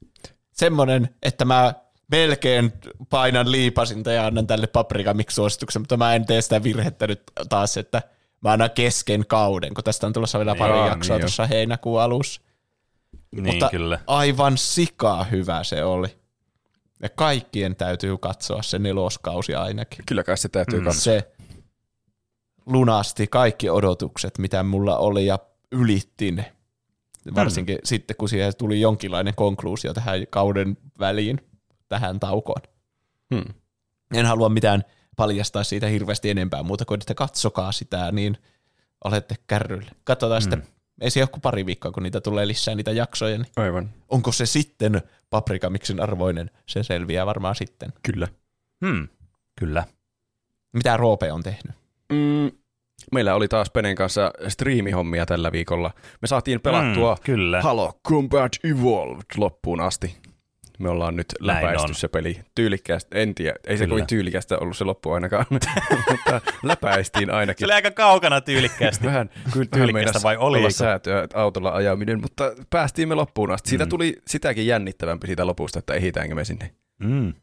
Semmonen, 0.53 1.15
että 1.23 1.45
mä 1.45 1.75
melkein 2.11 2.73
painan 3.11 3.53
liipasinta 3.53 4.13
ja 4.13 4.27
annan 4.27 4.47
tälle 4.47 4.67
paprikamiksi 4.67 5.35
suosituksen, 5.35 5.83
mutta 5.83 5.97
mä 5.97 6.15
en 6.15 6.27
tee 6.27 6.43
sitä 6.43 6.63
virhettä 6.63 7.07
nyt 7.07 7.23
taas, 7.49 7.77
että 7.77 8.03
mä 8.41 8.53
annan 8.53 8.71
kesken 8.71 9.27
kauden, 9.27 9.75
kun 9.75 9.85
tästä 9.85 10.07
on 10.07 10.13
tulossa 10.13 10.39
vielä 10.39 10.55
pari 10.55 10.73
Jaa, 10.73 10.89
jaksoa 10.89 11.17
niin 11.17 11.21
jo. 11.21 11.27
tuossa 11.27 11.47
heinäkuun 11.47 12.01
alussa. 12.01 12.41
Niin, 13.31 13.45
mutta 13.45 13.69
kyllä. 13.71 14.01
aivan 14.07 14.59
sikaa 14.59 15.25
hyvä 15.25 15.65
se 15.65 15.85
oli. 15.85 16.19
Ja 17.03 17.09
kaikkien 17.09 17.77
täytyy 17.77 18.19
katsoa 18.19 18.63
se 18.63 18.79
neloskausi 18.79 19.55
ainakin 19.55 20.05
Kyllä 20.07 20.25
kai 20.25 20.39
se 20.39 20.49
täytyy 20.49 20.81
mm. 20.81 20.85
katsoa. 20.85 21.03
se 21.03 21.33
lunasti 22.67 23.27
kaikki 23.27 23.71
odotukset, 23.71 24.39
mitä 24.39 24.63
mulla 24.63 24.99
oli 24.99 25.27
ja 25.27 25.39
ylitti 25.73 26.33
ne. 26.33 26.53
Varsinkin 27.35 27.75
hmm. 27.75 27.85
sitten, 27.85 28.17
kun 28.17 28.29
siihen 28.29 28.53
tuli 28.59 28.81
jonkinlainen 28.81 29.35
konkluusio 29.35 29.95
tähän 29.95 30.27
kauden 30.31 30.77
väliin, 30.99 31.41
tähän 31.89 32.21
taukoon. 32.21 32.63
Hmm. 33.35 33.55
En 34.15 34.27
halua 34.27 34.49
mitään 34.49 34.85
paljastaa 35.19 35.65
siitä 35.65 35.87
hirveästi 35.87 36.31
enempää 36.31 36.63
muuta 36.63 36.85
kuin, 36.85 37.01
että 37.01 37.15
katsokaa 37.15 37.73
sitä, 37.73 38.13
niin 38.13 38.39
olette 39.05 39.35
kärryillä. 39.47 39.91
Katsotaan 40.05 40.43
hmm. 40.43 40.51
sitten, 40.51 40.75
ei 41.01 41.11
se 41.11 41.21
ole 41.21 41.29
kuin 41.29 41.41
pari 41.41 41.67
viikkoa, 41.67 41.93
kun 41.93 42.03
niitä 42.03 42.21
tulee 42.21 42.47
lisää 42.47 42.75
niitä 42.75 42.91
jaksoja, 42.91 43.39
niin 43.39 43.53
Aivan. 43.57 43.91
onko 44.09 44.33
se 44.33 44.47
sitten 44.47 45.03
paprikamiksin 45.31 46.01
arvoinen? 46.01 46.51
Se 46.67 46.83
selviää 46.83 47.27
varmaan 47.27 47.55
sitten. 47.55 47.93
Kyllä. 48.03 48.29
Hmm. 48.87 49.09
Kyllä. 49.61 49.85
Mitä 50.73 50.97
Roope 50.97 51.33
on 51.33 51.43
tehnyt? 51.43 51.77
Mm, 52.13 52.51
meillä 53.13 53.35
oli 53.35 53.49
taas 53.49 53.71
Penen 53.71 53.97
kanssa 53.97 54.33
striimihommia 54.49 55.27
tällä 55.27 55.53
viikolla. 55.53 55.91
Me 56.23 56.29
saatiin 56.29 56.61
pelattua 56.61 57.15
Mm, 57.15 57.23
kyllä. 57.25 57.63
Halo 57.63 58.01
Combat 58.09 58.53
Evolved 58.65 59.25
loppuun 59.37 59.81
asti. 59.81 60.17
Me 60.79 60.89
ollaan 60.89 61.17
nyt 61.17 61.27
Näin 61.41 61.57
läpäisty 61.65 61.89
on. 61.91 61.95
se 61.95 62.09
peli 62.09 62.41
tyylikkäästi. 62.55 63.19
En 63.19 63.35
tiedä, 63.35 63.57
ei 63.67 63.77
se 63.77 63.85
Kyllä. 63.85 63.93
kovin 63.93 64.07
tyylikästä 64.07 64.59
ollut 64.59 64.77
se 64.77 64.85
loppu 64.85 65.11
ainakaan, 65.11 65.47
mutta 65.51 65.69
läpäistiin 66.63 67.27
Se 67.29 67.33
ainakin. 67.33 67.65
oli 67.67 67.73
aika 67.73 67.91
kaukana 67.91 68.41
tyylikkäästi. 68.41 69.07
Vähän, 69.07 69.31
kyllä 69.73 69.93
meinas 69.93 70.23
vai 70.23 70.37
olla 70.37 70.57
oliko? 70.59 70.71
säätöä 70.71 71.27
autolla 71.35 71.71
ajaminen, 71.71 72.21
mutta 72.21 72.53
päästiin 72.71 73.09
me 73.09 73.15
loppuun 73.15 73.51
asti. 73.51 73.69
Siitä 73.71 73.85
Mm. 73.85 73.89
tuli 73.89 74.17
sitäkin 74.27 74.67
jännittävämpi 74.67 75.27
siitä 75.27 75.47
lopusta, 75.47 75.79
että 75.79 75.95
ehitäänkö 75.95 76.35
me 76.35 76.45
sinne. 76.45 76.71
Mm. 76.99 77.35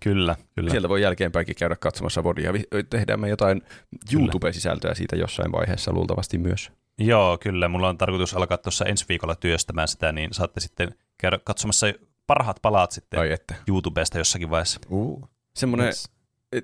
Kyllä, 0.00 0.36
kyllä. 0.54 0.70
Sieltä 0.70 0.88
voi 0.88 1.02
jälkeenpäinkin 1.02 1.56
käydä 1.56 1.76
katsomassa 1.76 2.24
vodia. 2.24 2.52
Tehdään 2.90 3.20
me 3.20 3.28
jotain 3.28 3.62
YouTube-sisältöä 4.12 4.94
siitä 4.94 5.16
jossain 5.16 5.52
vaiheessa 5.52 5.92
luultavasti 5.92 6.38
myös. 6.38 6.72
Joo, 6.98 7.38
kyllä. 7.38 7.68
Mulla 7.68 7.88
on 7.88 7.98
tarkoitus 7.98 8.34
alkaa 8.34 8.58
tuossa 8.58 8.84
ensi 8.84 9.04
viikolla 9.08 9.34
työstämään 9.34 9.88
sitä, 9.88 10.12
niin 10.12 10.28
saatte 10.32 10.60
sitten 10.60 10.94
käydä 11.18 11.38
katsomassa 11.44 11.86
parhaat 12.28 12.56
palaat 12.62 12.90
sitten 12.90 13.20
Ai 13.20 13.32
että. 13.32 13.54
YouTubesta 13.68 14.18
jossakin 14.18 14.50
vaiheessa. 14.50 14.80
Uh. 14.90 15.28
Semmoinen 15.54 15.86
Yes. 15.86 16.10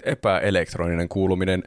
epäelektroninen 0.05 1.09
kuuluminen. 1.09 1.63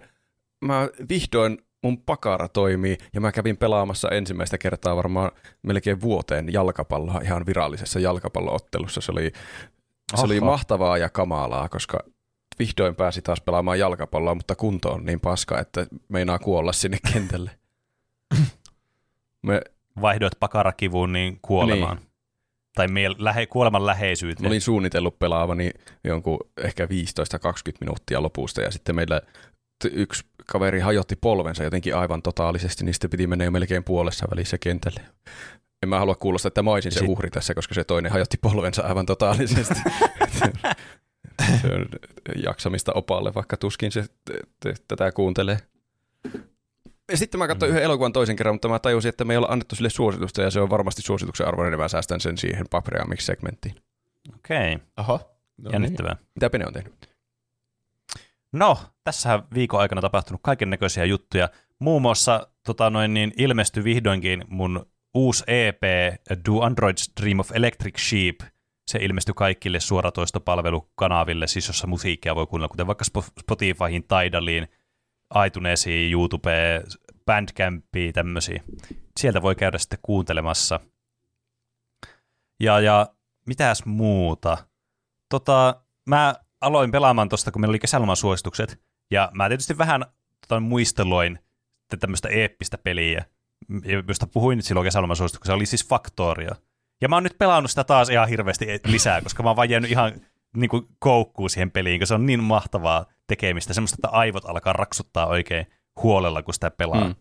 Mä 0.62 0.90
vihdoin 1.10 1.58
mun 1.84 2.02
pakara 2.02 2.48
toimii 2.48 2.98
ja 3.14 3.22
mä 3.22 3.32
kävin 3.32 3.58
pelaamassa 3.58 4.10
ensimmäistä 4.10 4.58
kertaa 4.58 4.96
varmaan 4.96 5.32
melkein 5.62 6.02
vuoteen 6.02 6.54
jalkapalloa 6.54 7.22
ihan 7.24 7.46
virallisessa 7.46 8.00
jalkapalloottelussa. 8.00 9.02
Se 9.02 9.12
oli, 9.12 9.32
se 10.16 10.26
oli 10.26 10.40
mahtavaa 10.42 10.98
ja 10.98 11.10
kamalaa, 11.10 11.70
koska 11.70 12.00
vihdoin 12.60 12.96
pääsi 12.96 13.22
taas 13.22 13.42
pelaamaan 13.42 13.80
jalkapalloa, 13.80 14.36
mutta 14.36 14.56
kunto 14.56 14.90
on 14.92 15.06
niin 15.06 15.20
paska, 15.20 15.60
että 15.60 15.88
meinaa 16.10 16.40
kuolla 16.40 16.74
sinne 16.74 16.98
kentälle. 17.14 17.52
Me, 19.42 19.62
Vaihdoit 20.02 20.34
pakarakivuun 20.40 21.14
niin 21.14 21.40
kuolemaan. 21.42 21.98
Niin. 21.98 22.07
Tai 22.78 22.88
miel- 22.88 23.16
lähe- 23.18 23.48
kuoleman 23.48 23.86
läheisyyteen. 23.86 24.44
Mä 24.44 24.48
olin 24.48 24.62
suunnitellut 24.62 25.20
pelaavani 25.20 25.72
jonkun 26.04 26.40
ehkä 26.58 26.86
15-20 26.86 26.90
minuuttia 27.82 28.22
lopusta 28.22 28.62
ja 28.62 28.72
sitten 28.72 28.96
meillä 28.96 29.22
yksi 29.92 30.26
kaveri 30.46 30.80
hajotti 30.80 31.16
polvensa 31.16 31.64
jotenkin 31.64 31.96
aivan 31.96 32.22
totaalisesti, 32.22 32.86
niin 32.86 32.94
sitten 32.94 33.10
piti 33.10 33.28
mennä 33.28 33.46
jo 33.46 33.52
melkein 33.52 33.84
puolessa 33.84 34.28
välissä 34.32 34.58
kentälle. 34.58 35.02
En 35.84 35.90
mä 35.90 36.00
halua 36.00 36.16
kuulostaa, 36.16 36.48
että 36.48 36.64
mä 36.64 36.72
olisin 36.72 36.92
se 36.92 37.06
uhri 37.08 37.30
tässä, 37.30 37.54
koska 37.54 37.74
se 37.74 37.84
toinen 37.84 38.12
hajotti 38.12 38.38
polvensa 38.38 38.82
aivan 38.82 39.06
totaalisesti. 39.06 39.76
se 41.62 41.68
on 41.74 41.86
jaksamista 42.44 42.92
opalle, 42.94 43.34
vaikka 43.36 43.58
tuskin 43.58 43.92
se 43.92 44.02
t- 44.04 44.50
t- 44.60 44.84
tätä 44.88 45.12
kuuntelee. 45.12 45.58
Ja 47.12 47.18
sitten 47.18 47.40
mä 47.40 47.48
katsoin 47.48 47.70
yhden 47.70 47.84
elokuvan 47.84 48.14
toisen 48.14 48.36
kerran, 48.36 48.56
mutta 48.56 48.70
mä 48.70 48.80
tajusin, 48.80 49.10
että 49.10 49.26
me 49.26 49.34
ei 49.34 49.38
olla 49.38 49.48
annettu 49.48 49.76
sille 49.76 49.90
suositusta, 49.90 50.42
ja 50.42 50.52
se 50.52 50.60
on 50.60 50.70
varmasti 50.70 51.02
suosituksen 51.02 51.48
arvoinen, 51.48 51.72
niin 51.72 51.80
mä 51.80 51.88
säästän 51.88 52.22
sen 52.22 52.38
siihen 52.38 52.66
Papriamix-segmenttiin. 52.70 53.76
Okei, 54.36 54.76
okay. 54.76 54.88
Oho. 54.98 55.38
No 55.58 55.72
jännittävää. 55.72 56.16
Mitä 56.36 56.50
Pene 56.50 56.68
on 56.68 56.74
tehnyt? 56.74 57.10
No, 58.52 58.78
tässä 59.04 59.44
viikon 59.54 59.80
aikana 59.80 60.02
tapahtunut 60.02 60.42
kaiken 60.44 60.70
näköisiä 60.70 61.06
juttuja. 61.06 61.50
Muun 61.80 62.02
muassa 62.02 62.48
tota 62.66 62.90
noin, 62.90 63.14
niin 63.14 63.34
ilmestyi 63.38 63.84
vihdoinkin 63.84 64.44
mun 64.48 64.86
uusi 65.14 65.44
EP, 65.48 65.82
Do 66.46 66.62
Androids 66.62 67.12
Dream 67.22 67.40
of 67.40 67.52
Electric 67.52 68.00
Sheep. 68.00 68.36
Se 68.88 69.00
ilmestyi 69.02 69.34
kaikille 69.36 69.80
suoratoistopalvelukanaville, 69.80 71.48
siis 71.48 71.68
jossa 71.68 71.88
musiikkia 71.88 72.36
voi 72.36 72.48
kuunnella, 72.48 72.70
kuten 72.70 72.88
vaikka 72.88 73.06
Spo- 73.12 73.32
Spotifyhin, 73.40 74.04
Tidaliin, 74.04 74.68
iTunesiin, 75.46 76.12
YouTubeen, 76.12 76.84
Bandcampiin, 77.26 78.14
tämmöisiä. 78.14 78.64
Sieltä 79.20 79.42
voi 79.42 79.56
käydä 79.56 79.78
sitten 79.78 80.00
kuuntelemassa. 80.02 80.80
Ja, 82.60 82.80
ja 82.80 83.08
mitäs 83.48 83.86
muuta? 83.86 84.58
Tota, 85.30 85.82
mä 86.06 86.36
aloin 86.62 86.92
pelaamaan 86.92 87.30
tosta, 87.30 87.52
kun 87.52 87.62
meillä 87.62 87.72
oli 87.72 87.80
kesäloman 87.80 88.16
suositukset, 88.16 88.82
ja 89.12 89.32
mä 89.34 89.48
tietysti 89.48 89.78
vähän 89.78 90.06
tota, 90.42 90.60
muisteloin 90.60 91.40
tämmöistä 92.00 92.30
eeppistä 92.30 92.78
peliä, 92.78 93.26
josta 94.08 94.28
puhuin 94.28 94.62
silloin 94.62 94.86
kesäloman 94.86 95.16
suosituksessa, 95.16 95.54
oli 95.54 95.66
siis 95.66 95.88
Factoria. 95.88 96.56
Ja 97.02 97.10
mä 97.10 97.16
oon 97.16 97.24
nyt 97.24 97.38
pelannut 97.38 97.72
sitä 97.72 97.84
taas 97.84 98.10
ihan 98.10 98.30
hirveästi 98.30 98.66
lisää, 98.86 99.22
koska 99.22 99.44
mä 99.44 99.50
oon 99.50 99.56
vaan 99.56 99.70
jäänyt 99.70 99.92
ihan 99.92 100.22
niin 100.56 100.70
kuin 100.70 100.88
koukkuun 101.00 101.50
siihen 101.50 101.72
peliin, 101.72 102.00
kun 102.00 102.08
se 102.08 102.14
on 102.14 102.26
niin 102.26 102.44
mahtavaa 102.44 103.06
tekemistä, 103.28 103.74
semmoista, 103.74 103.96
että 103.96 104.18
aivot 104.18 104.46
alkaa 104.46 104.74
raksuttaa 104.74 105.28
oikein 105.28 105.66
huolella, 106.04 106.44
kun 106.44 106.54
sitä 106.54 106.72
pelaa. 106.72 107.08
Mm. 107.08 107.16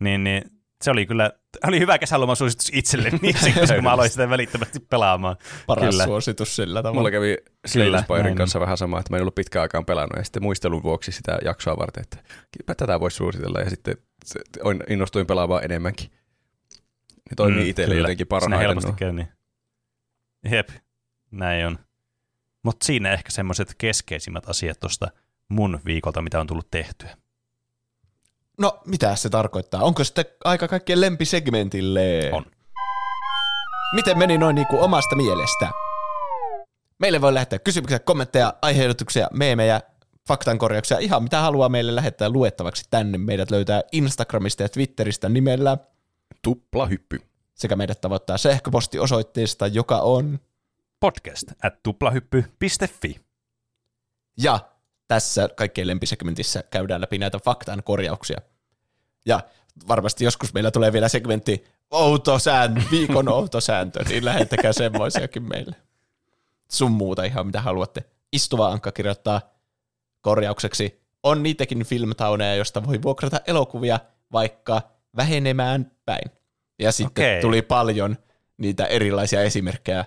Niin, 0.00 0.24
niin 0.24 0.42
se 0.84 0.90
oli 0.90 1.06
kyllä, 1.06 1.32
oli 1.66 1.80
hyvä 1.80 1.98
kesäloman 1.98 2.36
suositus 2.36 2.70
itselleni, 2.72 3.32
koska 3.60 3.82
mä 3.82 3.92
aloin 3.92 4.10
sitä 4.10 4.30
välittömästi 4.30 4.80
pelaamaan. 4.80 5.36
Paras 5.66 5.90
Kyllä. 5.90 6.04
suositus 6.04 6.56
sillä 6.56 6.82
tavalla. 6.82 7.00
Mulla 7.00 7.10
kävi 7.10 7.36
Slay 7.66 8.02
Spiren 8.02 8.24
näin 8.24 8.36
kanssa 8.36 8.60
vähän 8.60 8.76
sama, 8.76 8.98
että 8.98 9.12
mä 9.12 9.16
en 9.16 9.22
ollut 9.22 9.34
pitkään 9.34 9.62
aikaan 9.62 9.84
pelannut 9.84 10.16
ja 10.16 10.24
sitten 10.24 10.42
muistelun 10.42 10.82
vuoksi 10.82 11.12
sitä 11.12 11.38
jaksoa 11.44 11.76
varten, 11.76 12.02
että 12.02 12.18
tätä 12.76 13.00
voisi 13.00 13.16
suositella 13.16 13.60
ja 13.60 13.70
sitten 13.70 13.96
innostuin 14.88 15.26
pelaamaan 15.26 15.64
enemmänkin. 15.64 16.10
Ne 17.30 17.34
toimii 17.36 17.64
mm, 17.64 17.70
itselle 17.70 17.94
kyllä. 17.94 18.08
jotenkin 18.08 18.26
parhaiten. 18.26 18.58
helposti 18.58 18.90
nuo. 18.90 18.96
käy 18.96 19.12
niin. 19.12 19.28
Jep, 20.50 20.68
näin 21.30 21.66
on. 21.66 21.78
Mutta 22.62 22.86
siinä 22.86 23.12
ehkä 23.12 23.30
semmoiset 23.30 23.74
keskeisimmät 23.78 24.48
asiat 24.48 24.80
tuosta 24.80 25.08
mun 25.48 25.80
viikolta, 25.84 26.22
mitä 26.22 26.40
on 26.40 26.46
tullut 26.46 26.70
tehtyä. 26.70 27.16
No, 28.58 28.80
mitä 28.86 29.16
se 29.16 29.30
tarkoittaa? 29.30 29.82
Onko 29.82 30.04
sitten 30.04 30.24
aika 30.44 30.68
kaikkien 30.68 31.00
lempisegmentille? 31.00 32.30
On. 32.32 32.46
Miten 33.94 34.18
meni 34.18 34.38
noin 34.38 34.54
niinku 34.54 34.76
omasta 34.80 35.16
mielestä? 35.16 35.70
Meille 36.98 37.20
voi 37.20 37.34
lähettää 37.34 37.58
kysymyksiä, 37.58 37.98
kommentteja, 37.98 38.54
aiheutuksia, 38.62 39.28
meemejä, 39.32 39.80
faktankorjauksia, 40.28 40.98
ihan 40.98 41.22
mitä 41.22 41.40
haluaa 41.40 41.68
meille 41.68 41.94
lähettää 41.94 42.30
luettavaksi 42.30 42.84
tänne. 42.90 43.18
Meidät 43.18 43.50
löytää 43.50 43.82
Instagramista 43.92 44.62
ja 44.62 44.68
Twitteristä 44.68 45.28
nimellä 45.28 45.78
Tupla 46.42 46.86
hyppy. 46.86 47.20
sekä 47.54 47.76
meidät 47.76 48.00
tavoittaa 48.00 48.38
sähköpostiosoitteesta, 48.38 49.66
joka 49.66 49.98
on 50.00 50.38
Podcast 51.00 51.44
at 51.62 51.82
tuplahyppy.fi. 51.82 53.20
Ja 54.42 54.58
tässä 55.08 55.48
kaikkein 55.56 55.86
lempisegmentissä 55.86 56.64
käydään 56.70 57.00
läpi 57.00 57.18
näitä 57.18 57.38
faktan 57.44 57.82
korjauksia. 57.82 58.40
Ja 59.26 59.40
varmasti 59.88 60.24
joskus 60.24 60.54
meillä 60.54 60.70
tulee 60.70 60.92
vielä 60.92 61.08
segmentti 61.08 61.64
outo 61.90 62.38
sääntö, 62.38 62.80
viikon 62.90 63.28
outo 63.38 63.60
sääntö, 63.60 64.04
niin 64.08 64.24
lähettäkää 64.24 64.72
semmoisiakin 64.72 65.42
meille. 65.42 65.76
Sun 66.70 66.90
muuta 66.90 67.24
ihan 67.24 67.46
mitä 67.46 67.60
haluatte. 67.60 68.04
Istuva 68.32 68.68
Ankka 68.68 68.92
kirjoittaa 68.92 69.40
korjaukseksi. 70.20 71.00
On 71.22 71.42
niitäkin 71.42 71.84
filmtauneja, 71.84 72.54
josta 72.54 72.86
voi 72.86 73.02
vuokrata 73.02 73.40
elokuvia 73.46 74.00
vaikka 74.32 74.82
vähenemään 75.16 75.90
päin. 76.04 76.30
Ja 76.78 76.92
sitten 76.92 77.24
Okei. 77.24 77.40
tuli 77.40 77.62
paljon 77.62 78.16
niitä 78.56 78.86
erilaisia 78.86 79.42
esimerkkejä. 79.42 80.04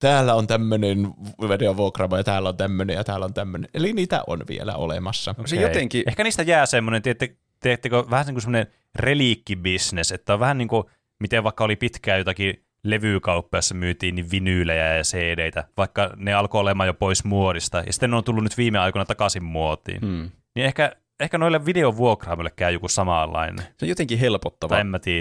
Täällä 0.00 0.34
on 0.34 0.46
tämmöinen 0.46 1.08
videovuokraamo 1.48 2.16
ja 2.16 2.24
täällä 2.24 2.48
on 2.48 2.56
tämmöinen 2.56 2.94
ja 2.94 3.04
täällä 3.04 3.26
on 3.26 3.34
tämmöinen. 3.34 3.70
Eli 3.74 3.92
niitä 3.92 4.22
on 4.26 4.42
vielä 4.48 4.74
olemassa. 4.76 5.34
Se 5.46 5.56
Okei. 5.56 5.68
jotenkin, 5.68 6.02
Ehkä 6.06 6.24
niistä 6.24 6.42
jää 6.42 6.66
semmoinen, 6.66 7.02
teette, 7.02 7.36
teettekö 7.60 8.04
vähän 8.10 8.26
niin 8.26 8.34
kuin 8.34 8.42
semmoinen 8.42 8.66
reliikkibisnes, 8.94 10.12
että 10.12 10.34
on 10.34 10.40
vähän 10.40 10.58
niin 10.58 10.68
kuin, 10.68 10.84
miten 11.20 11.44
vaikka 11.44 11.64
oli 11.64 11.76
pitkään 11.76 12.18
jotakin 12.18 12.62
levykauppa, 12.84 13.58
jossa 13.58 13.74
myytiin 13.74 14.14
niin 14.14 14.30
vinyylejä 14.30 14.96
ja 14.96 15.02
CD-tä, 15.02 15.64
vaikka 15.76 16.10
ne 16.16 16.34
alkoi 16.34 16.60
olemaan 16.60 16.86
jo 16.86 16.94
pois 16.94 17.24
muodista, 17.24 17.82
ja 17.86 17.92
sitten 17.92 18.10
ne 18.10 18.16
on 18.16 18.24
tullut 18.24 18.42
nyt 18.44 18.58
viime 18.58 18.78
aikoina 18.78 19.04
takaisin 19.04 19.44
muotiin. 19.44 20.00
hmm, 20.00 20.30
Niin 20.54 20.66
ehkä, 20.66 20.92
ehkä 21.20 21.38
noille 21.38 21.66
videovuokraamille 21.66 22.50
käy 22.56 22.72
joku 22.72 22.88
samanlainen. 22.88 23.58
se 23.58 23.84
on 23.84 23.88
jotenkin 23.88 24.18
helpottava 24.18 24.74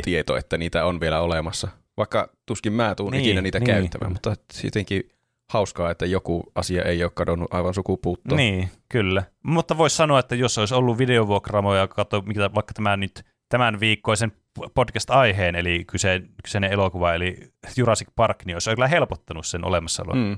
tieto, 0.03 0.37
että 0.37 0.57
niitä 0.57 0.85
on 0.85 0.99
vielä 0.99 1.21
olemassa. 1.21 1.67
Vaikka 1.97 2.29
tuskin 2.45 2.73
mä 2.73 2.95
tuun 2.95 3.11
Niin, 3.11 3.25
ikinä 3.25 3.41
niitä 3.41 3.59
niin. 3.59 3.65
käyttämään, 3.67 4.11
mutta 4.11 4.35
jotenkin 4.63 5.09
hauskaa, 5.51 5.91
että 5.91 6.05
joku 6.05 6.43
asia 6.55 6.83
ei 6.83 7.03
ole 7.03 7.11
kadonnut 7.15 7.53
aivan 7.53 7.73
sukupuuttoon. 7.73 8.37
Niin, 8.37 8.69
kyllä. 8.89 9.23
Mutta 9.43 9.77
voisi 9.77 9.95
sanoa, 9.95 10.19
että 10.19 10.35
jos 10.35 10.57
olisi 10.57 10.73
ollut 10.73 10.97
videovuokraamo 10.97 11.75
ja 11.75 11.87
katso, 11.87 12.21
mitä 12.21 12.53
vaikka 12.55 12.73
tämä 12.73 12.97
nyt 12.97 13.23
tämän 13.49 13.79
viikkoisen 13.79 14.31
podcast-aiheen, 14.73 15.55
eli 15.55 15.85
kyse, 15.87 16.21
kyseinen 16.43 16.71
elokuva, 16.71 17.13
eli 17.13 17.37
Jurassic 17.77 18.07
Park, 18.15 18.45
niin 18.45 18.55
olisi 18.55 18.69
kyllä 18.69 18.87
helpottanut 18.87 19.45
sen 19.45 19.65
olemassaoloa. 19.65 20.15
Mm. 20.15 20.37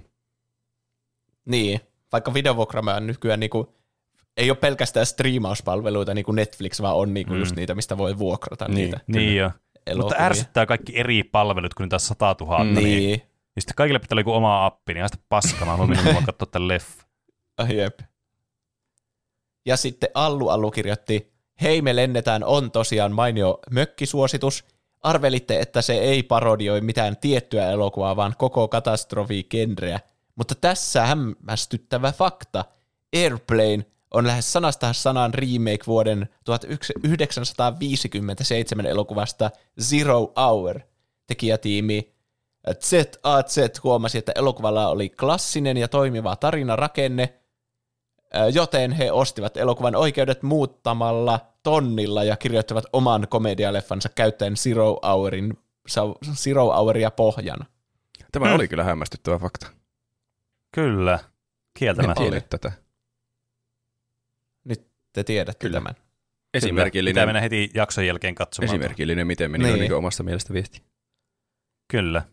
Niin, 1.45 1.79
vaikka 2.11 2.33
videovuokraama 2.33 2.93
on 2.93 3.07
nykyään 3.07 3.39
niinku, 3.39 3.73
ei 4.37 4.49
ole 4.51 4.57
pelkästään 4.57 5.05
striimauspalveluita 5.05 6.13
niin 6.13 6.25
kuin 6.25 6.35
Netflix, 6.35 6.81
vaan 6.81 6.95
on 6.95 7.13
niinku 7.13 7.33
Mm. 7.33 7.39
just 7.39 7.55
niitä, 7.55 7.75
mistä 7.75 7.97
voi 7.97 8.17
vuokrata 8.17 8.65
Niin, 8.67 8.75
niitä 8.75 8.99
Niin 9.07 9.35
jo. 9.35 9.51
Mutta 9.95 10.15
elokuvia. 10.15 10.25
ärsyttää 10.25 10.65
kaikki 10.65 10.99
eri 10.99 11.23
palvelut, 11.23 11.73
kun 11.73 11.83
niitä 11.83 11.95
on 11.95 11.99
100 11.99 12.35
000. 12.41 12.63
Mm. 12.63 12.73
Niin. 12.73 12.83
Niin, 12.85 13.21
Ja 13.55 13.61
sitten 13.61 13.75
kaikille 13.75 13.99
pitää 13.99 14.13
olla 14.13 14.21
joku 14.21 14.33
oma 14.33 14.65
appi, 14.65 14.93
niin 14.93 15.09
sitä 15.09 15.23
paskana. 15.29 15.71
Mä 15.71 15.77
voin 15.77 16.05
vaan 16.13 16.25
katsoa 16.25 16.47
tämän 16.51 16.67
leffa. 16.67 17.03
ah, 17.57 17.71
jep. 17.71 17.99
Ja 19.65 19.77
sitten 19.77 20.09
Allu 20.13 20.49
Allu 20.49 20.71
kirjoitti, 20.71 21.33
hei 21.61 21.81
me 21.81 21.95
lennetään 21.95 22.43
on 22.43 22.71
tosiaan 22.71 23.11
mainio 23.11 23.59
mökkisuositus. 23.71 24.63
Arvelitte, 25.01 25.59
että 25.59 25.81
se 25.81 25.93
ei 25.93 26.23
parodioi 26.23 26.81
mitään 26.81 27.17
tiettyä 27.17 27.71
elokuvaa, 27.71 28.15
vaan 28.15 28.35
koko 28.37 28.67
katastrofi-genreä. 28.67 29.99
Mutta 30.35 30.55
tässä 30.55 31.05
hämmästyttävä 31.05 32.11
fakta. 32.11 32.65
Airplane 33.15 33.85
on 34.13 34.27
lähes 34.27 34.53
sanasta 34.53 34.93
sanaan 34.93 35.33
remake 35.33 35.83
vuoden 35.87 36.29
1957 36.43 38.85
elokuvasta 38.85 39.51
Zero 39.81 40.33
Hour. 40.37 40.79
Tekijätiimi 41.27 42.13
ZAZ 42.83 43.83
huomasi, 43.83 44.17
että 44.17 44.31
elokuvalla 44.35 44.87
oli 44.87 45.09
klassinen 45.09 45.77
ja 45.77 45.87
toimiva 45.87 46.35
tarinarakenne, 46.35 47.33
ö, 48.35 48.39
joten 48.53 48.91
he 48.91 49.11
ostivat 49.11 49.57
elokuvan 49.57 49.95
oikeudet 49.95 50.43
muuttamalla 50.43 51.39
tonnilla 51.63 52.23
ja 52.23 52.37
kirjoittavat 52.37 52.85
oman 52.93 53.27
komedialeffansa 53.29 54.09
käyttäen 54.09 54.55
Zero 54.55 54.99
Hourin 55.07 55.57
Zero 56.33 56.65
Houria 56.65 57.11
pohjana. 57.11 57.65
Tämä 58.31 58.45
Mm. 58.47 58.55
oli 58.55 58.67
kyllä 58.67 58.83
hämmästyttävä 58.83 59.37
fakta. 59.39 59.67
Kyllä, 60.75 61.13
En 61.13 61.19
kieltämättä. 61.79 62.21
tiennyt 62.21 62.49
tätä. 62.49 62.71
Te 65.17 65.23
tiedätte 65.23 65.67
Kyllä. 65.67 65.77
tämän. 65.77 65.93
Pitää 65.95 66.07
Esimerkillinen, 66.53 67.27
mennä 67.27 67.41
heti 67.41 67.69
jakson 67.73 68.05
jälkeen 68.05 68.35
katsomaan. 68.35 68.69
esimerkillinen 68.75 69.27
miten 69.27 69.51
meni 69.51 69.63
Niin. 69.63 69.79
niin. 69.79 69.93
omasta 69.93 70.23
mielestä 70.23 70.53
viesti. 70.53 70.81
Kyllä. 71.87 72.23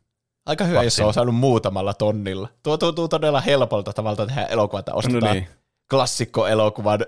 Aika 0.46 0.64
hyvä, 0.64 0.82
jos 0.82 0.92
Vaksin. 0.92 1.04
on 1.06 1.14
saanut 1.14 1.34
muutamalla 1.34 1.94
tonnilla. 1.94 2.48
Tuo 2.62 2.76
tuntuu 2.78 3.08
todella 3.08 3.40
helpolta 3.40 3.92
tavalta 3.92 4.26
tehdä 4.26 4.44
elokuva, 4.44 4.78
että 4.80 4.94
ostetaan 4.94 5.22
No 5.22 5.32
niin. 5.32 5.48
klassikkoelokuvan 5.90 6.98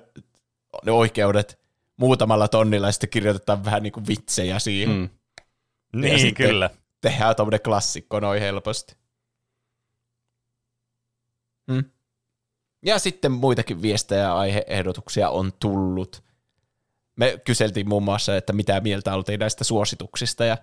ne 0.85 0.93
oikeudet 0.93 1.59
muutamalla 1.97 2.49
tonnilla 2.49 2.87
ja 2.89 2.93
sitten 2.93 3.11
kirjoitetaan 3.11 3.65
vähän 3.65 3.83
niin 3.83 3.93
kuin 3.93 4.07
vitsejä 4.07 4.59
siihen. 4.59 4.97
Mm. 4.97 5.09
Niin, 6.01 6.35
kyllä. 6.35 6.71
Tehdään 7.01 7.37
tuommoinen 7.37 7.61
klassikko 7.65 8.21
noin 8.21 8.41
helposti. 8.41 8.97
Mm. 11.67 11.85
Ja 12.83 12.99
sitten 12.99 13.33
muitakin 13.33 13.83
viestejä 13.83 14.21
ja 14.21 14.37
aiheehdotuksia 14.37 15.31
on 15.31 15.53
tullut. 15.61 16.23
Me 17.17 17.41
kyseltiin 17.45 17.89
muun 17.89 18.03
muassa, 18.03 18.37
että 18.37 18.53
mitä 18.53 18.81
mieltä 18.81 19.15
oltiin 19.15 19.41
näistä 19.41 19.65
suosituksista 19.65 20.45
ja 20.45 20.59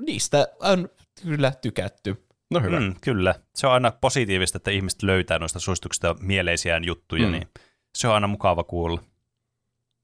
niistä 0.00 0.48
on 0.60 0.88
kyllä 1.22 1.52
tykätty. 1.62 2.24
No 2.50 2.60
hyvä. 2.60 2.80
Mm. 2.80 2.94
Kyllä. 3.00 3.34
Se 3.54 3.66
on 3.66 3.72
aina 3.72 3.90
positiivista, 4.00 4.56
että 4.56 4.70
ihmiset 4.70 5.02
löytää 5.02 5.38
noista 5.38 5.60
suosituksista 5.60 6.16
mieleisiään 6.20 6.84
juttuja, 6.84 7.22
Mm. 7.22 7.28
mm. 7.28 7.32
niin 7.32 7.48
se 7.94 8.08
on 8.08 8.14
aina 8.14 8.26
mukava 8.26 8.64
kuulla. 8.64 9.00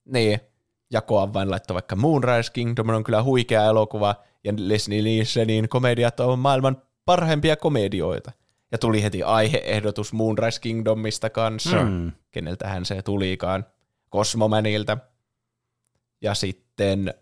Niin, 0.04 0.40
jakoa 0.90 1.32
vain 1.32 1.50
laittoi 1.50 1.74
vaikka 1.74 1.96
Moonrise 1.96 2.52
Kingdom 2.52 2.88
on 2.88 3.04
kyllä 3.04 3.22
huikea 3.22 3.64
elokuva, 3.64 4.14
ja 4.44 4.52
Leslie 4.56 5.02
Nielsenin 5.02 5.68
komediat 5.68 6.20
on 6.20 6.38
maailman 6.38 6.82
parhaimpia 7.04 7.56
komedioita. 7.56 8.32
Ja 8.72 8.78
tuli 8.78 9.02
heti 9.02 9.22
aiheehdotus 9.22 10.12
Moonrise 10.12 10.60
Kingdomista 10.60 11.30
kanssa, 11.30 11.82
mm. 11.82 12.12
Keneltähän 12.30 12.84
se 12.84 13.02
tulikaan, 13.02 13.66
Cosmomanilta. 14.12 14.98
Ja 16.20 16.34
sitten 16.34 17.14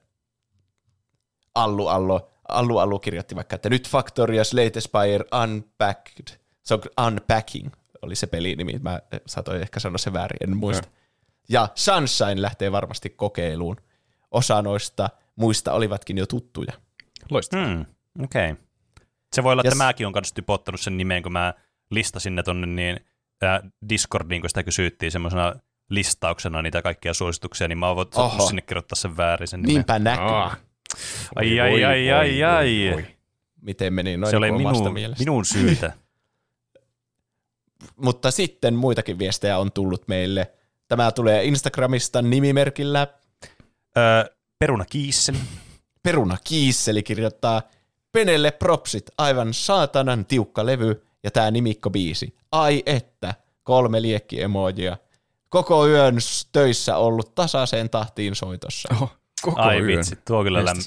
Allu 1.55 1.87
Allo, 1.87 2.31
Allu 2.49 2.79
Allu 2.79 2.99
kirjoitti 2.99 3.37
vaikka, 3.37 3.57
että 3.57 3.71
nyt 3.71 3.89
Factoria 3.89 4.45
Slate 4.45 4.81
Spire 4.81 5.25
Unpacked, 5.43 6.39
se 6.63 6.75
on 6.75 6.81
Unpacking, 7.07 7.69
oli 8.03 8.17
se 8.17 8.27
pelinimi, 8.27 8.79
mä 8.83 9.01
saatoin 9.27 9.63
ehkä 9.63 9.81
sanoa 9.81 9.99
se 9.99 10.13
väärin, 10.13 10.51
en 10.51 10.57
muista. 10.57 10.89
Ja 11.49 11.69
Sunshine 11.75 12.43
lähtee 12.43 12.73
varmasti 12.73 13.11
kokeiluun. 13.11 13.77
Osa 14.31 14.63
noista 14.63 15.11
muista 15.37 15.73
olivatkin 15.73 16.19
jo 16.19 16.27
tuttuja. 16.27 16.73
Loistavaa. 17.31 17.67
Mm. 17.67 17.87
Okei. 18.25 18.51
Okay. 18.51 18.65
Se 19.33 19.43
voi 19.43 19.53
olla, 19.53 19.61
että 19.63 19.69
Yes. 19.69 19.79
mäkin 19.79 20.07
olen 20.07 20.13
kanssa 20.13 20.35
typottanut 20.35 20.81
sen 20.81 20.97
nimeen, 20.97 21.23
kun 21.23 21.33
mä 21.33 21.55
listasin 21.91 22.35
ne 22.35 22.43
tonne 22.43 22.67
niin, 22.67 23.01
äh, 23.45 23.61
Discordiin, 23.89 24.41
kun 24.41 24.51
sitä 24.51 24.63
kysyttiin 24.63 25.13
semmoisena 25.13 25.55
listauksena 25.91 26.63
niitä 26.63 26.83
kaikkia 26.83 27.15
suosituksia, 27.15 27.69
niin 27.69 27.79
mä 27.79 27.87
oon 27.87 27.97
voinut 27.97 28.15
Oho. 28.15 28.47
sinne 28.47 28.63
kirjoittaa 28.63 28.97
sen 28.97 29.17
väärin 29.17 29.49
sen 29.49 29.61
nimen. 29.63 29.75
Niinpä 29.75 29.99
näkyy, 29.99 30.27
Ah. 30.27 30.59
Ai, 31.37 31.61
ai, 31.61 31.85
ai, 31.85 32.11
ai, 32.13 32.43
ai. 32.45 33.05
miten 33.63 33.93
meni 33.93 34.17
noin 34.17 34.31
Se 34.31 34.37
oli 34.37 34.53
minun, 34.53 34.93
mielestä. 34.93 35.23
minun 35.25 35.45
syytä. 35.45 35.93
Mutta 37.97 38.31
sitten 38.31 38.75
muitakin 38.75 39.19
viestejä 39.19 39.59
on 39.59 39.73
tullut 39.73 40.09
meille. 40.09 40.53
Tämä 40.89 41.13
tulee 41.13 41.45
Instagramista 41.45 42.23
nimimerkillä 42.23 43.07
Öö, 43.99 44.25
peruna 44.59 44.85
kiisseli. 44.85 45.39
Peruna 46.03 46.37
Kiisseli 46.45 47.03
kirjoittaa 47.03 47.63
Penelle 48.13 48.51
propsit, 48.51 49.11
aivan 49.19 49.55
saatanan 49.55 50.27
tiukka 50.27 50.67
levy 50.67 51.03
ja 51.25 51.31
tää 51.31 51.51
nimikko-biisi. 51.51 52.35
Ai 52.53 52.83
että, 52.87 53.35
kolme 53.63 54.03
liekki-emojia. 54.03 54.97
Koko 55.49 55.87
yön 55.89 56.15
töissä 56.53 56.97
ollut 56.97 57.35
tasaiseen 57.35 57.91
tahtiin 57.91 58.35
soitossa. 58.35 58.89
Oho, 58.95 59.11
koko 59.43 59.61
Ai 59.61 59.77
yön. 59.79 59.87
vitsi, 59.87 60.17
tuo 60.27 60.43
kyllä, 60.43 60.65
lämm, 60.65 60.81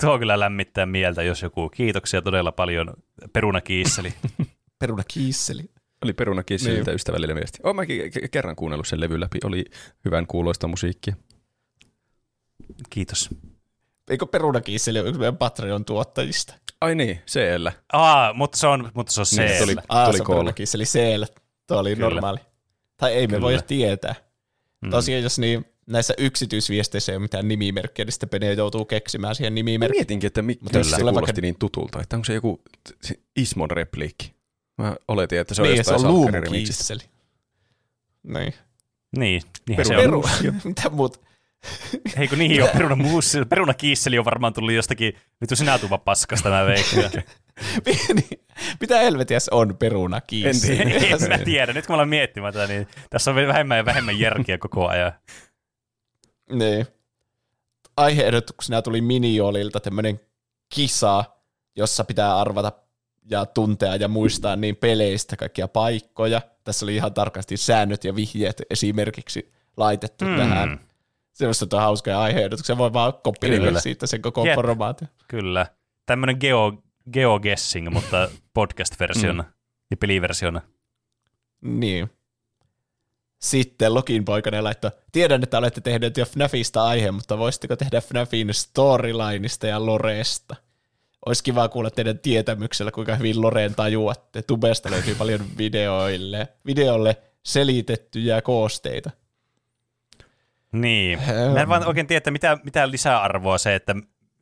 tuo 0.00 0.18
kyllä 0.18 0.40
lämmittää 0.40 0.86
mieltä, 0.86 1.22
jos 1.22 1.42
joku. 1.42 1.68
Kiitoksia 1.68 2.22
todella 2.22 2.52
paljon, 2.52 2.94
peruna 3.32 3.60
kiisseli. 3.60 4.14
Peruna 4.78 5.02
Kiisseli. 5.08 5.62
Oli 6.04 6.12
Peruna 6.12 6.42
Kissililtä 6.42 6.90
Niin. 6.90 6.94
ystävällinen 6.94 7.36
viesti. 7.36 7.58
Olen 7.62 7.76
mäkin 7.76 8.00
ke- 8.02 8.28
kerran 8.30 8.56
kuunnellut 8.56 8.86
sen 8.88 9.00
levy 9.00 9.20
läpi. 9.20 9.38
Oli 9.44 9.64
hyvän 10.04 10.26
kuuloista 10.26 10.68
musiikkia. 10.68 11.16
Kiitos. 12.90 13.30
Eikö 14.10 14.26
Peruna 14.26 14.60
Kiisseli 14.60 15.00
ole 15.00 15.08
yksi 15.08 15.18
meidän 15.18 15.36
Patreon-tuottajista? 15.36 16.54
Ai 16.80 16.94
niin, 16.94 17.20
CL. 17.26 17.66
Aa, 17.92 18.32
mutta 18.32 18.58
se 18.58 18.66
on, 18.66 18.90
mutta 18.94 19.12
se 19.12 19.20
on 19.20 19.26
Niin, 19.36 19.48
se. 19.58 19.58
tuli- 19.64 19.76
Aa, 19.88 20.06
Tuli 20.06 20.16
se 20.16 20.22
on 20.22 20.26
koolla. 20.26 20.38
Peruna 20.40 20.52
Kiisseli 20.52 20.84
CL. 20.84 21.24
Tuo 21.66 21.78
oli 21.78 21.94
Kyllä. 21.96 22.08
normaali. 22.10 22.38
Tai 22.96 23.12
ei 23.12 23.26
me 23.26 23.30
Kyllä. 23.30 23.40
voi 23.40 23.58
tietää. 23.66 24.14
Mm. 24.80 24.90
Tosiaan, 24.90 25.22
jos 25.22 25.38
niin, 25.38 25.64
näissä 25.86 26.14
yksityisviesteissä 26.18 27.12
ei 27.12 27.16
ole 27.16 27.22
mitään 27.22 27.48
nimimerkkiä, 27.48 28.04
niin 28.04 28.12
sitten 28.12 28.28
Pene 28.28 28.52
joutuu 28.52 28.84
keksimään 28.84 29.34
siihen 29.34 29.54
nimimerkkiä. 29.54 29.98
mietinkin, 30.00 30.26
että 30.26 30.42
miksi 30.42 30.64
Mutta 30.64 30.84
se 30.84 30.96
kuulosti 30.96 31.14
vaikka- 31.14 31.40
niin 31.40 31.56
tutulta. 31.58 32.00
Että 32.02 32.16
onko 32.16 32.24
se 32.24 32.34
joku 32.34 32.62
se 33.02 33.14
Ismon 33.36 33.70
repliikki? 33.70 34.34
Mä 34.78 34.96
oletin, 35.08 35.38
että 35.38 35.54
se 35.54 35.62
on 35.62 35.68
niin, 35.68 35.84
se 35.84 35.92
jostain 35.92 36.06
on 36.06 36.14
Loom 36.14 36.24
Salkkari-remiksistä. 36.32 36.54
Kiisseli. 36.94 37.02
Niin. 38.22 38.54
Niin, 39.16 39.42
niinhän 39.68 39.86
se 39.86 39.96
on. 39.96 40.02
Peru, 40.02 40.24
mitä 40.64 40.90
muut? 40.90 41.20
Eikö 42.20 42.36
niin 42.36 42.62
ole? 42.62 42.70
Peruna, 42.70 42.96
muus, 42.96 43.36
peruna 43.48 43.74
kiisseli 43.74 44.18
on 44.18 44.24
varmaan 44.24 44.52
tullut 44.52 44.72
jostakin, 44.72 45.16
vittu 45.40 45.56
sinä 45.56 45.78
tuva 45.78 45.98
paskasta 45.98 46.48
mä 46.48 46.66
veikkaan. 46.66 47.10
Niin, 48.14 48.40
mitä 48.80 48.98
helvetiä 48.98 49.40
se 49.40 49.50
on 49.54 49.76
peruna 49.76 50.20
kiisseli? 50.20 50.80
En 50.82 50.88
tiedä. 50.88 51.16
en 51.24 51.28
mä 51.28 51.38
tiedä. 51.38 51.72
Nyt 51.72 51.86
kun 51.86 51.92
mä 51.92 51.96
olen 51.96 52.08
miettimään 52.08 52.52
tätä, 52.52 52.66
niin 52.66 52.88
tässä 53.10 53.30
on 53.30 53.36
vähemmän 53.36 53.78
ja 53.78 53.84
vähemmän 53.84 54.18
järkiä 54.18 54.58
koko 54.58 54.88
ajan. 54.88 55.12
niin. 56.52 56.86
Aiheehdotuksena 57.96 58.82
tuli 58.82 59.00
Miniolilta 59.00 59.80
tämmöinen 59.80 60.20
kisa, 60.74 61.24
jossa 61.76 62.04
pitää 62.04 62.40
arvata 62.40 62.72
ja 63.30 63.46
tuntea 63.46 63.96
ja 63.96 64.08
muistaa 64.08 64.56
niin 64.56 64.76
peleistä 64.76 65.36
kaikkia 65.36 65.68
paikkoja. 65.68 66.40
Tässä 66.64 66.86
oli 66.86 66.96
ihan 66.96 67.14
tarkasti 67.14 67.56
säännöt 67.56 68.04
ja 68.04 68.14
vihjeet 68.16 68.62
esimerkiksi 68.70 69.52
laitettu 69.76 70.24
mm. 70.24 70.36
tähän. 70.36 70.80
Se 71.36 71.46
on 71.46 71.80
hauskoja 71.80 72.20
aiheehdotuksia, 72.20 72.78
voi 72.78 72.92
vaan 72.92 73.12
kopioida 73.24 73.80
siitä 73.80 74.06
sen 74.06 74.22
koko 74.22 74.44
Jep. 74.46 74.54
formaatio. 74.54 75.08
Kyllä. 75.28 75.66
Tämmöinen 76.06 76.36
geo, 76.40 76.82
geoguessing, 77.12 77.90
mutta 77.90 78.28
podcast-versiona 78.54 79.42
mm. 79.42 79.48
ja 79.90 79.96
peliversiona. 79.96 80.60
Niin. 81.60 82.10
Sitten 83.38 83.94
Lokin 83.94 84.24
poikainen 84.24 84.64
laittoi, 84.64 84.90
tiedän, 85.12 85.42
että 85.42 85.58
olette 85.58 85.80
tehneet 85.80 86.16
jo 86.16 86.24
FNAFista 86.24 86.84
aiheen, 86.84 87.14
mutta 87.14 87.38
voisitteko 87.38 87.76
tehdä 87.76 88.00
FNAFin 88.00 88.54
storylineista 88.54 89.66
ja 89.66 89.86
Loresta? 89.86 90.56
Olisi 91.26 91.44
kiva 91.44 91.68
kuulla 91.68 91.90
teidän 91.90 92.18
tietämyksellä, 92.18 92.92
kuinka 92.92 93.16
hyvin 93.16 93.40
Loreen 93.40 93.74
tajuatte. 93.74 94.42
Tubesta 94.42 94.90
löytyy 94.90 95.14
paljon 95.14 95.40
videoille, 95.58 96.48
videolle 96.66 97.16
selitettyjä 97.42 98.42
koosteita. 98.42 99.10
Niin. 100.80 101.18
Mä 101.54 101.60
en 101.62 101.68
vaan 101.68 101.86
oikein 101.86 102.06
tiedä, 102.06 102.18
että 102.18 102.30
mitä, 102.30 102.58
mitä 102.64 102.90
lisäarvoa 102.90 103.58
se, 103.58 103.74
että 103.74 103.94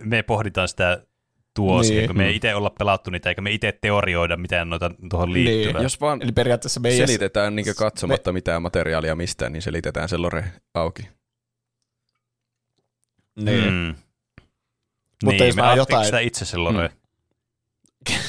me 0.03 0.23
pohditaan 0.23 0.69
sitä 0.69 1.07
tuosia, 1.55 1.97
Niin. 1.97 2.07
kun 2.09 2.17
me 2.17 2.27
ei 2.27 2.37
itse 2.37 2.55
olla 2.55 2.71
pelattu 2.79 3.11
niitä, 3.11 3.29
eikä 3.29 3.41
me 3.43 3.51
itse 3.51 3.79
teorioida 3.81 4.37
mitään 4.37 4.71
noita 4.71 4.91
tuohon 5.11 5.33
liittyvää. 5.33 5.73
Niin. 5.73 5.83
Jos 5.83 6.01
vaan 6.01 6.23
Eli 6.23 6.33
periaatteessa 6.33 6.81
me 6.81 6.89
ei 6.89 6.97
edes- 6.99 7.07
selitetään 7.11 7.57
niin 7.57 7.67
katsomatta 7.79 8.33
mitään 8.33 8.63
materiaalia 8.63 9.17
mistään, 9.17 9.53
niin 9.53 9.63
selitetään 9.63 10.09
se 10.09 10.17
lore 10.17 10.45
auki. 10.75 11.09
Niin. 13.37 13.65
Mm. 13.73 13.95
Mutta 15.25 15.43
niin, 15.43 15.47
jos 15.47 15.57
me 15.57 15.63
jotain... 15.63 15.77
jotain- 15.79 16.05
sitä 16.05 16.19
itse 16.19 16.45
se 16.45 16.57
lore. 16.57 16.89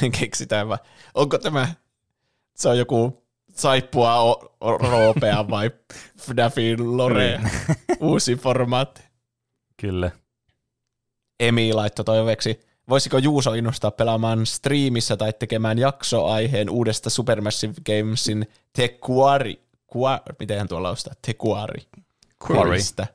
Mm. 0.02 0.10
keksitään 0.20 0.68
vaan. 0.68 0.80
Onko 1.14 1.38
tämä, 1.38 1.68
se 2.54 2.68
on 2.68 2.78
joku 2.78 3.25
saippua 3.56 4.20
o- 4.20 4.56
o- 4.60 4.78
roopea 4.78 5.48
vai 5.50 5.70
FNAFin 6.18 6.96
lore, 6.96 7.40
uusi 8.00 8.36
formaatti. 8.36 9.02
Kyllä. 9.76 10.10
Emi 11.40 11.72
laittoi 11.72 12.04
toiveeksi, 12.04 12.60
voisiko 12.88 13.18
Juuso 13.18 13.54
innostaa 13.54 13.90
pelaamaan 13.90 14.46
striimissä 14.46 15.16
tai 15.16 15.32
tekemään 15.32 15.78
jaksoaiheen 15.78 16.70
uudesta 16.70 17.10
Supermassive 17.10 17.74
Gamesin 17.86 18.46
Tequari, 18.72 19.60
Qua, 19.96 20.20
miten 20.38 20.68
tuolla 20.68 20.88
laustaa, 20.88 21.14
Tequari. 21.26 21.82
Quarrysta. 22.50 23.06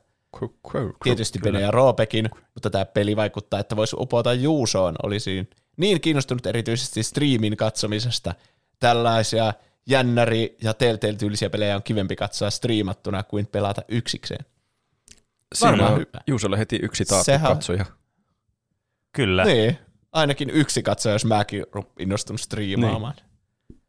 Tietysti 1.04 1.40
Bene 1.40 1.62
ja 1.62 1.72
Roopekin, 1.72 2.30
mutta 2.54 2.70
tämä 2.70 2.86
peli 2.86 3.16
vaikuttaa, 3.16 3.60
että 3.60 3.76
voisi 3.76 3.96
upota 4.00 4.34
Juusoon. 4.34 4.96
Olisi 5.04 5.50
niin 5.78 6.02
kiinnostunut 6.02 6.46
erityisesti 6.46 7.04
striimin 7.04 7.58
katsomisesta. 7.58 8.36
Tällaisia 8.80 9.54
jännäri- 9.90 10.56
ja 10.64 10.74
telltale-tyylisiä 10.74 11.50
pelejä 11.50 11.76
on 11.76 11.84
kivempi 11.84 12.16
katsoa 12.16 12.50
striimattuna 12.50 13.24
kuin 13.24 13.48
pelata 13.48 13.82
yksikseen. 13.88 14.46
Siinä 15.56 15.88
on 15.88 15.96
hyvä. 16.00 16.22
Juusolle 16.28 16.58
heti 16.58 16.80
yksi 16.84 17.06
taattu 17.06 17.24
Sehän- 17.26 17.52
katsoja. 17.54 17.86
Kyllä, 19.16 19.44
Niin, 19.46 19.78
ainakin 20.12 20.50
yksi 20.50 20.84
katsoja, 20.84 21.14
jos 21.16 21.26
mäkin 21.26 21.66
innostunut 22.00 22.42
striimaamaan. 22.42 23.14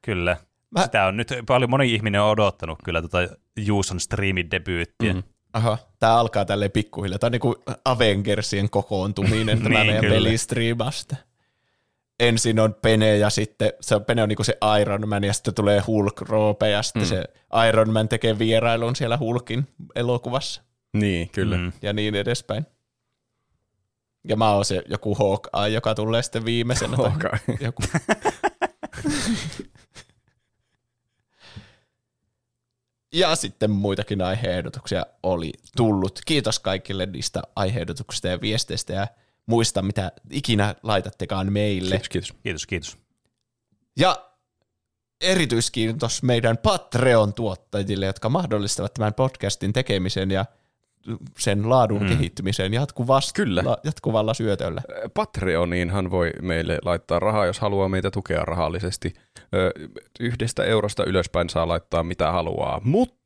kyllä. 0.03 0.37
Mä-. 0.71 0.83
Sitä 0.85 1.07
on 1.07 1.17
nyt 1.17 1.29
paljon 1.47 1.71
moni 1.71 1.95
ihminen 1.95 2.21
on 2.23 2.31
odottanut 2.31 2.79
kyllä 2.85 3.03
tota 3.03 3.19
Juuson 3.57 4.01
striimin 4.01 4.51
debyyttiä. 4.51 5.13
Mm. 5.13 5.17
Mm. 5.19 5.23
Aha, 5.53 5.79
tää 5.99 6.15
alkaa 6.19 6.45
tälleen 6.45 6.71
pikkuhiljaa. 6.71 7.19
Tää 7.19 7.29
on 7.29 7.33
niinku 7.33 7.57
Avengersien 7.85 8.71
kokoontuminen 8.71 9.63
tämä 9.63 9.79
Niin, 9.79 9.87
meidän 9.87 10.05
pelistriimasta. 10.13 11.17
Ensin 12.23 12.61
on 12.61 12.75
Pene 12.75 13.17
ja 13.17 13.31
sitten 13.31 13.73
se 13.81 13.95
on, 13.95 14.05
Pene 14.05 14.23
on 14.23 14.29
niinku 14.29 14.45
se 14.45 14.59
Iron 14.81 15.09
Man 15.09 15.25
ja 15.25 15.33
sitten 15.33 15.55
tulee 15.55 15.83
Hulk 15.87 16.21
Roope 16.21 16.71
ja 16.71 16.83
sitten 16.83 17.03
mm. 17.03 17.07
se 17.09 17.25
Iron 17.69 17.93
Man 17.93 18.09
tekee 18.09 18.39
vierailun 18.39 18.97
siellä 18.97 19.19
Hulkin 19.19 19.69
elokuvassa 19.95 20.63
Niin, 20.93 21.29
kyllä. 21.29 21.57
Mm. 21.57 21.73
Ja 21.83 21.93
niin 21.93 22.15
edespäin. 22.15 22.67
Ja 24.29 24.37
mä 24.37 24.51
oon 24.51 24.65
se 24.65 24.83
joku 24.89 25.15
Hawkeye, 25.15 25.75
joka 25.75 25.95
tulee 25.95 26.23
sitten 26.23 26.45
viimeisenä. 26.45 26.97
tai 26.97 27.11
Hawkeye. 27.11 27.59
Joku. 27.61 27.83
Ja 33.15 33.37
sitten 33.37 33.71
muitakin 33.71 34.23
aiheehdotuksia 34.23 35.07
oli 35.23 35.53
tullut. 35.77 36.21
Kiitos 36.27 36.59
kaikille 36.59 37.07
niistä 37.07 37.43
aiheehdotuksista 37.57 38.29
ja 38.29 38.41
viesteistä 38.41 38.93
ja 38.93 39.07
muista, 39.47 39.83
mitä 39.83 40.13
ikinä 40.31 40.75
laitattekaan 40.83 41.53
meille. 41.53 41.91
Kiitos, 41.91 42.09
kiitos. 42.09 42.35
Kiitos, 42.43 42.67
kiitos. 42.67 42.99
Ja 43.99 44.17
erityiskiitos 45.21 46.23
meidän 46.23 46.59
Patreon-tuottajille, 46.59 48.07
jotka 48.07 48.29
mahdollistavat 48.29 48.95
tämän 48.95 49.15
podcastin 49.15 49.73
tekemisen 49.73 50.31
ja 50.31 50.45
sen 51.39 51.71
laadun 51.71 52.03
mm. 52.03 52.09
kehittymisen 52.09 52.75
jatkuvasti, 52.75 53.33
Kyllä. 53.35 53.63
La, 53.65 53.77
jatkuvalla 53.85 54.35
syötöllä. 54.35 54.83
Patreoniinhan 55.15 56.11
voi 56.11 56.31
meille 56.43 56.79
laittaa 56.85 57.19
rahaa, 57.19 57.47
jos 57.47 57.61
haluaa 57.61 57.89
meitä 57.89 58.11
tukea 58.11 58.45
rahallisesti. 58.45 59.15
Ö, 59.55 59.71
Yhdestä 60.21 60.65
eurosta 60.65 61.05
ylöspäin 61.05 61.51
saa 61.51 61.69
laittaa 61.69 62.03
mitä 62.03 62.33
haluaa, 62.33 62.81
mutta 62.85 63.22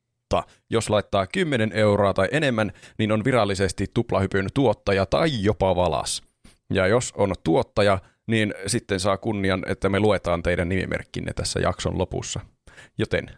jos 0.70 0.90
laittaa 0.90 1.26
10 1.26 1.72
euroa 1.72 2.14
tai 2.14 2.28
enemmän, 2.30 2.72
niin 2.98 3.12
on 3.12 3.24
virallisesti 3.24 3.86
tuplahypyn 3.94 4.46
tuottaja 4.54 5.06
tai 5.06 5.42
jopa 5.42 5.76
valas. 5.76 6.22
Ja 6.70 6.86
jos 6.86 7.12
on 7.16 7.34
tuottaja, 7.44 7.98
niin 8.26 8.54
sitten 8.66 9.00
saa 9.00 9.16
kunnian, 9.16 9.62
että 9.66 9.88
me 9.88 10.00
luetaan 10.00 10.42
teidän 10.42 10.68
nimimerkkinne 10.68 11.32
tässä 11.32 11.60
jakson 11.60 11.98
lopussa. 11.98 12.40
Joten 12.98 13.30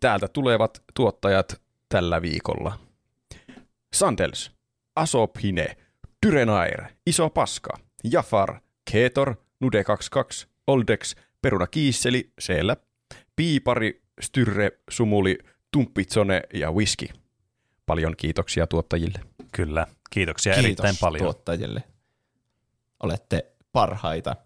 täältä 0.00 0.28
tulevat 0.28 0.82
tuottajat 0.94 1.60
tällä 1.88 2.22
viikolla. 2.22 2.78
Sandels, 3.94 4.52
Asophine, 4.96 5.76
Dyrenair, 6.26 6.82
Iso 7.06 7.30
Paska, 7.30 7.78
Jafar, 8.04 8.60
Keetor, 8.90 9.34
Nude22, 9.64 10.46
Oldex, 10.66 11.14
Peruna 11.42 11.66
Kiisseli, 11.66 12.30
Seellä, 12.38 12.76
Piipari, 13.36 14.02
Styrre, 14.20 14.70
Sumuli, 14.90 15.38
Tumppitsone 15.72 16.42
ja 16.54 16.72
Whisky. 16.72 17.08
Paljon 17.86 18.14
kiitoksia 18.16 18.66
tuottajille. 18.66 19.20
Kyllä, 19.52 19.86
kiitoksia 20.10 20.52
Kiitos 20.52 20.64
erittäin 20.66 20.96
paljon. 21.00 21.22
tuottajille. 21.22 21.82
Olette 23.02 23.46
parhaita. 23.72 24.36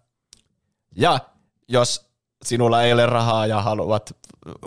Ja 0.95 1.19
jos 1.67 2.11
sinulla 2.43 2.83
ei 2.83 2.93
ole 2.93 3.05
rahaa 3.05 3.47
ja 3.47 3.61
haluat 3.61 4.17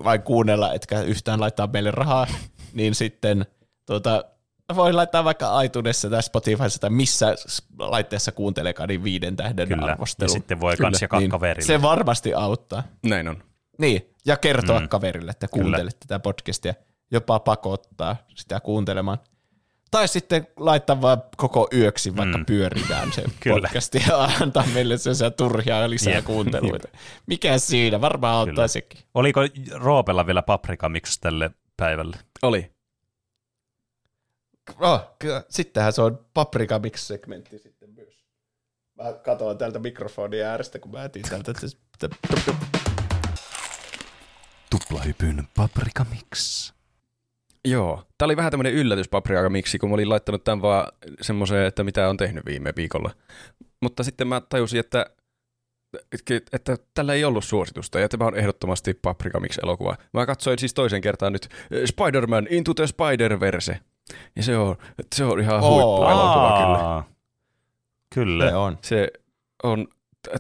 vain 0.04 0.22
kuunnella, 0.22 0.72
etkä 0.72 1.00
yhtään 1.00 1.40
laittaa 1.40 1.66
meille 1.66 1.90
rahaa, 1.90 2.26
niin 2.72 2.94
sitten 2.94 3.46
tuota, 3.86 4.24
voi 4.76 4.92
laittaa 4.92 5.24
vaikka 5.24 5.62
iTunesissa 5.62 6.10
tai 6.10 6.22
Spotifyssa 6.22 6.80
tai 6.80 6.90
missä 6.90 7.34
laitteessa 7.78 8.32
kuuntelekaan, 8.32 8.88
niin 8.88 9.04
viiden 9.04 9.36
tähden 9.36 9.68
Kyllä, 9.68 9.86
arvostelu. 9.86 10.30
ja 10.30 10.32
sitten 10.32 10.60
voi 10.60 10.76
kans 10.76 11.02
jakaa 11.02 11.20
niin, 11.20 11.30
kaverille. 11.30 11.66
Se 11.66 11.82
varmasti 11.82 12.34
auttaa. 12.34 12.82
Näin 13.02 13.28
on. 13.28 13.42
Niin, 13.78 14.10
ja 14.26 14.36
kertoa 14.36 14.80
mm. 14.80 14.88
Kaverille, 14.88 15.30
että 15.30 15.48
Kyllä. 15.48 15.62
kuuntelet 15.62 15.96
tätä 16.00 16.18
podcastia. 16.18 16.74
Jopa 17.10 17.40
pakottaa 17.40 18.16
sitä 18.34 18.60
kuuntelemaan. 18.60 19.18
Tai 19.90 20.08
sitten 20.08 20.46
laittaa 20.56 21.00
vaan 21.00 21.22
koko 21.36 21.68
yöksi, 21.72 22.16
vaikka 22.16 22.38
mm. 22.38 22.46
Pyöritään 22.46 23.12
se 23.12 23.24
podcast 23.50 23.94
ja 23.94 24.24
antaa 24.40 24.64
meille 24.74 24.98
sen 24.98 25.14
turhia 25.36 25.90
lisää 25.90 26.14
Jep. 26.14 26.24
kuunteluita. 26.24 26.88
Mikä 27.26 27.58
siinä? 27.58 28.00
Varmaan 28.00 28.36
auttaa 28.36 28.54
Kyllä. 28.54 28.68
sekin. 28.68 29.00
Oliko 29.14 29.40
Roopella 29.74 30.26
vielä 30.26 30.42
paprika 30.42 30.88
mix 30.88 31.18
tälle 31.20 31.50
päivälle? 31.76 32.16
Oli. 32.42 32.74
Oh, 34.80 35.00
kyllä. 35.18 35.42
Sittenhän 35.48 35.92
se 35.92 36.02
on 36.02 36.26
Paprika 36.34 36.78
Mix-segmentti 36.78 37.58
sitten 37.58 37.90
myös. 37.90 38.24
Mä 38.94 39.12
katsoin 39.12 39.58
täältä 39.58 39.78
mikrofonin 39.78 40.44
äärestä, 40.44 40.78
kun 40.78 40.90
mä 40.90 41.04
etin 41.04 41.22
täältä. 41.22 41.52
Tuplahypyn 44.78 45.48
paprika 45.56 46.06
mix. 46.10 46.72
Joo. 47.64 48.04
Tämä 48.18 48.26
oli 48.26 48.36
vähän 48.36 48.50
tämmöinen 48.50 48.72
yllätys 48.72 49.08
paprika 49.08 49.48
miksi, 49.50 49.78
kun 49.78 49.90
mä 49.90 49.94
olin 49.94 50.08
laittanut 50.08 50.44
tämän 50.44 50.62
vaan 50.62 50.92
semmoiseen, 51.20 51.66
että 51.66 51.84
mitä 51.84 52.08
on 52.08 52.16
tehnyt 52.16 52.46
viime 52.46 52.72
viikolla. 52.76 53.10
Mutta 53.80 54.02
sitten 54.02 54.28
mä 54.28 54.40
tajusin, 54.48 54.80
että, 54.80 55.06
että, 56.52 56.76
tällä 56.94 57.14
ei 57.14 57.24
ollut 57.24 57.44
suositusta 57.44 58.00
ja 58.00 58.08
tämä 58.08 58.24
on 58.24 58.36
ehdottomasti 58.36 58.94
Paprika 58.94 59.40
Mix-elokuva. 59.40 59.96
Mä 60.12 60.26
katsoin 60.26 60.58
siis 60.58 60.74
toisen 60.74 61.00
kertaan 61.00 61.32
nyt 61.32 61.48
eh, 61.70 61.84
Spider-Man 61.88 62.46
Into 62.50 62.74
the 62.74 62.84
Spider-Verse. 62.86 63.76
Ja 64.36 64.42
se 64.42 64.56
on, 64.56 64.76
se 65.14 65.24
on 65.24 65.40
ihan 65.40 65.62
huippuelokuva 65.62 66.56
kyllä. 66.64 67.02
Kyllä. 68.14 68.48
Se 68.50 68.54
on. 68.54 68.78
Se 68.82 69.08
on 69.62 69.88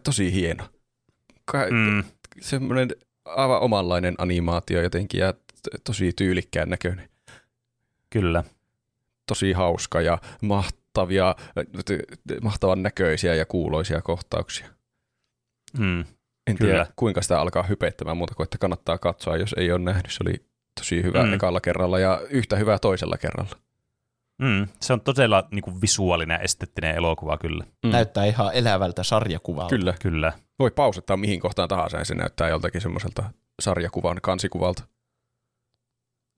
tosi 0.04 0.32
hieno. 0.32 0.64
Ka- 1.44 1.66
Mm, 1.70 2.04
semmoinen 2.40 2.88
aivan 3.24 3.60
omanlainen 3.60 4.14
animaatio 4.18 4.82
jotenkin 4.82 5.20
ja 5.20 5.34
tosi 5.84 6.12
tyylikkään 6.12 6.70
näköinen. 6.70 7.08
kyllä. 8.10 8.44
Tosi 9.26 9.52
hauska 9.52 10.00
ja 10.00 10.18
mahtavia, 10.42 11.34
mahtavan 12.42 12.82
näköisiä 12.82 13.34
ja 13.34 13.46
kuuloisia 13.46 14.02
kohtauksia. 14.02 14.66
Mm, 15.78 16.00
En 16.46 16.56
Kyllä. 16.58 16.70
tiedä 16.70 16.86
kuinka 16.96 17.22
sitä 17.22 17.40
alkaa 17.40 17.62
hypeittämään 17.62 18.16
muuta 18.16 18.34
kuin, 18.34 18.44
että 18.44 18.58
kannattaa 18.58 18.98
katsoa, 18.98 19.36
jos 19.36 19.54
ei 19.58 19.72
ole 19.72 19.80
nähnyt. 19.80 20.06
Se 20.10 20.18
oli 20.26 20.34
tosi 20.80 21.02
hyvä 21.02 21.22
mm. 21.22 21.32
Ekalla 21.32 21.60
kerralla 21.60 21.98
ja 21.98 22.20
yhtä 22.30 22.56
hyvä 22.56 22.78
toisella 22.78 23.16
kerralla. 23.18 23.56
Mm, 24.38 24.68
se 24.80 24.92
on 24.92 25.00
todella 25.00 25.48
niin 25.50 25.62
kuin 25.62 25.80
visuaalinen 25.80 26.34
ja 26.34 26.38
esteettinen 26.38 26.96
elokuva 26.96 27.38
kyllä. 27.38 27.64
Mm. 27.82 27.90
Näyttää 27.90 28.24
ihan 28.24 28.54
elävältä 28.54 29.02
sarjakuvalta. 29.02 29.76
Kyllä. 29.76 29.94
Kyllä. 30.00 30.32
Voi 30.58 30.70
pausettaa 30.70 31.16
mihin 31.16 31.40
kohtaan 31.40 31.68
tahansa 31.68 31.96
ja 31.98 32.04
se 32.04 32.14
näyttää 32.14 32.48
joltakin 32.48 32.80
semmoiselta 32.80 33.30
sarjakuvan 33.62 34.18
kansikuvalta. 34.22 34.84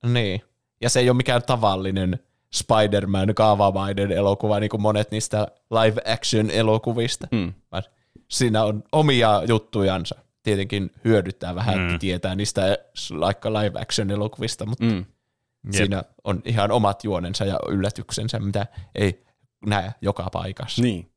Niin. 0.05 0.41
Ja 0.81 0.89
se 0.89 0.99
ei 0.99 1.09
ole 1.09 1.17
mikään 1.17 1.43
tavallinen 1.43 2.19
Spider-Man 2.53 3.35
kaavamainen 3.35 4.11
elokuva, 4.11 4.59
niin 4.59 4.69
kuin 4.69 4.81
monet 4.81 5.11
niistä 5.11 5.47
live-action-elokuvista. 5.71 7.27
Mm. 7.31 7.53
Vaan 7.71 7.83
Siinä 8.27 8.63
on 8.63 8.83
omia 8.91 9.43
juttujansa. 9.47 10.15
Tietenkin 10.43 10.91
hyödyttää 11.05 11.55
vähän 11.55 11.79
mm. 11.79 11.91
Mm. 11.91 11.99
tietää 11.99 12.35
niistä 12.35 12.77
vaikka 13.19 13.53
live-action-elokuvista, 13.53 14.65
mutta 14.65 14.85
mm. 14.85 15.05
Jep. 15.73 15.75
siinä 15.77 16.03
on 16.23 16.41
ihan 16.45 16.71
omat 16.71 17.03
juonensa 17.03 17.45
ja 17.45 17.59
yllätyksensä, 17.69 18.39
mitä 18.39 18.67
ei 18.95 19.25
näe 19.65 19.91
joka 20.01 20.29
paikassa. 20.31 20.81
Niin. 20.81 21.11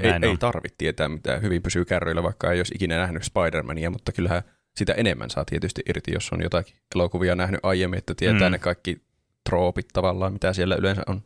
Ei, 0.00 0.10
Näin 0.10 0.24
ei 0.24 0.30
on. 0.30 0.38
tarvitse 0.38 0.74
tietää, 0.78 1.08
mitä 1.08 1.38
hyvin 1.38 1.62
pysyy 1.62 1.84
kärryillä, 1.84 2.22
vaikka 2.22 2.52
ei 2.52 2.60
olisi 2.60 2.74
ikinä 2.74 2.96
nähnyt 2.96 3.22
Spider-Mania, 3.22 3.90
mutta 3.90 4.12
kyllähän 4.12 4.42
sitä 4.76 4.92
enemmän 4.92 5.30
saa 5.30 5.44
tietysti 5.44 5.82
irti, 5.88 6.12
jos 6.12 6.32
on 6.32 6.42
jotakin 6.42 6.76
elokuvia 6.94 7.34
nähnyt 7.34 7.60
aiemmin, 7.62 7.98
että 7.98 8.14
tietää 8.14 8.48
mm. 8.48 8.52
Ne 8.52 8.58
kaikki 8.58 9.02
troopit 9.48 9.88
tavallaan, 9.92 10.32
mitä 10.32 10.52
siellä 10.52 10.76
yleensä 10.76 11.02
on. 11.06 11.22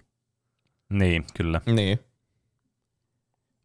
Niin, 0.91 1.25
kyllä. 1.37 1.61
Niin. 1.67 2.01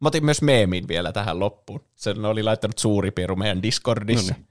Mä 0.00 0.08
otin 0.08 0.24
myös 0.24 0.42
meemin 0.42 0.88
vielä 0.88 1.12
tähän 1.12 1.40
loppuun. 1.40 1.84
Sen 1.94 2.24
oli 2.24 2.42
laittanut 2.42 2.78
suuri 2.78 3.10
piru 3.10 3.36
meidän 3.36 3.62
Discordissa. 3.62 4.34
Noniin. 4.34 4.48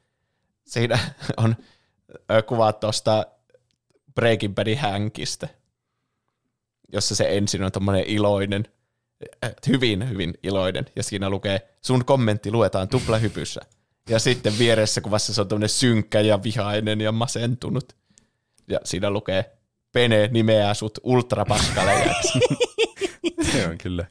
Siinä 0.65 0.99
on 1.37 1.55
ö, 2.31 2.41
kuvat 2.41 2.79
tuosta 2.79 3.25
Breaking 4.15 4.55
Badin 4.55 4.77
hänkistä, 4.77 5.47
jossa 6.93 7.15
se 7.15 7.37
ensin 7.37 7.63
on 7.63 7.71
tommonen 7.71 8.03
iloinen, 8.07 8.65
äh, 9.43 9.51
hyvin, 9.67 10.09
hyvin 10.09 10.33
iloinen, 10.43 10.85
ja 10.95 11.03
siinä 11.03 11.29
lukee, 11.29 11.61
sun 11.81 12.05
kommentti 12.05 12.51
luetaan 12.51 12.87
tuplahypyssä. 12.87 13.61
Ja 14.09 14.19
sitten 14.19 14.53
vieressä 14.59 15.01
kuvassa 15.01 15.33
se 15.33 15.41
on 15.41 15.47
tommonen 15.47 15.69
synkkä 15.69 16.19
ja 16.21 16.43
vihainen 16.43 17.01
ja 17.01 17.11
masentunut. 17.11 17.95
Ja 18.67 18.79
siinä 18.83 19.09
lukee, 19.09 19.51
Pene 19.91 20.27
nimeää 20.31 20.73
sut 20.73 20.97
ultrapaskalejaksi. 21.03 22.39
Se 23.51 23.67
on 23.67 23.77
kyllä. 23.77 24.05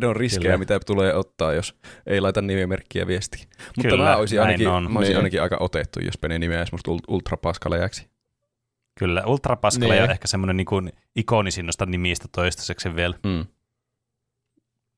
ne 0.00 0.06
on 0.06 0.16
riskejä, 0.16 0.42
Kyllä. 0.42 0.58
mitä 0.58 0.80
tulee 0.86 1.14
ottaa, 1.14 1.52
jos 1.52 1.74
ei 2.06 2.20
laita 2.20 2.42
nimimerkkiä 2.42 3.06
viestiin. 3.06 3.44
Mutta 3.76 3.88
Kyllä, 3.88 4.04
mä 4.04 4.16
olisin, 4.16 4.40
ainakin, 4.40 4.68
on. 4.68 4.92
mä 4.92 4.98
olisin 4.98 5.10
Niin. 5.12 5.16
ainakin 5.16 5.42
aika 5.42 5.56
otettu, 5.60 6.00
jos 6.00 6.18
Pene 6.18 6.38
nimeäisi 6.38 6.72
musta 6.72 6.90
ul- 6.90 7.04
ultrapaskalejaksi. 7.14 8.06
Kyllä. 9.00 9.22
Ultra 9.26 9.56
Paskale 9.56 9.94
Niin. 9.94 10.02
on 10.04 10.10
ehkä 10.10 10.28
semmoinen 10.28 10.56
niin 10.56 10.64
kuin 10.64 10.92
ikonisin 11.16 11.66
noista 11.66 11.86
nimistä 11.86 12.28
toistaiseksi 12.32 12.94
vielä. 12.94 13.14
Mm. 13.24 13.46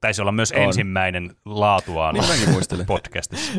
Taisi 0.01 0.23
olla 0.23 0.33
myös 0.33 0.53
On. 0.53 0.59
ensimmäinen 0.63 1.37
laatuaan 1.45 2.15
Niin 2.15 2.87
podcastissa. 2.87 3.53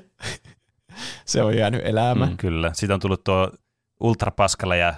se 1.25 1.43
on 1.43 1.57
jäänyt 1.57 1.81
elämään. 1.85 2.29
Mm. 2.31 2.37
Kyllä. 2.37 2.71
Siitä 2.73 2.93
on 2.93 2.99
tullut 2.99 3.23
tuo 3.23 3.51
Ultra 3.99 4.31
Paskale 4.31 4.77
ja 4.77 4.93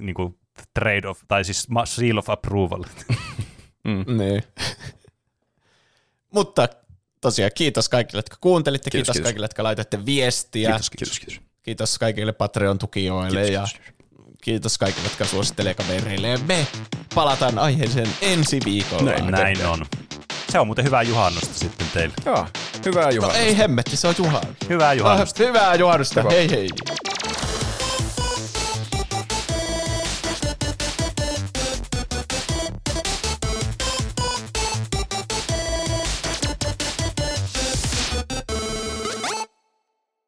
niin 0.00 0.14
kuin 0.14 0.38
trade 0.74 1.08
of, 1.08 1.20
tai 1.28 1.44
siis 1.44 1.68
seal 1.84 2.18
of 2.18 2.30
approval. 2.30 2.84
Niin. 4.18 4.42
Mutta 6.34 6.68
tosiaan 7.20 7.50
kiitos 7.54 7.88
kaikille, 7.88 8.18
jotka 8.18 8.36
kuuntelitte, 8.40 8.90
Kiitos, 8.90 8.98
kiitos, 9.06 9.14
kiitos. 9.14 9.26
kaikille, 9.28 9.44
jotka 9.44 9.62
laitatte 9.62 10.06
viestiä, 10.06 10.68
Kiitos, 10.70 10.90
kiitos, 10.90 11.20
kiitos. 11.20 11.40
kiitos 11.62 11.98
kaikille 11.98 12.32
Patreon-tukijoille 12.32 13.40
ja 13.50 13.64
Kiitos, 13.68 13.92
kiitos 14.42 14.78
kaikille, 14.78 15.06
jotka 15.08 15.24
suosittelee 15.24 15.74
kavereille. 15.74 16.28
Ja 16.28 16.38
me 16.38 16.66
palataan 17.14 17.58
aiheeseen 17.58 18.08
ensi 18.20 18.60
viikolla. 18.64 19.10
Näin. 19.10 19.26
Näin 19.30 19.66
on. 19.66 19.86
Se 20.52 20.58
on 20.58 20.66
muuten 20.66 20.84
hyvää 20.84 21.02
juhannusta 21.02 21.54
sitten 21.58 21.86
teille. 21.94 22.14
Joo, 22.26 22.46
hyvää 22.84 23.04
No 23.04 23.10
juhannusta. 23.10 23.42
ei 23.44 23.58
hemmetti, 23.58 23.96
se 23.96 24.08
on 24.08 24.14
Juhan. 24.18 24.42
Hyvää 24.68 24.92
juhannusta. 24.92 25.42
Hyvää 25.42 25.74
juhannusta, 25.74 26.22
hei 26.30 26.50
hei. 26.50 26.68